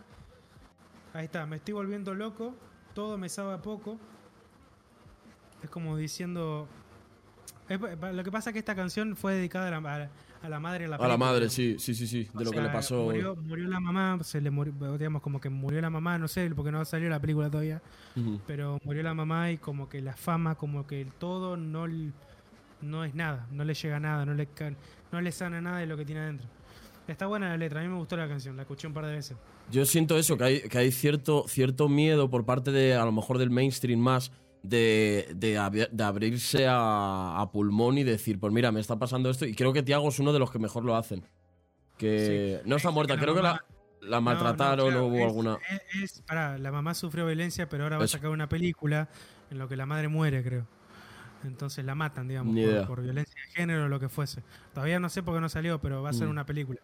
Ahí 1.13 1.25
está, 1.25 1.45
me 1.45 1.57
estoy 1.57 1.73
volviendo 1.73 2.13
loco, 2.13 2.55
todo 2.93 3.17
me 3.17 3.29
sabe 3.29 3.53
a 3.53 3.61
poco. 3.61 3.97
Es 5.63 5.69
como 5.69 5.95
diciendo... 5.95 6.67
lo 7.69 8.23
que 8.23 8.31
pasa 8.31 8.49
es 8.49 8.53
que 8.53 8.59
esta 8.59 8.75
canción 8.75 9.15
fue 9.15 9.35
dedicada 9.35 9.67
a 9.67 9.79
la, 9.79 10.09
a- 10.41 10.45
a 10.45 10.49
la 10.49 10.59
madre 10.59 10.83
de 10.85 10.89
la 10.89 10.95
A 10.97 11.07
la 11.07 11.17
madre, 11.17 11.49
sí, 11.49 11.77
sí, 11.79 11.93
sí, 11.95 12.07
sí, 12.07 12.23
de 12.23 12.29
O 12.41 12.43
lo 12.43 12.51
que 12.51 12.61
le 12.61 12.69
pasó. 12.69 13.03
Murió, 13.03 13.35
murió 13.35 13.67
la 13.67 13.79
mamá, 13.79 14.19
se 14.23 14.39
le 14.41 14.49
murió, 14.49 14.73
digamos, 14.97 15.21
como 15.21 15.39
que 15.41 15.49
murió 15.49 15.81
la 15.81 15.89
mamá, 15.89 16.17
no 16.17 16.27
sé, 16.27 16.49
porque 16.55 16.71
no 16.71 16.83
salió 16.85 17.09
la 17.09 17.19
película 17.19 17.49
todavía 17.49 17.81
pero 18.45 18.79
murió 18.83 19.01
la 19.03 19.13
mamá 19.13 19.51
y 19.51 19.57
como 19.57 19.87
que 19.87 20.01
la 20.01 20.13
fama, 20.13 20.55
como 20.55 20.85
que 20.85 21.01
el 21.01 21.11
todo 21.13 21.55
no, 21.55 21.87
no 22.81 23.05
es 23.05 23.15
nada, 23.15 23.47
no 23.51 23.63
le 23.63 23.73
llega 23.73 23.99
nada, 23.99 24.25
no 24.25 24.33
le, 24.33 24.47
no 25.11 25.21
le 25.21 25.31
sana 25.31 25.61
nada 25.61 25.79
de 25.79 25.85
lo 25.85 25.95
que 25.97 26.05
tiene 26.05 26.21
adentro. 26.21 26.47
Está 27.07 27.25
buena 27.27 27.49
la 27.49 27.57
letra, 27.57 27.79
a 27.79 27.83
mí 27.83 27.89
me 27.89 27.97
gustó 27.97 28.17
la 28.17 28.27
canción, 28.27 28.55
la 28.55 28.63
escuché 28.63 28.87
un 28.87 28.93
par 28.93 29.05
de 29.05 29.13
veces. 29.13 29.37
Yo 29.71 29.85
siento 29.85 30.17
eso, 30.17 30.37
que 30.37 30.43
hay, 30.43 30.61
que 30.61 30.77
hay 30.77 30.91
cierto, 30.91 31.45
cierto 31.47 31.87
miedo 31.89 32.29
por 32.29 32.45
parte 32.45 32.71
de, 32.71 32.95
a 32.95 33.05
lo 33.05 33.11
mejor 33.11 33.37
del 33.37 33.49
mainstream 33.51 33.99
más, 33.99 34.31
de, 34.63 35.29
de, 35.35 35.57
abrirse 35.57 36.67
a, 36.67 37.39
a 37.39 37.51
pulmón 37.51 37.97
y 37.97 38.03
decir, 38.03 38.39
pues 38.39 38.51
mira, 38.53 38.71
me 38.71 38.79
está 38.79 38.97
pasando 38.99 39.29
esto. 39.29 39.45
Y 39.45 39.55
creo 39.55 39.73
que 39.73 39.83
Tiago 39.83 40.09
es 40.09 40.19
uno 40.19 40.33
de 40.33 40.39
los 40.39 40.51
que 40.51 40.59
mejor 40.59 40.83
lo 40.85 40.95
hacen. 40.95 41.23
Que 41.97 42.61
no 42.65 42.77
está 42.77 42.91
muerta, 42.91 43.17
creo 43.17 43.35
que 43.35 43.41
la, 43.41 44.21
maltrataron 44.21 44.93
No, 44.93 45.01
no, 45.01 45.01
claro, 45.01 45.05
o 45.05 45.07
hubo 45.09 45.17
es- 45.17 45.25
alguna. 45.25 45.57
Es, 46.03 46.21
pará, 46.25 46.57
la 46.57 46.71
mamá 46.71 46.93
sufrió 46.93 47.25
violencia, 47.25 47.67
pero 47.67 47.83
ahora 47.83 47.97
va 47.97 48.05
a 48.05 48.07
sacar 48.07 48.29
una 48.29 48.47
película 48.47 49.09
en 49.51 49.57
lo 49.57 49.67
que 49.67 49.75
la 49.75 49.85
madre 49.85 50.07
muere, 50.07 50.43
creo. 50.43 50.65
Entonces 51.43 51.85
la 51.85 51.95
matan, 51.95 52.27
digamos, 52.27 52.53
por, 52.55 52.87
por 52.87 53.01
violencia 53.01 53.35
de 53.47 53.51
género 53.53 53.85
o 53.85 53.87
lo 53.87 53.99
que 53.99 54.09
fuese. 54.09 54.43
Todavía 54.73 54.99
no 54.99 55.09
sé 55.09 55.23
por 55.23 55.35
qué 55.35 55.41
no 55.41 55.49
salió, 55.49 55.79
pero 55.79 56.01
va 56.01 56.09
a 56.09 56.13
ser 56.13 56.27
Mm. 56.27 56.31
una 56.31 56.45
película. 56.45 56.79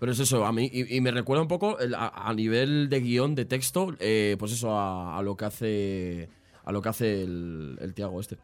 Pero 0.00 0.12
es 0.12 0.20
eso, 0.20 0.46
a 0.46 0.52
mí, 0.52 0.70
y, 0.72 0.96
y 0.96 1.00
me 1.00 1.10
recuerda 1.10 1.42
un 1.42 1.48
poco 1.48 1.78
el- 1.80 1.94
a, 1.94 2.08
a 2.08 2.32
nivel 2.34 2.88
de 2.88 3.00
guion, 3.00 3.34
de 3.34 3.46
texto, 3.46 3.94
eh, 3.98 4.36
pues 4.38 4.52
eso, 4.52 4.78
a, 4.78 5.18
a 5.18 5.22
lo 5.22 5.36
que 5.36 5.44
hace. 5.44 6.28
A 6.68 6.72
lo 6.72 6.82
que 6.82 6.90
hace 6.90 7.22
el, 7.22 7.78
el 7.80 7.94
Tiago 7.94 8.20
este. 8.20 8.36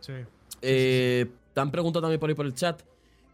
Sí. 0.00 0.12
Eh, 0.60 1.26
te 1.54 1.60
han 1.60 1.70
preguntado 1.70 2.02
también 2.02 2.20
por 2.20 2.28
ahí 2.28 2.36
por 2.36 2.44
el 2.44 2.52
chat. 2.52 2.82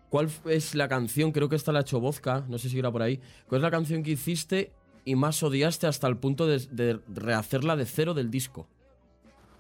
¿Cuál 0.08 0.30
es 0.44 0.76
la 0.76 0.86
canción? 0.86 1.32
Creo 1.32 1.48
que 1.48 1.56
esta 1.56 1.72
la 1.72 1.80
ha 1.80 1.82
hecho 1.82 1.98
Vodka, 1.98 2.44
no 2.48 2.58
sé 2.58 2.68
si 2.68 2.78
era 2.78 2.92
por 2.92 3.02
ahí. 3.02 3.20
¿Cuál 3.48 3.58
es 3.58 3.62
la 3.64 3.72
canción 3.72 4.04
que 4.04 4.12
hiciste 4.12 4.70
y 5.04 5.16
más 5.16 5.42
odiaste 5.42 5.88
hasta 5.88 6.06
el 6.06 6.16
punto 6.16 6.46
de, 6.46 6.60
de 6.70 7.00
rehacerla 7.12 7.74
de 7.74 7.84
cero 7.84 8.14
del 8.14 8.30
disco? 8.30 8.68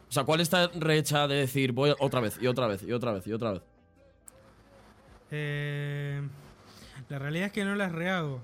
O 0.08 0.12
sea, 0.12 0.22
¿cuál 0.22 0.40
está 0.40 0.68
rehecha 0.68 1.26
de 1.26 1.34
decir 1.34 1.72
voy 1.72 1.92
otra 1.98 2.20
vez 2.20 2.38
y 2.40 2.46
otra 2.46 2.68
vez 2.68 2.84
y 2.84 2.92
otra 2.92 3.12
vez 3.12 3.26
y 3.26 3.32
otra 3.32 3.54
vez? 3.54 3.62
Eh, 5.32 6.22
la 7.08 7.18
realidad 7.18 7.46
es 7.46 7.52
que 7.52 7.64
no 7.64 7.74
las 7.74 7.90
rehago. 7.90 8.40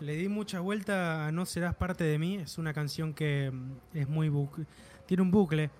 Le 0.00 0.14
di 0.16 0.28
mucha 0.28 0.60
vuelta 0.60 1.26
a 1.26 1.32
No 1.32 1.46
serás 1.46 1.74
parte 1.74 2.04
de 2.04 2.18
mí. 2.18 2.36
Es 2.36 2.58
una 2.58 2.74
canción 2.74 3.14
que 3.14 3.50
mm, 3.50 3.96
es 3.96 4.08
muy 4.08 4.28
tiene 5.10 5.24
un 5.24 5.32
bucle 5.32 5.70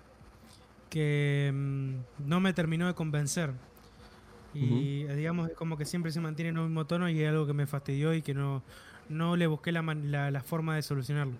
que 0.89 1.49
mm, 1.53 2.27
no 2.27 2.41
me 2.41 2.51
terminó 2.51 2.85
de 2.87 2.93
convencer. 2.93 3.53
Y 4.53 5.03
eh, 5.03 5.15
digamos 5.15 5.49
es 5.49 5.55
como 5.55 5.77
que 5.77 5.85
siempre 5.85 6.11
se 6.11 6.19
mantiene 6.19 6.49
en 6.49 6.57
un 6.57 6.65
mismo 6.65 6.85
tono 6.85 7.07
y 7.09 7.21
es 7.21 7.29
algo 7.29 7.47
que 7.47 7.53
me 7.53 7.65
fastidió 7.65 8.13
y 8.13 8.21
que 8.21 8.33
no, 8.33 8.61
no 9.07 9.37
le 9.37 9.47
busqué 9.47 9.71
la, 9.71 9.81
la, 9.83 10.31
la 10.31 10.43
forma 10.43 10.75
de 10.75 10.81
solucionarlo. 10.81 11.35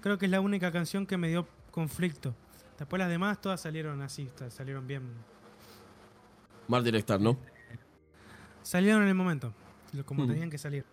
Creo 0.00 0.16
que 0.16 0.24
es 0.24 0.30
la 0.30 0.40
única 0.40 0.72
canción 0.72 1.04
que 1.04 1.18
me 1.18 1.28
dio 1.28 1.46
conflicto. 1.70 2.34
Después 2.78 2.98
las 2.98 3.10
demás 3.10 3.38
todas 3.38 3.60
salieron 3.60 4.00
así, 4.00 4.30
salieron 4.48 4.86
bien. 4.86 5.02
Más 6.68 6.82
directas, 6.82 7.20
¿no? 7.20 7.36
Salieron 8.62 9.02
en 9.02 9.08
el 9.08 9.14
momento, 9.14 9.52
como 10.06 10.24
Mm. 10.24 10.28
tenían 10.28 10.48
que 10.50 10.56
salir. 10.56 10.86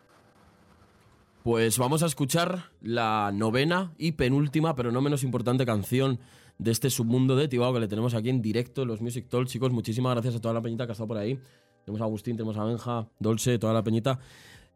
Pues 1.44 1.78
vamos 1.78 2.04
a 2.04 2.06
escuchar 2.06 2.72
la 2.82 3.32
novena 3.34 3.94
y 3.98 4.14
penúltima, 4.14 4.76
pero 4.76 4.94
no 4.94 5.02
menos 5.02 5.24
importante 5.24 5.66
canción 5.66 6.20
de 6.58 6.72
este 6.72 6.90
submundo 6.90 7.36
de 7.36 7.50
Tibao 7.50 7.74
que 7.74 7.82
le 7.82 7.90
tenemos 7.90 8.14
aquí 8.14 8.30
en 8.30 8.42
directo 8.42 8.84
en 8.84 8.88
los 8.88 9.02
Music 9.02 9.28
Talk. 9.28 9.48
Chicos, 9.48 9.74
muchísimas 9.74 10.14
gracias 10.14 10.36
a 10.36 10.40
toda 10.40 10.54
la 10.54 10.62
peñita 10.62 10.86
que 10.86 10.92
ha 10.92 10.94
estado 10.94 11.10
por 11.10 11.18
ahí. 11.18 11.38
Tenemos 11.84 12.00
a 12.00 12.06
Agustín, 12.06 12.38
tenemos 12.38 12.56
a 12.56 12.64
Benja, 12.64 13.10
Dolce, 13.20 13.60
toda 13.60 13.74
la 13.74 13.84
peñita. 13.84 14.20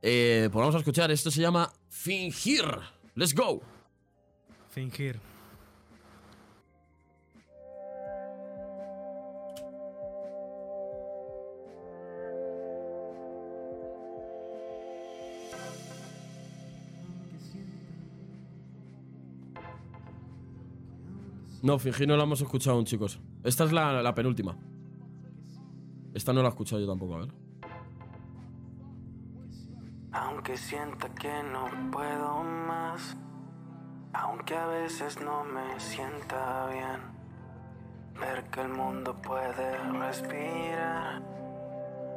Eh, 0.01 0.49
pues 0.51 0.59
vamos 0.59 0.75
a 0.75 0.79
escuchar, 0.79 1.09
esto 1.09 1.31
se 1.31 1.39
llama 1.39 1.71
Fingir. 1.87 2.65
Let's 3.15 3.33
go. 3.33 3.61
Fingir. 4.69 5.21
No, 21.63 21.79
Fingir 21.79 22.07
no 22.07 22.15
la 22.15 22.23
hemos 22.23 22.41
escuchado 22.41 22.75
aún, 22.75 22.85
chicos. 22.85 23.19
Esta 23.43 23.63
es 23.63 23.71
la, 23.71 24.13
penúltima. 24.13 24.55
Esta 26.13 26.33
no 26.33 26.41
la 26.41 26.49
he 26.49 26.49
escuchado 26.49 26.81
yo 26.81 26.87
tampoco, 26.87 27.15
a 27.15 27.19
ver. 27.19 27.33
Aunque 30.11 30.57
sienta 30.57 31.09
que 31.13 31.43
no 31.43 31.91
puedo 31.91 32.43
más, 32.43 33.17
aunque 34.13 34.55
a 34.55 34.67
veces 34.67 35.19
no 35.19 35.43
me 35.43 35.79
sienta 35.79 36.69
bien, 36.69 38.19
ver 38.19 38.45
que 38.49 38.61
el 38.61 38.69
mundo 38.69 39.15
puede 39.21 39.77
respirar, 39.99 41.21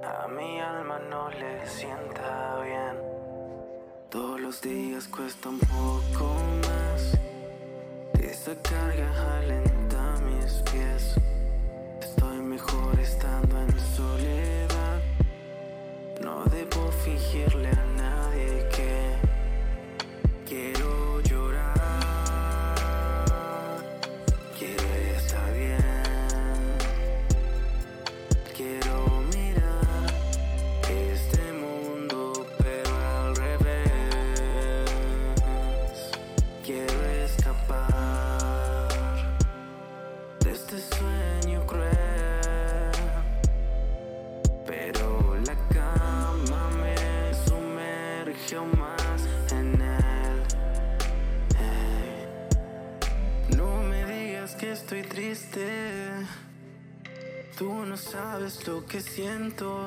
a 0.02 0.28
mi 0.28 0.60
alma 0.60 0.98
no 1.10 1.28
le 1.30 1.66
sienta 1.66 2.62
bien. 2.62 2.96
Todos 4.10 4.40
los 4.40 4.60
días 4.60 5.08
cuesta 5.08 5.48
un 5.50 5.58
poco 5.58 6.59
esa 8.50 8.62
carga 8.62 9.38
alenta 9.38 10.18
mis 10.24 10.62
pies. 10.70 11.14
Estoy 12.00 12.38
mejor 12.38 12.98
estando 12.98 13.60
en 13.60 13.78
soledad. 13.96 15.00
No 16.20 16.44
debo 16.46 16.90
fingirle 17.04 17.68
a 17.68 17.84
nadie 17.84 17.99
sabes 58.50 58.66
lo 58.66 58.84
que 58.86 59.00
siento. 59.00 59.86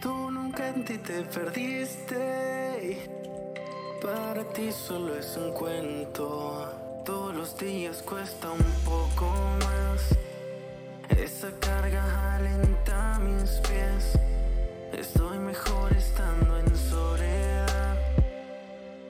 Tú 0.00 0.30
nunca 0.30 0.68
en 0.68 0.84
ti 0.84 0.98
te 0.98 1.22
perdiste. 1.22 3.08
Para 4.02 4.44
ti 4.52 4.70
solo 4.70 5.16
es 5.16 5.36
un 5.36 5.52
cuento. 5.52 7.02
Todos 7.04 7.34
los 7.34 7.56
días 7.58 8.02
cuesta 8.02 8.50
un 8.50 8.64
poco 8.84 9.26
más. 9.60 10.16
Esa 11.08 11.50
carga 11.60 12.36
alenta 12.36 13.18
mis 13.20 13.50
pies. 13.66 14.18
Estoy 14.92 15.38
mejor 15.38 15.92
estando 15.92 16.58
en 16.58 16.76
soledad. 16.76 17.98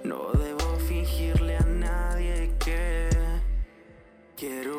No 0.04 0.30
debo 0.32 0.76
fingirle 0.88 1.56
a 1.56 1.66
nadie 1.66 2.52
que 2.58 3.08
quiero 4.36 4.73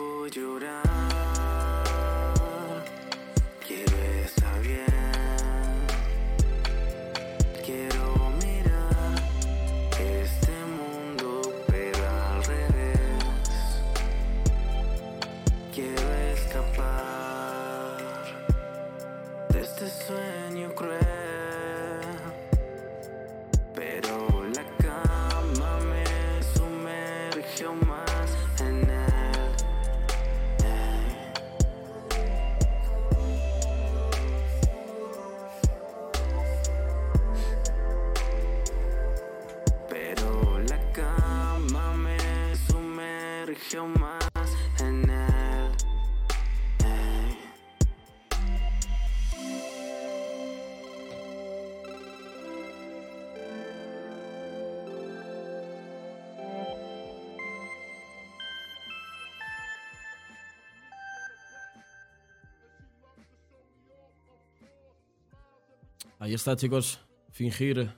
Ahí 66.25 66.33
está, 66.33 66.55
chicos. 66.55 66.99
Fingir. 67.29 67.93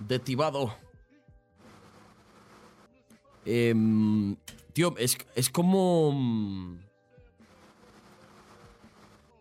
Detivado. 0.00 0.74
Em, 3.44 4.34
tío, 4.72 4.92
es, 4.98 5.16
es 5.36 5.48
como. 5.50 6.10
mm, 6.10 6.78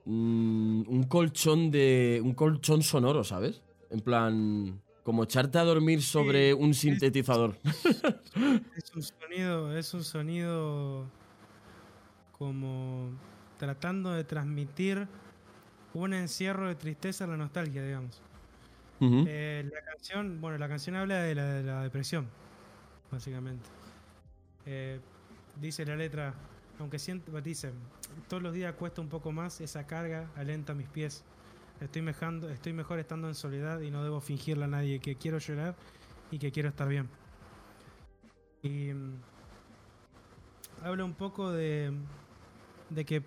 mm, 0.06 0.84
un 0.90 1.04
colchón 1.10 1.72
de. 1.72 2.22
Un 2.24 2.36
colchón 2.36 2.84
sonoro, 2.84 3.24
¿sabes? 3.24 3.64
En 3.90 4.02
plan. 4.02 4.80
Como 5.02 5.24
echarte 5.24 5.58
a 5.58 5.64
dormir 5.64 6.04
sobre 6.04 6.54
un 6.54 6.76
sintetizador. 6.76 7.58
Es 8.76 8.94
un 8.94 9.02
sonido, 9.02 9.76
es 9.76 9.92
un 9.96 10.04
sonido 10.04 11.10
como 12.32 13.10
tratando 13.58 14.12
de 14.12 14.24
transmitir 14.24 15.08
un 15.94 16.14
encierro 16.14 16.68
de 16.68 16.76
tristeza 16.76 17.24
en 17.24 17.32
la 17.32 17.38
nostalgia, 17.38 17.84
digamos. 17.84 18.22
Eh, 19.02 19.70
la 19.72 19.82
canción, 19.82 20.42
bueno, 20.42 20.58
la 20.58 20.68
canción 20.68 20.96
habla 20.96 21.22
de 21.22 21.34
la, 21.34 21.46
de 21.46 21.64
la 21.64 21.84
depresión, 21.84 22.28
básicamente. 23.10 23.68
Eh, 24.66 25.00
dice 25.60 25.86
la 25.86 25.96
letra, 25.96 26.34
aunque 26.80 27.00
siento, 27.00 27.40
dice, 27.42 27.72
todos 28.28 28.44
los 28.44 28.54
días 28.54 28.74
cuesta 28.76 29.02
un 29.02 29.08
poco 29.08 29.32
más, 29.32 29.62
esa 29.62 29.88
carga 29.88 30.30
alenta 30.36 30.74
mis 30.74 30.88
pies. 30.88 31.24
Estoy, 31.80 32.02
mejando, 32.02 32.50
estoy 32.50 32.74
mejor 32.74 33.00
estando 33.00 33.30
en 33.30 33.36
soledad 33.36 33.80
y 33.80 33.90
no 33.90 34.04
debo 34.04 34.20
fingirle 34.20 34.66
a 34.66 34.68
nadie 34.68 35.00
que 35.00 35.16
quiero 35.16 35.38
llorar 35.38 35.76
y 36.30 36.38
que 36.38 36.52
quiero 36.52 36.68
estar 36.68 36.90
bien. 36.90 37.08
Y 38.62 38.94
mm, 38.94 39.14
habla 40.84 41.06
un 41.06 41.14
poco 41.14 41.52
de, 41.52 41.94
de 42.90 43.06
que 43.06 43.24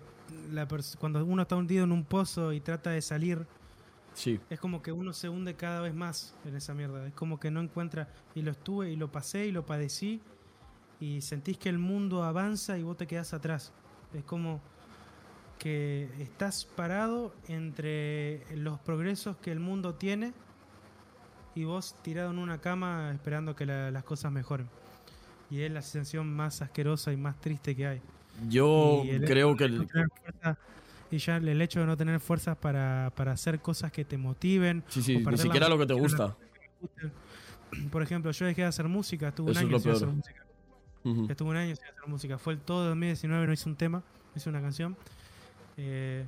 la 0.51 0.67
cuando 0.99 1.23
uno 1.25 1.41
está 1.43 1.55
hundido 1.55 1.83
en 1.83 1.91
un 1.91 2.03
pozo 2.03 2.53
y 2.53 2.59
trata 2.59 2.91
de 2.91 3.01
salir, 3.01 3.45
Sí. 4.13 4.39
es 4.49 4.59
como 4.59 4.81
que 4.81 4.91
uno 4.91 5.11
se 5.13 5.27
hunde 5.29 5.55
cada 5.55 5.81
vez 5.81 5.93
más 5.95 6.35
en 6.45 6.55
esa 6.55 6.73
mierda. 6.73 7.07
Es 7.07 7.13
como 7.13 7.39
que 7.39 7.49
no 7.51 7.61
encuentra. 7.61 8.07
Y 8.35 8.41
lo 8.43 8.51
estuve 8.51 8.91
y 8.91 8.95
lo 8.95 9.11
pasé 9.11 9.47
y 9.47 9.51
lo 9.51 9.65
padecí. 9.65 10.21
Y 10.99 11.21
sentís 11.21 11.57
que 11.57 11.69
el 11.69 11.79
mundo 11.79 12.23
avanza 12.23 12.77
y 12.77 12.83
vos 12.83 12.95
te 12.97 13.07
quedás 13.07 13.33
atrás. 13.33 13.73
Es 14.13 14.23
como 14.23 14.61
que 15.59 16.09
estás 16.19 16.65
parado 16.65 17.33
entre 17.47 18.43
los 18.55 18.79
progresos 18.79 19.37
que 19.37 19.51
el 19.51 19.59
mundo 19.59 19.95
tiene 19.95 20.33
y 21.55 21.63
vos 21.63 21.95
tirado 22.03 22.31
en 22.31 22.39
una 22.39 22.59
cama 22.59 23.11
esperando 23.13 23.55
que 23.55 23.65
la- 23.65 23.89
las 23.91 24.03
cosas 24.03 24.31
mejoren. 24.31 24.67
Y 25.49 25.61
es 25.61 25.71
la 25.71 25.81
sensación 25.81 26.33
más 26.33 26.61
asquerosa 26.61 27.11
y 27.13 27.17
más 27.17 27.39
triste 27.39 27.75
que 27.75 27.87
hay. 27.87 28.01
Yo 28.49 29.03
creo 29.25 29.55
que 29.55 29.65
el, 29.65 29.87
fuerza- 29.87 30.57
y 31.11 31.17
ya 31.19 31.37
el 31.37 31.61
hecho 31.61 31.79
de 31.81 31.85
no 31.85 31.95
tener 31.95 32.19
fuerzas 32.19 32.57
para, 32.57 33.11
para 33.15 33.31
hacer 33.33 33.59
cosas 33.59 33.91
que 33.91 34.03
te 34.03 34.17
motiven. 34.17 34.83
sí, 34.87 35.01
sí, 35.01 35.17
ni 35.17 35.37
siquiera 35.37 35.69
lo 35.69 35.77
que 35.77 35.85
te 35.85 35.93
gusta. 35.93 36.35
Por 37.91 38.03
ejemplo, 38.03 38.31
yo 38.31 38.45
dejé 38.45 38.61
de 38.61 38.67
hacer 38.67 38.87
música, 38.87 39.29
estuve 39.29 39.51
un 39.51 39.51
Eso 39.51 39.59
es 39.59 39.65
año 39.65 39.71
lo 39.71 39.79
sin 39.79 39.91
hacer 39.91 40.07
música. 40.07 40.45
Estuve 41.31 41.49
un 41.49 41.55
año 41.57 41.75
sin 41.75 41.85
hacer 41.85 42.07
música. 42.07 42.37
Fue 42.37 42.53
el 42.53 42.59
todo 42.59 42.85
2019, 42.87 43.47
no 43.47 43.53
hice 43.53 43.69
un 43.69 43.75
tema, 43.75 44.03
hice 44.35 44.49
una 44.49 44.61
canción. 44.61 44.95
Eh, 45.77 46.25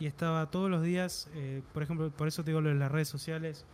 y 0.00 0.06
estaba 0.06 0.50
todos 0.50 0.68
los 0.70 0.82
días, 0.82 1.28
eh, 1.34 1.62
por 1.72 1.82
ejemplo, 1.82 2.10
por 2.10 2.26
eso 2.26 2.42
te 2.42 2.50
digo 2.50 2.60
lo 2.60 2.68
de 2.70 2.74
las 2.74 2.90
redes 2.90 3.08
sociales, 3.08 3.64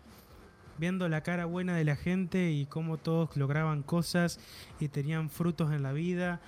viendo 0.78 1.08
la 1.08 1.22
cara 1.22 1.46
buena 1.46 1.74
de 1.74 1.84
la 1.84 1.96
gente 1.96 2.50
y 2.50 2.66
cómo 2.66 2.98
todos 2.98 3.34
lograban 3.36 3.82
cosas 3.82 4.38
y 4.78 4.88
tenían 4.88 5.30
frutos 5.30 5.72
en 5.72 5.82
la 5.82 5.92
vida 5.92 6.40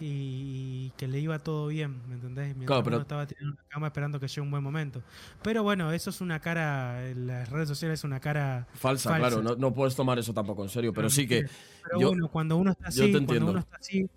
y, 0.00 0.90
que 0.96 1.06
le 1.06 1.18
iba 1.20 1.38
todo 1.38 1.68
bien, 1.68 2.00
¿me 2.08 2.14
entendés? 2.14 2.46
Mientras 2.56 2.66
Claro, 2.66 2.82
pero- 2.84 2.96
uno 2.96 3.02
estaba 3.02 3.26
tirando 3.26 3.54
la 3.56 3.68
cama 3.68 3.86
esperando 3.88 4.18
que 4.18 4.26
llegue 4.28 4.40
un 4.40 4.50
buen 4.50 4.62
momento. 4.62 5.02
Pero 5.42 5.62
bueno, 5.62 5.92
eso 5.92 6.10
es 6.10 6.20
una 6.20 6.40
cara, 6.40 7.06
en 7.08 7.26
las 7.26 7.48
redes 7.50 7.68
sociales 7.68 8.00
es 8.00 8.04
una 8.04 8.18
cara 8.20 8.66
Falsa, 8.74 9.10
falsa. 9.10 9.28
claro, 9.28 9.42
no, 9.42 9.56
no 9.56 9.74
puedes 9.74 9.94
tomar 9.94 10.18
eso 10.18 10.32
tampoco 10.32 10.62
en 10.62 10.68
serio, 10.70 10.92
pero 10.92 11.08
sí 11.10 11.26
que 11.28 11.44
Pero 11.84 12.00
yo- 12.00 12.08
bueno, 12.08 12.28
cuando 12.28 12.56
uno 12.56 12.70
está 12.72 12.88
así, 12.88 13.12
cuando 13.12 13.50
uno 13.50 13.58
está 13.60 13.76
así, 13.76 14.08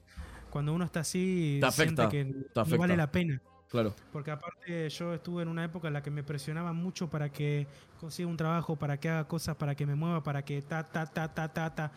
cuando 0.49 0.73
uno 0.73 0.85
está 0.85 0.99
así, 1.01 1.59
Te 1.61 1.71
siente 1.71 2.01
afecta, 2.03 2.09
que 2.09 2.25
te 2.25 2.31
no 2.55 2.61
afecta. 2.61 2.77
vale 2.77 2.97
la 2.97 3.11
pena. 3.11 3.41
Claro. 3.69 3.95
Porque 4.11 4.29
aparte 4.29 4.87
yo 4.89 5.15
estuve 5.15 5.41
en 5.41 5.47
una 5.49 5.63
época 5.65 5.87
en 5.87 5.95
la 5.95 6.03
que 6.03 6.11
me 6.11 6.21
presionaba 6.23 6.73
mucho 6.73 7.09
para 7.09 7.29
que 7.31 7.65
consiga 7.99 8.29
un 8.29 8.37
trabajo, 8.37 8.75
para 8.75 8.99
que 8.99 9.09
haga 9.09 9.27
cosas, 9.27 9.55
para 9.55 9.73
que 9.73 9.87
me 9.87 9.95
mueva, 9.95 10.21
para 10.21 10.45
que 10.45 10.61
ta, 10.61 10.83
ta, 10.83 11.07
ta, 11.07 11.33
ta, 11.33 11.47
ta, 11.51 11.73
ta. 11.73 11.91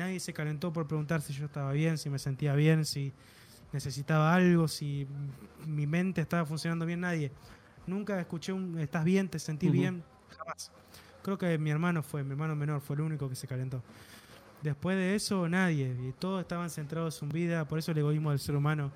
Nadie 0.00 0.18
se 0.18 0.32
calentó 0.32 0.72
por 0.72 0.86
preguntar 0.86 1.20
si 1.20 1.34
yo 1.34 1.44
estaba 1.44 1.72
bien, 1.72 1.98
si 1.98 2.08
me 2.08 2.18
sentía 2.18 2.54
bien, 2.54 2.86
si 2.86 3.12
necesitaba 3.70 4.34
algo, 4.34 4.66
si 4.66 5.06
mi 5.66 5.86
mente 5.86 6.22
estaba 6.22 6.46
funcionando 6.46 6.86
bien, 6.86 7.00
nadie. 7.00 7.30
Nunca 7.86 8.18
escuché 8.18 8.50
un 8.54 8.78
¿estás 8.78 9.04
bien? 9.04 9.28
¿Te 9.28 9.38
sentí 9.38 9.68
bien? 9.68 10.02
Jamás. 10.38 10.72
Creo 11.22 11.36
que 11.36 11.58
mi 11.58 11.68
hermano 11.68 12.02
fue, 12.02 12.24
mi 12.24 12.30
hermano 12.30 12.56
menor 12.56 12.80
fue 12.80 12.96
el 12.96 13.02
único 13.02 13.28
que 13.28 13.34
se 13.34 13.46
calentó. 13.46 13.82
Después 14.62 14.96
de 14.96 15.14
eso, 15.14 15.46
nadie. 15.50 15.94
Y 16.08 16.12
todos 16.12 16.40
estaban 16.40 16.70
centrados 16.70 17.16
en 17.16 17.28
su 17.28 17.34
vida. 17.34 17.68
Por 17.68 17.78
eso 17.78 17.92
el 17.92 17.98
egoísmo 17.98 18.30
del 18.30 18.38
ser 18.38 18.56
humano 18.56 18.92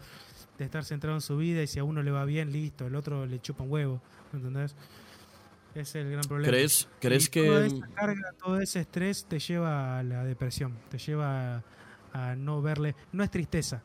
de 0.56 0.64
estar 0.64 0.86
centrado 0.86 1.18
en 1.18 1.20
su 1.20 1.36
vida 1.36 1.62
y 1.62 1.66
si 1.66 1.80
a 1.80 1.84
uno 1.84 2.02
le 2.02 2.12
va 2.12 2.24
bien, 2.24 2.50
listo. 2.50 2.86
El 2.86 2.94
otro 2.94 3.26
le 3.26 3.42
chupa 3.42 3.62
un 3.62 3.70
huevo. 3.70 4.00
¿Me 4.32 4.38
entendés? 4.38 4.74
Es 5.74 5.94
el 5.96 6.10
gran 6.10 6.22
problema. 6.22 6.48
¿Crees, 6.50 6.88
crees 7.00 7.26
Y 7.26 7.30
Toda 7.46 7.60
que 7.60 7.66
esa 7.66 7.86
carga, 7.88 8.32
todo 8.38 8.60
ese 8.60 8.80
estrés 8.80 9.24
te 9.28 9.38
lleva 9.38 9.98
a 9.98 10.02
la 10.02 10.24
depresión. 10.24 10.74
Te 10.88 10.98
lleva 10.98 11.56
a, 11.56 11.62
a 12.12 12.36
no 12.36 12.62
verle. 12.62 12.94
No 13.12 13.24
es 13.24 13.30
tristeza. 13.30 13.82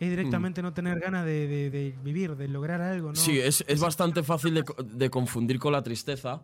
Es 0.00 0.10
directamente 0.10 0.62
no 0.62 0.72
tener 0.72 1.00
ganas 1.00 1.24
de, 1.24 1.46
de- 1.48 1.70
de 1.70 1.94
vivir, 2.04 2.36
de 2.36 2.46
lograr 2.48 2.80
algo. 2.80 3.08
¿no? 3.10 3.14
Sí, 3.16 3.38
es, 3.38 3.64
es 3.66 3.80
bastante 3.80 4.22
fácil 4.22 4.54
de, 4.54 4.64
de 4.84 5.10
confundir 5.10 5.58
con 5.58 5.72
la 5.72 5.82
tristeza. 5.82 6.40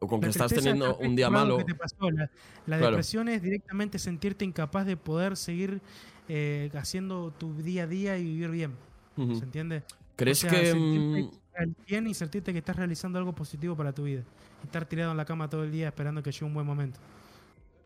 O 0.00 0.06
con 0.06 0.20
que 0.20 0.28
estás 0.28 0.52
teniendo 0.52 0.96
un 0.98 1.16
día 1.16 1.28
malo. 1.30 1.58
que 1.58 1.64
te 1.64 1.74
pasó. 1.74 2.10
La, 2.10 2.30
la 2.66 2.78
Claro. 2.78 2.86
depresión 2.96 3.28
es 3.28 3.42
directamente 3.42 3.98
sentirte 3.98 4.44
incapaz 4.44 4.86
de 4.86 4.96
poder 4.96 5.36
seguir 5.36 5.80
eh, 6.28 6.70
haciendo 6.74 7.32
tu 7.36 7.54
día 7.54 7.84
a 7.84 7.86
día 7.88 8.18
y 8.18 8.24
vivir 8.24 8.50
bien. 8.50 8.72
¿Se 9.16 9.44
entiende? 9.44 9.82
¿Crees 10.14 10.44
O 10.44 10.48
sea, 10.48 10.60
que 10.60 11.28
mm, 11.58 11.74
bien 11.86 12.06
y 12.06 12.14
sentirte 12.14 12.52
que 12.52 12.58
estás 12.58 12.76
realizando 12.76 13.18
algo 13.18 13.34
positivo 13.34 13.76
para 13.76 13.92
tu 13.92 14.04
vida. 14.04 14.24
Estar 14.62 14.86
tirado 14.86 15.10
en 15.12 15.16
la 15.16 15.24
cama 15.24 15.48
todo 15.48 15.64
el 15.64 15.72
día 15.72 15.88
esperando 15.88 16.22
que 16.22 16.32
llegue 16.32 16.46
un 16.46 16.54
buen 16.54 16.66
momento. 16.66 17.00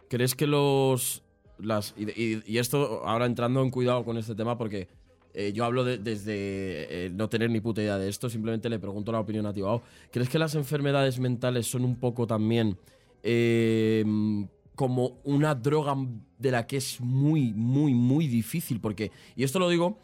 crees 0.09 0.35
que 0.35 0.47
los 0.47 1.23
las 1.59 1.95
y, 1.97 2.59
esto 2.59 3.03
ahora 3.07 3.27
entrando 3.27 3.63
en 3.63 3.71
cuidado 3.71 4.05
con 4.05 4.17
este 4.19 4.35
tema 4.35 4.59
porque 4.59 4.89
eh, 5.35 5.53
yo 5.55 5.65
hablo 5.65 5.85
de- 5.85 5.99
desde 5.99 7.07
eh, 7.07 7.11
no 7.11 7.29
tener 7.29 7.51
ni 7.51 7.61
puta 7.61 7.81
idea 7.83 7.97
de 7.99 8.09
esto, 8.09 8.29
simplemente 8.29 8.69
le 8.69 8.79
pregunto 8.79 9.13
la 9.13 9.21
opinión 9.21 9.47
a 9.47 9.53
Tibao. 9.53 9.83
¿Crees 10.11 10.29
que 10.29 10.39
las 10.39 10.55
enfermedades 10.55 11.19
mentales 11.21 11.67
son 11.67 11.85
un 11.85 11.97
poco 11.97 12.27
también 12.27 12.77
eh, 13.23 14.05
como 14.75 15.21
una 15.25 15.55
droga 15.55 15.97
de 16.39 16.51
la 16.51 16.67
que 16.67 16.77
es 16.79 17.01
muy, 17.01 17.53
muy, 17.55 17.95
muy 17.95 18.27
difícil? 18.27 18.81
Porque, 18.81 19.11
y 19.37 19.45
esto 19.45 19.59
lo 19.59 19.69
digo 19.71 19.99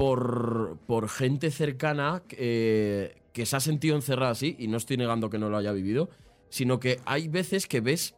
por, 0.00 0.78
por 0.86 1.10
gente 1.10 1.50
cercana 1.50 2.22
eh, 2.30 3.20
que 3.34 3.44
se 3.44 3.54
ha 3.54 3.60
sentido 3.60 3.96
encerrada 3.96 4.32
así, 4.32 4.56
y 4.58 4.66
no 4.66 4.78
estoy 4.78 4.96
negando 4.96 5.28
que 5.28 5.38
no 5.38 5.50
lo 5.50 5.58
haya 5.58 5.72
vivido, 5.72 6.08
sino 6.48 6.80
que 6.80 7.00
hay 7.04 7.28
veces 7.28 7.66
que 7.66 7.82
ves 7.82 8.14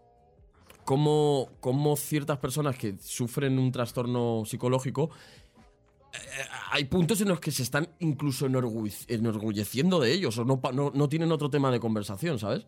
cómo, 0.84 1.48
cómo 1.58 1.96
ciertas 1.96 2.38
personas 2.38 2.76
que 2.76 2.94
sufren 3.00 3.58
un 3.58 3.72
trastorno 3.72 4.44
psicológico, 4.46 5.10
eh, 6.12 6.18
hay 6.70 6.84
puntos 6.84 7.20
en 7.20 7.30
los 7.30 7.40
que 7.40 7.50
se 7.50 7.64
están 7.64 7.88
incluso 7.98 8.46
enorgulle- 8.46 9.04
enorgulleciendo 9.08 9.98
de 9.98 10.12
ellos, 10.12 10.38
o 10.38 10.44
no, 10.44 10.60
no, 10.72 10.92
no 10.94 11.08
tienen 11.08 11.32
otro 11.32 11.50
tema 11.50 11.72
de 11.72 11.80
conversación, 11.80 12.38
¿sabes? 12.38 12.64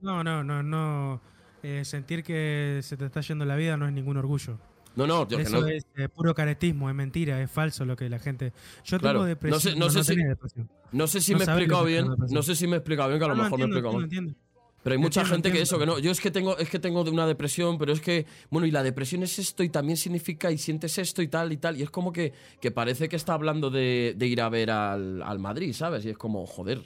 No, 0.00 0.24
no, 0.24 0.42
no, 0.42 0.62
no. 0.62 1.20
Eh, 1.62 1.84
sentir 1.84 2.24
que 2.24 2.80
se 2.82 2.96
te 2.96 3.04
está 3.04 3.20
yendo 3.20 3.44
la 3.44 3.56
vida 3.56 3.76
no 3.76 3.86
es 3.86 3.92
ningún 3.92 4.16
orgullo. 4.16 4.58
No, 4.96 5.06
no, 5.06 5.26
yo 5.28 5.36
que 5.38 5.42
Eso 5.42 5.60
no- 5.60 5.66
es 5.66 5.84
eh, 5.96 6.08
puro 6.08 6.34
caretismo, 6.34 6.88
es 6.88 6.94
mentira, 6.94 7.40
es 7.42 7.50
falso 7.50 7.84
lo 7.84 7.96
que 7.96 8.08
la 8.08 8.18
gente. 8.20 8.52
Yo 8.84 8.98
Claro, 8.98 9.20
tengo 9.20 9.26
depresión. 9.26 9.78
no 9.78 9.90
sé- 9.90 9.96
no 9.96 10.04
sé 10.04 10.04
si- 10.14 10.22
depresión. 10.22 10.70
no 10.92 11.06
sé 11.08 11.20
si 11.20 11.32
no 11.32 11.38
me 11.38 11.44
he 11.44 11.46
que 11.46 11.52
explicado 11.52 11.84
bien, 11.84 12.06
no 12.30 12.42
sé 12.42 12.54
si 12.54 12.66
me 12.66 12.74
he 12.74 12.78
explicado 12.78 13.08
bien, 13.08 13.18
que 13.18 13.24
a 13.24 13.28
lo 13.28 13.34
mejor 13.36 13.58
me 13.58 13.64
he 13.64 13.68
explicado 13.68 13.94
mal. 13.98 14.36
Pero 14.84 14.92
hay 14.92 14.98
mucha 15.00 15.20
Entiendo, 15.22 15.34
gente 15.48 15.52
que 15.56 15.62
eso, 15.62 15.78
que 15.78 15.86
no. 15.86 15.98
Yo 15.98 16.10
es 16.10 16.20
que 16.20 16.30
tengo, 16.30 16.58
es 16.58 16.68
que 16.68 16.78
tengo 16.78 17.02
de 17.04 17.10
una 17.10 17.26
depresión, 17.26 17.78
pero 17.78 17.90
es 17.94 18.02
que, 18.02 18.26
bueno, 18.50 18.66
y 18.66 18.70
la 18.70 18.82
depresión 18.82 19.22
es 19.22 19.38
esto 19.38 19.62
y 19.62 19.70
también 19.70 19.96
significa 19.96 20.50
y 20.52 20.58
sientes 20.58 20.98
esto 20.98 21.22
y 21.22 21.28
tal 21.28 21.52
y 21.54 21.56
tal. 21.56 21.78
Y 21.78 21.82
es 21.82 21.90
como 21.90 22.12
que, 22.12 22.34
que 22.60 22.70
parece 22.70 23.08
que 23.08 23.16
está 23.16 23.32
hablando 23.32 23.70
de, 23.70 24.12
de 24.14 24.26
ir 24.26 24.42
a 24.42 24.50
ver 24.50 24.70
al, 24.70 25.22
al 25.22 25.38
Madrid, 25.38 25.72
¿sabes? 25.72 26.04
Y 26.04 26.10
es 26.10 26.18
como, 26.18 26.44
joder. 26.46 26.82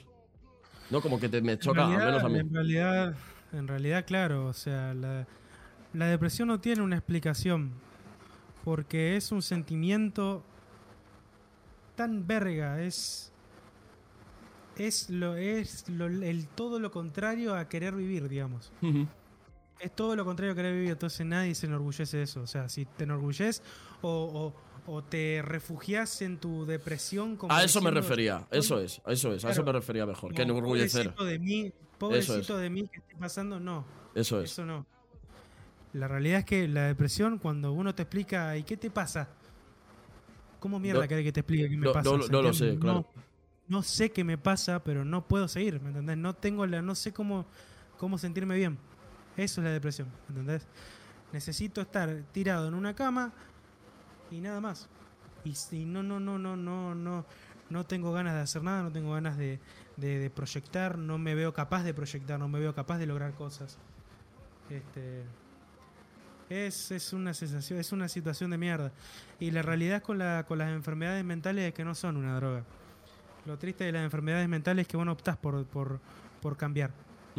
No, 0.89 1.01
como 1.01 1.19
que 1.19 1.27
te, 1.27 1.41
me 1.41 1.59
choca, 1.59 1.83
en 1.93 1.99
al 1.99 2.05
menos 2.05 2.23
a 2.23 2.29
mí. 2.29 2.39
En 2.39 2.53
realidad, 2.53 3.15
en 3.51 3.67
realidad, 3.67 4.05
claro, 4.07 4.45
o 4.47 4.53
sea, 4.53 4.93
la, 4.93 5.27
la 5.93 6.05
depresión 6.07 6.47
no 6.47 6.61
tiene 6.61 6.81
una 6.81 6.95
explicación 6.95 7.73
porque 8.63 9.15
es 9.15 9.31
un 9.31 9.41
sentimiento 9.41 10.43
tan 11.95 12.25
verga, 12.27 12.81
es 12.81 13.31
es 14.77 15.09
lo 15.09 15.35
es 15.35 15.89
lo- 15.89 16.05
el 16.07 16.47
todo 16.47 16.79
lo 16.79 16.91
contrario 16.91 17.55
a 17.55 17.67
querer 17.67 17.93
vivir, 17.95 18.29
digamos. 18.29 18.71
Es 19.79 19.95
todo 19.95 20.15
lo 20.15 20.23
contrario 20.25 20.53
a 20.53 20.55
querer 20.55 20.73
vivir, 20.73 20.91
entonces 20.91 21.25
nadie 21.25 21.55
se 21.55 21.65
enorgullece 21.65 22.17
de 22.17 22.23
eso. 22.23 22.41
O 22.41 22.47
sea, 22.47 22.69
si 22.69 22.85
te 22.85 23.03
enorgulles 23.05 23.61
o, 24.01 24.53
o, 24.87 24.91
o 24.93 25.03
te 25.03 25.41
refugias 25.41 26.21
en 26.21 26.37
tu 26.37 26.65
depresión 26.65 27.35
como 27.37 27.53
A 27.53 27.63
eso 27.63 27.81
me 27.81 27.91
refería, 27.91 28.45
eso 28.51 28.79
es, 28.79 29.01
a 29.05 29.11
eso 29.11 29.33
es, 29.33 29.43
a 29.45 29.51
eso 29.51 29.61
me 29.61 29.65
Claro. 29.65 29.79
refería 29.79 30.05
mejor, 30.05 30.33
que 30.33 30.45
no, 30.45 30.53
enorgullecer. 30.53 31.13
Pobrecito 31.13 31.25
de 31.25 31.39
mí, 31.39 31.73
pobrecito 31.97 32.57
de 32.57 32.69
mí 32.69 32.87
que 32.87 32.99
estoy 32.99 33.15
pasando, 33.15 33.59
no. 33.59 33.83
Eso 34.15 34.41
es. 34.41 34.51
Eso 34.51 34.65
no. 34.65 34.85
La 35.93 36.07
realidad 36.07 36.39
es 36.39 36.45
que 36.45 36.67
la 36.67 36.83
depresión, 36.83 37.39
cuando 37.39 37.71
uno 37.73 37.95
te 37.95 38.03
explica, 38.03 38.55
¿y 38.57 38.63
qué 38.63 38.77
te 38.77 38.91
pasa? 38.91 39.27
¿Cómo 40.59 40.79
mierda 40.79 41.01
No- 41.01 41.07
querés 41.07 41.23
que 41.23 41.31
te 41.31 41.39
explique 41.39 41.69
qué 41.69 41.77
me 41.77 41.85
no- 41.87 41.93
pasa? 41.93 42.09
no- 42.17 42.21
¿Se 42.23 42.31
no 42.31 42.41
lo 42.41 42.53
sé, 42.53 42.77
claro. 42.77 43.05
No, 43.67 43.83
sé 43.83 44.11
qué 44.11 44.23
me 44.23 44.37
pasa, 44.37 44.83
pero 44.83 45.05
no 45.05 45.27
puedo 45.27 45.47
seguir, 45.47 45.79
¿me 45.79 45.89
entendés? 45.89 46.17
No 46.17 46.33
tengo 46.33 46.65
la, 46.65 46.81
no 46.81 46.95
sé 46.95 47.13
cómo, 47.13 47.45
cómo 47.97 48.17
sentirme 48.17 48.55
bien. 48.55 48.77
Eso 49.37 49.61
es 49.61 49.65
la 49.65 49.71
depresión, 49.71 50.07
¿me 50.27 50.39
entendés? 50.39 50.67
Necesito 51.31 51.79
estar 51.81 52.23
tirado 52.31 52.67
en 52.67 52.73
una 52.73 52.95
cama 52.95 53.31
y 54.31 54.41
nada 54.41 54.59
más. 54.59 54.89
Y, 55.43 55.53
si 55.55 55.85
no, 55.85 56.01
no, 56.03 56.19
no, 56.19 56.37
no, 56.39 56.55
no, 56.57 56.93
no, 56.95 57.25
no 57.69 57.85
tengo 57.85 58.11
ganas 58.11 58.33
de 58.33 58.41
hacer 58.41 58.63
nada, 58.63 58.81
no 58.83 58.91
tengo 58.91 59.13
ganas 59.13 59.37
de, 59.37 59.59
de- 59.97 60.17
de 60.19 60.29
proyectar, 60.31 60.97
no 60.97 61.17
me 61.19 61.35
veo 61.35 61.53
capaz 61.53 61.83
de 61.83 61.93
proyectar, 61.93 62.39
no 62.39 62.47
me 62.49 62.59
veo 62.59 62.73
capaz 62.73 62.97
de 62.97 63.05
lograr 63.05 63.33
cosas. 63.33 63.77
Este, 64.69 65.23
es, 66.49 66.91
es 66.91 67.13
una 67.13 67.33
sensación, 67.33 67.79
es 67.79 67.91
una 67.91 68.07
situación 68.07 68.51
de 68.51 68.57
mierda. 68.57 68.91
Y 69.39 69.51
la 69.51 69.61
realidad 69.61 70.01
con, 70.01 70.17
la, 70.17 70.45
con 70.47 70.57
las 70.57 70.69
enfermedades 70.71 71.23
mentales 71.23 71.67
es 71.69 71.73
que 71.73 71.85
no 71.85 71.95
son 71.95 72.17
una 72.17 72.35
droga. 72.35 72.63
Lo 73.45 73.57
triste 73.57 73.83
de 73.83 73.91
las 73.91 74.03
enfermedades 74.03 74.49
mentales 74.49 74.83
es 74.83 74.87
que 74.87 74.97
vos 74.97 75.05
no 75.05 75.13
optás 75.13 75.37
por, 75.37 75.65
por, 75.65 75.99
por 76.41 76.57
cambiar. 76.57 76.91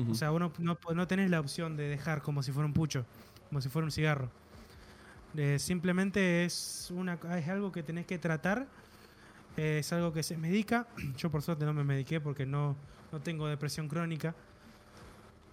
O 0.09 0.15
sea, 0.15 0.31
vos 0.31 0.41
no, 0.41 0.51
no, 0.59 0.79
no 0.95 1.07
tenés 1.07 1.29
la 1.29 1.41
opción 1.41 1.77
de 1.77 1.87
dejar 1.87 2.23
como 2.23 2.43
si 2.43 2.53
fuera 2.53 2.67
un 2.67 2.73
pucho, 2.73 3.05
como 3.51 3.61
si 3.61 3.69
fuera 3.69 3.85
un 3.85 3.93
cigarro. 3.93 4.31
Eh, 5.37 5.59
simplemente 5.59 6.45
es, 6.45 6.91
una, 6.91 7.19
es 7.37 7.49
algo 7.49 7.71
que 7.71 7.83
tenés 7.83 8.07
que 8.07 8.19
tratar, 8.19 8.67
eh, 9.57 9.79
es 9.81 9.93
algo 9.93 10.13
que 10.13 10.23
se 10.23 10.39
medica. 10.39 10.87
Yo 11.19 11.31
por 11.31 11.43
suerte 11.43 11.65
no 11.65 11.75
me 11.75 11.85
mediqué 11.85 12.21
porque 12.21 12.47
no, 12.47 12.77
no 13.13 13.21
tengo 13.21 13.47
depresión 13.47 13.89
crónica, 13.89 14.35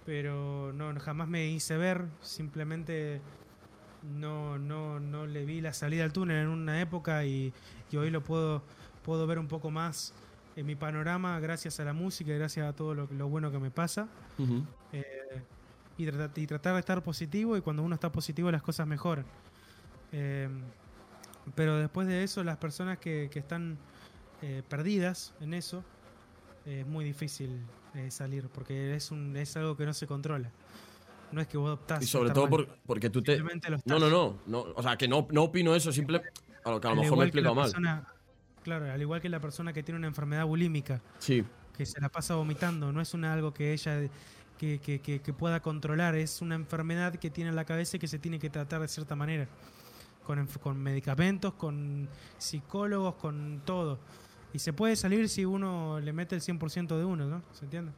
pero 0.06 0.72
no, 0.74 0.98
jamás 1.00 1.27
me 1.27 1.48
hice 1.48 1.76
ver, 1.77 2.06
simplemente 2.22 3.22
no, 4.08 4.58
no, 4.58 5.00
no 5.00 5.26
le 5.26 5.45
vi 5.45 5.61
la 5.61 5.74
salida 5.74 6.03
al 6.03 6.14
túnel 6.14 6.38
en 6.44 6.48
una 6.48 6.82
época 6.82 7.26
y, 7.26 7.53
y 7.92 7.98
hoy 7.98 8.10
lo 8.10 8.24
puedo, 8.24 8.64
puedo 9.03 9.27
ver 9.27 9.40
un 9.40 9.48
poco 9.48 9.72
más 9.72 10.14
en 10.56 10.66
mi 10.66 10.76
panorama 10.76 11.40
gracias 11.40 11.80
a 11.80 11.86
la 11.86 11.94
música 11.94 12.32
y 12.32 12.38
gracias 12.38 12.68
a 12.68 12.74
todo 12.74 12.95
lo, 12.95 13.08
lo 13.11 13.30
bueno 13.30 13.52
que 13.52 13.60
me 13.60 13.69
pasa. 13.72 14.08
Eh, 14.92 15.42
y, 15.98 16.08
y 16.08 16.48
tratar 16.48 16.74
de 16.74 16.80
estar 16.80 17.03
positivo 17.03 17.58
y 17.58 17.61
cuando 17.61 17.84
uno 17.84 17.95
está 17.95 18.11
positivo 18.11 18.52
las 18.52 18.64
cosas 18.64 18.88
mejoran. 18.88 19.26
Eh, 20.11 20.50
pero 21.56 21.77
después 21.77 22.08
de 22.08 22.24
eso, 22.24 22.44
las 22.44 22.58
personas 22.58 22.98
que, 22.98 23.30
que 23.32 23.40
están 23.40 23.77
eh, 24.42 24.64
perdidas 24.68 25.34
en 25.42 25.53
eso, 25.53 25.84
es 26.66 26.86
muy 26.86 27.06
difícil 27.06 27.61
salir 28.10 28.50
porque 28.50 28.95
es, 28.95 29.10
un, 29.10 29.36
es 29.38 29.56
algo 29.58 29.77
que 29.77 29.86
no 29.86 29.94
se 29.94 30.06
controla. 30.06 30.52
No 31.31 31.41
es 31.41 31.47
que 31.47 31.57
vos 31.57 31.72
optás. 31.73 32.01
Y 32.03 32.07
sobre 32.07 32.31
todo 32.31 32.49
por- 32.49 32.67
porque 32.85 33.09
tú 33.09 33.22
te... 33.22 33.38
No, 33.85 33.99
no, 33.99 34.09
no, 34.09 34.38
no. 34.47 34.59
O 34.75 34.81
sea, 34.83 34.97
que 34.97 35.07
no, 35.07 35.27
no 35.31 35.43
opino 35.43 35.75
eso, 35.75 35.91
simple... 35.91 36.22
A 36.64 36.72
lo 36.72 36.81
que 36.81 36.88
a 36.88 36.91
lo 36.91 36.97
Al 36.97 37.01
mejor 37.03 37.17
me 37.17 37.23
he 37.23 37.27
explicado 37.27 37.56
mal. 37.56 37.65
persona- 37.65 38.07
claro, 38.64 38.91
al 38.91 39.01
igual 39.01 39.22
que 39.22 39.30
la 39.30 39.39
persona 39.39 39.72
que 39.73 39.83
tiene 39.83 39.97
una 39.97 40.07
enfermedad 40.07 40.45
bulímica, 40.45 41.01
Sí. 41.19 41.43
que 41.75 41.85
se 41.85 41.99
la 42.01 42.09
pasa 42.09 42.35
vomitando, 42.35 42.91
no 42.91 42.99
es 43.01 43.14
una 43.14 43.31
algo 43.33 43.53
que 43.53 43.72
ella 43.73 44.01
que, 44.57 44.80
que- 44.80 44.99
que- 44.99 45.22
que 45.22 45.33
pueda 45.33 45.61
controlar, 45.61 46.15
es 46.15 46.41
una 46.41 46.56
enfermedad 46.56 47.15
que 47.15 47.30
tiene 47.30 47.51
en 47.51 47.56
la 47.56 47.64
cabeza 47.65 47.95
y 47.97 47.99
que 47.99 48.07
se 48.07 48.19
tiene 48.19 48.39
que 48.39 48.49
tratar 48.49 48.81
de 48.81 48.88
cierta 48.89 49.15
manera, 49.15 49.47
con, 50.25 50.45
con 50.61 50.77
medicamentos, 50.81 51.53
con 51.53 52.09
psicólogos, 52.38 53.15
con 53.15 53.61
todo. 53.65 53.99
Y 54.53 54.59
se 54.59 54.73
puede 54.73 54.95
salir 54.95 55.30
si 55.30 55.45
uno 55.45 55.99
le 56.01 56.11
mete 56.11 56.35
el 56.35 56.41
100% 56.41 56.97
de 56.97 57.06
uno, 57.06 57.27
¿no? 57.27 57.43
¿Se 57.53 57.65
entiende? 57.65 57.91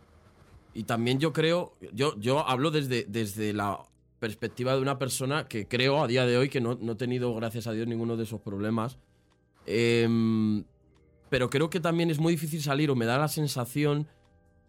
Y 0.74 0.84
también 0.84 1.20
yo 1.20 1.34
creo, 1.34 1.76
yo, 1.94 2.18
yo 2.20 2.48
hablo 2.48 2.72
desde, 2.72 3.06
desde 3.08 3.54
la 3.54 3.80
perspectiva 4.20 4.76
de 4.76 4.82
una 4.82 5.00
persona 5.00 5.48
que 5.48 5.68
creo 5.68 6.04
a 6.04 6.08
día 6.08 6.26
de 6.26 6.38
hoy 6.38 6.50
que 6.50 6.62
no, 6.62 6.78
no 6.80 6.94
he 6.94 6.96
tenido, 6.96 7.34
gracias 7.36 7.68
a 7.68 7.72
Dios, 7.72 7.88
ninguno 7.88 8.18
de 8.18 8.24
esos 8.24 8.42
problemas. 8.42 8.98
Em, 9.66 10.64
pero 11.30 11.50
creo 11.50 11.70
que 11.70 11.80
también 11.80 12.10
es 12.10 12.20
muy 12.20 12.34
difícil 12.34 12.62
salir 12.62 12.92
o 12.92 12.96
me 12.96 13.06
da 13.06 13.18
la 13.18 13.28
sensación 13.28 14.08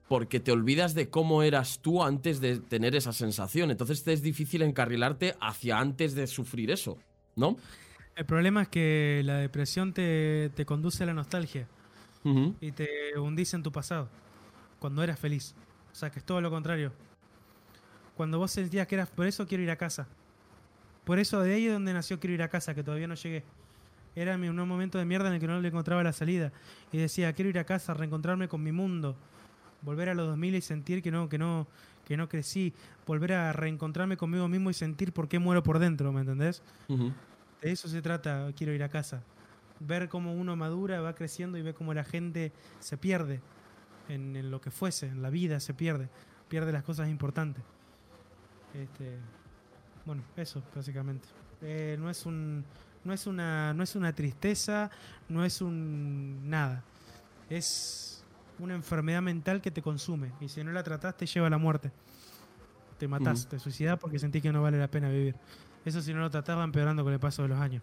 porque 0.09 0.41
te 0.41 0.51
olvidas 0.51 0.95
de 0.95 1.09
cómo 1.09 1.43
eras 1.43 1.81
tú 1.81 2.03
antes 2.03 2.41
de 2.41 2.59
tener 2.59 2.97
esa 2.97 3.13
sensación. 3.13 3.71
Entonces 3.71 4.03
te 4.03 4.13
es 4.13 4.23
difícil 4.23 4.63
encarrilarte 4.63 5.37
hacia 5.41 5.79
antes 5.79 6.15
de 6.15 6.27
sufrir 6.27 6.71
eso, 6.71 6.99
¿no? 7.37 7.57
El 8.17 8.27
problema 8.27 8.63
es 8.63 8.69
que 8.69 9.23
la 9.25 9.39
depresión 9.39 9.93
te, 9.93 10.51
te 10.55 10.67
conduce 10.67 11.05
a 11.05 11.07
la 11.07 11.15
nostalgia 11.15 11.69
y 12.61 12.73
te 12.73 12.89
hundís 13.19 13.55
en 13.55 13.63
tu 13.63 13.73
pasado, 13.73 14.09
cuando 14.79 15.03
eras 15.03 15.19
feliz. 15.19 15.55
O 15.93 15.95
sea, 15.95 16.11
que 16.11 16.19
es 16.19 16.25
todo 16.25 16.41
lo 16.41 16.51
contrario. 16.51 16.93
Cuando 18.17 18.39
vos 18.39 18.51
sentías 18.51 18.87
que 18.87 18.97
eras, 18.97 19.09
por 19.09 19.27
eso 19.27 19.47
quiero 19.47 19.63
ir 19.63 19.71
a 19.71 19.77
casa. 19.77 20.07
Por 21.05 21.19
eso 21.19 21.41
de 21.41 21.55
ahí 21.55 21.67
es 21.67 21.73
donde 21.73 21.93
nació 21.93 22.21
quiero 22.21 22.35
ir 22.35 22.43
a 22.43 22.49
casa, 22.49 22.75
que 22.75 22.83
todavía 22.83 23.07
no 23.07 23.15
llegué. 23.15 23.45
Era 24.15 24.35
un 24.35 24.69
momento 24.69 24.99
de 24.99 25.05
mierda 25.05 25.29
en 25.29 25.35
el 25.35 25.41
que 25.41 25.47
no 25.47 25.61
le 25.61 25.69
encontraba 25.69 26.03
la 26.03 26.13
salida. 26.13 26.53
Y 26.93 26.99
decía, 26.99 27.33
quiero 27.33 27.49
ir 27.49 27.59
a 27.59 27.65
casa, 27.65 27.95
reencontrarme 27.95 28.49
con 28.49 28.63
mi 28.63 28.73
mundo. 28.73 29.17
Volver 29.83 30.11
a 30.11 30.15
los 30.15 30.27
2000 30.29 30.55
y 30.57 30.61
sentir 30.61 31.03
que 31.03 31.11
no, 31.11 31.29
que 31.29 31.39
no, 31.39 31.67
que 32.05 32.17
no 32.17 32.29
crecí. 32.29 32.75
Volver 33.07 33.33
a 33.33 33.53
reencontrarme 33.53 34.17
conmigo 34.17 34.49
mismo 34.49 34.71
y 34.71 34.75
sentir 34.75 35.13
por 35.13 35.29
qué 35.29 35.39
muero 35.39 35.63
por 35.63 35.79
dentro, 35.79 36.13
¿me 36.13 36.21
entendés? 36.21 36.63
De 37.63 37.73
eso 37.73 37.89
se 37.89 38.03
trata, 38.03 38.53
quiero 38.57 38.73
ir 38.73 38.83
a 38.83 38.89
casa. 38.89 39.23
Ver 39.79 40.09
cómo 40.09 40.35
uno 40.35 40.57
madura, 40.57 41.01
va 41.01 41.15
creciendo 41.15 41.57
y 41.57 41.63
ve 41.63 41.73
cómo 41.73 41.95
la 41.95 42.05
gente 42.05 42.53
se 42.81 42.99
pierde 42.99 43.41
en, 44.11 44.37
en 44.37 44.51
lo 44.51 44.61
que 44.61 44.71
fuese, 44.71 45.07
en 45.07 45.23
la 45.23 45.31
vida 45.31 45.61
se 45.61 45.75
pierde, 45.75 46.09
pierde 46.49 46.73
las 46.73 46.83
cosas 46.83 47.09
importantes. 47.09 47.63
Este, 48.75 49.19
bueno, 50.05 50.23
eso 50.37 50.63
básicamente. 50.75 51.29
Eh, 51.63 51.97
no 51.99 52.11
es 52.11 52.27
un, 52.27 52.65
no 53.05 53.13
es 53.13 53.27
una, 53.27 53.75
no 53.75 53.83
es 53.83 53.97
una 53.97 54.13
tristeza, 54.13 54.91
no 55.29 55.45
es 55.45 55.61
un 55.61 56.49
nada. 56.49 56.83
Es 57.49 58.25
una 58.59 58.75
enfermedad 58.75 59.23
mental 59.23 59.61
que 59.61 59.71
te 59.71 59.83
consume 59.83 60.33
y 60.41 60.49
si 60.49 60.63
no 60.63 60.73
la 60.73 60.83
tratás 60.83 61.17
te 61.17 61.27
lleva 61.27 61.47
a 61.47 61.51
la 61.51 61.59
muerte. 61.59 61.91
Te 62.99 63.09
matás, 63.09 63.41
Ujú. 63.43 63.51
te 63.51 63.59
suicidás 63.59 63.99
porque 63.99 64.19
sentís 64.19 64.43
que 64.43 64.53
no 64.53 64.63
vale 64.63 64.79
la 64.79 64.89
pena 64.89 65.09
vivir. 65.09 65.35
Eso 65.85 66.03
si 66.03 66.13
no 66.13 66.21
lo 66.21 66.31
tratás 66.31 66.59
va 66.59 66.65
empeorando 66.65 67.03
con 67.03 67.13
el 67.13 67.19
paso 67.19 67.43
de 67.43 67.49
los 67.49 67.59
años. 67.59 67.83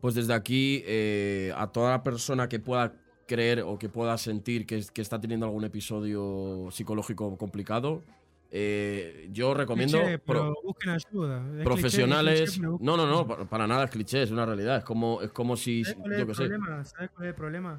Pues 0.00 0.14
desde 0.14 0.32
aquí, 0.32 0.84
eh, 0.86 1.52
a 1.56 1.66
toda 1.66 1.90
la 1.90 2.02
persona 2.04 2.48
que 2.48 2.60
pueda 2.60 2.92
creer 3.28 3.60
o 3.62 3.78
que 3.78 3.88
pueda 3.88 4.18
sentir 4.18 4.66
que, 4.66 4.78
es- 4.78 4.90
que 4.90 5.02
está 5.02 5.20
teniendo 5.20 5.46
algún 5.46 5.64
episodio 5.64 6.68
psicológico 6.72 7.36
complicado, 7.36 8.02
eh, 8.50 9.28
yo 9.30 9.52
recomiendo 9.52 9.98
Cliché, 9.98 10.18
pero 10.18 10.40
pro- 10.54 10.54
busquen 10.64 10.90
ayuda. 10.90 11.36
Es 11.36 11.42
cliché, 11.44 11.58
es 11.58 11.64
profesionales. 11.64 12.40
cliché, 12.50 12.66
busquen 12.66 12.86
no, 12.86 12.96
no, 12.96 13.06
no, 13.06 13.20
ayuda. 13.20 13.36
pa- 13.36 13.44
para 13.44 13.66
nada 13.66 13.84
es 13.84 13.90
cliché, 13.90 14.22
es 14.22 14.30
una 14.30 14.46
realidad. 14.46 14.78
Es 14.78 14.84
como, 14.84 15.20
es 15.22 15.30
como 15.30 15.54
si, 15.56 15.84
¿Sabes 15.84 15.98
cuál 16.00 16.12
es 16.14 16.18
yo 16.20 16.26
qué 16.26 16.34
sé. 16.34 16.42
problema? 16.48 16.84
¿Sabes 16.84 17.10
cuál 17.10 17.24
es 17.26 17.28
el 17.28 17.34
problema? 17.34 17.78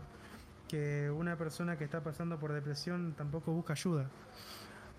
Que 0.69 1.09
una 1.09 1.35
persona 1.35 1.77
que 1.77 1.83
está 1.83 2.03
pasando 2.03 2.37
por 2.39 2.53
depresión 2.53 3.15
tampoco 3.17 3.51
busca 3.51 3.73
ayuda. 3.73 4.07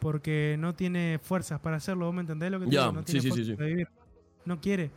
Porque 0.01 0.57
no 0.59 0.75
tiene 0.75 1.21
fuerzas 1.23 1.61
para 1.61 1.77
hacerlo. 1.77 2.07
¿Vos 2.07 2.15
me 2.15 2.23
entendés 2.23 2.51
lo 2.51 2.59
que 2.59 2.67
te 2.67 2.73
Ya, 2.73 2.81
digo? 2.83 2.93
No 2.95 3.03
tiene 3.05 3.21
sí, 3.21 3.31
sí, 3.31 3.45
sí. 3.45 3.55
para 3.55 3.67
vivir. 3.69 3.89
No 4.45 4.61
quiere. 4.61 4.91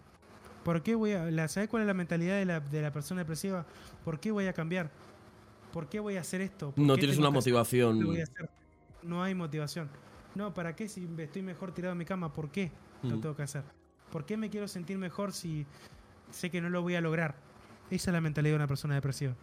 ¿Por 0.63 0.81
qué 0.81 0.95
voy 0.95 1.11
a.? 1.11 1.29
La, 1.29 1.47
¿Sabes 1.49 1.69
cuál 1.69 1.83
es 1.83 1.87
la 1.87 1.93
mentalidad 1.93 2.37
de 2.37 2.45
la, 2.45 2.59
de 2.61 2.81
la 2.81 2.91
persona 2.91 3.21
depresiva? 3.21 3.65
¿Por 4.03 4.19
qué 4.19 4.31
voy 4.31 4.47
a 4.47 4.53
cambiar? 4.53 4.89
¿Por 5.73 5.89
qué 5.89 5.99
voy 5.99 6.17
a 6.17 6.21
hacer 6.21 6.39
esto? 6.41 6.71
¿Por 6.71 6.85
No 6.85 6.95
tienes 6.95 7.17
una 7.17 7.31
motivación. 7.31 7.97
¿Qué 7.99 8.05
voy 8.05 8.19
a 8.19 8.23
hacer? 8.23 8.49
No 9.01 9.23
hay 9.23 9.33
motivación. 9.33 9.89
No, 10.35 10.53
¿para 10.53 10.75
qué 10.75 10.87
si 10.87 11.09
estoy 11.17 11.41
mejor 11.41 11.73
tirado 11.73 11.91
en 11.93 11.97
mi 11.97 12.05
cama? 12.05 12.31
¿Por 12.31 12.49
qué 12.51 12.71
lo 13.01 13.09
Ujú. 13.09 13.19
tengo 13.21 13.35
que 13.35 13.41
hacer? 13.43 13.63
¿Por 14.11 14.23
qué 14.25 14.37
me 14.37 14.49
quiero 14.51 14.67
sentir 14.67 14.97
mejor 14.99 15.33
si 15.33 15.65
sé 16.31 16.51
que 16.51 16.61
no 16.61 16.69
lo 16.69 16.83
voy 16.83 16.93
a 16.95 17.01
lograr? 17.01 17.35
Esa 17.89 18.11
es 18.11 18.13
la 18.13 18.21
mentalidad 18.21 18.53
de 18.53 18.57
una 18.57 18.67
persona 18.67 18.93
depresiva. 18.95 19.33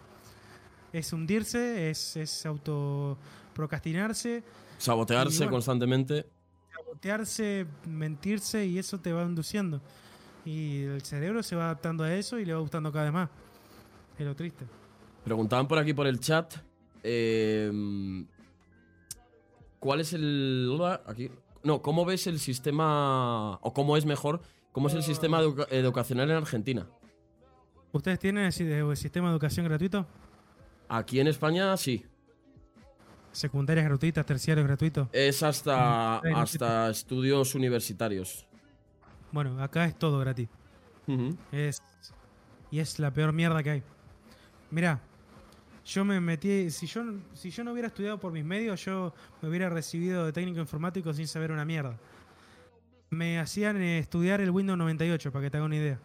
Es 0.92 1.12
hundirse, 1.12 1.90
es, 1.90 2.16
es 2.16 2.46
auto 2.46 3.18
procrastinarse, 3.54 4.42
Sabotearse 4.78 5.38
bueno. 5.38 5.50
constantemente. 5.52 6.26
sabotearse, 6.74 7.66
mentirse 7.88 8.64
y 8.66 8.78
eso 8.78 8.98
te 9.00 9.12
va 9.12 9.24
induciendo. 9.24 9.80
Y 10.44 10.82
el 10.84 11.02
cerebro 11.02 11.42
se 11.42 11.54
va 11.56 11.64
adaptando 11.64 12.02
a 12.04 12.14
eso 12.14 12.38
y 12.38 12.44
le 12.44 12.54
va 12.54 12.60
gustando 12.60 12.90
cada 12.92 13.04
vez 13.04 13.12
más. 13.12 13.28
Es 14.18 14.24
lo 14.24 14.34
triste. 14.34 14.64
Preguntaban 15.24 15.68
por 15.68 15.78
aquí 15.78 15.92
por 15.94 16.06
el 16.06 16.20
chat. 16.20 16.54
eh, 17.02 17.70
¿Cuál 19.78 20.00
es 20.00 20.12
el. 20.12 20.78
Aquí. 21.06 21.30
No, 21.62 21.80
¿cómo 21.82 22.04
ves 22.04 22.26
el 22.26 22.38
sistema. 22.38 23.54
o 23.62 23.72
cómo 23.72 23.96
es 23.96 24.04
mejor? 24.06 24.40
¿Cómo 24.72 24.88
es 24.88 24.94
el 24.94 25.02
sistema 25.02 25.40
educa- 25.40 25.66
educacional 25.70 26.30
en 26.30 26.36
Argentina? 26.36 26.86
¿Ustedes 27.92 28.18
tienen 28.18 28.44
el, 28.44 28.52
si- 28.52 28.64
el 28.70 28.96
sistema 28.96 29.28
de 29.28 29.32
educación 29.32 29.66
gratuito? 29.66 30.06
Aquí 30.88 31.18
en 31.20 31.26
España 31.26 31.76
sí. 31.76 32.04
Secundarias 33.32 33.84
gratuitas, 33.86 34.24
terciarios 34.26 34.66
gratuitos. 34.66 35.08
Es 35.12 35.42
hasta, 35.42 36.18
hasta 36.18 36.90
estudios 36.90 37.54
universitarios. 37.54 38.46
Bueno, 39.32 39.60
acá 39.62 39.84
es 39.86 39.96
todo 39.98 40.18
gratis. 40.18 40.48
Es, 41.52 41.82
y 42.70 42.78
es 42.80 42.98
la 42.98 43.12
peor 43.12 43.32
mierda 43.32 43.62
que 43.62 43.70
hay. 43.70 43.82
Mira, 44.70 45.00
yo 45.90 46.04
me 46.04 46.20
metí. 46.20 46.70
Si 46.70 46.86
yo, 46.86 47.02
si 47.34 47.50
yo 47.50 47.64
no 47.64 47.72
hubiera 47.72 47.88
estudiado 47.88 48.18
por 48.18 48.32
mis 48.32 48.44
medios, 48.44 48.84
yo 48.84 49.12
me 49.42 49.48
hubiera 49.48 49.68
recibido 49.68 50.24
de 50.26 50.32
técnico 50.32 50.60
informático 50.60 51.12
sin 51.12 51.26
saber 51.26 51.50
una 51.50 51.64
mierda. 51.64 51.98
Me 53.10 53.40
hacían 53.40 53.76
eh, 53.80 53.98
estudiar 53.98 54.40
el 54.40 54.50
Windows 54.50 54.78
98, 54.78 55.32
para 55.32 55.44
que 55.44 55.50
te 55.50 55.56
haga 55.56 55.66
una 55.66 55.76
idea. 55.76 55.98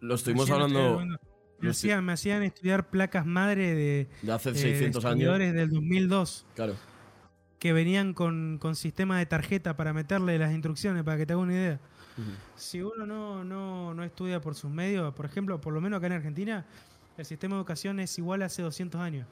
Lo 0.00 0.08
Me 0.08 0.14
estuvimos 0.14 0.48
hacían 0.48 0.60
estudiar 0.62 0.70
el 0.70 0.76
hablando 0.76 1.18
Me 1.58 1.70
hacían, 1.70 2.04
me 2.04 2.12
hacían 2.12 2.42
estudiar 2.44 2.88
placas 2.90 3.26
madre 3.26 3.74
de, 3.74 4.08
de 4.22 4.32
hace 4.32 4.50
eh, 4.50 4.54
600 4.54 5.04
años. 5.04 5.38
del 5.38 5.70
2002 5.70 6.46
Claro. 6.54 6.76
que 7.58 7.72
venían 7.72 8.14
con, 8.14 8.58
con 8.60 8.76
sistema 8.76 9.18
de 9.18 9.26
tarjeta 9.26 9.76
para 9.76 9.92
meterle 9.92 10.38
las 10.38 10.52
instrucciones, 10.52 11.02
para 11.02 11.16
que 11.18 11.26
te 11.26 11.32
haga 11.32 11.42
una 11.42 11.52
idea. 11.54 11.80
Si 12.56 12.82
uno 12.82 13.06
no, 13.06 13.42
no, 13.42 13.94
no 13.94 14.04
estudia 14.04 14.40
por 14.40 14.54
sus 14.54 14.70
medios, 14.70 15.12
por 15.14 15.24
ejemplo, 15.26 15.60
por 15.60 15.72
lo 15.72 15.80
menos 15.80 15.98
acá 15.98 16.06
en 16.08 16.12
Argentina, 16.12 16.66
el 17.22 17.26
sistema 17.26 17.54
de 17.54 17.60
educación 17.60 18.00
es 18.00 18.18
igual 18.18 18.42
a 18.42 18.46
hace 18.46 18.62
200 18.62 19.00
años. 19.00 19.26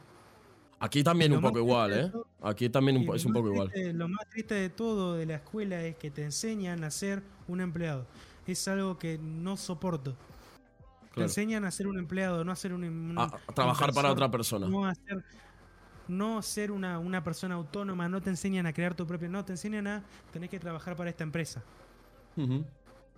Aquí 0.79 1.03
también 1.05 1.33
un 1.35 1.43
poco 1.43 1.59
igual, 1.59 1.93
¿eh? 1.93 2.09
todo- 2.11 2.27
Aquí 2.43 2.71
también 2.71 2.97
un 2.97 3.15
es 3.15 3.25
un 3.27 3.33
poco 3.35 3.49
igual. 3.49 3.71
Lo 3.93 4.09
más 4.09 4.27
triste 4.31 4.55
de 4.55 4.71
todo 4.71 5.15
de 5.17 5.27
la 5.27 5.35
escuela 5.35 5.83
es 5.83 5.97
que 5.97 6.11
te 6.11 6.25
enseñan 6.25 6.83
a 6.85 6.91
ser 6.91 7.23
un 7.49 7.61
empleado. 7.61 8.07
Es 8.47 8.67
algo 8.67 8.99
que 8.99 9.19
no 9.19 9.57
soporto. 9.59 10.17
Te 11.15 11.23
enseñan 11.23 11.65
a 11.67 11.71
ser 11.71 11.87
un 11.87 11.99
empleado, 11.99 12.45
no 12.45 12.53
a 12.53 12.57
ser 12.57 12.73
un, 12.73 12.85
un- 12.85 13.19
A, 13.19 13.25
a 13.25 13.53
trabajar 13.55 13.93
para 13.93 14.11
otra 14.11 14.31
persona. 14.31 14.69
No 14.69 14.87
a 14.87 14.95
ser, 14.95 15.23
no 16.09 16.41
ser 16.41 16.71
una, 16.73 16.99
una 16.99 17.23
persona 17.23 17.57
autónoma, 17.57 18.09
no 18.09 18.23
te 18.23 18.31
enseñan 18.31 18.67
a 18.67 18.73
crear 18.73 18.95
tu 18.95 19.07
propio... 19.07 19.29
No, 19.29 19.45
te 19.45 19.53
enseñan 19.53 19.87
a 19.87 20.03
tener 20.33 20.49
que 20.49 20.59
trabajar 20.59 20.97
para 20.97 21.11
esta 21.11 21.25
empresa. 21.25 21.63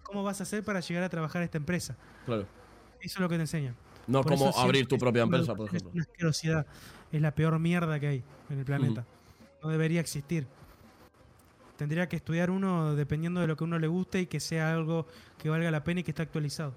¿Cómo 0.02 0.24
vas 0.24 0.40
a 0.40 0.42
hacer 0.42 0.64
para 0.64 0.80
llegar 0.80 1.04
a 1.04 1.08
trabajar 1.08 1.42
a 1.42 1.44
esta 1.44 1.58
empresa? 1.58 1.96
Claro. 2.26 2.42
Eso 3.00 3.18
es 3.18 3.20
lo 3.20 3.28
que 3.28 3.36
te 3.36 3.42
enseñan. 3.42 3.76
No 4.06 4.22
Por 4.22 4.32
como 4.32 4.50
abrir 4.58 4.86
tu 4.86 4.98
propia 4.98 5.22
empresa, 5.22 5.54
por 5.54 5.66
ejemplo. 5.68 5.90
Es 5.90 5.94
una 5.94 6.02
asquerosidad. 6.02 6.66
Es 7.12 7.20
la 7.20 7.34
peor 7.34 7.58
mierda 7.58 7.98
que 8.00 8.06
hay 8.08 8.24
en 8.50 8.58
el 8.58 8.64
planeta. 8.64 9.04
No 9.62 9.68
debería 9.70 10.00
existir. 10.00 10.46
Tendría 11.76 12.08
que 12.08 12.16
estudiar 12.16 12.50
uno 12.50 12.94
dependiendo 12.94 13.40
de 13.40 13.46
lo 13.46 13.56
que 13.56 13.64
uno 13.64 13.78
le 13.78 13.86
guste 13.86 14.20
y 14.20 14.26
que 14.26 14.40
sea 14.40 14.72
algo 14.72 15.06
que 15.38 15.48
valga 15.48 15.70
la 15.70 15.82
pena 15.82 16.00
y 16.00 16.02
que 16.04 16.10
esté 16.12 16.22
actualizado. 16.22 16.74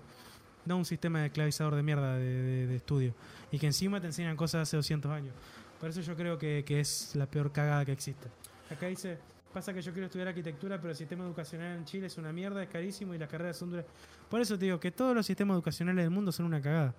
No 0.65 0.77
un 0.77 0.85
sistema 0.85 1.19
de 1.19 1.27
esclavizador 1.27 1.75
de 1.75 1.83
mierda 1.83 2.15
de, 2.17 2.23
de- 2.25 2.67
de 2.67 2.75
estudio. 2.75 3.13
Y 3.51 3.59
que 3.59 3.67
encima 3.67 3.99
te 4.01 4.07
enseñan 4.07 4.35
cosas 4.35 4.59
de 4.59 4.61
hace 4.63 4.77
200 4.77 5.11
años. 5.11 5.33
Por 5.79 5.89
eso 5.89 6.01
yo 6.01 6.15
creo 6.15 6.37
que, 6.39 6.63
que 6.65 6.79
es 6.79 7.15
la 7.15 7.27
peor 7.27 7.51
cagada 7.51 7.85
que 7.85 7.91
existe. 7.91 8.27
Acá 8.71 8.87
dice, 8.87 9.19
pasa 9.53 9.73
que 9.73 9.81
yo 9.81 9.91
quiero 9.91 10.07
estudiar 10.07 10.29
arquitectura, 10.29 10.77
pero 10.77 10.89
el 10.91 10.95
sistema 10.97 11.23
educacional 11.25 11.77
en 11.77 11.85
Chile 11.85 12.07
es 12.07 12.17
una 12.17 12.31
mierda, 12.31 12.63
es 12.63 12.69
carísimo 12.69 13.13
y 13.13 13.19
las 13.19 13.29
carreras 13.29 13.57
son 13.57 13.69
duras. 13.69 13.85
Por 14.29 14.41
eso 14.41 14.57
te 14.57 14.65
digo 14.65 14.79
que 14.79 14.91
todos 14.91 15.13
los 15.13 15.25
sistemas 15.25 15.53
educacionales 15.55 16.03
del 16.03 16.09
mundo 16.11 16.31
son 16.31 16.47
una 16.47 16.61
cagada. 16.61 16.95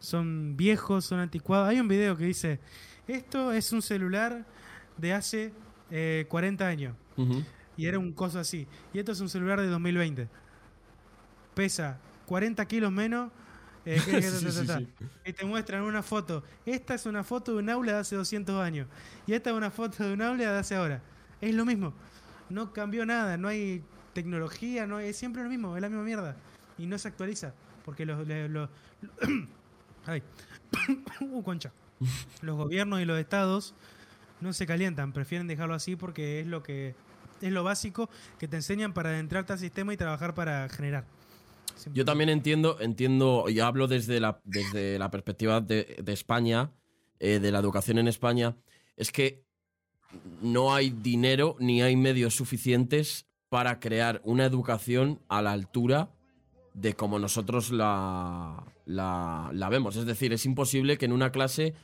Son 0.00 0.56
viejos, 0.56 1.04
son 1.04 1.20
anticuados. 1.20 1.68
Hay 1.68 1.78
un 1.78 1.86
video 1.88 2.16
que 2.16 2.24
dice, 2.24 2.58
esto 3.06 3.52
es 3.52 3.72
un 3.72 3.82
celular 3.82 4.44
de 4.96 5.12
hace 5.12 5.52
eh, 5.90 6.26
40 6.28 6.66
años. 6.66 6.96
Ujú. 7.16 7.44
Y 7.76 7.86
era 7.86 7.98
un 7.98 8.12
coso 8.12 8.38
así. 8.40 8.66
Y 8.92 8.98
esto 8.98 9.12
es 9.12 9.20
un 9.20 9.28
celular 9.28 9.60
de 9.60 9.66
2020. 9.68 10.28
Pesa 11.54 11.98
40 12.26 12.66
kilos 12.66 12.90
menos. 12.92 13.30
eh, 13.84 14.00
que- 14.04 14.10
que- 14.20 14.22
Sí, 14.22 14.44
ta, 14.44 14.50
ta, 14.50 14.60
sí, 14.60 14.66
ta. 14.66 14.78
sí. 14.78 14.88
Y 15.24 15.32
te 15.32 15.44
muestran 15.44 15.82
una 15.82 16.02
foto. 16.02 16.44
Esta 16.66 16.94
es 16.94 17.06
una 17.06 17.24
foto 17.24 17.52
de 17.52 17.58
un 17.58 17.70
aula 17.70 17.92
de 17.94 17.98
hace 18.00 18.16
200 18.16 18.60
años. 18.62 18.86
Y 19.26 19.32
esta 19.32 19.50
es 19.50 19.56
una 19.56 19.70
foto 19.70 20.04
de 20.06 20.12
un 20.12 20.22
aula 20.22 20.52
de 20.52 20.58
hace 20.58 20.74
ahora. 20.76 21.02
Es 21.40 21.54
lo 21.54 21.64
mismo. 21.64 21.94
No 22.48 22.72
cambió 22.72 23.06
nada. 23.06 23.36
No 23.36 23.48
hay 23.48 23.82
tecnología. 24.12 24.86
no 24.86 24.98
Es 25.00 25.16
siempre 25.16 25.42
lo 25.42 25.48
mismo. 25.48 25.76
Es 25.76 25.82
la 25.82 25.88
misma 25.88 26.04
mierda. 26.04 26.36
Y 26.78 26.86
no 26.86 26.98
se 26.98 27.08
actualiza. 27.08 27.54
Porque 27.84 28.04
los- 28.06 28.26
ay. 30.06 30.22
uh, 31.20 31.42
concha. 31.42 31.72
Los 32.42 32.56
gobiernos 32.56 33.00
y 33.00 33.04
los 33.04 33.18
estados 33.18 33.74
no 34.40 34.52
se 34.52 34.66
calientan, 34.66 35.12
prefieren 35.12 35.46
dejarlo 35.46 35.74
así 35.74 35.96
porque 35.96 36.40
es 36.40 36.46
lo 36.46 36.62
que 36.62 36.94
es 37.40 37.52
lo 37.52 37.64
básico 37.64 38.08
que 38.38 38.48
te 38.48 38.56
enseñan 38.56 38.92
para 38.92 39.10
adentrarte 39.10 39.52
al 39.52 39.58
sistema 39.58 39.94
y 39.94 39.96
trabajar 39.96 40.34
para 40.34 40.68
generar. 40.68 41.04
Yo 41.94 42.04
también 42.04 42.28
entiendo, 42.28 42.78
entiendo, 42.80 43.46
y 43.48 43.60
hablo 43.60 43.86
desde 43.86 44.20
la, 44.20 44.40
desde 44.44 44.98
la 44.98 45.10
perspectiva 45.10 45.62
de, 45.62 46.02
España, 46.08 46.72
eh, 47.18 47.38
de 47.38 47.52
la 47.52 47.58
educación 47.58 47.98
en 47.98 48.08
España, 48.08 48.56
es 48.96 49.10
que 49.10 49.44
no 50.42 50.74
hay 50.74 50.90
dinero 50.90 51.56
ni 51.58 51.80
hay 51.80 51.96
medios 51.96 52.34
suficientes 52.34 53.26
para 53.48 53.80
crear 53.80 54.20
una 54.24 54.44
educación 54.44 55.20
a 55.28 55.40
la 55.40 55.52
altura 55.52 56.10
de 56.74 56.94
como 56.94 57.18
nosotros 57.18 57.70
la, 57.70 58.62
la, 58.90 59.50
la 59.52 59.68
vemos. 59.68 59.96
Es 59.96 60.06
decir, 60.06 60.32
es 60.32 60.44
imposible 60.46 60.98
que 60.98 61.06
en 61.06 61.12
una 61.12 61.30
clase 61.32 61.74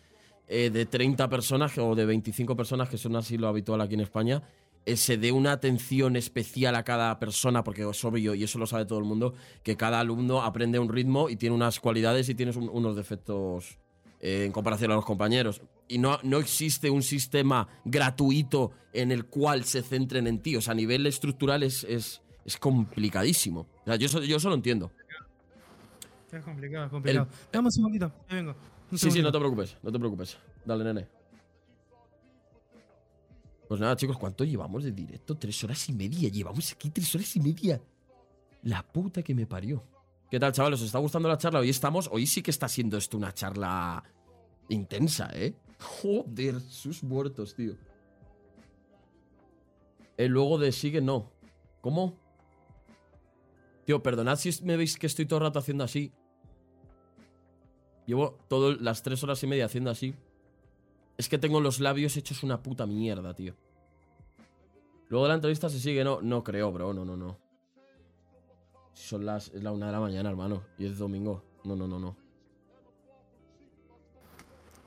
eh, 0.48 0.70
de 0.70 0.86
30 0.86 1.28
personas 1.28 1.76
o 1.78 1.94
de 1.94 2.04
25 2.06 2.56
personas, 2.56 2.88
que 2.88 2.98
son 2.98 3.16
así 3.16 3.36
lo 3.38 3.48
habitual 3.48 3.80
aquí 3.80 3.94
en 3.94 4.00
España, 4.00 4.42
eh, 4.84 4.96
se 4.96 5.16
dé 5.16 5.32
una 5.32 5.52
atención 5.52 6.14
especial 6.16 6.76
a 6.76 6.84
cada 6.84 7.18
persona, 7.18 7.64
porque 7.64 7.82
es 7.88 8.04
obvio, 8.04 8.34
y 8.34 8.44
eso 8.44 8.58
lo 8.58 8.66
sabe 8.66 8.84
todo 8.86 8.98
el 9.00 9.04
mundo, 9.04 9.34
que 9.64 9.76
cada 9.76 9.98
alumno 10.00 10.42
aprende 10.42 10.78
un 10.78 10.88
ritmo 10.88 11.28
y 11.28 11.36
tiene 11.36 11.54
unas 11.56 11.80
cualidades 11.80 12.28
y 12.28 12.34
tiene 12.36 12.52
un- 12.56 12.68
unos 12.72 12.94
defectos 12.96 13.78
eh, 14.20 14.44
en 14.46 14.52
comparación 14.52 14.90
a 14.92 14.94
los 14.94 15.04
compañeros. 15.04 15.60
Y 15.88 15.98
no, 15.98 16.18
no 16.22 16.38
existe 16.38 16.88
un 16.88 17.02
sistema 17.02 17.68
gratuito 17.84 18.70
en 18.94 19.12
el 19.12 19.26
cual 19.26 19.64
se 19.64 19.82
centren 19.82 20.26
en 20.26 20.38
ti. 20.40 20.56
O 20.56 20.60
sea, 20.62 20.72
a 20.72 20.74
nivel 20.74 21.06
estructural 21.06 21.62
es, 21.62 21.84
es, 21.84 22.22
es 22.46 22.56
complicadísimo. 22.56 23.66
O 23.82 23.84
sea, 23.84 23.96
yo, 23.96 24.08
yo 24.22 24.36
eso 24.38 24.48
lo 24.48 24.54
entiendo. 24.54 24.90
Es 26.32 26.44
complicado, 26.44 26.86
es 26.86 26.90
complicado. 26.90 27.28
Dame 27.52 27.66
un 27.66 27.72
segundito, 27.72 28.12
ahí 28.28 28.36
vengo. 28.36 28.54
Un 28.90 28.98
Sí, 28.98 29.10
sí, 29.10 29.22
no 29.22 29.32
te 29.32 29.38
preocupes, 29.38 29.76
no 29.82 29.92
te 29.92 29.98
preocupes. 29.98 30.36
Dale, 30.64 30.84
nene. 30.84 31.08
Pues 33.68 33.80
nada, 33.80 33.96
chicos, 33.96 34.16
¿cuánto 34.16 34.44
llevamos 34.44 34.84
de 34.84 34.92
directo? 34.92 35.36
Tres 35.36 35.62
horas 35.64 35.88
y 35.88 35.92
media. 35.92 36.28
Llevamos 36.28 36.72
aquí 36.72 36.90
tres 36.90 37.12
horas 37.14 37.34
y 37.34 37.40
media. 37.40 37.80
La 38.62 38.82
puta 38.82 39.22
que 39.22 39.34
me 39.34 39.46
parió. 39.46 39.82
¿Qué 40.30 40.38
tal, 40.38 40.52
chavales? 40.52 40.80
¿Os 40.80 40.86
está 40.86 40.98
gustando 40.98 41.28
la 41.28 41.38
charla? 41.38 41.60
Hoy 41.60 41.70
estamos. 41.70 42.08
Hoy 42.12 42.26
sí 42.26 42.42
que 42.42 42.50
está 42.50 42.68
siendo 42.68 42.96
esto 42.96 43.16
una 43.16 43.32
charla 43.32 44.02
intensa, 44.68 45.30
¿eh? 45.32 45.54
Joder, 45.80 46.60
sus 46.60 47.02
muertos, 47.02 47.54
tío. 47.54 47.74
El 50.16 50.32
luego 50.32 50.58
de 50.58 50.72
sigue, 50.72 51.00
no. 51.00 51.30
¿Cómo? 51.80 52.14
Tío, 53.86 54.02
perdonad 54.02 54.36
si 54.36 54.50
me 54.64 54.76
veis 54.76 54.98
que 54.98 55.06
estoy 55.06 55.26
todo 55.26 55.38
el 55.38 55.44
rato 55.44 55.60
haciendo 55.60 55.84
así. 55.84 56.12
Llevo 58.04 58.36
todas 58.48 58.80
las 58.80 59.04
tres 59.04 59.22
horas 59.22 59.40
y 59.44 59.46
media 59.46 59.66
haciendo 59.66 59.90
así. 59.90 60.12
Es 61.16 61.28
que 61.28 61.38
tengo 61.38 61.60
los 61.60 61.78
labios 61.78 62.16
hechos 62.16 62.42
una 62.42 62.62
puta 62.62 62.84
mierda, 62.84 63.32
tío. 63.32 63.54
Luego 65.08 65.26
de 65.26 65.28
la 65.28 65.34
entrevista 65.36 65.70
se 65.70 65.78
sigue, 65.78 66.02
no, 66.02 66.20
no 66.20 66.42
creo, 66.42 66.72
bro, 66.72 66.92
no, 66.92 67.04
no, 67.04 67.16
no. 67.16 67.38
Si 68.92 69.06
Son 69.06 69.24
las, 69.24 69.48
es 69.54 69.62
la 69.62 69.70
una 69.70 69.86
de 69.86 69.92
la 69.92 70.00
mañana, 70.00 70.30
hermano, 70.30 70.64
y 70.78 70.86
es 70.86 70.98
domingo. 70.98 71.44
No, 71.62 71.76
no, 71.76 71.86
no, 71.86 72.00
no. 72.00 72.16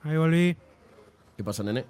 Ahí 0.02 0.16
volví. 0.18 0.56
¿Qué 1.38 1.44
pasa, 1.44 1.62
nene? 1.62 1.86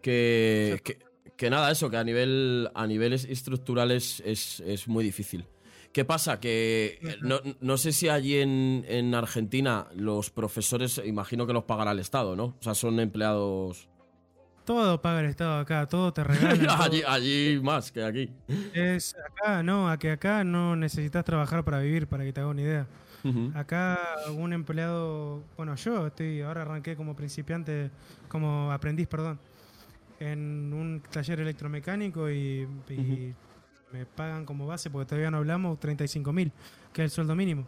Que, 0.00 0.80
que, 0.84 1.00
que 1.36 1.50
nada, 1.50 1.72
eso, 1.72 1.90
que 1.90 1.96
a 1.96 2.04
nivel 2.04 2.70
a 2.72 2.86
niveles 2.86 3.24
estructurales 3.24 4.22
es, 4.24 4.60
es 4.60 4.86
muy 4.86 5.02
difícil. 5.02 5.44
¿Qué 5.96 6.04
pasa? 6.04 6.38
Que 6.40 6.98
eh, 7.00 7.16
no, 7.22 7.40
no 7.62 7.78
sé 7.78 7.90
si 7.90 8.10
allí 8.10 8.36
en, 8.36 8.84
en 8.86 9.14
Argentina 9.14 9.86
los 9.94 10.28
profesores, 10.28 11.00
imagino 11.02 11.46
que 11.46 11.54
los 11.54 11.64
pagará 11.64 11.92
el 11.92 12.00
Estado, 12.00 12.36
¿no? 12.36 12.44
O 12.44 12.56
sea, 12.60 12.74
son 12.74 13.00
empleados... 13.00 13.88
Todo 14.66 15.00
paga 15.00 15.20
el 15.20 15.26
Estado 15.30 15.58
acá, 15.58 15.86
todo 15.86 16.12
te 16.12 16.22
regalan. 16.22 16.58
todo. 16.66 16.82
allí, 16.82 17.02
allí 17.08 17.60
más 17.62 17.90
que 17.90 18.04
aquí. 18.04 18.30
Es 18.74 19.16
acá, 19.26 19.62
no, 19.62 19.88
a 19.88 19.98
que 19.98 20.10
acá 20.10 20.44
no 20.44 20.76
necesitas 20.76 21.24
trabajar 21.24 21.64
para 21.64 21.80
vivir, 21.80 22.06
para 22.06 22.24
que 22.24 22.32
te 22.34 22.40
haga 22.40 22.50
una 22.50 22.60
idea. 22.60 22.86
Acá 23.54 23.98
un 24.36 24.52
empleado, 24.52 25.44
bueno, 25.56 25.76
yo 25.76 26.08
estoy, 26.08 26.42
ahora 26.42 26.60
arranqué 26.60 26.94
como 26.94 27.16
principiante, 27.16 27.90
como 28.28 28.70
aprendiz, 28.70 29.08
perdón, 29.08 29.40
en 30.20 30.74
un 30.74 31.02
taller 31.10 31.40
electromecánico 31.40 32.30
y, 32.30 32.68
y 32.90 33.34
me 33.92 34.06
pagan 34.06 34.44
como 34.44 34.66
base, 34.66 34.90
porque 34.90 35.06
todavía 35.06 35.30
no 35.30 35.38
hablamos, 35.38 35.78
35 35.80 36.32
mil, 36.32 36.52
que 36.92 37.02
es 37.02 37.06
el 37.06 37.10
sueldo 37.10 37.34
mínimo. 37.34 37.66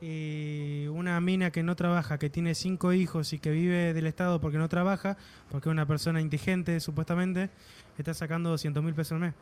Y 0.00 0.86
una 0.88 1.20
mina 1.20 1.50
que 1.50 1.62
no 1.62 1.76
trabaja, 1.76 2.18
que 2.18 2.30
tiene 2.30 2.54
cinco 2.54 2.92
hijos 2.94 3.32
y 3.34 3.38
que 3.38 3.50
vive 3.50 3.92
del 3.92 4.06
Estado 4.06 4.40
porque 4.40 4.56
no 4.56 4.68
trabaja, 4.68 5.18
porque 5.50 5.68
es 5.68 5.72
una 5.72 5.86
persona 5.86 6.20
indigente 6.22 6.80
supuestamente, 6.80 7.50
está 7.98 8.14
sacando 8.14 8.48
200 8.50 8.82
mil 8.82 8.94
pesos 8.94 9.12
al 9.12 9.20
mes 9.20 9.34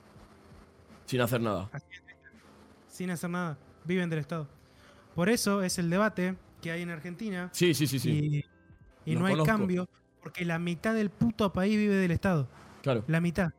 Sin 1.07 1.21
hacer 1.21 1.41
nada. 1.41 1.71
sin 2.89 3.11
hacer 3.11 3.31
nada, 3.31 3.57
viven 3.85 4.11
del 4.11 4.19
Estado. 4.19 4.49
Por 5.15 5.29
eso 5.29 5.63
es 5.63 5.79
el 5.79 5.91
debate 5.91 6.35
que 6.61 6.73
hay 6.73 6.83
en 6.83 6.91
Argentina 6.91 7.51
Sí, 7.53 7.73
sí, 7.73 7.87
sí, 7.87 8.01
sí. 8.01 8.45
y, 9.05 9.15
no 9.15 9.27
hay 9.27 9.35
conozco. 9.35 9.47
cambio 9.53 9.89
porque 10.23 10.45
la 10.45 10.59
mitad 10.59 10.93
del 10.95 11.11
puto 11.11 11.53
país 11.53 11.77
vive 11.77 11.95
del 11.95 12.11
Estado. 12.11 12.49
Claro. 12.83 13.05
La 13.07 13.21
mitad. 13.21 13.53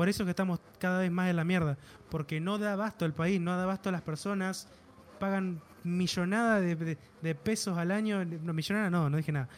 Por 0.00 0.08
eso 0.08 0.24
que 0.24 0.30
estamos 0.30 0.60
cada 0.78 1.00
vez 1.00 1.10
más 1.10 1.28
en 1.28 1.36
la 1.36 1.44
mierda. 1.44 1.76
Porque 2.08 2.40
no 2.40 2.56
da 2.56 2.72
abasto 2.72 3.04
el 3.04 3.12
país, 3.12 3.38
no 3.38 3.54
da 3.54 3.64
abasto 3.64 3.90
a 3.90 3.92
las 3.92 4.00
personas. 4.00 4.66
Pagan 5.18 5.60
millonada 5.84 6.58
de 6.62 7.34
pesos 7.34 7.76
al 7.76 7.90
año. 7.90 8.24
No, 8.24 8.54
millonada 8.54 8.88
no, 8.88 9.10
no 9.10 9.18
dije 9.18 9.30
nada. 9.30 9.50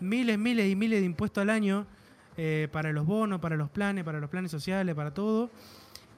Miles, 0.00 0.38
miles 0.38 0.70
y 0.70 0.76
miles 0.76 1.00
de 1.00 1.06
impuestos 1.06 1.40
al 1.40 1.48
año 1.48 1.86
eh, 2.36 2.68
para 2.70 2.92
los 2.92 3.06
bonos, 3.06 3.40
para 3.40 3.56
los 3.56 3.70
planes, 3.70 4.04
para 4.04 4.20
los 4.20 4.28
planes 4.28 4.50
sociales, 4.50 4.94
para 4.94 5.14
todo. 5.14 5.48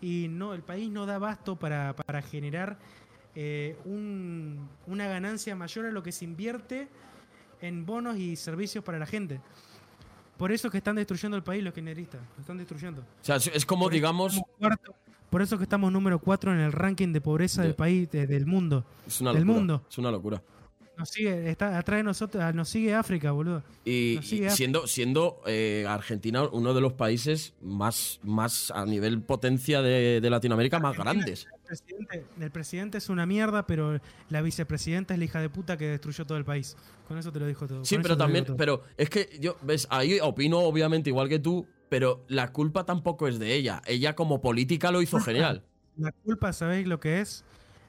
Y 0.01 0.27
no, 0.29 0.55
el 0.55 0.63
país 0.63 0.91
no 0.91 1.07
da 1.07 1.15
abasto 1.15 1.55
para, 1.55 1.95
para 1.95 2.21
generar 2.21 2.79
eh, 3.37 3.77
un- 3.85 4.69
una 4.89 5.07
ganancia 5.07 5.55
mayor 5.55 5.87
a 5.87 5.93
lo 5.93 6.03
que 6.03 6.11
se 6.11 6.25
invierte 6.25 6.89
en 7.61 7.87
bonos 7.87 8.17
y 8.17 8.35
servicios 8.35 8.83
para 8.83 8.99
la 8.99 9.07
gente. 9.07 9.41
Por 10.39 10.53
eso 10.53 10.69
es 10.69 10.73
que 10.73 10.79
están 10.79 10.97
destruyendo 10.97 11.37
el 11.37 11.43
país 11.43 11.63
los 11.63 11.75
kirchneristas. 11.75 12.21
Lo 12.37 12.41
están 12.41 12.57
destruyendo. 12.57 13.03
O 13.03 13.25
sea, 13.25 13.37
es, 13.37 13.49
es 13.49 13.67
como, 13.67 13.85
Por 13.87 13.93
digamos, 13.93 14.41
cuarto- 14.59 14.95
por 15.29 15.43
eso 15.43 15.59
que 15.59 15.65
estamos 15.65 15.93
número 15.93 16.19
4 16.21 16.55
en 16.55 16.61
el 16.61 16.73
ranking 16.73 17.13
de 17.13 17.21
pobreza 17.21 17.61
De- 17.63 17.69
del 17.69 17.77
país, 17.77 18.11
de- 18.11 18.27
del 18.27 18.47
mundo. 18.47 18.85
es 19.07 19.21
una 19.21 19.33
del 19.33 19.43
locura. 19.43 19.59
mundo. 19.59 19.83
Es 19.91 19.99
una 19.99 20.11
locura. 20.11 20.43
Nos 20.97 21.11
sigue, 21.11 21.49
está 21.51 21.79
atrás 21.79 21.99
de 21.99 22.03
nosotros, 22.03 22.43
ah, 22.43 22.53
nos 22.53 22.69
sigue 22.69 22.93
África, 22.95 23.31
boludo. 23.31 23.63
Y, 23.85 24.19
siendo, 24.23 24.87
siendo 24.89 25.41
eh, 25.47 25.85
Argentina 25.89 26.43
uno 26.51 26.75
de 26.75 26.81
los 26.81 26.93
países 26.95 27.55
más, 27.63 28.19
más 28.25 28.73
a 28.73 28.85
nivel 28.85 29.21
potencia 29.23 29.81
de, 29.81 30.21
de 30.21 30.31
Latinoamérica 30.31 30.81
más 30.81 30.97
grandes. 30.97 31.47
El 31.69 31.77
presidente, 31.77 32.27
el 32.41 32.51
presidente 32.51 32.99
es 32.99 33.09
una 33.11 33.27
mierda, 33.27 33.67
pero 33.67 34.01
la 34.31 34.41
vicepresidenta 34.41 35.13
es 35.13 35.19
la 35.19 35.27
hija 35.27 35.41
de 35.41 35.51
puta 35.51 35.77
que 35.77 35.89
destruyó 35.89 36.25
todo 36.25 36.39
el 36.39 36.45
país. 36.45 36.77
Con 37.07 37.19
eso 37.19 37.31
te 37.31 37.41
lo 37.41 37.47
dijo 37.47 37.67
todo. 37.67 37.85
Sí, 37.85 37.97
con 37.97 38.03
pero 38.03 38.17
también, 38.17 38.47
pero 38.57 38.85
es 38.97 39.11
que 39.11 39.39
yo, 39.39 39.57
ves, 39.63 39.87
ahí 39.91 40.19
opino 40.21 40.61
obviamente 40.61 41.11
igual 41.11 41.29
que 41.29 41.39
tú, 41.39 41.67
pero 41.89 42.25
la 42.29 42.53
culpa 42.53 42.85
tampoco 42.85 43.29
es 43.29 43.39
de 43.39 43.55
ella. 43.55 43.83
Ella 43.87 44.15
como 44.15 44.41
política 44.41 44.91
lo 44.91 45.03
hizo 45.03 45.21
genial. 45.21 45.63
La 45.97 46.13
culpa, 46.13 46.53
¿sabéis 46.53 46.87
lo 46.87 47.01
que 47.01 47.21
es? 47.21 47.45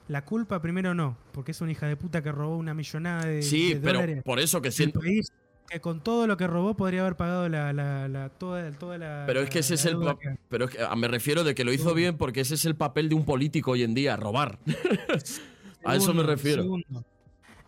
La 0.08 0.24
culpa 0.24 0.60
primero 0.60 0.92
no, 0.92 1.16
porque 1.32 1.52
es 1.52 1.60
una 1.60 1.70
hija 1.70 1.86
de 1.86 1.96
puta 1.96 2.22
que 2.22 2.32
robó 2.32 2.56
una 2.56 2.74
millonada 2.74 3.24
de, 3.26 3.42
Sí, 3.42 3.74
de 3.74 3.80
pero 3.80 4.02
por 4.24 4.40
eso 4.40 4.60
que 4.60 4.72
siento... 4.72 4.98
país, 4.98 5.32
que 5.70 5.80
con 5.80 6.00
todo 6.02 6.26
lo 6.26 6.36
que 6.36 6.46
robó 6.46 6.74
podría 6.76 7.02
haber 7.02 7.16
pagado 7.16 7.48
la, 7.48 7.72
la, 7.72 8.08
la- 8.08 8.28
toda, 8.28 8.70
toda 8.72 8.98
la. 8.98 9.24
Pero 9.26 9.40
es 9.40 9.48
que 9.50 9.60
ese 9.60 9.74
es 9.74 9.84
el 9.86 9.98
que- 10.00 10.36
pero 10.48 10.64
es 10.66 10.72
que, 10.72 10.82
ah, 10.82 10.96
me 10.96 11.08
refiero 11.08 11.44
de 11.44 11.54
que 11.54 11.64
lo 11.64 11.72
hizo 11.72 11.94
bien 11.94 12.16
porque 12.18 12.40
ese 12.40 12.54
es 12.54 12.64
el 12.64 12.74
papel 12.74 13.08
de 13.08 13.14
un 13.14 13.24
político 13.24 13.70
hoy 13.72 13.82
en 13.84 13.94
día, 13.94 14.16
robar. 14.16 14.58
A 15.84 15.96
eso 15.96 16.12
me 16.12 16.22
refiero. 16.22 16.62
segundo. 16.62 17.04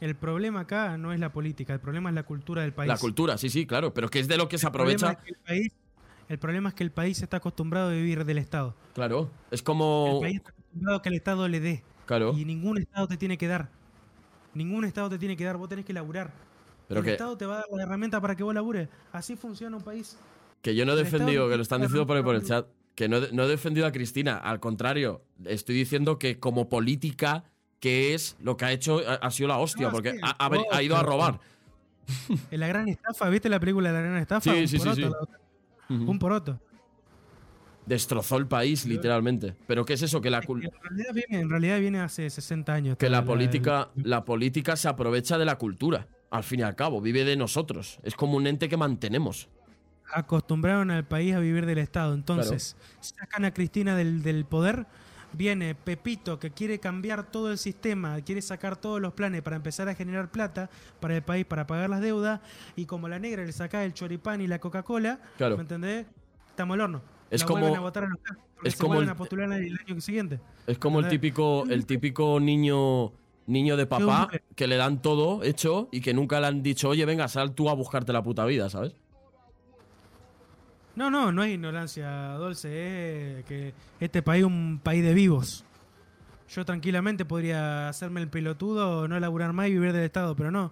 El 0.00 0.16
problema 0.16 0.60
acá 0.60 0.98
no 0.98 1.12
es 1.12 1.20
la 1.20 1.32
política, 1.32 1.72
el 1.72 1.80
problema 1.80 2.08
es 2.10 2.14
la 2.16 2.24
cultura 2.24 2.62
del 2.62 2.72
país. 2.72 2.88
La 2.88 2.98
cultura, 2.98 3.38
sí, 3.38 3.48
sí, 3.48 3.66
claro, 3.66 3.94
pero 3.94 4.08
que 4.10 4.18
es 4.18 4.26
de 4.28 4.36
lo 4.36 4.48
que 4.48 4.58
se 4.58 4.66
El 4.66 4.72
problema 4.72 5.10
aprovecha. 5.10 5.20
es 5.20 5.24
que 5.24 5.30
el 5.30 5.38
país- 5.46 5.72
el 6.28 6.38
problema 6.38 6.68
es 6.70 6.74
que 6.74 6.82
el 6.84 6.90
país 6.90 7.22
está 7.22 7.36
acostumbrado 7.36 7.90
a 7.90 7.92
vivir 7.92 8.24
del 8.24 8.38
Estado. 8.38 8.74
Claro, 8.94 9.30
es 9.52 9.60
El 9.60 9.64
como 9.64 10.18
país 10.20 10.36
está 10.36 10.50
acostumbrado 10.50 10.98
a 10.98 11.02
que 11.02 11.08
el 11.08 11.14
Estado 11.14 11.48
le 11.48 11.60
dé. 11.60 11.84
claro, 12.06 12.32
Y 12.36 12.44
ningún 12.44 12.78
Estado 12.78 13.06
te 13.06 13.16
tiene 13.16 13.38
que 13.38 13.46
dar. 13.46 13.68
Ningún 14.54 14.84
Estado 14.84 15.08
te 15.08 15.18
tiene 15.18 15.36
que 15.36 15.44
dar, 15.44 15.56
vos 15.56 15.68
tenés 15.68 15.84
que 15.84 15.92
laburar. 15.92 16.32
Pero 16.88 17.00
el 17.00 17.04
que, 17.06 17.12
Estado 17.12 17.36
te 17.36 17.46
va 17.46 17.54
a 17.54 17.56
dar 17.58 17.66
la 17.74 17.82
herramienta 17.82 18.20
para 18.20 18.34
que 18.36 18.42
vos 18.42 18.54
labures. 18.54 18.88
Así 19.12 19.36
funciona 19.36 19.76
un 19.76 19.82
país. 19.82 20.18
que 20.60 20.74
yo 20.74 20.84
no 20.86 20.92
he 20.92 20.96
defendido, 20.96 21.48
que 21.48 21.56
lo 21.56 21.62
están 21.62 21.80
diciendo 21.80 22.06
por, 22.06 22.16
ahí 22.16 22.22
por 22.22 22.34
el 22.36 22.42
chat, 22.44 22.66
que 22.94 23.08
no, 23.08 23.16
he- 23.18 23.32
no 23.32 23.44
he 23.44 23.48
defendido 23.48 23.86
a 23.86 23.92
Cristina, 23.92 24.36
al 24.36 24.60
contrario, 24.60 25.22
estoy 25.44 25.74
diciendo 25.74 26.18
que 26.18 26.38
como 26.38 26.68
política, 26.68 27.44
que 27.80 28.14
es 28.14 28.36
lo 28.40 28.56
que 28.56 28.64
ha 28.66 28.72
hecho, 28.72 29.00
ha, 29.08 29.14
ha 29.14 29.30
sido 29.30 29.48
la 29.48 29.58
hostia, 29.58 29.86
No, 29.86 29.92
porque 29.92 30.12
sí, 30.12 30.18
ha, 30.22 30.30
ha 30.44 30.48
veni- 30.50 30.66
ha 30.70 30.82
ido 30.82 30.96
a 30.96 31.02
robar. 31.02 31.40
En 32.50 32.60
la 32.60 32.66
gran 32.68 32.88
estafa, 32.88 33.28
¿viste 33.28 33.48
la 33.48 33.58
película 33.60 33.90
de 33.90 33.94
la 33.94 34.02
gran 34.02 34.18
estafa? 34.18 34.52
Sí, 34.52 34.60
un 34.60 34.68
sí, 34.68 34.78
sí, 34.78 35.02
poroto, 35.02 35.28
sí. 35.88 35.94
Ujú. 35.94 36.10
Un 36.10 36.18
poroto. 36.18 36.60
Destrozó 37.86 38.36
el 38.36 38.46
país, 38.46 38.86
literalmente. 38.86 39.56
Pero 39.66 39.84
¿qué 39.84 39.94
es 39.94 40.02
eso? 40.02 40.20
Que 40.20 40.30
la, 40.30 40.38
En 40.38 40.44
realidad, 40.60 41.14
viene, 41.14 41.40
en 41.42 41.50
realidad 41.50 41.80
viene 41.80 42.00
hace 42.00 42.30
60 42.30 42.72
años. 42.74 42.96
que 42.96 43.08
la 43.10 43.24
política, 43.24 43.90
la 43.96 44.24
política 44.24 44.76
se 44.76 44.88
aprovecha 44.88 45.36
de 45.38 45.44
la 45.44 45.58
cultura, 45.58 46.06
al 46.32 46.42
fin 46.44 46.60
y 46.60 46.62
al 46.64 46.74
cabo, 46.74 47.00
vive 47.00 47.24
de 47.24 47.36
nosotros. 47.36 47.98
Es 48.02 48.14
como 48.16 48.36
un 48.36 48.46
ente 48.46 48.68
que 48.68 48.76
mantenemos. 48.76 49.48
acostumbraron 50.14 50.90
al 50.90 51.04
país 51.04 51.34
a 51.34 51.38
vivir 51.38 51.64
del 51.66 51.78
Estado. 51.78 52.14
Entonces, 52.14 52.76
sacan 53.00 53.44
a 53.44 53.54
Cristina 53.54 53.96
del, 53.96 54.22
del 54.22 54.44
poder. 54.44 54.86
Viene 55.34 55.74
Pepito 55.74 56.38
que 56.38 56.50
quiere 56.50 56.78
cambiar 56.78 57.30
todo 57.30 57.50
el 57.50 57.56
sistema, 57.56 58.20
quiere 58.20 58.42
sacar 58.42 58.76
todos 58.76 59.00
los 59.00 59.14
planes 59.14 59.40
para 59.40 59.56
empezar 59.56 59.88
a 59.88 59.94
generar 59.94 60.30
plata 60.30 60.68
para 61.00 61.16
el 61.16 61.22
país, 61.22 61.46
para 61.46 61.66
pagar 61.66 61.88
las 61.88 62.02
deudas. 62.02 62.40
Y 62.76 62.84
como 62.84 63.08
la 63.08 63.18
negra 63.18 63.42
le 63.42 63.52
saca 63.52 63.82
el 63.84 63.94
choripán 63.94 64.42
y 64.42 64.46
la 64.46 64.58
Coca-Cola, 64.58 65.20
Claro. 65.38 65.56
¿me 65.56 65.62
entendés? 65.62 66.04
Estamos 66.50 66.74
al 66.74 66.80
horno. 66.82 67.02
Es 67.30 67.40
La 67.40 67.46
como- 67.46 67.74
a 67.74 67.80
votar 67.80 68.04
a 68.04 68.08
los 68.08 68.18
cargos, 68.20 68.44
porque 68.54 68.68
es 68.68 68.74
se 68.74 68.80
como 68.82 69.00
el- 69.00 69.08
a 69.08 69.14
postular 69.14 69.50
el, 69.52 69.64
el 69.64 69.78
año 69.88 69.98
siguiente. 70.02 70.38
Es 70.66 70.76
como 70.76 71.00
el 71.00 71.08
típico, 71.08 71.64
el 71.70 71.86
típico 71.86 72.38
niño, 72.38 73.12
niño 73.46 73.76
de 73.76 73.86
papá 73.86 74.30
que 74.54 74.66
le 74.66 74.76
dan 74.76 75.02
todo 75.02 75.42
hecho 75.42 75.88
y 75.90 76.00
que 76.00 76.14
nunca 76.14 76.40
le 76.40 76.46
han 76.46 76.62
dicho, 76.62 76.88
oye, 76.88 77.04
venga, 77.04 77.28
sal 77.28 77.54
tú 77.54 77.68
a 77.68 77.74
buscarte 77.74 78.12
la 78.12 78.22
puta 78.22 78.44
vida, 78.44 78.70
¿sabes? 78.70 78.94
No, 80.94 81.10
no, 81.10 81.32
no 81.32 81.42
es 81.42 81.54
ignorancia, 81.54 82.34
Dolce, 82.34 83.40
es 83.40 83.44
que 83.46 83.72
este 83.98 84.22
país 84.22 84.42
es 84.42 84.46
un 84.46 84.78
país 84.82 85.02
de 85.02 85.14
vivos. 85.14 85.64
Yo 86.50 86.66
tranquilamente 86.66 87.24
podría 87.24 87.88
hacerme 87.88 88.20
el 88.20 88.28
pelotudo, 88.28 89.08
no 89.08 89.18
laburar 89.18 89.54
más 89.54 89.68
y 89.68 89.72
vivir 89.72 89.92
del 89.94 90.04
Estado, 90.04 90.36
pero 90.36 90.50
no. 90.50 90.70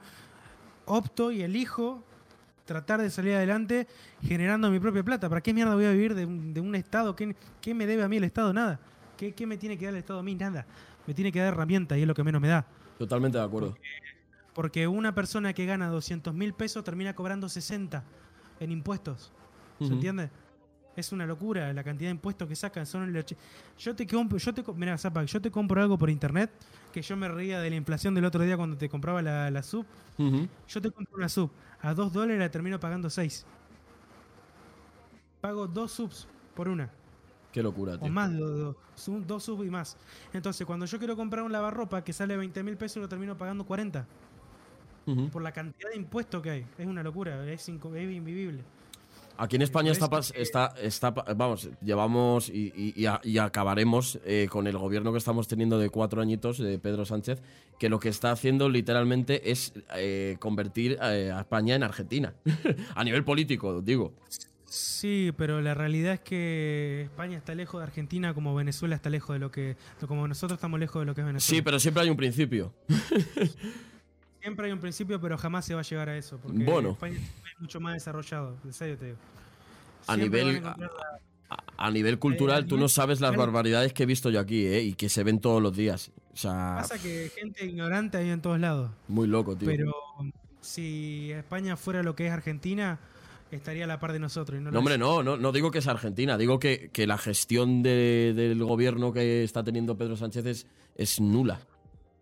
Opto 0.85 1.33
y 1.33 1.41
elijo 1.43 2.03
tratar 2.67 3.01
de 3.01 3.09
salir 3.09 3.35
adelante 3.35 3.87
generando 4.23 4.71
mi 4.71 4.79
propia 4.79 5.03
plata. 5.03 5.31
¿Para 5.31 5.41
qué 5.41 5.55
mierda 5.55 5.75
voy 5.75 5.87
a 5.87 5.93
vivir 5.93 6.15
de 6.15 6.27
un, 6.27 6.53
de 6.53 6.61
un 6.61 6.75
Estado? 6.75 7.17
¿Qué, 7.17 7.35
qué 7.63 7.73
me 7.73 7.87
debe 7.87 8.03
a 8.03 8.09
mí 8.09 8.19
el 8.19 8.25
Estado? 8.25 8.53
Nada. 8.53 8.79
¿Qué, 9.17 9.33
qué 9.33 9.47
me 9.47 9.57
tiene 9.57 9.79
que 9.79 9.87
dar 9.87 9.95
el 9.95 10.01
Estado 10.01 10.19
a 10.19 10.23
mí? 10.23 10.35
Nada. 10.35 10.67
Me 11.07 11.15
tiene 11.15 11.33
que 11.33 11.41
dar 11.41 11.53
herramientas 11.53 11.99
y 11.99 12.03
es 12.03 12.07
lo 12.07 12.15
que 12.15 12.25
menos 12.25 12.41
me 12.41 12.49
da. 12.49 12.67
Totalmente 12.99 13.39
de 13.39 13.45
acuerdo. 13.45 13.77
Porque 14.55 14.87
una 14.87 15.15
persona 15.15 15.53
que 15.53 15.67
gana 15.67 15.89
200 15.89 16.35
mil 16.35 16.53
pesos 16.53 16.85
termina 16.85 17.15
cobrando 17.15 17.49
60 17.49 18.05
en 18.61 18.73
impuestos. 18.73 19.33
¿Se 19.79 19.87
entiende? 19.87 20.29
Es 20.95 21.13
una 21.13 21.25
locura 21.25 21.73
la 21.73 21.83
cantidad 21.83 22.09
de 22.09 22.15
impuestos 22.15 22.47
que 22.47 22.55
sacan. 22.55 22.85
Son 22.85 23.03
el 23.05 23.25
yo 23.79 23.97
te 23.97 24.07
compro, 24.07 24.37
yo 24.37 24.53
te, 24.53 24.63
mirá, 24.75 24.99
Zapac, 24.99 25.27
yo 25.27 25.41
te 25.41 25.51
compro 25.51 25.81
algo 25.81 25.97
por 25.97 26.11
internet 26.11 26.51
que 26.93 27.01
yo 27.01 27.17
me 27.17 27.29
reía 27.29 27.61
de 27.61 27.71
la 27.71 27.77
inflación 27.77 28.15
del 28.15 28.27
otro 28.27 28.45
día 28.45 28.57
cuando 28.57 28.77
te 28.77 28.89
compraba 28.89 29.23
la, 29.23 29.51
la 29.51 29.63
sub. 29.63 29.87
Yo 30.69 30.83
te 30.83 30.91
compro 30.91 31.17
una 31.17 31.29
sub 31.31 31.51
a 31.81 31.95
2 31.95 32.13
dólares 32.13 32.39
la 32.39 32.51
termino 32.51 32.79
pagando 32.79 33.09
6. 33.09 33.47
Pago 35.41 35.67
dos 35.67 35.93
subs 35.93 36.29
por 36.55 36.69
una. 36.69 36.91
Qué 37.53 37.63
locura, 37.63 37.95
O 37.95 37.99
tío. 37.99 38.09
más 38.13 38.31
de 38.33 38.39
dos, 38.39 38.59
dos, 38.59 38.77
sub- 38.95 39.27
dos 39.27 39.43
subs 39.43 39.67
y 39.67 39.71
más. 39.71 39.97
Entonces, 40.33 40.67
cuando 40.67 40.87
yo 40.87 40.99
quiero 40.99 41.17
comprar 41.17 41.43
un 41.45 41.53
lavarropa 41.53 42.03
que 42.05 42.13
sale 42.13 42.37
20 42.37 42.63
mil 42.63 42.77
pesos, 42.77 43.01
lo 43.03 43.09
termino 43.09 43.37
pagando 43.37 43.65
40. 43.67 44.07
Ujú. 45.07 45.29
Por 45.31 45.43
la 45.43 45.51
cantidad 45.53 45.91
de 45.91 45.97
impuestos 45.97 46.43
que 46.43 46.51
hay. 46.51 46.67
Es 46.79 46.87
una 46.87 47.03
locura, 47.03 47.45
es, 47.51 47.63
es 47.63 47.69
invivible. 47.69 48.63
Aquí 49.39 49.57
en 49.57 49.63
España 49.63 49.91
está, 49.93 50.75
está, 50.83 51.11
vamos, 51.35 51.71
llevamos 51.83 52.51
y, 52.51 52.73
y- 52.77 52.93
y 52.95 53.07
a- 53.07 53.21
y 53.25 53.39
acabaremos 53.39 54.21
eh, 54.27 54.49
con 54.51 54.67
el 54.67 54.77
gobierno 54.77 55.13
que 55.13 55.19
estamos 55.19 55.49
teniendo 55.49 55.79
de 55.79 55.89
cuatro 55.89 56.21
añitos 56.21 56.59
de 56.59 56.79
Pedro 56.79 57.07
Sánchez, 57.07 57.41
que 57.79 57.89
lo 57.89 57.99
que 57.99 58.11
está 58.11 58.33
haciendo 58.33 58.69
literalmente 58.69 59.51
es 59.51 59.73
eh, 59.97 60.37
convertir 60.41 60.99
eh, 61.03 61.33
a 61.35 61.41
España 61.41 61.75
en 61.75 61.83
Argentina, 61.85 62.35
a 62.95 63.03
nivel 63.03 63.25
político, 63.25 63.81
digo. 63.81 64.13
Sí, 64.73 65.33
pero 65.37 65.61
la 65.61 65.75
realidad 65.75 66.13
es 66.15 66.21
que 66.21 67.03
España 67.03 67.37
está 67.37 67.57
lejos 67.57 67.81
de 67.81 67.85
Argentina 67.89 68.33
como 68.35 68.55
Venezuela 68.55 68.95
está 68.95 69.11
lejos 69.11 69.35
de 69.35 69.41
lo 69.41 69.51
que... 69.51 69.77
Como 70.07 70.29
nosotros 70.29 70.59
estamos 70.59 70.79
lejos 70.79 71.03
de 71.03 71.07
lo 71.07 71.15
que 71.17 71.23
es 71.23 71.27
Venezuela. 71.27 71.57
Sí, 71.59 71.61
pero 71.61 71.81
siempre 71.81 72.05
hay 72.05 72.11
un 72.11 72.17
principio. 72.17 72.73
Siempre 74.41 74.67
hay 74.67 74.73
un 74.73 74.79
principio, 74.79 75.21
pero 75.21 75.37
jamás 75.37 75.67
se 75.67 75.75
va 75.75 75.81
a 75.81 75.83
llegar 75.83 76.09
a 76.09 76.17
eso. 76.17 76.39
Porque 76.39 76.65
Bueno. 76.65 76.93
España 76.93 77.17
es 77.19 77.61
mucho 77.61 77.79
más 77.79 77.93
desarrollado, 77.95 78.57
en 78.65 78.73
serio 78.73 78.97
te 78.97 79.05
digo. 79.07 79.19
A 80.07 80.17
nivel, 80.17 80.47
van 80.47 80.55
a 80.55 80.59
encontrar 80.71 80.91
la- 81.51 81.57
a, 81.57 81.87
a 81.89 81.91
nivel 81.91 82.19
cultural, 82.19 82.63
Eh, 82.63 82.67
tú 82.67 82.79
no 82.79 82.89
sabes 82.89 83.21
las 83.21 83.37
barbaridades 83.37 83.93
que 83.93 84.05
he 84.05 84.07
visto 84.07 84.31
yo 84.31 84.41
aquí, 84.41 84.65
¿eh? 84.67 84.81
Y 84.83 84.95
que 84.95 85.11
se 85.11 85.25
ven 85.25 85.41
todos 85.41 85.61
los 85.61 85.77
días. 85.77 86.11
O 86.33 86.37
sea, 86.37 86.77
Pasa 86.79 86.97
que 86.99 87.31
gente 87.37 87.67
ignorante 87.67 88.17
hay 88.17 88.31
en 88.31 88.41
todos 88.41 88.59
lados. 88.59 88.91
muy 89.09 89.27
loco, 89.29 89.57
tío. 89.57 89.69
Pero 89.69 89.93
si 90.63 91.33
España 91.33 91.77
fuera 91.77 92.03
lo 92.03 92.15
que 92.17 92.27
es 92.29 92.33
Argentina, 92.33 92.99
estaría 93.57 93.85
a 93.85 93.87
la 93.87 93.99
par 94.01 94.13
de 94.13 94.19
nosotros. 94.19 94.61
y 94.61 94.63
no 94.63 94.71
No, 94.71 94.79
hombre, 94.79 94.99
no, 94.99 95.23
no, 95.23 95.37
no 95.37 95.53
digo 95.53 95.71
que 95.71 95.79
es 95.79 95.87
Argentina, 95.87 96.37
digo 96.39 96.59
que, 96.59 96.91
que 96.93 97.07
la 97.07 97.19
gestión 97.19 97.83
de- 97.83 98.33
del 98.35 98.63
gobierno 98.65 99.13
que 99.13 99.43
está 99.45 99.63
teniendo 99.65 99.97
Pedro 99.97 100.17
Sánchez 100.17 100.47
es, 100.47 100.67
es 100.97 101.21
nula. 101.21 101.61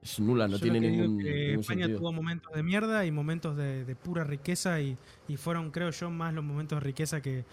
Es 0.03 0.21
nula, 0.21 0.47
no 0.47 0.57
Yo 0.57 0.63
tiene 0.63 0.81
ningún, 0.81 1.21
España 1.27 1.81
sentido. 1.87 1.99
tuvo 1.99 2.13
momentos 2.13 2.53
de 2.55 2.63
mierda 2.63 3.05
y 3.05 3.11
momentos 3.11 3.57
de, 3.57 3.85
de 3.85 3.97
pura 3.97 4.23
riqueza 4.25 4.81
y, 4.81 4.97
y 5.27 5.37
fueron, 5.37 5.71
creo 5.73 5.91
yo, 5.91 6.09
más 6.11 6.33
los 6.33 6.45
momentos 6.45 6.79
de 6.79 6.85
riqueza 6.85 7.21
que, 7.21 7.45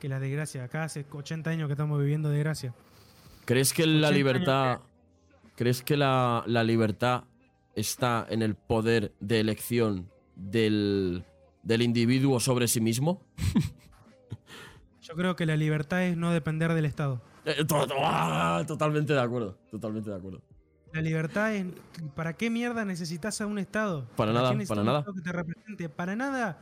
que 0.00 0.08
la 0.08 0.18
desgracia. 0.18 0.64
Acá 0.64 0.84
hace 0.84 1.06
80 1.10 1.48
años 1.50 1.68
que 1.68 1.74
estamos 1.74 2.00
viviendo 2.00 2.28
desgracia. 2.28 2.74
¿Crees 3.44 3.72
que 3.72 3.86
la 3.86 4.08
80 4.08 4.10
libertad, 4.16 4.80
crees 5.54 5.82
que 5.82 5.96
la, 5.96 6.42
la 6.46 6.64
libertad 6.64 7.24
está 7.76 8.26
en 8.28 8.42
el 8.42 8.56
poder 8.56 9.12
de 9.20 9.38
elección 9.40 10.08
del, 10.34 11.24
del 11.62 11.82
individuo 11.82 12.40
sobre 12.40 12.68
sí 12.68 12.80
mismo? 12.80 13.22
Yo 15.02 15.14
creo 15.14 15.36
que 15.36 15.46
la 15.46 15.56
libertad 15.56 16.04
es 16.04 16.16
no 16.16 16.32
depender 16.32 16.72
del 16.74 16.84
Estado. 16.84 17.20
Eh, 17.44 17.66
ah, 17.98 18.62
totalmente 18.66 19.12
de 19.12 19.20
acuerdo, 19.20 19.58
totalmente 19.70 20.10
de 20.10 20.16
acuerdo. 20.16 20.40
La 20.92 21.00
libertad 21.00 21.54
es... 21.54 21.66
¿Para 22.14 22.34
qué 22.34 22.50
mierda 22.50 22.84
necesitas 22.84 23.40
a 23.40 23.46
un 23.46 23.58
Estado? 23.58 24.06
Para 24.16 24.32
nada, 24.32 24.54
para 24.68 24.84
nada. 24.84 24.98
Estado 25.00 25.14
que 25.16 25.22
te 25.22 25.32
represente? 25.32 25.88
Para 25.88 26.14
nada. 26.14 26.58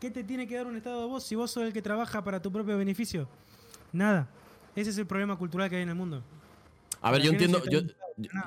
¿Qué 0.00 0.10
te 0.10 0.24
tiene 0.24 0.46
que 0.46 0.56
dar 0.56 0.66
un 0.66 0.76
Estado 0.76 1.02
a 1.02 1.06
vos 1.06 1.22
si 1.22 1.34
vos 1.34 1.50
sos 1.50 1.64
el 1.64 1.72
que 1.72 1.82
trabaja 1.82 2.24
para 2.24 2.40
tu 2.40 2.50
propio 2.50 2.76
beneficio? 2.76 3.28
Nada. 3.92 4.28
Ese 4.74 4.90
es 4.90 4.98
el 4.98 5.06
problema 5.06 5.36
cultural 5.36 5.70
que 5.70 5.76
hay 5.76 5.82
en 5.82 5.90
el 5.90 5.94
mundo. 5.94 6.22
A 7.00 7.10
ver, 7.10 7.20
¿Para 7.20 7.24
yo 7.24 7.30
entiendo, 7.30 7.62
yo, 7.70 7.80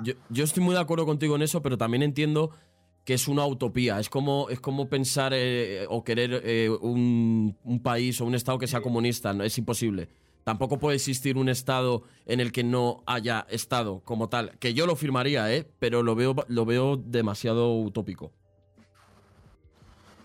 yo, 0.04 0.14
yo 0.30 0.44
estoy 0.44 0.64
muy 0.64 0.74
de 0.74 0.82
acuerdo 0.82 1.06
contigo 1.06 1.36
en 1.36 1.44
eso, 1.44 1.62
pero 1.62 1.78
también 1.78 2.04
entiendo 2.04 2.52
que 3.08 3.14
es 3.14 3.30
una 3.30 3.46
utopía. 3.46 4.02
Es 4.02 4.10
como, 4.10 4.50
es 4.50 4.60
como 4.60 4.90
pensar 4.90 5.32
eh, 5.34 5.86
o 5.88 6.04
querer 6.04 6.42
eh, 6.44 6.70
un, 6.70 7.56
un 7.64 7.80
país 7.82 8.20
o 8.20 8.26
un 8.26 8.36
estado 8.36 8.60
que 8.60 8.68
sea 8.68 8.82
comunista. 8.82 9.34
No, 9.34 9.46
es 9.46 9.58
imposible. 9.58 10.10
Tampoco 10.44 10.78
puede 10.78 10.98
existir 10.98 11.38
un 11.38 11.48
estado 11.48 12.04
en 12.26 12.42
el 12.42 12.52
que 12.52 12.66
no 12.66 13.04
haya 13.06 13.48
estado 13.50 14.02
como 14.04 14.28
tal. 14.28 14.58
Que 14.60 14.74
yo 14.74 14.86
lo 14.86 14.98
firmaría, 14.98 15.56
¿eh? 15.56 15.66
Pero 15.80 16.04
lo 16.04 16.16
veo, 16.16 16.36
lo 16.50 16.66
veo 16.66 16.98
demasiado 16.98 17.78
utópico. 17.78 18.34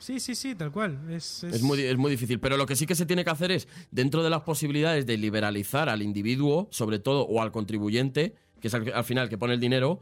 Sí, 0.00 0.18
sí, 0.18 0.34
sí, 0.34 0.56
tal 0.56 0.72
cual. 0.72 1.08
Es, 1.08 1.44
Es 1.44 1.62
muy, 1.62 1.82
es 1.82 1.96
muy 1.96 2.10
difícil. 2.10 2.40
Pero 2.40 2.56
lo 2.56 2.66
que 2.66 2.74
sí 2.74 2.86
que 2.86 2.96
se 2.96 3.06
tiene 3.06 3.22
que 3.22 3.30
hacer 3.30 3.52
es, 3.52 3.68
dentro 3.92 4.24
de 4.24 4.30
las 4.30 4.40
posibilidades 4.40 5.06
de 5.06 5.16
liberalizar 5.18 5.88
al 5.88 6.02
individuo, 6.02 6.66
sobre 6.72 6.98
todo, 6.98 7.28
o 7.28 7.40
al 7.40 7.52
contribuyente, 7.52 8.34
que 8.60 8.66
es 8.66 8.74
al, 8.74 8.92
al 8.92 9.04
final 9.04 9.24
el 9.24 9.30
que 9.30 9.38
pone 9.38 9.54
el 9.54 9.60
dinero, 9.60 10.00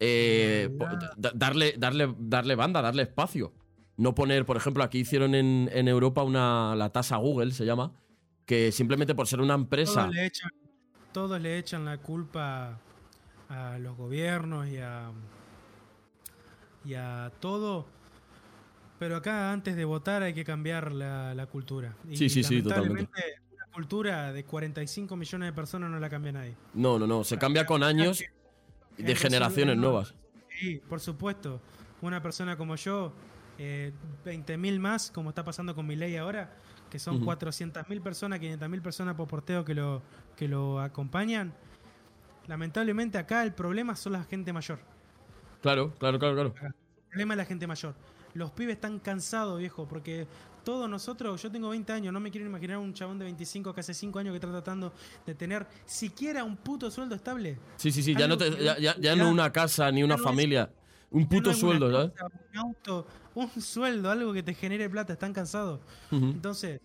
eh, 0.00 0.68
darle, 1.34 1.74
darle, 1.76 2.14
darle 2.18 2.54
banda, 2.54 2.80
darle 2.82 3.02
espacio. 3.02 3.52
No 3.96 4.14
poner, 4.14 4.46
por 4.46 4.56
ejemplo, 4.56 4.84
aquí 4.84 5.00
hicieron 5.00 5.34
en, 5.34 5.68
en 5.72 5.88
Europa 5.88 6.22
una, 6.22 6.76
la 6.76 6.90
tasa 6.90 7.16
Google, 7.16 7.50
se 7.52 7.66
llama, 7.66 7.92
que 8.46 8.70
simplemente 8.70 9.14
por 9.14 9.26
ser 9.26 9.40
una 9.40 9.54
empresa. 9.54 10.02
Todos 10.02 10.14
le, 10.14 10.26
echan, 10.26 10.50
todos 11.12 11.40
le 11.40 11.58
echan 11.58 11.84
la 11.84 11.98
culpa 11.98 12.78
a 13.48 13.78
los 13.78 13.96
gobiernos 13.96 14.68
y 14.68 14.78
a, 14.78 15.10
y 16.84 16.94
a 16.94 17.32
todo. 17.40 17.86
Pero 19.00 19.16
acá 19.16 19.52
antes 19.52 19.74
de 19.74 19.84
votar 19.84 20.22
hay 20.22 20.34
que 20.34 20.44
cambiar 20.44 20.92
la, 20.92 21.34
la 21.34 21.46
cultura. 21.46 21.96
Y 22.08 22.16
Sí, 22.16 22.28
sí, 22.28 22.44
sí, 22.44 22.62
lamentablemente, 22.62 23.20
Una 23.52 23.66
cultura 23.72 24.32
de 24.32 24.44
45 24.44 25.16
millones 25.16 25.48
de 25.48 25.52
personas 25.52 25.90
no 25.90 25.98
la 25.98 26.08
cambia 26.08 26.32
nadie. 26.32 26.54
No, 26.74 27.00
no, 27.00 27.06
no. 27.06 27.24
Se 27.24 27.36
cambia 27.36 27.66
con 27.66 27.82
años 27.82 28.22
de 28.98 29.14
generaciones 29.16 29.76
nuevas. 29.76 30.14
Sí, 30.58 30.80
por 30.88 31.00
supuesto. 31.00 31.60
Una 32.00 32.22
persona 32.22 32.56
como 32.56 32.76
yo, 32.76 33.12
eh, 33.58 33.92
20.000 34.24 34.78
más, 34.78 35.10
como 35.10 35.30
está 35.30 35.44
pasando 35.44 35.74
con 35.74 35.86
mi 35.86 35.96
ley 35.96 36.16
ahora, 36.16 36.56
que 36.90 36.98
son 36.98 37.16
Ujú. 37.16 37.26
400.000 37.26 38.00
personas, 38.02 38.40
500.000 38.40 38.82
personas 38.82 39.14
por 39.14 39.28
porteo 39.28 39.64
que 39.64 39.74
lo, 39.74 40.02
que 40.36 40.48
lo 40.48 40.80
acompañan. 40.80 41.52
Lamentablemente 42.46 43.18
acá 43.18 43.42
el 43.42 43.52
problema 43.52 43.94
son 43.96 44.14
la 44.14 44.24
gente 44.24 44.52
mayor. 44.52 44.78
Claro, 45.60 45.92
claro, 45.98 46.18
claro, 46.18 46.34
claro. 46.34 46.54
El 46.56 47.08
problema 47.10 47.34
es 47.34 47.38
la 47.38 47.44
gente 47.44 47.66
mayor. 47.66 47.94
Los 48.34 48.52
pibes 48.52 48.76
están 48.76 49.00
cansados, 49.00 49.58
viejo, 49.58 49.88
porque 49.88 50.26
todos 50.68 50.86
nosotros, 50.90 51.40
yo 51.42 51.50
tengo 51.50 51.70
20 51.70 51.90
años, 51.94 52.12
no 52.12 52.20
me 52.20 52.30
quiero 52.30 52.46
imaginar 52.46 52.76
un 52.76 52.92
chabón 52.92 53.18
de 53.18 53.24
25 53.24 53.72
que 53.72 53.80
hace 53.80 53.94
5 53.94 54.18
años 54.18 54.32
que 54.32 54.36
está 54.36 54.50
tratando 54.50 54.92
de 55.24 55.34
tener 55.34 55.66
siquiera 55.86 56.44
un 56.44 56.58
puto 56.58 56.90
sueldo 56.90 57.14
estable. 57.14 57.58
Sí, 57.76 57.90
sí, 57.90 58.02
sí. 58.02 58.14
Ya, 58.14 58.28
no, 58.28 58.36
te- 58.36 58.50
ya, 58.62 58.76
ya- 58.78 58.94
ya 58.98 59.16
no 59.16 59.30
una 59.30 59.50
casa 59.50 59.90
ni 59.90 60.02
una 60.02 60.16
no 60.16 60.20
es- 60.20 60.24
familia. 60.24 60.70
Un 61.10 61.26
puto 61.26 61.52
no 61.52 61.56
sueldo, 61.56 61.86
cosa, 61.90 62.26
Un 62.52 62.58
auto, 62.58 63.06
un 63.34 63.48
sueldo, 63.62 64.10
algo 64.10 64.30
que 64.34 64.42
te 64.42 64.52
genere 64.52 64.90
plata, 64.90 65.14
están 65.14 65.32
cansados. 65.32 65.80
Entonces, 66.10 66.82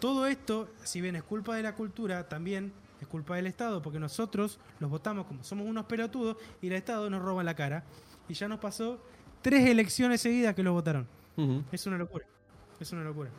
todo 0.00 0.26
esto, 0.26 0.68
si 0.82 1.00
bien 1.00 1.14
es 1.14 1.22
culpa 1.22 1.54
de 1.54 1.62
la 1.62 1.76
cultura, 1.76 2.28
también 2.28 2.72
es 3.00 3.06
culpa 3.06 3.36
del 3.36 3.46
Estado, 3.46 3.80
porque 3.82 4.00
nosotros 4.00 4.58
los 4.80 4.90
votamos 4.90 5.26
como 5.26 5.44
somos 5.44 5.64
unos 5.64 5.84
pelotudos 5.86 6.38
y 6.60 6.66
el 6.66 6.72
Estado 6.72 7.08
nos 7.08 7.22
roba 7.22 7.44
la 7.44 7.54
cara. 7.54 7.84
Y 8.28 8.34
ya 8.34 8.48
nos 8.48 8.58
pasó 8.58 9.00
tres 9.42 9.64
elecciones 9.68 10.20
seguidas 10.20 10.56
que 10.56 10.64
lo 10.64 10.72
votaron. 10.72 11.06
Es 11.70 11.86
una 11.86 11.96
locura. 11.96 12.26
Es 12.80 12.92
una 12.92 13.04
locura. 13.04 13.30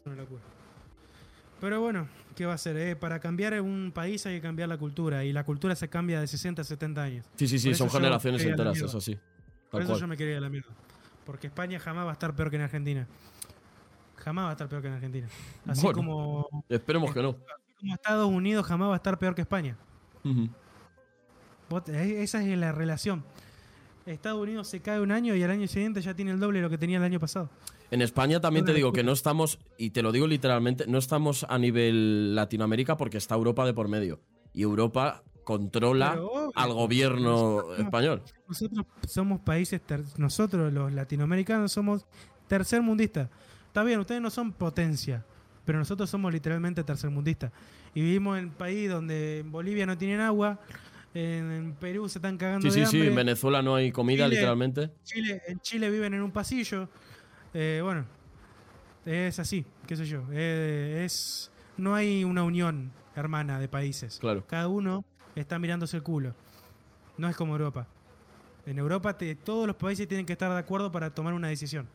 Es 0.00 0.06
una 0.06 0.16
locura. 0.16 0.40
Pero 1.60 1.80
bueno, 1.80 2.08
¿qué 2.34 2.46
va 2.46 2.54
a 2.54 2.58
ser? 2.58 2.76
eh? 2.76 2.96
Para 2.96 3.20
cambiar 3.20 3.58
un 3.60 3.92
país 3.94 4.24
hay 4.26 4.36
que 4.36 4.40
cambiar 4.42 4.68
la 4.68 4.76
cultura. 4.76 5.24
Y 5.24 5.32
la 5.32 5.44
cultura 5.44 5.74
se 5.76 5.88
cambia 5.88 6.20
de 6.20 6.26
60 6.26 6.62
a 6.62 6.64
70 6.64 7.02
años. 7.02 7.26
Sí, 7.36 7.46
sí, 7.48 7.58
sí, 7.58 7.74
son 7.74 7.88
generaciones 7.90 8.42
enteras, 8.44 8.76
eso 8.80 9.00
sí. 9.00 9.18
Por 9.70 9.82
eso 9.82 9.90
cual. 9.92 10.00
yo 10.00 10.06
me 10.08 10.16
quería 10.16 10.32
ir 10.32 10.38
a 10.38 10.42
la 10.42 10.50
mierda. 10.50 10.70
Porque 11.24 11.46
España 11.46 11.78
jamás 11.78 12.04
va 12.06 12.10
a 12.10 12.12
estar 12.14 12.34
peor 12.34 12.50
que 12.50 12.56
en 12.56 12.62
Argentina. 12.62 13.06
Jamás 14.16 14.44
va 14.46 14.48
a 14.50 14.52
estar 14.52 14.68
peor 14.68 14.82
que 14.82 14.88
en 14.88 14.94
Argentina. 14.94 15.28
Así 15.66 15.82
Bueno. 15.82 15.96
como, 15.96 16.64
Esperemos 16.68 17.12
que 17.14 17.22
no. 17.22 17.36
como 17.78 17.94
Estados 17.94 18.28
Unidos 18.28 18.66
jamás 18.66 18.88
va 18.90 18.94
a 18.94 18.96
estar 18.96 19.18
peor 19.18 19.34
que 19.34 19.42
España. 19.42 19.76
Vos- 21.70 21.88
eh, 21.88 22.22
Esa 22.22 22.42
es 22.42 22.58
la 22.58 22.72
relación. 22.72 23.24
Estados 24.06 24.40
Unidos 24.40 24.68
se 24.68 24.80
cae 24.80 25.00
un 25.00 25.12
año 25.12 25.34
y 25.34 25.42
al 25.42 25.50
año 25.50 25.66
siguiente 25.66 26.02
ya 26.02 26.12
tiene 26.14 26.30
el 26.30 26.38
doble 26.40 26.58
de 26.58 26.62
lo 26.62 26.70
que 26.70 26.76
tenía 26.78 26.98
el 26.98 27.04
año 27.04 27.18
pasado. 27.20 27.48
En 27.90 28.02
España 28.02 28.40
también 28.40 28.64
te 28.64 28.72
digo 28.74 28.92
que 28.92 28.98
locura. 29.02 29.06
no 29.10 29.12
estamos, 29.12 29.58
y 29.78 29.90
te 29.90 30.02
lo 30.02 30.10
digo 30.12 30.26
literalmente, 30.26 30.86
no 30.86 30.98
estamos 30.98 31.46
a 31.48 31.58
nivel 31.58 32.34
Latinoamérica 32.34 32.96
porque 32.96 33.18
está 33.18 33.34
Europa 33.34 33.64
de 33.66 33.74
por 33.74 33.88
medio. 33.88 34.20
Y 34.52 34.62
Europa 34.62 35.22
controla 35.44 36.12
Pero, 36.14 36.50
al 36.54 36.72
gobierno 36.72 37.30
nosotros- 37.56 37.78
español. 37.78 38.22
Nosotros 38.48 38.86
somos 39.06 39.40
países, 39.40 39.80
nosotros 40.16 40.72
los 40.72 40.92
latinoamericanos 40.92 41.70
somos 41.72 42.06
tercermundistas. 42.48 43.28
Está 43.66 43.82
bien, 43.84 44.00
ustedes 44.00 44.20
no 44.22 44.30
son 44.30 44.52
potencia, 44.52 45.24
pero 45.64 45.78
nosotros 45.78 46.08
somos 46.08 46.32
literalmente 46.32 46.82
tercermundistas. 46.84 47.52
Y 47.94 48.00
vivimos 48.00 48.38
en 48.38 48.46
un 48.46 48.50
país 48.52 48.88
donde 48.90 49.40
en 49.40 49.52
Bolivia 49.52 49.86
no 49.86 49.98
tienen 49.98 50.20
agua, 50.20 50.58
en, 51.12 51.76
Perú 51.78 52.08
se 52.08 52.18
están 52.18 52.36
cagando 52.38 52.68
Sí, 52.70 52.80
de 52.80 52.86
sí, 52.86 53.00
sí, 53.02 53.06
en 53.06 53.14
Venezuela 53.14 53.62
no 53.62 53.76
hay 53.76 53.92
comida, 53.92 54.24
Chile. 54.24 54.36
literalmente. 54.36 54.90
Chile, 55.04 55.42
en 55.46 55.60
Chile 55.60 55.90
viven 55.90 56.14
en 56.14 56.22
un 56.22 56.32
pasillo. 56.32 56.88
Eh, 57.54 57.80
bueno, 57.82 58.04
es 59.06 59.38
así, 59.38 59.64
qué 59.86 59.96
sé 59.96 60.06
yo. 60.06 60.24
Eh, 60.32 61.02
es 61.04 61.50
no 61.76 61.94
hay 61.94 62.24
una 62.24 62.42
unión 62.42 62.92
hermana 63.16 63.58
de 63.58 63.68
países. 63.68 64.18
Claro. 64.18 64.44
Cada 64.46 64.68
uno 64.68 65.04
está 65.34 65.58
mirándose 65.58 65.96
el 65.96 66.02
culo. 66.02 66.34
No 67.16 67.28
es 67.28 67.36
como 67.36 67.52
Europa. 67.52 67.86
En 68.66 68.78
Europa 68.78 69.16
te- 69.16 69.34
todos 69.34 69.66
los 69.66 69.76
países 69.76 70.08
tienen 70.08 70.26
que 70.26 70.32
estar 70.32 70.50
de 70.50 70.58
acuerdo 70.58 70.90
para 70.90 71.10
tomar 71.14 71.34
una 71.34 71.48
decisión. 71.48 71.86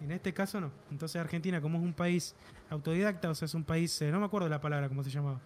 En 0.00 0.12
este 0.12 0.32
caso 0.34 0.60
no. 0.60 0.70
Entonces 0.90 1.20
Argentina, 1.20 1.60
como 1.60 1.78
es 1.78 1.84
un 1.84 1.94
país 1.94 2.34
autodidacta, 2.70 3.30
o 3.30 3.34
sea, 3.34 3.46
es 3.46 3.54
un 3.54 3.64
país, 3.64 4.00
eh, 4.02 4.10
no 4.12 4.20
me 4.20 4.26
acuerdo 4.26 4.48
la 4.48 4.60
palabra, 4.60 4.88
cómo 4.88 5.02
se 5.02 5.10
llamaba. 5.10 5.40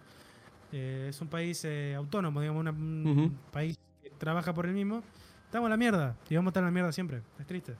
Eh, 0.71 1.07
es 1.09 1.21
un 1.21 1.27
país 1.27 1.63
eh, 1.65 1.95
autónomo, 1.95 2.41
digamos, 2.41 2.59
una- 2.59 2.71
un 2.71 3.37
país 3.51 3.79
que 4.03 4.09
trabaja 4.11 4.53
por 4.53 4.65
el 4.65 4.73
mismo. 4.73 5.01
Estamos 5.45 5.67
en 5.67 5.71
la 5.71 5.77
mierda. 5.77 6.15
Y 6.29 6.35
vamos 6.35 6.49
a 6.49 6.51
estar 6.51 6.61
en 6.61 6.65
la 6.67 6.71
mierda 6.71 6.91
siempre. 6.91 7.21
Es 7.39 7.45
triste. 7.47 7.75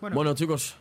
Bueno, 0.00 0.14
Bueno, 0.16 0.34
chicos, 0.34 0.76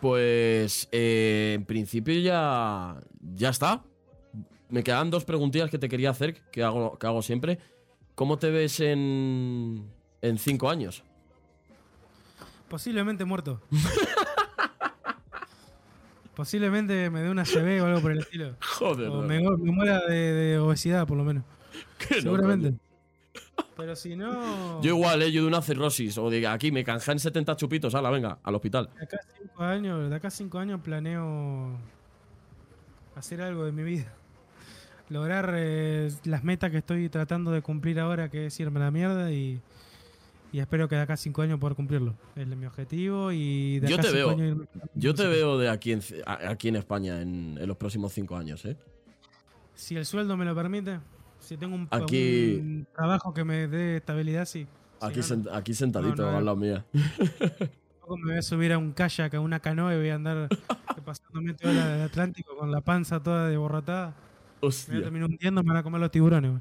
pues 0.00 0.88
eh, 0.92 1.54
en 1.56 1.64
principio 1.64 2.18
ya, 2.20 2.96
ya 3.34 3.48
está. 3.50 3.82
Me 4.68 4.82
quedan 4.82 5.10
dos 5.10 5.24
preguntillas 5.24 5.70
que 5.70 5.78
te 5.78 5.88
quería 5.88 6.10
hacer, 6.10 6.40
que 6.52 6.62
hago, 6.62 6.98
que 6.98 7.06
hago 7.06 7.22
siempre. 7.22 7.58
¿Cómo 8.14 8.38
te 8.38 8.50
ves 8.50 8.80
en, 8.80 9.90
en 10.22 10.38
cinco 10.38 10.70
años? 10.70 11.02
Posiblemente 12.68 13.24
muerto. 13.24 13.60
Posiblemente 16.34 17.08
me 17.10 17.22
dé 17.22 17.30
una 17.30 17.44
CB 17.44 17.80
o 17.82 17.86
algo 17.86 18.00
por 18.00 18.12
el 18.12 18.18
estilo. 18.18 18.56
Joder, 18.78 19.08
O 19.08 19.22
no. 19.22 19.28
me, 19.28 19.40
me 19.40 19.72
muera 19.72 20.00
de, 20.06 20.32
de 20.32 20.58
obesidad, 20.58 21.06
por 21.06 21.16
lo 21.16 21.24
menos. 21.24 21.44
No, 22.10 22.20
Seguramente. 22.20 22.68
coño. 22.70 22.80
Pero 23.76 23.94
si 23.94 24.16
no. 24.16 24.80
Yo 24.82 24.96
igual, 24.96 25.20
eh, 25.22 25.30
yo 25.30 25.42
de 25.42 25.48
una 25.48 25.60
cirrosis. 25.60 26.16
O 26.18 26.30
de 26.30 26.46
aquí 26.46 26.72
me 26.72 26.82
canjean 26.84 27.18
70 27.18 27.56
chupitos, 27.56 27.94
ala, 27.94 28.08
venga, 28.10 28.38
al 28.42 28.54
hospital. 28.54 28.88
De 28.98 29.04
acá 29.04 29.18
a 29.18 29.36
cinco 29.38 29.62
años, 29.62 30.08
de 30.10 30.16
acá 30.16 30.28
a 30.28 30.30
cinco 30.30 30.58
años 30.58 30.80
planeo 30.80 31.76
hacer 33.14 33.40
algo 33.42 33.64
de 33.64 33.72
mi 33.72 33.82
vida. 33.82 34.12
Lograr 35.08 35.52
eh, 35.56 36.10
las 36.24 36.42
metas 36.42 36.70
que 36.70 36.78
estoy 36.78 37.08
tratando 37.08 37.50
de 37.50 37.62
cumplir 37.62 38.00
ahora, 38.00 38.28
que 38.28 38.46
es 38.46 38.58
irme 38.60 38.80
a 38.80 38.84
la 38.84 38.90
mierda 38.90 39.30
y, 39.30 39.60
y 40.52 40.58
espero 40.58 40.88
que 40.88 40.96
de 40.96 41.02
acá 41.02 41.12
a 41.12 41.16
cinco 41.16 41.42
años 41.42 41.60
poder 41.60 41.76
cumplirlo. 41.76 42.14
Es 42.34 42.46
mi 42.46 42.66
objetivo 42.66 43.30
y 43.30 43.78
de 43.80 43.88
Yo 43.88 43.96
acá 43.96 44.08
a 44.08 44.10
te 44.10 44.16
veo. 44.16 44.30
años 44.30 44.56
irme- 44.56 44.68
Yo 44.94 45.14
te 45.14 45.26
veo 45.26 45.58
de 45.58 45.68
aquí 45.68 45.92
en, 45.92 46.00
a- 46.26 46.50
aquí 46.50 46.68
en 46.68 46.76
España 46.76 47.20
en, 47.20 47.56
en 47.60 47.68
los 47.68 47.76
próximos 47.76 48.12
cinco 48.12 48.36
años, 48.36 48.64
¿eh? 48.64 48.76
Si 49.74 49.94
el 49.96 50.06
sueldo 50.06 50.36
me 50.38 50.44
lo 50.46 50.54
permite, 50.54 50.98
si 51.46 51.56
tengo 51.56 51.74
un, 51.74 51.88
Aquí- 51.90 52.56
un 52.60 52.86
trabajo 52.94 53.32
que 53.32 53.44
me 53.44 53.66
dé 53.68 53.96
estabilidad, 53.96 54.44
sí. 54.46 54.66
Si 55.00 55.06
Aquí, 55.06 55.18
no, 55.18 55.24
sent- 55.24 55.48
aquí 55.52 55.74
sentadito, 55.74 56.22
No, 56.22 56.32
no, 56.32 56.38
al 56.38 56.44
lado 56.44 56.56
mía. 56.56 56.84
Me 56.92 58.22
voy 58.24 58.38
a 58.38 58.42
subir 58.42 58.72
a 58.72 58.78
un 58.78 58.92
kayak, 58.92 59.34
a 59.34 59.40
una 59.40 59.60
canoa 59.60 59.92
y 59.94 59.98
voy 59.98 60.08
a 60.10 60.14
andar 60.14 60.48
pasándome 61.04 61.54
todo 61.54 61.72
el 61.72 61.78
Atlántico 62.02 62.56
con 62.56 62.70
la 62.70 62.80
panza 62.80 63.20
toda 63.22 63.48
desborratada. 63.48 64.08
Me 64.08 64.12
voy 64.12 64.20
a 64.62 64.66
Hostia. 64.68 65.02
terminar 65.02 65.28
hundiendo, 65.28 65.62
me 65.62 65.68
van 65.68 65.76
a 65.78 65.82
comer 65.82 66.00
los 66.00 66.10
tiburones. 66.10 66.52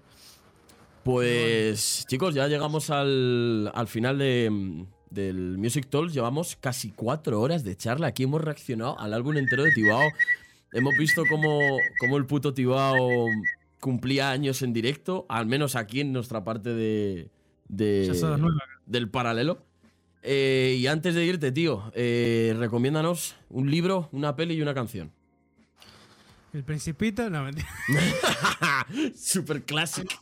Pues, 1.03 2.05
chicos, 2.07 2.33
ya 2.33 2.47
llegamos 2.47 2.89
al, 2.89 3.71
al 3.75 3.87
final 3.87 4.17
de, 4.17 4.85
del 5.11 5.57
Music 5.57 5.87
Talks. 5.89 6.13
Llevamos 6.13 6.57
casi 6.59 6.91
cuatro 6.91 7.39
horas 7.41 7.63
de 7.63 7.75
charla. 7.75 8.07
Aquí 8.07 8.23
hemos 8.23 8.41
reaccionado 8.41 8.99
al 8.99 9.13
álbum 9.13 9.37
entero 9.37 9.63
de 9.63 9.71
Tibao. 9.71 10.01
Hemos 10.73 10.95
visto 10.97 11.23
cómo, 11.29 11.59
cómo 11.99 12.17
el 12.17 12.25
puto 12.25 12.53
Tibao 12.55 13.27
cumplía 13.79 14.31
años 14.31 14.61
en 14.61 14.73
directo, 14.73 15.25
al 15.29 15.45
menos 15.45 15.75
aquí 15.75 16.01
en 16.01 16.13
nuestra 16.13 16.43
parte 16.43 16.73
de, 16.73 17.29
del 17.67 19.09
paralelo. 19.09 19.63
Eh, 20.23 20.77
y 20.79 20.87
antes 20.87 21.13
de 21.13 21.23
irte, 21.23 21.51
tío, 21.51 21.91
eh, 21.93 22.55
recomiéndanos 22.57 23.35
un 23.49 23.69
libro, 23.69 24.09
una 24.11 24.35
peli 24.35 24.55
y 24.55 24.61
una 24.61 24.73
canción. 24.73 25.11
El 26.51 26.63
Principito, 26.63 27.29
no, 27.29 27.43
mentira. 27.43 27.67
Super 29.15 29.63
clásico. 29.63 30.15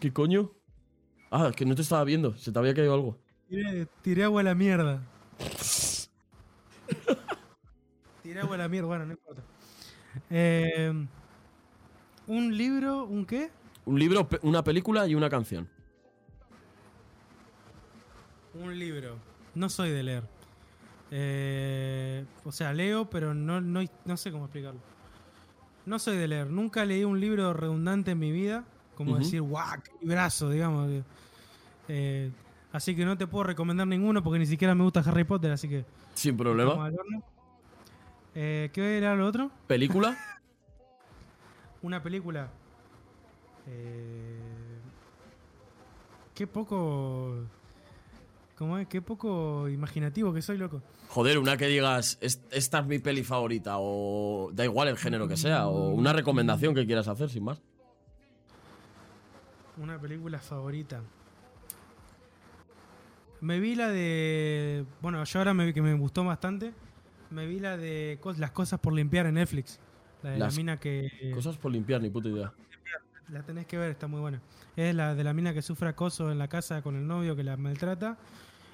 ¿Qué 0.00 0.12
coño? 0.12 0.52
Ah, 1.30 1.52
que 1.54 1.66
no 1.66 1.74
te 1.74 1.82
estaba 1.82 2.04
viendo, 2.04 2.36
se 2.36 2.52
te 2.52 2.58
había 2.58 2.74
caído 2.74 2.94
algo. 2.94 3.18
Tiré, 3.48 3.86
tiré 4.02 4.24
agua 4.24 4.40
a 4.40 4.44
la 4.44 4.54
mierda. 4.54 5.02
Tiré 8.36 8.44
agua 8.44 8.54
a 8.56 8.58
la 8.58 8.68
mierda, 8.68 8.86
bueno, 8.88 9.06
no 9.06 9.12
importa. 9.12 9.42
Eh, 10.30 11.06
¿Un 12.26 12.56
libro? 12.56 13.04
¿Un 13.04 13.24
qué? 13.24 13.50
Un 13.84 13.98
libro, 13.98 14.28
una 14.42 14.62
película 14.62 15.06
y 15.06 15.14
una 15.14 15.30
canción. 15.30 15.68
Un 18.54 18.78
libro. 18.78 19.16
No 19.54 19.68
soy 19.68 19.90
de 19.90 20.02
leer. 20.02 20.24
Eh, 21.10 22.24
o 22.44 22.52
sea, 22.52 22.72
leo, 22.72 23.08
pero 23.08 23.32
no, 23.32 23.60
no, 23.60 23.80
no 24.04 24.16
sé 24.16 24.32
cómo 24.32 24.44
explicarlo. 24.44 24.80
No 25.84 25.98
soy 25.98 26.16
de 26.16 26.28
leer. 26.28 26.50
Nunca 26.50 26.84
leí 26.84 27.04
un 27.04 27.20
libro 27.20 27.52
redundante 27.52 28.10
en 28.10 28.18
mi 28.18 28.32
vida. 28.32 28.64
Como 28.96 29.18
decir, 29.18 29.42
guau, 29.42 29.80
qué 29.82 29.92
librazo, 30.00 30.50
digamos. 30.50 30.90
Eh, 31.88 32.30
así 32.72 32.96
que 32.96 33.04
no 33.04 33.16
te 33.16 33.26
puedo 33.26 33.44
recomendar 33.44 33.86
ninguno 33.86 34.22
porque 34.22 34.38
ni 34.38 34.46
siquiera 34.46 34.74
me 34.74 34.82
gusta 34.82 35.00
Harry 35.00 35.24
Potter, 35.24 35.52
así 35.52 35.68
que... 35.68 35.84
Sin 36.14 36.36
problema. 36.36 36.90
Eh, 38.38 38.68
¿Qué 38.72 38.98
era 38.98 39.14
lo 39.16 39.26
otro? 39.26 39.50
¿Película? 39.66 40.14
Una 41.82 42.02
película. 42.02 42.48
Eh, 43.66 44.38
qué 46.34 46.46
poco. 46.46 47.44
¿Cómo 48.58 48.78
es? 48.78 48.86
Qué 48.88 49.00
poco 49.02 49.68
imaginativo 49.68 50.32
que 50.32 50.42
soy, 50.42 50.56
loco. 50.58 50.82
Joder, 51.08 51.38
una 51.38 51.56
que 51.56 51.66
digas, 51.66 52.18
"Es- 52.20 52.40
esta 52.50 52.80
es 52.80 52.86
mi 52.86 52.98
peli 52.98 53.22
favorita, 53.22 53.76
o 53.78 54.50
da 54.52 54.64
igual 54.64 54.88
el 54.88 54.96
género 54.98 55.28
que 55.28 55.36
sea, 55.36 55.66
o 55.68 55.90
una 55.90 56.12
recomendación 56.12 56.74
que 56.74 56.84
quieras 56.86 57.08
hacer, 57.08 57.28
sin 57.30 57.44
más. 57.44 57.60
Una 59.78 59.98
película 59.98 60.38
favorita. 60.38 61.00
Me 63.40 63.60
vi 63.60 63.74
la 63.74 63.88
de. 63.90 64.84
Bueno, 65.02 65.22
yo 65.24 65.38
ahora 65.38 65.52
me 65.54 65.66
vi 65.66 65.72
que 65.74 65.82
me 65.82 65.94
gustó 65.94 66.24
bastante. 66.24 66.72
Me 67.30 67.46
vi 67.46 67.58
la 67.60 67.76
de 67.76 68.18
cos- 68.22 68.38
Las 68.38 68.50
cosas 68.52 68.78
por 68.80 68.92
limpiar 68.92 69.26
en 69.26 69.34
Netflix. 69.34 69.78
La 70.22 70.30
de 70.30 70.38
Las 70.38 70.54
la 70.54 70.56
mina 70.56 70.80
que. 70.80 71.32
Cosas 71.34 71.56
por 71.56 71.70
limpiar, 71.72 72.00
ni 72.00 72.10
puta 72.10 72.28
idea. 72.28 72.52
La 73.30 73.42
tenés 73.42 73.66
que 73.66 73.76
ver, 73.76 73.90
está 73.90 74.06
muy 74.06 74.20
buena. 74.20 74.40
Es 74.76 74.94
la 74.94 75.14
de 75.14 75.24
la 75.24 75.32
mina 75.34 75.52
que 75.52 75.60
sufre 75.62 75.88
acoso 75.88 76.30
en 76.30 76.38
la 76.38 76.46
casa 76.48 76.82
con 76.82 76.94
el 76.94 77.06
novio 77.06 77.34
que 77.34 77.42
la 77.42 77.56
maltrata. 77.56 78.16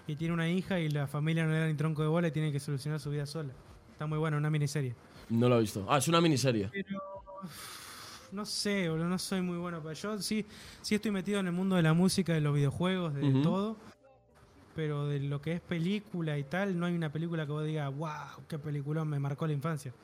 Y 0.06 0.16
tiene 0.16 0.34
una 0.34 0.48
hija 0.50 0.78
y 0.80 0.88
la 0.90 1.06
familia 1.06 1.44
no 1.46 1.52
le 1.52 1.60
da 1.60 1.66
ni 1.68 1.74
tronco 1.74 2.02
de 2.02 2.08
bola 2.08 2.28
y 2.28 2.32
tiene 2.32 2.52
que 2.52 2.60
solucionar 2.60 3.00
su 3.00 3.10
vida 3.10 3.24
sola. 3.24 3.52
Está 3.92 4.06
muy 4.06 4.18
buena, 4.18 4.36
una 4.36 4.50
miniserie. 4.50 4.94
No 5.30 5.48
lo 5.48 5.56
he 5.56 5.60
visto. 5.60 5.86
Ah, 5.88 5.98
es 5.98 6.08
una 6.08 6.20
miniserie. 6.20 6.68
Pero. 6.72 7.00
No 8.32 8.46
sé, 8.46 8.88
boludo, 8.88 9.08
no 9.08 9.18
soy 9.18 9.42
muy 9.42 9.58
bueno 9.58 9.80
para 9.82 9.92
Yo 9.94 10.18
sí, 10.20 10.46
sí 10.80 10.94
estoy 10.94 11.10
metido 11.10 11.38
en 11.40 11.46
el 11.46 11.52
mundo 11.52 11.76
de 11.76 11.82
la 11.82 11.92
música, 11.92 12.32
de 12.32 12.40
los 12.40 12.54
videojuegos, 12.54 13.14
de 13.14 13.30
todo. 13.42 13.76
Pero 14.74 15.06
de 15.08 15.20
lo 15.20 15.40
que 15.42 15.52
es 15.54 15.60
película 15.60 16.38
y 16.38 16.44
tal, 16.44 16.78
no 16.78 16.86
hay 16.86 16.94
una 16.94 17.12
película 17.12 17.44
que 17.46 17.52
vos 17.52 17.64
digas, 17.66 17.94
wow, 17.94 18.46
qué 18.48 18.58
peliculón, 18.58 19.08
me 19.08 19.18
marcó 19.18 19.46
la 19.46 19.52
infancia. 19.52 19.94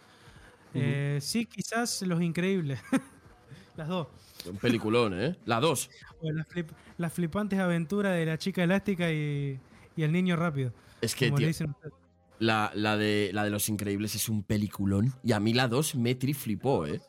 Eh, 0.74 1.18
sí, 1.22 1.46
quizás 1.46 2.02
Los 2.02 2.22
Increíbles. 2.22 2.80
Las 3.76 3.88
dos. 3.88 4.08
Un 4.44 4.58
peliculón, 4.58 5.18
¿eh? 5.20 5.36
La 5.44 5.60
2. 5.60 5.90
O 6.20 6.30
las, 6.32 6.46
flip- 6.48 6.72
las 6.96 7.12
flipantes 7.12 7.58
aventuras 7.58 8.14
de 8.16 8.26
la 8.26 8.38
chica 8.38 8.62
elástica 8.64 9.10
y, 9.12 9.60
y 9.96 10.02
el 10.02 10.12
niño 10.12 10.36
rápido. 10.36 10.74
Es 11.00 11.14
que, 11.14 11.26
como 11.26 11.38
le 11.38 11.46
tío, 11.46 11.48
dicen 11.48 11.70
ustedes. 11.70 11.94
la, 12.38 12.70
la 12.74 12.96
de, 12.96 13.30
la 13.32 13.44
de 13.44 13.50
Los 13.50 13.68
Increíbles 13.68 14.14
es 14.14 14.28
un 14.28 14.44
peliculón. 14.44 15.14
Y 15.22 15.32
a 15.32 15.40
mí 15.40 15.54
la 15.54 15.68
2 15.68 15.96
me 15.96 16.14
triflipó, 16.14 16.86
¿eh? 16.86 17.02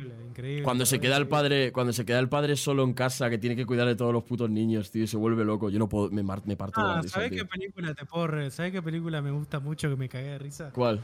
Increíble, 0.00 0.26
increíble. 0.28 0.62
Cuando 0.64 0.86
se 0.86 1.00
queda 1.00 1.16
el 1.16 1.28
padre, 1.28 1.72
cuando 1.72 1.92
se 1.92 2.04
queda 2.04 2.18
el 2.18 2.28
padre 2.28 2.56
solo 2.56 2.82
en 2.84 2.94
casa, 2.94 3.28
que 3.30 3.38
tiene 3.38 3.54
que 3.56 3.66
cuidar 3.66 3.86
de 3.86 3.96
todos 3.96 4.12
los 4.12 4.24
putos 4.24 4.48
niños, 4.50 4.90
tío, 4.90 5.04
y 5.04 5.06
se 5.06 5.16
vuelve 5.16 5.44
loco. 5.44 5.70
Yo 5.70 5.78
no 5.78 5.88
puedo, 5.88 6.10
me, 6.10 6.22
me 6.22 6.56
parto 6.56 6.80
de 6.82 6.90
Ah, 6.90 7.00
risa, 7.02 7.14
¿sabes 7.14 7.30
qué 7.32 7.44
película 7.44 7.94
te 7.94 8.04
puedo 8.06 8.26
re- 8.26 8.50
¿Sabes 8.50 8.72
qué 8.72 8.82
película 8.82 9.20
me 9.22 9.30
gusta 9.30 9.60
mucho 9.60 9.88
que 9.90 9.96
me 9.96 10.08
cagué 10.08 10.28
de 10.28 10.38
risa? 10.38 10.70
¿Cuál? 10.72 10.96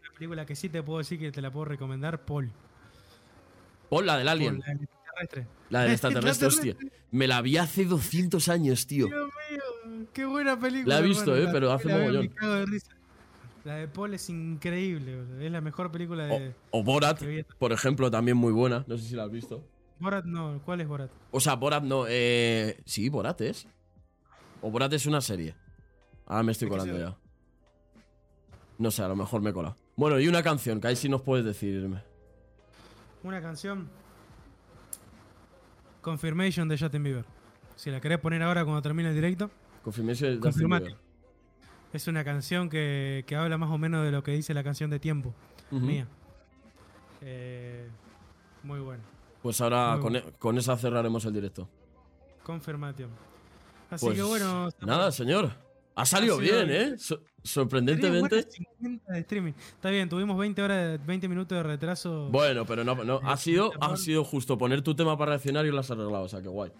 Una 0.00 0.10
película 0.14 0.46
que 0.46 0.56
sí 0.56 0.68
te 0.68 0.82
puedo 0.82 0.98
decir 0.98 1.18
que 1.18 1.30
te 1.32 1.40
la 1.42 1.50
puedo 1.50 1.64
recomendar, 1.66 2.24
Paul. 2.24 2.50
Pon 3.88 4.06
la 4.06 4.16
del 4.18 4.28
Alien. 4.28 4.60
Paul, 4.60 4.64
la 4.66 4.72
del 4.72 4.82
extraterrestre. 4.82 5.46
La 5.70 5.82
del 5.82 5.92
extraterrestre, 5.92 6.46
hostia. 6.48 6.76
Me 7.12 7.26
la 7.28 7.40
vi 7.40 7.56
hace 7.56 7.84
200 7.84 8.48
años, 8.48 8.86
tío. 8.86 9.06
Dios 9.06 9.28
mío, 9.50 10.06
qué 10.12 10.24
buena 10.26 10.58
película. 10.58 10.96
La 10.96 11.00
he 11.00 11.08
visto, 11.08 11.34
hermano, 11.34 11.48
eh, 11.50 11.52
pero 11.52 11.72
hace 11.72 11.88
mogollón. 11.88 12.22
Me 12.22 12.28
cago 12.30 12.54
de 12.54 12.66
risa. 12.66 12.95
La 13.66 13.74
de 13.74 13.88
Paul 13.88 14.14
es 14.14 14.30
increíble, 14.30 15.16
boludo. 15.16 15.40
es 15.40 15.50
la 15.50 15.60
mejor 15.60 15.90
película 15.90 16.24
de. 16.26 16.54
O, 16.70 16.78
o 16.78 16.84
Borat, 16.84 17.20
por 17.58 17.72
ejemplo, 17.72 18.08
también 18.12 18.36
muy 18.36 18.52
buena. 18.52 18.84
No 18.86 18.96
sé 18.96 19.08
si 19.08 19.16
la 19.16 19.24
has 19.24 19.30
visto. 19.32 19.60
Borat 19.98 20.24
no, 20.24 20.62
¿cuál 20.64 20.82
es 20.82 20.86
Borat? 20.86 21.10
O 21.32 21.40
sea, 21.40 21.56
Borat 21.56 21.82
no. 21.82 22.04
Eh, 22.08 22.80
sí, 22.84 23.08
Borat 23.08 23.40
es. 23.40 23.66
O 24.62 24.70
Borat 24.70 24.92
es 24.92 25.04
una 25.06 25.20
serie. 25.20 25.56
Ahora 26.26 26.44
me 26.44 26.52
estoy 26.52 26.66
¿De 26.66 26.76
qué 26.76 26.78
colando 26.78 26.96
ya. 26.96 27.18
No 28.78 28.92
sé, 28.92 29.02
a 29.02 29.08
lo 29.08 29.16
mejor 29.16 29.40
me 29.42 29.52
cola. 29.52 29.74
Bueno, 29.96 30.20
y 30.20 30.28
una 30.28 30.44
canción, 30.44 30.80
que 30.80 30.86
ahí 30.86 30.94
sí 30.94 31.08
nos 31.08 31.22
puedes 31.22 31.44
decirme. 31.44 32.04
Una 33.24 33.42
canción. 33.42 33.88
Confirmation 36.02 36.68
de 36.68 36.78
Justin 36.78 37.02
Bieber. 37.02 37.24
Si 37.74 37.90
la 37.90 38.00
querés 38.00 38.20
poner 38.20 38.44
ahora 38.44 38.62
cuando 38.62 38.80
termine 38.80 39.08
el 39.08 39.14
directo. 39.16 39.50
Confirmation 39.82 40.40
de 40.40 40.46
Justin. 40.46 40.68
Bieber. 40.68 41.05
Es 41.96 42.08
una 42.08 42.24
canción 42.24 42.68
que, 42.68 43.24
que 43.26 43.36
habla 43.36 43.56
más 43.56 43.70
o 43.70 43.78
menos 43.78 44.04
de 44.04 44.10
lo 44.10 44.22
que 44.22 44.32
dice 44.32 44.52
la 44.52 44.62
canción 44.62 44.90
de 44.90 44.98
tiempo. 45.00 45.32
Mía. 45.70 46.06
Eh, 47.22 47.88
muy 48.62 48.80
bueno. 48.80 49.02
Pues 49.42 49.58
ahora 49.62 49.92
Muy 49.92 50.00
con, 50.02 50.12
bueno. 50.12 50.28
e- 50.28 50.32
con 50.38 50.58
esa 50.58 50.76
cerraremos 50.76 51.24
el 51.24 51.32
directo. 51.32 51.66
Confirmation. 52.42 53.08
Así 53.90 54.04
Pues 54.04 54.16
que 54.18 54.22
bueno. 54.24 54.68
nada, 54.82 55.10
señor. 55.10 55.52
Ha 55.94 56.04
salido 56.04 56.36
Ha 56.36 56.40
bien, 56.40 56.68
bien. 56.68 56.92
¿eh? 56.94 56.98
So- 56.98 57.22
sorprendentemente. 57.42 58.28
buenas 58.36 58.52
50 58.52 59.12
de 59.14 59.20
streaming. 59.20 59.52
Está 59.56 59.88
bien, 59.88 60.06
tuvimos 60.10 60.36
20 60.36 60.62
horas, 60.62 61.06
20 61.06 61.28
minutos 61.28 61.56
de 61.56 61.62
retraso. 61.62 62.28
Bueno, 62.30 62.66
pero 62.66 62.84
no, 62.84 62.94
no 63.04 63.20
ha 63.24 63.38
sido, 63.38 63.72
ha 63.80 63.96
sido 63.96 64.22
justo 64.22 64.58
poner 64.58 64.82
tu 64.82 64.94
tema 64.94 65.16
para 65.16 65.30
reaccionar 65.30 65.64
y 65.64 65.70
lo 65.70 65.78
has 65.78 65.90
arreglado, 65.90 66.24
o 66.24 66.28
sea, 66.28 66.42
que 66.42 66.48
guay. 66.48 66.70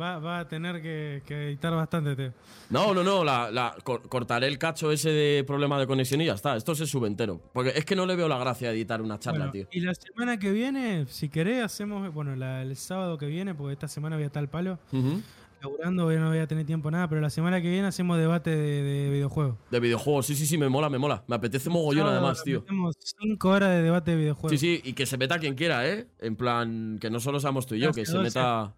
Va, 0.00 0.18
va 0.18 0.40
a 0.40 0.48
tener 0.48 0.82
que, 0.82 1.22
que 1.26 1.48
editar 1.48 1.72
bastante, 1.74 2.16
Teo. 2.16 2.32
No, 2.70 2.92
no, 2.94 3.02
no, 3.04 3.22
la, 3.24 3.50
la- 3.50 3.76
cor- 3.84 4.08
cortaré 4.08 4.46
el 4.48 4.58
cacho 4.58 4.90
ese 4.90 5.10
de 5.10 5.44
problema 5.44 5.78
de 5.78 5.86
conexión 5.86 6.20
y 6.20 6.26
ya 6.26 6.34
está. 6.34 6.56
Esto 6.56 6.74
se 6.74 6.86
sube 6.86 7.06
entero. 7.06 7.40
Porque 7.52 7.72
es 7.76 7.84
que 7.84 7.94
no 7.96 8.06
le 8.06 8.16
veo 8.16 8.28
la 8.28 8.38
gracia 8.38 8.68
de 8.70 8.74
editar 8.74 9.00
una 9.02 9.18
charla, 9.18 9.46
Bueno, 9.50 9.52
tío. 9.52 9.68
y 9.70 9.80
la 9.80 9.94
semana 9.94 10.38
que 10.38 10.50
viene, 10.52 11.06
si 11.06 11.28
querés, 11.28 11.62
hacemos. 11.64 12.12
Bueno, 12.12 12.34
la- 12.36 12.62
el 12.62 12.74
sábado 12.76 13.18
que 13.18 13.26
viene, 13.26 13.54
porque 13.54 13.72
esta 13.74 13.88
semana 13.88 14.16
voy 14.16 14.24
a 14.24 14.26
estar 14.26 14.40
al 14.42 14.48
palo. 14.48 14.78
Ujú. 14.92 15.20
Laburando, 15.62 16.04
hoy 16.04 16.16
no 16.16 16.28
voy 16.28 16.38
a 16.40 16.46
tener 16.46 16.66
tiempo 16.66 16.90
nada, 16.90 17.08
pero 17.08 17.22
la 17.22 17.30
semana 17.30 17.62
que 17.62 17.70
viene 17.70 17.86
hacemos 17.88 18.18
debate 18.18 18.50
de, 18.50 18.82
de 18.82 19.10
videojuegos. 19.10 19.56
De 19.70 19.80
videojuegos, 19.80 20.26
sí, 20.26 20.34
sí, 20.34 20.44
sí, 20.46 20.58
me 20.58 20.68
mola, 20.68 20.90
me 20.90 20.98
mola. 20.98 21.24
Me 21.26 21.36
apetece 21.36 21.70
mogollón 21.70 22.02
Sábado 22.04 22.18
además, 22.18 22.42
tío. 22.44 22.62
Tenemos 22.64 22.96
5 23.00 23.48
horas 23.48 23.70
de 23.70 23.80
debate 23.82 24.10
de 24.10 24.16
videojuegos. 24.18 24.50
Sí, 24.50 24.58
sí, 24.58 24.82
y 24.84 24.92
que 24.92 25.06
se 25.06 25.16
meta 25.16 25.38
quien 25.38 25.54
quiera, 25.54 25.88
¿eh? 25.88 26.06
En 26.18 26.36
plan, 26.36 26.98
que 27.00 27.08
no 27.08 27.18
solo 27.18 27.40
seamos 27.40 27.66
tú 27.66 27.76
y 27.76 27.80
yo, 27.80 27.92
que 27.92 28.04
se 28.04 28.18
meta. 28.18 28.74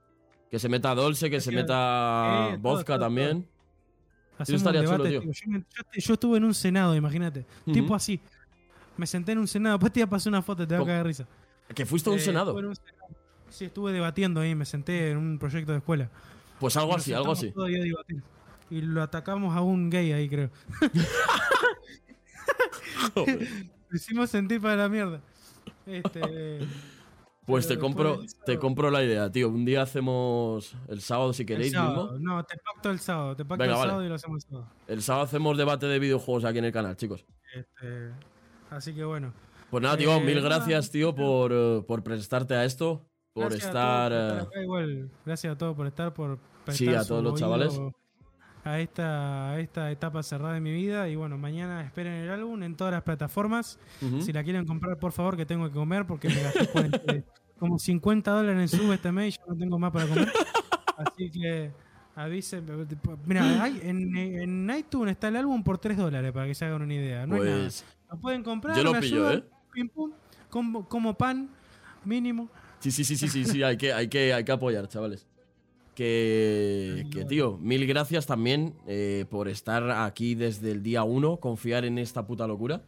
Que 0.50 0.58
se 0.58 0.68
meta 0.68 0.94
Dolce, 0.94 1.28
que 1.30 1.40
se 1.40 1.50
meta 1.52 2.48
Eh, 2.50 2.50
todo, 2.52 2.60
vodka 2.60 2.94
todo, 2.94 2.98
también. 3.06 3.46
Hacemos 4.38 4.60
estaría 4.60 4.80
un 4.82 4.86
chulo, 4.86 5.04
debate, 5.04 5.26
tío. 5.26 5.32
tío. 5.32 5.62
Yo, 5.94 6.00
yo 6.00 6.14
estuve 6.14 6.36
en 6.38 6.44
un 6.44 6.54
senado, 6.54 6.94
imagínate. 6.94 7.46
Tipo 7.64 7.94
así. 7.94 8.20
Me 8.96 9.06
senté 9.06 9.32
en 9.32 9.38
un 9.38 9.48
senado. 9.48 9.76
Después 9.78 9.92
te 9.92 10.00
iba 10.00 10.06
a 10.06 10.10
pasar 10.10 10.30
una 10.30 10.42
foto, 10.42 10.66
te 10.66 10.76
va 10.76 10.82
a 10.82 10.96
de 10.98 11.02
risa. 11.02 11.26
Que 11.74 11.84
fuiste 11.86 12.08
a 12.10 12.12
un 12.12 12.18
Eh, 12.18 12.22
senado. 12.22 12.54
un 12.54 12.76
senado. 12.76 13.06
Sí, 13.48 13.64
estuve 13.66 13.92
debatiendo 13.92 14.40
ahí. 14.40 14.54
Me 14.54 14.64
senté 14.64 15.10
en 15.10 15.16
un 15.18 15.38
proyecto 15.38 15.72
de 15.72 15.78
escuela. 15.78 16.10
Pues 16.60 16.76
algo 16.76 16.94
así, 16.96 17.12
algo 17.12 17.32
así. 17.32 17.52
Y 18.70 18.80
lo 18.82 19.02
atacamos 19.02 19.56
a 19.56 19.60
un 19.62 19.90
gay 19.90 20.12
ahí, 20.12 20.28
creo. 20.28 20.50
Lo 23.14 23.96
hicimos 23.96 24.30
sentir 24.30 24.60
para 24.60 24.76
la 24.76 24.88
mierda. 24.88 25.20
Este, 25.86 26.58
Pues 27.46 27.66
te 27.68 27.74
Pero 27.74 27.80
compro, 27.80 28.14
por 28.16 28.24
eso- 28.24 28.36
te 28.44 28.58
compro 28.58 28.90
la 28.90 29.04
idea, 29.04 29.30
tío. 29.30 29.48
Un 29.48 29.64
día 29.64 29.82
hacemos 29.82 30.74
el 30.88 31.00
sábado 31.00 31.32
si 31.32 31.42
el 31.42 31.46
queréis 31.46 31.72
sábado. 31.72 32.12
mismo. 32.14 32.34
No, 32.34 32.44
te 32.44 32.56
pacto 32.58 32.90
el 32.90 32.98
sábado. 32.98 33.36
Te 33.36 33.44
pacto 33.44 33.62
Venga, 33.62 33.74
el 33.74 33.78
vale. 33.78 33.90
sábado 33.90 34.04
y 34.04 34.08
lo 34.08 34.14
hacemos 34.16 34.44
el 34.44 34.50
sábado. 34.50 34.68
El 34.88 35.02
sábado 35.02 35.24
hacemos 35.24 35.56
debate 35.56 35.86
de 35.86 35.98
videojuegos 36.00 36.44
aquí 36.44 36.58
en 36.58 36.64
el 36.64 36.72
canal, 36.72 36.96
chicos. 36.96 37.24
Este, 37.54 38.10
así 38.70 38.92
que 38.94 39.04
bueno. 39.04 39.32
Pues 39.70 39.82
nada, 39.82 39.96
tío, 39.96 40.12
Eh, 40.16 40.20
mil 40.24 40.40
gracias, 40.42 40.90
tío, 40.90 41.14
por, 41.14 41.52
eh, 41.52 41.82
por 41.86 42.02
prestarte 42.02 42.54
a 42.54 42.64
esto, 42.64 43.06
por 43.32 43.44
Gracias 43.50 43.64
a 43.64 43.68
estar... 43.68 44.10
todos 44.12 44.32
por 44.32 44.38
eh, 44.42 44.48
acá, 44.50 44.62
igual, 44.62 45.10
gracias 45.24 45.52
a 45.54 45.58
todos 45.58 45.76
por 45.76 45.86
estar, 45.86 46.14
por 46.14 46.38
Sí, 46.70 46.84
prestar 46.84 46.94
a 46.96 47.02
su 47.02 47.08
todos 47.08 47.22
los 47.22 47.32
oído 47.34 47.46
chavales. 47.46 47.80
A 48.66 48.80
esta, 48.80 49.52
a 49.52 49.60
esta 49.60 49.90
etapa 49.92 50.22
cerrada 50.24 50.54
de 50.54 50.60
mi 50.60 50.72
vida. 50.72 51.08
Y 51.08 51.14
bueno, 51.16 51.38
mañana 51.38 51.82
esperen 51.82 52.14
el 52.14 52.30
álbum 52.30 52.62
en 52.64 52.74
todas 52.74 52.92
las 52.92 53.02
plataformas. 53.02 53.78
Si 54.20 54.32
la 54.32 54.42
quieren 54.42 54.66
comprar, 54.66 54.98
por 54.98 55.12
favor, 55.12 55.36
que 55.36 55.46
tengo 55.46 55.66
que 55.68 55.72
comer 55.74 56.04
porque 56.06 56.28
me 56.28 56.42
gasté 56.42 56.66
40 56.66 57.00
como 57.60 57.78
50 57.78 58.30
dólares 58.30 58.72
en 58.72 58.78
sube 58.80 58.96
este 58.96 59.12
mes 59.12 59.34
y 59.34 59.38
ya 59.38 59.44
no 59.46 59.56
tengo 59.56 59.78
más 59.78 59.92
para 59.92 60.06
comer. 60.06 60.32
Así 60.96 61.30
que 61.30 61.70
avisen. 62.16 62.66
Mira, 63.24 63.62
hay- 63.62 63.80
en, 63.84 64.16
en 64.16 64.70
iTunes 64.76 65.12
está 65.12 65.28
el 65.28 65.36
álbum 65.36 65.62
por 65.62 65.78
3 65.78 65.96
dólares 65.96 66.32
para 66.32 66.46
que 66.46 66.54
se 66.56 66.64
hagan 66.64 66.82
una 66.82 66.94
idea. 66.94 67.24
No 67.26 67.36
es 67.36 67.44
nada. 67.44 67.56
Pues 67.62 67.84
Lo 68.10 68.18
pueden 68.20 68.42
comprar. 68.42 68.76
yo 68.76 68.82
lo 68.82 68.98
pillo, 68.98 69.30
¿eh? 69.30 69.44
pim, 69.72 69.88
pum, 69.88 70.10
como, 70.50 70.88
como 70.88 71.14
pan 71.16 71.48
mínimo. 72.04 72.48
sí, 72.80 72.90
sí, 72.90 73.04
sí, 73.04 73.16
sí, 73.16 73.28
sí, 73.28 73.44
sí, 73.44 73.62
hay 73.62 73.76
que, 73.76 73.92
hay 73.92 74.08
que, 74.08 74.32
hay 74.34 74.42
que 74.44 74.52
apoyar, 74.52 74.88
chavales. 74.88 75.24
Que, 75.96 77.04
que 77.10 77.24
tío, 77.24 77.56
mil 77.56 77.86
gracias 77.86 78.26
también 78.26 78.74
eh, 78.86 79.24
por 79.30 79.48
estar 79.48 79.90
aquí 79.90 80.34
desde 80.34 80.70
el 80.70 80.82
día 80.82 81.02
uno, 81.04 81.38
confiar 81.38 81.84
en 81.86 81.96
esta 81.98 82.26
puta 82.26 82.46
locura. 82.46 82.82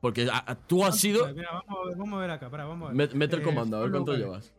Porque 0.00 0.28
a- 0.32 0.44
a- 0.52 0.54
tú 0.54 0.84
has 0.84 0.96
sido... 0.98 1.32
Mira, 1.34 1.50
vamos, 1.52 1.78
a 1.84 1.88
ver, 1.88 1.96
vamos 1.96 2.18
a 2.18 2.20
ver 2.20 2.30
acá, 2.30 2.48
pará, 2.50 2.64
vamos 2.64 2.86
a 2.90 2.92
ver. 2.92 2.96
Met- 3.10 3.14
Mete 3.14 3.36
el 3.36 3.42
Eh, 3.42 3.44
comando, 3.44 3.76
a 3.76 3.80
ver 3.80 3.90
cuánto 3.90 4.14
llevas. 4.16 4.52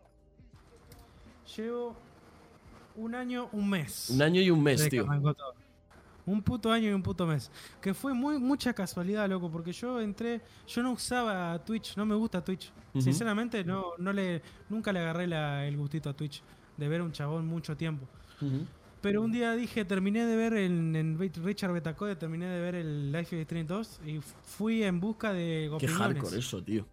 Llevo 1.55 1.95
un 2.95 3.15
año, 3.15 3.49
un 3.51 3.69
mes. 3.69 4.09
Un 4.09 4.21
año 4.21 4.41
y 4.41 4.49
un 4.51 4.61
mes, 4.61 4.87
tío. 4.89 5.05
Un 6.25 6.41
puto 6.41 6.71
año 6.71 6.89
y 6.89 6.93
un 6.93 7.03
puto 7.03 7.25
mes. 7.27 7.51
Que 7.81 7.93
fue 7.93 8.13
muy 8.13 8.37
mucha 8.39 8.73
casualidad, 8.73 9.27
loco, 9.29 9.49
porque 9.51 9.73
yo 9.73 9.99
entré, 9.99 10.41
yo 10.67 10.81
no 10.83 10.91
usaba 10.91 11.57
Twitch, 11.65 11.97
no 11.97 12.05
me 12.05 12.15
gusta 12.15 12.41
Twitch. 12.43 12.71
Sinceramente, 12.99 13.63
no, 13.63 13.87
no 13.97 14.13
le, 14.13 14.41
nunca 14.69 14.91
le 14.93 14.99
agarré 14.99 15.27
la- 15.27 15.65
el 15.67 15.75
gustito 15.77 16.09
a 16.09 16.13
Twitch 16.13 16.41
de 16.77 16.87
ver 16.87 17.01
un 17.01 17.11
chabón 17.11 17.45
mucho 17.47 17.75
tiempo. 17.77 18.07
Pero 19.01 19.21
un 19.21 19.31
día 19.31 19.53
dije, 19.55 19.83
terminé 19.85 20.25
de 20.25 20.35
ver 20.35 20.53
en, 20.53 20.95
en 20.95 21.17
Richard 21.43 21.73
Betacode, 21.73 22.15
terminé 22.15 22.45
de 22.47 22.59
ver 22.61 22.75
el 22.75 23.11
Life 23.11 23.35
is 23.35 23.41
Strange 23.41 23.67
2 23.67 23.99
y 24.05 24.19
fui 24.43 24.83
en 24.83 24.99
busca 24.99 25.33
de 25.33 25.67
Qué 25.69 25.75
opiniones. 25.75 25.97
hardcore 26.01 26.37
eso, 26.39 26.63
tío. 26.63 26.85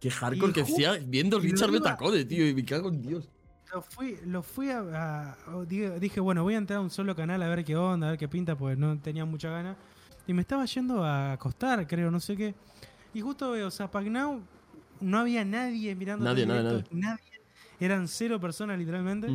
Qué 0.00 0.10
hardcore 0.10 0.50
Y 0.50 0.54
que 0.54 0.60
decía 0.62 0.98
viendo 1.06 1.38
Richard 1.38 1.68
iba- 1.70 1.78
Betacode, 1.80 2.24
tío, 2.24 2.46
y 2.48 2.54
me 2.54 2.64
cago 2.64 2.88
en 2.88 3.02
Dios. 3.02 3.28
Lo 3.72 3.82
fui, 3.82 4.16
lo 4.24 4.42
fui 4.42 4.70
a, 4.70 4.78
a- 4.80 5.54
o 5.54 5.66
dije, 5.66 6.20
bueno, 6.20 6.42
voy 6.42 6.54
a 6.54 6.58
entrar 6.58 6.78
a 6.78 6.80
un 6.80 6.88
solo 6.90 7.14
canal 7.14 7.42
a 7.42 7.48
ver 7.48 7.64
qué 7.64 7.76
onda, 7.76 8.06
a 8.06 8.10
ver 8.10 8.18
qué 8.18 8.28
pinta, 8.28 8.56
pues 8.56 8.78
no 8.78 8.98
tenía 8.98 9.24
mucha 9.26 9.50
gana. 9.50 9.76
Y 10.26 10.32
me 10.32 10.40
estaba 10.42 10.64
yendo 10.64 11.04
a 11.04 11.32
acostar, 11.32 11.86
creo, 11.86 12.10
no 12.10 12.20
sé 12.20 12.34
qué. 12.36 12.54
Y 13.12 13.20
justo 13.20 13.50
veo 13.50 13.70
Zapac 13.70 14.06
Now, 14.06 14.40
no 15.00 15.18
había 15.18 15.44
nadie 15.44 15.94
mirando. 15.94 16.24
Nadie, 16.24 16.46
nadie, 16.46 16.62
directo, 16.68 16.90
nadie. 16.96 17.37
Eran 17.80 18.08
cero 18.08 18.40
personas 18.40 18.78
literalmente. 18.78 19.28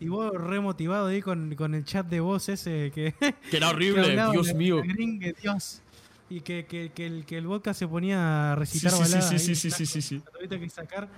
Y 0.00 0.08
vos 0.08 0.32
remotivado 0.34 1.06
ahí 1.06 1.22
con, 1.22 1.54
con 1.54 1.74
el 1.74 1.84
chat 1.84 2.06
de 2.06 2.20
voz 2.20 2.48
ese 2.48 2.90
que... 2.94 3.14
Que 3.50 3.56
era 3.56 3.68
que 3.68 3.74
horrible, 3.74 4.02
hablaba 4.10 4.32
Dios 4.32 4.48
la- 4.48 4.54
mío. 4.54 4.82
gringue, 4.84 5.34
Dios. 5.40 5.80
Y 6.28 6.40
que, 6.40 6.64
que, 6.66 6.90
que 6.92 7.06
el, 7.06 7.24
que 7.24 7.38
el 7.38 7.46
vodka 7.46 7.74
se 7.74 7.86
ponía 7.86 8.52
a 8.52 8.54
recitar 8.56 8.90
sí, 8.92 8.98
baladas 9.02 9.28
sí, 9.28 9.34
ahí, 9.34 9.38
sí, 9.40 9.54
sí, 9.54 9.70
sí, 9.70 9.86
sí, 9.86 10.02
sí. 10.02 10.22
la 10.24 10.30
tuviste 10.32 10.58
que 10.60 10.68
sacar. 10.70 11.08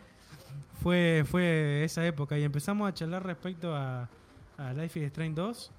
Fue, 0.83 1.25
fue 1.27 1.83
esa 1.85 2.07
época 2.07 2.39
y 2.39 2.43
empezamos 2.45 2.89
a 2.89 2.93
charlar 2.93 3.25
respecto 3.25 3.75
a, 3.75 4.09
a 4.59 4.73
Life 4.75 4.99
is 5.01 5.07
Strange 5.07 5.35
2. 5.35 5.71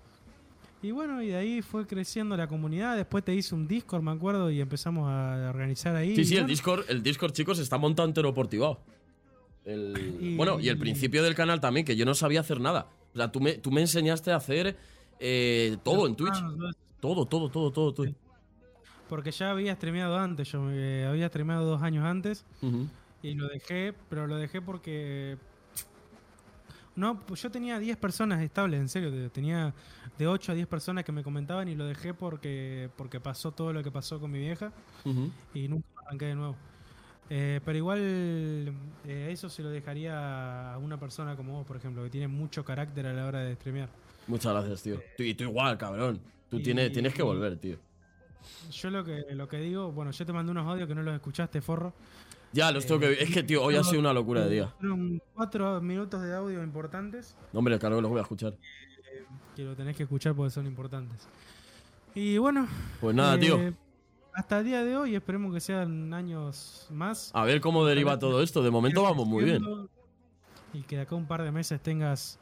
Y 0.83 0.91
bueno, 0.91 1.21
y 1.21 1.27
de 1.27 1.35
ahí 1.35 1.61
fue 1.61 1.85
creciendo 1.85 2.35
la 2.37 2.47
comunidad. 2.47 2.95
Después 2.95 3.23
te 3.23 3.33
hice 3.33 3.53
un 3.53 3.67
Discord, 3.67 4.01
me 4.01 4.11
acuerdo, 4.11 4.49
y 4.49 4.59
empezamos 4.61 5.07
a 5.09 5.49
organizar 5.49 5.95
ahí. 5.95 6.15
Sí, 6.15 6.23
sí, 6.25 6.37
el 6.37 6.47
Discord, 6.47 6.85
el 6.87 7.03
Discord, 7.03 7.31
chicos, 7.33 7.59
está 7.59 7.77
montado 7.77 8.07
entero 8.07 8.33
por 8.33 8.47
Tibao. 8.47 8.79
El- 9.67 10.17
Y- 10.19 10.35
Bueno, 10.35 10.59
y 10.59 10.69
el 10.69 10.77
principio 10.79 11.21
del 11.23 11.35
canal 11.35 11.59
también, 11.59 11.85
que 11.85 11.95
yo 11.95 12.05
no 12.05 12.15
sabía 12.15 12.39
hacer 12.39 12.59
nada. 12.59 12.87
O 13.13 13.17
sea, 13.17 13.31
tú 13.31 13.39
me, 13.41 13.53
tú 13.53 13.69
me 13.71 13.81
enseñaste 13.81 14.31
a 14.31 14.37
hacer 14.37 14.75
eh, 15.19 15.77
todo 15.83 16.07
en 16.07 16.15
Twitch. 16.15 16.33
ah, 16.35 16.71
Todo, 16.99 17.25
todo, 17.25 17.49
todo, 17.49 17.71
todo. 17.71 17.93
todo. 17.93 18.07
Porque 19.09 19.31
ya 19.31 19.51
había 19.51 19.73
streameado 19.75 20.17
antes, 20.17 20.51
yo 20.51 20.69
eh, 20.71 21.05
había 21.05 21.27
streameado 21.27 21.65
dos 21.65 21.81
años 21.81 22.03
antes. 22.05 22.45
Y 23.23 23.33
lo 23.35 23.47
dejé, 23.47 23.93
pero 24.09 24.25
lo 24.27 24.37
dejé 24.37 24.61
porque. 24.61 25.37
No, 26.95 27.19
pues 27.19 27.41
yo 27.43 27.51
tenía 27.51 27.77
10 27.77 27.95
personas 27.97 28.41
estables, 28.41 28.79
en 28.79 28.89
serio. 28.89 29.11
te- 29.11 29.29
Tenía 29.29 29.73
de 30.17 30.27
8 30.27 30.51
a 30.51 30.55
10 30.55 30.65
personas 30.67 31.03
que 31.03 31.11
me 31.11 31.21
comentaban 31.23 31.67
y 31.67 31.75
lo 31.75 31.85
dejé 31.85 32.13
porque, 32.15 32.89
porque 32.95 33.19
pasó 33.19 33.51
todo 33.51 33.71
lo 33.71 33.83
que 33.83 33.91
pasó 33.91 34.19
con 34.19 34.31
mi 34.31 34.39
vieja 34.39 34.71
y 35.53 35.67
nunca 35.67 35.87
arranqué 36.05 36.25
de 36.25 36.35
nuevo. 36.35 36.55
Eh, 37.29 37.59
pero 37.65 37.77
igual 37.77 37.99
eh, 39.05 39.27
eso 39.31 39.49
se 39.49 39.61
lo 39.61 39.69
dejaría 39.69 40.73
a 40.73 40.77
una 40.77 40.97
persona 40.99 41.35
como 41.35 41.53
vos, 41.57 41.65
por 41.67 41.75
ejemplo, 41.77 42.03
que 42.03 42.09
tiene 42.09 42.27
mucho 42.27 42.63
carácter 42.63 43.05
a 43.07 43.13
la 43.13 43.25
hora 43.25 43.39
de 43.41 43.55
streamear. 43.55 43.89
Muchas 44.27 44.53
gracias, 44.53 44.83
tío. 44.83 45.01
Tú, 45.17 45.23
y 45.23 45.33
tú 45.33 45.43
igual, 45.43 45.77
cabrón. 45.77 46.19
Tú 46.49 46.57
Y- 46.59 46.63
tienes, 46.63 46.91
tienes 46.91 47.13
que 47.13 47.23
volver, 47.23 47.57
tío. 47.57 47.77
Yo 48.71 48.89
lo 48.89 49.03
que, 49.03 49.25
lo 49.31 49.47
que 49.49 49.57
digo, 49.57 49.91
bueno, 49.91 50.11
yo 50.11 50.25
te 50.25 50.31
mandé 50.31 50.51
unos 50.51 50.65
audios 50.67 50.87
que 50.87 50.95
no 50.95 51.03
los 51.03 51.13
escuchaste, 51.13 51.59
forro. 51.61 51.93
Ya, 52.53 52.71
los 52.71 52.85
tengo 52.85 53.01
que. 53.01 53.11
Es 53.21 53.29
que, 53.33 53.43
tío, 53.43 53.61
hoy 53.61 53.75
ha 53.75 53.83
sido 53.83 53.99
una 53.99 54.13
locura 54.13 54.45
de 54.45 54.49
día. 54.49 54.73
Fueron 54.79 55.21
cuatro 55.33 55.81
minutos 55.81 56.21
de 56.21 56.33
audio 56.33 56.63
importantes. 56.63 57.35
Hombre, 57.51 57.77
claro 57.77 57.97
que 57.97 58.01
los 58.03 58.09
voy 58.11 58.19
a 58.19 58.21
escuchar. 58.21 58.53
que 59.55 59.63
lo 59.63 59.75
tenés 59.75 59.97
que 59.97 60.03
escuchar 60.03 60.33
porque 60.33 60.51
son 60.51 60.65
importantes. 60.65 61.27
Y 62.15 62.37
bueno. 62.37 62.67
Pues 63.01 63.13
nada, 63.15 63.35
eh, 63.35 63.39
tío. 63.39 63.73
Hasta 64.37 64.59
el 64.59 64.65
día 64.65 64.83
de 64.83 64.95
hoy, 64.95 65.15
esperemos 65.15 65.51
que 65.51 65.59
sean 65.59 66.13
años 66.13 66.87
más. 66.91 67.31
A 67.33 67.43
ver 67.43 67.59
cómo 67.59 67.83
deriva 67.85 68.19
todo 68.19 68.43
esto. 68.43 68.61
De 68.61 68.69
momento 68.69 69.01
vamos 69.01 69.27
muy 69.27 69.43
bien. 69.43 69.63
Y 70.73 70.81
que 70.83 70.95
de 70.97 71.01
acá 71.01 71.15
un 71.15 71.25
par 71.25 71.41
de 71.41 71.51
meses 71.51 71.81
tengas 71.81 72.37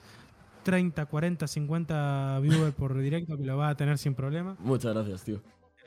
30, 0.63 1.05
40, 1.05 1.47
50 1.47 2.39
viewers 2.41 2.73
por 2.75 2.97
directo, 3.01 3.37
que 3.37 3.45
lo 3.45 3.55
vas 3.55 3.71
a 3.71 3.75
tener 3.77 3.97
sin 3.97 4.13
problema. 4.13 4.57
Muchas 4.59 4.93
gracias, 4.93 5.23
tío. 5.23 5.41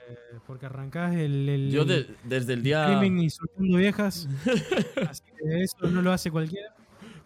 eh, 0.09 0.17
porque 0.47 0.65
arrancás 0.65 1.15
el, 1.15 1.47
el 1.47 1.71
Yo 1.71 1.85
de- 1.85 2.07
desde 2.25 2.55
el 2.55 2.63
día. 2.63 2.85
streaming 2.91 3.25
insultando 3.25 3.77
viejas. 3.77 4.27
así 5.11 5.23
que 5.37 5.63
eso 5.63 5.77
no 5.91 6.01
lo 6.01 6.11
hace 6.11 6.31
cualquiera. 6.31 6.75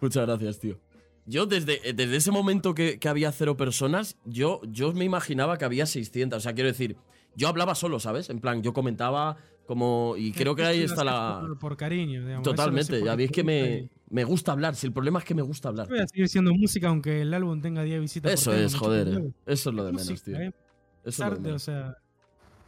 Muchas 0.00 0.26
gracias, 0.26 0.58
tío. 0.58 0.76
Yo 1.24 1.46
desde, 1.46 1.88
eh, 1.88 1.92
desde 1.92 2.16
ese 2.16 2.32
momento 2.32 2.74
que, 2.74 2.98
que 2.98 3.08
había 3.08 3.30
cero 3.30 3.56
personas, 3.56 4.16
yo, 4.24 4.60
yo 4.66 4.92
me 4.92 5.04
imaginaba 5.04 5.56
que 5.56 5.64
había 5.64 5.86
600. 5.86 6.36
O 6.36 6.40
sea, 6.40 6.52
quiero 6.52 6.66
decir, 6.68 6.96
yo 7.36 7.48
hablaba 7.48 7.74
solo, 7.74 8.00
¿sabes? 8.00 8.30
En 8.30 8.40
plan, 8.40 8.62
yo 8.62 8.72
comentaba 8.72 9.36
como... 9.66 10.14
Y 10.16 10.32
creo 10.32 10.54
que 10.54 10.64
ahí 10.64 10.82
está 10.82 11.04
la... 11.04 11.38
Por, 11.40 11.58
por 11.58 11.76
cariño, 11.76 12.24
digamos. 12.24 12.44
Totalmente, 12.44 13.02
ya 13.02 13.14
veis 13.14 13.30
que 13.30 13.44
me, 13.44 13.88
me 14.10 14.24
gusta 14.24 14.52
hablar. 14.52 14.74
Si 14.74 14.86
el 14.86 14.92
problema 14.92 15.18
es 15.18 15.24
que 15.24 15.34
me 15.34 15.42
gusta 15.42 15.68
hablar. 15.68 15.88
Voy 15.88 16.00
a 16.00 16.06
seguir 16.06 16.28
siendo 16.28 16.52
música 16.52 16.88
aunque 16.88 17.22
el 17.22 17.32
álbum 17.32 17.60
tenga 17.60 17.82
10 17.82 18.00
visitas. 18.00 18.32
Eso 18.32 18.52
es, 18.52 18.74
joder. 18.74 19.08
huevo. 19.08 19.32
Eso 19.46 19.70
es 19.70 19.76
lo 19.76 19.84
de 19.84 19.92
menos, 19.92 20.22
tío. 20.22 20.36
¿eh? 20.36 20.52
Es 21.04 21.14
es 21.14 21.18
lo 21.18 21.24
de 21.24 21.30
arte, 21.30 21.40
o 21.40 21.44
menos. 21.44 21.62
sea. 21.62 21.96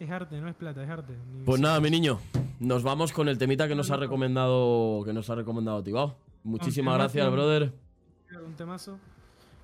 Es 0.01 0.11
arte, 0.11 0.41
no 0.41 0.49
es 0.49 0.55
plata, 0.55 0.83
es 0.83 0.91
arte. 0.91 1.15
Pues 1.45 1.61
nada, 1.61 1.81
mi 1.81 1.91
niño. 1.91 2.19
Nos 2.59 2.83
vamos 2.83 3.13
con 3.13 3.29
el 3.29 3.39
temita 3.39 3.69
que 3.69 3.75
nos 3.75 3.91
ha 3.91 3.97
recomendado 3.97 5.03
que 5.05 5.13
nos 5.13 5.29
ha 5.31 5.35
recomendado 5.35 5.83
Tibao. 5.83 6.17
Muchísimas 6.43 6.97
gracias, 6.99 7.31
brother. 7.31 7.73
Un 8.45 8.55
temazo. 8.55 8.99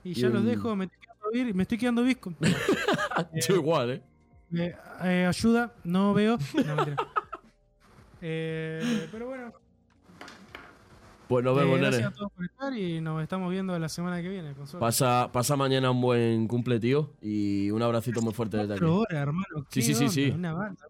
Y 0.05 0.15
ya 0.15 0.29
los 0.29 0.45
dejo, 0.45 0.75
me 0.77 0.85
estoy 0.85 0.99
quedando, 1.01 1.55
me 1.55 1.63
estoy 1.63 1.79
quedando 1.79 2.03
visco. 2.05 2.33
Yo 3.49 3.57
igual, 3.57 3.91
¿eh? 3.91 4.03
Eh, 4.55 4.75
eh, 5.05 5.27
ayuda, 5.29 5.73
no 5.85 6.15
veo. 6.15 6.39
No. 6.67 6.87
Eh, 8.23 9.09
pero 9.11 9.29
bueno, 9.29 9.51
Pues 11.27 11.43
nos 11.43 11.57
eh, 11.57 11.61
vemos, 11.63 11.79
gracias 11.81 12.07
a 12.09 12.11
todos 12.11 12.31
por 12.33 12.45
estar 12.45 12.77
y 12.77 13.01
nos 13.01 13.23
estamos 13.23 13.51
viendo 13.51 13.79
la 13.79 13.89
semana 13.89 14.21
que 14.21 14.29
viene. 14.29 14.53
Con. 14.53 14.67
Pasa, 14.79 15.31
pasa 15.33 15.57
mañana 15.57 15.91
un 15.91 16.03
buen 16.03 16.47
cumple, 16.47 16.79
tío. 16.81 17.15
Y 17.23 17.71
un 17.71 17.81
abracito 17.83 18.21
muy 18.21 18.35
fuerte. 18.35 18.59
Cuatro 18.67 18.97
horas, 18.99 19.19
hermano. 19.23 19.47
Sí, 19.71 19.81
¿qué 19.81 19.83
sí, 19.83 19.95
sí, 19.95 20.09
sí. 20.11 20.31
Una 20.33 20.53
banda. 20.53 20.85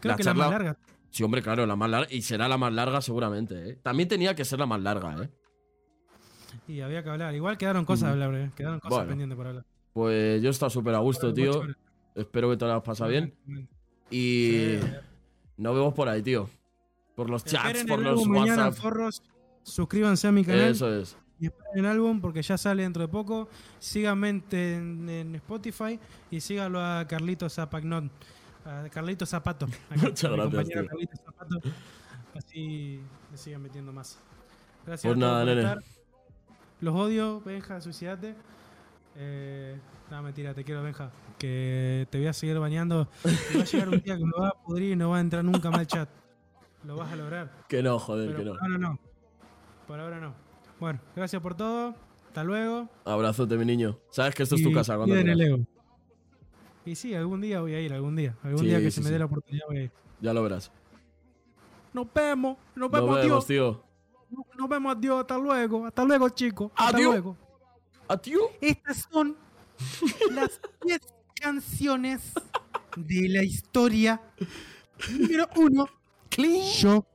Creo 0.00 0.10
La 0.12 0.16
que 0.16 0.24
la 0.24 0.30
charla- 0.32 0.44
más 0.44 0.50
larga. 0.50 0.76
Sí, 1.10 1.22
hombre, 1.22 1.40
claro, 1.42 1.66
la 1.66 1.76
más 1.76 1.88
larga. 1.90 2.08
Y 2.12 2.22
será 2.22 2.48
la 2.48 2.56
más 2.58 2.72
larga 2.72 3.00
seguramente, 3.00 3.68
¿eh? 3.70 3.78
También 3.80 4.08
tenía 4.08 4.34
que 4.34 4.44
ser 4.44 4.58
la 4.58 4.66
más 4.66 4.80
larga, 4.80 5.22
¿eh? 5.22 5.30
Y 6.66 6.80
había 6.80 7.04
que 7.04 7.10
hablar. 7.10 7.32
Igual 7.34 7.58
quedaron 7.58 7.84
cosas 7.84 8.12
Ujú. 8.12 8.22
hablar, 8.24 8.34
eh. 8.40 8.50
Quedaron 8.56 8.80
cosas 8.80 8.96
Bueno. 8.98 9.08
pendientes 9.10 9.36
por 9.36 9.46
hablar. 9.46 9.64
Pues 9.92 10.42
yo 10.42 10.48
he 10.48 10.50
estado 10.50 10.70
súper 10.70 10.94
a 10.96 10.98
gusto, 10.98 11.32
tío. 11.32 11.62
Espero 12.14 12.50
que 12.50 12.56
te 12.56 12.64
lo 12.64 12.72
hayas 12.72 12.82
pasado 12.84 13.10
bien. 13.10 13.34
Y 14.10 14.78
Sí. 14.80 14.80
nos 15.56 15.74
vemos 15.74 15.94
por 15.94 16.08
ahí, 16.08 16.22
tío. 16.22 16.48
Por 17.14 17.30
los 17.30 17.44
chats, 17.44 17.84
por 17.84 17.98
los 18.00 18.26
mañana, 18.26 18.66
WhatsApp. 18.68 18.82
forros. 18.82 19.22
Suscríbanse 19.62 20.26
a 20.28 20.32
mi 20.32 20.44
canal. 20.44 20.70
Eso 20.70 20.94
es. 20.94 21.16
Y 21.38 21.46
esperen 21.46 21.84
el 21.84 21.86
álbum 21.86 22.20
porque 22.20 22.42
ya 22.42 22.56
sale 22.58 22.82
dentro 22.82 23.02
de 23.02 23.08
poco. 23.08 23.48
Síganme 23.78 24.42
en, 24.50 25.08
en 25.08 25.34
Spotify 25.36 25.98
y 26.30 26.40
síganlo 26.40 26.80
a 26.80 27.06
Carlitos 27.06 27.54
Zapagnon. 27.54 28.10
A 28.64 28.88
Carlitos 28.90 29.28
Zapato. 29.30 29.66
Muchas 29.96 30.24
a 30.24 30.36
gracias, 30.36 30.68
tío. 30.68 30.86
Carlitos 30.86 31.20
Zapato. 31.24 31.60
Así 32.34 33.00
me 33.30 33.36
sigan 33.36 33.62
metiendo 33.62 33.92
más. 33.92 34.18
Gracias 34.86 35.02
Pues 35.12 35.16
a 35.16 35.18
todos 35.18 35.18
nada, 35.18 35.38
por 35.40 35.46
nene. 35.48 35.60
estar. 35.62 35.82
Los 36.80 36.94
odio, 36.94 37.40
Benja, 37.40 37.80
suicidate. 37.80 38.34
Eh, 39.16 39.78
no, 40.10 40.22
mentira, 40.22 40.54
te 40.54 40.64
quiero, 40.64 40.82
Benja. 40.82 41.10
Que 41.38 42.06
te 42.10 42.18
voy 42.18 42.26
a 42.26 42.32
seguir 42.32 42.58
bañando. 42.58 43.08
Y 43.52 43.56
va 43.56 43.62
a 43.62 43.66
llegar 43.66 43.88
un 43.88 44.00
día 44.00 44.16
que 44.16 44.24
me 44.24 44.32
va 44.38 44.48
a 44.48 44.62
pudrir 44.62 44.92
y 44.92 44.96
no 44.96 45.10
va 45.10 45.18
a 45.18 45.20
entrar 45.20 45.44
nunca 45.44 45.70
más 45.70 45.80
al 45.80 45.86
chat. 45.86 46.08
Lo 46.84 46.96
vas 46.96 47.12
a 47.12 47.16
lograr. 47.16 47.50
Que 47.68 47.82
no, 47.82 47.98
joder, 47.98 48.28
Pero 48.34 48.38
que 48.38 48.44
no. 48.44 48.52
por 48.52 48.62
ahora 48.62 48.78
no. 48.78 48.98
Por 49.86 50.00
ahora 50.00 50.20
no. 50.20 50.34
Bueno, 50.80 51.00
gracias 51.14 51.40
por 51.42 51.54
todo. 51.54 51.94
Hasta 52.28 52.44
luego. 52.44 52.88
Abrazote, 53.04 53.56
mi 53.56 53.64
niño. 53.64 53.98
Sabes 54.10 54.34
que 54.34 54.42
esto 54.42 54.54
es 54.56 54.62
tu 54.62 54.72
casa 54.72 54.96
cuando 54.96 55.14
cuiden 55.14 55.28
el 55.28 55.40
ego. 55.40 55.58
Y 56.84 56.94
sí, 56.96 57.14
algún 57.14 57.40
día 57.40 57.60
voy 57.60 57.74
a 57.74 57.80
ir, 57.80 57.92
algún 57.92 58.16
día. 58.16 58.34
Algún 58.42 58.60
Sí, 58.60 58.66
día 58.66 58.78
que 58.78 58.90
sí, 58.90 58.96
se 58.96 59.00
me 59.02 59.06
sí. 59.08 59.12
dé 59.12 59.18
la 59.18 59.26
oportunidad 59.26 59.66
voy 59.68 59.76
a 59.78 59.82
ir. 59.84 59.90
Ya 60.20 60.32
lo 60.32 60.42
verás. 60.42 60.72
Nos 61.92 62.12
vemos. 62.12 62.56
Nos 62.74 62.90
Nos 62.90 62.90
vemos, 62.90 63.16
vemos, 63.16 63.24
Dios. 63.26 63.46
tío. 63.46 63.82
Nos 64.58 64.68
vemos, 64.68 64.96
adiós. 64.96 65.20
Hasta 65.20 65.38
luego. 65.38 65.86
Hasta 65.86 66.04
luego, 66.04 66.28
chicos. 66.30 66.72
Hasta 66.74 66.96
Adiós. 66.96 67.12
luego. 67.12 67.36
Adiós. 68.08 68.42
Estas 68.60 69.08
son 69.10 69.36
las 70.30 70.60
10 70.84 71.00
canciones 71.34 72.20
de 72.96 73.28
la 73.28 73.42
historia. 73.44 74.20
Número 75.10 75.48
uno. 75.56 75.86
Yo 76.80 77.06